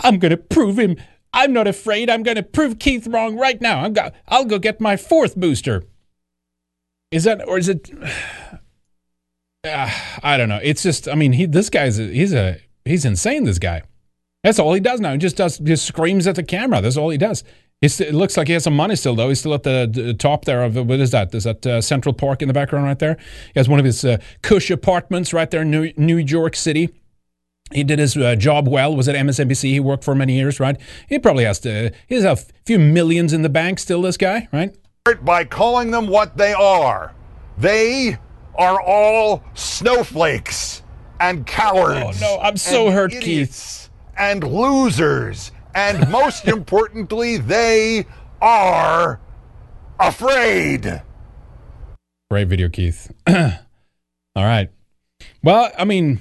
I'm 0.00 0.18
gonna 0.18 0.36
prove 0.36 0.78
him. 0.78 0.96
I'm 1.32 1.52
not 1.52 1.66
afraid. 1.66 2.10
I'm 2.10 2.22
gonna 2.22 2.42
prove 2.42 2.78
Keith 2.78 3.06
wrong 3.06 3.36
right 3.36 3.60
now. 3.60 3.80
I'm 3.80 3.92
go, 3.92 4.10
I'll 4.28 4.44
go 4.44 4.58
get 4.58 4.80
my 4.80 4.96
fourth 4.96 5.36
booster. 5.36 5.84
Is 7.10 7.24
that 7.24 7.46
or 7.46 7.58
is 7.58 7.68
it? 7.68 7.90
Uh, 9.62 9.90
I 10.22 10.38
don't 10.38 10.48
know. 10.48 10.58
It's 10.62 10.82
just, 10.82 11.06
I 11.06 11.14
mean, 11.14 11.34
he 11.34 11.44
this 11.44 11.68
guy's 11.68 11.98
he's 11.98 12.32
a 12.32 12.56
he's 12.86 13.04
insane. 13.04 13.44
This 13.44 13.58
guy. 13.58 13.82
That's 14.42 14.58
all 14.58 14.72
he 14.72 14.80
does 14.80 15.00
now. 15.00 15.12
He 15.12 15.18
just 15.18 15.36
does 15.36 15.58
just 15.58 15.84
screams 15.84 16.26
at 16.26 16.36
the 16.36 16.42
camera. 16.42 16.80
That's 16.80 16.96
all 16.96 17.10
he 17.10 17.18
does. 17.18 17.44
It's, 17.82 17.98
it 17.98 18.14
looks 18.14 18.36
like 18.36 18.46
he 18.46 18.52
has 18.52 18.64
some 18.64 18.76
money 18.76 18.94
still, 18.94 19.14
though. 19.14 19.28
He's 19.28 19.40
still 19.40 19.54
at 19.54 19.62
the, 19.62 19.88
the 19.90 20.12
top 20.12 20.44
there 20.44 20.62
of 20.62 20.76
what 20.76 21.00
is 21.00 21.12
that? 21.12 21.34
Is 21.34 21.44
that 21.44 21.66
uh, 21.66 21.80
Central 21.80 22.12
Park 22.12 22.42
in 22.42 22.48
the 22.48 22.54
background 22.54 22.84
right 22.84 22.98
there? 22.98 23.16
He 23.54 23.60
has 23.60 23.70
one 23.70 23.78
of 23.78 23.86
his 23.86 24.04
uh, 24.04 24.18
cush 24.42 24.70
apartments 24.70 25.32
right 25.32 25.50
there 25.50 25.62
in 25.62 25.70
New, 25.70 25.92
New 25.96 26.18
York 26.18 26.56
City. 26.56 26.90
He 27.72 27.84
did 27.84 27.98
his 27.98 28.16
uh, 28.16 28.34
job 28.36 28.68
well. 28.68 28.96
Was 28.96 29.08
at 29.08 29.14
MSNBC. 29.14 29.70
He 29.70 29.80
worked 29.80 30.04
for 30.04 30.14
many 30.14 30.36
years, 30.36 30.58
right? 30.58 30.76
He 31.08 31.18
probably 31.18 31.44
has 31.44 31.60
to. 31.60 31.92
He 32.08 32.16
has 32.16 32.24
a 32.24 32.36
few 32.64 32.78
millions 32.78 33.32
in 33.32 33.42
the 33.42 33.48
bank 33.48 33.78
still. 33.78 34.02
This 34.02 34.16
guy, 34.16 34.48
right? 34.52 34.74
By 35.24 35.44
calling 35.44 35.90
them 35.90 36.08
what 36.08 36.36
they 36.36 36.52
are. 36.52 37.14
They 37.58 38.18
are 38.56 38.80
all 38.80 39.42
snowflakes 39.54 40.82
and 41.20 41.46
cowards. 41.46 42.22
Oh, 42.22 42.36
no, 42.36 42.42
I'm 42.42 42.56
so 42.56 42.86
and 42.86 42.94
hurt, 42.94 43.14
idiots 43.14 43.90
And 44.18 44.42
losers. 44.42 45.52
And 45.74 46.10
most 46.10 46.48
importantly, 46.48 47.36
they 47.36 48.06
are 48.40 49.20
afraid. 49.98 51.02
Great 52.30 52.48
video, 52.48 52.68
Keith. 52.68 53.12
All 53.28 53.44
right. 54.36 54.70
Well, 55.42 55.70
I 55.78 55.84
mean, 55.84 56.20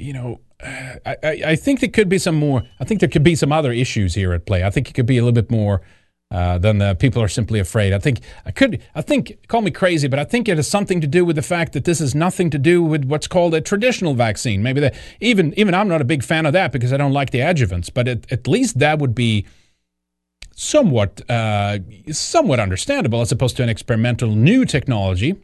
you 0.00 0.12
know, 0.12 0.40
I, 0.62 1.16
I, 1.22 1.42
I 1.46 1.56
think 1.56 1.80
there 1.80 1.90
could 1.90 2.08
be 2.08 2.18
some 2.18 2.36
more. 2.36 2.62
I 2.78 2.84
think 2.84 3.00
there 3.00 3.08
could 3.08 3.22
be 3.22 3.34
some 3.34 3.52
other 3.52 3.72
issues 3.72 4.14
here 4.14 4.32
at 4.32 4.46
play. 4.46 4.64
I 4.64 4.70
think 4.70 4.88
it 4.88 4.94
could 4.94 5.06
be 5.06 5.18
a 5.18 5.22
little 5.22 5.34
bit 5.34 5.50
more 5.50 5.82
uh, 6.30 6.58
than 6.58 6.78
the 6.78 6.94
people 6.94 7.22
are 7.22 7.28
simply 7.28 7.58
afraid. 7.58 7.92
I 7.92 7.98
think 7.98 8.20
I 8.46 8.50
could. 8.50 8.82
I 8.94 9.02
think 9.02 9.46
call 9.48 9.62
me 9.62 9.70
crazy, 9.70 10.08
but 10.08 10.18
I 10.18 10.24
think 10.24 10.48
it 10.48 10.56
has 10.56 10.68
something 10.68 11.00
to 11.00 11.06
do 11.06 11.24
with 11.24 11.36
the 11.36 11.42
fact 11.42 11.72
that 11.72 11.84
this 11.84 12.00
is 12.00 12.14
nothing 12.14 12.50
to 12.50 12.58
do 12.58 12.82
with 12.82 13.04
what's 13.04 13.26
called 13.26 13.54
a 13.54 13.60
traditional 13.60 14.14
vaccine. 14.14 14.62
Maybe 14.62 14.80
that 14.80 14.94
even 15.20 15.52
even 15.58 15.74
I'm 15.74 15.88
not 15.88 16.00
a 16.00 16.04
big 16.04 16.22
fan 16.22 16.46
of 16.46 16.52
that 16.52 16.72
because 16.72 16.92
I 16.92 16.96
don't 16.96 17.12
like 17.12 17.30
the 17.30 17.40
adjuvants. 17.40 17.90
But 17.92 18.08
at, 18.08 18.32
at 18.32 18.46
least 18.46 18.78
that 18.78 18.98
would 18.98 19.14
be 19.14 19.46
somewhat 20.54 21.28
uh, 21.28 21.78
somewhat 22.12 22.60
understandable 22.60 23.20
as 23.20 23.32
opposed 23.32 23.56
to 23.56 23.62
an 23.62 23.68
experimental 23.68 24.34
new 24.34 24.64
technology 24.64 25.36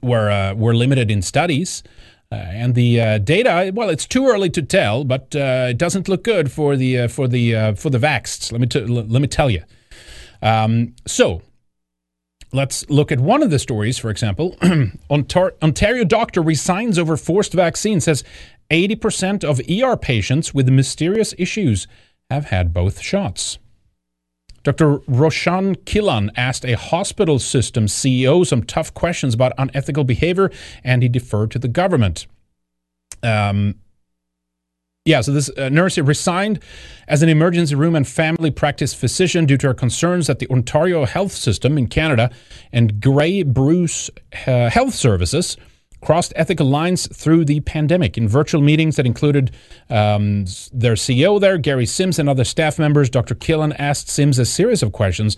where 0.00 0.30
uh, 0.30 0.54
we're 0.54 0.74
limited 0.74 1.10
in 1.10 1.22
studies. 1.22 1.82
Uh, 2.30 2.34
and 2.34 2.74
the 2.74 3.00
uh, 3.00 3.18
data, 3.18 3.72
well, 3.74 3.88
it's 3.88 4.06
too 4.06 4.26
early 4.28 4.50
to 4.50 4.60
tell, 4.60 5.02
but 5.02 5.34
uh, 5.34 5.68
it 5.70 5.78
doesn't 5.78 6.08
look 6.08 6.22
good 6.22 6.52
for 6.52 6.76
the 6.76 6.98
uh, 6.98 7.08
for 7.08 7.26
the 7.26 7.56
uh, 7.56 7.74
for 7.74 7.88
the 7.88 7.98
vaxxed. 7.98 8.52
Let 8.52 8.60
me 8.60 8.66
t- 8.66 8.80
let 8.80 9.22
me 9.22 9.26
tell 9.28 9.48
you. 9.48 9.62
Um, 10.42 10.94
so, 11.06 11.40
let's 12.52 12.88
look 12.90 13.10
at 13.10 13.18
one 13.18 13.42
of 13.42 13.50
the 13.50 13.58
stories. 13.58 13.96
For 13.96 14.10
example, 14.10 14.56
Ontar- 15.10 15.54
Ontario 15.62 16.04
doctor 16.04 16.42
resigns 16.42 16.98
over 16.98 17.16
forced 17.16 17.54
vaccine. 17.54 17.98
Says 17.98 18.24
eighty 18.70 18.94
percent 18.94 19.42
of 19.42 19.58
ER 19.60 19.96
patients 19.96 20.52
with 20.52 20.68
mysterious 20.68 21.34
issues 21.38 21.88
have 22.28 22.46
had 22.46 22.74
both 22.74 23.00
shots. 23.00 23.58
Dr. 24.68 24.98
Rochagné 25.08 25.76
Kilian 25.86 26.30
asked 26.36 26.66
a 26.66 26.74
hospital 26.76 27.38
system 27.38 27.86
CEO 27.86 28.46
some 28.46 28.62
tough 28.62 28.92
questions 28.92 29.32
about 29.32 29.54
unethical 29.56 30.04
behavior, 30.04 30.50
and 30.84 31.02
he 31.02 31.08
deferred 31.08 31.50
to 31.52 31.58
the 31.58 31.68
government. 31.68 32.26
Um, 33.22 33.76
yeah, 35.06 35.22
so 35.22 35.32
this 35.32 35.48
uh, 35.56 35.70
nurse 35.70 35.96
resigned 35.96 36.62
as 37.06 37.22
an 37.22 37.30
emergency 37.30 37.76
room 37.76 37.96
and 37.96 38.06
family 38.06 38.50
practice 38.50 38.92
physician 38.92 39.46
due 39.46 39.56
to 39.56 39.68
her 39.68 39.74
concerns 39.74 40.26
that 40.26 40.38
the 40.38 40.50
Ontario 40.50 41.06
health 41.06 41.32
system 41.32 41.78
in 41.78 41.86
Canada 41.86 42.30
and 42.70 43.00
Grey 43.00 43.44
Bruce 43.44 44.10
uh, 44.46 44.68
Health 44.68 44.94
Services 44.94 45.56
crossed 46.00 46.32
ethical 46.36 46.66
lines 46.66 47.08
through 47.16 47.44
the 47.44 47.60
pandemic 47.60 48.16
in 48.16 48.28
virtual 48.28 48.60
meetings 48.60 48.96
that 48.96 49.06
included 49.06 49.50
um, 49.90 50.44
their 50.72 50.94
CEO 50.94 51.40
there, 51.40 51.58
Gary 51.58 51.86
Sims, 51.86 52.18
and 52.18 52.28
other 52.28 52.44
staff 52.44 52.78
members. 52.78 53.10
Dr. 53.10 53.34
Kilian 53.34 53.74
asked 53.78 54.08
Sims 54.08 54.38
a 54.38 54.44
series 54.44 54.82
of 54.82 54.92
questions 54.92 55.36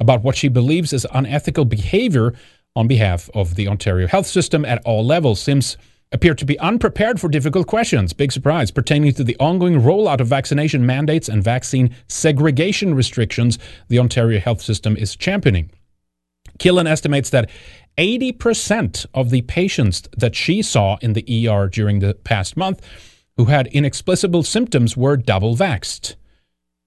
about 0.00 0.22
what 0.22 0.36
she 0.36 0.48
believes 0.48 0.92
is 0.92 1.06
unethical 1.12 1.64
behavior 1.64 2.34
on 2.74 2.88
behalf 2.88 3.28
of 3.34 3.54
the 3.54 3.68
Ontario 3.68 4.06
health 4.06 4.26
system 4.26 4.64
at 4.64 4.82
all 4.84 5.04
levels. 5.04 5.40
Sims 5.40 5.76
appeared 6.10 6.38
to 6.38 6.44
be 6.44 6.58
unprepared 6.58 7.20
for 7.20 7.28
difficult 7.28 7.66
questions, 7.66 8.12
big 8.12 8.32
surprise, 8.32 8.70
pertaining 8.70 9.12
to 9.14 9.24
the 9.24 9.36
ongoing 9.40 9.80
rollout 9.80 10.20
of 10.20 10.26
vaccination 10.28 10.84
mandates 10.84 11.28
and 11.28 11.42
vaccine 11.42 11.94
segregation 12.08 12.94
restrictions 12.94 13.58
the 13.88 13.98
Ontario 13.98 14.38
health 14.38 14.60
system 14.60 14.96
is 14.96 15.16
championing. 15.16 15.70
Kilian 16.58 16.86
estimates 16.86 17.30
that 17.30 17.50
80% 17.98 19.06
of 19.14 19.30
the 19.30 19.42
patients 19.42 20.02
that 20.16 20.34
she 20.34 20.62
saw 20.62 20.96
in 21.02 21.12
the 21.12 21.48
ER 21.48 21.68
during 21.68 21.98
the 21.98 22.14
past 22.14 22.56
month 22.56 22.80
who 23.36 23.46
had 23.46 23.66
inexplicable 23.68 24.42
symptoms 24.42 24.96
were 24.96 25.16
double 25.16 25.56
vaxxed. 25.56 26.16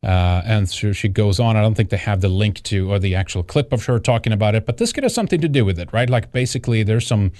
Uh, 0.03 0.41
and 0.45 0.69
so 0.69 0.91
she 0.91 1.07
goes 1.07 1.40
on. 1.40 1.57
I 1.57 1.61
don't 1.61 1.73
think 1.73 1.90
they 1.90 1.98
have 1.98 2.22
the 2.22 2.30
link 2.30 2.61
to 2.64 2.91
or 2.91 2.99
the 2.99 3.15
actual 3.15 3.41
clip 3.41 3.73
of 3.73 3.86
her 3.86 3.98
talking 3.98 4.32
about 4.32 4.53
it, 4.53 4.65
but 4.65 4.77
this 4.77 4.94
could 4.94 5.03
have 5.03 5.11
something 5.11 5.41
to 5.41 5.48
do 5.48 5.65
with 5.65 5.80
it, 5.80 5.91
right? 5.91 6.10
Like 6.10 6.32
basically, 6.32 6.84
there's 6.84 7.07
some 7.07 7.32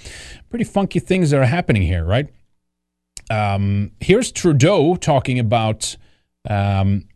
pretty 0.50 0.64
funky 0.64 0.98
things 0.98 1.30
that 1.30 1.40
are 1.40 1.46
happening 1.46 1.82
here, 1.82 2.04
right? 2.04 2.28
Um, 3.30 3.92
here's 4.00 4.32
Trudeau 4.32 4.96
talking 4.96 5.38
about 5.38 5.96
um, 6.48 7.06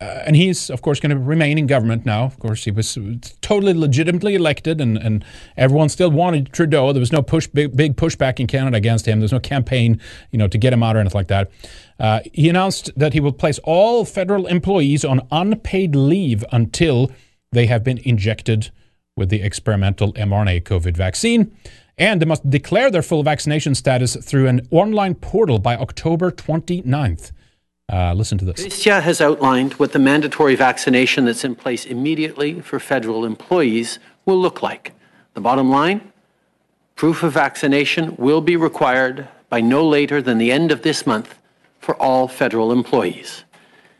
uh, 0.00 0.22
and 0.26 0.36
he's 0.36 0.68
of 0.68 0.82
course 0.82 1.00
going 1.00 1.10
to 1.10 1.18
remain 1.18 1.56
in 1.58 1.66
government 1.66 2.04
now. 2.04 2.24
Of 2.24 2.38
course, 2.38 2.64
he 2.64 2.70
was 2.70 2.98
totally 3.40 3.72
legitimately 3.72 4.34
elected, 4.34 4.80
and, 4.80 4.98
and 4.98 5.24
everyone 5.56 5.88
still 5.88 6.10
wanted 6.10 6.52
Trudeau. 6.52 6.92
There 6.92 7.00
was 7.00 7.12
no 7.12 7.22
push, 7.22 7.46
big, 7.46 7.76
big 7.76 7.96
pushback 7.96 8.38
in 8.38 8.46
Canada 8.46 8.76
against 8.76 9.06
him. 9.06 9.20
There's 9.20 9.32
no 9.32 9.40
campaign, 9.40 10.00
you 10.30 10.38
know, 10.38 10.48
to 10.48 10.58
get 10.58 10.72
him 10.72 10.82
out 10.82 10.96
or 10.96 11.00
anything 11.00 11.18
like 11.18 11.28
that. 11.28 11.50
Uh, 11.98 12.20
he 12.32 12.48
announced 12.48 12.90
that 12.96 13.14
he 13.14 13.20
will 13.20 13.32
place 13.32 13.58
all 13.64 14.04
federal 14.04 14.46
employees 14.46 15.04
on 15.04 15.26
unpaid 15.30 15.96
leave 15.96 16.44
until 16.52 17.10
they 17.52 17.66
have 17.66 17.82
been 17.82 17.98
injected 17.98 18.70
with 19.16 19.30
the 19.30 19.40
experimental 19.40 20.12
mRNA 20.12 20.62
COVID 20.64 20.94
vaccine. 20.94 21.56
And 21.96 22.20
they 22.20 22.26
must 22.26 22.48
declare 22.50 22.90
their 22.90 23.02
full 23.02 23.22
vaccination 23.22 23.74
status 23.74 24.16
through 24.16 24.48
an 24.48 24.68
online 24.70 25.14
portal 25.14 25.58
by 25.58 25.76
October 25.76 26.30
29th. 26.30 27.32
Uh, 27.88 28.12
listen 28.14 28.36
to 28.36 28.44
this. 28.44 28.56
Chrystia 28.56 29.00
has 29.00 29.20
outlined 29.20 29.74
what 29.74 29.92
the 29.92 29.98
mandatory 29.98 30.56
vaccination 30.56 31.24
that's 31.24 31.44
in 31.44 31.54
place 31.54 31.86
immediately 31.86 32.60
for 32.60 32.80
federal 32.80 33.24
employees 33.24 34.00
will 34.24 34.40
look 34.40 34.60
like. 34.60 34.92
The 35.34 35.40
bottom 35.40 35.70
line 35.70 36.12
proof 36.96 37.22
of 37.22 37.32
vaccination 37.32 38.16
will 38.16 38.40
be 38.40 38.56
required 38.56 39.28
by 39.50 39.60
no 39.60 39.86
later 39.86 40.20
than 40.20 40.38
the 40.38 40.50
end 40.50 40.72
of 40.72 40.82
this 40.82 41.06
month 41.06 41.38
for 41.78 41.94
all 41.96 42.26
federal 42.26 42.72
employees. 42.72 43.44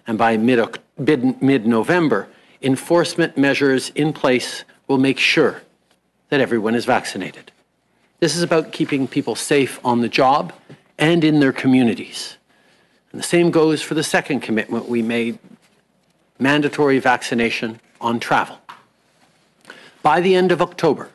And 0.07 0.19
by 0.19 0.37
mid 0.37 1.67
November, 1.67 2.29
enforcement 2.63 3.37
measures 3.37 3.91
in 3.95 4.13
place 4.13 4.65
will 4.89 4.99
make 4.99 5.19
sure 5.19 5.63
that 6.31 6.41
everyone 6.41 6.75
is 6.75 6.85
vaccinated. 6.87 7.53
This 8.19 8.35
is 8.35 8.43
about 8.43 8.73
keeping 8.73 9.07
people 9.07 9.37
safe 9.37 9.79
on 9.85 10.01
the 10.01 10.09
job 10.09 10.53
and 10.99 11.23
in 11.23 11.39
their 11.39 11.53
communities. 11.53 12.39
And 13.17 13.23
the 13.23 13.29
same 13.29 13.51
goes 13.51 13.81
for 13.81 13.95
the 13.95 14.03
second 14.03 14.41
commitment 14.41 14.91
we 14.91 15.01
made 15.01 15.39
mandatory 16.39 16.99
vaccination 16.99 17.81
on 17.99 18.21
travel. 18.21 18.59
By 20.03 20.21
the 20.21 20.35
end 20.35 20.53
of 20.53 20.61
October, 20.61 21.09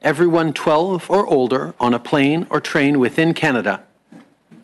everyone 0.00 0.54
12 0.54 1.10
or 1.10 1.26
older 1.26 1.74
on 1.78 1.92
a 1.92 1.98
plane 1.98 2.46
or 2.48 2.58
train 2.58 2.98
within 2.98 3.34
Canada 3.34 3.82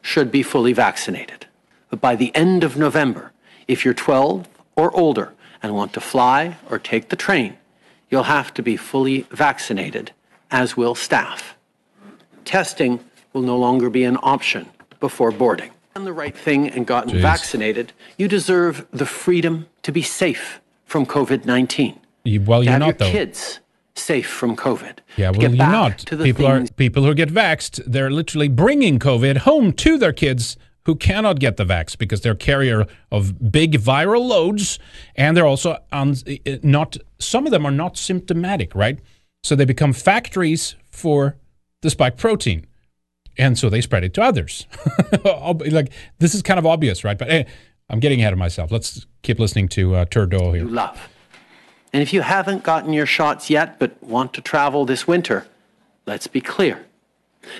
should 0.00 0.32
be 0.32 0.42
fully 0.42 0.72
vaccinated. 0.72 1.44
But 1.90 2.00
by 2.00 2.16
the 2.16 2.34
end 2.34 2.64
of 2.64 2.78
November, 2.78 3.32
if 3.66 3.84
you're 3.84 3.92
12 3.92 4.48
or 4.74 4.90
older 4.96 5.34
and 5.62 5.74
want 5.74 5.92
to 5.92 6.00
fly 6.00 6.56
or 6.70 6.78
take 6.78 7.10
the 7.10 7.16
train, 7.16 7.58
you'll 8.08 8.22
have 8.22 8.54
to 8.54 8.62
be 8.62 8.78
fully 8.78 9.26
vaccinated, 9.30 10.12
as 10.50 10.74
will 10.74 10.94
staff. 10.94 11.54
Testing 12.46 13.00
will 13.34 13.42
no 13.42 13.58
longer 13.58 13.90
be 13.90 14.04
an 14.04 14.16
option 14.22 14.70
before 15.00 15.30
boarding. 15.30 15.70
Done 15.94 16.04
the 16.04 16.12
right 16.12 16.36
thing 16.36 16.68
and 16.68 16.86
gotten 16.86 17.12
Jeez. 17.12 17.22
vaccinated, 17.22 17.92
you 18.16 18.28
deserve 18.28 18.86
the 18.92 19.06
freedom 19.06 19.66
to 19.82 19.92
be 19.92 20.02
safe 20.02 20.60
from 20.84 21.06
COVID 21.06 21.44
19. 21.44 21.98
You- 22.24 22.40
well, 22.42 22.62
you're 22.62 22.72
have 22.72 22.80
not, 22.80 22.86
your 22.86 22.94
though. 22.94 23.10
kids 23.10 23.60
safe 23.94 24.28
from 24.28 24.56
COVID. 24.56 24.98
Yeah, 25.16 25.30
well, 25.30 25.42
you're 25.42 25.50
not. 25.50 25.98
to 25.98 26.16
the 26.16 26.24
People 26.24 26.46
are 26.46 26.64
people 26.76 27.02
who 27.02 27.14
get 27.14 27.30
vaxxed. 27.30 27.82
They're 27.86 28.10
literally 28.10 28.48
bringing 28.48 28.98
COVID 28.98 29.38
home 29.38 29.72
to 29.72 29.98
their 29.98 30.12
kids 30.12 30.56
who 30.84 30.94
cannot 30.94 31.38
get 31.38 31.56
the 31.56 31.64
vax 31.64 31.98
because 31.98 32.20
they're 32.22 32.34
carrier 32.34 32.86
of 33.10 33.50
big 33.52 33.72
viral 33.74 34.26
loads, 34.26 34.78
and 35.16 35.36
they're 35.36 35.46
also 35.46 35.76
un, 35.92 36.14
eh, 36.26 36.38
eh, 36.46 36.58
not. 36.62 36.96
Some 37.18 37.44
of 37.44 37.50
them 37.50 37.66
are 37.66 37.72
not 37.72 37.96
symptomatic, 37.98 38.74
right? 38.74 38.98
So 39.42 39.54
they 39.54 39.64
become 39.64 39.92
factories 39.92 40.76
for 40.90 41.36
the 41.82 41.90
spike 41.90 42.16
protein, 42.16 42.66
and 43.38 43.58
so 43.58 43.70
they 43.70 43.80
spread 43.80 44.04
it 44.04 44.14
to 44.14 44.22
others. 44.22 44.66
like 45.70 45.90
this 46.18 46.34
is 46.34 46.42
kind 46.42 46.58
of 46.58 46.66
obvious, 46.66 47.04
right? 47.04 47.16
But 47.16 47.30
eh, 47.30 47.44
I'm 47.88 48.00
getting 48.00 48.20
ahead 48.20 48.32
of 48.32 48.38
myself. 48.38 48.70
Let's 48.70 49.06
keep 49.22 49.38
listening 49.38 49.68
to 49.70 49.94
uh, 49.94 50.04
Turdo 50.06 50.54
here. 50.54 50.64
you 50.64 50.68
love. 50.68 51.08
And 51.92 52.02
if 52.02 52.12
you 52.12 52.20
haven't 52.20 52.64
gotten 52.64 52.92
your 52.92 53.06
shots 53.06 53.48
yet 53.48 53.78
but 53.78 54.02
want 54.02 54.34
to 54.34 54.40
travel 54.40 54.84
this 54.84 55.06
winter, 55.06 55.46
let's 56.06 56.26
be 56.26 56.40
clear. 56.40 56.84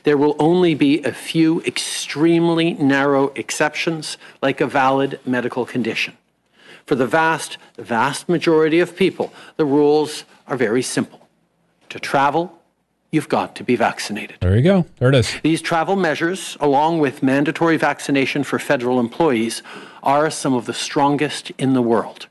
There 0.03 0.19
will 0.19 0.37
only 0.39 0.75
be 0.75 1.03
a 1.03 1.13
few 1.13 1.63
extremely 1.63 2.75
narrow 2.75 3.29
exceptions, 3.29 4.19
like 4.43 4.61
a 4.61 4.67
valid 4.67 5.19
medical 5.25 5.65
condition. 5.65 6.17
For 6.85 6.95
the 6.95 7.07
vast, 7.07 7.59
vast 7.79 8.29
majority 8.29 8.81
of 8.81 8.97
people, 8.97 9.33
the 9.57 9.65
rules 9.65 10.25
are 10.47 10.57
very 10.57 10.83
simple. 10.83 11.29
To 11.91 11.99
travel, 11.99 12.58
you've 13.11 13.29
got 13.29 13.57
to 13.57 13.65
be 13.65 13.77
vaccinated. 13.77 14.39
There 14.41 14.57
you 14.57 14.63
go. 14.63 14.87
There 14.99 15.09
it 15.09 15.15
is. 15.15 15.35
These 15.43 15.63
travel 15.63 15.97
measures, 15.97 16.57
along 16.61 16.99
with 17.01 17.23
mandatory 17.23 17.77
vaccination 17.77 18.45
for 18.45 18.59
federal 18.59 19.01
employees, 19.01 19.63
are 20.03 20.31
some 20.31 20.55
of 20.55 20.67
the 20.67 20.75
strongest 20.75 21.51
in 21.59 21.73
the 21.73 21.83
world. 21.83 22.27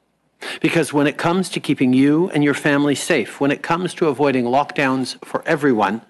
Because 0.61 0.93
when 0.93 1.07
it 1.07 1.17
comes 1.17 1.49
to 1.49 1.59
keeping 1.59 1.93
you 1.93 2.29
and 2.29 2.43
your 2.43 2.53
family 2.53 2.95
safe, 2.95 3.41
when 3.41 3.51
it 3.51 3.63
comes 3.63 3.93
to 3.95 4.07
avoiding 4.07 4.45
lockdowns 4.45 5.23
for 5.25 5.43
everyone, 5.45 6.01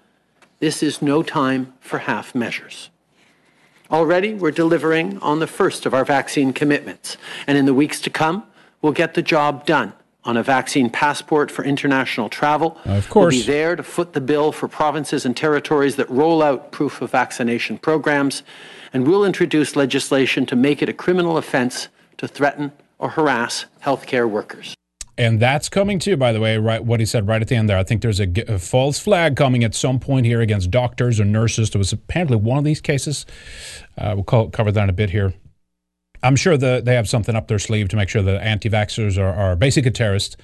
this 0.60 0.82
is 0.82 1.00
no 1.00 1.22
time 1.22 1.72
for 1.80 1.98
half 1.98 2.34
measures. 2.34 2.90
Already, 3.90 4.34
we're 4.34 4.50
delivering 4.50 5.18
on 5.20 5.38
the 5.38 5.46
first 5.46 5.86
of 5.86 5.94
our 5.94 6.04
vaccine 6.04 6.52
commitments, 6.52 7.16
and 7.46 7.56
in 7.56 7.64
the 7.64 7.72
weeks 7.72 8.02
to 8.02 8.10
come, 8.10 8.44
we'll 8.82 8.92
get 8.92 9.14
the 9.14 9.22
job 9.22 9.64
done 9.64 9.94
on 10.24 10.36
a 10.36 10.42
vaccine 10.42 10.90
passport 10.90 11.50
for 11.50 11.64
international 11.64 12.28
travel. 12.28 12.78
Of 12.84 13.14
We'll 13.14 13.30
be 13.30 13.42
there 13.42 13.76
to 13.76 13.82
foot 13.82 14.12
the 14.12 14.20
bill 14.20 14.52
for 14.52 14.68
provinces 14.68 15.24
and 15.24 15.36
territories 15.36 15.96
that 15.96 16.10
roll 16.10 16.42
out 16.42 16.72
proof 16.72 17.00
of 17.00 17.10
vaccination 17.10 17.78
programs, 17.78 18.42
and 18.92 19.06
we'll 19.06 19.24
introduce 19.24 19.76
legislation 19.76 20.44
to 20.46 20.56
make 20.56 20.82
it 20.82 20.88
a 20.88 20.92
criminal 20.92 21.36
offense 21.36 21.88
to 22.18 22.28
threaten 22.28 22.72
or 22.98 23.10
harass 23.10 23.66
healthcare 23.82 24.28
workers. 24.28 24.74
And 25.16 25.40
that's 25.40 25.68
coming 25.68 25.98
too, 25.98 26.16
by 26.16 26.32
the 26.32 26.38
way, 26.38 26.58
right? 26.58 26.84
What 26.84 27.00
he 27.00 27.06
said 27.06 27.26
right 27.26 27.42
at 27.42 27.48
the 27.48 27.56
end 27.56 27.68
there. 27.68 27.76
I 27.76 27.82
think 27.82 28.02
there's 28.02 28.20
a 28.20 28.58
false 28.58 29.00
flag 29.00 29.34
coming 29.34 29.64
at 29.64 29.74
some 29.74 29.98
point 29.98 30.26
here 30.26 30.40
against 30.40 30.70
doctors 30.70 31.18
or 31.18 31.24
nurses. 31.24 31.70
There 31.70 31.80
was 31.80 31.92
apparently 31.92 32.36
one 32.36 32.56
of 32.56 32.62
these 32.62 32.80
cases. 32.80 33.26
Uh, 33.96 34.12
we'll 34.14 34.24
call, 34.24 34.48
cover 34.48 34.70
that 34.70 34.84
in 34.84 34.90
a 34.90 34.92
bit 34.92 35.10
here. 35.10 35.34
I'm 36.22 36.36
sure 36.36 36.56
the, 36.56 36.82
they 36.84 36.94
have 36.94 37.08
something 37.08 37.34
up 37.36 37.48
their 37.48 37.58
sleeve 37.58 37.88
to 37.90 37.96
make 37.96 38.08
sure 38.08 38.22
that 38.22 38.42
anti-vaxxers 38.42 39.18
are, 39.18 39.32
are 39.32 39.56
basically 39.56 39.90
terrorists 39.90 40.36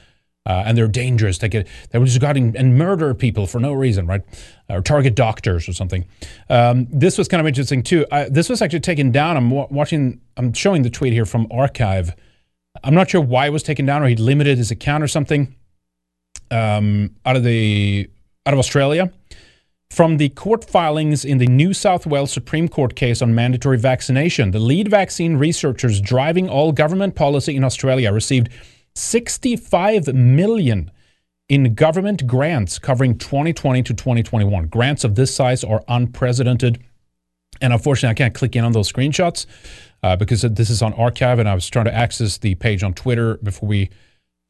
uh, 0.47 0.63
and 0.67 0.77
they're 0.77 0.89
dangerous. 0.89 1.39
They 1.39 1.49
get 1.49 1.67
they 1.91 1.99
will 1.99 2.07
just 2.07 2.21
go 2.21 2.29
out 2.29 2.37
and, 2.37 2.55
and 2.55 2.77
murder 2.77 3.15
people 3.15 3.47
for 3.47 3.61
no 3.61 3.73
reason, 3.73 4.07
right? 4.07 4.23
Or 4.69 4.83
target 4.83 5.15
doctors 5.15 5.69
or 5.69 5.73
something. 5.73 6.05
Um, 6.51 6.87
this 6.91 7.17
was 7.17 7.29
kind 7.29 7.41
of 7.41 7.47
interesting 7.47 7.83
too. 7.83 8.07
I, 8.13 8.29
this 8.29 8.49
was 8.49 8.61
actually 8.61 8.81
taken 8.81 9.11
down. 9.11 9.37
I'm 9.37 9.51
watching. 9.51 10.21
I'm 10.37 10.53
showing 10.53 10.83
the 10.83 10.91
tweet 10.91 11.13
here 11.13 11.25
from 11.25 11.47
Archive. 11.51 12.15
I'm 12.83 12.95
not 12.95 13.09
sure 13.09 13.21
why 13.21 13.47
it 13.47 13.51
was 13.51 13.63
taken 13.63 13.87
down, 13.87 14.03
or 14.03 14.09
he 14.09 14.17
limited 14.17 14.59
his 14.59 14.71
account 14.71 15.03
or 15.03 15.09
something. 15.09 15.55
Um, 16.51 17.17
out 17.25 17.37
of 17.37 17.45
the 17.45 18.11
out 18.45 18.53
of 18.53 18.59
Australia, 18.59 19.11
from 19.95 20.17
the 20.17 20.29
court 20.31 20.65
filings 20.65 21.25
in 21.25 21.39
the 21.39 21.47
New 21.47 21.73
South 21.73 22.05
Wales 22.05 22.33
Supreme 22.33 22.67
Court 22.67 22.97
case 22.97 23.23
on 23.23 23.33
mandatory 23.33 23.79
vaccination, 23.79 24.51
the 24.51 24.59
lead 24.59 24.89
vaccine 24.89 25.37
researchers 25.37 26.01
driving 26.01 26.49
all 26.49 26.73
government 26.73 27.15
policy 27.15 27.55
in 27.55 27.63
Australia 27.63 28.13
received 28.13 28.49
65 28.97 30.13
million 30.13 30.91
in 31.49 31.75
government 31.75 32.27
grants 32.27 32.81
covering 32.81 33.17
2020 33.17 33.85
to 33.85 33.95
2021. 33.95 34.67
Grants 34.67 35.05
of 35.05 35.15
this 35.15 35.33
size 35.33 35.63
are 35.63 35.85
unprecedented. 35.87 36.83
And 37.61 37.73
unfortunately, 37.73 38.11
I 38.11 38.15
can't 38.15 38.35
click 38.35 38.57
in 38.57 38.65
on 38.65 38.73
those 38.73 38.93
screenshots 38.93 39.47
uh, 40.03 40.17
because 40.17 40.43
this 40.43 40.71
is 40.71 40.83
on 40.83 40.93
archive, 40.95 41.39
and 41.39 41.49
I 41.49 41.55
was 41.55 41.69
trying 41.69 41.85
to 41.85 41.95
access 41.95 42.39
the 42.39 42.57
page 42.57 42.83
on 42.83 42.95
Twitter 42.95 43.37
before 43.37 43.69
we 43.69 43.91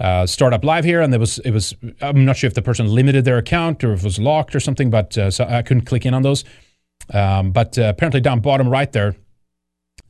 uh, 0.00 0.26
start 0.26 0.52
up 0.52 0.64
live 0.64 0.84
here, 0.84 1.00
and 1.00 1.12
there 1.12 1.20
was 1.20 1.38
it 1.40 1.52
was 1.52 1.74
I'm 2.00 2.24
not 2.24 2.36
sure 2.36 2.48
if 2.48 2.54
the 2.54 2.62
person 2.62 2.86
limited 2.88 3.24
their 3.24 3.38
account 3.38 3.84
or 3.84 3.92
if 3.92 4.00
it 4.00 4.04
was 4.04 4.18
locked 4.18 4.54
or 4.54 4.60
something, 4.60 4.90
but 4.90 5.16
uh, 5.16 5.30
so 5.30 5.44
I 5.44 5.62
couldn't 5.62 5.84
click 5.84 6.04
in 6.04 6.14
on 6.14 6.22
those. 6.22 6.44
Um, 7.12 7.52
but 7.52 7.78
uh, 7.78 7.84
apparently, 7.84 8.20
down 8.20 8.40
bottom 8.40 8.68
right 8.68 8.90
there 8.90 9.14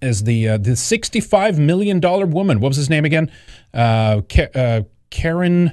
is 0.01 0.25
the 0.25 0.49
uh, 0.49 0.57
the 0.57 0.77
65 0.77 1.59
million 1.59 2.01
dollar 2.01 2.25
woman. 2.25 2.61
What 2.61 2.69
was 2.69 2.77
his 2.77 2.89
name 2.89 3.05
again? 3.05 3.31
Uh, 3.73 4.23
uh, 4.55 4.83
Karen. 5.11 5.73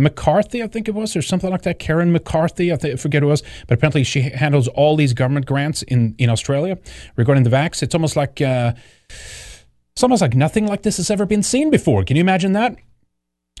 McCarthy, 0.00 0.62
I 0.62 0.68
think 0.68 0.86
it 0.86 0.94
was, 0.94 1.16
or 1.16 1.22
something 1.22 1.50
like 1.50 1.62
that. 1.62 1.80
Karen 1.80 2.12
McCarthy, 2.12 2.72
I, 2.72 2.76
think, 2.76 2.94
I 2.94 2.96
forget 2.98 3.20
who 3.20 3.26
it 3.26 3.30
was, 3.30 3.42
but 3.66 3.78
apparently 3.78 4.04
she 4.04 4.20
handles 4.20 4.68
all 4.68 4.94
these 4.94 5.12
government 5.12 5.44
grants 5.44 5.82
in, 5.82 6.14
in 6.18 6.30
Australia 6.30 6.78
regarding 7.16 7.42
the 7.42 7.50
vax. 7.50 7.82
It's 7.82 7.96
almost 7.96 8.14
like 8.14 8.40
it's 8.40 10.00
almost 10.00 10.22
like 10.22 10.36
nothing 10.36 10.68
like 10.68 10.82
this 10.82 10.98
has 10.98 11.10
ever 11.10 11.26
been 11.26 11.42
seen 11.42 11.68
before. 11.68 12.04
Can 12.04 12.14
you 12.14 12.20
imagine 12.20 12.52
that? 12.52 12.76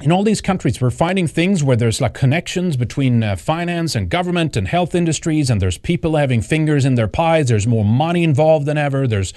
In 0.00 0.12
all 0.12 0.22
these 0.22 0.40
countries, 0.40 0.80
we're 0.80 0.90
finding 0.90 1.26
things 1.26 1.64
where 1.64 1.76
there's 1.76 2.00
like 2.00 2.14
connections 2.14 2.76
between 2.76 3.24
uh, 3.24 3.34
finance 3.34 3.96
and 3.96 4.08
government 4.08 4.56
and 4.56 4.68
health 4.68 4.94
industries, 4.94 5.50
and 5.50 5.60
there's 5.60 5.76
people 5.76 6.16
having 6.16 6.40
fingers 6.40 6.84
in 6.84 6.94
their 6.94 7.08
pies. 7.08 7.48
There's 7.48 7.66
more 7.66 7.84
money 7.84 8.22
involved 8.22 8.66
than 8.66 8.78
ever. 8.78 9.08
There's 9.08 9.34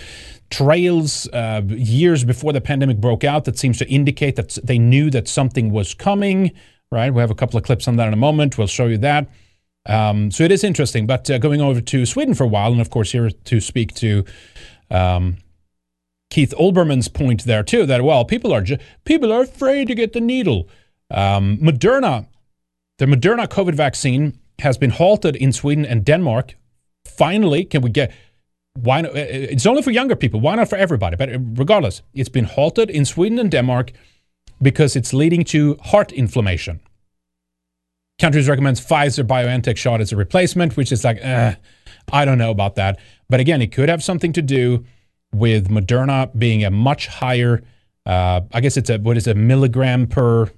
trails 0.51 1.27
uh, 1.29 1.63
years 1.67 2.23
before 2.23 2.53
the 2.53 2.61
pandemic 2.61 2.97
broke 2.97 3.23
out 3.23 3.45
that 3.45 3.57
seems 3.57 3.79
to 3.79 3.89
indicate 3.89 4.35
that 4.35 4.59
they 4.63 4.77
knew 4.77 5.09
that 5.09 5.27
something 5.27 5.71
was 5.71 5.95
coming 5.95 6.51
right? 6.91 7.13
We 7.13 7.21
have 7.21 7.31
a 7.31 7.35
couple 7.35 7.57
of 7.57 7.63
clips 7.63 7.87
on 7.87 7.95
that 7.95 8.07
in 8.07 8.13
a 8.13 8.17
moment. 8.17 8.57
We'll 8.57 8.67
show 8.67 8.85
you 8.85 8.97
that. 8.99 9.27
Um, 9.85 10.29
so 10.29 10.43
it 10.43 10.51
is 10.51 10.63
interesting. 10.63 11.07
But 11.07 11.29
uh, 11.29 11.37
going 11.37 11.61
over 11.61 11.81
to 11.81 12.05
Sweden 12.05 12.35
for 12.35 12.43
a 12.43 12.47
while, 12.47 12.71
and 12.71 12.81
of 12.81 12.89
course, 12.89 13.11
here 13.11 13.29
to 13.29 13.59
speak 13.59 13.95
to 13.95 14.25
um, 14.91 15.37
Keith 16.31 16.53
Olbermann's 16.57 17.09
point 17.09 17.43
there 17.43 17.61
too 17.61 17.85
that 17.85 18.03
well, 18.03 18.25
people 18.25 18.51
are 18.51 18.61
ju- 18.61 18.79
people 19.05 19.31
are 19.31 19.41
afraid 19.43 19.87
to 19.87 19.95
get 19.95 20.13
the 20.13 20.21
needle. 20.21 20.67
Um, 21.11 21.57
Moderna, 21.57 22.25
the 22.97 23.05
Moderna 23.05 23.47
COVID 23.47 23.75
vaccine 23.75 24.39
has 24.59 24.77
been 24.77 24.91
halted 24.91 25.35
in 25.35 25.51
Sweden 25.51 25.85
and 25.85 26.03
Denmark. 26.05 26.55
Finally, 27.05 27.65
can 27.65 27.81
we 27.81 27.89
get? 27.91 28.11
Why? 28.73 29.01
Not, 29.01 29.15
it's 29.15 29.65
only 29.65 29.81
for 29.81 29.91
younger 29.91 30.15
people. 30.15 30.39
Why 30.39 30.55
not 30.55 30.69
for 30.69 30.77
everybody? 30.77 31.17
But 31.17 31.29
regardless, 31.59 32.01
it's 32.13 32.29
been 32.29 32.45
halted 32.45 32.89
in 32.89 33.05
Sweden 33.05 33.37
and 33.37 33.51
Denmark 33.51 33.91
because 34.61 34.95
it's 34.95 35.13
leading 35.13 35.43
to 35.45 35.77
heart 35.83 36.11
inflammation. 36.13 36.79
countries 38.21 38.47
recommends 38.47 38.79
Pfizer 38.79 39.25
BioNTech 39.25 39.77
shot 39.77 39.99
as 39.99 40.13
a 40.13 40.15
replacement, 40.15 40.77
which 40.77 40.91
is 40.91 41.03
like, 41.03 41.17
eh, 41.21 41.55
I 42.13 42.23
don't 42.23 42.37
know 42.37 42.51
about 42.51 42.75
that. 42.75 42.99
But 43.29 43.39
again, 43.39 43.61
it 43.61 43.71
could 43.71 43.89
have 43.89 44.03
something 44.03 44.31
to 44.33 44.41
do 44.41 44.85
with 45.33 45.69
Moderna 45.69 46.37
being 46.37 46.63
a 46.63 46.71
much 46.71 47.07
higher, 47.07 47.63
uh, 48.05 48.41
I 48.51 48.61
guess 48.61 48.77
it's 48.77 48.89
a, 48.89 48.97
what 48.97 49.17
is 49.17 49.27
it, 49.27 49.37
milligram 49.37 50.07
per 50.07 50.51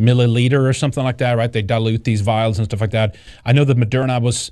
milliliter 0.00 0.68
or 0.68 0.72
something 0.72 1.04
like 1.04 1.18
that, 1.18 1.36
right? 1.36 1.52
They 1.52 1.62
dilute 1.62 2.04
these 2.04 2.20
vials 2.20 2.58
and 2.58 2.66
stuff 2.66 2.80
like 2.80 2.90
that. 2.90 3.16
I 3.44 3.52
know 3.52 3.64
that 3.64 3.76
Moderna 3.76 4.20
was 4.20 4.50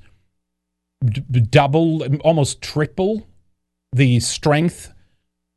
d- 1.05 1.41
double, 1.41 2.03
almost 2.21 2.63
triple 2.63 3.27
the 3.93 4.21
strength 4.21 4.93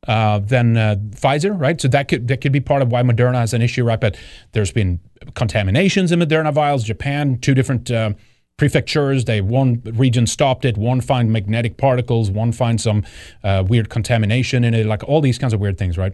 uh, 0.08 0.40
than 0.40 0.78
uh, 0.78 0.96
Pfizer, 1.12 1.60
right? 1.60 1.80
So 1.80 1.88
that 1.88 2.08
could 2.08 2.28
that 2.28 2.42
could 2.42 2.52
be 2.52 2.60
part 2.60 2.82
of 2.82 2.92
why 2.92 3.02
Moderna 3.02 3.36
has 3.36 3.54
an 3.54 3.62
issue, 3.62 3.84
right? 3.84 4.00
But 4.00 4.18
there's 4.52 4.72
been 4.72 5.00
contaminations 5.34 6.12
in 6.12 6.20
Moderna 6.20 6.54
vials. 6.54 6.84
Japan, 6.84 7.40
two 7.40 7.54
different 7.56 7.90
uh, 7.90 8.12
prefectures. 8.58 9.26
They 9.26 9.42
one 9.42 9.82
region 9.86 10.28
stopped 10.28 10.66
it. 10.66 10.78
One 10.78 11.02
find 11.02 11.32
magnetic 11.32 11.78
particles. 11.78 12.32
One 12.32 12.52
find 12.52 12.80
some 12.80 13.04
uh, 13.44 13.64
weird 13.68 13.90
contamination 13.90 14.64
in 14.64 14.74
it. 14.74 14.86
Like 14.86 15.04
all 15.04 15.22
these 15.22 15.38
kinds 15.38 15.54
of 15.54 15.60
weird 15.60 15.78
things, 15.78 15.98
right? 15.98 16.14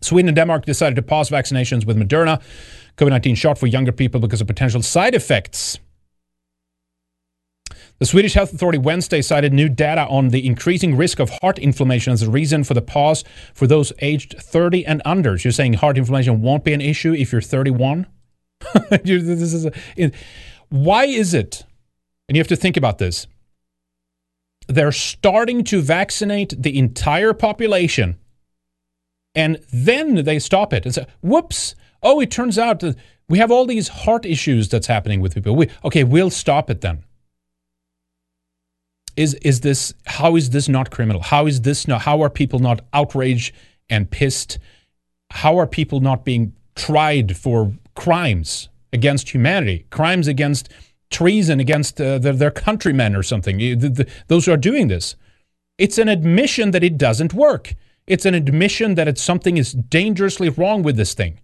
Sweden 0.00 0.28
and 0.28 0.36
Denmark 0.36 0.64
decided 0.64 0.96
to 0.96 1.02
pause 1.02 1.30
vaccinations 1.30 1.84
with 1.84 1.96
Moderna 1.96 2.40
COVID 2.96 3.10
19 3.10 3.34
shot 3.34 3.58
for 3.58 3.66
younger 3.66 3.92
people 3.92 4.20
because 4.20 4.40
of 4.40 4.46
potential 4.46 4.82
side 4.82 5.14
effects. 5.14 5.78
The 7.98 8.06
Swedish 8.06 8.32
Health 8.32 8.54
Authority 8.54 8.78
Wednesday 8.78 9.20
cited 9.20 9.52
new 9.52 9.68
data 9.68 10.06
on 10.06 10.28
the 10.28 10.46
increasing 10.46 10.96
risk 10.96 11.18
of 11.18 11.28
heart 11.42 11.58
inflammation 11.58 12.14
as 12.14 12.22
a 12.22 12.30
reason 12.30 12.64
for 12.64 12.72
the 12.72 12.80
pause 12.80 13.24
for 13.52 13.66
those 13.66 13.92
aged 13.98 14.36
30 14.38 14.86
and 14.86 15.02
under. 15.04 15.36
So 15.36 15.48
you're 15.48 15.52
saying 15.52 15.74
heart 15.74 15.98
inflammation 15.98 16.40
won't 16.40 16.64
be 16.64 16.72
an 16.72 16.80
issue 16.80 17.12
if 17.12 17.30
you're 17.30 17.42
31? 17.42 18.06
this 19.02 19.52
is 19.52 19.66
a, 19.66 19.72
why 20.70 21.04
is 21.04 21.34
it? 21.34 21.64
And 22.28 22.36
you 22.36 22.40
have 22.40 22.48
to 22.48 22.56
think 22.56 22.76
about 22.76 22.98
this. 22.98 23.26
They're 24.68 24.92
starting 24.92 25.64
to 25.64 25.82
vaccinate 25.82 26.54
the 26.56 26.78
entire 26.78 27.32
population, 27.32 28.18
and 29.34 29.58
then 29.72 30.24
they 30.24 30.38
stop 30.38 30.72
it 30.72 30.84
and 30.84 30.94
say, 30.94 31.06
"Whoops! 31.22 31.74
Oh, 32.02 32.20
it 32.20 32.30
turns 32.30 32.56
out 32.56 32.80
that 32.80 32.96
we 33.28 33.38
have 33.38 33.50
all 33.50 33.66
these 33.66 33.88
heart 33.88 34.24
issues 34.24 34.68
that's 34.68 34.86
happening 34.86 35.20
with 35.20 35.34
people. 35.34 35.56
We, 35.56 35.68
okay, 35.84 36.04
we'll 36.04 36.30
stop 36.30 36.70
it 36.70 36.82
then." 36.82 37.04
Is 39.16 39.34
is 39.34 39.60
this? 39.60 39.92
How 40.06 40.36
is 40.36 40.50
this 40.50 40.68
not 40.68 40.90
criminal? 40.90 41.20
How 41.20 41.46
is 41.46 41.62
this 41.62 41.88
not? 41.88 42.02
How 42.02 42.22
are 42.22 42.30
people 42.30 42.60
not 42.60 42.82
outraged 42.92 43.52
and 43.88 44.08
pissed? 44.08 44.60
How 45.30 45.58
are 45.58 45.66
people 45.66 45.98
not 45.98 46.24
being 46.24 46.54
tried 46.76 47.36
for 47.36 47.72
crimes 47.96 48.68
against 48.92 49.30
humanity, 49.30 49.86
crimes 49.90 50.26
against 50.28 50.68
treason 51.10 51.60
against 51.60 52.00
uh, 52.00 52.18
the, 52.18 52.32
their 52.32 52.50
countrymen 52.50 53.16
or 53.16 53.22
something. 53.22 53.58
The, 53.58 53.74
the, 53.74 54.10
those 54.28 54.46
who 54.46 54.52
are 54.52 54.56
doing 54.56 54.88
this. 54.88 55.16
It's 55.76 55.98
an 55.98 56.08
admission 56.08 56.70
that 56.70 56.84
it 56.84 56.98
doesn't 56.98 57.34
work. 57.34 57.74
It's 58.06 58.26
an 58.26 58.34
admission 58.34 58.94
that 58.94 59.08
it's 59.08 59.22
something 59.22 59.56
is 59.56 59.72
dangerously 59.72 60.48
wrong 60.48 60.82
with 60.82 60.96
this 60.96 61.14
thing. 61.14 61.40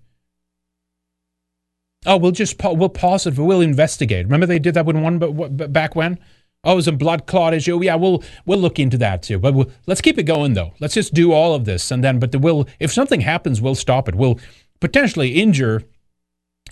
Oh, 2.04 2.16
we'll 2.16 2.32
just 2.32 2.58
pa- 2.58 2.72
we'll 2.72 2.88
pause 2.88 3.26
it. 3.26 3.38
We'll 3.38 3.60
investigate. 3.60 4.26
Remember 4.26 4.46
they 4.46 4.58
did 4.58 4.74
that 4.74 4.86
with 4.86 4.96
one 4.96 5.18
but 5.18 5.72
back 5.72 5.96
when. 5.96 6.18
Oh, 6.62 6.72
it 6.72 6.76
was 6.76 6.88
a 6.88 6.92
blood 6.92 7.26
clot 7.26 7.54
issue. 7.54 7.82
Yeah, 7.82 7.96
we'll 7.96 8.22
we'll 8.44 8.58
look 8.58 8.78
into 8.78 8.98
that 8.98 9.22
too. 9.22 9.38
But 9.38 9.54
we'll, 9.54 9.70
let's 9.86 10.00
keep 10.00 10.18
it 10.18 10.24
going 10.24 10.54
though. 10.54 10.72
Let's 10.80 10.94
just 10.94 11.14
do 11.14 11.32
all 11.32 11.54
of 11.54 11.64
this 11.64 11.90
and 11.90 12.04
then. 12.04 12.18
But 12.18 12.32
the, 12.32 12.38
we'll 12.38 12.68
if 12.78 12.92
something 12.92 13.20
happens, 13.22 13.60
we'll 13.60 13.74
stop 13.74 14.08
it. 14.08 14.14
We'll 14.14 14.38
potentially 14.80 15.30
injure 15.30 15.82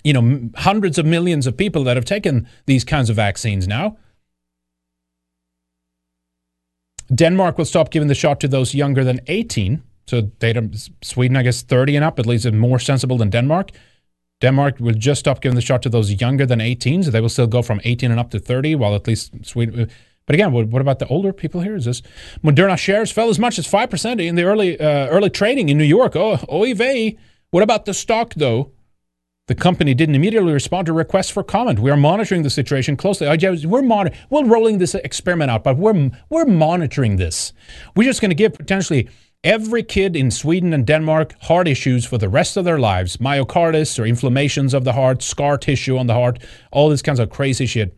you 0.05 0.13
know, 0.13 0.49
hundreds 0.55 0.99
of 0.99 1.05
millions 1.05 1.47
of 1.47 1.57
people 1.57 1.83
that 1.83 1.97
have 1.97 2.05
taken 2.05 2.47
these 2.67 2.83
kinds 2.83 3.09
of 3.09 3.15
vaccines 3.15 3.67
now. 3.67 3.97
Denmark 7.13 7.57
will 7.57 7.65
stop 7.65 7.89
giving 7.89 8.07
the 8.07 8.15
shot 8.15 8.39
to 8.41 8.47
those 8.47 8.75
younger 8.75 9.03
than 9.03 9.19
18. 9.25 9.81
So 10.05 10.29
they 10.39 10.53
don't, 10.53 10.75
Sweden, 11.01 11.35
I 11.35 11.41
guess, 11.41 11.63
30 11.63 11.95
and 11.95 12.05
up, 12.05 12.19
at 12.19 12.27
least 12.27 12.45
is 12.45 12.53
more 12.53 12.77
sensible 12.77 13.17
than 13.17 13.31
Denmark. 13.31 13.71
Denmark 14.41 14.79
will 14.79 14.93
just 14.93 15.21
stop 15.21 15.41
giving 15.41 15.55
the 15.55 15.61
shot 15.61 15.81
to 15.81 15.89
those 15.89 16.21
younger 16.21 16.45
than 16.45 16.61
18. 16.61 17.03
So 17.03 17.09
they 17.09 17.21
will 17.21 17.29
still 17.29 17.47
go 17.47 17.63
from 17.63 17.81
18 17.83 18.11
and 18.11 18.19
up 18.19 18.29
to 18.29 18.39
30, 18.39 18.75
while 18.75 18.93
at 18.93 19.07
least 19.07 19.33
Sweden. 19.43 19.89
But 20.27 20.35
again, 20.35 20.51
what, 20.51 20.67
what 20.67 20.83
about 20.83 20.99
the 20.99 21.07
older 21.07 21.33
people 21.33 21.61
here? 21.61 21.75
Is 21.75 21.85
this 21.85 22.03
Moderna 22.43 22.77
shares 22.77 23.11
fell 23.11 23.29
as 23.29 23.39
much 23.39 23.57
as 23.57 23.67
5% 23.67 24.23
in 24.23 24.35
the 24.35 24.43
early 24.43 24.79
uh, 24.79 25.07
early 25.07 25.31
trading 25.31 25.69
in 25.69 25.79
New 25.79 25.83
York? 25.83 26.15
Oh, 26.15 26.39
oy 26.51 26.75
vey. 26.75 27.17
What 27.49 27.63
about 27.63 27.85
the 27.85 27.93
stock, 27.93 28.35
though? 28.35 28.71
The 29.47 29.53
company 29.55 29.93
didn't 29.93 30.15
immediately 30.15 30.53
respond 30.53 30.87
to 30.87 30.93
requests 30.93 31.29
for 31.29 31.43
comment. 31.43 31.77
We 31.77 31.91
are 31.91 31.97
monitoring 31.97 32.41
the 32.41 32.49
situation 32.49 32.97
closely. 32.97 33.27
We're, 33.27 34.09
we're 34.29 34.45
rolling 34.45 34.79
this 34.79 34.95
experiment 34.95 35.51
out, 35.51 35.63
but 35.63 35.77
we're, 35.77 36.09
we're 36.29 36.45
monitoring 36.45 37.17
this. 37.17 37.53
We're 37.95 38.09
just 38.09 38.21
going 38.21 38.31
to 38.31 38.35
give 38.35 38.53
potentially 38.53 39.07
every 39.43 39.83
kid 39.83 40.15
in 40.15 40.31
Sweden 40.31 40.73
and 40.73 40.83
Denmark 40.83 41.35
heart 41.41 41.67
issues 41.67 42.05
for 42.05 42.17
the 42.17 42.27
rest 42.27 42.57
of 42.57 42.65
their 42.65 42.79
lives 42.79 43.17
myocarditis 43.17 43.99
or 43.99 44.07
inflammations 44.07 44.73
of 44.73 44.83
the 44.83 44.93
heart, 44.93 45.21
scar 45.21 45.59
tissue 45.59 45.95
on 45.95 46.07
the 46.07 46.15
heart, 46.15 46.39
all 46.71 46.89
this 46.89 47.03
kinds 47.03 47.19
of 47.19 47.29
crazy 47.29 47.67
shit. 47.67 47.95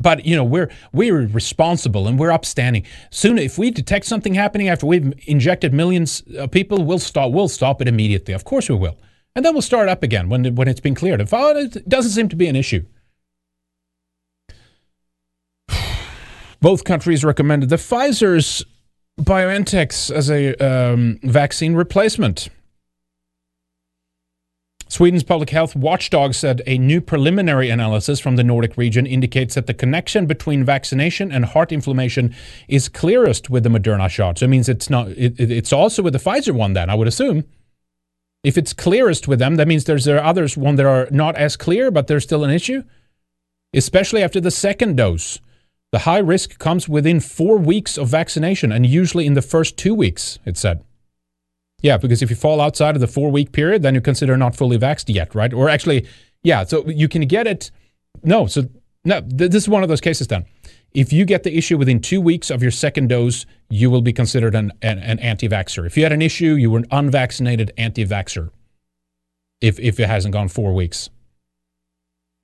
But 0.00 0.24
you 0.24 0.36
know 0.36 0.44
we're 0.44 0.70
we're 0.92 1.26
responsible 1.26 2.06
and 2.06 2.18
we're 2.18 2.30
upstanding. 2.30 2.84
Soon, 3.10 3.38
if 3.38 3.58
we 3.58 3.70
detect 3.70 4.06
something 4.06 4.34
happening 4.34 4.68
after 4.68 4.86
we've 4.86 5.12
injected 5.26 5.74
millions 5.74 6.22
of 6.36 6.50
people, 6.50 6.84
we'll 6.84 6.98
stop. 6.98 7.32
We'll 7.32 7.48
stop 7.48 7.82
it 7.82 7.88
immediately. 7.88 8.34
Of 8.34 8.44
course 8.44 8.68
we 8.68 8.76
will, 8.76 8.96
and 9.34 9.44
then 9.44 9.54
we'll 9.54 9.62
start 9.62 9.88
up 9.88 10.02
again 10.02 10.28
when 10.28 10.54
when 10.54 10.68
it's 10.68 10.80
been 10.80 10.94
cleared. 10.94 11.20
If 11.20 11.34
oh, 11.34 11.56
it 11.56 11.88
doesn't 11.88 12.12
seem 12.12 12.28
to 12.28 12.36
be 12.36 12.46
an 12.46 12.56
issue. 12.56 12.84
Both 16.60 16.84
countries 16.84 17.24
recommended 17.24 17.68
the 17.68 17.76
Pfizer's 17.76 18.64
BioNTech's 19.20 20.10
as 20.10 20.30
a 20.30 20.54
um, 20.64 21.18
vaccine 21.24 21.74
replacement. 21.74 22.48
Sweden's 24.88 25.22
public 25.22 25.50
health 25.50 25.76
watchdog 25.76 26.34
said 26.34 26.62
a 26.66 26.78
new 26.78 27.00
preliminary 27.00 27.68
analysis 27.68 28.20
from 28.20 28.36
the 28.36 28.44
Nordic 28.44 28.76
region 28.76 29.06
indicates 29.06 29.54
that 29.54 29.66
the 29.66 29.74
connection 29.74 30.26
between 30.26 30.64
vaccination 30.64 31.30
and 31.30 31.44
heart 31.44 31.72
inflammation 31.72 32.34
is 32.68 32.88
clearest 32.88 33.50
with 33.50 33.64
the 33.64 33.68
Moderna 33.68 34.08
shot. 34.08 34.38
So 34.38 34.46
it 34.46 34.48
means 34.48 34.68
it's 34.68 34.88
not. 34.88 35.08
It, 35.08 35.38
it's 35.38 35.72
also 35.72 36.02
with 36.02 36.14
the 36.14 36.18
Pfizer 36.18 36.52
one. 36.52 36.72
Then 36.72 36.88
I 36.88 36.94
would 36.94 37.08
assume. 37.08 37.44
If 38.42 38.56
it's 38.56 38.72
clearest 38.72 39.28
with 39.28 39.38
them, 39.40 39.56
that 39.56 39.68
means 39.68 39.84
there's 39.84 40.04
there 40.04 40.18
are 40.18 40.24
others 40.24 40.56
one 40.56 40.76
that 40.76 40.86
are 40.86 41.08
not 41.10 41.36
as 41.36 41.56
clear, 41.56 41.90
but 41.90 42.06
there's 42.06 42.24
still 42.24 42.44
an 42.44 42.50
issue, 42.50 42.82
especially 43.74 44.22
after 44.22 44.40
the 44.40 44.50
second 44.50 44.96
dose. 44.96 45.38
The 45.90 46.00
high 46.00 46.18
risk 46.18 46.58
comes 46.58 46.88
within 46.88 47.20
four 47.20 47.58
weeks 47.58 47.98
of 47.98 48.08
vaccination, 48.08 48.72
and 48.72 48.86
usually 48.86 49.26
in 49.26 49.34
the 49.34 49.42
first 49.42 49.76
two 49.76 49.94
weeks. 49.94 50.38
It 50.46 50.56
said. 50.56 50.82
Yeah, 51.80 51.96
because 51.96 52.22
if 52.22 52.30
you 52.30 52.36
fall 52.36 52.60
outside 52.60 52.96
of 52.96 53.00
the 53.00 53.06
four 53.06 53.30
week 53.30 53.52
period, 53.52 53.82
then 53.82 53.94
you 53.94 54.00
consider 54.00 54.36
not 54.36 54.56
fully 54.56 54.78
vaxxed 54.78 55.14
yet, 55.14 55.34
right? 55.34 55.52
Or 55.52 55.68
actually, 55.68 56.06
yeah, 56.42 56.64
so 56.64 56.86
you 56.88 57.08
can 57.08 57.26
get 57.26 57.46
it. 57.46 57.70
No, 58.24 58.46
so 58.46 58.68
no, 59.04 59.20
th- 59.20 59.50
this 59.50 59.62
is 59.62 59.68
one 59.68 59.82
of 59.82 59.88
those 59.88 60.00
cases 60.00 60.26
then. 60.26 60.44
If 60.92 61.12
you 61.12 61.24
get 61.24 61.42
the 61.42 61.56
issue 61.56 61.76
within 61.76 62.00
two 62.00 62.20
weeks 62.20 62.50
of 62.50 62.62
your 62.62 62.70
second 62.70 63.08
dose, 63.08 63.46
you 63.68 63.90
will 63.90 64.02
be 64.02 64.12
considered 64.12 64.54
an, 64.54 64.72
an, 64.82 64.98
an 64.98 65.18
anti 65.20 65.48
vaxxer. 65.48 65.86
If 65.86 65.96
you 65.96 66.02
had 66.02 66.12
an 66.12 66.22
issue, 66.22 66.54
you 66.54 66.70
were 66.70 66.78
an 66.78 66.86
unvaccinated 66.90 67.72
anti 67.76 68.04
vaxxer 68.04 68.50
if, 69.60 69.78
if 69.78 70.00
it 70.00 70.08
hasn't 70.08 70.32
gone 70.32 70.48
four 70.48 70.74
weeks 70.74 71.10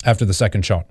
after 0.05 0.25
the 0.25 0.35
second 0.35 0.65
shot. 0.65 0.87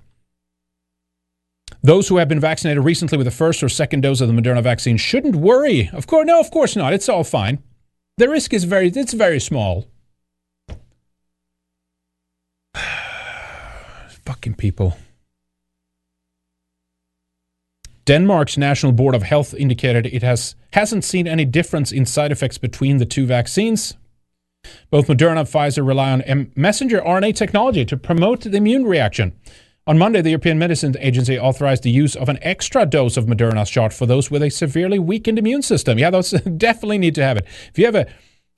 Those 1.82 2.08
who 2.08 2.16
have 2.16 2.28
been 2.28 2.40
vaccinated 2.40 2.84
recently 2.84 3.16
with 3.18 3.26
the 3.26 3.30
first 3.30 3.62
or 3.62 3.68
second 3.68 4.02
dose 4.02 4.20
of 4.20 4.28
the 4.28 4.34
Moderna 4.34 4.62
vaccine 4.62 4.96
shouldn't 4.96 5.36
worry. 5.36 5.88
Of 5.92 6.06
course, 6.06 6.26
no, 6.26 6.40
of 6.40 6.50
course 6.50 6.76
not. 6.76 6.92
It's 6.92 7.08
all 7.08 7.24
fine. 7.24 7.62
The 8.16 8.28
risk 8.28 8.54
is 8.54 8.62
very, 8.62 8.88
it's 8.88 9.12
very 9.12 9.40
small. 9.40 9.88
Fucking 14.24 14.54
people. 14.54 14.96
Denmark's 18.06 18.56
National 18.56 18.92
Board 18.92 19.16
of 19.16 19.22
Health 19.24 19.52
indicated 19.54 20.06
it 20.06 20.22
has 20.22 20.54
hasn't 20.74 21.02
seen 21.04 21.26
any 21.26 21.44
difference 21.44 21.90
in 21.90 22.06
side 22.06 22.30
effects 22.30 22.58
between 22.58 22.98
the 22.98 23.06
two 23.06 23.26
vaccines. 23.26 23.94
Both 24.90 25.08
Moderna 25.08 25.40
and 25.40 25.48
Pfizer 25.48 25.86
rely 25.86 26.12
on 26.12 26.52
messenger 26.54 27.00
RNA 27.00 27.34
technology 27.34 27.84
to 27.86 27.96
promote 27.96 28.42
the 28.42 28.56
immune 28.56 28.84
reaction. 28.84 29.32
On 29.86 29.98
Monday, 29.98 30.22
the 30.22 30.30
European 30.30 30.58
Medicines 30.58 30.96
Agency 30.98 31.38
authorized 31.38 31.82
the 31.82 31.90
use 31.90 32.16
of 32.16 32.30
an 32.30 32.38
extra 32.40 32.86
dose 32.86 33.18
of 33.18 33.26
Moderna 33.26 33.70
shot 33.70 33.92
for 33.92 34.06
those 34.06 34.30
with 34.30 34.42
a 34.42 34.48
severely 34.48 34.98
weakened 34.98 35.38
immune 35.38 35.60
system. 35.60 35.98
Yeah, 35.98 36.08
those 36.08 36.30
definitely 36.56 36.96
need 36.96 37.14
to 37.16 37.22
have 37.22 37.36
it. 37.36 37.44
If 37.68 37.78
you 37.78 37.84
have 37.84 37.94
a, 37.94 38.06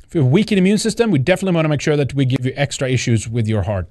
if 0.04 0.14
you 0.14 0.20
have 0.20 0.28
a 0.28 0.30
weakened 0.30 0.60
immune 0.60 0.78
system, 0.78 1.10
we 1.10 1.18
definitely 1.18 1.56
want 1.56 1.64
to 1.64 1.68
make 1.68 1.80
sure 1.80 1.96
that 1.96 2.14
we 2.14 2.26
give 2.26 2.46
you 2.46 2.52
extra 2.54 2.88
issues 2.88 3.28
with 3.28 3.48
your 3.48 3.62
heart. 3.62 3.88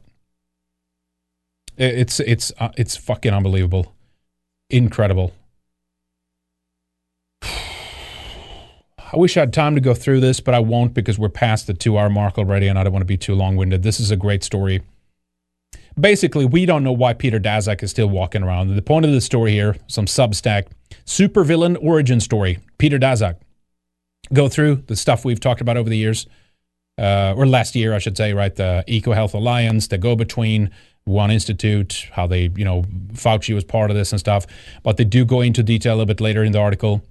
It's 1.78 2.22
it's 2.22 2.54
uh, 2.58 2.70
it's 2.78 2.96
fucking 2.96 3.34
unbelievable, 3.34 3.94
incredible. 4.70 5.34
I 7.44 9.18
wish 9.18 9.36
I 9.36 9.42
had 9.42 9.52
time 9.52 9.76
to 9.76 9.82
go 9.82 9.94
through 9.94 10.22
this, 10.22 10.40
but 10.40 10.54
I 10.54 10.60
won't 10.60 10.94
because 10.94 11.20
we're 11.20 11.28
past 11.28 11.68
the 11.68 11.74
two-hour 11.74 12.10
mark 12.10 12.38
already, 12.38 12.70
and 12.70 12.80
I 12.80 12.86
don't 12.86 12.94
want 12.94 13.02
to 13.02 13.06
be 13.06 13.18
too 13.18 13.36
long-winded. 13.36 13.84
This 13.84 14.00
is 14.00 14.10
a 14.10 14.16
great 14.16 14.42
story 14.42 14.84
basically, 16.00 16.46
we 16.46 16.66
don't 16.66 16.84
know 16.84 16.92
why 16.92 17.14
Peter 17.14 17.40
Daszak 17.40 17.84
is 17.84 17.92
still 17.92 18.08
walking 18.08 18.44
around. 18.44 18.76
The 18.76 18.82
point 18.82 19.06
of 19.06 19.12
the 19.12 19.22
story 19.22 19.52
here, 19.52 19.76
some 19.88 20.06
Substack, 20.06 20.68
supervillain 21.06 21.78
origin 21.82 22.20
story, 22.20 22.60
Peter 22.78 23.00
Daszak. 23.00 23.38
Go 24.34 24.50
through 24.50 24.84
the 24.88 24.96
stuff 24.96 25.24
we've 25.24 25.40
talked 25.40 25.62
about 25.62 25.78
over 25.78 25.90
the 25.90 25.98
years, 25.98 26.28
uh, 26.98 27.34
or 27.38 27.46
last 27.46 27.76
year, 27.76 27.94
I 27.94 28.00
should 28.00 28.18
say, 28.18 28.34
right? 28.34 28.56
The 28.56 28.84
EcoHealth 28.88 29.34
Alliance, 29.34 29.88
the 29.88 29.98
go 29.98 30.16
between, 30.16 30.72
Wuhan 31.08 31.32
Institute, 31.32 32.08
how 32.14 32.26
they, 32.26 32.50
you 32.56 32.66
know, 32.66 32.84
Fauci 33.14 33.54
was 33.54 33.64
part 33.64 33.92
of 33.92 33.98
this 33.98 34.12
and 34.12 34.20
stuff. 34.20 34.48
But 34.82 34.98
they 34.98 35.04
do 35.04 35.24
go 35.24 35.42
into 35.42 35.62
detail 35.62 35.94
a 35.94 35.98
little 35.98 36.08
bit 36.08 36.20
later 36.20 36.44
in 36.44 36.52
the 36.52 36.60
article 36.60 37.04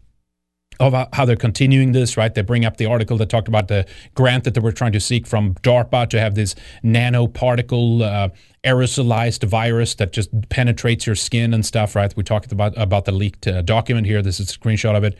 of 0.81 1.09
how 1.13 1.25
they're 1.25 1.37
continuing 1.37 1.93
this, 1.93 2.17
right? 2.17 2.35
They 2.35 2.43
bring 2.43 2.65
up 2.65 2.77
the 2.79 2.87
article 2.87 3.17
that 3.19 3.29
talked 3.29 3.47
about 3.47 3.69
the 3.69 3.87
grant 4.15 4.43
that 4.45 4.55
they 4.55 4.61
were 4.61 4.73
trying 4.73 4.91
to 4.93 5.01
seek 5.01 5.27
from 5.27 5.55
DARPA 5.63 6.11
to 6.11 6.19
have 6.19 6.35
this 6.35 6.57
nanoparticle 6.83 8.03
uh, 8.03 8.29
aerosolized 8.65 9.45
virus 9.45 9.95
that 9.97 10.13
just 10.13 10.31
penetrates 10.49 11.07
your 11.07 11.17
skin 11.17 11.55
and 11.55 11.65
stuff, 11.65 11.95
right? 11.95 12.15
We 12.17 12.23
talked 12.23 12.53
about 12.53 12.77
about 12.77 13.05
the 13.05 13.13
leaked 13.13 13.47
uh, 13.47 13.63
document 13.63 14.07
here. 14.07 14.23
This 14.23 14.41
is 14.41 14.51
a 14.51 14.59
screenshot 14.59 14.97
of 14.97 15.05
it. 15.05 15.17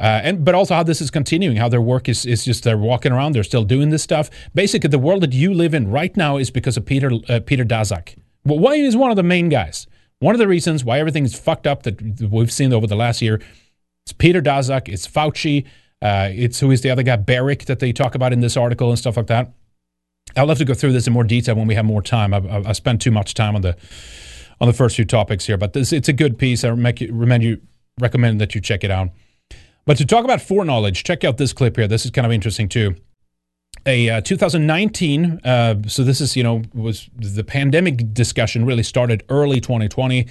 Uh, 0.00 0.20
and 0.24 0.44
but 0.44 0.54
also 0.54 0.74
how 0.74 0.82
this 0.82 1.00
is 1.00 1.10
continuing, 1.10 1.56
how 1.56 1.68
their 1.68 1.80
work 1.80 2.08
is 2.08 2.26
is 2.26 2.44
just 2.44 2.64
they're 2.64 2.78
walking 2.78 3.12
around, 3.12 3.32
they're 3.32 3.44
still 3.44 3.64
doing 3.64 3.90
this 3.90 4.02
stuff. 4.02 4.30
Basically, 4.54 4.88
the 4.88 4.98
world 4.98 5.22
that 5.22 5.32
you 5.32 5.54
live 5.54 5.74
in 5.74 5.90
right 5.90 6.16
now 6.16 6.36
is 6.36 6.50
because 6.50 6.76
of 6.76 6.84
Peter 6.84 7.10
uh, 7.28 7.40
Peter 7.44 7.64
Daszak. 7.64 8.16
Well, 8.44 8.58
why 8.58 8.74
is 8.74 8.96
one 8.96 9.10
of 9.10 9.16
the 9.16 9.22
main 9.22 9.48
guys? 9.48 9.86
One 10.18 10.34
of 10.34 10.38
the 10.38 10.48
reasons 10.48 10.84
why 10.84 10.98
everything 10.98 11.24
is 11.24 11.38
fucked 11.38 11.66
up 11.66 11.82
that 11.84 12.28
we've 12.30 12.52
seen 12.52 12.72
over 12.72 12.86
the 12.86 12.96
last 12.96 13.20
year 13.20 13.40
it's 14.04 14.12
Peter 14.12 14.42
Daszak, 14.42 14.88
it's 14.88 15.08
Fauci, 15.08 15.64
uh, 16.02 16.28
it's 16.30 16.60
who 16.60 16.70
is 16.70 16.82
the 16.82 16.90
other 16.90 17.02
guy, 17.02 17.16
Baric, 17.16 17.64
that 17.66 17.78
they 17.78 17.92
talk 17.92 18.14
about 18.14 18.32
in 18.32 18.40
this 18.40 18.56
article 18.56 18.90
and 18.90 18.98
stuff 18.98 19.16
like 19.16 19.28
that. 19.28 19.52
I'll 20.36 20.48
have 20.48 20.58
to 20.58 20.64
go 20.64 20.74
through 20.74 20.92
this 20.92 21.06
in 21.06 21.12
more 21.12 21.24
detail 21.24 21.54
when 21.54 21.66
we 21.66 21.74
have 21.74 21.84
more 21.84 22.02
time. 22.02 22.34
I, 22.34 22.38
I, 22.38 22.68
I 22.70 22.72
spent 22.72 23.00
too 23.00 23.10
much 23.10 23.34
time 23.34 23.54
on 23.54 23.62
the 23.62 23.76
on 24.60 24.68
the 24.68 24.74
first 24.74 24.96
few 24.96 25.04
topics 25.04 25.46
here, 25.46 25.56
but 25.56 25.72
this 25.72 25.92
it's 25.92 26.08
a 26.08 26.12
good 26.12 26.38
piece. 26.38 26.64
I 26.64 26.70
recommend 26.70 27.42
you 27.42 27.60
recommend 28.00 28.40
that 28.40 28.54
you 28.54 28.60
check 28.60 28.84
it 28.84 28.90
out. 28.90 29.10
But 29.86 29.96
to 29.98 30.06
talk 30.06 30.24
about 30.24 30.40
foreknowledge, 30.40 31.04
check 31.04 31.24
out 31.24 31.36
this 31.36 31.52
clip 31.52 31.76
here. 31.76 31.86
This 31.86 32.04
is 32.04 32.10
kind 32.10 32.26
of 32.26 32.32
interesting 32.32 32.68
too. 32.68 32.96
A 33.86 34.08
uh, 34.08 34.20
2019, 34.22 35.40
uh, 35.44 35.74
so 35.86 36.04
this 36.04 36.20
is 36.20 36.36
you 36.36 36.42
know 36.42 36.62
was 36.72 37.08
the 37.16 37.44
pandemic 37.44 38.14
discussion 38.14 38.64
really 38.64 38.82
started 38.82 39.24
early 39.28 39.60
2020. 39.60 40.26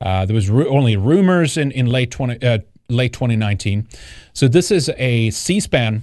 Uh, 0.00 0.26
there 0.26 0.34
was 0.34 0.50
ru- 0.50 0.68
only 0.68 0.96
rumors 0.96 1.56
in 1.56 1.70
in 1.70 1.86
late 1.86 2.10
20 2.10 2.44
uh, 2.46 2.58
late 2.88 3.12
2019. 3.12 3.88
So 4.32 4.48
this 4.48 4.70
is 4.70 4.90
a 4.96 5.30
C-SPAN 5.30 6.02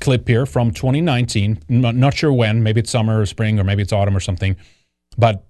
clip 0.00 0.26
here 0.28 0.46
from 0.46 0.70
2019. 0.70 1.62
Not, 1.68 2.14
sure 2.14 2.32
when. 2.32 2.62
Maybe 2.62 2.80
it's 2.80 2.90
summer 2.90 3.20
or 3.20 3.26
spring, 3.26 3.58
or 3.58 3.64
maybe 3.64 3.82
it's 3.82 3.92
autumn 3.92 4.16
or 4.16 4.20
something. 4.20 4.56
But 5.16 5.44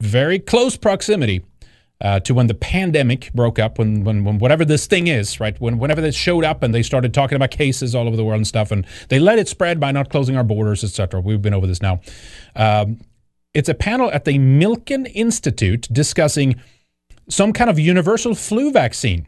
very 0.00 0.38
close 0.38 0.76
proximity 0.76 1.44
uh, 2.00 2.20
to 2.20 2.34
when 2.34 2.46
the 2.46 2.54
pandemic 2.54 3.32
broke 3.32 3.58
up, 3.58 3.78
when, 3.78 4.04
when, 4.04 4.24
when 4.24 4.38
whatever 4.38 4.64
this 4.64 4.86
thing 4.86 5.06
is, 5.06 5.40
right? 5.40 5.58
When 5.60 5.78
whenever 5.78 6.00
this 6.00 6.14
showed 6.14 6.44
up 6.44 6.62
and 6.62 6.74
they 6.74 6.82
started 6.82 7.14
talking 7.14 7.36
about 7.36 7.50
cases 7.50 7.94
all 7.94 8.06
over 8.06 8.16
the 8.16 8.24
world 8.24 8.38
and 8.38 8.46
stuff, 8.46 8.70
and 8.70 8.86
they 9.08 9.18
let 9.18 9.38
it 9.38 9.48
spread 9.48 9.80
by 9.80 9.92
not 9.92 10.10
closing 10.10 10.36
our 10.36 10.44
borders, 10.44 10.84
etc. 10.84 11.20
We've 11.20 11.40
been 11.40 11.54
over 11.54 11.66
this 11.66 11.80
now. 11.80 12.00
Um, 12.56 13.00
it's 13.54 13.68
a 13.68 13.74
panel 13.74 14.10
at 14.10 14.24
the 14.24 14.38
Milken 14.38 15.10
Institute 15.14 15.88
discussing 15.92 16.60
some 17.28 17.52
kind 17.52 17.70
of 17.70 17.78
universal 17.78 18.34
flu 18.34 18.72
vaccine 18.72 19.26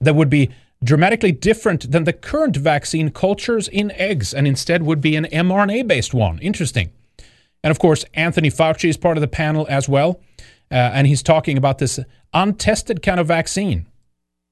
that 0.00 0.14
would 0.14 0.28
be 0.28 0.50
dramatically 0.82 1.32
different 1.32 1.90
than 1.90 2.04
the 2.04 2.12
current 2.12 2.56
vaccine 2.56 3.10
cultures 3.10 3.68
in 3.68 3.90
eggs 3.92 4.32
and 4.32 4.46
instead 4.46 4.82
would 4.82 5.00
be 5.00 5.16
an 5.16 5.24
mRNA 5.24 5.86
based 5.86 6.14
one. 6.14 6.38
Interesting. 6.38 6.90
And 7.62 7.70
of 7.70 7.78
course, 7.78 8.04
Anthony 8.14 8.50
Fauci 8.50 8.88
is 8.88 8.96
part 8.96 9.16
of 9.16 9.20
the 9.20 9.28
panel 9.28 9.66
as 9.68 9.88
well. 9.88 10.20
Uh, 10.70 10.74
and 10.74 11.06
he's 11.06 11.22
talking 11.22 11.58
about 11.58 11.78
this 11.78 11.98
untested 12.32 13.02
kind 13.02 13.18
of 13.18 13.26
vaccine, 13.26 13.86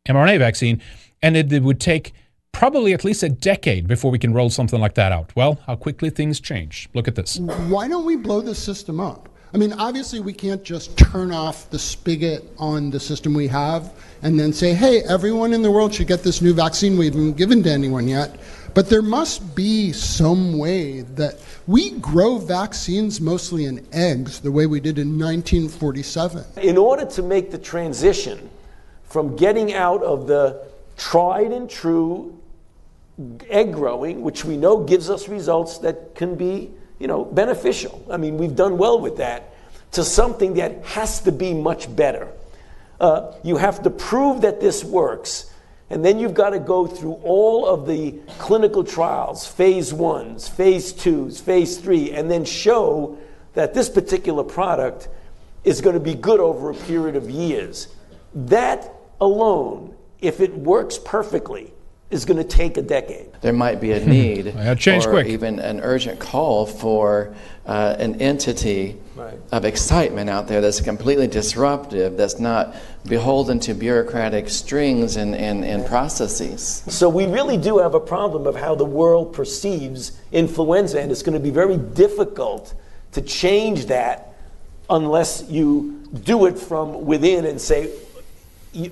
mRNA 0.08 0.38
vaccine, 0.38 0.82
and 1.22 1.36
it, 1.36 1.52
it 1.52 1.62
would 1.62 1.80
take 1.80 2.12
probably 2.52 2.92
at 2.92 3.04
least 3.04 3.22
a 3.22 3.28
decade 3.28 3.86
before 3.86 4.10
we 4.10 4.18
can 4.18 4.34
roll 4.34 4.50
something 4.50 4.80
like 4.80 4.94
that 4.94 5.12
out. 5.12 5.34
Well, 5.36 5.60
how 5.66 5.76
quickly 5.76 6.10
things 6.10 6.40
change. 6.40 6.88
Look 6.92 7.06
at 7.06 7.14
this. 7.14 7.38
Why 7.38 7.88
don't 7.88 8.04
we 8.04 8.16
blow 8.16 8.40
the 8.40 8.54
system 8.54 8.98
up? 8.98 9.27
I 9.52 9.56
mean, 9.56 9.72
obviously, 9.72 10.20
we 10.20 10.34
can't 10.34 10.62
just 10.62 10.96
turn 10.98 11.32
off 11.32 11.70
the 11.70 11.78
spigot 11.78 12.44
on 12.58 12.90
the 12.90 13.00
system 13.00 13.32
we 13.32 13.48
have 13.48 13.94
and 14.20 14.38
then 14.38 14.52
say, 14.52 14.74
hey, 14.74 15.02
everyone 15.04 15.54
in 15.54 15.62
the 15.62 15.70
world 15.70 15.94
should 15.94 16.06
get 16.06 16.22
this 16.22 16.42
new 16.42 16.52
vaccine 16.52 16.98
we 16.98 17.06
haven't 17.06 17.38
given 17.38 17.62
to 17.62 17.70
anyone 17.70 18.06
yet. 18.06 18.38
But 18.74 18.90
there 18.90 19.00
must 19.00 19.56
be 19.56 19.92
some 19.92 20.58
way 20.58 21.00
that 21.00 21.40
we 21.66 21.92
grow 21.92 22.36
vaccines 22.36 23.22
mostly 23.22 23.64
in 23.64 23.86
eggs, 23.90 24.40
the 24.40 24.52
way 24.52 24.66
we 24.66 24.80
did 24.80 24.98
in 24.98 25.18
1947. 25.18 26.44
In 26.62 26.76
order 26.76 27.06
to 27.06 27.22
make 27.22 27.50
the 27.50 27.58
transition 27.58 28.50
from 29.04 29.34
getting 29.34 29.72
out 29.72 30.02
of 30.02 30.26
the 30.26 30.66
tried 30.98 31.52
and 31.52 31.70
true 31.70 32.38
egg 33.48 33.72
growing, 33.72 34.20
which 34.20 34.44
we 34.44 34.58
know 34.58 34.84
gives 34.84 35.08
us 35.08 35.26
results 35.26 35.78
that 35.78 36.14
can 36.14 36.34
be 36.34 36.70
you 36.98 37.06
know, 37.06 37.24
beneficial. 37.24 38.04
I 38.10 38.16
mean, 38.16 38.38
we've 38.38 38.56
done 38.56 38.78
well 38.78 39.00
with 39.00 39.18
that. 39.18 39.54
To 39.92 40.04
something 40.04 40.54
that 40.54 40.84
has 40.84 41.20
to 41.22 41.32
be 41.32 41.54
much 41.54 41.94
better. 41.94 42.28
Uh, 43.00 43.32
you 43.42 43.56
have 43.56 43.82
to 43.84 43.90
prove 43.90 44.42
that 44.42 44.60
this 44.60 44.84
works, 44.84 45.50
and 45.88 46.04
then 46.04 46.18
you've 46.18 46.34
got 46.34 46.50
to 46.50 46.58
go 46.58 46.86
through 46.86 47.14
all 47.22 47.66
of 47.66 47.86
the 47.86 48.12
clinical 48.38 48.84
trials, 48.84 49.46
phase 49.46 49.94
ones, 49.94 50.46
phase 50.48 50.92
twos, 50.92 51.40
phase 51.40 51.78
three, 51.78 52.10
and 52.10 52.30
then 52.30 52.44
show 52.44 53.16
that 53.54 53.72
this 53.72 53.88
particular 53.88 54.44
product 54.44 55.08
is 55.64 55.80
going 55.80 55.94
to 55.94 56.00
be 56.00 56.14
good 56.14 56.40
over 56.40 56.70
a 56.70 56.74
period 56.74 57.16
of 57.16 57.30
years. 57.30 57.88
That 58.34 58.92
alone, 59.20 59.96
if 60.20 60.40
it 60.40 60.54
works 60.54 60.98
perfectly, 60.98 61.72
is 62.10 62.24
going 62.24 62.38
to 62.38 62.44
take 62.44 62.76
a 62.78 62.82
decade. 62.82 63.26
There 63.42 63.52
might 63.52 63.80
be 63.80 63.92
a 63.92 64.04
need 64.04 64.54
change 64.78 65.06
or 65.06 65.10
quick. 65.10 65.26
even 65.26 65.58
an 65.58 65.80
urgent 65.80 66.18
call 66.18 66.64
for 66.64 67.34
uh, 67.66 67.96
an 67.98 68.20
entity 68.20 68.96
Right. 69.14 69.34
of 69.50 69.64
excitement 69.64 70.30
out 70.30 70.46
there 70.46 70.60
that's 70.60 70.80
completely 70.80 71.26
disruptive, 71.26 72.16
that's 72.16 72.38
not 72.38 72.76
beholden 73.04 73.58
to 73.60 73.74
bureaucratic 73.74 74.48
strings 74.48 75.16
and, 75.16 75.34
and, 75.34 75.64
and 75.64 75.84
processes. 75.84 76.84
So 76.86 77.08
we 77.08 77.26
really 77.26 77.56
do 77.56 77.78
have 77.78 77.94
a 77.94 78.00
problem 78.00 78.46
of 78.46 78.54
how 78.54 78.76
the 78.76 78.84
world 78.84 79.32
perceives 79.32 80.12
influenza, 80.30 81.00
and 81.00 81.10
it's 81.10 81.22
going 81.22 81.36
to 81.36 81.42
be 81.42 81.50
very 81.50 81.76
difficult 81.76 82.74
to 83.12 83.20
change 83.20 83.86
that 83.86 84.34
unless 84.88 85.44
you 85.50 86.06
do 86.22 86.46
it 86.46 86.56
from 86.56 87.04
within 87.04 87.44
and 87.44 87.60
say, 87.60 87.90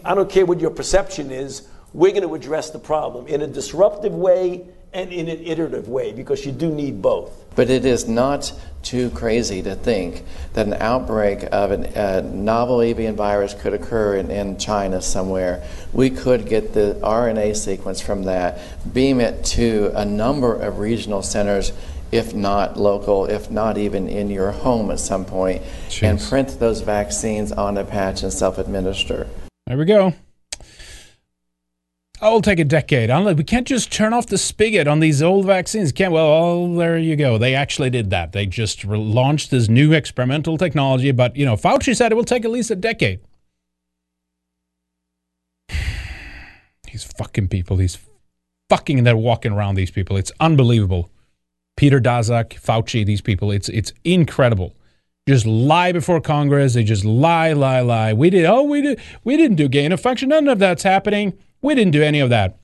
I 0.05 0.17
don't 0.17 0.29
care 0.29 0.45
what 0.45 0.61
your 0.61 0.71
perception 0.73 1.31
is, 1.31 1.69
we're 1.97 2.13
going 2.13 2.29
to 2.29 2.35
address 2.35 2.69
the 2.71 2.79
problem 2.79 3.27
in 3.27 3.41
a 3.41 3.47
disruptive 3.47 4.13
way 4.15 4.67
and 4.93 5.11
in 5.13 5.29
an 5.31 5.43
iterative 5.47 5.89
way 5.89 6.13
because 6.13 6.45
you 6.45 6.53
do 6.53 6.71
need 6.71 7.01
both. 7.01 7.33
But 7.55 7.71
it 7.71 7.87
is 7.87 8.07
not 8.07 8.53
too 8.83 9.09
crazy 9.11 9.63
to 9.63 9.75
think 9.75 10.23
that 10.53 10.67
an 10.67 10.75
outbreak 10.75 11.45
of 11.51 11.71
an- 11.71 11.87
a 11.97 12.21
novel 12.21 12.83
avian 12.83 13.17
virus 13.17 13.55
could 13.55 13.73
occur 13.73 14.17
in, 14.17 14.31
in 14.31 14.59
China 14.59 15.01
somewhere. 15.01 15.63
We 15.95 16.11
could 16.11 16.47
get 16.47 16.75
the 16.75 16.99
RNA 17.03 17.57
sequence 17.57 18.03
from 18.03 18.25
that, 18.25 18.59
beam 18.93 19.19
it 19.19 19.43
to 19.57 19.91
a 19.95 20.05
number 20.05 20.55
of 20.55 20.79
regional 20.79 21.23
centers, 21.23 21.73
if 22.13 22.35
not 22.35 22.77
local, 22.77 23.25
if 23.25 23.51
not 23.51 23.79
even 23.79 24.07
in 24.07 24.29
your 24.29 24.53
home 24.53 24.91
at 24.91 25.01
some 25.01 25.25
point, 25.25 25.63
and 26.03 26.21
print 26.21 26.61
those 26.61 26.83
vaccines 26.83 27.53
on 27.53 27.79
a 27.79 27.85
patch 27.85 28.23
and 28.23 28.33
self 28.33 28.59
administer. 28.59 29.27
There 29.67 29.79
we 29.79 29.87
go. 29.87 30.13
Oh, 32.23 32.29
it'll 32.29 32.43
take 32.43 32.59
a 32.59 32.65
decade. 32.65 33.11
Unless 33.11 33.37
we 33.37 33.45
can't 33.45 33.67
just 33.67 33.93
turn 33.93 34.15
off 34.15 34.27
the 34.27 34.39
spigot 34.39 34.89
on 34.89 35.01
these 35.01 35.23
old 35.23 35.45
vaccines. 35.45 35.93
Can't. 35.93 36.13
Well, 36.13 36.27
oh, 36.27 36.77
there 36.77 36.97
you 36.97 37.15
go. 37.15 37.37
They 37.37 37.55
actually 37.55 37.91
did 37.91 38.09
that. 38.11 38.33
They 38.33 38.47
just 38.47 38.85
re- 38.85 38.97
launched 38.97 39.51
this 39.51 39.69
new 39.69 39.93
experimental 39.93 40.57
technology. 40.57 41.13
But 41.13 41.37
you 41.37 41.45
know, 41.45 41.57
Fauci 41.57 41.95
said 41.95 42.13
it 42.13 42.15
will 42.15 42.25
take 42.25 42.47
at 42.47 42.51
least 42.51 42.71
a 42.71 42.77
decade. 42.77 43.21
These 46.91 47.05
fucking 47.19 47.49
people. 47.49 47.77
These 47.77 47.99
fucking. 48.71 49.05
They're 49.05 49.17
walking 49.17 49.53
around. 49.53 49.75
These 49.75 49.91
people. 49.91 50.17
It's 50.17 50.33
unbelievable. 50.41 51.11
Peter 51.77 52.01
Daszak, 52.01 52.55
Fauci. 52.55 53.05
These 53.05 53.21
people. 53.21 53.51
It's 53.51 53.69
it's 53.69 53.93
incredible. 54.05 54.75
Just 55.29 55.45
lie 55.45 55.93
before 55.93 56.23
Congress. 56.23 56.73
They 56.75 56.85
just 56.85 57.05
lie, 57.05 57.53
lie, 57.53 57.81
lie. 57.81 58.15
We 58.15 58.31
did. 58.31 58.47
Oh, 58.47 58.63
we 58.63 58.81
did. 58.81 59.01
We 59.23 59.37
didn't 59.37 59.57
do 59.57 59.69
gain 59.69 59.93
of 59.93 60.01
function. 60.01 60.31
None 60.31 60.49
of 60.49 60.59
that's 60.59 60.83
happening. 60.85 61.35
We 61.67 61.75
didn't 61.75 61.95
do 61.95 62.03
any 62.05 62.21
of 62.21 62.31
that. 62.31 62.61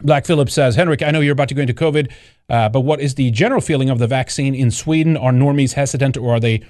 Black 0.00 0.24
Phillips 0.24 0.54
says, 0.54 0.74
Henrik, 0.74 1.02
I 1.02 1.10
know 1.10 1.20
you're 1.20 1.34
about 1.34 1.50
to 1.50 1.54
go 1.54 1.60
into 1.60 1.74
COVID, 1.74 2.10
uh, 2.48 2.70
but 2.70 2.80
what 2.80 2.98
is 2.98 3.14
the 3.16 3.30
general 3.30 3.60
feeling 3.60 3.90
of 3.90 3.98
the 3.98 4.06
vaccine 4.06 4.54
in 4.54 4.70
Sweden? 4.70 5.18
Are 5.18 5.32
normies 5.32 5.74
hesitant 5.74 6.16
or 6.16 6.36
are 6.36 6.40
they 6.40 6.62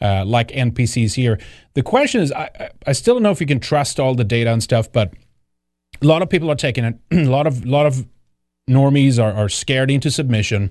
uh, 0.00 0.24
like 0.24 0.48
NPCs 0.48 1.12
here? 1.14 1.38
The 1.74 1.82
question 1.82 2.22
is, 2.22 2.32
I, 2.32 2.70
I- 2.86 2.92
still 2.92 3.16
don't 3.16 3.22
know 3.22 3.30
if 3.30 3.42
you 3.42 3.46
can 3.46 3.60
trust 3.60 4.00
all 4.00 4.14
the 4.14 4.24
data 4.24 4.50
and 4.50 4.62
stuff, 4.62 4.90
but 4.90 5.12
a 6.00 6.06
lot 6.06 6.22
of 6.22 6.30
people 6.30 6.50
are 6.50 6.56
taking 6.56 6.82
it. 6.82 6.98
a 7.10 7.24
lot 7.24 7.46
of 7.46 7.66
lot 7.66 7.84
of 7.84 8.06
normies 8.70 9.22
are, 9.22 9.34
are 9.34 9.50
scared 9.50 9.90
into 9.90 10.10
submission. 10.10 10.70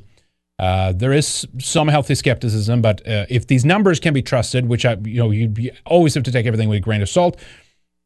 Uh, 0.58 0.92
there 0.92 1.14
is 1.14 1.46
some 1.60 1.88
healthy 1.88 2.16
skepticism, 2.16 2.82
but 2.82 3.08
uh, 3.08 3.28
if 3.30 3.46
these 3.46 3.64
numbers 3.64 4.00
can 4.00 4.12
be 4.12 4.24
trusted, 4.24 4.68
which 4.68 4.86
I, 4.86 4.96
you 5.04 5.20
know, 5.20 5.30
you, 5.30 5.54
you 5.56 5.72
always 5.86 6.16
have 6.16 6.24
to 6.24 6.32
take 6.32 6.48
everything 6.48 6.68
with 6.68 6.78
a 6.78 6.82
grain 6.82 7.04
of 7.04 7.10
salt, 7.10 7.40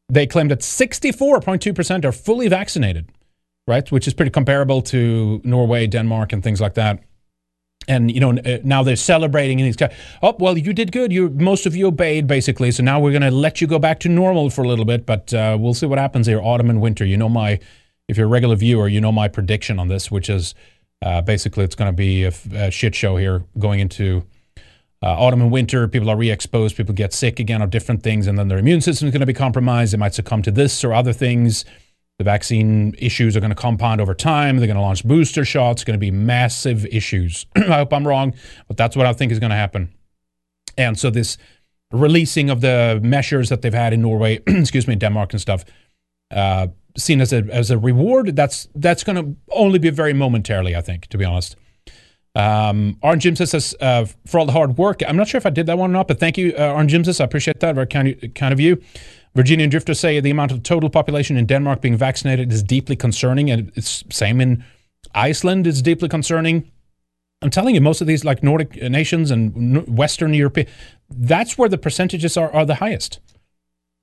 they 0.08 0.26
claim 0.26 0.48
that 0.48 0.60
64.2% 0.60 2.04
are 2.04 2.12
fully 2.12 2.48
vaccinated, 2.48 3.10
right? 3.66 3.90
Which 3.90 4.06
is 4.06 4.14
pretty 4.14 4.30
comparable 4.30 4.82
to 4.82 5.40
Norway, 5.44 5.86
Denmark, 5.86 6.32
and 6.32 6.42
things 6.42 6.60
like 6.60 6.74
that. 6.74 7.00
And 7.88 8.10
you 8.10 8.18
know 8.18 8.32
uh, 8.32 8.58
now 8.64 8.82
they're 8.82 8.96
celebrating 8.96 9.60
and 9.60 9.72
these. 9.72 9.90
Oh 10.20 10.34
well, 10.40 10.58
you 10.58 10.72
did 10.72 10.90
good. 10.90 11.12
You 11.12 11.28
most 11.30 11.66
of 11.66 11.76
you 11.76 11.86
obeyed 11.86 12.26
basically. 12.26 12.72
So 12.72 12.82
now 12.82 12.98
we're 12.98 13.12
going 13.12 13.22
to 13.22 13.30
let 13.30 13.60
you 13.60 13.68
go 13.68 13.78
back 13.78 14.00
to 14.00 14.08
normal 14.08 14.50
for 14.50 14.64
a 14.64 14.68
little 14.68 14.84
bit, 14.84 15.06
but 15.06 15.32
uh, 15.32 15.56
we'll 15.60 15.74
see 15.74 15.86
what 15.86 15.98
happens 15.98 16.26
here. 16.26 16.40
Autumn 16.40 16.68
and 16.68 16.80
winter. 16.80 17.04
You 17.04 17.16
know 17.16 17.28
my, 17.28 17.60
if 18.08 18.16
you're 18.16 18.26
a 18.26 18.30
regular 18.30 18.56
viewer, 18.56 18.88
you 18.88 19.00
know 19.00 19.12
my 19.12 19.28
prediction 19.28 19.78
on 19.78 19.86
this, 19.86 20.10
which 20.10 20.28
is 20.28 20.54
uh, 21.02 21.22
basically 21.22 21.62
it's 21.64 21.76
going 21.76 21.90
to 21.90 21.96
be 21.96 22.24
a, 22.24 22.32
a, 22.54 22.70
shit 22.70 22.94
show 22.94 23.16
here 23.16 23.44
going 23.58 23.80
into 23.80 24.24
uh, 25.02 25.06
autumn 25.06 25.42
and 25.42 25.50
winter. 25.50 25.86
People 25.88 26.10
are 26.10 26.16
re-exposed. 26.16 26.76
People 26.76 26.94
get 26.94 27.12
sick 27.12 27.38
again 27.38 27.62
of 27.62 27.70
different 27.70 28.02
things, 28.02 28.26
and 28.26 28.38
then 28.38 28.48
their 28.48 28.58
immune 28.58 28.80
system 28.80 29.08
is 29.08 29.12
going 29.12 29.20
to 29.20 29.26
be 29.26 29.34
compromised. 29.34 29.92
They 29.92 29.98
might 29.98 30.14
succumb 30.14 30.42
to 30.42 30.50
this 30.50 30.84
or 30.84 30.92
other 30.92 31.12
things. 31.12 31.64
The 32.18 32.24
vaccine 32.24 32.94
issues 32.98 33.36
are 33.36 33.40
going 33.40 33.50
to 33.50 33.56
compound 33.56 34.00
over 34.00 34.14
time. 34.14 34.56
They're 34.56 34.66
going 34.66 34.78
to 34.78 34.82
launch 34.82 35.04
booster 35.04 35.44
shots. 35.44 35.84
Going 35.84 35.98
to 35.98 35.98
be 35.98 36.10
massive 36.10 36.86
issues. 36.86 37.46
I 37.56 37.60
hope 37.60 37.92
I'm 37.92 38.08
wrong, 38.08 38.34
but 38.68 38.78
that's 38.78 38.96
what 38.96 39.04
I 39.04 39.12
think 39.12 39.32
is 39.32 39.38
going 39.38 39.50
to 39.50 39.56
happen. 39.56 39.92
And 40.78 40.98
so 40.98 41.10
this 41.10 41.36
releasing 41.92 42.48
of 42.48 42.62
the 42.62 43.00
measures 43.02 43.50
that 43.50 43.62
they've 43.62 43.74
had 43.74 43.92
in 43.92 44.00
Norway, 44.00 44.42
excuse 44.46 44.88
me, 44.88 44.96
Denmark 44.96 45.32
and 45.32 45.40
stuff, 45.40 45.64
uh, 46.30 46.68
seen 46.96 47.20
as 47.20 47.32
a 47.32 47.46
as 47.52 47.70
a 47.70 47.76
reward. 47.76 48.34
That's 48.34 48.68
that's 48.74 49.04
going 49.04 49.16
to 49.16 49.36
only 49.52 49.78
be 49.78 49.90
very 49.90 50.14
momentarily, 50.14 50.74
I 50.74 50.80
think, 50.80 51.08
to 51.08 51.18
be 51.18 51.24
honest. 51.24 51.56
Um, 52.36 52.98
Arn 53.02 53.18
Jim 53.18 53.34
says 53.34 53.74
uh, 53.80 54.04
for 54.26 54.38
all 54.38 54.44
the 54.44 54.52
hard 54.52 54.76
work. 54.76 55.00
I'm 55.08 55.16
not 55.16 55.26
sure 55.26 55.38
if 55.38 55.46
I 55.46 55.50
did 55.50 55.64
that 55.66 55.78
one 55.78 55.90
or 55.90 55.92
not, 55.94 56.06
but 56.06 56.20
thank 56.20 56.36
you, 56.36 56.54
uh, 56.58 56.64
Arn 56.64 56.86
Jim 56.86 57.02
says. 57.02 57.18
I 57.18 57.24
appreciate 57.24 57.60
that. 57.60 57.74
Very 57.74 57.86
kind, 57.86 58.32
kind 58.34 58.52
of 58.52 58.60
you. 58.60 58.78
Virginian 59.34 59.70
Drifter 59.70 59.94
say 59.94 60.20
the 60.20 60.30
amount 60.30 60.52
of 60.52 60.62
total 60.62 60.90
population 60.90 61.38
in 61.38 61.46
Denmark 61.46 61.80
being 61.80 61.96
vaccinated 61.96 62.52
is 62.52 62.62
deeply 62.62 62.94
concerning, 62.94 63.50
and 63.50 63.72
it's 63.74 64.04
same 64.10 64.42
in 64.42 64.62
Iceland. 65.14 65.66
It's 65.66 65.80
deeply 65.80 66.10
concerning. 66.10 66.70
I'm 67.40 67.50
telling 67.50 67.74
you, 67.74 67.80
most 67.80 68.02
of 68.02 68.06
these 68.06 68.22
like 68.22 68.42
Nordic 68.42 68.76
nations 68.82 69.30
and 69.30 69.86
Western 69.88 70.34
European, 70.34 70.66
that's 71.08 71.56
where 71.56 71.70
the 71.70 71.78
percentages 71.78 72.36
are, 72.36 72.52
are 72.52 72.66
the 72.66 72.76
highest. 72.76 73.18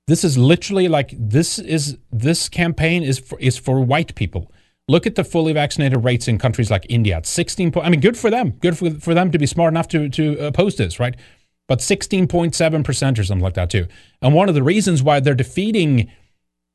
This 0.08 0.24
is 0.24 0.36
literally 0.36 0.88
like 0.88 1.14
this 1.16 1.60
is 1.60 1.98
this 2.12 2.48
campaign 2.48 3.04
is 3.04 3.20
for, 3.20 3.38
is 3.38 3.56
for 3.56 3.80
white 3.80 4.14
people. 4.16 4.50
Look 4.86 5.06
at 5.06 5.14
the 5.14 5.24
fully 5.24 5.52
vaccinated 5.54 6.04
rates 6.04 6.28
in 6.28 6.38
countries 6.38 6.70
like 6.70 6.84
India. 6.88 7.18
It's 7.18 7.30
16. 7.30 7.72
I 7.82 7.88
mean, 7.88 8.00
good 8.00 8.18
for 8.18 8.30
them. 8.30 8.50
Good 8.60 8.76
for, 8.76 8.90
for 8.90 9.14
them 9.14 9.30
to 9.30 9.38
be 9.38 9.46
smart 9.46 9.72
enough 9.72 9.88
to 9.88 10.08
to 10.10 10.38
uh, 10.38 10.46
oppose 10.48 10.76
this, 10.76 11.00
right? 11.00 11.16
but 11.66 11.78
16.7% 11.78 13.18
or 13.18 13.24
something 13.24 13.42
like 13.42 13.54
that 13.54 13.70
too. 13.70 13.86
And 14.20 14.34
one 14.34 14.48
of 14.48 14.54
the 14.54 14.62
reasons 14.62 15.02
why 15.02 15.20
they're 15.20 15.34
defeating 15.34 16.10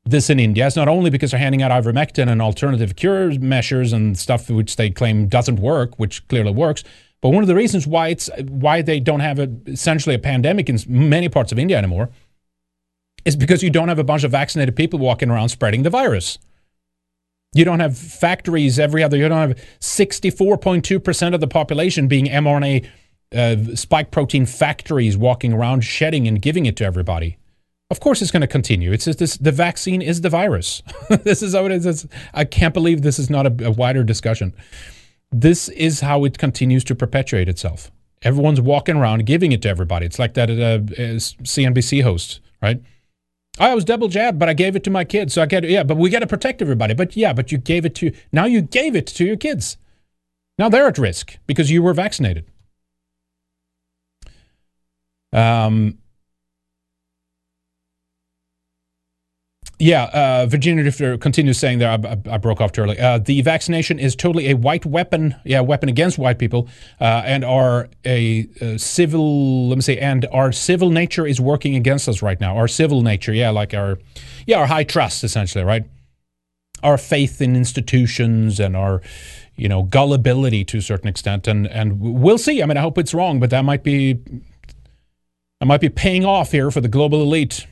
this 0.04 0.30
in 0.30 0.40
India 0.40 0.66
is 0.66 0.76
not 0.76 0.88
only 0.88 1.10
because 1.10 1.30
they're 1.30 1.40
handing 1.40 1.62
out 1.62 1.70
ivermectin 1.70 2.28
and 2.28 2.40
alternative 2.40 2.96
cure 2.96 3.38
measures 3.38 3.92
and 3.92 4.18
stuff 4.18 4.48
which 4.50 4.76
they 4.76 4.90
claim 4.90 5.28
doesn't 5.28 5.60
work, 5.60 5.98
which 5.98 6.26
clearly 6.28 6.52
works, 6.52 6.82
but 7.20 7.30
one 7.30 7.42
of 7.42 7.48
the 7.48 7.54
reasons 7.54 7.86
why 7.86 8.08
it's 8.08 8.30
why 8.48 8.80
they 8.80 8.98
don't 8.98 9.20
have 9.20 9.38
a, 9.38 9.50
essentially 9.66 10.14
a 10.14 10.18
pandemic 10.18 10.68
in 10.68 10.78
many 10.88 11.28
parts 11.28 11.52
of 11.52 11.58
India 11.58 11.76
anymore 11.76 12.08
is 13.26 13.36
because 13.36 13.62
you 13.62 13.68
don't 13.68 13.88
have 13.88 13.98
a 13.98 14.04
bunch 14.04 14.24
of 14.24 14.30
vaccinated 14.30 14.74
people 14.74 14.98
walking 14.98 15.30
around 15.30 15.50
spreading 15.50 15.82
the 15.82 15.90
virus. 15.90 16.38
You 17.52 17.64
don't 17.64 17.80
have 17.80 17.98
factories 17.98 18.78
every 18.78 19.02
other. 19.02 19.16
You 19.16 19.28
don't 19.28 19.48
have 19.48 19.58
64.2% 19.80 21.34
of 21.34 21.40
the 21.40 21.48
population 21.48 22.06
being 22.06 22.26
mRNA 22.26 22.86
uh, 23.34 23.76
spike 23.76 24.10
protein 24.10 24.46
factories 24.46 25.16
walking 25.16 25.52
around 25.52 25.82
shedding 25.82 26.28
and 26.28 26.40
giving 26.40 26.66
it 26.66 26.76
to 26.76 26.84
everybody. 26.84 27.36
Of 27.90 27.98
course, 27.98 28.22
it's 28.22 28.30
going 28.30 28.42
to 28.42 28.46
continue. 28.46 28.92
It's 28.92 29.04
just 29.04 29.18
this, 29.18 29.36
the 29.36 29.50
vaccine 29.50 30.00
is 30.00 30.20
the 30.20 30.28
virus. 30.28 30.82
this 31.24 31.42
is 31.42 31.54
how 31.54 31.66
it 31.66 31.72
is. 31.72 31.86
It's, 31.86 32.06
I 32.32 32.44
can't 32.44 32.72
believe 32.72 33.02
this 33.02 33.18
is 33.18 33.28
not 33.28 33.46
a, 33.46 33.66
a 33.66 33.70
wider 33.70 34.04
discussion. 34.04 34.54
This 35.32 35.68
is 35.70 36.00
how 36.00 36.24
it 36.24 36.38
continues 36.38 36.84
to 36.84 36.94
perpetuate 36.94 37.48
itself. 37.48 37.90
Everyone's 38.22 38.60
walking 38.60 38.96
around 38.96 39.26
giving 39.26 39.50
it 39.50 39.62
to 39.62 39.68
everybody. 39.68 40.06
It's 40.06 40.18
like 40.18 40.34
that 40.34 40.50
uh, 40.50 40.78
CNBC 40.78 42.02
host, 42.02 42.40
right? 42.62 42.80
I 43.60 43.74
was 43.74 43.84
double 43.84 44.08
jabbed, 44.08 44.38
but 44.38 44.48
I 44.48 44.54
gave 44.54 44.74
it 44.74 44.82
to 44.84 44.90
my 44.90 45.04
kids. 45.04 45.34
So 45.34 45.42
I 45.42 45.46
get 45.46 45.64
yeah, 45.64 45.82
but 45.82 45.98
we 45.98 46.08
got 46.08 46.20
to 46.20 46.26
protect 46.26 46.62
everybody. 46.62 46.94
But 46.94 47.14
yeah, 47.14 47.34
but 47.34 47.52
you 47.52 47.58
gave 47.58 47.84
it 47.84 47.94
to 47.96 48.12
now 48.32 48.46
you 48.46 48.62
gave 48.62 48.96
it 48.96 49.06
to 49.08 49.24
your 49.24 49.36
kids. 49.36 49.76
Now 50.58 50.70
they're 50.70 50.86
at 50.86 50.98
risk 50.98 51.38
because 51.46 51.70
you 51.70 51.82
were 51.82 51.92
vaccinated. 51.92 52.46
Um, 55.32 55.98
yeah, 59.80 60.04
uh, 60.12 60.46
Virginia 60.46 60.82
Drifter 60.82 61.16
continues 61.16 61.58
saying 61.58 61.78
there. 61.78 61.90
I, 61.90 61.94
I, 61.94 62.34
I 62.34 62.38
broke 62.38 62.60
off 62.60 62.72
too 62.72 62.82
early. 62.82 62.98
Uh, 62.98 63.18
the 63.18 63.40
vaccination 63.40 63.98
is 63.98 64.14
totally 64.14 64.50
a 64.50 64.54
white 64.54 64.84
weapon. 64.84 65.34
Yeah, 65.44 65.60
weapon 65.60 65.88
against 65.88 66.18
white 66.18 66.38
people, 66.38 66.68
uh, 67.00 67.22
and 67.24 67.44
our 67.44 67.88
a, 68.04 68.46
a, 68.60 68.78
civil. 68.78 69.68
Let 69.68 69.76
me 69.76 69.82
say, 69.82 69.98
and 69.98 70.26
our 70.32 70.52
civil 70.52 70.90
nature 70.90 71.26
is 71.26 71.40
working 71.40 71.76
against 71.76 72.08
us 72.08 72.20
right 72.20 72.38
now. 72.38 72.56
Our 72.58 72.68
civil 72.68 73.00
nature, 73.00 73.32
yeah, 73.32 73.48
like 73.50 73.72
our, 73.72 73.98
yeah, 74.46 74.58
our 74.58 74.66
high 74.66 74.84
trust, 74.84 75.24
essentially, 75.24 75.64
right? 75.64 75.84
Our 76.82 76.98
faith 76.98 77.40
in 77.40 77.56
institutions 77.56 78.60
and 78.60 78.76
our, 78.76 79.00
you 79.56 79.68
know, 79.68 79.82
gullibility 79.82 80.62
to 80.66 80.78
a 80.78 80.82
certain 80.82 81.08
extent, 81.08 81.48
and 81.48 81.66
and 81.66 82.00
we'll 82.00 82.38
see. 82.38 82.62
I 82.62 82.66
mean, 82.66 82.76
I 82.76 82.82
hope 82.82 82.98
it's 82.98 83.14
wrong, 83.14 83.40
but 83.40 83.48
that 83.48 83.64
might 83.64 83.82
be 83.82 84.18
I 85.62 85.64
might 85.64 85.80
be 85.80 85.88
paying 85.88 86.24
off 86.26 86.52
here 86.52 86.70
for 86.70 86.82
the 86.82 86.88
global 86.88 87.22
elite. 87.22 87.66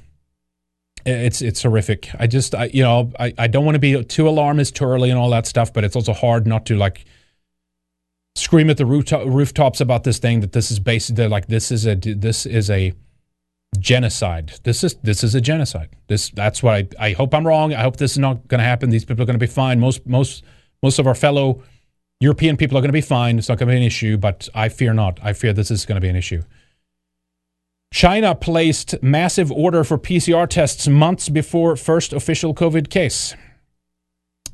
It's 1.09 1.43
it's 1.43 1.63
horrific. 1.63 2.11
I 2.19 2.27
just 2.27 2.55
I, 2.55 2.67
you 2.67 2.83
know 2.83 3.13
I, 3.19 3.33
I 3.39 3.47
don't 3.47 3.65
want 3.65 3.75
to 3.77 3.81
be 3.81 4.05
too 4.05 4.29
alarmist 4.29 4.77
too 4.77 4.85
early 4.85 5.11
and 5.11 5.19
all 5.19 5.31
that 5.31 5.47
stuff, 5.47 5.73
but 5.73 5.85
it's 5.85 5.97
also 5.97 6.13
hard 6.13 6.47
not 6.47 6.67
to 6.67 6.77
like 6.77 7.05
scream 8.37 8.71
at 8.71 8.77
the 8.77 8.87
rooftop, 8.87 9.27
rooftops 9.27 9.81
about 9.81 10.05
this 10.05 10.19
thing 10.19 10.41
that 10.41 10.53
this 10.53 10.71
is 10.71 10.79
basically 10.79 11.29
like 11.29 11.47
this 11.47 11.71
is 11.71 11.87
a 11.87 11.95
this 11.95 12.47
is 12.47 12.71
a 12.71 12.93
genocide. 13.79 14.53
This 14.63 14.85
is 14.85 14.95
this 15.03 15.23
is 15.23 15.35
a 15.35 15.41
genocide. 15.41 15.91
This 16.07 16.31
that's 16.31 16.63
what 16.63 16.75
I, 16.75 17.09
I 17.09 17.13
hope 17.13 17.35
I'm 17.35 17.47
wrong. 17.47 17.75
I 17.75 17.83
hope 17.83 17.97
this 17.97 18.13
is 18.13 18.19
not 18.19 18.49
going 18.49 18.59
to 18.59 18.65
happen. 18.65 18.91
These 18.91 19.05
people 19.05 19.23
are 19.23 19.27
going 19.27 19.39
to 19.39 19.47
be 19.47 19.53
fine. 19.53 19.81
Most 19.81 20.07
most 20.07 20.45
most 20.83 20.99
of 20.99 21.07
our 21.07 21.15
fellow 21.15 21.63
European 22.21 22.57
people 22.57 22.77
are 22.77 22.81
going 22.81 22.89
to 22.89 22.93
be 22.93 23.01
fine. 23.01 23.39
It's 23.39 23.49
not 23.49 23.59
going 23.59 23.69
to 23.69 23.73
be 23.73 23.77
an 23.77 23.83
issue, 23.83 24.17
but 24.17 24.49
I 24.55 24.69
fear 24.69 24.93
not. 24.93 25.21
I 25.23 25.33
fear 25.33 25.53
this 25.53 25.71
is 25.71 25.87
going 25.87 25.97
to 25.97 26.01
be 26.01 26.09
an 26.09 26.17
issue. 26.17 26.43
China 27.91 28.35
placed 28.35 29.03
massive 29.03 29.51
order 29.51 29.83
for 29.83 29.99
PCR 29.99 30.49
tests 30.49 30.87
months 30.87 31.29
before 31.29 31.75
first 31.77 32.13
official 32.13 32.55
COVID 32.55 32.91
case. 32.91 33.35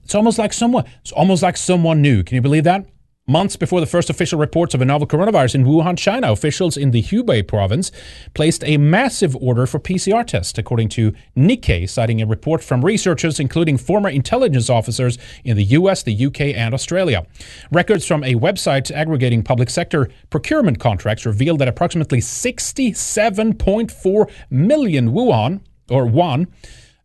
It's 0.05 0.15
almost 0.15 0.39
like 0.39 0.53
someone 0.53 0.85
it's 1.01 1.13
almost 1.13 1.43
like 1.43 1.57
someone 1.57 2.01
knew. 2.03 2.23
Can 2.23 2.37
you 2.37 2.43
believe 2.43 2.65
that? 2.65 2.87
Months 3.27 3.57
before 3.57 3.81
the 3.81 3.87
first 3.87 4.11
official 4.11 4.39
reports 4.39 4.75
of 4.75 4.83
a 4.83 4.85
novel 4.85 5.07
coronavirus 5.07 5.55
in 5.55 5.65
Wuhan, 5.65 5.97
China, 5.97 6.31
officials 6.31 6.77
in 6.77 6.91
the 6.91 7.03
Hubei 7.03 7.49
province 7.49 7.91
placed 8.35 8.63
a 8.65 8.77
massive 8.77 9.35
order 9.37 9.67
for 9.67 9.81
PCR 9.81 10.27
tests, 10.27 10.59
according 10.59 10.91
to 10.91 11.15
Nikkei, 11.35 11.89
citing 11.89 12.21
a 12.21 12.27
report 12.27 12.63
from 12.63 12.85
researchers, 12.85 13.41
including 13.41 13.79
former 13.79 14.11
intelligence 14.11 14.69
officers 14.69 15.17
in 15.43 15.57
the 15.57 15.65
US, 15.65 16.03
the 16.03 16.27
UK, 16.27 16.41
and 16.55 16.75
Australia. 16.75 17.27
Records 17.73 18.07
from 18.07 18.23
a 18.25 18.35
website 18.35 18.91
aggregating 18.91 19.43
public 19.43 19.71
sector 19.71 20.11
procurement 20.29 20.79
contracts 20.79 21.25
revealed 21.25 21.61
that 21.61 21.69
approximately 21.69 22.19
67.4 22.19 24.31
million 24.51 25.13
Wuhan, 25.13 25.63
or 25.89 26.07
yuan, 26.07 26.47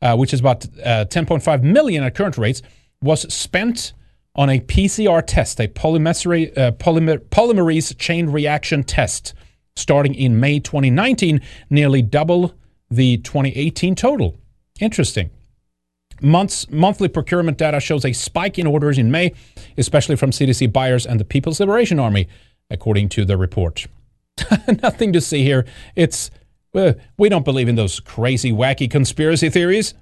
uh, 0.02 0.18
which 0.18 0.34
is 0.34 0.42
about 0.42 0.66
uh, 0.84 1.06
10.5 1.06 1.64
million 1.64 2.04
at 2.04 2.14
current 2.14 2.38
rates, 2.38 2.62
was 3.02 3.22
spent 3.34 3.94
on 4.40 4.50
a 4.50 4.62
PCR 4.62 5.22
test, 5.28 5.60
a 5.60 5.68
polymerase, 5.68 6.58
uh, 6.58 6.72
polymer, 6.72 7.18
polymerase 7.18 7.96
chain 7.98 8.30
reaction 8.30 8.86
test, 8.86 9.34
starting 9.76 10.16
in 10.16 10.40
May 10.40 10.62
2019, 10.62 11.42
nearly 11.70 12.02
double 12.02 12.54
the 12.90 13.18
2018 13.18 13.96
total. 13.96 14.38
Interesting. 14.80 15.30
Months, 16.22 16.70
monthly 16.70 17.10
procurement 17.10 17.58
data 17.58 17.82
shows 17.82 18.06
a 18.06 18.14
spike 18.14 18.58
in 18.58 18.66
orders 18.66 18.98
in 18.98 19.12
May, 19.12 19.34
especially 19.78 20.16
from 20.16 20.32
CDC 20.32 20.72
buyers 20.72 21.06
and 21.06 21.20
the 21.20 21.26
People's 21.26 21.60
Liberation 21.60 22.00
Army, 22.00 22.26
according 22.70 23.10
to 23.10 23.26
the 23.26 23.36
report. 23.36 23.88
Nothing 24.82 25.12
to 25.12 25.20
see 25.20 25.44
here. 25.44 25.66
It's 25.98 26.32
uh, 26.74 26.94
we 27.18 27.28
don't 27.28 27.44
believe 27.44 27.68
in 27.68 27.76
those 27.76 28.00
crazy, 28.00 28.54
wacky 28.54 28.90
conspiracy 28.90 29.50
theories. 29.50 29.96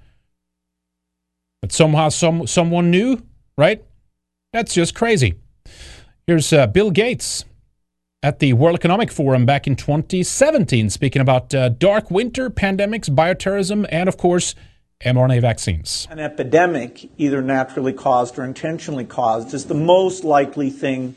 But 1.60 1.72
somehow, 1.72 2.10
some 2.10 2.46
someone 2.46 2.92
knew, 2.92 3.20
right? 3.56 3.82
That's 4.52 4.72
just 4.72 4.94
crazy. 4.94 5.34
Here's 6.26 6.52
uh, 6.54 6.66
Bill 6.66 6.90
Gates 6.90 7.44
at 8.22 8.38
the 8.38 8.54
World 8.54 8.76
Economic 8.76 9.10
Forum 9.12 9.44
back 9.44 9.66
in 9.66 9.76
2017, 9.76 10.88
speaking 10.88 11.20
about 11.20 11.54
uh, 11.54 11.68
dark 11.68 12.10
winter, 12.10 12.48
pandemics, 12.48 13.10
bioterrorism, 13.10 13.86
and 13.90 14.08
of 14.08 14.16
course, 14.16 14.54
mRNA 15.04 15.42
vaccines. 15.42 16.08
An 16.10 16.18
epidemic, 16.18 17.10
either 17.18 17.42
naturally 17.42 17.92
caused 17.92 18.38
or 18.38 18.44
intentionally 18.44 19.04
caused, 19.04 19.52
is 19.52 19.66
the 19.66 19.74
most 19.74 20.24
likely 20.24 20.70
thing 20.70 21.14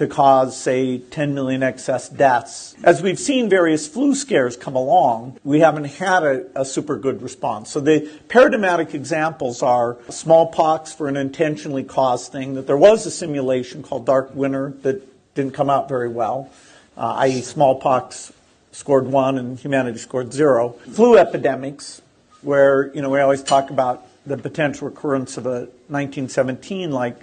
to 0.00 0.06
cause, 0.06 0.56
say, 0.56 0.96
10 0.96 1.34
million 1.34 1.62
excess 1.62 2.08
deaths. 2.08 2.74
As 2.82 3.02
we've 3.02 3.18
seen 3.18 3.50
various 3.50 3.86
flu 3.86 4.14
scares 4.14 4.56
come 4.56 4.74
along, 4.74 5.38
we 5.44 5.60
haven't 5.60 5.84
had 5.84 6.22
a, 6.22 6.62
a, 6.62 6.64
super 6.64 6.96
good 6.96 7.20
response. 7.20 7.70
So 7.70 7.80
the 7.80 8.10
paradigmatic 8.28 8.94
examples 8.94 9.62
are 9.62 9.98
smallpox 10.08 10.94
for 10.94 11.06
an 11.06 11.18
intentionally 11.18 11.84
caused 11.84 12.32
thing, 12.32 12.54
that 12.54 12.66
there 12.66 12.78
was 12.78 13.04
a 13.04 13.10
simulation 13.10 13.82
called 13.82 14.06
Dark 14.06 14.34
Winter 14.34 14.72
that 14.80 15.06
didn't 15.34 15.52
come 15.52 15.68
out 15.68 15.86
very 15.86 16.08
well, 16.08 16.48
uh, 16.96 17.16
i.e., 17.18 17.42
smallpox 17.42 18.32
scored 18.72 19.06
one 19.06 19.36
and 19.36 19.58
humanity 19.58 19.98
scored 19.98 20.32
zero. 20.32 20.70
Flu 20.92 21.18
epidemics, 21.18 22.00
where 22.40 22.90
you 22.94 23.02
know 23.02 23.10
we 23.10 23.20
always 23.20 23.42
talk 23.42 23.68
about 23.68 24.06
the 24.24 24.38
potential 24.38 24.88
recurrence 24.88 25.36
of 25.36 25.44
a 25.44 25.68
1917 25.88 26.90
like 26.90 27.20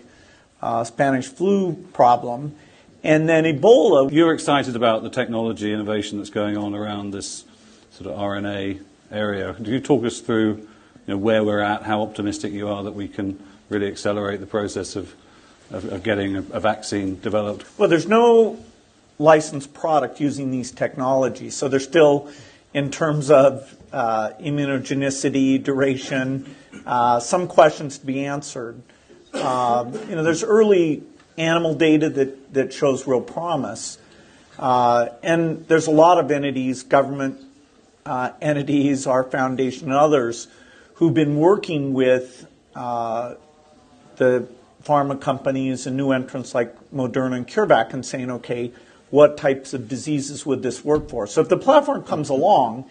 uh, 0.62 0.84
Spanish 0.84 1.26
flu 1.26 1.74
problem. 1.94 2.56
And 3.08 3.30
then 3.30 3.46
Ebola. 3.46 4.12
You're 4.12 4.34
excited 4.34 4.76
about 4.76 5.02
the 5.02 5.10
technology 5.10 5.72
innovation 5.72 6.18
that's 6.18 6.30
going 6.30 6.58
on 6.58 6.76
around 6.76 7.12
this 7.12 7.46
sort 7.92 8.14
of 8.14 8.20
RNA 8.20 8.82
area. 9.10 9.54
Can 9.54 9.64
you 9.64 9.80
talk 9.80 10.04
us 10.04 10.20
through 10.20 10.56
you 10.56 10.68
know, 11.14 11.18
where 11.18 11.42
we're 11.42 11.62
at, 11.62 11.84
how 11.84 12.02
optimistic 12.02 12.52
you 12.52 12.68
are 12.68 12.84
that 12.84 12.92
we 12.92 13.08
can 13.08 13.42
really 13.70 13.88
accelerate 13.88 14.42
the 14.42 14.46
process 14.46 14.98
of, 14.98 15.16
of, 15.72 15.86
of 15.86 16.04
getting 16.04 16.36
a, 16.36 16.40
a 16.52 16.60
vaccine 16.60 17.18
developed? 17.22 17.66
Well, 17.80 17.88
there's 17.88 18.10
no 18.10 18.62
licensed 19.20 19.74
product 19.74 20.20
using 20.20 20.52
these 20.52 20.70
technologies, 20.74 21.56
so 21.56 21.70
they're 21.70 21.80
still, 21.80 22.30
in 22.74 22.92
terms 22.92 23.32
of 23.32 23.74
uh, 23.94 24.32
immunogenicity, 24.42 25.64
duration, 25.64 26.54
uh, 26.86 27.22
some 27.22 27.48
questions 27.48 28.00
to 28.00 28.06
be 28.06 28.26
answered. 28.26 28.82
Um, 29.34 29.94
you 30.10 30.18
know, 30.18 30.24
there's 30.24 30.44
early 30.44 31.04
animal 31.38 31.76
data 31.76 32.10
that, 32.10 32.54
that 32.54 32.74
shows 32.74 33.08
real 33.08 33.22
promise. 33.22 33.98
Uh, 34.58 35.10
and 35.22 35.68
there's 35.68 35.88
a 35.88 35.92
lot 35.92 36.18
of 36.18 36.32
entities, 36.32 36.84
government 36.84 37.40
uh, 38.06 38.32
entities, 38.42 39.06
our 39.06 39.24
foundation, 39.24 39.86
and 39.90 39.94
others, 39.94 40.48
who've 40.96 41.14
been 41.14 41.38
working 41.38 41.94
with 41.94 42.48
uh, 42.76 43.36
the 44.16 44.48
pharma 44.84 45.20
companies 45.20 45.86
and 45.86 45.98
new 45.98 46.12
entrants 46.12 46.56
like 46.56 46.74
Moderna 46.92 47.36
and 47.36 47.48
CureVac 47.48 47.94
and 47.94 48.06
saying, 48.06 48.32
okay, 48.32 48.72
what 49.10 49.38
types 49.38 49.74
of 49.74 49.88
diseases 49.88 50.46
would 50.46 50.64
this 50.64 50.84
work 50.84 51.10
for? 51.10 51.28
So 51.28 51.42
if 51.42 51.50
the 51.50 51.58
platform 51.58 52.04
comes 52.04 52.30
along, 52.30 52.90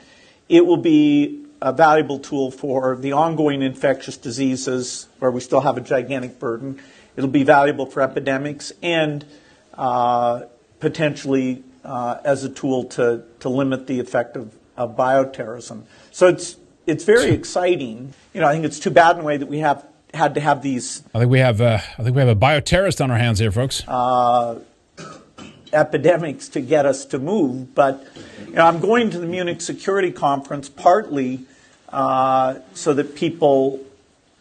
it 0.48 0.64
will 0.66 0.77
be 0.77 1.44
a 1.60 1.73
valuable 1.73 2.18
tool 2.18 2.51
for 2.51 2.97
the 2.97 3.12
ongoing 3.12 3.62
infectious 3.62 4.16
diseases 4.16 5.09
where 5.18 5.31
we 5.31 5.40
still 5.40 5.60
have 5.60 5.77
a 5.77 5.81
gigantic 5.81 6.39
burden. 6.39 6.81
It'll 7.17 7.31
be 7.31 7.45
valuable 7.45 7.87
for 7.87 8.03
epidemics 8.03 8.73
and 8.83 9.25
uh, 9.75 10.43
potentially 10.81 11.63
uh, 11.85 12.19
as 12.25 12.45
a 12.45 12.49
tool 12.49 12.85
to, 12.85 13.23
to 13.41 13.49
limit 13.49 13.87
the 13.87 14.01
effect 14.01 14.37
of, 14.37 14.55
of 14.77 14.97
bioterrorism. 14.97 15.85
So 16.13 16.29
it's 16.29 16.57
it's 16.87 17.05
very 17.05 17.31
exciting. 17.33 18.15
You 18.33 18.41
know, 18.41 18.47
I 18.47 18.53
think 18.53 18.65
it's 18.65 18.79
too 18.79 18.91
bad 18.91 19.17
in 19.17 19.23
a 19.23 19.25
way 19.25 19.37
that 19.37 19.47
we 19.47 19.59
have 19.59 19.85
had 20.15 20.35
to 20.35 20.41
have 20.41 20.63
these. 20.63 21.03
I 21.15 21.19
think 21.19 21.31
we 21.31 21.41
have 21.41 21.61
uh, 21.61 21.79
I 21.99 22.03
think 22.03 22.15
we 22.15 22.21
have 22.21 22.29
a 22.29 22.37
bioterrorist 22.37 23.03
on 23.03 23.11
our 23.11 23.19
hands 23.19 23.39
here, 23.39 23.51
folks. 23.51 23.83
Uh, 23.89 24.61
epidemics 25.73 26.49
to 26.51 26.61
get 26.61 26.87
us 26.87 27.05
to 27.07 27.19
move, 27.19 27.75
but 27.75 28.07
you 28.47 28.53
know, 28.53 28.67
I'm 28.67 28.81
going 28.81 29.11
to 29.11 29.19
the 29.19 29.27
Munich 29.27 29.61
Security 29.61 30.11
Conference 30.11 30.69
partly 30.69 31.41
uh, 31.91 32.61
so 32.73 32.95
that 32.95 33.15
people, 33.15 33.81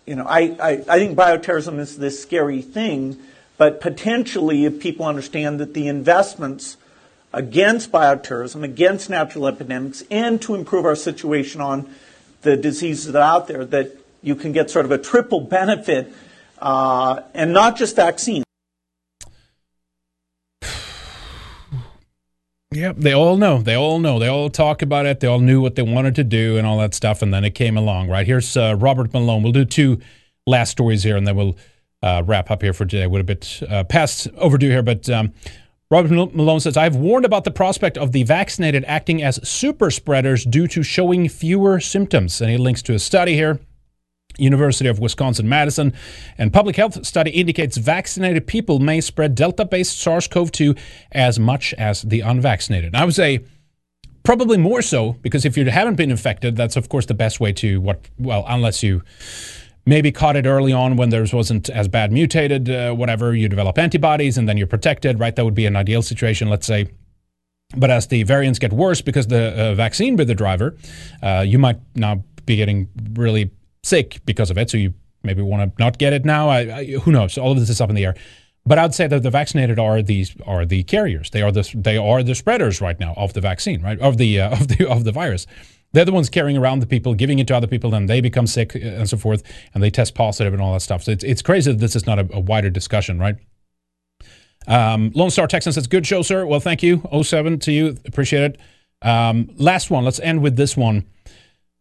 you 0.06 0.15
know, 0.15 0.26
I, 0.26 0.56
I, 0.61 0.72
I 0.88 0.99
think 0.99 1.17
bioterrorism 1.17 1.80
is 1.80 1.98
this 1.98 2.22
scary 2.22 2.61
thing, 2.61 3.17
but 3.58 3.82
potentially 3.82 4.66
if 4.66 4.80
people 4.80 5.06
understand 5.06 5.59
that 5.59 5.74
the 5.74 5.88
investments 5.88 6.77
against 7.34 7.92
bioterrorism, 7.92 8.64
against 8.64 9.09
natural 9.09 9.48
epidemics, 9.48 10.03
and 10.09 10.42
to 10.42 10.56
improve 10.56 10.85
our 10.85 10.95
situation 10.95 11.59
on 11.59 11.90
the 12.43 12.56
diseases 12.56 13.11
that 13.11 13.19
are 13.19 13.35
out 13.35 13.48
there, 13.48 13.66
that 13.66 13.92
you 14.22 14.35
can 14.35 14.51
get 14.51 14.69
sort 14.69 14.85
of 14.85 14.92
a 14.92 14.98
triple 14.98 15.42
benefit, 15.42 16.14
uh, 16.59 17.22
and 17.34 17.51
not 17.51 17.75
just 17.75 17.95
vaccines. 17.95 18.44
Yep, 22.76 22.98
they 22.98 23.14
all 23.14 23.38
know. 23.38 23.62
They 23.62 23.76
all 23.76 24.00
know. 24.00 24.20
They 24.20 24.28
all 24.28 24.50
talk 24.50 24.82
about 24.82 25.06
it. 25.06 25.22
They 25.22 25.28
all 25.28 25.40
knew 25.40 25.62
what 25.62 25.76
they 25.76 25.82
wanted 25.82 26.16
to 26.16 26.26
do 26.26 26.58
and 26.58 26.68
all 26.68 26.78
that 26.80 26.94
stuff. 26.94 27.22
And 27.22 27.34
then 27.34 27.45
it 27.45 27.52
came 27.52 27.78
along, 27.78 28.10
right? 28.10 28.28
Here's 28.28 28.58
uh, 28.58 28.76
Robert 28.78 29.14
Malone. 29.14 29.44
We'll 29.44 29.54
do 29.54 29.64
two 29.64 30.00
last 30.45 30.72
stories 30.72 31.02
here 31.02 31.16
and 31.16 31.26
then 31.26 31.38
we'll 31.38 31.58
uh, 32.04 32.22
wrap 32.26 32.52
up 32.52 32.62
here 32.62 32.74
for 32.74 32.86
today. 32.86 33.08
We're 33.08 33.22
a 33.22 33.24
bit 33.24 33.64
uh, 33.70 33.86
past 33.86 34.28
overdue 34.36 34.70
here, 34.70 34.84
but 34.84 35.10
um, 35.10 35.32
Robert 35.90 36.12
Malone 36.12 36.60
says, 36.60 36.76
I've 36.76 36.98
warned 36.98 37.26
about 37.26 37.45
the 37.45 37.52
prospect 37.52 37.98
of 37.98 38.12
the 38.12 38.24
vaccinated 38.24 38.84
acting 38.86 39.24
as 39.24 39.40
super 39.48 39.90
spreaders 39.90 40.44
due 40.44 40.68
to 40.68 40.84
showing 40.84 41.30
fewer 41.30 41.80
symptoms. 41.80 42.42
And 42.42 42.52
he 42.52 42.58
links 42.58 42.82
to 42.84 42.94
a 42.94 43.00
study 43.00 43.36
here 43.36 43.60
University 44.38 44.90
of 44.90 45.00
Wisconsin 45.00 45.48
Madison 45.48 45.94
and 46.38 46.52
public 46.52 46.76
health 46.76 47.06
study 47.06 47.32
indicates 47.32 47.78
vaccinated 47.78 48.48
people 48.48 48.80
may 48.80 49.02
spread 49.02 49.36
delta-based 49.36 50.00
SARS-CoV-2 50.00 50.78
as 51.12 51.40
much 51.40 51.74
as 51.76 52.02
the 52.02 52.22
unvaccinated. 52.22 52.96
I 52.96 53.06
would 53.06 53.16
say 53.16 53.46
probably 54.24 54.58
more 54.58 54.82
so 54.82 55.14
because 55.22 55.46
if 55.46 55.56
you 55.58 55.66
haven't 55.70 55.96
been 55.96 56.12
infected, 56.12 56.56
that's 56.56 56.76
of 56.76 56.90
course 56.90 57.06
the 57.06 57.14
best 57.14 57.40
way 57.40 57.54
to 57.54 57.80
what 57.80 58.02
well 58.18 58.44
unless 58.48 58.84
you 58.84 59.02
maybe 59.86 60.12
caught 60.12 60.36
it 60.36 60.46
early 60.46 60.74
on 60.74 60.96
when 60.98 61.10
there 61.10 61.26
wasn't 61.32 61.70
as 61.70 61.88
bad 61.88 62.12
mutated 62.12 62.70
uh, 62.70 62.92
whatever 62.94 63.36
you 63.36 63.48
develop 63.48 63.78
antibodies 63.78 64.38
and 64.38 64.50
then 64.50 64.58
you're 64.58 64.68
protected 64.68 65.20
right 65.20 65.36
that 65.36 65.46
would 65.46 65.54
be 65.54 65.66
an 65.66 65.76
ideal 65.76 66.02
situation 66.02 66.50
let's 66.50 66.66
say 66.66 66.88
but 67.78 67.90
as 67.90 68.08
the 68.08 68.24
variants 68.24 68.60
get 68.60 68.74
worse 68.74 69.02
because 69.02 69.28
the 69.28 69.54
uh, 69.54 69.76
vaccine 69.76 70.16
be 70.16 70.24
the 70.24 70.36
driver 70.36 70.76
uh, 71.22 71.44
you 71.46 71.60
might 71.60 71.80
now 71.96 72.24
be 72.46 72.56
getting 72.56 72.90
really 73.14 73.52
sick 73.86 74.22
because 74.26 74.50
of 74.50 74.58
it. 74.58 74.70
So 74.70 74.78
you 74.78 74.94
maybe 75.24 75.42
want 75.42 75.76
to 75.76 75.84
not 75.84 75.98
get 75.98 76.14
it 76.14 76.26
now. 76.26 76.50
I, 76.50 76.60
I, 76.60 76.86
who 76.86 77.12
knows? 77.12 77.38
All 77.38 77.52
of 77.52 77.60
this 77.60 77.70
is 77.70 77.82
up 77.82 77.90
in 77.90 77.96
the 77.96 78.06
air. 78.06 78.16
But 78.68 78.80
I'd 78.80 78.96
say 78.96 79.08
that 79.08 79.22
the 79.22 79.30
vaccinated 79.30 79.78
are 79.78 80.02
these 80.02 80.36
are 80.46 80.66
the 80.66 80.84
carriers. 80.84 81.30
They 81.30 81.44
are 81.44 81.52
the 81.52 81.70
they 81.76 81.98
are 81.98 82.24
the 82.24 82.34
spreaders 82.34 82.82
right 82.82 83.00
now 83.00 83.14
of 83.16 83.34
the 83.34 83.42
vaccine, 83.42 83.82
right 83.84 84.00
of 84.00 84.18
the 84.18 84.42
uh, 84.42 84.52
of 84.60 84.68
the 84.70 84.90
of 84.90 85.04
the 85.04 85.12
virus. 85.12 85.46
They're 85.94 86.04
the 86.04 86.12
ones 86.12 86.30
carrying 86.30 86.58
around 86.58 86.80
the 86.80 86.88
people, 86.88 87.14
giving 87.14 87.40
it 87.40 87.48
to 87.48 87.56
other 87.56 87.68
people, 87.68 87.90
then 87.92 88.08
they 88.08 88.20
become 88.20 88.48
sick 88.48 88.76
uh, 88.76 88.80
and 88.80 89.10
so 89.10 89.18
forth, 89.18 89.44
and 89.74 89.82
they 89.82 89.90
test 89.90 90.14
positive 90.16 90.52
and 90.52 90.62
all 90.62 90.74
that 90.74 90.82
stuff. 90.82 91.04
So 91.04 91.12
it's 91.12 91.24
it's 91.24 91.42
crazy 91.42 91.72
that 91.72 91.80
this 91.80 91.96
is 91.96 92.08
not 92.08 92.18
a, 92.18 92.28
a 92.34 92.40
wider 92.40 92.72
discussion, 92.72 93.20
right? 93.20 93.36
Um, 94.68 95.12
Lone 95.14 95.30
Star 95.30 95.48
Texan 95.48 95.72
says, 95.72 95.86
"Good 95.86 96.08
show, 96.08 96.24
sir. 96.24 96.46
Well, 96.48 96.60
thank 96.60 96.82
you. 96.82 97.08
07 97.22 97.60
to 97.60 97.72
you. 97.72 97.98
Appreciate 98.06 98.44
it." 98.44 98.60
Um, 99.08 99.52
last 99.58 99.92
one. 99.92 100.04
Let's 100.04 100.20
end 100.20 100.42
with 100.42 100.56
this 100.56 100.76
one. 100.76 101.06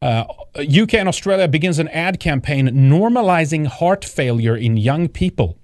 Uh, 0.04 0.26
UK 0.58 0.94
and 0.94 1.08
Australia 1.08 1.48
begins 1.48 1.78
an 1.78 1.88
ad 1.88 2.20
campaign 2.20 2.68
normalizing 2.68 3.66
heart 3.66 4.04
failure 4.04 4.54
in 4.54 4.76
young 4.76 5.08
people. 5.08 5.56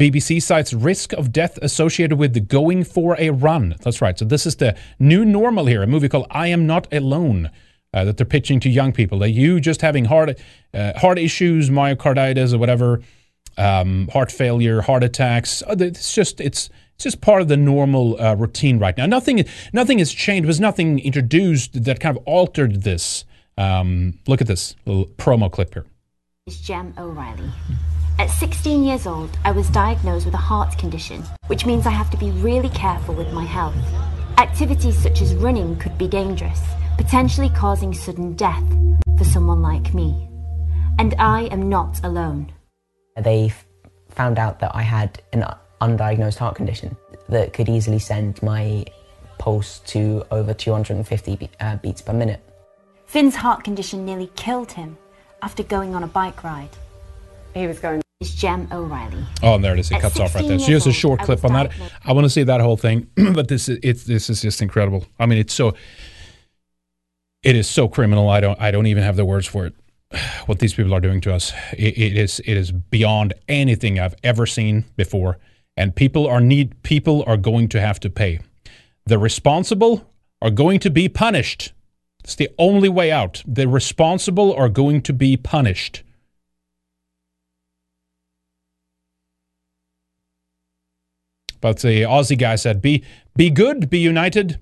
BBC 0.00 0.42
cites 0.42 0.72
risk 0.72 1.12
of 1.12 1.30
death 1.30 1.58
associated 1.62 2.18
with 2.18 2.48
going 2.48 2.82
for 2.82 3.14
a 3.20 3.30
run. 3.30 3.76
That's 3.82 4.02
right. 4.02 4.18
So 4.18 4.24
this 4.24 4.46
is 4.46 4.56
the 4.56 4.76
new 4.98 5.24
normal 5.24 5.66
here. 5.66 5.80
A 5.80 5.86
movie 5.86 6.08
called 6.08 6.26
I 6.28 6.48
Am 6.48 6.66
Not 6.66 6.92
Alone 6.92 7.52
uh, 7.94 8.04
that 8.04 8.16
they're 8.16 8.26
pitching 8.26 8.58
to 8.58 8.68
young 8.68 8.90
people. 8.90 9.20
That 9.20 9.30
you 9.30 9.60
just 9.60 9.80
having 9.80 10.06
heart 10.06 10.40
uh, 10.74 10.98
heart 10.98 11.20
issues, 11.20 11.70
myocarditis 11.70 12.52
or 12.52 12.58
whatever, 12.58 13.00
um, 13.56 14.08
heart 14.08 14.32
failure, 14.32 14.80
heart 14.80 15.04
attacks. 15.04 15.62
Uh, 15.62 15.76
it's 15.78 16.12
just 16.12 16.40
it's 16.40 16.68
it's 16.96 17.04
just 17.04 17.20
part 17.20 17.40
of 17.40 17.46
the 17.46 17.56
normal 17.56 18.20
uh, 18.20 18.34
routine 18.34 18.80
right 18.80 18.96
now. 18.96 19.06
Nothing 19.06 19.44
nothing 19.72 20.00
has 20.00 20.12
changed. 20.12 20.48
There's 20.48 20.58
nothing 20.58 20.98
introduced 20.98 21.84
that 21.84 22.00
kind 22.00 22.16
of 22.16 22.24
altered 22.26 22.82
this. 22.82 23.24
Um, 23.58 24.18
look 24.26 24.40
at 24.40 24.46
this 24.46 24.74
little 24.86 25.06
promo 25.06 25.50
clip 25.50 25.74
here. 25.74 25.86
Is 26.46 26.60
Jem 26.60 26.94
O'Reilly. 26.98 27.50
At 28.18 28.30
16 28.30 28.84
years 28.84 29.06
old, 29.06 29.36
I 29.44 29.52
was 29.52 29.68
diagnosed 29.70 30.26
with 30.26 30.34
a 30.34 30.38
heart 30.38 30.76
condition, 30.78 31.24
which 31.46 31.66
means 31.66 31.86
I 31.86 31.90
have 31.90 32.10
to 32.10 32.16
be 32.16 32.30
really 32.30 32.68
careful 32.70 33.14
with 33.14 33.32
my 33.32 33.44
health. 33.44 33.76
Activities 34.38 34.96
such 34.96 35.22
as 35.22 35.34
running 35.34 35.76
could 35.76 35.96
be 35.98 36.08
dangerous, 36.08 36.60
potentially 36.96 37.48
causing 37.50 37.92
sudden 37.94 38.34
death 38.34 38.64
for 39.18 39.24
someone 39.24 39.62
like 39.62 39.94
me. 39.94 40.28
And 40.98 41.14
I 41.18 41.42
am 41.44 41.68
not 41.68 42.04
alone. 42.04 42.52
They 43.16 43.52
found 44.10 44.38
out 44.38 44.60
that 44.60 44.74
I 44.74 44.82
had 44.82 45.22
an 45.32 45.44
undiagnosed 45.80 46.38
heart 46.38 46.54
condition 46.54 46.96
that 47.28 47.52
could 47.52 47.68
easily 47.68 47.98
send 47.98 48.42
my 48.42 48.84
pulse 49.38 49.80
to 49.80 50.24
over 50.30 50.54
250 50.54 51.50
uh, 51.60 51.76
beats 51.76 52.02
per 52.02 52.12
minute. 52.12 52.40
Finn's 53.12 53.36
heart 53.36 53.62
condition 53.62 54.06
nearly 54.06 54.30
killed 54.36 54.72
him 54.72 54.96
after 55.42 55.62
going 55.62 55.94
on 55.94 56.02
a 56.02 56.06
bike 56.06 56.42
ride. 56.42 56.70
He 57.52 57.66
was 57.66 57.78
going. 57.78 58.00
Is 58.22 58.34
Jem 58.34 58.66
O'Reilly. 58.72 59.22
Oh, 59.42 59.56
and 59.56 59.62
there 59.62 59.74
it 59.74 59.80
is. 59.80 59.90
It 59.90 60.00
cuts 60.00 60.18
off 60.18 60.34
right 60.34 60.48
there. 60.48 60.58
She 60.58 60.72
has 60.72 60.86
a 60.86 60.92
short 60.92 61.20
old, 61.20 61.26
clip 61.26 61.44
on 61.44 61.52
that. 61.52 61.72
I 62.06 62.14
want 62.14 62.24
to 62.24 62.30
see 62.30 62.42
that 62.44 62.62
whole 62.62 62.78
thing, 62.78 63.10
but 63.34 63.48
this 63.48 63.68
is 63.68 63.78
it's 63.82 64.04
this 64.04 64.30
is 64.30 64.40
just 64.40 64.62
incredible. 64.62 65.04
I 65.18 65.26
mean, 65.26 65.36
it's 65.36 65.52
so 65.52 65.74
it 67.42 67.54
is 67.54 67.68
so 67.68 67.86
criminal. 67.86 68.30
I 68.30 68.40
don't 68.40 68.58
I 68.58 68.70
don't 68.70 68.86
even 68.86 69.02
have 69.02 69.16
the 69.16 69.26
words 69.26 69.46
for 69.46 69.66
it. 69.66 69.74
What 70.46 70.60
these 70.60 70.72
people 70.72 70.94
are 70.94 71.00
doing 71.00 71.20
to 71.22 71.34
us, 71.34 71.52
it, 71.76 71.98
it 71.98 72.16
is 72.16 72.40
it 72.46 72.56
is 72.56 72.72
beyond 72.72 73.34
anything 73.46 74.00
I've 74.00 74.16
ever 74.24 74.46
seen 74.46 74.86
before, 74.96 75.36
and 75.76 75.94
people 75.94 76.26
are 76.26 76.40
need 76.40 76.82
people 76.82 77.24
are 77.26 77.36
going 77.36 77.68
to 77.68 77.80
have 77.80 78.00
to 78.00 78.08
pay. 78.08 78.40
The 79.04 79.18
responsible 79.18 80.10
are 80.40 80.50
going 80.50 80.80
to 80.80 80.90
be 80.90 81.10
punished. 81.10 81.74
It's 82.24 82.34
the 82.34 82.50
only 82.58 82.88
way 82.88 83.10
out. 83.10 83.42
The 83.46 83.68
responsible 83.68 84.54
are 84.54 84.68
going 84.68 85.02
to 85.02 85.12
be 85.12 85.36
punished. 85.36 86.02
But 91.60 91.78
the 91.78 92.02
Aussie 92.02 92.38
guy 92.38 92.56
said, 92.56 92.82
"Be 92.82 93.04
be 93.36 93.48
good, 93.48 93.88
be 93.88 93.98
united. 93.98 94.58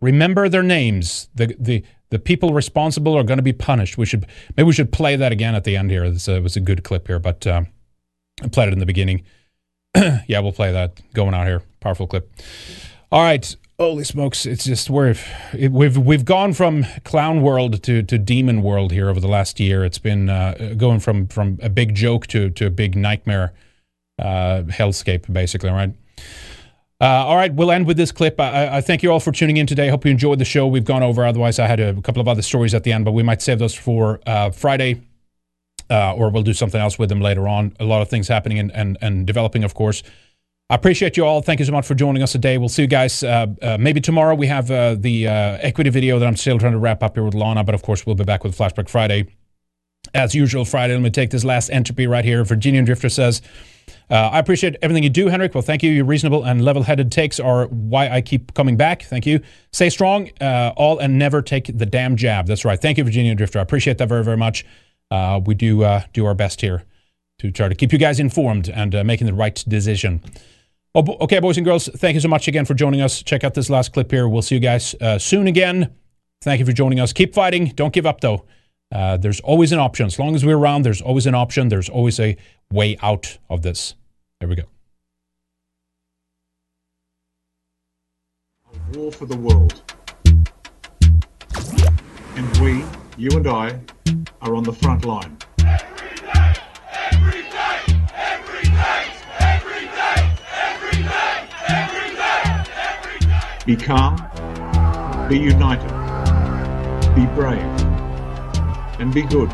Remember 0.00 0.48
their 0.48 0.62
names. 0.62 1.28
The 1.34 1.54
the 1.58 1.84
the 2.10 2.18
people 2.18 2.54
responsible 2.54 3.16
are 3.16 3.24
going 3.24 3.38
to 3.38 3.42
be 3.42 3.52
punished. 3.52 3.98
We 3.98 4.06
should 4.06 4.26
maybe 4.56 4.66
we 4.66 4.72
should 4.72 4.92
play 4.92 5.16
that 5.16 5.32
again 5.32 5.54
at 5.54 5.64
the 5.64 5.76
end 5.76 5.90
here. 5.90 6.08
This 6.10 6.28
uh, 6.28 6.40
was 6.42 6.56
a 6.56 6.60
good 6.60 6.84
clip 6.84 7.08
here, 7.08 7.18
but 7.18 7.46
um, 7.46 7.66
I 8.42 8.48
played 8.48 8.68
it 8.68 8.72
in 8.72 8.78
the 8.78 8.86
beginning. 8.86 9.24
yeah, 9.96 10.38
we'll 10.38 10.52
play 10.52 10.72
that 10.72 11.00
going 11.12 11.34
out 11.34 11.46
here. 11.46 11.62
Powerful 11.80 12.06
clip. 12.06 12.30
All 13.10 13.22
right. 13.22 13.54
Holy 13.80 14.02
smokes! 14.02 14.44
It's 14.44 14.64
just 14.64 14.90
we're 14.90 15.14
we've 15.70 15.96
we've 15.96 16.24
gone 16.24 16.52
from 16.52 16.84
clown 17.04 17.42
world 17.42 17.80
to, 17.84 18.02
to 18.02 18.18
demon 18.18 18.60
world 18.64 18.90
here 18.90 19.08
over 19.08 19.20
the 19.20 19.28
last 19.28 19.60
year. 19.60 19.84
It's 19.84 20.00
been 20.00 20.28
uh, 20.28 20.74
going 20.76 20.98
from 20.98 21.28
from 21.28 21.60
a 21.62 21.68
big 21.68 21.94
joke 21.94 22.26
to 22.28 22.50
to 22.50 22.66
a 22.66 22.70
big 22.70 22.96
nightmare 22.96 23.52
uh, 24.18 24.62
hellscape, 24.66 25.32
basically. 25.32 25.70
Right. 25.70 25.94
Uh, 27.00 27.04
all 27.04 27.36
right, 27.36 27.54
we'll 27.54 27.70
end 27.70 27.86
with 27.86 27.96
this 27.96 28.10
clip. 28.10 28.40
I, 28.40 28.78
I, 28.78 28.80
thank 28.80 29.04
you 29.04 29.12
all 29.12 29.20
for 29.20 29.30
tuning 29.30 29.58
in 29.58 29.68
today. 29.68 29.86
I 29.86 29.90
Hope 29.90 30.04
you 30.04 30.10
enjoyed 30.10 30.40
the 30.40 30.44
show. 30.44 30.66
We've 30.66 30.84
gone 30.84 31.04
over. 31.04 31.24
Otherwise, 31.24 31.60
I 31.60 31.68
had 31.68 31.78
a, 31.78 31.94
couple 32.02 32.20
of 32.20 32.26
other 32.26 32.42
stories 32.42 32.74
at 32.74 32.82
the 32.82 32.92
end, 32.92 33.04
but 33.04 33.12
we 33.12 33.22
might 33.22 33.40
save 33.40 33.60
those 33.60 33.72
for 33.72 34.18
uh, 34.26 34.50
Friday, 34.50 35.02
uh, 35.88 36.14
or 36.14 36.30
we'll 36.30 36.42
do 36.42 36.52
something 36.52 36.80
else 36.80 36.98
with 36.98 37.08
them 37.10 37.20
later 37.20 37.46
on. 37.46 37.76
A 37.78 37.84
lot 37.84 38.02
of 38.02 38.08
things 38.08 38.26
happening 38.26 38.58
and, 38.58 38.72
and, 38.72 38.98
and 39.00 39.28
developing, 39.28 39.62
of 39.62 39.74
course. 39.74 40.02
I 40.70 40.74
appreciate 40.74 41.16
you 41.16 41.24
all. 41.24 41.40
Thank 41.40 41.60
you 41.60 41.64
so 41.64 41.72
much 41.72 41.86
for 41.86 41.94
joining 41.94 42.22
us 42.22 42.32
today. 42.32 42.58
We'll 42.58 42.68
see 42.68 42.82
you 42.82 42.88
guys 42.88 43.22
uh, 43.22 43.46
uh, 43.62 43.78
maybe 43.80 44.02
tomorrow. 44.02 44.34
We 44.34 44.48
have 44.48 44.70
uh, 44.70 44.96
the 44.96 45.26
equity 45.26 45.88
video 45.88 46.18
that 46.18 46.26
I'm 46.26 46.36
still 46.36 46.58
trying 46.58 46.72
to 46.72 46.78
wrap 46.78 47.02
up 47.02 47.16
here 47.16 47.24
with 47.24 47.32
Lana, 47.34 47.64
but 47.64 47.74
of 47.74 47.80
course, 47.80 48.04
we'll 48.04 48.16
be 48.16 48.24
back 48.24 48.44
with 48.44 48.56
Flashback 48.56 48.90
Friday. 48.90 49.34
As 50.12 50.34
usual, 50.34 50.66
Friday. 50.66 50.92
Let 50.92 51.02
me 51.02 51.08
take 51.08 51.30
this 51.30 51.42
last 51.42 51.70
entropy 51.70 52.06
right 52.06 52.24
here. 52.24 52.44
Virginian 52.44 52.84
Drifter 52.84 53.08
says, 53.08 53.40
uh, 54.10 54.14
I 54.14 54.38
appreciate 54.38 54.76
everything 54.82 55.02
you 55.02 55.10
do, 55.10 55.28
Henrik. 55.28 55.54
Well, 55.54 55.62
thank 55.62 55.82
you. 55.82 55.90
Your 55.90 56.04
reasonable 56.04 56.44
and 56.44 56.62
level 56.62 56.82
headed 56.82 57.10
takes 57.10 57.40
are 57.40 57.66
why 57.68 58.10
I 58.10 58.20
keep 58.20 58.52
coming 58.52 58.76
back. 58.76 59.02
Thank 59.04 59.24
you. 59.24 59.40
Stay 59.72 59.88
strong, 59.88 60.30
uh, 60.40 60.72
all, 60.76 60.98
and 60.98 61.18
never 61.18 61.40
take 61.40 61.78
the 61.78 61.86
damn 61.86 62.14
jab. 62.14 62.46
That's 62.46 62.66
right. 62.66 62.80
Thank 62.80 62.98
you, 62.98 63.04
Virginia 63.04 63.34
Drifter. 63.34 63.58
I 63.58 63.62
appreciate 63.62 63.96
that 63.98 64.08
very, 64.08 64.22
very 64.22 64.36
much. 64.36 64.66
Uh, 65.10 65.40
we 65.44 65.54
do 65.54 66.00
do 66.12 66.26
our 66.26 66.34
best 66.34 66.60
here 66.60 66.84
to 67.38 67.50
try 67.50 67.68
to 67.68 67.74
keep 67.74 67.92
you 67.92 67.98
guys 67.98 68.20
informed 68.20 68.68
and 68.68 68.92
making 69.06 69.26
the 69.26 69.34
right 69.34 69.64
decision. 69.66 70.22
Okay, 70.96 71.38
boys 71.38 71.56
and 71.58 71.64
girls, 71.64 71.88
thank 71.96 72.14
you 72.14 72.20
so 72.20 72.28
much 72.28 72.48
again 72.48 72.64
for 72.64 72.74
joining 72.74 73.00
us. 73.00 73.22
Check 73.22 73.44
out 73.44 73.54
this 73.54 73.70
last 73.70 73.92
clip 73.92 74.10
here. 74.10 74.28
We'll 74.28 74.42
see 74.42 74.54
you 74.54 74.60
guys 74.60 74.94
uh, 75.00 75.18
soon 75.18 75.46
again. 75.46 75.94
Thank 76.42 76.60
you 76.60 76.66
for 76.66 76.72
joining 76.72 76.98
us. 76.98 77.12
Keep 77.12 77.34
fighting. 77.34 77.72
Don't 77.76 77.92
give 77.92 78.06
up, 78.06 78.20
though. 78.20 78.46
Uh, 78.90 79.16
there's 79.16 79.40
always 79.40 79.70
an 79.70 79.78
option. 79.78 80.06
As 80.06 80.18
long 80.18 80.34
as 80.34 80.44
we're 80.44 80.56
around, 80.56 80.82
there's 80.82 81.02
always 81.02 81.26
an 81.26 81.34
option. 81.34 81.68
There's 81.68 81.88
always 81.88 82.18
a 82.18 82.36
way 82.72 82.96
out 83.02 83.38
of 83.50 83.62
this. 83.62 83.94
There 84.40 84.48
we 84.48 84.56
go. 84.56 84.64
A 88.72 88.98
war 88.98 89.12
for 89.12 89.26
the 89.26 89.36
world. 89.36 89.82
And 92.34 92.56
we, 92.58 92.84
you 93.16 93.30
and 93.36 93.46
I, 93.46 93.78
are 94.40 94.54
on 94.54 94.62
the 94.62 94.72
front 94.72 95.04
line. 95.04 95.37
Be 103.68 103.76
calm, 103.76 104.16
be 105.28 105.38
united, 105.38 105.90
be 107.14 107.26
brave, 107.34 107.60
and 108.98 109.12
be 109.12 109.20
good. 109.20 109.50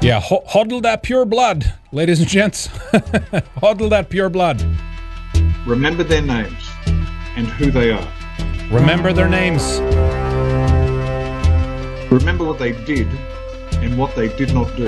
Yeah, 0.00 0.20
ho- 0.20 0.44
hodl 0.48 0.80
that 0.82 1.02
pure 1.02 1.24
blood, 1.24 1.74
ladies 1.90 2.20
and 2.20 2.28
gents. 2.28 2.66
huddle 3.56 3.88
that 3.88 4.08
pure 4.08 4.28
blood. 4.28 4.64
Remember 5.66 6.04
their 6.04 6.22
names 6.22 6.62
and 7.34 7.48
who 7.48 7.72
they 7.72 7.90
are. 7.90 8.08
Remember 8.70 9.12
their 9.12 9.28
names. 9.28 9.80
Remember 12.12 12.44
what 12.44 12.60
they 12.60 12.70
did 12.84 13.08
and 13.82 13.98
what 13.98 14.14
they 14.14 14.28
did 14.36 14.54
not 14.54 14.76
do. 14.76 14.86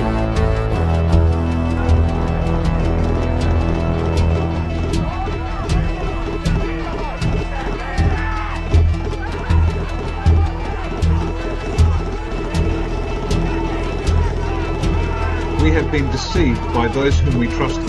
We 15.62 15.70
have 15.70 15.92
been 15.92 16.10
deceived 16.10 16.60
by 16.72 16.88
those 16.88 17.18
whom 17.20 17.36
we 17.38 17.46
trusted. 17.46 17.86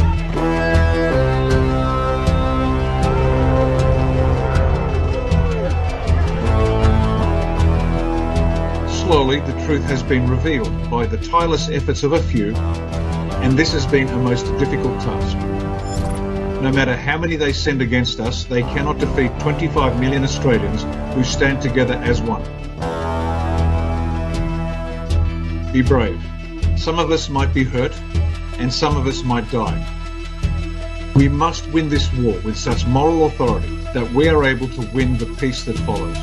Slowly, 8.90 9.40
the 9.40 9.54
truth 9.66 9.84
has 9.84 10.04
been 10.04 10.30
revealed 10.30 10.90
by 10.90 11.06
the 11.06 11.18
tireless 11.18 11.70
efforts 11.70 12.04
of 12.04 12.12
a 12.12 12.22
few, 12.22 12.54
and 12.56 13.58
this 13.58 13.72
has 13.72 13.86
been 13.86 14.10
a 14.10 14.18
most 14.18 14.46
difficult 14.58 15.00
task. 15.00 15.38
No 16.62 16.72
matter 16.72 16.96
how 16.96 17.18
many 17.18 17.38
they 17.38 17.54
send 17.54 17.82
against 17.82 18.20
us, 18.20 18.44
they 18.44 18.64
cannot 18.64 19.00
defeat 19.00 19.32
25 19.40 19.98
million 19.98 20.24
Australians 20.24 20.84
who 21.16 21.24
stand 21.24 21.62
together 21.62 21.96
as 21.96 22.22
one. 22.22 22.44
Be 25.72 25.82
brave. 25.82 26.31
Some 26.82 26.98
of 26.98 27.12
us 27.12 27.30
might 27.30 27.54
be 27.54 27.64
hurt, 27.64 27.94
and 28.58 28.74
some 28.74 28.98
of 28.98 29.06
us 29.06 29.24
might 29.24 29.48
die. 29.52 29.78
We 31.16 31.30
must 31.30 31.68
win 31.68 31.90
this 31.90 32.12
war 32.14 32.34
with 32.40 32.58
such 32.58 32.88
moral 32.88 33.28
authority 33.28 33.76
that 33.94 34.12
we 34.14 34.28
are 34.30 34.44
able 34.44 34.68
to 34.70 34.82
win 34.92 35.16
the 35.20 35.28
peace 35.40 35.64
that 35.66 35.78
follows. 35.86 36.18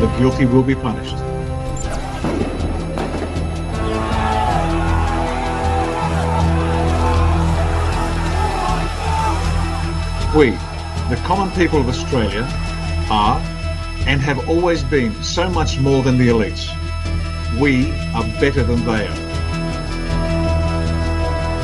The 0.00 0.12
guilty 0.18 0.46
will 0.46 0.64
be 0.64 0.74
punished. 0.74 1.14
We, 10.34 10.50
the 11.08 11.22
common 11.22 11.52
people 11.52 11.78
of 11.78 11.88
Australia, 11.88 12.48
are 13.08 13.38
and 14.08 14.20
have 14.20 14.48
always 14.48 14.82
been 14.82 15.22
so 15.22 15.48
much 15.48 15.78
more 15.78 16.02
than 16.02 16.18
the 16.18 16.26
elites 16.26 16.68
we 17.60 17.92
are 18.14 18.24
better 18.40 18.62
than 18.64 18.84
they 18.84 19.06
are. 19.06 19.14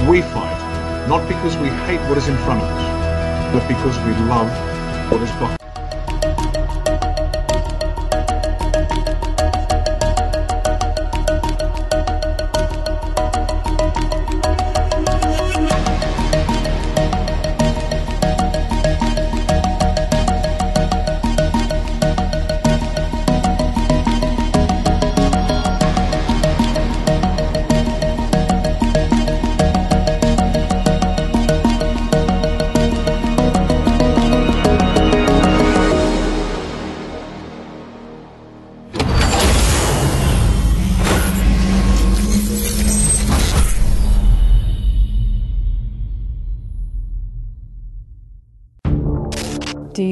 We 0.08 0.22
fight, 0.22 1.06
not 1.08 1.26
because 1.28 1.56
we 1.56 1.68
hate 1.86 2.00
what 2.08 2.16
is 2.16 2.28
in 2.28 2.36
front 2.38 2.62
of 2.62 2.68
us, 2.68 3.52
but 3.52 3.66
because 3.66 3.98
we 3.98 4.12
love 4.28 4.50
what 5.10 5.20
is 5.22 5.30
behind. 5.32 5.58
Do 7.16 7.19